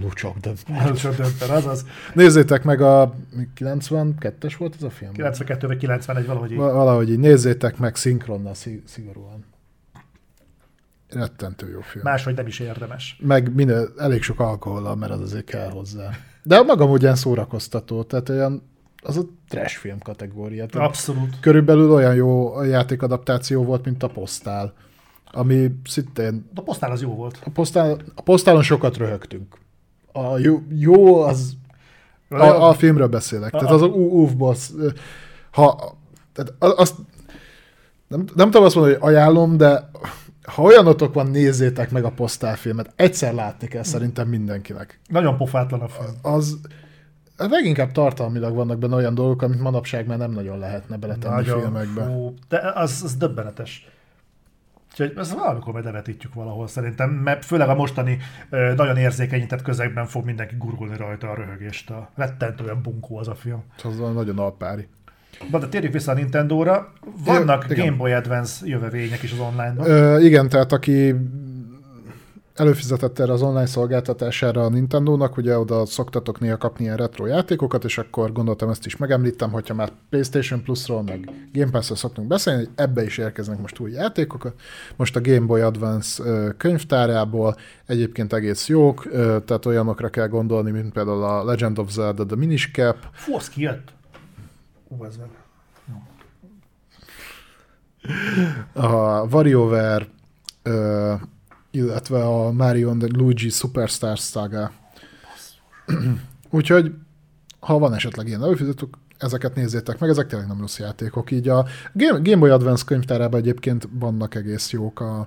Lucsok, 0.00 0.36
de... 0.38 0.52
Először 0.72 1.14
dönten, 1.14 1.50
azaz. 1.50 1.84
Nézzétek 2.14 2.62
meg 2.64 2.80
a 2.80 3.14
92-es 3.58 4.54
volt 4.58 4.74
ez 4.76 4.82
a 4.82 4.90
film? 4.90 5.12
92 5.12 5.66
vagy 5.66 5.76
91, 5.76 6.26
valahogy 6.26 6.50
így. 6.50 6.56
Va- 6.56 6.72
Valahogy 6.72 7.10
így 7.10 7.18
nézzétek 7.18 7.78
meg 7.78 7.96
szinkronnal 7.96 8.54
szig- 8.54 8.88
szigorúan. 8.88 9.44
Rettentő 11.10 11.70
jó 11.70 11.80
film. 11.80 12.04
Máshogy 12.04 12.34
nem 12.34 12.46
is 12.46 12.58
érdemes. 12.58 13.16
Meg 13.20 13.54
minden, 13.54 13.88
elég 13.98 14.22
sok 14.22 14.40
alkohollal, 14.40 14.96
mert 14.96 15.12
az 15.12 15.20
azért 15.20 15.44
kell 15.44 15.70
hozzá. 15.70 16.10
De 16.44 16.62
magam 16.62 16.90
ugyan 16.90 17.14
szórakoztató, 17.14 18.02
tehát 18.02 18.28
olyan, 18.28 18.62
az 19.02 19.16
a 19.16 19.22
trash 19.48 19.76
film 19.76 19.98
kategória. 19.98 20.66
Tehát 20.66 20.88
Abszolút. 20.88 21.40
Körülbelül 21.40 21.92
olyan 21.92 22.14
jó 22.14 22.62
játékadaptáció 22.62 23.64
volt, 23.64 23.84
mint 23.84 24.02
a 24.02 24.08
Postál, 24.08 24.72
ami 25.32 25.74
szintén 25.84 26.50
A 26.54 26.62
posztál 26.62 26.90
az 26.90 27.02
jó 27.02 27.14
volt. 27.14 27.38
a, 27.44 27.50
postál, 27.50 27.98
a 28.14 28.22
Postálon 28.22 28.62
sokat 28.62 28.96
röhögtünk. 28.96 29.56
A 30.12 30.38
jó, 30.38 30.62
jó 30.68 31.20
az 31.22 31.56
a, 32.28 32.68
a 32.68 32.72
filmről 32.72 33.08
beszélek. 33.08 33.50
Tehát 33.50 33.70
az 33.70 33.82
a 33.82 33.88
boss. 34.36 34.70
Ha, 35.50 35.96
tehát 36.32 36.54
azt, 36.58 36.94
nem, 38.08 38.24
nem 38.34 38.50
tudom 38.50 38.66
azt 38.66 38.74
mondani, 38.74 38.96
hogy 38.96 39.08
ajánlom, 39.08 39.56
de 39.56 39.90
ha 40.44 40.62
olyanotok 40.62 41.14
van, 41.14 41.26
nézzétek 41.30 41.90
meg 41.90 42.04
a 42.04 42.10
postálfilmet. 42.10 42.92
Egyszer 42.96 43.34
látni 43.34 43.68
kell 43.68 43.82
szerintem 43.82 44.28
mindenkinek. 44.28 45.00
Nagyon 45.08 45.36
pofátlan 45.36 45.80
a 45.80 45.88
film. 45.88 46.14
Az 46.22 46.60
hát 47.38 47.50
leginkább 47.50 47.92
tartalmilag 47.92 48.54
vannak 48.54 48.78
benne 48.78 48.94
olyan 48.94 49.14
dolgok, 49.14 49.42
amit 49.42 49.60
manapság 49.60 50.06
már 50.06 50.18
nem 50.18 50.30
nagyon 50.30 50.58
lehetne 50.58 50.96
beletenni 50.96 51.34
Nagyon 51.34 51.60
filmekbe. 51.60 52.04
fú, 52.04 52.34
de 52.48 52.72
az, 52.74 53.00
az 53.04 53.16
döbbenetes. 53.16 53.88
Úgyhogy 54.90 55.12
ezt 55.16 55.34
valamikor 55.34 55.72
majd 55.72 55.84
levetítjük 55.84 56.34
valahol 56.34 56.66
szerintem, 56.66 57.10
mert 57.10 57.44
főleg 57.44 57.68
a 57.68 57.74
mostani 57.74 58.18
nagyon 58.50 58.96
érzékenyített 58.96 59.62
közegben 59.62 60.06
fog 60.06 60.24
mindenki 60.24 60.54
gurgulni 60.58 60.96
rajta 60.96 61.30
a 61.30 61.34
röhögést. 61.34 61.90
A 61.90 62.10
rettentően 62.14 62.82
bunkó 62.82 63.18
az 63.18 63.28
a 63.28 63.34
film. 63.34 63.62
Az 63.82 63.98
nagyon 63.98 64.38
alpári. 64.38 64.88
Na, 65.50 65.58
de 65.58 65.68
térjük 65.68 65.92
vissza 65.92 66.12
a 66.12 66.14
Nintendo-ra. 66.14 66.92
Vannak 67.24 67.64
igen. 67.70 67.84
Game 67.84 67.96
Boy 67.96 68.12
Advance 68.12 68.66
jövevények 68.66 69.22
is 69.22 69.32
az 69.32 69.38
online-ban. 69.38 69.90
Ö, 69.90 70.20
igen, 70.20 70.48
tehát 70.48 70.72
aki 70.72 71.14
előfizetett 72.54 73.18
erre 73.18 73.32
az 73.32 73.42
online 73.42 73.66
szolgáltatására 73.66 74.64
a 74.64 74.68
Nintendo-nak, 74.68 75.36
ugye 75.36 75.58
oda 75.58 75.86
szoktatok 75.86 76.40
néha 76.40 76.56
kapni 76.56 76.84
ilyen 76.84 76.96
retro 76.96 77.26
játékokat, 77.26 77.84
és 77.84 77.98
akkor 77.98 78.32
gondoltam 78.32 78.68
ezt 78.68 78.86
is 78.86 78.96
megemlítem, 78.96 79.50
hogyha 79.50 79.74
már 79.74 79.92
PlayStation 80.10 80.62
Plus-ról, 80.62 81.02
meg 81.02 81.30
Game 81.52 81.70
Pass-ról 81.70 81.96
szoktunk 81.96 82.28
beszélni, 82.28 82.58
hogy 82.58 82.70
ebbe 82.74 83.04
is 83.04 83.18
érkeznek 83.18 83.60
most 83.60 83.78
új 83.78 83.90
játékok. 83.90 84.54
Most 84.96 85.16
a 85.16 85.20
Game 85.20 85.46
Boy 85.46 85.60
Advance 85.60 86.22
könyvtárából 86.56 87.56
egyébként 87.86 88.32
egész 88.32 88.68
jók, 88.68 89.08
tehát 89.44 89.66
olyanokra 89.66 90.08
kell 90.08 90.28
gondolni, 90.28 90.70
mint 90.70 90.92
például 90.92 91.22
a 91.22 91.44
Legend 91.44 91.78
of 91.78 91.90
Zelda 91.90 92.26
The 92.26 92.36
Minish 92.36 92.70
Cap, 92.72 92.96
Force 93.12 93.50
kijött. 93.54 93.92
Ú, 94.98 95.04
ez 95.04 95.16
meg. 95.16 95.28
a 98.72 99.26
WarioWare, 99.26 100.06
ö, 100.62 101.14
illetve 101.70 102.24
a 102.24 102.52
Mario 102.52 102.90
and 102.90 103.16
Luigi 103.16 103.48
Superstar 103.48 104.16
Saga. 104.16 104.72
Úgyhogy, 106.50 106.94
ha 107.60 107.78
van 107.78 107.94
esetleg 107.94 108.26
ilyen 108.26 108.42
előfizetők, 108.42 108.94
ezeket 109.18 109.54
nézzétek 109.54 109.98
meg, 109.98 110.10
ezek 110.10 110.26
tényleg 110.26 110.48
nem 110.48 110.60
rossz 110.60 110.78
játékok. 110.78 111.30
Így 111.30 111.48
a 111.48 111.66
Game, 111.92 112.18
Game 112.22 112.36
Boy 112.36 112.50
Advance 112.50 112.84
könyvtárában 112.86 113.40
egyébként 113.40 113.88
vannak 113.92 114.34
egész 114.34 114.70
jók 114.70 115.00
a 115.00 115.26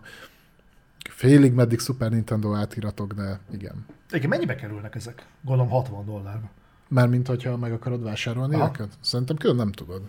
félig 1.10 1.54
meddig 1.54 1.80
Super 1.80 2.12
Nintendo 2.12 2.54
átiratok, 2.54 3.14
de 3.14 3.40
igen. 3.52 3.86
Igen, 4.12 4.30
mennyibe 4.30 4.56
kerülnek 4.56 4.96
ezek? 4.96 5.26
Gondolom 5.42 5.72
60 5.72 6.06
dollárba. 6.06 6.50
Mármint, 6.88 7.28
hogyha 7.28 7.58
meg 7.58 7.74
akarod 7.74 8.04
vásárolni 8.04 8.56
Aha. 8.56 8.68
őket? 8.68 8.98
Szerintem 9.02 9.36
külön 9.36 9.56
nem 9.56 9.72
tudod. 9.72 10.02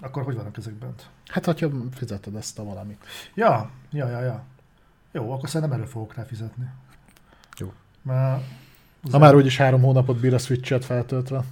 Akkor 0.00 0.22
hogy 0.22 0.36
vannak 0.36 0.56
ezek 0.56 0.74
bent? 0.74 1.10
Hát, 1.26 1.44
hogyha 1.44 1.70
fizeted 1.94 2.34
ezt 2.34 2.58
a 2.58 2.64
valamit. 2.64 3.04
Ja, 3.34 3.70
ja, 3.90 4.08
ja, 4.08 4.20
ja. 4.20 4.44
Jó, 5.12 5.32
akkor 5.32 5.48
szerintem 5.48 5.78
elő 5.78 5.88
fogok 5.88 6.14
rá 6.14 6.22
fizetni. 6.22 6.64
Jó. 7.56 7.72
Már... 8.02 8.42
Ha 9.10 9.18
már 9.18 9.34
úgyis 9.34 9.56
három 9.56 9.82
hónapot 9.82 10.20
bír 10.20 10.34
a 10.34 10.38
Switch-et 10.38 10.84
feltöltve, 10.84 11.44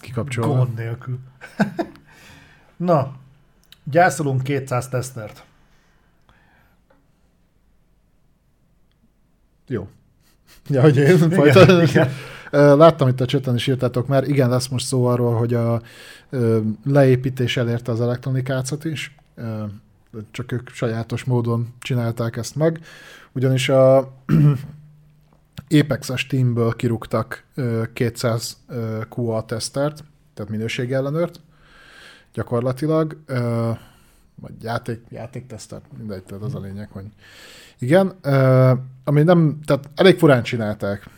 kikapcsolva. 0.00 0.56
Gond 0.56 0.74
nélkül. 0.74 1.18
Na, 2.76 3.14
gyászolunk 3.84 4.42
200 4.42 4.88
tesztert. 4.88 5.44
Jó. 9.66 9.88
Ja, 10.68 10.80
hogy 10.80 10.96
én 10.96 11.18
folytatom. 11.18 12.06
Láttam 12.52 13.08
itt 13.08 13.20
a 13.20 13.26
csöten 13.26 13.54
is 13.54 13.66
írtátok 13.66 14.06
már, 14.06 14.28
igen, 14.28 14.48
lesz 14.48 14.68
most 14.68 14.86
szó 14.86 15.04
arról, 15.04 15.34
hogy 15.34 15.54
a 15.54 15.82
leépítés 16.84 17.56
elérte 17.56 17.92
az 17.92 18.00
elektronikácot 18.00 18.84
is, 18.84 19.14
csak 20.30 20.52
ők 20.52 20.68
sajátos 20.68 21.24
módon 21.24 21.74
csinálták 21.78 22.36
ezt 22.36 22.56
meg, 22.56 22.80
ugyanis 23.32 23.68
a 23.68 24.12
Apex-es 25.80 26.26
teamből 26.26 26.76
kirúgtak 26.76 27.44
200 27.92 28.56
QA 29.16 29.44
tesztert, 29.44 30.04
tehát 30.34 30.50
minőségellenőrt, 30.50 31.40
gyakorlatilag, 32.32 33.16
vagy 34.34 34.62
játék, 34.62 35.00
játéktesztert, 35.08 35.84
mindegy, 35.98 36.22
tehát 36.22 36.44
az 36.44 36.54
a 36.54 36.60
lényeg, 36.60 36.88
hogy 36.90 37.04
igen, 37.78 38.06
ami 39.04 39.22
nem, 39.22 39.58
tehát 39.64 39.90
elég 39.94 40.18
furán 40.18 40.42
csinálták. 40.42 41.08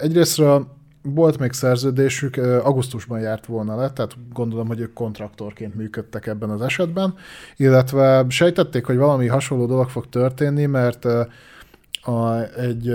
Egyrésztről 0.00 0.66
volt 1.02 1.38
még 1.38 1.52
szerződésük, 1.52 2.36
augusztusban 2.36 3.20
járt 3.20 3.46
volna 3.46 3.76
le, 3.76 3.90
tehát 3.90 4.16
gondolom, 4.32 4.66
hogy 4.66 4.80
ők 4.80 4.92
kontraktorként 4.92 5.74
működtek 5.74 6.26
ebben 6.26 6.50
az 6.50 6.60
esetben, 6.60 7.14
illetve 7.56 8.24
sejtették, 8.28 8.84
hogy 8.84 8.96
valami 8.96 9.26
hasonló 9.26 9.66
dolog 9.66 9.88
fog 9.88 10.08
történni, 10.08 10.66
mert 10.66 11.04
a, 12.02 12.42
egy 12.56 12.92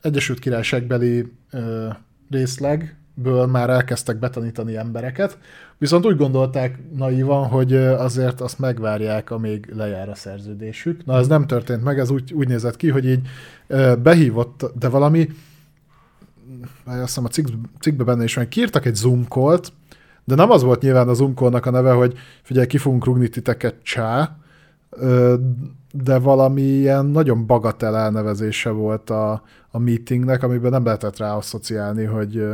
Egyesült 0.00 0.38
Királyságbeli 0.38 1.32
részlegből 3.22 3.46
már 3.46 3.70
elkezdtek 3.70 4.18
betanítani 4.18 4.76
embereket, 4.76 5.38
viszont 5.78 6.06
úgy 6.06 6.16
gondolták 6.16 6.78
naívan, 6.96 7.46
hogy 7.46 7.76
azért 7.76 8.40
azt 8.40 8.58
megvárják, 8.58 9.30
amíg 9.30 9.72
lejár 9.74 10.08
a 10.08 10.14
szerződésük. 10.14 11.04
Na, 11.04 11.18
ez 11.18 11.26
nem 11.26 11.46
történt 11.46 11.84
meg, 11.84 11.98
ez 11.98 12.10
úgy, 12.10 12.32
úgy 12.32 12.48
nézett 12.48 12.76
ki, 12.76 12.90
hogy 12.90 13.08
így 13.08 13.28
behívott, 14.02 14.72
de 14.78 14.88
valami 14.88 15.28
azt 16.84 17.00
hiszem 17.00 17.24
a 17.24 17.28
cikk, 17.28 17.46
cikkben 17.80 18.06
benne 18.06 18.24
is 18.24 18.34
van, 18.34 18.48
kiírtak 18.48 18.84
egy 18.86 18.94
Zoom 18.94 19.24
call-t, 19.28 19.72
de 20.24 20.34
nem 20.34 20.50
az 20.50 20.62
volt 20.62 20.82
nyilván 20.82 21.08
a 21.08 21.14
Zoom 21.14 21.34
call 21.34 21.54
a 21.54 21.70
neve, 21.70 21.92
hogy 21.92 22.14
figyelj, 22.42 22.66
ki 22.66 22.78
fogunk 22.78 23.04
rugni 23.04 23.28
titeket 23.28 23.74
csá, 23.82 24.36
de 25.92 26.18
valami 26.18 26.62
ilyen 26.62 27.06
nagyon 27.06 27.46
bagatel 27.46 27.96
elnevezése 27.96 28.70
volt 28.70 29.10
a, 29.10 29.42
a 29.70 29.78
meetingnek, 29.78 30.42
amiben 30.42 30.70
nem 30.70 30.84
lehetett 30.84 31.16
rá 31.16 31.34
asszociálni, 31.34 32.04
hogy, 32.04 32.44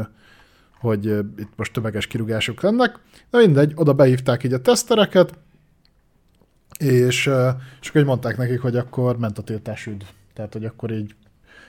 hogy 0.80 1.04
itt 1.38 1.52
most 1.56 1.72
tömeges 1.72 2.06
kirúgások 2.06 2.60
lennek. 2.60 2.98
De 3.30 3.38
mindegy, 3.38 3.72
oda 3.74 3.92
behívták 3.92 4.44
így 4.44 4.52
a 4.52 4.60
tesztereket, 4.60 5.38
és, 6.78 7.30
és 7.80 7.88
akkor 7.88 8.04
mondták 8.04 8.36
nekik, 8.36 8.60
hogy 8.60 8.76
akkor 8.76 9.18
ment 9.18 9.38
a 9.38 9.42
tiltás 9.42 9.86
üdv. 9.86 10.04
Tehát, 10.34 10.52
hogy 10.52 10.64
akkor 10.64 10.90
így 10.90 11.14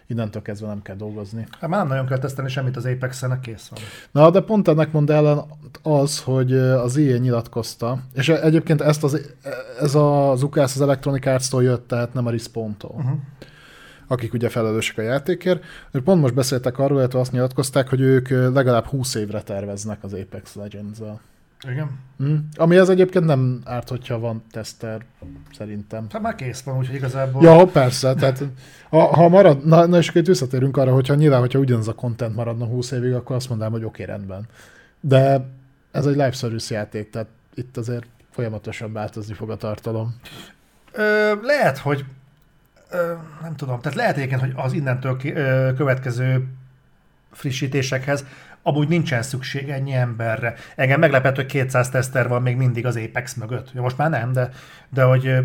innentől 0.08 0.42
kezdve 0.42 0.68
nem 0.68 0.82
kell 0.82 0.96
dolgozni. 0.96 1.48
Hát 1.60 1.70
már 1.70 1.80
nem 1.80 1.88
nagyon 1.88 2.06
kell 2.06 2.18
tesztelni 2.18 2.50
semmit 2.50 2.78
az 2.78 2.86
Apex-en, 2.86 3.40
kész 3.42 3.68
van. 3.68 3.80
Na, 4.12 4.30
de 4.30 4.42
pont 4.42 4.68
ennek 4.68 4.92
mond 4.92 5.10
ellen 5.10 5.42
az, 5.84 6.22
hogy 6.22 6.54
az 6.58 6.98
IE 6.98 7.18
nyilatkozta, 7.18 8.00
és 8.14 8.30
egyébként 8.30 8.82
ezt 8.82 9.04
az, 9.04 9.34
ez 9.80 9.96
az 9.96 10.44
UKS 10.44 10.58
az 10.58 10.82
Electronic 10.82 11.26
Arts-tól 11.26 11.64
jött, 11.64 11.88
tehát 11.88 12.14
nem 12.14 12.26
a 12.26 12.30
Respawn-tól. 12.30 12.96
Uh-huh 12.96 13.20
akik 14.08 14.34
ugye 14.34 14.50
felelősek 14.50 14.98
a 14.98 15.02
játékért. 15.02 15.64
Pont 16.04 16.22
most 16.22 16.34
beszéltek 16.34 16.80
arról, 16.80 17.00
hogy 17.00 17.16
azt 17.16 17.32
nyilatkozták, 17.32 17.90
hogy 17.90 18.02
ők 18.02 18.30
legalább 18.30 18.86
20 18.86 19.16
évre 19.16 19.42
terveznek 19.42 20.04
az 20.04 20.14
Apex 20.14 20.56
Legends-el. 20.56 21.22
Igen. 21.72 22.00
Mm. 22.24 22.36
Ami 22.56 22.78
az 22.78 22.90
egyébként 22.90 23.26
nem 23.26 23.62
árt, 23.66 23.90
hogyha 23.90 24.20
van 24.20 24.44
teszter, 24.52 25.06
szerintem. 25.58 26.08
Hát 26.12 26.22
már 26.22 26.36
kész 26.36 26.62
van, 26.62 26.78
úgyhogy 26.78 26.96
igazából... 26.96 27.44
Ja, 27.44 27.66
persze, 27.66 28.14
tehát 28.14 28.44
ha, 28.90 29.16
ha 29.16 29.28
marad, 29.28 29.66
na, 29.66 29.86
na 29.86 29.98
és 29.98 30.10
akkor 30.10 30.22
itt 30.22 30.28
visszatérünk 30.28 30.78
arra, 30.78 30.94
hogyha 30.94 31.16
nyilván, 31.16 31.40
hogyha 31.40 31.60
ugyanaz 31.60 31.88
a 31.88 31.94
content 31.94 32.36
maradna 32.36 32.66
20 32.66 32.92
évig, 32.92 33.14
akkor 33.14 33.36
azt 33.36 33.50
mondanám, 33.50 33.74
hogy 33.74 33.84
oké, 33.84 34.04
okay, 34.04 34.16
rendben. 34.16 34.46
De 35.00 35.50
ez 35.92 36.06
egy 36.06 36.16
live 36.16 36.32
service 36.32 36.74
játék, 36.74 37.10
tehát 37.10 37.28
itt 37.54 37.78
azért 37.78 38.06
folyamatosan 38.32 38.94
változni 38.94 39.34
fog 39.34 39.50
a 39.50 39.56
tartalom. 39.56 40.16
Ö, 40.92 41.34
lehet, 41.42 41.78
hogy 41.78 42.06
nem 43.42 43.56
tudom, 43.56 43.82
tehát 43.82 43.98
lehet 43.98 44.18
egyébként, 44.18 44.42
hogy 44.42 44.54
az 44.56 44.74
innentől 44.74 45.18
következő 45.76 46.48
frissítésekhez 47.32 48.26
amúgy 48.62 48.88
nincsen 48.88 49.22
szükség 49.22 49.70
ennyi 49.70 49.94
emberre. 49.94 50.56
Engem 50.76 51.00
meglepett, 51.00 51.36
hogy 51.36 51.46
200 51.46 51.90
teszter 51.90 52.28
van 52.28 52.42
még 52.42 52.56
mindig 52.56 52.86
az 52.86 52.96
Apex 52.96 53.34
mögött. 53.34 53.72
Ja, 53.74 53.82
most 53.82 53.98
már 53.98 54.10
nem, 54.10 54.32
de, 54.32 54.50
de 54.90 55.04
hogy 55.04 55.36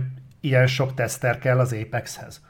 ilyen 0.40 0.66
sok 0.66 0.94
teszter 0.94 1.38
kell 1.38 1.58
az 1.58 1.72
Apexhez. 1.72 2.40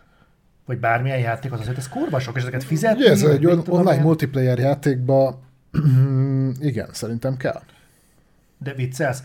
Vagy 0.66 0.78
bármilyen 0.78 1.18
játék, 1.18 1.52
az 1.52 1.60
azért 1.60 1.78
ez 1.78 1.88
kurva 1.88 2.18
sok, 2.18 2.36
és 2.36 2.42
ezeket 2.42 2.64
fizetni. 2.64 3.00
Ugye 3.02 3.10
ez 3.10 3.22
egy 3.22 3.46
on- 3.46 3.68
online 3.68 3.92
ilyen? 3.92 4.02
multiplayer 4.04 4.58
játékba 4.58 5.40
igen, 6.60 6.88
szerintem 6.92 7.36
kell. 7.36 7.60
De 8.58 8.72
viccelsz? 8.74 9.22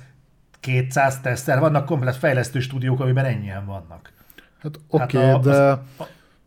200 0.60 1.22
teszter, 1.22 1.60
vannak 1.60 1.86
komplet 1.86 2.16
fejlesztő 2.16 2.60
stúdiók, 2.60 3.00
amiben 3.00 3.26
ennyien 3.26 3.66
vannak. 3.66 4.12
Hát 4.58 4.80
oké, 4.90 5.18
okay, 5.18 5.30
hát 5.30 5.44
de... 5.44 5.70
A, 5.72 5.84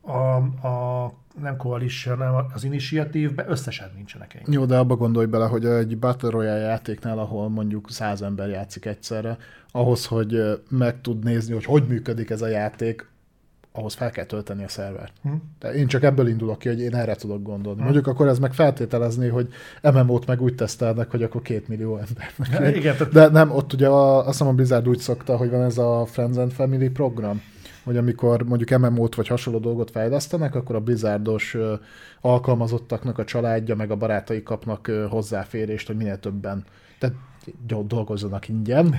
a, 0.00 0.36
a, 0.60 1.04
a 1.04 1.12
nem 1.40 1.56
Coalition, 1.56 2.16
hanem 2.16 2.34
az 2.54 2.64
Initiative-ben 2.64 3.50
összesen 3.50 3.90
nincsenek 3.94 4.34
ennyi. 4.34 4.54
Jó, 4.54 4.64
de 4.64 4.76
abba 4.76 4.96
gondolj 4.96 5.26
bele, 5.26 5.46
hogy 5.46 5.64
egy 5.64 5.98
Battle 5.98 6.30
Royale 6.30 6.58
játéknál, 6.58 7.18
ahol 7.18 7.48
mondjuk 7.48 7.90
száz 7.90 8.22
ember 8.22 8.48
játszik 8.48 8.84
egyszerre, 8.84 9.36
ahhoz, 9.72 10.06
hogy 10.06 10.60
meg 10.68 11.00
tud 11.00 11.24
nézni, 11.24 11.52
hogy 11.52 11.64
hogy 11.64 11.86
működik 11.86 12.30
ez 12.30 12.42
a 12.42 12.46
játék, 12.46 13.08
ahhoz 13.72 13.94
fel 13.94 14.10
kell 14.10 14.24
tölteni 14.24 14.64
a 14.64 14.68
szervert. 14.68 15.12
Hm. 15.22 15.30
De 15.58 15.74
én 15.74 15.86
csak 15.86 16.02
ebből 16.02 16.28
indulok 16.28 16.58
ki, 16.58 16.68
hogy 16.68 16.80
én 16.80 16.94
erre 16.94 17.14
tudok 17.14 17.42
gondolni. 17.42 17.78
Hm. 17.78 17.84
Mondjuk 17.84 18.06
akkor 18.06 18.28
ez 18.28 18.38
meg 18.38 18.54
feltételezni, 18.54 19.28
hogy 19.28 19.48
MMO-t 19.82 20.26
meg 20.26 20.42
úgy 20.42 20.54
tesztelnek, 20.54 21.10
hogy 21.10 21.22
akkor 21.22 21.42
két 21.42 21.68
millió 21.68 21.96
ember. 21.96 22.60
Ja, 22.60 22.76
igen, 22.76 22.96
tehát... 22.96 23.12
De 23.12 23.28
nem, 23.28 23.50
ott 23.50 23.72
ugye 23.72 23.88
a, 23.88 24.18
azt 24.18 24.26
hiszem 24.26 24.46
a 24.46 24.52
Blizzard 24.52 24.88
úgy 24.88 24.98
szokta, 24.98 25.36
hogy 25.36 25.50
van 25.50 25.62
ez 25.62 25.78
a 25.78 26.06
Friends 26.06 26.36
and 26.36 26.52
Family 26.52 26.88
program, 26.88 27.42
hogy 27.84 27.96
amikor 27.96 28.42
mondjuk 28.42 28.78
MMO-t 28.78 29.14
vagy 29.14 29.26
hasonló 29.26 29.58
dolgot 29.58 29.90
fejlesztenek, 29.90 30.54
akkor 30.54 30.74
a 30.76 30.80
Blizzardos 30.80 31.56
alkalmazottaknak 32.20 33.18
a 33.18 33.24
családja 33.24 33.76
meg 33.76 33.90
a 33.90 33.96
barátai 33.96 34.42
kapnak 34.42 34.90
hozzáférést, 35.08 35.86
hogy 35.86 35.96
minél 35.96 36.18
többen 36.18 36.64
tehát 36.98 37.16
dolgozzanak 37.66 38.48
ingyen, 38.48 38.94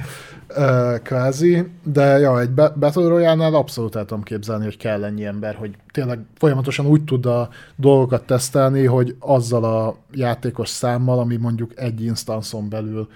kvázi, 1.03 1.67
de 1.83 2.19
ja, 2.19 2.39
egy 2.39 2.51
Battle 2.53 3.07
Royale-nál 3.07 3.53
abszolút 3.53 3.95
el 3.95 4.05
tudom 4.05 4.23
képzelni, 4.23 4.63
hogy 4.63 4.77
kell 4.77 5.03
ennyi 5.03 5.25
ember, 5.25 5.55
hogy 5.55 5.77
tényleg 5.91 6.19
folyamatosan 6.37 6.85
úgy 6.85 7.03
tud 7.03 7.25
a 7.25 7.49
dolgokat 7.75 8.25
tesztelni, 8.25 8.85
hogy 8.85 9.15
azzal 9.19 9.63
a 9.63 9.95
játékos 10.11 10.69
számmal, 10.69 11.19
ami 11.19 11.35
mondjuk 11.35 11.79
egy 11.79 12.03
instanszon 12.03 12.69
belül 12.69 13.09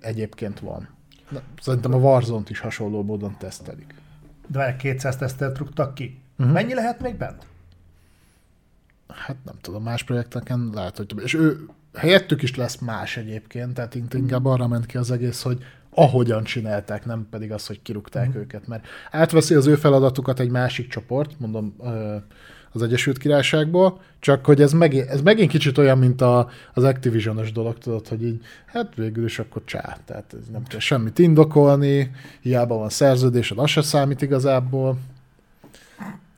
egyébként 0.00 0.60
van. 0.60 0.88
Szerintem 1.60 1.94
a 1.94 1.98
Warzone-t 1.98 2.50
is 2.50 2.60
hasonló 2.60 3.02
módon 3.02 3.36
tesztelik. 3.38 3.94
De 4.46 4.58
várj, 4.58 4.76
200 4.76 5.16
tesztelt 5.16 5.58
rúgtak 5.58 5.94
ki. 5.94 6.20
Uh-huh. 6.38 6.54
Mennyi 6.54 6.74
lehet 6.74 7.00
még 7.00 7.16
bent? 7.16 7.46
Hát 9.08 9.36
nem 9.44 9.54
tudom, 9.60 9.82
más 9.82 10.02
projekteken 10.02 10.70
lehet, 10.74 10.96
hogy. 10.96 11.14
És 11.22 11.34
ő 11.34 11.68
helyettük 11.94 12.42
is 12.42 12.56
lesz 12.56 12.78
más 12.78 13.16
egyébként, 13.16 13.74
tehát 13.74 13.94
inkább 13.94 14.44
arra 14.44 14.68
ment 14.68 14.86
ki 14.86 14.96
az 14.96 15.10
egész, 15.10 15.42
hogy 15.42 15.64
ahogyan 15.90 16.44
csinálták, 16.44 17.04
nem 17.04 17.26
pedig 17.30 17.52
az, 17.52 17.66
hogy 17.66 17.82
kirúgták 17.82 18.26
uh-huh. 18.26 18.42
őket, 18.42 18.66
mert 18.66 18.86
átveszi 19.10 19.54
az 19.54 19.66
ő 19.66 19.74
feladatukat 19.74 20.40
egy 20.40 20.50
másik 20.50 20.88
csoport, 20.88 21.40
mondom, 21.40 21.76
az 22.72 22.82
Egyesült 22.82 23.18
Királyságból, 23.18 24.00
csak 24.18 24.44
hogy 24.44 24.62
ez, 24.62 24.72
megint, 24.72 25.08
ez 25.08 25.20
megint 25.20 25.50
kicsit 25.50 25.78
olyan, 25.78 25.98
mint 25.98 26.20
a, 26.20 26.48
az 26.74 26.84
Activision-os 26.84 27.52
dolog, 27.52 27.78
tudod, 27.78 28.08
hogy 28.08 28.24
így, 28.24 28.44
hát 28.66 28.94
végül 28.94 29.24
is 29.24 29.38
akkor 29.38 29.62
csá, 29.64 29.98
tehát 30.04 30.34
ez 30.40 30.46
nem 30.52 30.62
kell 30.62 30.78
semmit 30.78 31.18
indokolni, 31.18 32.10
hiába 32.40 32.76
van 32.76 32.88
szerződés, 32.88 33.50
az 33.50 33.70
se 33.70 33.82
számít 33.82 34.22
igazából. 34.22 34.98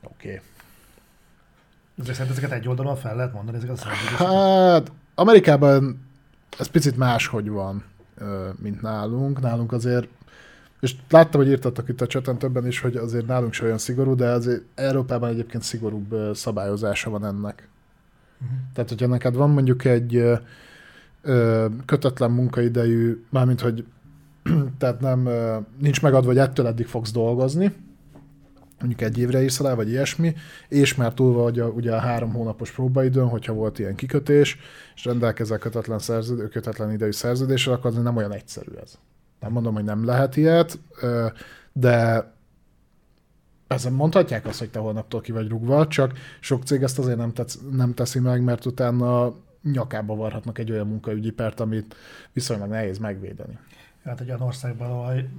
Oké. 0.03 0.27
Okay. 0.27 0.39
Ezért 2.09 2.29
ezeket 2.29 2.51
egy 2.51 2.67
oldalon 2.67 2.95
fel 2.95 3.15
lehet 3.15 3.33
mondani, 3.33 3.57
ezeket 3.57 3.75
a 3.75 3.79
szerződéseket? 3.79 4.27
Hát, 4.27 4.91
Amerikában 5.15 6.07
ez 6.59 6.67
picit 6.67 6.97
máshogy 6.97 7.49
van, 7.49 7.83
mint 8.61 8.81
nálunk. 8.81 9.41
Nálunk 9.41 9.71
azért 9.71 10.07
és 10.79 10.95
láttam, 11.09 11.41
hogy 11.41 11.49
írtatok 11.49 11.89
itt 11.89 12.01
a 12.01 12.07
cseten 12.07 12.37
többen 12.37 12.67
is, 12.67 12.79
hogy 12.79 12.95
azért 12.95 13.27
nálunk 13.27 13.53
se 13.53 13.65
olyan 13.65 13.77
szigorú, 13.77 14.15
de 14.15 14.29
azért 14.29 14.61
Európában 14.75 15.29
egyébként 15.29 15.63
szigorúbb 15.63 16.15
szabályozása 16.33 17.09
van 17.09 17.25
ennek. 17.25 17.69
Uh-huh. 18.41 18.57
Tehát, 18.73 18.89
hogyha 18.89 19.07
neked 19.07 19.35
van 19.35 19.49
mondjuk 19.49 19.85
egy 19.85 20.15
ö, 21.21 21.65
kötetlen 21.85 22.31
munkaidejű, 22.31 23.25
mármint, 23.29 23.61
hogy 23.61 23.85
tehát 24.79 24.99
nem, 24.99 25.25
ö, 25.25 25.57
nincs 25.79 26.01
megadva, 26.01 26.27
hogy 26.27 26.37
ettől 26.37 26.67
eddig 26.67 26.87
fogsz 26.87 27.11
dolgozni, 27.11 27.73
mondjuk 28.79 29.01
egy 29.01 29.17
évre 29.17 29.41
írsz 29.41 29.59
alá, 29.59 29.73
vagy 29.73 29.89
ilyesmi, 29.89 30.35
és 30.67 30.95
már 30.95 31.13
túl 31.13 31.33
vagy 31.33 31.59
a, 31.59 31.67
ugye 31.67 31.95
a 31.95 31.99
három 31.99 32.33
hónapos 32.33 32.71
próbaidőn, 32.71 33.27
hogyha 33.27 33.53
volt 33.53 33.79
ilyen 33.79 33.95
kikötés, 33.95 34.57
és 34.95 35.05
rendelkezel 35.05 35.57
kötetlen, 35.57 35.99
szerződő, 35.99 36.47
kötetlen 36.47 36.91
idejű 36.91 37.11
szerződéssel, 37.11 37.73
akkor 37.73 37.91
az 37.91 38.03
nem 38.03 38.15
olyan 38.15 38.33
egyszerű 38.33 38.71
ez. 38.83 38.97
Nem 39.39 39.51
mondom, 39.51 39.73
hogy 39.73 39.83
nem 39.83 40.05
lehet 40.05 40.35
ilyet, 40.35 40.79
de 41.71 42.25
ezen 43.67 43.93
mondhatják 43.93 44.45
azt, 44.45 44.59
hogy 44.59 44.69
te 44.69 44.79
holnaptól 44.79 45.21
ki 45.21 45.31
vagy 45.31 45.47
rúgva, 45.47 45.87
csak 45.87 46.17
sok 46.39 46.63
cég 46.63 46.83
ezt 46.83 46.99
azért 46.99 47.17
nem, 47.17 47.33
tetsz, 47.33 47.59
nem 47.71 47.93
teszi 47.93 48.19
meg, 48.19 48.43
mert 48.43 48.65
utána 48.65 49.33
nyakába 49.61 50.15
varhatnak 50.15 50.57
egy 50.57 50.71
olyan 50.71 50.87
munkaügyi 50.87 51.31
pert, 51.31 51.59
amit 51.59 51.95
viszonylag 52.33 52.69
nehéz 52.69 52.97
megvédeni. 52.97 53.57
Hát 54.03 54.19
egy 54.21 54.27
olyan 54.27 54.41
országban, 54.41 54.91
ahol 54.91 55.29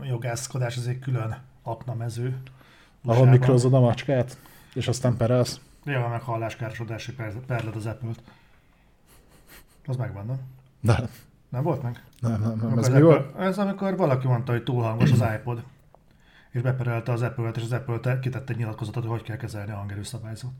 a 0.00 0.04
jogászkodás 0.04 0.76
egy 0.86 0.98
külön 0.98 1.36
aknamező. 1.62 2.36
Ahol 3.04 3.26
mikrozod 3.26 3.74
a 3.74 3.80
macskát, 3.80 4.38
és 4.74 4.88
aztán 4.88 5.16
perelsz. 5.16 5.60
Ja, 5.84 6.08
meg 6.08 6.20
halláskárosodási 6.20 7.12
per- 7.12 7.44
perled 7.46 7.76
az 7.76 7.86
apple 7.86 8.10
Az 9.86 9.96
megvan, 9.96 10.26
nem? 10.26 10.38
De 10.80 11.08
Nem 11.48 11.62
volt 11.62 11.82
meg? 11.82 12.02
nem, 12.20 12.30
nem, 12.30 12.40
nem. 12.40 12.72
Amikor 12.72 12.94
Ez 12.94 13.00
volt? 13.00 13.36
ez 13.38 13.58
amikor 13.58 13.96
valaki 13.96 14.26
mondta, 14.26 14.52
hogy 14.52 14.62
túl 14.62 14.82
hangos 14.82 15.10
az 15.12 15.24
iPod, 15.40 15.64
és 16.50 16.60
beperelte 16.60 17.12
az 17.12 17.22
Apple-et, 17.22 17.56
és 17.56 17.62
az 17.62 17.72
Apple 17.72 17.98
te- 17.98 18.18
kitette 18.18 18.52
egy 18.52 18.58
nyilatkozatot, 18.58 19.02
hogy 19.02 19.12
hogy 19.12 19.22
kell 19.22 19.36
kezelni 19.36 19.70
a 19.72 19.76
hangerő 19.76 20.02
szabályzót. 20.02 20.52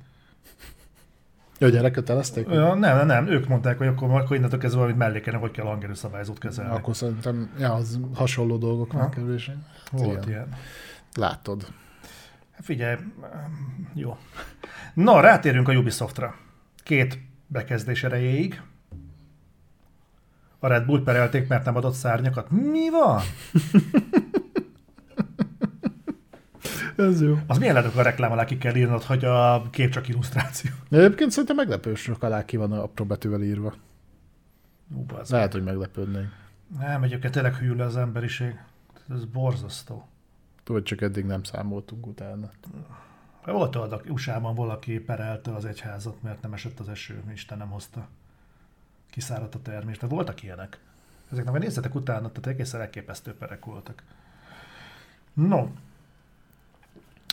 Jó, 1.58 1.68
gyerek 1.68 1.92
kötelezték? 1.92 2.47
Ja, 2.50 2.74
nem, 2.74 2.97
nem, 2.97 3.06
nem, 3.06 3.26
ők 3.26 3.48
mondták, 3.48 3.78
hogy 3.78 3.86
akkor, 3.86 4.10
akkor 4.10 4.36
innentől 4.36 4.58
kezdve 4.58 4.78
valamit 4.81 4.98
mellékelnek, 5.00 5.42
hogy 5.42 5.50
kell 5.50 5.65
a 5.65 5.68
hangerő 5.68 5.94
szabályzót 5.94 6.39
kezelni. 6.39 6.74
Akkor 6.74 6.97
szerintem, 6.97 7.50
ja, 7.58 7.73
az 7.73 8.00
hasonló 8.15 8.56
dolgok 8.56 8.90
Ha. 8.92 8.98
megkerülése. 8.98 9.56
Volt 9.92 10.12
igen. 10.16 10.28
ilyen. 10.28 10.48
Látod. 11.15 11.66
Figyelj, 12.60 12.97
jó. 13.94 14.16
Na, 14.94 15.20
rátérünk 15.20 15.68
a 15.68 15.73
Ubisoftra. 15.73 16.34
Két 16.82 17.18
bekezdés 17.47 18.05
erejéig. 18.05 18.62
A 20.58 20.66
Red 20.66 20.84
Bull 20.84 21.02
perelték, 21.02 21.48
mert 21.48 21.64
nem 21.64 21.76
adott 21.76 21.94
szárnyakat. 21.94 22.50
Mi 22.50 22.90
van? 22.90 23.20
Ez 26.96 27.22
jó. 27.22 27.38
Az 27.46 27.58
milyen 27.58 27.74
lehet, 27.74 27.96
a 27.96 28.02
reklám 28.02 28.32
alá 28.32 28.44
ki 28.44 28.58
kell 28.58 28.74
írnod, 28.74 29.02
hogy 29.02 29.24
a 29.24 29.62
kép 29.70 29.90
csak 29.90 30.08
illusztráció. 30.08 30.70
Egyébként 30.90 31.30
szerintem 31.30 31.56
meglepő 31.56 31.94
sok 31.94 32.22
alá 32.22 32.44
ki 32.44 32.56
van 32.56 32.72
apró 32.72 33.04
betűvel 33.04 33.42
írva. 33.42 33.74
Ú. 34.94 35.04
Lehet, 35.28 35.52
hogy 35.52 35.62
meglepődnénk. 35.62 36.32
Nem, 36.78 37.02
egyébként 37.02 37.32
tényleg 37.32 37.54
hűl 37.54 37.80
az 37.80 37.96
emberiség. 37.96 38.60
Ez 39.10 39.24
borzasztó. 39.24 40.08
Tudod, 40.64 40.82
csak 40.82 41.00
eddig 41.00 41.24
nem 41.24 41.42
számoltunk 41.42 42.06
utána. 42.06 42.50
Volt 43.44 43.76
oda, 43.76 44.00
USA-ban 44.08 44.54
valaki 44.54 44.98
perelte 44.98 45.54
az 45.54 45.64
egyházat, 45.64 46.22
mert 46.22 46.42
nem 46.42 46.52
esett 46.52 46.80
az 46.80 46.88
eső, 46.88 47.22
Isten 47.32 47.58
nem 47.58 47.68
hozta. 47.68 48.08
Kiszáradt 49.16 49.54
a 49.54 49.62
termés. 49.62 49.98
De 49.98 50.06
voltak 50.06 50.42
ilyenek. 50.42 50.78
Ezeknek 51.32 51.54
a 51.54 51.58
nézzetek 51.58 51.94
utána, 51.94 52.28
tehát 52.28 52.46
egészen 52.46 52.80
elképesztő 52.80 53.34
perek 53.34 53.64
voltak. 53.64 54.02
No. 55.32 55.66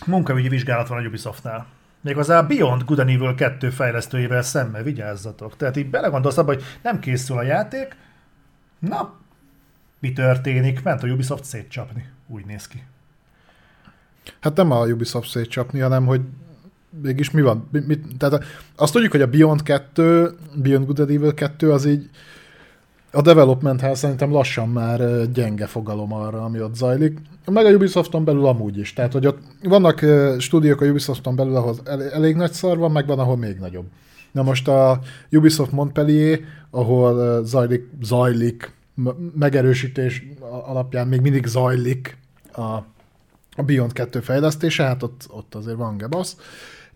Munkaügyi 0.06 0.48
vizsgálat 0.48 0.88
van 0.88 1.04
a 1.04 1.08
Ubisoftnál. 1.08 1.68
Méghozzá 2.02 2.38
a 2.38 2.48
Beyond 2.48 2.84
Good 2.84 3.00
and 3.00 3.10
Evil 3.10 3.36
2 3.36 3.70
fejlesztőivel 3.70 4.42
szembe 4.42 4.84
vigyázzatok. 4.84 5.58
Tehát 5.58 5.78
így 5.78 5.90
belegondolsz 5.90 6.38
abba, 6.38 6.54
hogy 6.54 6.64
nem 6.82 7.00
készül 7.00 7.38
a 7.38 7.42
játék, 7.42 7.96
na, 8.80 9.14
mi 10.00 10.14
történik? 10.14 10.84
Ment 10.84 11.04
a 11.04 11.08
Ubisoft 11.08 11.44
szétcsapni. 11.44 12.10
Úgy 12.28 12.46
néz 12.46 12.68
ki. 12.68 12.84
Hát 14.40 14.56
nem 14.56 14.72
a 14.72 14.86
Ubisoft 14.86 15.30
szétcsapni, 15.30 15.80
hanem 15.80 16.06
hogy 16.06 16.22
mégis 17.02 17.32
mi 17.32 17.42
van? 17.42 17.68
Mi, 17.72 17.80
mi, 17.88 18.00
tehát 18.18 18.44
azt 18.76 18.94
tudjuk, 18.94 19.12
hogy 19.12 19.22
a 19.22 19.28
Beyond 19.28 19.64
2, 19.64 20.36
Beyond 20.56 20.86
Good 20.86 21.00
and 21.00 21.10
Evil 21.10 21.34
2 21.34 21.72
az 21.72 21.86
így 21.86 22.10
a 23.12 23.22
development 23.22 23.82
hell 23.82 23.96
szerintem 23.96 24.32
lassan 24.32 24.70
már 24.70 25.32
gyenge 25.32 25.66
fogalom 25.66 26.14
arra, 26.14 26.44
ami 26.44 26.62
ott 26.62 26.76
zajlik. 26.76 27.20
Meg 27.46 27.66
a 27.66 27.70
Ubisofton 27.70 28.24
belül 28.24 28.46
amúgy 28.46 28.78
is. 28.78 28.94
Tehát, 28.94 29.14
hogy 29.14 29.28
ott 29.28 29.40
vannak 29.64 30.06
stúdiók 30.38 30.82
a 30.82 30.86
Ubisofton 30.86 31.36
belül, 31.36 31.56
ahol 31.56 31.76
el, 31.86 32.12
elég 32.12 32.36
nagy 32.36 32.52
szar 32.52 32.78
van, 32.78 32.92
meg 32.92 33.08
van, 33.08 33.20
ahol 33.20 33.38
még 33.38 33.58
nagyobb. 33.58 33.86
Na 34.32 34.42
most 34.42 34.68
a 34.68 35.00
Ubisoft 35.32 35.72
Montpellier, 35.72 36.40
ahol 36.70 37.44
zajlik, 37.46 37.90
zajlik, 38.02 38.74
megerősítés 39.36 40.28
alapján 40.66 41.08
még 41.08 41.22
mindig 41.22 41.46
zajlik 41.46 42.18
a 42.54 42.78
a 43.56 43.64
Beyond 43.64 43.94
2 43.94 44.20
fejlesztése, 44.20 44.84
hát 44.84 45.04
ott, 45.04 45.26
ott 45.30 45.56
azért 45.56 45.78
van 45.78 45.98
gebasz, 45.98 46.38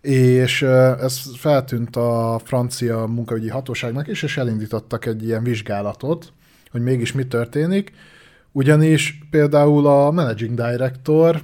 és 0.00 0.62
ez 0.62 1.36
feltűnt 1.36 1.96
a 1.96 2.40
francia 2.44 3.06
munkaügyi 3.06 3.48
hatóságnak 3.48 4.08
is, 4.08 4.22
és 4.22 4.36
elindítottak 4.36 5.06
egy 5.06 5.24
ilyen 5.24 5.42
vizsgálatot, 5.42 6.32
hogy 6.70 6.82
mégis 6.82 7.12
mi 7.12 7.26
történik, 7.26 7.92
ugyanis 8.52 9.18
például 9.30 9.86
a 9.86 10.10
Managing 10.10 10.54
Director, 10.54 11.42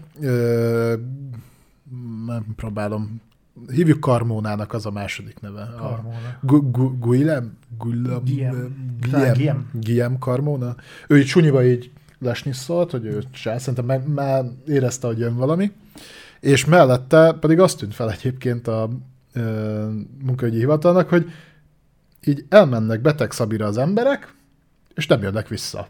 nem 2.26 2.44
próbálom, 2.57 3.20
hívjuk 3.73 4.02
Carmónának 4.05 4.73
az 4.73 4.86
a 4.86 4.91
második 4.91 5.41
neve. 5.41 5.60
A 5.60 5.86
Carmona. 5.86 6.39
Gu- 6.42 6.70
Gu- 6.70 6.99
Guillem? 6.99 7.57
Guillem? 7.78 8.23
Guillem. 9.73 10.18
Carmona. 10.18 10.74
Ő 11.08 11.18
így 11.18 11.26
sunyiba 11.26 11.65
így 11.65 11.91
lesnisszolt, 12.18 12.91
hogy 12.91 13.05
ő 13.05 13.23
se, 13.33 13.58
szerintem 13.58 14.00
már 14.00 14.44
érezte, 14.66 15.07
hogy 15.07 15.18
jön 15.18 15.36
valami. 15.36 15.73
És 16.44 16.64
mellette 16.64 17.36
pedig 17.40 17.60
azt 17.60 17.78
tűnt 17.78 17.94
fel 17.94 18.10
egyébként 18.10 18.68
a 18.68 18.90
ö, 19.32 19.89
munkaügyi 20.24 20.58
hivatalnak, 20.58 21.08
hogy 21.08 21.31
így 22.24 22.44
elmennek 22.48 23.00
betegszabira 23.00 23.66
az 23.66 23.78
emberek, 23.78 24.34
és 24.94 25.06
nem 25.06 25.23
jönnek 25.23 25.48
vissza. 25.48 25.86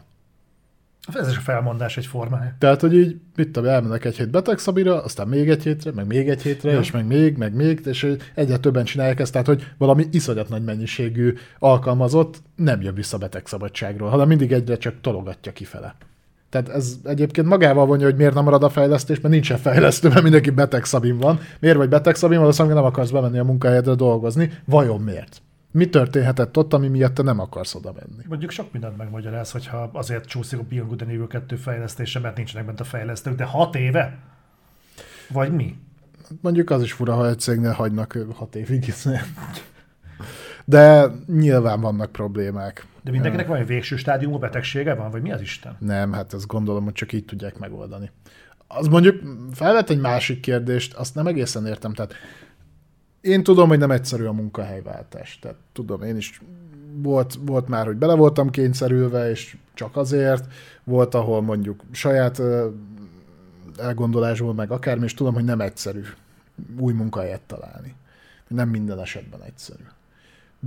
Ez 1.13 1.29
is 1.29 1.37
a 1.37 1.41
felmondás 1.41 1.97
egy 1.97 2.05
formája. 2.05 2.55
Tehát, 2.59 2.81
hogy 2.81 2.93
így, 2.93 3.19
mit 3.35 3.51
tudom, 3.51 3.69
elmennek 3.69 4.05
egy 4.05 4.17
hét 4.17 4.29
betegszabira, 4.29 5.03
aztán 5.03 5.27
még 5.27 5.49
egy 5.49 5.63
hétre, 5.63 5.91
meg 5.91 6.07
még 6.07 6.29
egy 6.29 6.41
hétre, 6.41 6.71
Ja. 6.71 6.79
és 6.79 6.91
meg 6.91 7.05
még, 7.05 7.37
meg 7.37 7.53
még, 7.53 7.81
és 7.85 8.15
egyre 8.35 8.57
többen 8.57 8.85
csinálják 8.85 9.19
ezt, 9.19 9.31
tehát, 9.31 9.47
hogy 9.47 9.71
valami 9.77 10.07
iszonyat 10.11 10.49
nagy 10.49 10.63
mennyiségű 10.63 11.33
alkalmazott 11.59 12.41
nem 12.55 12.81
jön 12.81 12.93
vissza 12.93 13.17
betegszabadságról, 13.17 14.09
hanem 14.09 14.27
mindig 14.27 14.51
egyre 14.51 14.77
csak 14.77 15.01
tologatja 15.01 15.51
kifele. 15.51 15.95
Tehát 16.55 16.69
ez 16.69 16.95
egyébként 17.03 17.47
magával 17.47 17.85
vonja, 17.85 18.05
hogy 18.05 18.15
miért 18.15 18.33
nem 18.33 18.43
marad 18.43 18.63
a 18.63 18.69
fejlesztés, 18.69 19.19
mert 19.19 19.33
nincsen 19.33 19.57
fejlesztő, 19.57 20.09
mert 20.09 20.21
mindenki 20.21 20.49
betegszabin 20.49 21.17
van. 21.17 21.39
Miért 21.59 21.77
vagy 21.77 21.89
betegszabin? 21.89 22.39
Valószínűleg 22.39 22.77
nem 22.77 22.85
akarsz 22.85 23.09
bemenni 23.09 23.37
a 23.37 23.43
munkahelyedre 23.43 23.93
dolgozni. 23.93 24.51
Vajon 24.65 25.01
miért? 25.01 25.41
Mi 25.71 25.89
történhetett 25.89 26.57
ott, 26.57 26.73
ami 26.73 26.87
miatt 26.87 27.13
te 27.13 27.23
nem 27.23 27.39
akarsz 27.39 27.75
oda 27.75 27.93
menni? 27.93 28.23
Mondjuk 28.27 28.51
sok 28.51 28.71
mindent 28.71 28.97
megmagyaráz, 28.97 29.51
hogyha 29.51 29.89
azért 29.93 30.25
csúszik 30.25 30.59
a 30.59 30.63
Beyond 30.69 30.87
Good 30.89 31.01
and 31.01 31.11
Evil 31.11 31.27
2 31.27 31.55
fejlesztése, 31.55 32.19
mert 32.19 32.35
nincsenek 32.35 32.65
bent 32.65 32.79
a 32.79 32.83
fejlesztők, 32.83 33.35
de 33.35 33.43
hat 33.43 33.75
éve? 33.75 34.17
Vagy 35.29 35.51
mi? 35.51 35.75
Mondjuk 36.41 36.69
az 36.69 36.81
is 36.83 36.93
fura, 36.93 37.13
ha 37.13 37.29
egy 37.29 37.39
cégnél 37.39 37.71
hagynak 37.71 38.17
hat 38.35 38.55
évig. 38.55 38.93
De 40.65 41.11
nyilván 41.27 41.81
vannak 41.81 42.11
problémák. 42.11 42.87
De 43.03 43.11
mindenkinek 43.11 43.47
van 43.47 43.57
egy 43.57 43.67
végső 43.67 43.95
stádiumú 43.95 44.37
betegsége 44.37 44.93
van, 44.93 45.11
vagy 45.11 45.21
mi 45.21 45.31
az 45.31 45.41
Isten? 45.41 45.75
Nem, 45.79 46.13
hát 46.13 46.33
ezt 46.33 46.47
gondolom, 46.47 46.83
hogy 46.83 46.93
csak 46.93 47.13
így 47.13 47.25
tudják 47.25 47.57
megoldani. 47.57 48.11
Az 48.67 48.87
mondjuk 48.87 49.21
felvet 49.53 49.89
egy 49.89 49.99
másik 49.99 50.39
kérdést, 50.39 50.93
azt 50.93 51.15
nem 51.15 51.27
egészen 51.27 51.65
értem. 51.65 51.93
Tehát 51.93 52.13
én 53.21 53.43
tudom, 53.43 53.67
hogy 53.67 53.77
nem 53.77 53.91
egyszerű 53.91 54.23
a 54.23 54.31
munkahelyváltás. 54.31 55.39
Tehát 55.41 55.57
tudom, 55.73 56.01
én 56.01 56.15
is 56.15 56.41
volt, 56.93 57.37
volt 57.45 57.67
már, 57.67 57.85
hogy 57.85 57.95
bele 57.95 58.15
voltam 58.15 58.49
kényszerülve, 58.49 59.29
és 59.29 59.57
csak 59.73 59.97
azért. 59.97 60.45
Volt, 60.83 61.13
ahol 61.13 61.41
mondjuk 61.41 61.83
saját 61.91 62.41
elgondolásból, 63.77 64.53
meg 64.53 64.71
akármi, 64.71 65.03
és 65.03 65.13
tudom, 65.13 65.33
hogy 65.33 65.43
nem 65.43 65.61
egyszerű 65.61 66.01
új 66.77 66.93
munkahelyet 66.93 67.41
találni. 67.41 67.95
Nem 68.47 68.69
minden 68.69 68.99
esetben 68.99 69.41
egyszerű. 69.41 69.83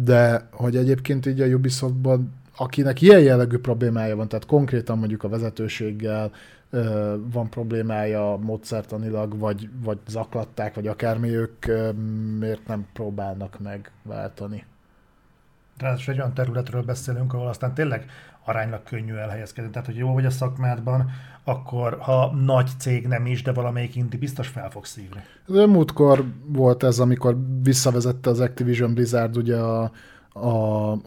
De 0.05 0.49
hogy 0.51 0.77
egyébként 0.77 1.27
így 1.27 1.41
a 1.41 1.47
Ubisoftban, 1.47 2.33
akinek 2.57 3.01
ilyen 3.01 3.21
jellegű 3.21 3.59
problémája 3.59 4.17
van, 4.17 4.29
tehát 4.29 4.47
konkrétan 4.47 4.99
mondjuk 4.99 5.25
a 5.25 5.29
vezetőséggel 5.29 6.31
ö, 6.71 7.15
van 7.33 7.49
problémája 7.49 8.37
módszertanilag, 8.37 9.39
vagy, 9.39 9.69
vagy 9.83 9.99
zaklatták, 10.09 10.75
vagy 10.75 10.87
akármi, 10.87 11.29
ők 11.29 11.67
ö, 11.67 11.91
miért 12.39 12.67
nem 12.67 12.87
próbálnak 12.93 13.59
megváltani. 13.63 14.65
Ráadásul 15.79 16.15
egy 16.15 16.21
olyan 16.21 16.35
területről 16.35 16.83
beszélünk, 16.83 17.35
ahol 17.35 17.49
aztán 17.49 17.75
tényleg 17.75 18.11
aránylag 18.45 18.83
könnyű 18.83 19.15
elhelyezkedni. 19.15 19.71
Tehát, 19.71 19.87
hogy 19.87 19.97
jó 19.97 20.13
vagy 20.13 20.27
a 20.27 20.31
szakmádban, 20.31 21.11
akkor 21.49 21.99
ha 22.01 22.35
nagy 22.45 22.71
cég 22.79 23.07
nem 23.07 23.27
is, 23.27 23.43
de 23.43 23.53
valamelyik 23.53 23.97
indi 23.97 24.17
biztos 24.17 24.49
fel 24.49 24.71
fog 24.71 24.85
szívni. 24.85 25.21
De 25.47 25.67
múltkor 25.67 26.25
volt 26.47 26.83
ez, 26.83 26.99
amikor 26.99 27.37
visszavezette 27.63 28.31
az 28.31 28.41
Activision 28.41 28.95
Blizzard 28.95 29.37
ugye 29.37 29.57
a, 29.57 29.91
a, 30.33 30.49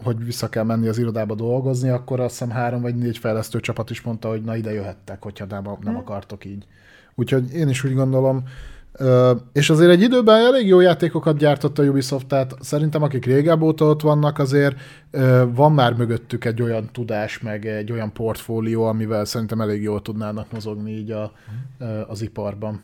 hogy 0.02 0.24
vissza 0.24 0.48
kell 0.48 0.64
menni 0.64 0.88
az 0.88 0.98
irodába 0.98 1.34
dolgozni, 1.34 1.88
akkor 1.88 2.20
azt 2.20 2.30
hiszem 2.30 2.50
három 2.50 2.80
vagy 2.80 2.96
négy 2.96 3.18
fejlesztő 3.18 3.60
csapat 3.60 3.90
is 3.90 4.02
mondta, 4.02 4.28
hogy 4.28 4.42
na 4.42 4.56
ide 4.56 4.72
jöhettek, 4.72 5.22
hogyha 5.22 5.44
nem, 5.44 5.68
nem 5.80 5.96
akartok 5.96 6.44
így. 6.44 6.66
Úgyhogy 7.14 7.54
én 7.54 7.68
is 7.68 7.84
úgy 7.84 7.94
gondolom, 7.94 8.44
Ö, 8.92 9.34
és 9.52 9.70
azért 9.70 9.90
egy 9.90 10.00
időben 10.02 10.36
elég 10.36 10.66
jó 10.66 10.80
játékokat 10.80 11.36
gyártott 11.36 11.78
a 11.78 11.82
Ubisoft, 11.82 12.26
tehát 12.26 12.54
szerintem 12.60 13.02
akik 13.02 13.24
régebb 13.24 13.62
óta 13.62 13.84
ott 13.84 14.00
vannak, 14.00 14.38
azért 14.38 14.76
ö, 15.10 15.44
van 15.54 15.72
már 15.72 15.94
mögöttük 15.94 16.44
egy 16.44 16.62
olyan 16.62 16.88
tudás, 16.92 17.40
meg 17.40 17.66
egy 17.66 17.92
olyan 17.92 18.12
portfólió, 18.12 18.84
amivel 18.84 19.24
szerintem 19.24 19.60
elég 19.60 19.82
jól 19.82 20.02
tudnának 20.02 20.52
mozogni 20.52 20.90
így 20.90 21.10
a, 21.10 21.32
ö, 21.78 22.00
az 22.08 22.22
iparban. 22.22 22.82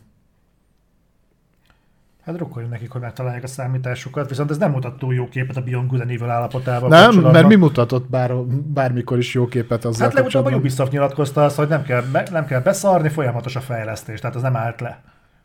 Hát 2.25 2.35
drukkoljunk 2.35 2.73
nekik, 2.73 2.91
hogy 2.91 3.01
megtalálják 3.01 3.43
a 3.43 3.47
számításukat, 3.47 4.29
viszont 4.29 4.49
ez 4.49 4.57
nem 4.57 4.71
mutat 4.71 4.97
túl 4.97 5.13
jó 5.13 5.27
képet 5.27 5.57
a 5.57 5.61
Beyond 5.61 5.89
Good 5.89 6.01
and 6.01 6.09
Evil 6.09 6.29
állapotában. 6.29 6.89
Nem, 6.89 7.15
mert 7.15 7.47
mi 7.47 7.55
mutatott 7.55 8.09
bár, 8.09 8.33
bármikor 8.73 9.17
is 9.17 9.33
jó 9.33 9.47
képet 9.47 9.85
azzal 9.85 10.07
Hát 10.07 10.13
legutóbb 10.13 10.45
a? 10.45 10.49
Ubisoft 10.49 10.91
nyilatkozta 10.91 11.43
azt, 11.43 11.55
hogy 11.55 11.67
nem 11.67 11.83
kell, 11.83 12.03
nem 12.31 12.45
kell 12.45 12.61
beszarni, 12.61 13.09
folyamatos 13.09 13.55
a 13.55 13.59
fejlesztés, 13.59 14.19
tehát 14.19 14.35
az 14.35 14.41
nem 14.41 14.55
állt 14.55 14.81
le. 14.81 15.01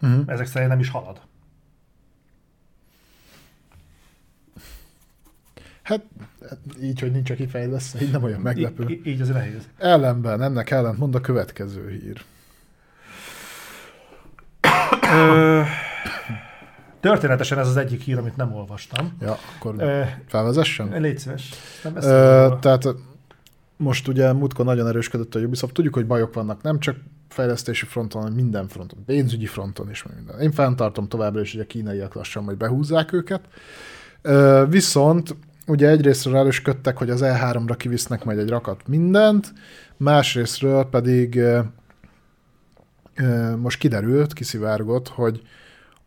Mhm. 0.08 0.20
Ezek 0.30 0.46
szerint 0.46 0.70
nem 0.70 0.80
is 0.80 0.88
halad. 0.88 1.20
Hát 5.82 6.02
így, 6.82 7.00
hogy 7.00 7.12
nincs, 7.12 7.30
aki 7.30 7.46
fejlesz, 7.46 7.96
így 8.02 8.10
nem 8.10 8.22
olyan 8.22 8.40
meglepő. 8.40 8.84
Í- 8.88 9.06
így 9.06 9.20
azért 9.20 9.36
nehéz. 9.36 9.68
Ellenben, 9.78 10.42
ennek 10.42 10.70
ellent 10.70 10.98
mond 10.98 11.14
a 11.14 11.20
következő 11.20 11.88
hír. 11.90 12.24
Ö, 15.12 15.62
Történetesen 17.00 17.58
ez 17.58 17.68
az 17.68 17.76
egyik 17.76 18.00
hír, 18.00 18.18
amit 18.18 18.36
nem 18.36 18.52
olvastam. 18.52 19.16
Ja, 19.20 19.36
akkor 19.56 19.74
Ö, 19.78 20.02
felvezessem? 20.26 20.92
Légy 21.00 21.18
szíves. 21.18 21.50
Nem 21.82 21.96
Ö, 21.96 22.48
tehát 22.60 22.84
most 23.76 24.08
ugye 24.08 24.32
múltkor 24.32 24.64
nagyon 24.64 24.86
erősködött 24.86 25.34
a 25.34 25.38
Ubisoft, 25.38 25.74
tudjuk, 25.74 25.94
hogy 25.94 26.06
bajok 26.06 26.34
vannak, 26.34 26.62
nem 26.62 26.78
csak 26.78 26.96
fejlesztési 27.34 27.86
fronton, 27.86 28.32
minden 28.32 28.68
fronton, 28.68 29.04
pénzügyi 29.04 29.46
fronton 29.46 29.90
is, 29.90 30.04
minden. 30.14 30.40
Én 30.40 30.52
fenntartom 30.52 31.08
továbbra 31.08 31.40
is, 31.40 31.52
hogy 31.52 31.60
a 31.60 31.66
kínaiak 31.66 32.14
lassan 32.14 32.44
majd 32.44 32.56
behúzzák 32.56 33.12
őket. 33.12 33.40
Viszont 34.68 35.36
ugye 35.66 35.88
egyrésztről 35.88 36.36
erősködtek, 36.36 36.96
hogy 36.96 37.10
az 37.10 37.20
E3-ra 37.24 37.74
kivisznek 37.76 38.24
majd 38.24 38.38
egy 38.38 38.48
rakat 38.48 38.88
mindent, 38.88 39.52
másrésztről 39.96 40.84
pedig 40.84 41.40
most 43.58 43.78
kiderült, 43.78 44.32
kiszivárgott, 44.32 45.08
hogy 45.08 45.42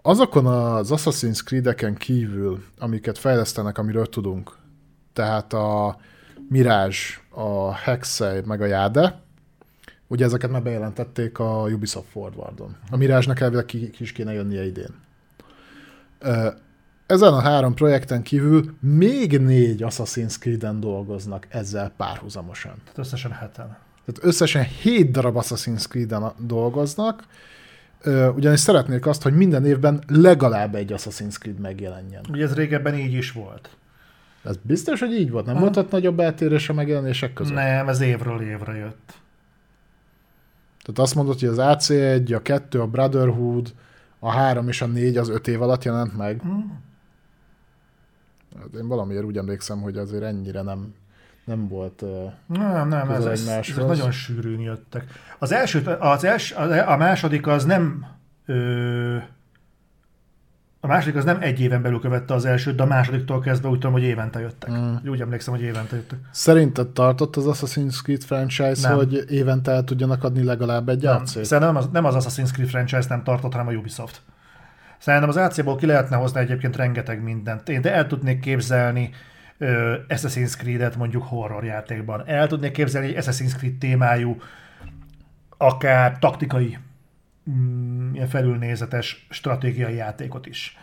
azokon 0.02 0.46
az 0.46 0.90
Assassin's 0.92 1.44
Creed-eken 1.44 1.96
kívül, 1.96 2.64
amiket 2.80 3.18
fejlesztenek, 3.18 3.78
amiről 3.78 4.06
tudunk, 4.06 4.58
tehát 5.14 5.54
a 5.54 5.98
Mirage, 6.50 6.98
a 7.30 7.74
Hexei, 7.74 8.42
meg 8.46 8.62
a 8.62 8.66
Jade, 8.66 9.22
ugye 10.08 10.26
ezeket 10.26 10.52
már 10.52 10.64
bejelentették 10.64 11.40
a 11.40 11.62
Ubisoft 11.62 12.08
Forwardon. 12.12 12.76
A 12.92 12.98
Mirage-nak 12.98 13.40
elvileg 13.40 13.66
ki, 13.66 13.90
ki 13.90 14.04
is 14.04 14.12
kéne 14.12 14.34
jönnie 14.34 14.66
idén. 14.66 14.96
Ezen 17.06 17.34
a 17.34 17.42
három 17.42 17.74
projekten 17.74 18.22
kívül 18.22 18.76
még 18.80 19.40
négy 19.40 19.84
Assassin's 19.86 20.40
Creed-en 20.40 20.80
dolgoznak 20.80 21.48
ezzel 21.50 21.92
párhuzamosan. 21.98 22.74
Tehát 22.84 22.98
összesen 22.98 23.32
heten. 23.32 23.78
Tehát 24.06 24.24
összesen 24.24 24.64
7 24.64 25.12
darab 25.12 25.36
Assassin's 25.40 25.88
Creed-en 25.88 26.32
dolgoznak, 26.38 27.24
ugyanis 28.36 28.60
szeretnék 28.60 29.06
azt, 29.06 29.22
hogy 29.22 29.34
minden 29.34 29.66
évben 29.66 30.04
legalább 30.08 30.76
egy 30.76 30.94
Assassin's 30.96 31.36
Creed 31.40 31.60
megjelenjen. 31.60 32.26
Ugye 32.30 32.44
ez 32.44 32.54
régebben 32.54 32.96
így 32.96 33.14
is 33.14 33.32
volt. 33.32 33.70
Ez 34.44 34.56
biztos, 34.62 35.00
hogy 35.00 35.14
így 35.14 35.32
volt? 35.32 35.46
Nem 35.46 35.56
Aha. 35.56 35.64
volt 35.64 35.78
ott 35.78 35.92
nagyobb 35.92 36.20
eltérés 36.20 36.70
a 36.70 36.74
megjelenések 36.74 37.34
között? 37.34 37.54
Nem, 37.54 37.88
ez 37.88 38.00
évről 38.00 38.42
évre 38.42 38.76
jött. 38.76 39.14
Tehát 40.88 41.02
azt 41.02 41.16
mondod, 41.16 41.40
hogy 41.40 41.50
az 41.50 41.58
AC1, 41.60 42.36
a 42.36 42.42
2, 42.42 42.82
a 42.82 42.88
Brotherhood, 42.88 43.74
a 44.20 44.32
3 44.32 44.68
és 44.68 44.82
a 44.82 44.86
4 44.86 45.18
az 45.18 45.30
5 45.30 45.48
év 45.48 45.62
alatt 45.62 45.84
jelent 45.84 46.18
meg. 46.18 46.42
Hm? 46.42 46.50
Hát 48.60 48.74
Én 48.74 48.88
valamiért 48.88 49.24
úgy 49.24 49.38
emlékszem, 49.38 49.82
hogy 49.82 49.98
azért 49.98 50.24
ennyire 50.24 50.62
nem, 50.62 50.94
nem 51.46 51.68
volt... 51.68 52.04
Nem, 52.46 52.88
nem, 52.88 53.10
ez, 53.10 53.26
ez, 53.26 53.48
ezek 53.48 53.76
nagyon 53.76 54.12
sűrűn 54.12 54.60
jöttek. 54.60 55.04
Az 55.40 55.52
első, 55.52 55.84
az 56.00 56.24
els, 56.24 56.52
a 56.86 56.98
második 56.98 57.48
az 57.48 57.66
nem 57.66 58.06
ö, 58.46 59.18
a 60.80 60.88
második 60.88 61.16
az 61.16 61.24
nem 61.24 61.38
egy 61.42 61.60
éven 61.60 61.82
belül 61.82 62.00
követte 62.00 62.34
az 62.34 62.46
elsőt, 62.46 62.76
de 62.76 62.84
a 62.84 62.86
másodiktól 62.86 63.40
kezdve 63.40 63.68
úgy 63.70 63.80
tudom, 63.80 63.92
hogy 63.92 64.04
évente 64.04 64.40
jöttek. 64.40 64.72
Mm. 64.72 64.96
Úgy 65.06 65.22
emlékszem, 65.22 65.54
hogy 65.54 65.64
évente 65.64 65.96
jöttek. 65.96 66.20
Szerinted 66.32 66.88
tartott 66.88 67.36
az 67.36 67.46
Assassin's 67.48 68.02
Creed 68.04 68.24
franchise, 68.24 68.88
Nem. 68.88 68.98
hogy 68.98 69.32
évente 69.32 69.72
el 69.72 69.84
tudjanak 69.84 70.24
adni 70.24 70.44
legalább 70.44 70.90
egy 70.90 71.02
Nem, 71.02 71.16
ac 71.16 71.30
szerintem 71.30 71.60
nem 71.60 71.76
az, 71.76 71.90
nem 71.92 72.06
az 72.06 72.16
Assassin's 72.18 72.52
Creed 72.52 72.70
franchise 72.70 73.06
nem 73.10 73.24
tartott, 73.24 73.52
hanem 73.52 73.68
a 73.68 73.72
Ubisoft. 73.72 74.22
Szerintem 74.98 75.30
az 75.30 75.38
AC-ból 75.38 75.76
ki 75.76 75.86
lehetne 75.86 76.16
hozni 76.16 76.40
egyébként 76.40 76.76
rengeteg 76.76 77.24
mindent. 77.24 77.70
Én 77.70 77.82
de 77.82 77.94
el 77.94 78.08
tudnék 78.08 78.40
képzelni 78.40 79.10
ö, 79.58 79.96
Assassin's 80.08 80.58
Creed-et 80.58 80.96
mondjuk 80.96 81.24
horror 81.24 81.64
játékban. 81.64 82.24
El 82.26 82.48
tudnék 82.48 82.72
képzelni 82.72 83.16
egy 83.16 83.26
Assassin's 83.26 83.56
Creed 83.58 83.78
témájú, 83.78 84.38
akár 85.58 86.20
taktikai, 86.20 86.78
mm, 87.50 88.14
ilyen 88.14 88.28
felülnézetes 88.28 89.28
stratégiai 89.30 89.96
játékot 89.96 90.46
is. 90.46 90.78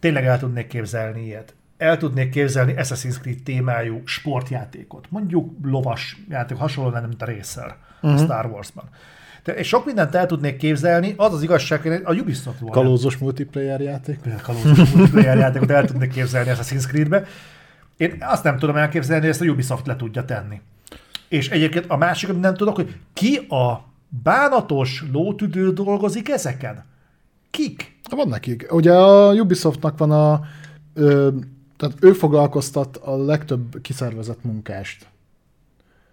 Tényleg 0.00 0.26
el 0.26 0.38
tudnék 0.38 0.66
képzelni 0.66 1.24
ilyet. 1.24 1.54
El 1.76 1.96
tudnék 1.96 2.30
képzelni 2.30 2.74
Assassin's 2.76 3.20
Creed 3.20 3.42
témájú 3.42 4.02
sportjátékot. 4.04 5.06
Mondjuk 5.10 5.56
lovas 5.62 6.16
játék, 6.28 6.56
hasonló 6.56 6.90
lenne, 6.90 7.06
mint 7.06 7.22
a 7.22 7.24
Racer 7.24 7.76
uh-huh. 8.02 8.20
a 8.20 8.24
Star 8.24 8.46
Warsban. 8.46 8.84
De, 9.44 9.52
és 9.52 9.68
sok 9.68 9.84
mindent 9.84 10.14
el 10.14 10.26
tudnék 10.26 10.56
képzelni, 10.56 11.14
az 11.16 11.34
az 11.34 11.42
igazság, 11.42 11.80
hogy 11.80 12.00
a 12.04 12.14
Ubisoft 12.14 12.58
volt. 12.58 12.72
Kalózos 12.72 13.16
multiplayer 13.16 13.80
játék? 13.80 14.18
Kalózos 14.42 14.90
multiplayer 14.90 15.36
játékot 15.36 15.70
el 15.70 15.84
tudnék 15.84 16.10
képzelni 16.10 16.50
Assassin's 16.54 16.86
Creed-be. 16.86 17.24
Én 17.96 18.16
azt 18.20 18.44
nem 18.44 18.58
tudom 18.58 18.76
elképzelni, 18.76 19.20
hogy 19.20 19.30
ezt 19.30 19.40
a 19.40 19.44
Ubisoft 19.44 19.86
le 19.86 19.96
tudja 19.96 20.24
tenni. 20.24 20.60
És 21.28 21.50
egyébként 21.50 21.84
a 21.88 21.96
másik, 21.96 22.28
amit 22.28 22.40
nem 22.40 22.54
tudok, 22.54 22.74
hogy 22.74 22.96
ki 23.12 23.36
a 23.36 23.84
bánatos 24.22 25.04
lótüdő 25.12 25.72
dolgozik 25.72 26.28
ezeken? 26.28 26.84
Kik? 27.50 27.96
Van 28.10 28.28
nekik. 28.28 28.66
Ugye 28.72 28.92
a 28.92 29.34
Ubisoftnak 29.34 29.98
van 29.98 30.10
a... 30.10 30.40
Ö, 30.94 31.28
tehát 31.76 31.96
ő 32.00 32.12
foglalkoztat 32.12 32.96
a 32.96 33.24
legtöbb 33.24 33.80
kiszervezett 33.82 34.44
munkást. 34.44 35.06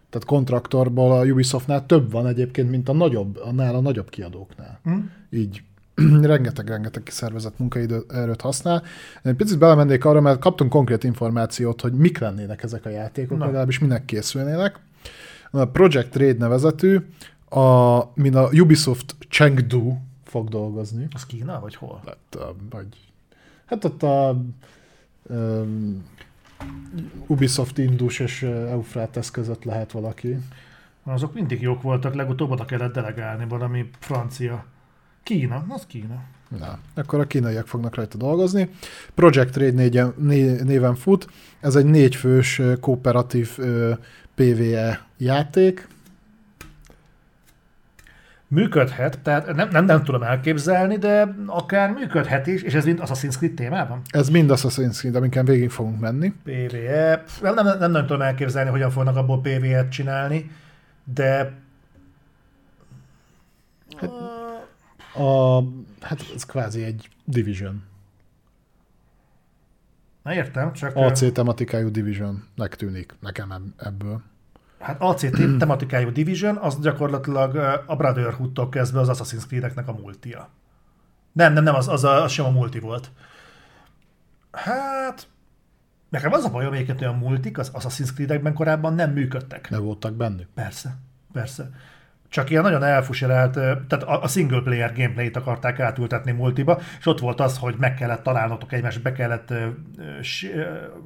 Tehát 0.09 0.27
kontraktorból 0.27 1.11
a 1.11 1.23
Ubisoftnál 1.23 1.85
több 1.85 2.11
van 2.11 2.27
egyébként, 2.27 2.69
mint 2.69 2.89
a 2.89 2.93
nagyobb, 2.93 3.39
a 3.57 3.81
nagyobb 3.81 4.09
kiadóknál. 4.09 4.79
Hm? 4.83 4.97
Így 5.29 5.61
rengeteg-rengeteg 6.21 7.03
kiszervezett 7.03 7.59
munkaerőt 7.59 8.41
használ. 8.41 8.83
Én 9.23 9.35
picit 9.35 9.57
belemennék 9.57 10.05
arra, 10.05 10.21
mert 10.21 10.39
kaptunk 10.39 10.69
konkrét 10.69 11.03
információt, 11.03 11.81
hogy 11.81 11.93
mik 11.93 12.19
lennének 12.19 12.63
ezek 12.63 12.85
a 12.85 12.89
játékok, 12.89 13.37
Na. 13.37 13.45
legalábbis 13.45 13.79
minek 13.79 14.05
készülnének. 14.05 14.79
A 15.51 15.65
Project 15.65 16.15
Raid 16.15 16.37
nevezetű, 16.37 16.99
a, 17.51 18.11
min 18.13 18.35
a 18.35 18.49
Ubisoft 18.51 19.15
Chengdu 19.29 19.97
fog 20.23 20.49
dolgozni. 20.49 21.07
Az 21.13 21.25
Kína, 21.25 21.59
vagy 21.59 21.75
hol? 21.75 22.01
Hát, 22.05 22.45
vagy, 22.69 22.87
hát 23.65 23.85
ott 23.85 24.03
a 24.03 24.41
um, 25.23 26.03
Ubisoft 27.27 27.77
Indus 27.77 28.19
és 28.19 28.41
ö, 28.41 28.67
Euphrates 28.67 29.31
között 29.31 29.63
lehet 29.63 29.91
valaki. 29.91 30.37
Azok 31.03 31.33
mindig 31.33 31.61
jók 31.61 31.81
voltak, 31.81 32.13
legutóbb 32.13 32.51
oda 32.51 32.65
kellett 32.65 32.93
delegálni 32.93 33.45
valami 33.47 33.89
francia. 33.99 34.65
Kína, 35.23 35.65
az 35.69 35.85
Kína. 35.85 36.23
Na, 36.59 36.79
akkor 36.93 37.19
a 37.19 37.27
kínaiak 37.27 37.67
fognak 37.67 37.95
rajta 37.95 38.17
dolgozni. 38.17 38.69
Project 39.13 39.55
Raid 39.57 39.73
négyen, 39.73 40.13
né, 40.17 40.61
néven 40.61 40.95
fut. 40.95 41.27
Ez 41.59 41.75
egy 41.75 41.85
négyfős 41.85 42.61
kooperatív 42.79 43.51
ö, 43.57 43.93
PvE 44.35 45.07
játék. 45.17 45.87
Működhet, 48.53 49.19
tehát 49.19 49.53
nem, 49.55 49.69
nem, 49.69 49.85
nem 49.85 50.03
tudom 50.03 50.23
elképzelni, 50.23 50.97
de 50.97 51.35
akár 51.45 51.91
működhet 51.91 52.47
is, 52.47 52.61
és 52.61 52.73
ez 52.73 52.85
mind 52.85 52.99
Assassin's 53.01 53.35
Creed 53.37 53.53
témában. 53.53 54.01
Ez 54.09 54.29
mind 54.29 54.49
Assassin's 54.53 54.97
Creed, 54.97 55.15
amiken 55.15 55.45
végig 55.45 55.69
fogunk 55.69 55.99
menni. 55.99 56.33
PvE, 56.43 57.23
nem, 57.41 57.53
nem, 57.53 57.77
nem, 57.79 57.91
nem 57.91 58.05
tudom 58.05 58.21
elképzelni, 58.21 58.69
hogyan 58.69 58.89
fognak 58.89 59.15
abból 59.15 59.41
PvE-t 59.41 59.89
csinálni, 59.89 60.51
de 61.03 61.53
A, 65.13 65.61
hát 66.01 66.19
ez 66.35 66.45
kvázi 66.45 66.83
egy 66.83 67.09
Division. 67.25 67.83
Na 70.23 70.33
értem, 70.33 70.73
csak 70.73 70.95
AC 70.95 71.31
tematikájú 71.33 71.91
Divisionnek 71.91 72.75
tűnik 72.75 73.15
nekem 73.19 73.51
eb- 73.51 73.81
ebből. 73.81 74.21
Hát 74.81 75.01
AC 75.01 75.19
te- 75.19 75.57
tematikájú 75.57 76.11
Division, 76.11 76.57
az 76.57 76.79
gyakorlatilag 76.79 77.55
a 77.85 77.95
Brotherhood-tól 77.95 78.69
kezdve 78.69 78.99
az 78.99 79.09
Assassin's 79.11 79.47
Creed-eknek 79.47 79.87
a 79.87 79.93
multia. 79.93 80.49
Nem, 81.31 81.53
nem, 81.53 81.63
nem, 81.63 81.75
az, 81.75 81.87
az, 81.87 82.03
a, 82.03 82.23
az 82.23 82.31
sem 82.31 82.45
a 82.45 82.49
multi 82.49 82.79
volt. 82.79 83.11
Hát, 84.51 85.27
nekem 86.09 86.31
az 86.31 86.43
a 86.43 86.49
bajom 86.49 86.73
egyébként, 86.73 86.97
hogy 86.97 87.07
a 87.07 87.13
multik 87.13 87.57
az 87.57 87.71
Assassin's 87.73 88.13
Creed-ekben 88.13 88.53
korábban 88.53 88.93
nem 88.93 89.11
működtek. 89.11 89.69
Ne 89.69 89.77
voltak 89.77 90.13
bennük. 90.13 90.47
Persze, 90.53 90.97
persze. 91.33 91.69
Csak 92.31 92.49
ilyen 92.49 92.63
nagyon 92.63 92.83
elfuserált, 92.83 93.55
ö, 93.55 93.71
tehát 93.87 94.03
a 94.05 94.23
a 94.23 94.27
single 94.27 94.61
player 94.61 94.93
gameplayt 94.95 95.37
akarták 95.37 95.79
átültetni 95.79 96.31
multiba, 96.31 96.79
és 96.99 97.05
ott 97.05 97.19
volt 97.19 97.39
az, 97.39 97.57
hogy 97.57 97.75
meg 97.77 97.93
kellett 97.93 98.23
találnotok 98.23 98.71
egymást, 98.73 99.01
be 99.01 99.11
kellett 99.11 99.51
ö, 99.51 99.65
s- 100.21 100.49
ö, 100.55 100.63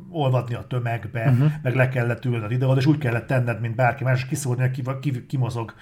olvadni 0.09 0.55
a 0.55 0.65
tömegbe, 0.69 1.29
uh-huh. 1.29 1.51
meg 1.63 1.75
le 1.75 1.89
kellett 1.89 2.25
ülnöd 2.25 2.51
ide 2.51 2.65
és 2.75 2.85
úgy 2.85 2.97
kellett 2.97 3.27
tenned, 3.27 3.61
mint 3.61 3.75
bárki 3.75 4.03
más, 4.03 4.19
és 4.21 4.27
kiszúrni, 4.27 4.71
ki, 4.71 4.83
ki, 5.01 5.25
ki 5.25 5.37
mozog 5.37 5.73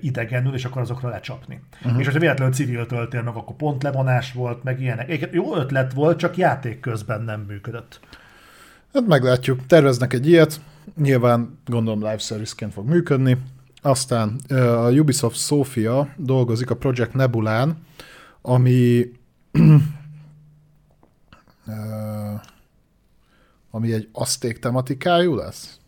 idegenül, 0.00 0.54
és 0.54 0.64
akkor 0.64 0.82
azokra 0.82 1.08
lecsapni. 1.08 1.60
Uh-huh. 1.84 1.98
És 2.00 2.04
hogyha 2.04 2.20
véletlenül 2.20 2.54
civil 2.54 2.86
töltél 2.86 3.22
meg, 3.22 3.34
akkor 3.36 3.56
pont 3.56 3.82
levonás 3.82 4.32
volt, 4.32 4.62
meg 4.62 4.80
ilyenek. 4.80 5.28
Jó 5.32 5.56
ötlet 5.56 5.92
volt, 5.92 6.18
csak 6.18 6.36
játék 6.36 6.80
közben 6.80 7.22
nem 7.22 7.40
működött. 7.40 8.00
Hát 8.94 9.06
meglátjuk. 9.06 9.66
Terveznek 9.66 10.12
egy 10.12 10.28
ilyet, 10.28 10.60
nyilván 10.96 11.58
gondolom 11.66 11.98
live 12.00 12.18
service-ként 12.18 12.72
fog 12.72 12.88
működni. 12.88 13.38
Aztán 13.82 14.40
a 14.48 14.90
Ubisoft 14.90 15.36
Sofia 15.36 16.08
dolgozik 16.16 16.70
a 16.70 16.76
Project 16.76 17.14
Nebulán, 17.14 17.76
ami 18.40 19.10
ami 23.70 23.92
egy 23.92 24.08
aszték 24.12 24.58
tematikájú 24.58 25.34
lesz? 25.34 25.80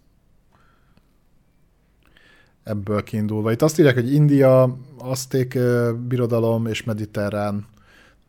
Ebből 2.63 3.03
kiindulva. 3.03 3.53
Itt 3.53 3.63
azt 3.63 3.79
írják, 3.79 3.95
hogy 3.95 4.13
India, 4.13 4.77
aszték 4.99 5.59
birodalom 6.09 6.67
és 6.67 6.85
mediterrán. 6.85 7.67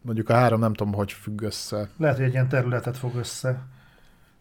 Mondjuk 0.02 0.30
a 0.30 0.34
három 0.34 0.60
nem 0.60 0.74
tudom, 0.74 0.94
hogy 0.94 1.12
függ 1.12 1.42
össze. 1.42 1.90
Lehet, 1.98 2.16
hogy 2.16 2.26
egy 2.26 2.34
ilyen 2.34 2.50
területet 2.50 2.98
fog 2.98 3.16
össze. 3.16 3.66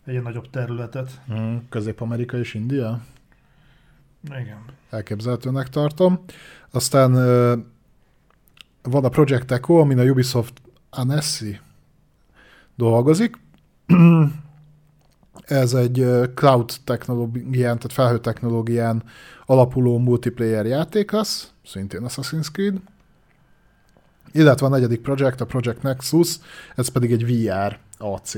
Egy 0.04 0.12
ilyen 0.12 0.22
nagyobb 0.22 0.50
területet. 0.50 1.20
Hmm, 1.26 1.66
Közép-Amerika 1.68 2.38
és 2.38 2.54
India? 2.54 3.00
Igen. 4.24 4.64
Elképzelhetőnek 4.90 5.68
tartom. 5.68 6.24
Aztán 6.70 7.12
van 8.82 9.04
a 9.04 9.08
Project 9.08 9.50
Echo, 9.50 9.74
amin 9.74 9.98
a 9.98 10.02
Ubisoft 10.02 10.62
Annecy 10.90 11.60
dolgozik. 12.76 13.38
Ez 15.44 15.74
egy 15.74 16.06
cloud 16.34 16.72
technológián, 16.84 17.76
tehát 17.76 17.92
felhő 17.92 18.18
technológián 18.18 19.02
alapuló 19.46 19.98
multiplayer 19.98 20.66
játék 20.66 21.10
lesz, 21.10 21.52
szintén 21.64 22.02
Assassin's 22.04 22.50
Creed. 22.52 22.76
Illetve 24.32 24.66
a 24.66 24.68
negyedik 24.68 25.00
projekt, 25.00 25.40
a 25.40 25.46
Project 25.46 25.82
Nexus, 25.82 26.38
ez 26.76 26.88
pedig 26.88 27.12
egy 27.12 27.26
VR 27.26 27.78
AC. 27.98 28.36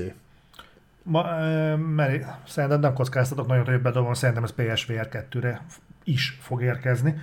Ma, 1.09 1.23
mert 1.77 2.25
szerintem 2.49 2.81
nem 2.81 2.93
kockáztatok 2.93 3.47
nagyon, 3.47 3.65
hogy 3.65 3.81
bedobom, 3.81 4.15
szerintem 4.15 4.45
ez 4.45 4.53
PSVR 4.53 5.09
2-re 5.11 5.61
is 6.05 6.39
fog 6.41 6.63
érkezni. 6.63 7.15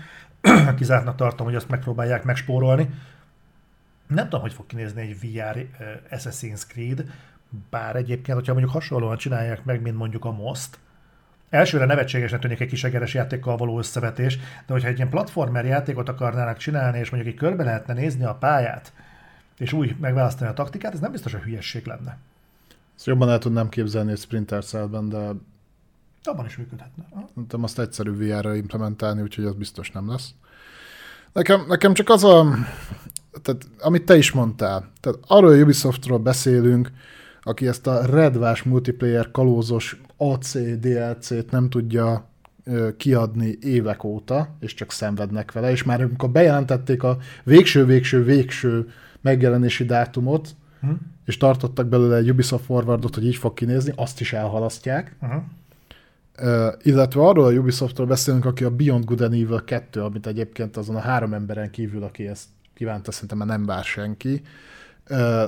Kizártnak 0.77 1.15
tartom, 1.15 1.45
hogy 1.45 1.55
azt 1.55 1.69
megpróbálják 1.69 2.23
megspórolni. 2.23 2.89
Nem 4.07 4.23
tudom, 4.23 4.41
hogy 4.41 4.53
fog 4.53 4.65
kinézni 4.65 5.01
egy 5.01 5.19
VR 5.19 5.65
Assassin's 6.09 6.61
Creed, 6.67 7.03
bár 7.69 7.95
egyébként, 7.95 8.37
hogyha 8.37 8.53
mondjuk 8.53 8.73
hasonlóan 8.73 9.17
csinálják 9.17 9.63
meg, 9.63 9.81
mint 9.81 9.97
mondjuk 9.97 10.25
a 10.25 10.31
Most, 10.31 10.79
elsőre 11.49 11.85
nevetségesnek 11.85 12.41
tűnik 12.41 12.59
egy 12.59 12.67
kis 12.67 12.83
egeres 12.83 13.13
játékkal 13.13 13.57
való 13.57 13.77
összevetés, 13.77 14.37
de 14.37 14.73
hogyha 14.73 14.87
egy 14.87 14.97
ilyen 14.97 15.09
platformer 15.09 15.65
játékot 15.65 16.09
akarnának 16.09 16.57
csinálni, 16.57 16.99
és 16.99 17.09
mondjuk 17.09 17.33
egy 17.33 17.39
körbe 17.39 17.63
lehetne 17.63 17.93
nézni 17.93 18.23
a 18.23 18.35
pályát, 18.35 18.93
és 19.57 19.73
úgy 19.73 19.95
megválasztani 19.99 20.49
a 20.49 20.53
taktikát, 20.53 20.93
ez 20.93 20.99
nem 20.99 21.11
biztos, 21.11 21.31
hogy 21.31 21.41
hülyesség 21.41 21.85
lenne. 21.85 22.17
Ezt 22.95 23.05
jobban 23.05 23.30
el 23.30 23.39
tudnám 23.39 23.69
képzelni 23.69 24.11
egy 24.11 24.19
Sprinter 24.19 24.65
Cell-ben, 24.65 25.09
de 25.09 25.31
abban 26.23 26.45
is 26.45 26.57
működhetne. 26.57 27.05
Nem 27.49 27.63
azt 27.63 27.80
egyszerű 27.80 28.11
VR-ra 28.11 28.55
implementálni, 28.55 29.22
úgyhogy 29.22 29.45
az 29.45 29.53
biztos 29.55 29.91
nem 29.91 30.09
lesz. 30.09 30.30
Nekem, 31.33 31.65
nekem 31.67 31.93
csak 31.93 32.09
az 32.09 32.23
a, 32.23 32.45
tehát, 33.41 33.67
amit 33.80 34.05
te 34.05 34.17
is 34.17 34.31
mondtál, 34.31 34.91
tehát 34.99 35.19
arról 35.27 35.51
a 35.51 35.61
Ubisoftról 35.61 36.19
beszélünk, 36.19 36.91
aki 37.41 37.67
ezt 37.67 37.88
a 37.88 38.05
redvás 38.05 38.63
multiplayer 38.63 39.31
kalózos 39.31 40.01
AC 40.17 40.57
DLC-t 40.80 41.51
nem 41.51 41.69
tudja 41.69 42.31
kiadni 42.97 43.57
évek 43.61 44.03
óta, 44.03 44.55
és 44.59 44.73
csak 44.73 44.91
szenvednek 44.91 45.51
vele, 45.51 45.72
és 45.72 45.83
már 45.83 46.01
amikor 46.01 46.30
bejelentették 46.30 47.03
a 47.03 47.17
végső-végső-végső 47.43 48.89
megjelenési 49.22 49.85
dátumot, 49.85 50.55
hm? 50.81 50.91
És 51.25 51.37
tartottak 51.37 51.87
belőle 51.87 52.15
egy 52.15 52.29
Ubisoft 52.29 52.63
forwardot, 52.63 53.15
hogy 53.15 53.25
így 53.25 53.35
fog 53.35 53.53
kinézni, 53.53 53.93
azt 53.95 54.19
is 54.21 54.33
elhalasztják. 54.33 55.15
Uh-huh. 55.21 55.41
Uh, 56.41 56.73
illetve 56.81 57.21
arról 57.21 57.45
a 57.45 57.51
Ubisoftról 57.51 58.07
beszélünk, 58.07 58.45
aki 58.45 58.63
a 58.63 58.69
Beyond 58.69 59.05
Good 59.05 59.21
and 59.21 59.33
Evil 59.33 59.63
2, 59.65 60.01
amit 60.01 60.27
egyébként 60.27 60.77
azon 60.77 60.95
a 60.95 60.99
három 60.99 61.33
emberen 61.33 61.69
kívül, 61.69 62.03
aki 62.03 62.27
ezt 62.27 62.47
kívánta, 62.73 63.11
szerintem 63.11 63.37
már 63.37 63.47
nem 63.47 63.65
vár 63.65 63.83
senki, 63.83 64.41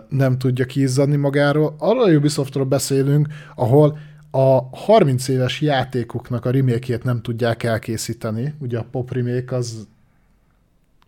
nem 0.10 0.38
tudja 0.38 0.66
kiizzadni 0.66 1.16
magáról. 1.16 1.76
Arról 1.78 2.04
a 2.04 2.12
Ubisoftról 2.12 2.66
beszélünk, 2.66 3.28
ahol 3.56 3.98
a 4.32 4.70
30 4.72 5.28
éves 5.28 5.62
játékoknak 5.62 6.46
a 6.46 6.52
remake 6.52 7.00
nem 7.04 7.22
tudják 7.22 7.64
elkészíteni. 7.64 8.54
Ugye 8.60 8.78
a 8.78 8.86
pop 8.92 9.14
remake 9.14 9.56
az 9.56 9.88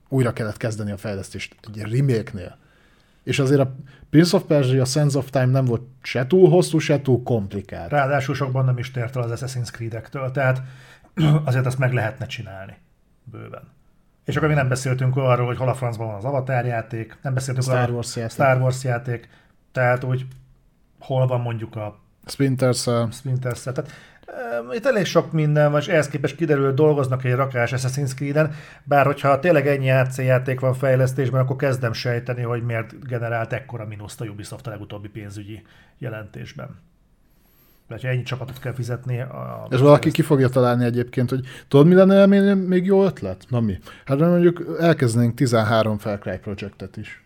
újra 0.10 0.34
kellett 0.34 0.58
kezdeni 0.58 0.92
a 0.92 0.98
fejlesztést 0.98 1.56
egy 1.74 1.82
remake-nél. 1.82 2.58
És 3.28 3.40
azért 3.40 3.60
a 3.60 3.76
Prince 4.10 4.36
of 4.36 4.44
Persia, 4.44 4.82
a 4.82 4.86
Sense 4.86 5.18
of 5.18 5.30
Time 5.30 5.46
nem 5.46 5.66
volt 5.66 5.82
se 6.02 6.28
túl 6.28 6.50
hosszú, 6.50 6.78
se 6.78 7.02
túl 7.02 7.24
komplikált. 7.24 7.92
Ráadásul 7.92 8.36
sokban 8.36 8.66
nem 8.66 8.78
is 8.78 8.92
tért 8.92 9.16
el 9.16 9.22
az 9.22 9.44
Assassin's 9.44 9.72
Creed-ektől, 9.72 10.32
tehát 10.32 10.62
azért 11.46 11.66
azt 11.66 11.78
meg 11.78 11.94
lehetne 11.94 12.26
csinálni 12.26 12.78
bőven. 13.24 13.64
És 14.26 14.36
akkor 14.36 14.48
még 14.48 14.58
nem 14.58 14.68
beszéltünk 14.68 15.16
arról, 15.16 15.46
hogy 15.46 15.58
hol 15.58 15.70
a 15.70 15.74
francban 15.74 16.08
van 16.08 16.16
az 16.16 16.24
Avatar 16.24 16.66
játék, 16.66 17.18
nem 17.22 17.34
beszéltünk 17.34 17.66
Star 17.66 17.90
Wars 17.90 18.16
játék. 18.16 18.32
Star 18.32 18.62
Wars 18.62 18.84
játék, 18.84 19.30
tehát 19.72 20.04
hogy 20.04 20.26
hol 21.00 21.28
van 21.28 21.42
mondjuk 21.42 21.76
a 21.76 22.00
Splinter 22.26 22.76
Cell. 22.76 23.08
Splinter 23.12 23.58
Cell. 23.58 23.74
Tehát, 23.74 23.92
itt 24.74 24.86
elég 24.86 25.06
sok 25.06 25.32
minden 25.32 25.72
van, 25.72 25.80
és 25.80 25.88
ehhez 25.88 26.08
képest 26.08 26.36
kiderül, 26.36 26.66
hogy 26.66 26.74
dolgoznak 26.74 27.24
egy 27.24 27.34
rakás 27.34 27.72
Assassin's 27.76 28.16
Creed-en, 28.16 28.54
bár 28.84 29.06
hogyha 29.06 29.40
tényleg 29.40 29.68
ennyi 29.68 29.92
AC 29.92 30.18
játék 30.18 30.60
van 30.60 30.74
fejlesztésben, 30.74 31.42
akkor 31.42 31.56
kezdem 31.56 31.94
sejteni, 31.94 32.42
hogy 32.42 32.64
miért 32.64 33.08
generált 33.08 33.54
ekkora 33.54 33.86
mínuszt 33.86 34.22
a 34.22 34.26
Ubisoft 34.26 34.68
a 34.68 34.70
legutóbbi 34.70 35.08
pénzügyi 35.08 35.62
jelentésben 35.98 36.86
vagy 37.88 38.06
ennyi 38.06 38.24
csapatot 38.24 38.60
kell 38.60 38.74
fizetni. 38.74 39.20
A 39.20 39.68
és 39.70 39.80
valaki 39.80 40.12
ki 40.12 40.22
fogja 40.22 40.50
találni 40.50 40.86
egyébként, 40.86 41.30
hogy 41.30 41.46
tudod, 41.68 41.88
mi 41.88 41.94
lenne 41.94 42.26
még 42.54 42.86
jó 42.86 43.06
ötlet? 43.06 43.46
Na 43.50 43.60
mi? 43.60 43.80
Hát 44.06 44.20
mondjuk 44.20 44.76
elkezdenénk 44.80 45.34
13 45.34 45.98
Far 45.98 46.20
Cry 46.20 46.38
projektet 46.38 46.98
is. 46.98 47.24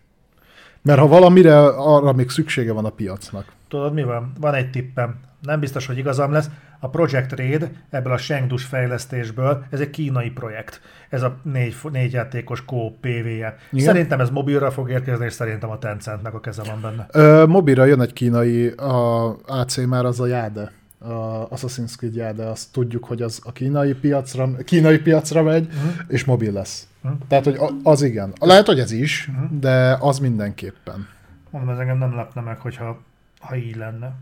Mert 0.82 0.98
ha 0.98 1.06
valamire, 1.06 1.66
arra 1.68 2.12
még 2.12 2.30
szüksége 2.30 2.72
van 2.72 2.84
a 2.84 2.90
piacnak. 2.90 3.52
Tudod, 3.68 3.92
mi 3.92 4.02
van? 4.02 4.32
Van 4.40 4.54
egy 4.54 4.70
tippem. 4.70 5.20
Nem 5.40 5.60
biztos, 5.60 5.86
hogy 5.86 5.98
igazam 5.98 6.32
lesz. 6.32 6.50
A 6.84 6.88
Project 6.88 7.32
Raid 7.36 7.70
ebből 7.90 8.12
a 8.12 8.16
Shengdus 8.16 8.64
fejlesztésből, 8.64 9.64
ez 9.70 9.80
egy 9.80 9.90
kínai 9.90 10.30
projekt. 10.30 10.80
Ez 11.08 11.22
a 11.22 11.36
négy, 11.42 11.76
négy 11.92 12.12
játékos 12.12 12.64
co 12.66 12.90
PV-je. 13.00 13.56
Szerintem 13.76 14.20
ez 14.20 14.30
mobilra 14.30 14.70
fog 14.70 14.90
érkezni, 14.90 15.24
és 15.24 15.32
szerintem 15.32 15.70
a 15.70 15.78
Tencentnek 15.78 16.34
a 16.34 16.40
keze 16.40 16.62
van 16.62 16.80
benne. 16.80 17.06
Ö, 17.12 17.46
mobilra 17.46 17.84
jön 17.84 18.00
egy 18.00 18.12
kínai, 18.12 18.68
a 18.68 19.26
AC 19.46 19.76
már 19.76 20.04
az 20.04 20.20
a 20.20 20.26
Jade 20.26 20.72
a 20.98 21.48
Assassin's 21.48 21.96
Creed 21.96 22.14
Jade, 22.14 22.46
azt 22.46 22.72
tudjuk, 22.72 23.04
hogy 23.04 23.22
az 23.22 23.40
a 23.44 23.52
kínai 23.52 23.94
piacra, 23.94 24.54
kínai 24.64 24.98
piacra 24.98 25.42
megy, 25.42 25.66
uh-huh. 25.66 25.92
és 26.08 26.24
mobil 26.24 26.52
lesz. 26.52 26.88
Uh-huh. 27.02 27.20
Tehát, 27.28 27.44
hogy 27.44 27.58
az 27.82 28.02
igen. 28.02 28.32
Lehet, 28.40 28.66
hogy 28.66 28.78
ez 28.78 28.92
is, 28.92 29.28
uh-huh. 29.28 29.58
de 29.58 29.96
az 30.00 30.18
mindenképpen. 30.18 31.06
Mondom, 31.50 31.70
ez 31.70 31.78
engem 31.78 31.98
nem 31.98 32.14
lepne 32.14 32.40
meg, 32.40 32.60
hogyha 32.60 33.00
ha 33.40 33.56
így 33.56 33.76
lenne. 33.76 34.14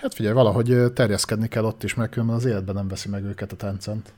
Hát 0.00 0.14
figyelj, 0.14 0.34
valahogy 0.34 0.92
terjeszkedni 0.94 1.48
kell 1.48 1.64
ott 1.64 1.82
is, 1.82 1.94
mert 1.94 2.10
különben 2.10 2.36
az 2.36 2.44
életben 2.44 2.74
nem 2.74 2.88
veszi 2.88 3.08
meg 3.08 3.24
őket 3.24 3.52
a 3.52 3.56
Tencent. 3.56 4.12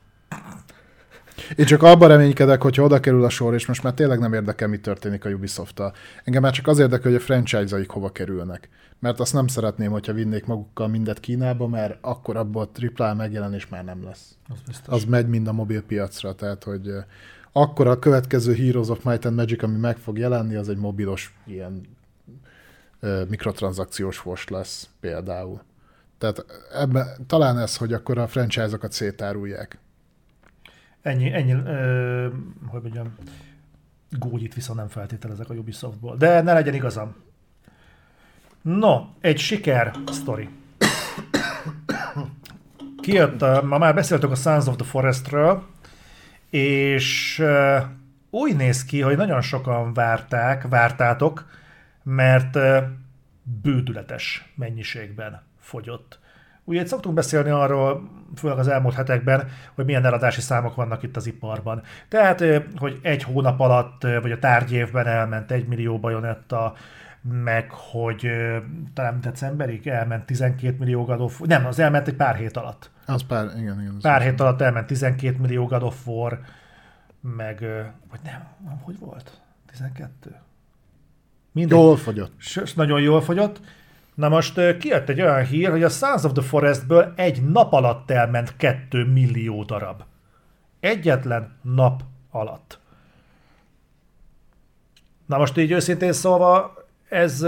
Én 1.55 1.65
csak 1.65 1.83
abban 1.83 2.07
reménykedek, 2.07 2.61
hogyha 2.61 2.83
oda 2.83 2.99
kerül 2.99 3.23
a 3.23 3.29
sor, 3.29 3.53
és 3.53 3.65
most 3.65 3.83
már 3.83 3.93
tényleg 3.93 4.19
nem 4.19 4.33
érdekel, 4.33 4.67
mi 4.67 4.79
történik 4.79 5.25
a 5.25 5.29
Ubisoft-tal. 5.29 5.93
Engem 6.23 6.41
már 6.41 6.51
csak 6.51 6.67
az 6.67 6.79
érdekel, 6.79 7.11
hogy 7.11 7.21
a 7.21 7.23
franchise-aik 7.23 7.89
hova 7.89 8.11
kerülnek. 8.11 8.69
Mert 8.99 9.19
azt 9.19 9.33
nem 9.33 9.47
szeretném, 9.47 9.91
hogyha 9.91 10.13
vinnék 10.13 10.45
magukkal 10.45 10.87
mindet 10.87 11.19
Kínába, 11.19 11.67
mert 11.67 11.97
akkor 12.01 12.37
abból 12.37 12.71
triple 12.71 13.13
megjelenés 13.13 13.67
már 13.67 13.83
nem 13.83 14.03
lesz. 14.03 14.37
Az, 14.49 14.81
az 14.85 15.03
megy 15.03 15.27
mind 15.27 15.47
a 15.47 15.53
mobil 15.53 15.81
piacra, 15.81 16.35
tehát 16.35 16.63
hogy 16.63 16.91
akkor 17.51 17.87
a 17.87 17.99
következő 17.99 18.55
Heroes 18.55 18.89
of 18.89 19.03
Might 19.03 19.25
and 19.25 19.35
Magic, 19.35 19.63
ami 19.63 19.77
meg 19.77 19.97
fog 19.97 20.17
jelenni, 20.17 20.55
az 20.55 20.69
egy 20.69 20.77
mobilos 20.77 21.37
ilyen 21.45 21.81
mikrotranszakciós 23.29 24.21
most 24.21 24.49
lesz 24.49 24.89
például. 24.99 25.61
Tehát 26.23 26.45
ebben, 26.73 27.07
talán 27.27 27.59
ez, 27.59 27.77
hogy 27.77 27.93
akkor 27.93 28.17
a 28.17 28.27
franchise-okat 28.27 28.91
szétárulják. 28.91 29.77
Ennyi, 31.01 31.33
ennyi 31.33 31.51
ö, 31.53 32.27
hogy 32.67 32.81
mondjam, 32.81 33.15
gógyit 34.09 34.53
viszont 34.53 34.79
nem 34.79 34.87
feltételezek 34.87 35.49
a 35.49 35.53
Ubisoftból. 35.53 36.15
De 36.15 36.41
ne 36.41 36.53
legyen 36.53 36.73
igazam. 36.73 37.15
No, 38.61 39.05
egy 39.21 39.37
siker 39.37 39.95
sztori. 40.11 40.49
Kijött, 43.01 43.39
ma 43.63 43.77
már 43.77 43.93
beszéltünk 43.93 44.31
a 44.31 44.35
Sons 44.35 44.67
of 44.67 44.75
the 44.75 44.85
Forestről, 44.85 45.63
és 46.49 47.43
úgy 48.29 48.55
néz 48.55 48.85
ki, 48.85 49.01
hogy 49.01 49.17
nagyon 49.17 49.41
sokan 49.41 49.93
várták, 49.93 50.67
vártátok, 50.67 51.49
mert 52.03 52.57
bődületes 53.61 54.53
mennyiségben 54.55 55.51
fogyott. 55.63 56.19
Ugye 56.63 56.81
itt 56.81 56.87
szoktunk 56.87 57.15
beszélni 57.15 57.49
arról, 57.49 58.09
főleg 58.35 58.57
az 58.57 58.67
elmúlt 58.67 58.93
hetekben, 58.93 59.47
hogy 59.75 59.85
milyen 59.85 60.05
eladási 60.05 60.41
számok 60.41 60.75
vannak 60.75 61.03
itt 61.03 61.15
az 61.15 61.27
iparban. 61.27 61.81
Tehát, 62.07 62.43
hogy 62.75 62.99
egy 63.01 63.23
hónap 63.23 63.59
alatt, 63.59 64.01
vagy 64.21 64.31
a 64.31 64.39
tárgyévben 64.39 65.07
elment 65.07 65.51
egy 65.51 65.67
millió 65.67 65.99
bajonetta, 65.99 66.73
meg 67.43 67.71
hogy 67.71 68.29
talán 68.93 69.21
decemberig 69.21 69.87
elment 69.87 70.25
12 70.25 70.75
millió 70.79 71.03
God 71.03 71.21
of 71.21 71.39
Nem, 71.39 71.65
az 71.65 71.79
elment 71.79 72.07
egy 72.07 72.15
pár 72.15 72.35
hét 72.35 72.57
alatt. 72.57 72.91
Az 73.05 73.23
pár, 73.23 73.45
igen, 73.45 73.81
igen. 73.81 73.97
Pár 74.01 74.21
hét 74.21 74.39
alatt 74.39 74.61
elment 74.61 74.87
12 74.87 75.37
millió 75.39 75.65
God 75.65 75.83
of 75.83 76.07
War, 76.07 76.39
meg, 77.21 77.59
vagy 78.09 78.19
nem, 78.23 78.47
nem, 78.65 78.79
hogy 78.81 78.99
volt? 78.99 79.41
12? 79.71 80.35
Mindegy. 81.51 81.77
Jól 81.77 81.97
fogyott. 81.97 82.31
S- 82.37 82.75
nagyon 82.75 83.01
jól 83.01 83.21
fogyott. 83.21 83.61
Na 84.13 84.29
most 84.29 84.77
kijött 84.77 85.09
egy 85.09 85.21
olyan 85.21 85.45
hír, 85.45 85.69
hogy 85.69 85.83
a 85.83 85.89
Sons 85.89 86.23
of 86.23 86.31
the 86.31 86.41
Forestből 86.41 87.13
egy 87.15 87.43
nap 87.43 87.73
alatt 87.73 88.11
elment 88.11 88.55
2 88.57 89.05
millió 89.05 89.63
darab. 89.63 90.03
Egyetlen 90.79 91.57
nap 91.61 92.03
alatt. 92.31 92.79
Na 95.25 95.37
most 95.37 95.57
így 95.57 95.71
őszintén 95.71 96.13
szólva, 96.13 96.73
ez, 97.09 97.41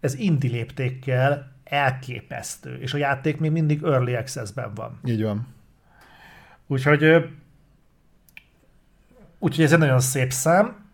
ez 0.00 0.14
indi 0.14 0.48
léptékkel 0.48 1.52
elképesztő, 1.64 2.76
és 2.76 2.94
a 2.94 2.96
játék 2.96 3.38
még 3.38 3.50
mindig 3.50 3.82
Early 3.82 4.14
Access-ben 4.14 4.74
van. 4.74 5.00
Így 5.04 5.22
van. 5.22 5.46
Úgyhogy, 6.66 7.30
úgyhogy 9.38 9.64
ez 9.64 9.72
egy 9.72 9.78
nagyon 9.78 10.00
szép 10.00 10.32
szám, 10.32 10.84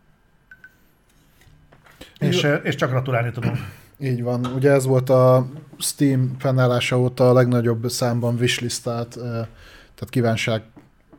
és, 2.19 2.47
és 2.63 2.75
csak 2.75 2.91
gratulálni 2.91 3.31
tudom. 3.31 3.80
Így 4.01 4.23
van. 4.23 4.47
Ugye 4.47 4.71
ez 4.71 4.87
volt 4.87 5.11
a 5.11 5.47
Steam 5.79 6.37
fennállása 6.39 6.99
óta 7.01 7.29
a 7.29 7.33
legnagyobb 7.33 7.91
számban 7.91 8.35
wishlistált, 8.35 9.17
eh, 9.17 9.23
tehát 9.95 10.09
kívánság 10.11 10.63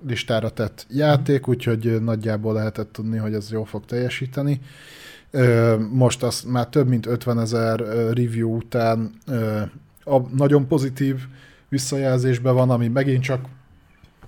listára 0.08 0.50
tett 0.50 0.86
játék, 0.90 1.48
úgyhogy 1.48 2.02
nagyjából 2.02 2.54
lehetett 2.54 2.92
tudni, 2.92 3.18
hogy 3.18 3.34
ez 3.34 3.52
jól 3.52 3.66
fog 3.66 3.86
teljesíteni. 3.86 4.62
Most 5.92 6.24
az 6.24 6.42
már 6.42 6.68
több 6.68 6.88
mint 6.88 7.06
50 7.06 7.40
ezer 7.40 7.80
review 8.14 8.56
után 8.56 9.12
a 10.04 10.20
nagyon 10.36 10.68
pozitív 10.68 11.16
visszajelzésben 11.70 12.54
van, 12.54 12.70
ami 12.70 12.88
megint 12.88 13.24
csak 13.24 13.46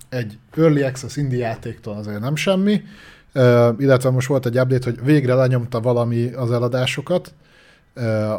egy 0.08 0.38
Early 0.56 0.82
Access 0.82 1.16
indie 1.16 1.46
játéktól 1.46 1.94
azért 1.94 2.20
nem 2.20 2.36
semmi, 2.36 2.82
illetve 3.78 4.10
most 4.10 4.26
volt 4.26 4.46
egy 4.46 4.58
update, 4.58 4.90
hogy 4.90 5.04
végre 5.04 5.34
lenyomta 5.34 5.80
valami 5.80 6.32
az 6.32 6.52
eladásokat, 6.52 7.34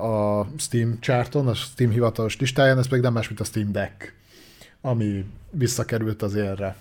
a 0.02 0.48
Steam 0.58 0.98
charton, 1.00 1.48
a 1.48 1.54
Steam 1.54 1.92
hivatalos 1.92 2.40
listáján, 2.40 2.78
ez 2.78 2.88
pedig 2.88 3.04
nem 3.04 3.14
más, 3.14 3.28
mint 3.28 3.40
a 3.40 3.44
Steam 3.44 3.72
Deck, 3.72 4.14
ami 4.82 5.26
visszakerült 5.50 6.22
az 6.22 6.36
élre. 6.36 6.76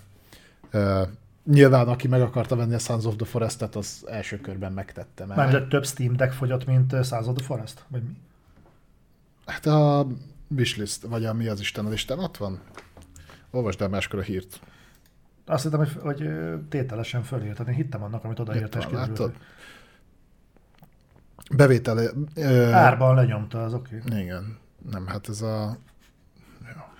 Nyilván, 1.44 1.88
aki 1.88 2.08
meg 2.08 2.20
akarta 2.20 2.56
venni 2.56 2.74
a 2.74 2.78
Sons 2.78 3.04
of 3.04 3.16
the 3.16 3.26
Forest-et, 3.26 3.76
az 3.76 4.04
első 4.06 4.40
körben 4.40 4.72
megtette 4.72 5.24
már. 5.26 5.36
Mármint 5.36 5.68
több 5.68 5.86
Steam 5.86 6.16
Deck 6.16 6.32
fogyott, 6.32 6.66
mint 6.66 6.90
Sons 6.90 7.26
of 7.26 7.36
the 7.36 7.44
Forest? 7.44 7.84
Vagy 7.88 8.02
mi? 8.02 8.16
Hát 9.46 9.66
a 9.66 10.06
wishlist, 10.48 11.02
vagy 11.02 11.24
a 11.24 11.32
mi 11.32 11.46
az 11.46 11.60
Isten, 11.60 11.86
az 11.86 11.92
Isten 11.92 12.18
ott 12.18 12.36
van? 12.36 12.60
Olvasd 13.50 13.80
el 13.80 13.88
máskor 13.88 14.18
a 14.18 14.22
hírt. 14.22 14.60
Azt 15.46 15.62
hittem, 15.62 15.78
hogy, 15.78 15.92
hogy 16.02 16.28
tételesen 16.68 17.22
fölírt. 17.22 17.56
Tehát 17.56 17.72
én 17.72 17.74
hittem 17.78 18.02
annak, 18.02 18.24
amit 18.24 18.38
odaírt, 18.38 18.74
Itt 18.74 18.80
és 18.80 18.86
kiderült. 18.86 19.18
hogy 19.18 19.32
Bevétele... 21.50 22.10
Ö, 22.34 22.70
Árban 22.70 23.14
lenyomta, 23.14 23.64
az 23.64 23.74
oké. 23.74 24.00
Okay. 24.06 24.22
Igen. 24.22 24.58
Nem, 24.90 25.06
hát 25.06 25.28
ez 25.28 25.42
a... 25.42 25.76
Ja. 26.62 26.92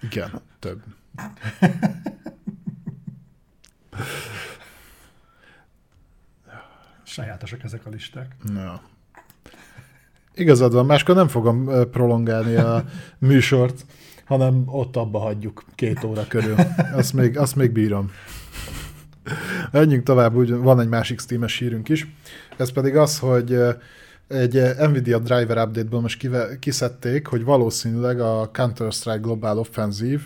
Igen, 0.00 0.40
több. 0.58 0.82
Sajátosak 7.02 7.62
ezek 7.62 7.86
a 7.86 7.90
listák. 7.90 8.36
Na. 8.42 8.80
Igazad 10.34 10.72
van, 10.72 10.86
máskor 10.86 11.14
nem 11.14 11.28
fogom 11.28 11.90
prolongálni 11.90 12.54
a 12.54 12.84
műsort, 13.18 13.86
hanem 14.24 14.62
ott 14.66 14.96
abba 14.96 15.18
hagyjuk 15.18 15.64
két 15.74 16.04
óra 16.04 16.26
körül. 16.26 16.56
Azt 16.92 17.12
még, 17.12 17.38
azt 17.38 17.56
még 17.56 17.72
bírom. 17.72 18.10
Menjünk 19.70 20.02
tovább, 20.02 20.34
úgy 20.34 20.50
van 20.50 20.80
egy 20.80 20.88
másik 20.88 21.20
Steam-es 21.20 21.58
hírünk 21.58 21.88
is. 21.88 22.06
Ez 22.56 22.72
pedig 22.72 22.96
az, 22.96 23.18
hogy 23.18 23.58
egy 24.28 24.62
Nvidia 24.88 25.18
driver 25.18 25.58
update-ból 25.58 26.00
most 26.00 26.18
kive, 26.18 26.58
kiszedték, 26.58 27.26
hogy 27.26 27.44
valószínűleg 27.44 28.20
a 28.20 28.50
Counter-Strike 28.52 29.18
Global 29.18 29.58
Offensive 29.58 30.22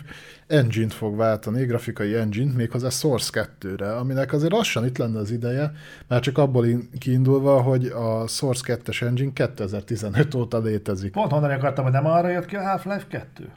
engine-t 0.47 0.93
fog 0.93 1.15
váltani, 1.15 1.65
grafikai 1.65 2.15
engine-t, 2.15 2.55
méghozzá 2.55 2.89
Source 2.89 3.47
2-re, 3.61 3.95
aminek 3.95 4.33
azért 4.33 4.51
lassan 4.51 4.85
itt 4.85 4.97
lenne 4.97 5.19
az 5.19 5.31
ideje, 5.31 5.71
már 6.07 6.19
csak 6.19 6.37
abból 6.37 6.65
in- 6.65 6.89
kiindulva, 6.97 7.61
hogy 7.61 7.85
a 7.85 8.27
Source 8.27 8.79
2-es 8.83 9.01
engine 9.01 9.33
2015 9.33 10.33
óta 10.35 10.59
létezik. 10.59 11.11
Pont 11.11 11.31
mondani 11.31 11.53
akartam, 11.53 11.83
hogy 11.83 11.93
nem 11.93 12.05
arra 12.05 12.29
jött 12.29 12.45
ki 12.45 12.55
a 12.55 12.61
Half-Life 12.61 13.07
2? 13.07 13.49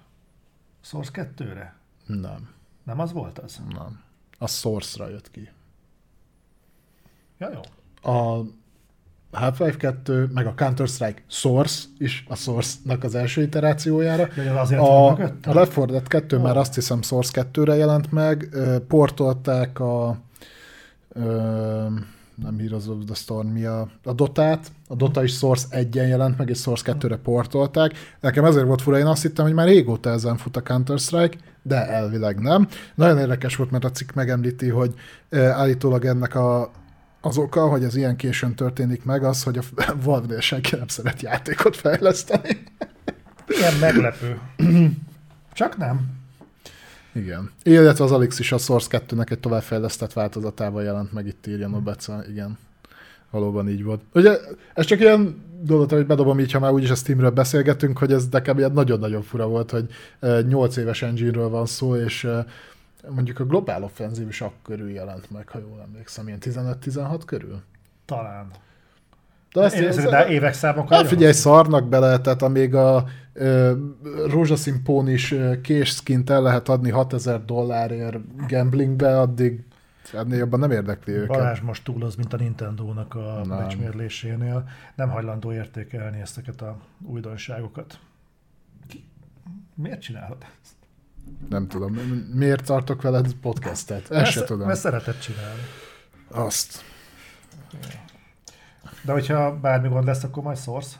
Source 0.83 1.11
2-re? 1.37 1.75
Nem, 2.07 2.49
Nem 2.85 3.01
az 3.01 3.13
volt 3.13 3.39
az? 3.39 3.61
nem. 3.73 4.05
A 4.39 4.47
Source-ra 4.47 5.09
jött 5.09 5.31
ki. 5.31 5.49
Ja, 7.39 7.51
jó. 7.53 7.61
A 8.13 8.45
Half-Life 9.33 9.77
2, 9.77 10.31
meg 10.35 10.47
a 10.47 10.55
Counter-Strike 10.55 11.23
Source 11.27 11.85
is 11.99 12.25
a 12.29 12.35
Source-nak 12.35 13.05
az 13.05 13.15
első 13.15 13.43
iterációjára. 13.43 14.29
De 14.35 14.61
azért 14.61 14.81
A, 14.81 15.09
a 15.43 15.53
Left 15.53 15.77
4 15.77 15.87
Dead 15.87 16.09
2 16.09 16.37
Ó. 16.37 16.41
már 16.41 16.57
azt 16.57 16.75
hiszem 16.75 17.03
Source 17.03 17.47
2-re 17.53 17.75
jelent 17.75 18.13
meg, 18.13 18.49
portolták 18.89 19.81
a 19.81 20.19
ö, 21.09 21.87
nem 22.43 22.59
Heroes 22.59 22.87
of 22.87 23.05
the 23.05 23.15
Storm, 23.15 23.49
mi 23.49 23.65
a, 23.65 23.89
a 24.05 24.13
Dotát, 24.13 24.73
a 24.89 24.95
Dota 24.95 25.23
is 25.23 25.37
Source 25.37 25.67
1-en 25.71 26.09
jelent 26.09 26.39
meg, 26.39 26.49
és 26.49 26.59
Source 26.59 26.97
2-re 26.99 27.17
portolták. 27.17 27.93
Nekem 28.21 28.45
ezért 28.45 28.67
volt 28.67 28.83
fura, 28.83 28.99
én 28.99 29.07
azt 29.07 29.23
hittem, 29.23 29.45
hogy 29.45 29.55
már 29.55 29.67
régóta 29.67 30.11
ezen 30.11 30.37
fut 30.37 30.57
a 30.57 30.63
Counter-Strike, 30.63 31.37
de 31.63 31.89
elvileg 31.89 32.41
nem. 32.41 32.69
Nagyon 32.95 33.19
érdekes 33.19 33.57
volt, 33.57 33.71
mert 33.71 33.85
a 33.85 33.91
cikk 33.91 34.13
megemlíti, 34.13 34.69
hogy 34.69 34.95
állítólag 35.31 36.05
ennek 36.05 36.35
a 36.35 36.71
az 37.21 37.39
oka, 37.39 37.69
hogy 37.69 37.85
ez 37.85 37.97
ilyen 37.97 38.17
későn 38.17 38.55
történik 38.55 39.05
meg, 39.05 39.25
az, 39.25 39.43
hogy 39.43 39.59
a 39.59 39.63
Valve-nél 40.05 40.41
senki 40.41 40.77
nem 40.77 40.89
szeret 40.89 41.23
játékot 41.23 41.77
fejleszteni. 41.77 42.63
Ilyen 43.47 43.75
meglepő. 43.81 44.41
Csak 45.53 45.77
nem. 45.77 46.01
Igen. 47.17 47.51
Illetve 47.63 48.05
az 48.05 48.13
Alix 48.13 48.39
is 48.39 48.53
a 48.53 48.59
Source 48.59 49.03
2-nek 49.09 49.31
egy 49.31 49.39
továbbfejlesztett 49.39 50.13
változatával 50.13 50.83
jelent 50.83 51.13
meg, 51.13 51.27
itt 51.27 51.47
írja 51.47 51.69
Nobeca, 51.69 52.25
igen. 52.29 52.59
Valóban 53.31 53.69
így 53.69 53.85
volt. 53.85 54.01
Ugye, 54.15 54.39
ez 54.75 54.85
csak 54.85 55.01
ilyen 55.01 55.45
dolgot, 55.63 55.91
hogy 55.91 56.07
bedobom 56.07 56.41
így, 56.41 56.53
ha 56.53 56.59
már 56.59 56.73
úgyis 56.73 56.91
a 56.91 56.95
Steamről 56.95 57.31
beszélgetünk, 57.31 57.99
hogy 57.99 58.13
ez 58.13 58.29
nekem 58.29 58.59
ilyen 58.59 58.73
nagyon-nagyon 58.73 59.23
fura 59.23 59.47
volt, 59.47 59.71
hogy 59.71 59.89
8 60.49 60.77
éves 60.77 61.03
engine-ről 61.03 61.49
van 61.49 61.67
szó, 61.67 61.97
és 61.97 62.29
mondjuk 63.09 63.39
a 63.39 63.45
Global 63.45 63.83
Offensive 63.83 64.29
is 64.29 64.41
akkörül 64.41 64.91
jelent 64.91 65.31
meg, 65.31 65.49
ha 65.49 65.59
jól 65.59 65.81
emlékszem, 65.87 66.27
ilyen 66.27 66.39
15-16 66.43 67.21
körül. 67.27 67.61
Talán. 68.05 68.51
De 69.57 69.63
ezt, 69.63 69.75
Én 69.75 69.87
ez, 69.87 69.95
szerintem 69.95 70.29
évek 70.29 70.53
számokkal. 70.55 70.99
Hát 70.99 71.07
figyelj, 71.07 71.33
szarnak 71.33 71.89
bele, 71.89 72.19
tehát 72.19 72.43
amíg 72.43 72.75
a 72.75 73.05
ö, 73.33 73.73
rózsaszín 74.27 74.83
pón 74.83 75.09
is 75.09 75.33
ö, 75.33 75.61
kés 75.61 75.89
skint 75.89 76.31
el 76.31 76.43
lehet 76.43 76.69
adni 76.69 76.91
6000 76.91 77.45
dollárért 77.45 78.47
gamblingbe, 78.49 79.21
addig 79.21 79.65
ennél 80.13 80.39
jobban 80.39 80.61
nem 80.61 80.71
érdekli 80.71 81.13
őket. 81.13 81.37
Balázs 81.37 81.61
most 81.61 81.85
túloz, 81.85 82.15
mint 82.15 82.33
a 82.33 82.37
Nintendo-nak 82.37 83.15
a 83.15 83.41
Nem. 83.45 83.59
meccsmérlésénél. 83.59 84.69
Nem 84.95 85.09
hajlandó 85.09 85.53
értékelni 85.53 86.21
ezeket 86.21 86.63
a 86.63 86.77
újdonságokat. 87.07 87.99
Miért 89.75 90.01
csinálod 90.01 90.37
ezt? 90.41 90.75
Nem 91.49 91.69
tudom, 91.69 91.93
miért 92.35 92.65
tartok 92.65 93.03
veled 93.03 93.33
podcastet? 93.43 94.11
Ezt 94.11 94.31
se 94.31 94.45
tudom. 94.45 94.67
Mert 94.67 94.79
szeretett 94.79 95.21
csinálni. 95.21 95.61
Azt. 96.31 96.85
De 99.07 99.13
hogyha 99.13 99.61
bármi 99.61 99.89
gond 99.89 100.05
lesz, 100.05 100.23
akkor 100.23 100.43
majd 100.43 100.57
szórsz. 100.57 100.99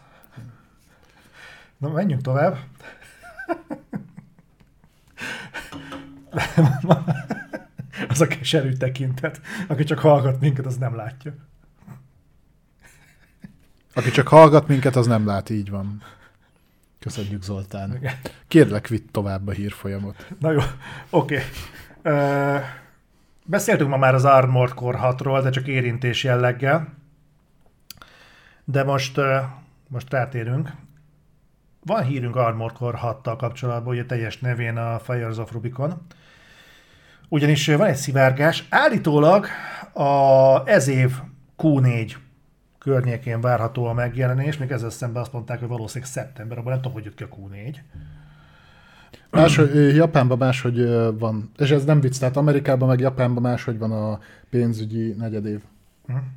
Na, 1.77 1.89
menjünk 1.89 2.23
tovább. 2.23 2.59
az 8.09 8.21
a 8.21 8.27
keserű 8.27 8.73
tekintet. 8.73 9.41
Aki 9.69 9.85
csak 9.85 9.99
hallgat 9.99 10.41
minket, 10.41 10.67
az 10.67 10.77
nem 10.77 10.97
látja. 10.97 11.35
Aki 13.95 14.11
csak 14.11 14.29
hallgat 14.29 14.69
minket, 14.69 14.97
az 14.97 15.07
nem 15.07 15.27
lát, 15.27 15.51
így 15.51 15.71
van. 15.71 16.03
Köszönjük 16.99 17.43
Zoltán. 17.43 18.01
Kérlek, 18.49 18.89
vitt 18.89 19.13
tovább 19.13 19.49
a 19.49 19.53
hírfolyamot. 19.53 20.27
Na 20.39 20.51
jó, 20.51 20.61
oké. 21.11 21.41
Okay. 22.03 22.61
beszéltünk 23.45 23.91
ma 23.91 23.97
már 23.97 24.15
az 24.15 24.25
Armored 24.25 24.75
Core 24.75 24.99
6-ról, 25.03 25.41
de 25.43 25.51
csak 25.51 25.67
érintés 25.67 26.25
jelleggel. 26.25 27.05
De 28.69 28.85
most, 28.85 29.21
most 29.89 30.11
rátérünk. 30.11 30.73
van 31.85 32.05
hírünk 32.05 32.37
Armored 32.37 32.77
Core 32.77 32.99
6-tal 33.03 33.35
kapcsolatban, 33.39 33.93
ugye 33.93 34.05
teljes 34.05 34.39
nevén 34.39 34.77
a 34.77 34.99
Fires 34.99 35.37
of 35.37 35.53
Rubicon. 35.53 36.07
Ugyanis 37.29 37.67
van 37.67 37.87
egy 37.87 37.97
szivárgás, 37.97 38.67
állítólag 38.71 39.47
a 39.93 40.63
ez 40.69 40.89
év 40.89 41.13
Q4 41.59 42.15
környékén 42.79 43.41
várható 43.41 43.85
a 43.85 43.93
megjelenés, 43.93 44.57
még 44.57 44.71
ezzel 44.71 44.91
szemben 44.91 45.23
azt 45.23 45.33
mondták, 45.33 45.59
hogy 45.59 45.69
valószínűleg 45.69 46.13
szeptember, 46.13 46.59
abban 46.59 46.73
nem 46.73 46.81
tudom, 46.81 46.93
hogy 46.93 47.05
jött 47.05 47.15
ki 47.15 47.23
a 47.23 47.29
Q4. 47.29 47.77
Máshogy, 49.31 49.95
Japánban 49.95 50.39
máshogy 50.39 50.89
van, 51.19 51.51
és 51.59 51.71
ez 51.71 51.85
nem 51.85 52.01
vicc, 52.01 52.19
tehát 52.19 52.37
Amerikában 52.37 52.89
meg 52.89 53.01
Japánban 53.01 53.43
máshogy 53.43 53.79
van 53.79 53.93
a 53.93 54.19
pénzügyi 54.51 55.15
negyedév 55.19 55.61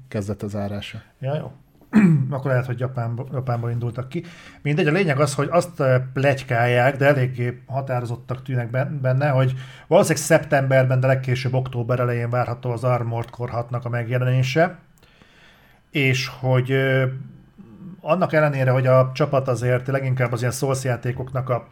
kezdete 0.08 0.48
zárása. 0.48 1.02
Ja, 1.20 1.36
jó. 1.36 1.52
Akkor 2.30 2.52
lehet, 2.52 2.66
hogy 2.66 2.80
Japánba, 2.80 3.28
Japánba 3.32 3.72
indultak 3.72 4.10
ki. 4.10 4.24
Mindegy, 4.62 4.88
a 4.88 4.92
lényeg 4.92 5.20
az, 5.20 5.34
hogy 5.34 5.48
azt 5.52 5.80
eh, 5.80 6.02
plegykálják, 6.14 6.98
de 6.98 7.06
eléggé 7.06 7.62
határozottak 7.68 8.44
tűnek 8.44 8.70
ben- 8.70 9.02
benne, 9.02 9.30
hogy 9.30 9.54
valószínűleg 9.88 10.24
szeptemberben, 10.24 11.00
de 11.00 11.08
legkésőbb 11.08 11.54
október 11.54 12.00
elején 12.00 12.30
várható 12.30 12.72
az 12.72 12.84
Armored 12.84 13.30
Core 13.30 13.52
6-nak 13.56 13.82
a 13.82 13.90
megjelenése, 13.90 14.78
és 15.92 16.28
hogy 16.40 16.72
ö, 16.72 17.06
annak 18.02 18.34
ellenére, 18.34 18.72
hogy 18.72 18.88
a 18.88 19.12
csapat 19.14 19.48
azért 19.48 19.88
leginkább 19.88 20.32
az 20.32 20.40
ilyen 20.40 20.52
Souls 20.52 20.84
játékoknak 20.84 21.50
a 21.50 21.68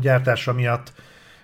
gyártása 0.00 0.52
miatt 0.52 0.92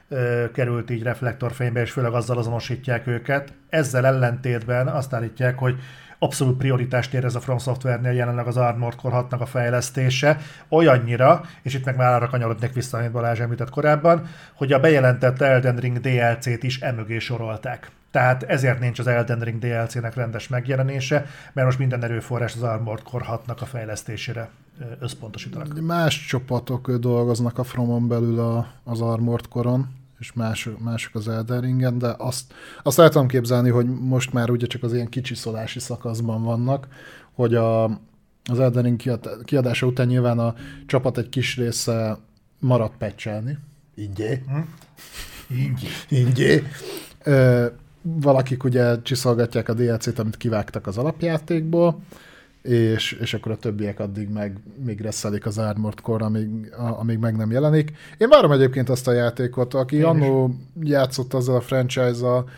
ö, 0.09 0.45
került 0.53 0.91
így 0.91 1.03
reflektorfénybe, 1.03 1.81
és 1.81 1.91
főleg 1.91 2.13
azzal 2.13 2.39
azonosítják 2.39 3.07
őket. 3.07 3.53
Ezzel 3.69 4.07
ellentétben 4.07 4.89
azt 4.89 5.13
állítják, 5.13 5.59
hogy 5.59 5.81
abszolút 6.23 6.57
prioritást 6.57 7.15
érez 7.15 7.35
a 7.35 7.41
From 7.41 7.59
Software-nél 7.59 8.13
jelenleg 8.13 8.47
az 8.47 8.57
Armored 8.57 8.99
Core 8.99 9.25
6-nak 9.31 9.41
a 9.41 9.47
fejlesztése, 9.47 10.39
olyannyira, 10.69 11.45
és 11.63 11.75
itt 11.75 11.85
meg 11.85 11.97
már 11.97 12.13
arra 12.13 12.29
kanyarodnék 12.29 12.73
vissza, 12.73 12.99
amit 12.99 13.11
Balázs 13.11 13.41
említett 13.41 13.71
korábban, 13.71 14.29
hogy 14.55 14.73
a 14.73 14.81
bejelentett 14.81 15.41
Elden 15.41 15.77
Ring 15.77 15.99
DLC-t 16.01 16.63
is 16.63 16.81
emögé 16.81 17.19
sorolták. 17.19 17.91
Tehát 18.11 18.43
ezért 18.43 18.81
nincs 18.81 18.99
az 18.99 19.07
Elden 19.07 19.41
Ring 19.41 19.59
DLC-nek 19.59 20.15
rendes 20.15 20.49
megjelenése, 20.49 21.27
mert 21.53 21.67
most 21.67 21.79
minden 21.79 22.05
erőforrás 22.05 22.55
az 22.55 22.63
Armored 22.63 23.03
Core 23.03 23.27
6-nak 23.29 23.59
a 23.61 23.65
fejlesztésére 23.65 24.49
összpontosítanak. 24.99 25.81
Más 25.81 26.27
csapatok 26.27 26.91
dolgoznak 26.91 27.59
a 27.59 27.65
Fromon 27.65 28.09
belül 28.09 28.41
a, 28.41 28.73
az 28.85 29.01
Armored 29.01 29.49
Coron, 29.49 29.89
és 30.21 30.33
más, 30.33 30.69
mások 30.79 31.15
az 31.15 31.29
Elden 31.29 31.61
Ringen, 31.61 31.99
de 31.99 32.15
azt, 32.19 32.55
azt 32.83 32.99
el 32.99 33.09
tudom 33.09 33.29
képzelni, 33.29 33.71
hogy 33.71 33.87
most 33.87 34.33
már 34.33 34.51
ugye 34.51 34.67
csak 34.67 34.83
az 34.83 34.95
ilyen 34.95 35.09
kicsiszolási 35.09 35.79
szakaszban 35.79 36.43
vannak, 36.43 36.89
hogy 37.33 37.55
a, 37.55 37.85
az 38.45 38.61
Elden 38.61 38.83
Ring 38.83 38.97
kiad- 38.97 39.45
kiadása 39.45 39.87
után 39.87 40.07
nyilván 40.07 40.39
a 40.39 40.55
csapat 40.87 41.19
egy 41.19 41.29
kis 41.29 41.57
része 41.57 42.19
marad 42.59 42.91
pecselni. 42.99 43.59
Ingyé. 43.95 44.43
Így. 45.51 45.89
Ingyé. 46.09 46.63
Ö, 47.23 47.67
valakik 48.03 48.65
ugye 48.65 49.03
csiszolgatják 49.03 49.69
a 49.69 49.75
DLC-t, 49.75 50.19
amit 50.19 50.37
kivágtak 50.37 50.87
az 50.87 50.99
alapjátékból, 50.99 52.01
és, 52.63 53.13
és 53.13 53.35
akkor 53.35 53.53
a 53.53 53.57
többiek 53.57 54.01
addig 54.01 54.29
meg 54.29 54.59
még 54.85 55.01
reszelik 55.01 55.47
az 55.47 55.59
Armored 55.59 56.01
Core, 56.01 56.25
amíg, 56.25 56.73
a, 56.73 56.99
amíg 56.99 57.19
meg 57.19 57.37
nem 57.37 57.51
jelenik. 57.51 57.93
Én 58.19 58.29
várom 58.29 58.53
egyébként 58.53 58.89
azt 58.89 59.09
a 59.09 59.13
játékot, 59.13 59.75
aki 59.75 59.95
Én 59.95 60.01
is. 60.01 60.07
annó 60.07 60.55
játszott 60.81 61.35
azzal 61.35 61.57
a 61.57 61.61
franchise-al, 61.61 62.49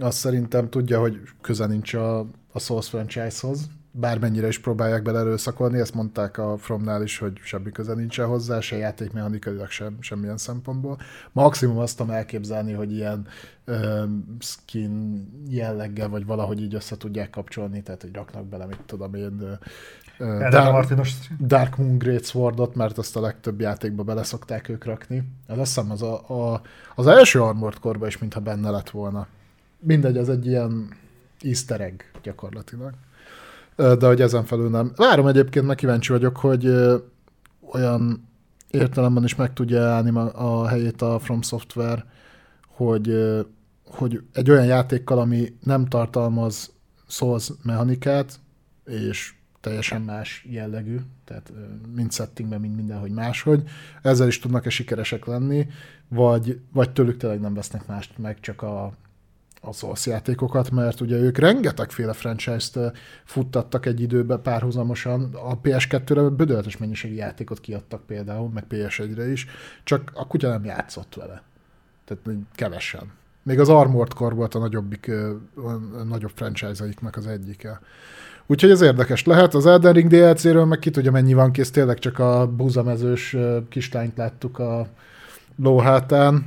azt 0.00 0.18
szerintem 0.18 0.68
tudja, 0.68 1.00
hogy 1.00 1.20
köze 1.40 1.66
nincs 1.66 1.94
a, 1.94 2.18
a 2.52 2.58
Souls 2.58 2.88
franchise-hoz, 2.88 3.68
bármennyire 3.96 4.46
is 4.46 4.58
próbálják 4.58 5.02
bele 5.02 5.18
erőszakolni, 5.18 5.78
ezt 5.78 5.94
mondták 5.94 6.38
a 6.38 6.56
Fromnál 6.56 7.02
is, 7.02 7.18
hogy 7.18 7.32
semmi 7.42 7.70
köze 7.70 7.94
nincsen 7.94 8.26
hozzá, 8.26 8.60
se 8.60 8.76
játékmechanikailag 8.76 9.70
sem, 9.70 9.96
semmilyen 10.00 10.36
szempontból. 10.36 10.98
Maximum 11.32 11.78
azt 11.78 11.96
tudom 11.96 12.12
elképzelni, 12.12 12.72
hogy 12.72 12.92
ilyen 12.92 13.26
ö, 13.64 14.04
skin 14.40 15.26
jelleggel, 15.48 16.08
vagy 16.08 16.26
valahogy 16.26 16.62
így 16.62 16.74
össze 16.74 16.96
tudják 16.96 17.30
kapcsolni, 17.30 17.82
tehát 17.82 18.02
hogy 18.02 18.14
raknak 18.14 18.44
bele, 18.44 18.66
mit 18.66 18.80
tudom 18.86 19.14
én, 19.14 19.40
ö, 19.40 19.52
Erre 20.18 20.48
Dark, 20.48 20.72
Martinos 20.72 21.14
Dark 21.40 21.76
Moon 21.76 21.98
Great 21.98 22.24
Swordot, 22.24 22.74
mert 22.74 22.98
azt 22.98 23.16
a 23.16 23.20
legtöbb 23.20 23.60
játékba 23.60 24.02
bele 24.02 24.22
szokták 24.22 24.68
ők 24.68 24.84
rakni. 24.84 25.28
Ez 25.46 25.58
azt 25.58 25.74
hiszem 25.74 25.90
az, 25.90 26.02
a, 26.02 26.52
a, 26.52 26.62
az 26.94 27.06
első 27.06 27.42
Armored 27.42 27.78
Core 27.78 28.06
is, 28.06 28.18
mintha 28.18 28.40
benne 28.40 28.70
lett 28.70 28.90
volna. 28.90 29.26
Mindegy, 29.78 30.16
ez 30.16 30.28
egy 30.28 30.46
ilyen 30.46 30.88
easter 31.40 31.80
egg 31.80 32.00
gyakorlatilag. 32.22 32.92
De 33.76 34.06
hogy 34.06 34.20
ezen 34.20 34.44
felül 34.44 34.70
nem. 34.70 34.92
Várom 34.96 35.26
egyébként, 35.26 35.66
meg 35.66 35.76
kíváncsi 35.76 36.12
vagyok, 36.12 36.36
hogy 36.36 36.74
olyan 37.72 38.28
értelemben 38.70 39.24
is 39.24 39.34
meg 39.34 39.52
tudja 39.52 39.82
állni 39.82 40.18
a 40.32 40.66
helyét 40.66 41.02
a 41.02 41.18
From 41.18 41.42
Software, 41.42 42.04
hogy, 42.68 43.14
hogy 43.84 44.22
egy 44.32 44.50
olyan 44.50 44.64
játékkal, 44.64 45.18
ami 45.18 45.56
nem 45.62 45.86
tartalmaz 45.86 46.72
Souls 47.08 47.50
mechanikát, 47.62 48.40
és 48.84 49.34
teljesen 49.60 50.02
más 50.02 50.46
jellegű, 50.50 50.96
tehát 51.24 51.52
mind 51.94 52.12
settingben, 52.12 52.60
mind 52.60 52.76
mindenhogy 52.76 53.10
máshogy, 53.10 53.62
ezzel 54.02 54.26
is 54.26 54.38
tudnak-e 54.38 54.70
sikeresek 54.70 55.24
lenni, 55.24 55.66
vagy, 56.08 56.60
vagy 56.72 56.90
tőlük 56.90 57.16
tényleg 57.16 57.40
nem 57.40 57.54
vesznek 57.54 57.86
mást 57.86 58.18
meg, 58.18 58.40
csak 58.40 58.62
a, 58.62 58.92
a 59.64 59.72
Souls 59.72 60.06
játékokat, 60.06 60.70
mert 60.70 61.00
ugye 61.00 61.16
ők 61.16 61.38
rengetegféle 61.38 62.12
franchise-t 62.12 62.78
futtattak 63.24 63.86
egy 63.86 64.00
időben 64.00 64.42
párhuzamosan, 64.42 65.34
a 65.34 65.60
PS2-re 65.60 66.22
bödöltes 66.22 66.76
mennyiségű 66.76 67.14
játékot 67.14 67.60
kiadtak 67.60 68.06
például, 68.06 68.48
meg 68.48 68.64
PS1-re 68.70 69.30
is, 69.30 69.46
csak 69.84 70.10
a 70.14 70.26
kutya 70.26 70.48
nem 70.48 70.64
játszott 70.64 71.14
vele. 71.14 71.42
Tehát 72.04 72.38
kevesen. 72.54 73.12
Még 73.42 73.60
az 73.60 73.68
Armored 73.68 74.12
Core 74.12 74.34
volt 74.34 74.54
a 74.54 74.58
nagyobbik, 74.58 75.10
a 75.96 76.02
nagyobb 76.04 76.32
franchise-aiknak 76.34 77.16
az 77.16 77.26
egyike. 77.26 77.80
Úgyhogy 78.46 78.70
ez 78.70 78.80
érdekes 78.80 79.24
lehet. 79.24 79.54
Az 79.54 79.66
Elden 79.66 79.92
Ring 79.92 80.10
DLC-ről 80.10 80.64
meg 80.64 80.78
ki 80.78 80.90
tudja 80.90 81.10
mennyi 81.10 81.34
van 81.34 81.52
kész, 81.52 81.70
tényleg 81.70 81.98
csak 81.98 82.18
a 82.18 82.46
búzamezős 82.46 83.36
kislányt 83.68 84.16
láttuk 84.16 84.58
a 84.58 84.86
lóhátán. 85.56 86.46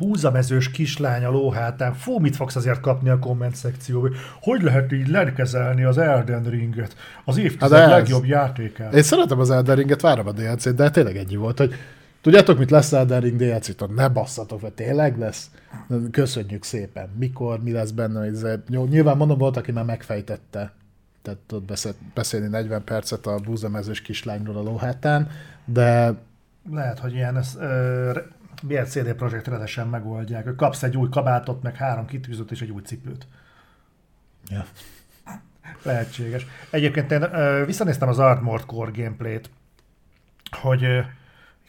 Búzamezős 0.00 0.70
kislány 0.70 1.24
a 1.24 1.30
lóhátán. 1.30 1.94
Fú, 1.94 2.18
mit 2.18 2.36
fogsz 2.36 2.56
azért 2.56 2.80
kapni 2.80 3.08
a 3.08 3.18
komment 3.18 3.54
szekcióban? 3.54 4.12
Hogy 4.40 4.62
lehet 4.62 4.92
így 4.92 5.08
lekezelni 5.08 5.84
az 5.84 5.98
Elden 5.98 6.42
Ringet? 6.42 6.96
Az 7.24 7.36
évtized 7.36 7.78
Hát 7.78 7.90
legjobb 7.90 8.24
játékát. 8.24 8.94
Én 8.94 9.02
szeretem 9.02 9.38
az 9.38 9.50
Elden 9.50 9.76
Ringet, 9.76 10.00
várom 10.00 10.26
a 10.26 10.32
DLC-t, 10.32 10.74
de 10.74 10.90
tényleg 10.90 11.16
ennyi 11.16 11.36
volt, 11.36 11.58
hogy 11.58 11.74
tudjátok, 12.20 12.58
mit 12.58 12.70
lesz 12.70 12.92
Elden 12.92 13.20
Ring 13.20 13.36
DLC-t? 13.36 13.94
Ne 13.94 14.08
basszatok, 14.08 14.60
vagy 14.60 14.72
tényleg 14.72 15.18
lesz? 15.18 15.50
Köszönjük 16.10 16.64
szépen. 16.64 17.08
Mikor, 17.18 17.62
mi 17.62 17.72
lesz 17.72 17.90
benne? 17.90 18.30
Nyilván 18.68 19.16
mondom, 19.16 19.38
volt, 19.38 19.56
aki 19.56 19.72
már 19.72 19.84
megfejtette. 19.84 20.72
Tehát 21.22 21.38
tudod 21.46 21.64
beszél- 21.64 21.94
beszélni 22.14 22.48
40 22.48 22.84
percet 22.84 23.26
a 23.26 23.38
búzamezős 23.44 24.02
kislányról 24.02 24.56
a 24.56 24.62
lóhátán, 24.62 25.28
de 25.64 26.14
Lehet, 26.70 26.98
hogy 26.98 27.14
ilyen 27.14 27.36
ez, 27.36 27.56
ö, 27.60 28.18
re- 28.60 28.68
miért 28.68 28.90
CD 28.90 29.12
Projekt 29.12 29.46
rendesen 29.46 29.88
megoldják. 29.88 30.44
hogy 30.44 30.54
Kapsz 30.54 30.82
egy 30.82 30.96
új 30.96 31.08
kabátot, 31.08 31.62
meg 31.62 31.76
három 31.76 32.06
kitűzőt 32.06 32.50
és 32.50 32.60
egy 32.60 32.70
új 32.70 32.82
cipőt. 32.82 33.26
ja. 34.48 34.64
Lehetséges. 35.82 36.46
Egyébként 36.70 37.10
én 37.10 37.22
ö, 37.22 37.64
visszanéztem 37.66 38.08
az 38.08 38.18
Armored 38.18 38.66
Core 38.66 38.90
gameplayt, 38.94 39.50
hogy 40.50 40.84
ö, 40.84 41.00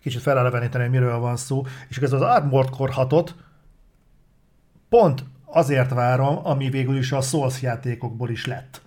kicsit 0.01 0.21
feleleveníteni, 0.21 0.83
hogy 0.83 0.93
miről 0.93 1.17
van 1.17 1.37
szó, 1.37 1.65
és 1.87 1.97
ez 1.97 2.11
az 2.13 2.21
Armored 2.21 2.69
Core 2.69 2.93
6-ot 2.95 3.29
pont 4.89 5.23
azért 5.45 5.89
várom, 5.89 6.39
ami 6.43 6.69
végül 6.69 6.97
is 6.97 7.11
a 7.11 7.21
Souls 7.21 7.61
játékokból 7.61 8.29
is 8.29 8.45
lett. 8.45 8.81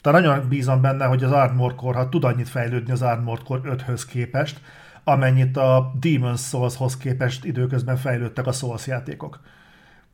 Tehát 0.00 0.22
nagyon 0.22 0.48
bízom 0.48 0.80
benne, 0.80 1.04
hogy 1.04 1.24
az 1.24 1.32
Armored 1.32 1.76
Core 1.76 1.98
6 1.98 2.10
tud 2.10 2.24
annyit 2.24 2.48
fejlődni 2.48 2.92
az 2.92 3.02
Armored 3.02 3.42
Core 3.42 3.74
5-höz 3.76 4.02
képest, 4.08 4.60
amennyit 5.04 5.56
a 5.56 5.92
Demon's 6.00 6.48
Souls-hoz 6.48 6.96
képest 6.96 7.44
időközben 7.44 7.96
fejlődtek 7.96 8.46
a 8.46 8.52
Souls 8.52 8.86
játékok. 8.86 9.40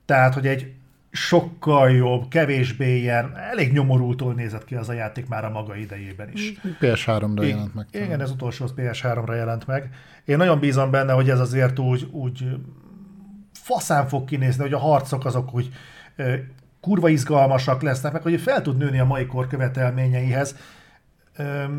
Tehát, 0.05 0.34
hogy 0.34 0.47
egy 0.47 0.73
sokkal 1.10 1.90
jobb, 1.90 2.28
kevésbé 2.28 2.98
ilyen, 2.98 3.36
elég 3.36 3.73
nyomorultól 3.73 4.34
nézett 4.34 4.65
ki 4.65 4.74
az 4.74 4.89
a 4.89 4.92
játék 4.92 5.28
már 5.28 5.44
a 5.44 5.50
maga 5.50 5.76
idejében 5.76 6.28
is. 6.32 6.52
PS3-ra 6.81 7.48
jelent 7.48 7.74
meg. 7.74 7.86
Igen, 7.90 8.20
ez 8.20 8.31
utolsó 8.31 8.65
az 8.65 8.74
PS3-ra 8.76 9.34
jelent 9.34 9.66
meg. 9.66 9.90
Én 10.24 10.36
nagyon 10.36 10.58
bízom 10.58 10.90
benne, 10.90 11.12
hogy 11.12 11.31
ez 11.31 11.40
azért 11.40 11.78
úgy, 11.78 12.08
úgy 12.10 12.44
faszán 13.52 14.08
fog 14.08 14.24
kinézni, 14.24 14.62
hogy 14.62 14.73
a 14.73 14.78
harcok 14.78 15.24
azok 15.24 15.55
úgy 15.55 15.70
kurva 16.81 17.08
izgalmasak 17.08 17.82
lesznek, 17.82 18.12
meg 18.12 18.23
hogy 18.23 18.40
fel 18.40 18.62
tud 18.62 18.76
nőni 18.76 18.98
a 18.98 19.05
mai 19.05 19.26
kor 19.26 19.47
követelményeihez. 19.47 20.56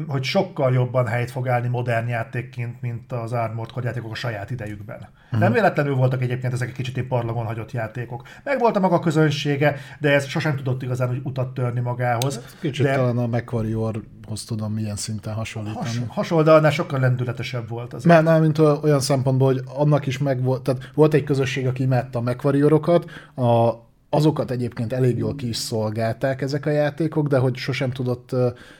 Hogy 0.07 0.23
sokkal 0.23 0.73
jobban 0.73 1.05
helyt 1.05 1.31
fog 1.31 1.47
állni 1.47 1.67
modern 1.67 2.07
játékként, 2.07 2.81
mint 2.81 3.11
az 3.11 3.33
Armored 3.33 3.71
Core 3.71 3.85
játékok 3.85 4.11
a 4.11 4.15
saját 4.15 4.51
idejükben. 4.51 5.07
Mm. 5.35 5.39
Nem 5.39 5.51
véletlenül 5.51 5.95
voltak 5.95 6.21
egyébként 6.21 6.53
ezek 6.53 6.67
egy 6.67 6.73
kicsit 6.73 7.07
parlagon 7.07 7.45
hagyott 7.45 7.71
játékok. 7.71 8.27
Meg 8.43 8.59
volt 8.59 8.75
a 8.75 8.79
maga 8.79 8.99
közönsége, 8.99 9.75
de 9.99 10.13
ez 10.13 10.25
sosem 10.25 10.55
tudott 10.55 10.81
igazán 10.81 11.07
hogy 11.07 11.21
utat 11.23 11.53
törni 11.53 11.79
magához. 11.79 12.57
Kicsit 12.59 12.85
de 12.85 12.95
talán 12.95 13.17
a 13.17 13.27
MacWarrior-hoz 13.27 14.43
tudom 14.45 14.73
milyen 14.73 14.95
szinten 14.95 15.33
hasonlítani. 15.33 15.85
has, 15.85 16.01
hasonló, 16.07 16.43
de 16.43 16.51
annál 16.51 16.71
sokkal 16.71 16.99
lendületesebb 16.99 17.69
volt 17.69 17.93
az. 17.93 18.03
Mert 18.03 18.23
nem, 18.23 18.41
mint 18.41 18.57
olyan 18.57 18.99
szempontból, 18.99 19.53
hogy 19.53 19.63
annak 19.75 20.05
is 20.05 20.17
meg 20.17 20.43
volt, 20.43 20.63
tehát 20.63 20.91
volt 20.93 21.13
egy 21.13 21.23
közösség, 21.23 21.67
aki 21.67 21.83
imádta 21.83 22.19
a 22.19 22.21
MacWarrior-okat, 22.21 23.09
a, 23.35 23.73
azokat 24.09 24.51
egyébként 24.51 24.93
elég 24.93 25.17
jól 25.17 25.35
ki 25.35 25.47
is 25.47 25.55
szolgálták 25.57 26.41
ezek 26.41 26.65
a 26.65 26.69
játékok, 26.69 27.27
de 27.27 27.37
hogy 27.37 27.55
sosem 27.55 27.91
tudott 27.91 28.35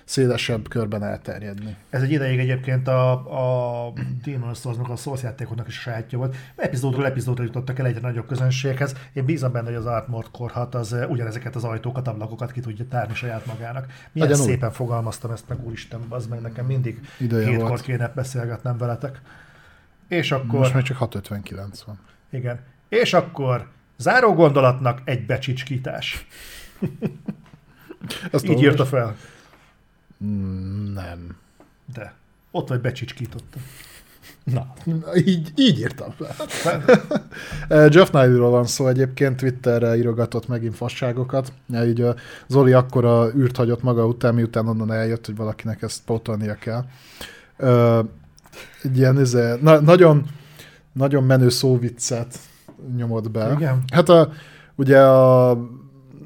szélesebb 0.06 0.68
körben 0.68 1.04
elterjedni. 1.04 1.76
Ez 1.90 2.02
egy 2.02 2.12
ideig 2.12 2.40
egyébként 2.40 2.88
a, 2.88 3.12
a 3.12 3.94
Demon's 4.26 4.60
Souls-nak, 4.60 4.90
a 4.90 4.96
Souls 4.96 5.22
játékoknak 5.24 5.68
is 5.68 5.78
a 5.78 5.82
sajátja 5.82 6.18
volt. 6.18 6.36
Epizódról 6.56 7.06
epizódra 7.06 7.44
jutottak 7.44 7.80
el 7.80 7.86
egyre 7.86 8.00
nagyobb 8.00 8.28
közönséghez. 8.28 8.94
Én 9.14 9.26
bízom 9.26 9.52
benne, 9.52 9.66
hogy 9.66 9.76
az 9.76 9.86
Armored 9.86 10.32
Core 10.32 10.54
6 10.54 10.76
az 10.76 10.96
ugyanezeket 11.10 11.56
az 11.56 11.64
ajtókat, 11.64 12.08
ablakokat 12.08 12.52
ki 12.52 12.60
tudja 12.60 12.86
tárni 12.90 13.14
saját 13.14 13.46
magának. 13.46 13.86
Milyen 14.12 14.30
úgy. 14.30 14.36
szépen 14.36 14.72
fogalmaztam 14.72 15.32
ezt 15.32 15.48
meg, 15.48 15.66
úristen, 15.66 16.00
az 16.10 16.28
meg 16.28 16.42
nekem 16.42 16.66
mindig 16.66 17.00
Ideje 17.20 17.48
hétkor 17.48 17.68
volt. 17.68 17.82
kéne 17.82 18.12
beszélgetnem 18.16 18.78
veletek. 18.78 19.22
És 20.08 20.32
akkor, 20.32 20.60
Most 20.60 20.74
már 20.74 20.84
csak 20.84 20.98
659 20.98 21.82
van. 21.82 22.00
igen, 22.30 22.60
és 22.90 23.14
akkor 23.14 23.68
záró 23.98 24.34
gondolatnak 24.34 25.02
egy 25.06 25.26
becsicskítás. 25.26 26.28
Ezt 28.32 28.46
Így 28.46 28.62
írta 28.62 28.86
fel. 28.86 29.16
Mm, 30.24 30.94
Nem. 30.94 31.36
De 31.94 32.14
ott 32.52 32.68
vagy 32.68 32.82
becsicskítottam. 32.82 33.62
Na, 34.44 34.74
így, 35.16 35.52
így 35.56 35.80
írtam 35.80 36.14
fel. 36.48 36.84
Jeff 37.94 38.08
Snyderről 38.08 38.50
van 38.50 38.66
szó 38.66 38.88
egyébként, 38.88 39.38
Twitterre 39.38 39.98
írogatott 39.98 40.48
megint 40.48 40.76
fasságokat. 40.76 41.54
Így 41.86 42.02
a 42.02 42.16
Zoli 42.48 42.74
akkora 42.74 43.32
űrt 43.36 43.56
hagyott 43.56 43.82
maga 43.82 44.06
után, 44.06 44.34
miután 44.34 44.68
onnan 44.68 44.92
eljött, 44.92 45.26
hogy 45.26 45.36
valakinek 45.36 45.82
ezt 45.82 46.02
pótolnia 46.06 46.56
kell. 46.56 46.86
Ö, 47.58 48.00
Egy 48.84 48.98
ilyen 48.98 49.20
izé, 49.20 49.54
na, 49.62 49.80
nagyon, 49.80 50.26
nagyon 50.92 51.24
menő 51.24 51.50
szóviccet 51.50 52.40
nyomott 52.96 53.32
be. 53.32 53.52
Igen. 53.56 53.84
Hát 53.94 54.10
a, 54.10 54.30
ugye 54.76 55.02
a 55.02 55.58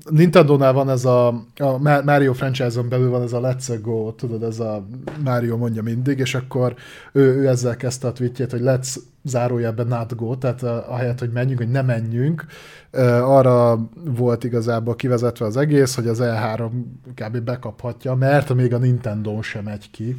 Nintendo-nál 0.09 0.73
van 0.73 0.89
ez 0.89 1.05
a, 1.05 1.27
a 1.57 1.77
Ma- 1.79 2.01
Mario 2.01 2.33
franchise-on 2.33 2.89
belül 2.89 3.09
van 3.09 3.21
ez 3.21 3.33
a 3.33 3.39
Let's 3.41 3.79
Go, 3.81 4.11
tudod, 4.11 4.43
ez 4.43 4.59
a 4.59 4.85
Mario 5.23 5.57
mondja 5.57 5.81
mindig, 5.83 6.19
és 6.19 6.35
akkor 6.35 6.75
ő, 7.11 7.21
ő 7.35 7.47
ezzel 7.47 7.75
kezdte 7.77 8.07
a 8.07 8.11
tweetjét, 8.11 8.51
hogy 8.51 8.61
let's 8.63 8.95
zárójelben 9.23 9.87
not 9.87 10.15
go, 10.15 10.35
tehát 10.35 10.63
a- 10.63 10.91
ahelyett, 10.93 11.19
hogy 11.19 11.31
menjünk, 11.31 11.59
hogy 11.59 11.69
ne 11.71 11.81
menjünk, 11.81 12.45
ö, 12.91 13.01
arra 13.11 13.79
volt 14.15 14.43
igazából 14.43 14.95
kivezetve 14.95 15.45
az 15.45 15.57
egész, 15.57 15.95
hogy 15.95 16.07
az 16.07 16.19
E3 16.21 16.69
kb. 17.15 17.37
bekaphatja, 17.39 18.15
mert 18.15 18.53
még 18.53 18.73
a 18.73 18.77
Nintendo 18.77 19.41
sem 19.41 19.63
megy 19.63 19.91
ki 19.91 20.17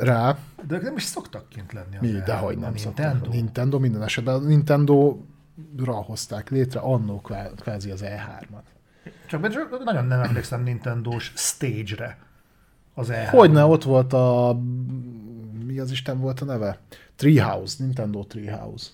rá. 0.00 0.38
De 0.66 0.74
ők 0.74 0.82
nem 0.82 0.96
is 0.96 1.02
szoktak 1.02 1.48
kint 1.48 1.72
lenni. 1.72 1.96
Mi, 2.00 2.14
el- 2.14 2.22
dehogy 2.24 2.58
nem 2.58 2.72
Nintendo. 2.72 3.02
Nintendo. 3.02 3.30
Nintendo 3.30 3.78
minden 3.78 4.02
esetben. 4.02 4.34
A 4.34 4.38
Nintendo-ra 4.38 5.92
hozták 5.92 6.50
létre 6.50 6.80
annó 6.80 7.20
kvá- 7.20 7.60
kvázi 7.60 7.90
az 7.90 8.02
E3-at. 8.04 8.62
Csak, 9.26 9.48
csak 9.48 9.84
nagyon 9.84 10.04
nem 10.04 10.20
emlékszem 10.22 10.62
Nintendo-s 10.62 11.32
stage-re. 11.36 12.18
Az 12.94 13.08
E3. 13.12 13.28
Hogyne, 13.30 13.64
ott 13.64 13.82
volt 13.82 14.12
a... 14.12 14.58
Mi 15.66 15.78
az 15.78 15.90
Isten 15.90 16.20
volt 16.20 16.40
a 16.40 16.44
neve? 16.44 16.78
Treehouse, 17.16 17.84
Nintendo 17.84 18.24
Treehouse. 18.24 18.88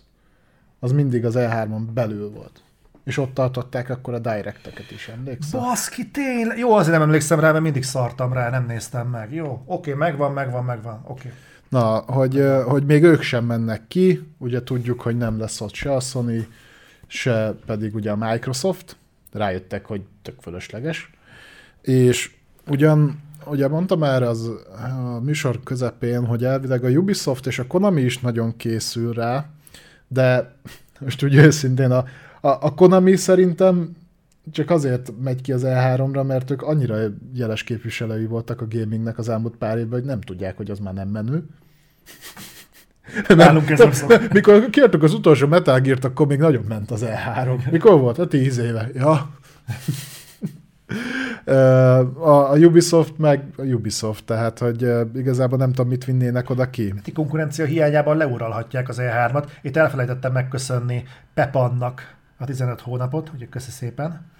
Az 0.78 0.92
mindig 0.92 1.24
az 1.24 1.34
E3-on 1.38 1.82
belül 1.94 2.30
volt. 2.30 2.62
És 3.04 3.18
ott 3.18 3.34
tartották 3.34 3.90
akkor 3.90 4.14
a 4.14 4.18
directeket 4.18 4.90
is, 4.90 5.08
emlékszel? 5.08 5.60
Baszki, 5.60 6.10
tényleg? 6.10 6.58
Jó, 6.58 6.72
azért 6.72 6.92
nem 6.92 7.02
emlékszem 7.02 7.40
rá, 7.40 7.50
mert 7.50 7.62
mindig 7.62 7.82
szartam 7.82 8.32
rá, 8.32 8.50
nem 8.50 8.66
néztem 8.66 9.08
meg. 9.08 9.34
Jó, 9.34 9.62
oké, 9.66 9.92
megvan, 9.92 10.32
megvan, 10.32 10.64
megvan, 10.64 11.00
oké. 11.06 11.32
Na, 11.68 11.96
hogy, 11.96 12.44
hogy 12.66 12.84
még 12.84 13.02
ők 13.02 13.22
sem 13.22 13.44
mennek 13.44 13.88
ki, 13.88 14.28
ugye 14.38 14.62
tudjuk, 14.62 15.00
hogy 15.00 15.16
nem 15.16 15.38
lesz 15.38 15.60
ott 15.60 15.74
se 15.74 15.94
a 15.94 16.00
Sony, 16.00 16.46
se 17.06 17.54
pedig 17.66 17.94
ugye 17.94 18.10
a 18.10 18.16
Microsoft, 18.16 18.96
rájöttek, 19.32 19.86
hogy 19.86 20.02
tök 20.22 20.40
fölösleges, 20.40 21.10
és 21.80 22.34
ugyan, 22.66 23.20
ugye 23.46 23.68
mondtam 23.68 24.02
erre 24.02 24.28
az 24.28 24.50
a 25.16 25.20
műsor 25.20 25.62
közepén, 25.62 26.26
hogy 26.26 26.44
elvileg 26.44 26.84
a 26.84 26.88
Ubisoft 26.88 27.46
és 27.46 27.58
a 27.58 27.66
Konami 27.66 28.00
is 28.00 28.18
nagyon 28.18 28.56
készül 28.56 29.12
rá, 29.12 29.46
de 30.08 30.54
most 31.00 31.22
úgy 31.22 31.34
őszintén 31.34 31.90
a, 31.90 32.04
a, 32.44 32.58
a 32.60 32.74
Konami 32.74 33.16
szerintem 33.16 33.96
csak 34.52 34.70
azért 34.70 35.12
megy 35.22 35.40
ki 35.40 35.52
az 35.52 35.62
E3-ra, 35.66 36.26
mert 36.26 36.50
ők 36.50 36.62
annyira 36.62 36.96
jeles 37.32 37.62
képviselői 37.62 38.26
voltak 38.26 38.60
a 38.60 38.66
gamingnek 38.68 39.18
az 39.18 39.28
elmúlt 39.28 39.56
pár 39.56 39.78
évben, 39.78 39.98
hogy 39.98 40.08
nem 40.08 40.20
tudják, 40.20 40.56
hogy 40.56 40.70
az 40.70 40.78
már 40.78 40.94
nem 40.94 41.08
menő. 41.08 41.44
Nálunk 43.36 43.70
ez 43.70 43.78
nem 43.78 43.92
szokott. 43.92 44.32
Mikor 44.32 44.70
kiadtuk 44.70 45.02
az 45.02 45.14
utolsó 45.14 45.46
Metal 45.46 45.80
Gear-t, 45.80 46.04
akkor 46.04 46.26
még 46.26 46.38
nagyon 46.38 46.64
ment 46.68 46.90
az 46.90 47.04
E3. 47.06 47.70
Mikor 47.70 48.00
volt? 48.00 48.18
A 48.18 48.26
10 48.26 48.58
éve. 48.58 48.90
Ja. 48.94 49.28
A, 51.44 52.50
a 52.50 52.56
Ubisoft 52.56 53.18
meg 53.18 53.44
a 53.56 53.62
Ubisoft, 53.62 54.24
tehát 54.24 54.58
hogy 54.58 54.88
igazából 55.14 55.58
nem 55.58 55.72
tudom, 55.72 55.88
mit 55.88 56.04
vinnének 56.04 56.50
oda 56.50 56.70
ki. 56.70 56.94
Ti 57.02 57.12
konkurencia 57.12 57.64
hiányában 57.64 58.16
leuralhatják 58.16 58.88
az 58.88 58.98
E3-at. 59.00 59.46
Itt 59.62 59.76
elfelejtettem 59.76 60.32
megköszönni 60.32 61.04
Pepannak 61.34 62.14
a 62.36 62.44
15 62.44 62.80
hónapot, 62.80 63.30
ugye 63.34 63.46
köszi 63.46 63.70
szépen. 63.70 64.32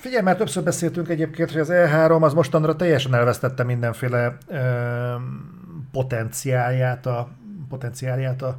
Figyelj, 0.00 0.22
már 0.22 0.36
többször 0.36 0.62
beszéltünk 0.62 1.08
egyébként, 1.08 1.50
hogy 1.50 1.60
az 1.60 1.68
E3 1.72 2.20
az 2.20 2.32
mostanra 2.32 2.76
teljesen 2.76 3.14
elvesztette 3.14 3.62
mindenféle 3.62 4.36
ö, 4.46 5.14
potenciálját, 5.92 7.06
a, 7.06 7.28
potenciálját 7.68 8.42
a, 8.42 8.58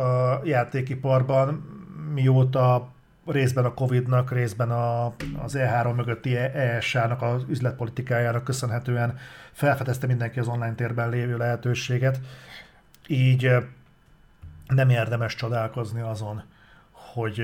a 0.00 0.40
játékiparban, 0.44 1.76
mióta 2.14 2.88
részben 3.26 3.64
a 3.64 3.74
Covid-nak, 3.74 4.32
részben 4.32 4.70
a, 4.70 5.06
az 5.42 5.56
E3 5.58 5.94
mögötti 5.94 6.36
ESA-nak, 6.36 7.22
az 7.22 7.42
üzletpolitikájának 7.48 8.44
köszönhetően 8.44 9.18
felfedezte 9.52 10.06
mindenki 10.06 10.38
az 10.38 10.48
online 10.48 10.74
térben 10.74 11.08
lévő 11.08 11.36
lehetőséget. 11.36 12.20
Így 13.06 13.50
nem 14.66 14.90
érdemes 14.90 15.34
csodálkozni 15.34 16.00
azon, 16.00 16.42
hogy 17.18 17.42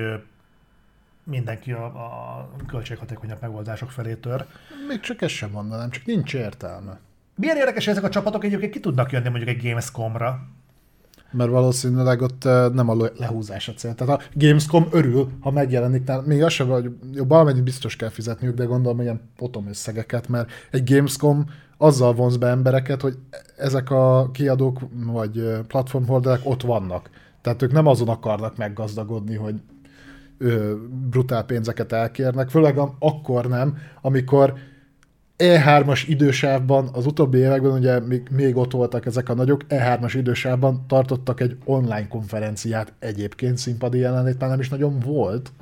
mindenki 1.24 1.72
a, 1.72 1.84
a 1.84 2.48
költséghatékonyabb 2.66 3.40
megoldások 3.40 3.90
felé 3.90 4.14
tör. 4.14 4.44
Még 4.88 5.00
csak 5.00 5.22
ezt 5.22 5.34
sem 5.34 5.50
mondanám, 5.50 5.90
csak 5.90 6.04
nincs 6.04 6.34
értelme. 6.34 6.98
Milyen 7.34 7.56
érdekes, 7.56 7.84
hogy 7.84 7.94
ezek 7.94 8.08
a 8.08 8.12
csapatok 8.12 8.44
egyébként 8.44 8.72
ki 8.72 8.80
tudnak 8.80 9.12
jönni 9.12 9.28
mondjuk 9.28 9.48
egy 9.48 9.62
Gamescom-ra. 9.62 10.40
Mert 11.30 11.50
valószínűleg 11.50 12.22
ott 12.22 12.44
nem 12.72 12.88
a 12.88 12.96
le- 12.96 13.12
lehúzás 13.16 13.68
a 13.68 13.72
cél. 13.72 13.94
Tehát 13.94 14.20
a 14.20 14.24
Gamescom 14.32 14.86
örül, 14.90 15.30
ha 15.40 15.50
megjelenik, 15.50 16.04
tehát 16.04 16.26
még 16.26 16.42
az 16.42 16.52
sem, 16.52 16.68
hogy 16.68 16.90
valamennyit 17.28 17.62
biztos 17.62 17.96
kell 17.96 18.08
fizetniük, 18.08 18.54
de 18.54 18.64
gondolom 18.64 19.00
ilyen 19.00 19.20
potom 19.36 19.68
összegeket, 19.68 20.28
mert 20.28 20.50
egy 20.70 20.90
Gamescom 20.90 21.44
azzal 21.76 22.12
vonz 22.12 22.36
be 22.36 22.46
embereket, 22.46 23.00
hogy 23.00 23.18
ezek 23.56 23.90
a 23.90 24.30
kiadók 24.30 24.80
vagy 25.06 25.58
platformholderek 25.66 26.40
ott 26.42 26.62
vannak. 26.62 27.10
Tehát 27.44 27.62
ők 27.62 27.72
nem 27.72 27.86
azon 27.86 28.08
akarnak 28.08 28.56
meggazdagodni, 28.56 29.34
hogy 29.34 29.54
ö, 30.38 30.74
brutál 31.10 31.44
pénzeket 31.44 31.92
elkérnek, 31.92 32.48
főleg 32.48 32.78
akkor 32.98 33.48
nem, 33.48 33.78
amikor 34.00 34.54
E3-as 35.38 36.04
idősávban, 36.06 36.88
az 36.92 37.06
utóbbi 37.06 37.38
években 37.38 37.72
ugye 37.72 38.00
még, 38.00 38.28
még 38.30 38.56
ott 38.56 38.72
voltak 38.72 39.06
ezek 39.06 39.28
a 39.28 39.34
nagyok, 39.34 39.60
E3-as 39.68 40.12
idősávban 40.14 40.84
tartottak 40.86 41.40
egy 41.40 41.56
online 41.64 42.08
konferenciát 42.08 42.92
egyébként 42.98 43.58
színpadi 43.58 43.98
jelenlét 43.98 44.40
már 44.40 44.50
nem 44.50 44.60
is 44.60 44.68
nagyon 44.68 44.98
volt. 44.98 45.52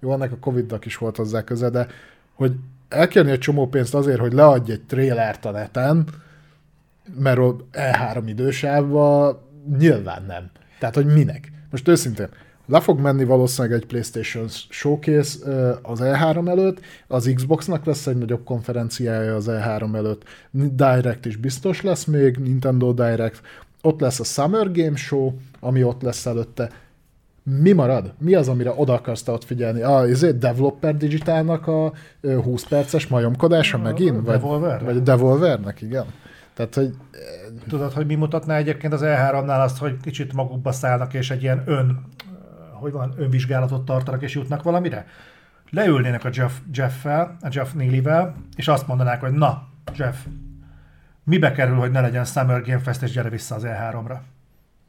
Jó, 0.00 0.12
ennek 0.12 0.32
a 0.32 0.38
Covid-nak 0.40 0.84
is 0.84 0.96
volt 0.96 1.16
hozzá 1.16 1.44
köze, 1.44 1.70
de 1.70 1.86
hogy 2.34 2.52
elkérni 2.88 3.30
egy 3.30 3.38
csomó 3.38 3.68
pénzt 3.68 3.94
azért, 3.94 4.20
hogy 4.20 4.32
leadj 4.32 4.72
egy 4.72 4.82
trélert 4.82 5.44
a 5.44 5.50
neten, 5.50 6.08
mert 7.18 7.38
ott 7.38 7.64
E3 7.72 8.22
idősávban 8.26 9.38
nyilván 9.78 10.24
nem. 10.26 10.50
Tehát, 10.80 10.94
hogy 10.94 11.06
minek? 11.06 11.52
Most 11.70 11.88
őszintén, 11.88 12.28
le 12.66 12.80
fog 12.80 13.00
menni 13.00 13.24
valószínűleg 13.24 13.78
egy 13.80 13.86
PlayStation 13.86 14.48
Showcase 14.68 15.38
az 15.82 16.00
E3 16.02 16.48
előtt, 16.48 16.80
az 17.06 17.32
Xboxnak 17.34 17.84
lesz 17.84 18.06
egy 18.06 18.16
nagyobb 18.16 18.44
konferenciája 18.44 19.34
az 19.34 19.46
E3 19.50 19.94
előtt, 19.96 20.22
Direct 20.50 21.26
is 21.26 21.36
biztos 21.36 21.82
lesz 21.82 22.04
még, 22.04 22.36
Nintendo 22.36 22.92
Direct, 22.92 23.40
ott 23.82 24.00
lesz 24.00 24.20
a 24.20 24.24
Summer 24.24 24.72
Game 24.72 24.96
Show, 24.96 25.32
ami 25.60 25.82
ott 25.82 26.02
lesz 26.02 26.26
előtte. 26.26 26.70
mi 27.42 27.72
marad? 27.72 28.12
Mi 28.18 28.34
az, 28.34 28.48
amire 28.48 28.72
oda 28.76 28.92
akarsz 28.92 29.22
te 29.22 29.32
ott 29.32 29.44
figyelni? 29.44 29.82
A 29.82 30.08
ezért 30.08 30.38
developer 30.38 30.96
digitálnak 30.96 31.66
a 31.66 31.92
ö, 32.20 32.40
20 32.40 32.64
perces 32.64 33.06
majomkodása 33.06 33.78
A 33.78 33.80
megint? 33.80 34.14
Vagy, 34.14 34.24
Devolverre? 34.24 34.84
vagy 34.84 34.96
a 34.96 35.00
Devolvernek, 35.00 35.82
igen. 35.82 36.04
Tehát, 36.54 36.74
hogy 36.74 36.96
Tudod, 37.68 37.92
hogy 37.92 38.06
mi 38.06 38.14
mutatná 38.14 38.56
egyébként 38.56 38.92
az 38.92 39.00
E3-nál 39.04 39.62
azt, 39.62 39.78
hogy 39.78 39.96
kicsit 40.00 40.32
magukba 40.32 40.72
szállnak, 40.72 41.14
és 41.14 41.30
egy 41.30 41.42
ilyen 41.42 41.62
ön, 41.66 42.04
hogy 42.72 42.92
van, 42.92 43.14
önvizsgálatot 43.16 43.84
tartanak, 43.84 44.22
és 44.22 44.34
jutnak 44.34 44.62
valamire? 44.62 45.06
Leülnének 45.70 46.24
a 46.24 46.30
Jeff, 46.32 46.52
Jeff-fel, 46.72 47.36
a 47.40 47.48
Jeff 47.50 47.72
Neely-vel, 47.72 48.34
és 48.56 48.68
azt 48.68 48.86
mondanák, 48.86 49.20
hogy 49.20 49.32
na, 49.32 49.68
Jeff, 49.96 50.16
mibe 51.24 51.52
kerül, 51.52 51.76
hogy 51.76 51.90
ne 51.90 52.00
legyen 52.00 52.24
Summer 52.24 52.62
Game 52.62 52.78
Fest, 52.78 53.02
és 53.02 53.10
gyere 53.10 53.28
vissza 53.28 53.54
az 53.54 53.62
E3-ra? 53.66 54.18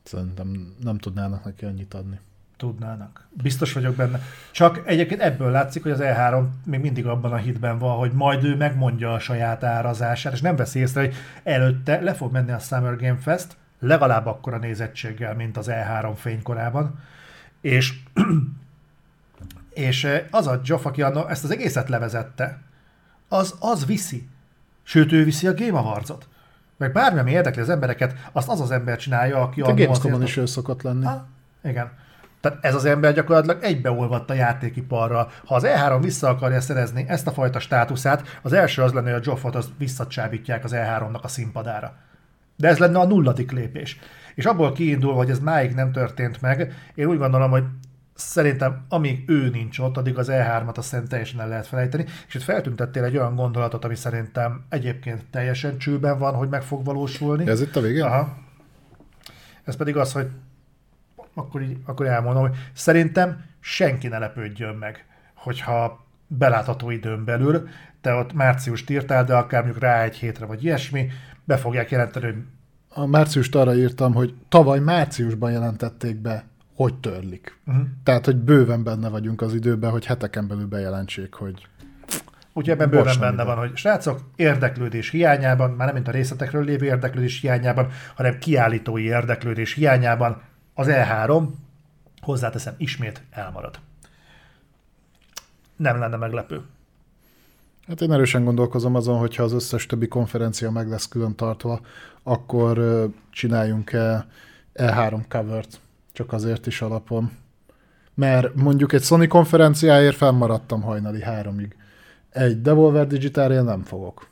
szerintem 0.03 0.75
nem 0.79 0.97
tudnának 0.97 1.43
neki 1.43 1.65
annyit 1.65 1.93
adni. 1.93 2.19
Tudnának. 2.61 3.27
Biztos 3.29 3.73
vagyok 3.73 3.95
benne. 3.95 4.21
Csak 4.51 4.81
egyébként 4.85 5.21
ebből 5.21 5.51
látszik, 5.51 5.83
hogy 5.83 5.91
az 5.91 5.99
E3 6.01 6.43
még 6.65 6.79
mindig 6.79 7.05
abban 7.05 7.31
a 7.31 7.35
hitben 7.35 7.77
van, 7.77 7.97
hogy 7.97 8.11
majd 8.11 8.43
ő 8.43 8.55
megmondja 8.55 9.13
a 9.13 9.19
saját 9.19 9.63
árazását, 9.63 10.33
és 10.33 10.41
nem 10.41 10.55
veszi 10.55 10.79
észre, 10.79 11.01
hogy 11.01 11.15
előtte 11.43 12.01
le 12.01 12.13
fog 12.13 12.31
menni 12.31 12.51
a 12.51 12.59
Summer 12.59 12.95
Game 12.95 13.17
Fest, 13.17 13.55
legalább 13.79 14.25
akkora 14.25 14.57
nézettséggel, 14.57 15.35
mint 15.35 15.57
az 15.57 15.67
E3 15.69 16.11
fénykorában, 16.15 16.99
és, 17.61 17.93
és 19.89 20.07
az 20.31 20.47
a 20.47 20.61
Geoff, 20.65 20.85
aki 20.85 21.01
anno 21.01 21.27
ezt 21.27 21.43
az 21.43 21.51
egészet 21.51 21.89
levezette, 21.89 22.61
az, 23.27 23.55
az 23.59 23.85
viszi. 23.85 24.27
Sőt, 24.83 25.11
ő 25.11 25.23
viszi 25.23 25.47
a 25.47 25.53
Game 25.53 25.79
Awards-ot. 25.79 26.27
Meg 26.77 26.91
bármi, 26.91 27.19
ami 27.19 27.31
érdekli 27.31 27.61
az 27.61 27.69
embereket, 27.69 28.29
azt 28.31 28.49
az 28.49 28.61
az 28.61 28.71
ember 28.71 28.97
csinálja, 28.97 29.41
aki 29.41 29.61
A 29.61 29.65
annó 29.65 29.75
Gamescom-on 29.75 30.23
is 30.23 30.37
ő 30.37 30.45
szokott 30.45 30.81
lenni. 30.81 31.05
Ha, 31.05 31.27
igen. 31.63 31.91
Tehát 32.41 32.65
ez 32.65 32.75
az 32.75 32.85
ember 32.85 33.13
gyakorlatilag 33.13 33.63
egybeolvadt 33.63 34.29
a 34.29 34.33
játékiparral. 34.33 35.31
Ha 35.45 35.55
az 35.55 35.63
E3 35.67 35.97
vissza 36.01 36.29
akarja 36.29 36.61
szerezni 36.61 37.05
ezt 37.07 37.27
a 37.27 37.31
fajta 37.31 37.59
státuszát, 37.59 38.39
az 38.41 38.53
első 38.53 38.81
az 38.81 38.91
lenne, 38.91 39.11
hogy 39.11 39.19
a 39.19 39.31
Joffot 39.31 39.55
az 39.55 39.69
visszacsábítják 39.77 40.63
az 40.63 40.71
E3-nak 40.75 41.21
a 41.21 41.27
színpadára. 41.27 41.93
De 42.55 42.67
ez 42.67 42.77
lenne 42.77 42.99
a 42.99 43.05
nulladik 43.05 43.51
lépés. 43.51 43.99
És 44.35 44.45
abból 44.45 44.71
kiindul, 44.71 45.13
hogy 45.13 45.29
ez 45.29 45.39
máig 45.39 45.73
nem 45.73 45.91
történt 45.91 46.41
meg, 46.41 46.73
én 46.95 47.05
úgy 47.05 47.17
gondolom, 47.17 47.51
hogy 47.51 47.63
szerintem 48.13 48.85
amíg 48.89 49.23
ő 49.27 49.49
nincs 49.49 49.79
ott, 49.79 49.97
addig 49.97 50.17
az 50.17 50.27
E3-at 50.31 50.75
azt 50.75 50.87
szerintem 50.87 51.09
teljesen 51.09 51.39
el 51.39 51.47
lehet 51.47 51.67
felejteni. 51.67 52.05
És 52.27 52.35
itt 52.35 52.41
feltüntettél 52.41 53.03
egy 53.03 53.17
olyan 53.17 53.35
gondolatot, 53.35 53.85
ami 53.85 53.95
szerintem 53.95 54.65
egyébként 54.69 55.25
teljesen 55.31 55.77
csőben 55.77 56.19
van, 56.19 56.33
hogy 56.33 56.49
meg 56.49 56.61
fog 56.61 56.85
valósulni. 56.85 57.49
Ez 57.49 57.61
itt 57.61 57.75
a 57.75 57.81
vége? 57.81 58.05
Aha. 58.05 58.37
Ez 59.63 59.75
pedig 59.75 59.97
az, 59.97 60.11
hogy 60.13 60.27
akkor, 61.33 61.61
így, 61.61 61.77
akkor 61.85 62.05
elmondom, 62.05 62.41
hogy 62.41 62.57
szerintem 62.73 63.45
senki 63.59 64.07
ne 64.07 64.17
lepődjön 64.17 64.75
meg, 64.75 65.05
hogyha 65.35 66.05
belátható 66.27 66.89
időn 66.89 67.25
belül, 67.25 67.67
te 68.01 68.13
ott 68.13 68.33
márciust 68.33 68.89
írtál, 68.89 69.23
de 69.23 69.35
akár 69.35 69.61
mondjuk 69.63 69.83
rá 69.83 70.03
egy 70.03 70.15
hétre 70.15 70.45
vagy 70.45 70.63
ilyesmi, 70.63 71.07
be 71.43 71.57
fogják 71.57 71.91
jelenteni, 71.91 72.25
hogy 72.25 72.35
A 72.89 73.05
márciust 73.05 73.55
arra 73.55 73.75
írtam, 73.75 74.13
hogy 74.13 74.33
tavaly 74.49 74.79
márciusban 74.79 75.51
jelentették 75.51 76.15
be, 76.15 76.43
hogy 76.75 76.95
törlik. 76.95 77.59
uh-huh. 77.65 77.83
Tehát, 78.03 78.25
hogy 78.25 78.35
bőven 78.35 78.83
benne 78.83 79.09
vagyunk 79.09 79.41
az 79.41 79.53
időben, 79.53 79.91
hogy 79.91 80.05
heteken 80.05 80.47
belül 80.47 80.67
bejelentsék, 80.67 81.33
hogy 81.33 81.67
Úgyhogy 82.53 82.73
ebben 82.73 82.89
bőven 82.89 83.19
benne 83.19 83.33
ide. 83.33 83.43
van, 83.43 83.57
hogy 83.57 83.75
srácok, 83.75 84.19
érdeklődés 84.35 85.09
hiányában, 85.09 85.71
már 85.71 85.85
nem 85.85 85.95
mint 85.95 86.07
a 86.07 86.11
részletekről 86.11 86.63
lévő 86.63 86.85
érdeklődés 86.85 87.41
hiányában, 87.41 87.87
hanem 88.15 88.37
kiállítói 88.37 89.03
érdeklődés 89.03 89.73
hiányában 89.73 90.41
az 90.81 90.87
E3, 90.89 91.47
hozzáteszem, 92.21 92.73
ismét 92.77 93.21
elmarad. 93.29 93.79
Nem 95.75 95.99
lenne 95.99 96.15
meglepő. 96.15 96.61
Hát 97.87 98.01
én 98.01 98.11
erősen 98.11 98.43
gondolkozom 98.43 98.95
azon, 98.95 99.17
hogyha 99.17 99.43
az 99.43 99.53
összes 99.53 99.85
többi 99.85 100.07
konferencia 100.07 100.71
meg 100.71 100.89
lesz 100.89 101.07
külön 101.07 101.35
tartva, 101.35 101.79
akkor 102.23 103.07
csináljunk-e 103.29 104.27
E3 104.73 105.23
covert, 105.27 105.79
csak 106.11 106.33
azért 106.33 106.67
is 106.67 106.81
alapon. 106.81 107.31
Mert 108.13 108.55
mondjuk 108.55 108.93
egy 108.93 109.03
Sony 109.03 109.27
konferenciáért 109.27 110.15
fennmaradtam 110.15 110.81
hajnali 110.81 111.21
háromig. 111.21 111.75
Egy 112.29 112.61
Devolver 112.61 113.07
Digitalért 113.07 113.65
nem 113.65 113.83
fogok. 113.83 114.29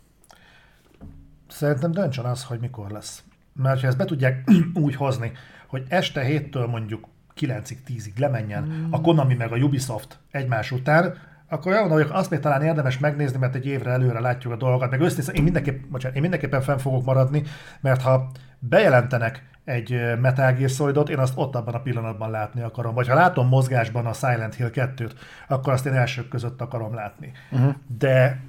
Szerintem 1.47 1.91
döntsön 1.91 2.25
az, 2.25 2.43
hogy 2.43 2.59
mikor 2.59 2.91
lesz. 2.91 3.23
Mert 3.53 3.81
ha 3.81 3.87
ezt 3.87 3.97
be 3.97 4.05
tudják 4.05 4.49
úgy 4.73 4.95
hozni, 4.95 5.31
hogy 5.69 5.83
este 5.87 6.25
7-től 6.27 6.69
mondjuk 6.69 7.07
9-ig, 7.39 7.77
10-ig 7.87 8.17
lemenjen 8.17 8.87
a 8.91 9.01
Konami 9.01 9.33
meg 9.33 9.51
a 9.51 9.55
Ubisoft 9.55 10.19
egymás 10.31 10.71
után, 10.71 11.13
akkor 11.47 11.71
olyan 11.71 11.89
hogy 11.89 12.07
azt 12.11 12.29
még 12.29 12.39
talán 12.39 12.61
érdemes 12.61 12.99
megnézni, 12.99 13.37
mert 13.37 13.55
egy 13.55 13.65
évre 13.65 13.91
előre 13.91 14.19
látjuk 14.19 14.53
a 14.53 14.55
dolgokat. 14.55 14.89
Meg 14.89 15.01
össze, 15.01 15.31
én, 15.31 15.43
mindenképp, 15.43 15.83
bocsánat, 15.89 16.15
én 16.15 16.21
mindenképpen 16.21 16.61
fenn 16.61 16.77
fogok 16.77 17.05
maradni, 17.05 17.43
mert 17.81 18.01
ha 18.01 18.31
bejelentenek 18.59 19.47
egy 19.63 20.19
Metal 20.21 20.53
Gear 20.53 20.69
Solidot, 20.69 21.09
én 21.09 21.19
azt 21.19 21.33
ott 21.35 21.55
abban 21.55 21.73
a 21.73 21.81
pillanatban 21.81 22.31
látni 22.31 22.61
akarom. 22.61 22.93
Vagy 22.93 23.07
ha 23.07 23.13
látom 23.13 23.47
mozgásban 23.47 24.05
a 24.05 24.13
Silent 24.13 24.55
Hill 24.55 24.69
2-t, 24.73 25.11
akkor 25.47 25.73
azt 25.73 25.85
én 25.85 25.93
elsők 25.93 26.27
között 26.27 26.61
akarom 26.61 26.93
látni. 26.93 27.31
Uh-huh. 27.51 27.73
De 27.97 28.39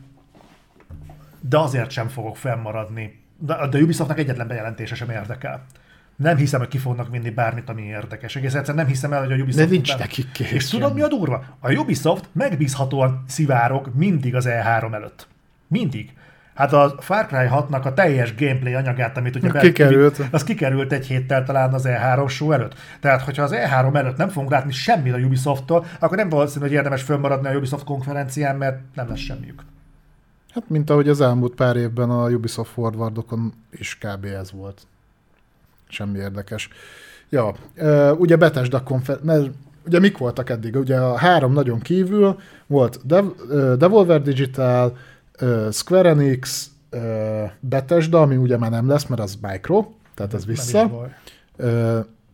de 1.40 1.58
azért 1.58 1.90
sem 1.90 2.08
fogok 2.08 2.36
fennmaradni. 2.36 3.22
De, 3.38 3.66
de 3.66 3.78
Ubisoftnak 3.78 4.18
egyetlen 4.18 4.46
bejelentése 4.46 4.94
sem 4.94 5.10
érdekel. 5.10 5.64
Nem 6.20 6.36
hiszem, 6.36 6.60
hogy 6.60 6.68
ki 6.68 6.78
fognak 6.78 7.10
vinni 7.10 7.30
bármit, 7.30 7.68
ami 7.68 7.82
érdekes. 7.82 8.36
Egész 8.36 8.54
egyszerűen 8.54 8.84
nem 8.84 8.86
hiszem 8.92 9.12
el, 9.12 9.20
hogy 9.20 9.32
a 9.32 9.34
Ubisoft... 9.34 9.64
De 9.64 9.70
nincs 9.70 9.88
után- 9.88 9.98
nekik 10.00 10.32
készen. 10.32 10.54
És 10.54 10.68
tudod, 10.68 10.94
mi 10.94 11.00
a 11.00 11.08
durva? 11.08 11.44
A 11.60 11.72
Ubisoft 11.72 12.28
megbízhatóan 12.32 13.24
szivárok 13.28 13.94
mindig 13.94 14.34
az 14.34 14.46
E3 14.48 14.94
előtt. 14.94 15.26
Mindig. 15.68 16.12
Hát 16.54 16.72
a 16.72 16.94
Far 16.98 17.26
Cry 17.26 17.46
6-nak 17.50 17.82
a 17.82 17.94
teljes 17.94 18.34
gameplay 18.34 18.74
anyagát, 18.74 19.16
amit 19.16 19.36
ugye 19.36 19.48
be- 19.50 19.60
Kikerült. 19.60 20.22
az 20.30 20.44
kikerült 20.44 20.92
egy 20.92 21.06
héttel 21.06 21.44
talán 21.44 21.72
az 21.74 21.84
E3 21.88 22.28
show 22.28 22.52
előtt. 22.52 22.74
Tehát, 23.00 23.22
hogyha 23.22 23.42
az 23.42 23.52
E3 23.54 23.94
előtt 23.96 24.16
nem 24.16 24.28
fogunk 24.28 24.50
látni 24.50 24.72
semmit 24.72 25.14
a 25.14 25.18
Ubisofttól, 25.18 25.86
akkor 25.98 26.16
nem 26.16 26.28
valószínű, 26.28 26.64
hogy 26.64 26.74
érdemes 26.74 27.02
fönnmaradni 27.02 27.48
a 27.48 27.52
Ubisoft 27.56 27.84
konferencián, 27.84 28.56
mert 28.56 28.80
nem 28.94 29.08
lesz 29.08 29.18
semmiük. 29.18 29.62
Hát, 30.54 30.68
mint 30.68 30.90
ahogy 30.90 31.08
az 31.08 31.20
elmúlt 31.20 31.54
pár 31.54 31.76
évben 31.76 32.10
a 32.10 32.28
Ubisoft 32.28 32.70
forwardokon 32.70 33.52
is 33.70 33.98
kb. 33.98 34.24
ez 34.24 34.52
volt. 34.52 34.82
Semmi 35.90 36.18
érdekes. 36.18 36.68
Ja, 37.28 37.54
ugye 38.16 38.36
Bethesda 38.36 38.82
konfer... 38.82 39.18
mert 39.22 39.50
ugye 39.86 39.98
mik 39.98 40.18
voltak 40.18 40.50
eddig? 40.50 40.76
Ugye 40.76 40.96
a 40.96 41.16
három 41.16 41.52
nagyon 41.52 41.80
kívül 41.80 42.38
volt 42.66 43.06
Dev- 43.06 43.46
Devolver 43.78 44.22
Digital, 44.22 44.96
Square 45.72 46.08
Enix, 46.08 46.70
Bethesda, 47.60 48.20
ami 48.20 48.36
ugye 48.36 48.56
már 48.58 48.70
nem 48.70 48.88
lesz, 48.88 49.06
mert 49.06 49.20
az 49.22 49.38
Micro, 49.42 49.86
tehát 50.14 50.34
ez 50.34 50.46
vissza. 50.46 51.08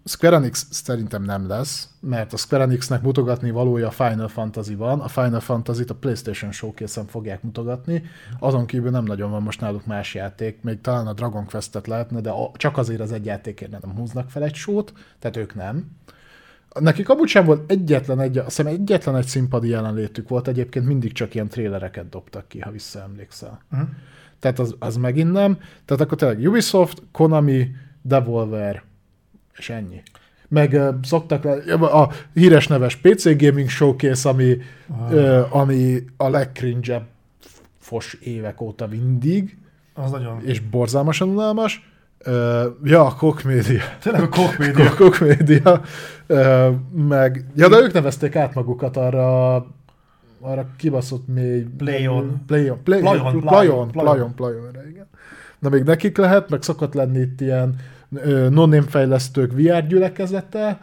Square 0.08 0.36
Enix 0.36 0.66
szerintem 0.70 1.22
nem 1.22 1.48
lesz, 1.48 1.88
mert 2.00 2.32
a 2.32 2.36
Square 2.36 2.62
Enixnek 2.62 3.02
mutogatni 3.02 3.50
valója 3.50 3.90
Final 3.90 4.28
Fantasy 4.28 4.74
van, 4.74 5.00
a 5.00 5.08
Final 5.08 5.40
Fantasy-t 5.40 5.90
a 5.90 5.94
PlayStation 5.94 6.52
Showcase-en 6.52 7.06
fogják 7.06 7.42
mutogatni, 7.42 8.02
azon 8.38 8.66
kívül 8.66 8.90
nem 8.90 9.04
nagyon 9.04 9.30
van 9.30 9.42
most 9.42 9.60
náluk 9.60 9.86
más 9.86 10.14
játék, 10.14 10.62
még 10.62 10.80
talán 10.80 11.06
a 11.06 11.12
Dragon 11.12 11.46
Quest-et 11.46 11.86
lehetne, 11.86 12.20
de 12.20 12.32
csak 12.54 12.78
azért 12.78 13.00
az 13.00 13.12
egy 13.12 13.24
játékért 13.24 13.70
nem 13.70 13.96
húznak 13.96 14.30
fel 14.30 14.42
egy 14.42 14.54
sót, 14.54 14.92
tehát 15.18 15.36
ők 15.36 15.54
nem. 15.54 15.90
Nekik 16.80 17.08
amúgy 17.08 17.28
sem 17.28 17.44
volt 17.44 17.70
egyetlen 17.70 18.20
egy, 18.20 18.38
azt 18.38 18.46
hiszem 18.46 18.66
egyetlen 18.66 19.16
egy 19.16 19.26
színpadi 19.26 19.68
jelenlétük 19.68 20.28
volt, 20.28 20.48
egyébként 20.48 20.86
mindig 20.86 21.12
csak 21.12 21.34
ilyen 21.34 21.48
trélereket 21.48 22.08
dobtak 22.08 22.48
ki, 22.48 22.60
ha 22.60 22.70
visszaemlékszel. 22.70 23.60
Uh-huh. 23.72 23.88
Tehát 24.38 24.58
az, 24.58 24.74
az 24.78 24.96
megint 24.96 25.32
nem. 25.32 25.58
Tehát 25.84 26.02
akkor 26.02 26.18
tényleg 26.18 26.48
Ubisoft, 26.48 27.02
Konami, 27.12 27.70
Devolver, 28.02 28.82
és 29.56 29.70
ennyi. 29.70 30.02
Meg 30.48 30.72
uh, 30.72 30.94
szoktak 31.02 31.44
le, 31.44 31.74
a 31.74 32.10
híres 32.34 32.66
neves 32.66 32.96
PC 32.96 33.36
Gaming 33.36 33.68
Showcase, 33.68 34.28
ami, 34.28 34.56
uh, 35.10 35.56
ami 35.56 36.04
a 36.16 36.28
legcringe 36.28 37.06
fos 37.78 38.14
évek 38.14 38.60
óta 38.60 38.86
mindig, 38.86 39.56
Az 39.94 40.10
nagyon... 40.10 40.40
és 40.44 40.60
borzalmasan 40.60 41.28
unalmas. 41.28 41.94
Uh, 42.26 42.64
ja, 42.82 43.06
a 43.06 43.14
Koch 43.14 43.44
Media. 43.44 43.82
Tényleg 44.02 44.22
a 44.22 44.28
Koch 44.28 44.58
Media. 44.58 44.94
Koch 44.94 45.20
Media. 45.20 45.82
Uh, 46.26 46.74
meg, 47.08 47.44
ja, 47.56 47.68
de 47.68 47.76
ők 47.76 47.92
nevezték 47.92 48.36
át 48.36 48.54
magukat 48.54 48.96
arra 48.96 49.54
arra 50.40 50.66
kibaszott 50.76 51.26
mély... 51.26 51.66
Playon. 51.76 52.42
Playon. 52.46 52.82
Play, 52.82 53.00
Playon, 53.00 53.40
Playon. 53.40 53.40
Playon, 53.40 53.90
Playon. 53.90 54.34
Playon. 54.34 55.06
Na 55.58 55.68
még 55.68 55.82
nekik 55.82 56.16
lehet, 56.16 56.50
meg 56.50 56.62
szokott 56.62 56.94
lenni 56.94 57.18
itt 57.18 57.40
ilyen 57.40 57.76
non 58.50 58.82
fejlesztők 58.82 59.52
VR 59.52 59.86
gyülekezete, 59.86 60.78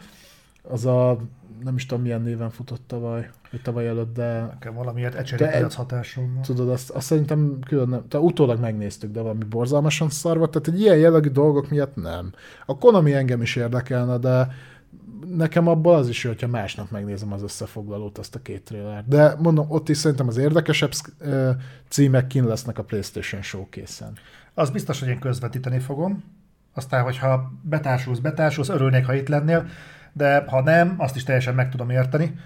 az 0.62 0.86
a 0.86 1.18
nem 1.64 1.76
is 1.76 1.86
tudom 1.86 2.02
milyen 2.02 2.22
néven 2.22 2.50
futott 2.50 2.82
tavaly, 2.86 3.30
vagy 3.50 3.62
tavaly 3.62 3.86
előtt, 3.86 4.14
de 4.14 4.40
Nekem 4.40 4.74
valamiért 4.74 5.36
piac 5.36 5.74
hatásom 5.74 6.40
tudod, 6.42 6.68
azt, 6.68 6.90
azt 6.90 7.06
szerintem 7.06 7.58
külön 7.66 7.88
nem, 7.88 8.08
tehát 8.08 8.26
utólag 8.26 8.60
megnéztük, 8.60 9.12
de 9.12 9.20
valami 9.20 9.44
borzalmasan 9.44 10.10
szar 10.10 10.38
volt, 10.38 10.50
tehát 10.50 10.68
egy 10.68 10.80
ilyen 10.80 10.96
jellegű 10.96 11.28
dolgok 11.28 11.70
miatt 11.70 11.96
nem. 11.96 12.32
A 12.66 12.78
Konami 12.78 13.12
engem 13.12 13.42
is 13.42 13.56
érdekelne, 13.56 14.18
de 14.18 14.48
nekem 15.28 15.68
abból 15.68 15.94
az 15.94 16.08
is 16.08 16.22
hogyha 16.22 16.46
másnap 16.46 16.90
megnézem 16.90 17.32
az 17.32 17.42
összefoglalót, 17.42 18.18
azt 18.18 18.34
a 18.34 18.42
két 18.42 18.62
trailer. 18.62 19.04
De 19.08 19.34
mondom, 19.38 19.66
ott 19.68 19.88
is 19.88 19.96
szerintem 19.96 20.28
az 20.28 20.36
érdekesebb 20.36 20.92
címek 21.88 22.26
kin 22.26 22.44
lesznek 22.44 22.78
a 22.78 22.84
PlayStation 22.84 23.42
Showcase-en. 23.42 24.12
Az 24.54 24.70
biztos, 24.70 25.00
hogy 25.00 25.08
én 25.08 25.18
közvetíteni 25.18 25.78
fogom. 25.78 26.24
Aztán, 26.74 27.02
hogyha 27.02 27.52
betársulsz, 27.62 28.18
betársulsz, 28.18 28.68
örülnék, 28.68 29.06
ha 29.06 29.14
itt 29.14 29.28
lennél, 29.28 29.66
de 30.12 30.44
ha 30.48 30.62
nem, 30.62 30.94
azt 30.98 31.16
is 31.16 31.22
teljesen 31.22 31.54
meg 31.54 31.70
tudom 31.70 31.90
érteni. 31.90 32.38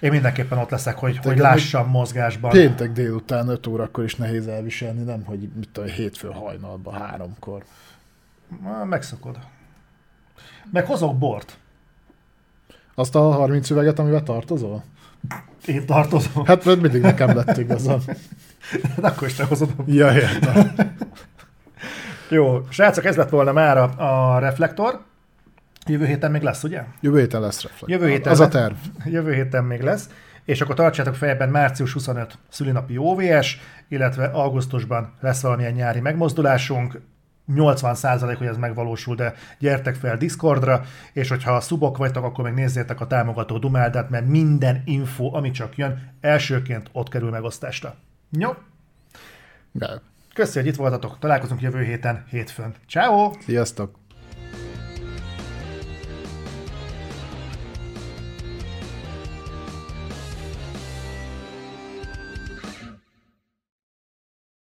Én 0.00 0.10
mindenképpen 0.10 0.58
ott 0.58 0.70
leszek, 0.70 0.96
hogy, 0.96 1.16
hogy 1.16 1.38
lássam 1.38 1.88
mozgásban. 1.88 2.50
Péntek 2.50 2.92
délután 2.92 3.48
5 3.48 3.66
órakor 3.66 4.04
is 4.04 4.14
nehéz 4.14 4.46
elviselni, 4.46 5.02
nem, 5.02 5.24
hogy 5.24 5.48
mit 5.54 5.68
tudom, 5.72 5.90
hétfő 5.90 6.28
hajnalban, 6.28 6.94
háromkor. 6.94 7.64
Megszokod. 8.84 9.38
Meg 10.72 10.86
hozok 10.86 11.18
bort. 11.18 11.58
Azt 12.94 13.14
a 13.14 13.20
30 13.20 13.70
üveget, 13.70 13.98
amivel 13.98 14.22
tartozol? 14.22 14.84
Én 15.66 15.86
tartozom. 15.86 16.44
Hát 16.44 16.64
mert 16.64 16.80
mindig 16.80 17.00
nekem 17.00 17.36
lett 17.36 17.56
igazam. 17.56 18.00
De 18.96 19.06
akkor 19.08 19.28
is 19.28 19.34
te 19.34 19.44
hozod. 19.44 19.74
Ja, 19.86 20.12
értem. 20.12 20.74
Jó, 22.34 22.66
srácok, 22.68 23.04
ez 23.04 23.16
lett 23.16 23.28
volna 23.28 23.52
már 23.52 23.78
a, 23.78 23.94
a 24.34 24.38
reflektor. 24.38 25.00
Jövő 25.86 26.06
héten 26.06 26.30
még 26.30 26.42
lesz, 26.42 26.62
ugye? 26.62 26.84
Jövő 27.00 27.18
héten 27.18 27.40
lesz 27.40 27.62
reflektor. 27.62 27.90
Jövő 27.90 28.08
héten 28.08 28.32
Az 28.32 28.40
a 28.40 28.48
terv. 28.48 28.74
Jövő 29.04 29.32
héten 29.32 29.64
még 29.64 29.80
lesz. 29.80 30.08
És 30.44 30.60
akkor 30.60 30.74
tartsátok 30.74 31.14
fejben 31.14 31.48
március 31.48 31.92
25 31.92 32.38
szülinapi 32.48 32.96
OVS, 32.98 33.60
illetve 33.88 34.24
augusztusban 34.24 35.14
lesz 35.20 35.42
valamilyen 35.42 35.72
nyári 35.72 36.00
megmozdulásunk. 36.00 37.00
80% 37.54 38.34
hogy 38.38 38.46
ez 38.46 38.56
megvalósul, 38.56 39.14
de 39.14 39.34
gyertek 39.58 39.94
fel 39.94 40.16
Discordra, 40.16 40.84
és 41.12 41.28
hogyha 41.28 41.60
szubok 41.60 41.96
vagytok, 41.96 42.24
akkor 42.24 42.44
meg 42.44 42.54
nézzétek 42.54 43.00
a 43.00 43.06
támogató 43.06 43.58
Dumáldát, 43.58 44.10
mert 44.10 44.26
minden 44.26 44.82
info, 44.84 45.36
ami 45.36 45.50
csak 45.50 45.76
jön, 45.76 46.12
elsőként 46.20 46.88
ott 46.92 47.08
kerül 47.08 47.30
megosztásra. 47.30 47.94
Jó? 48.30 48.54
De. 49.72 50.00
Köszönjük, 50.34 50.64
hogy 50.64 50.72
itt 50.72 50.90
voltatok. 50.90 51.18
Találkozunk 51.18 51.60
jövő 51.60 51.82
héten, 51.82 52.24
hétfőn. 52.30 52.74
Ciao. 52.88 53.32
Sziasztok! 53.44 54.03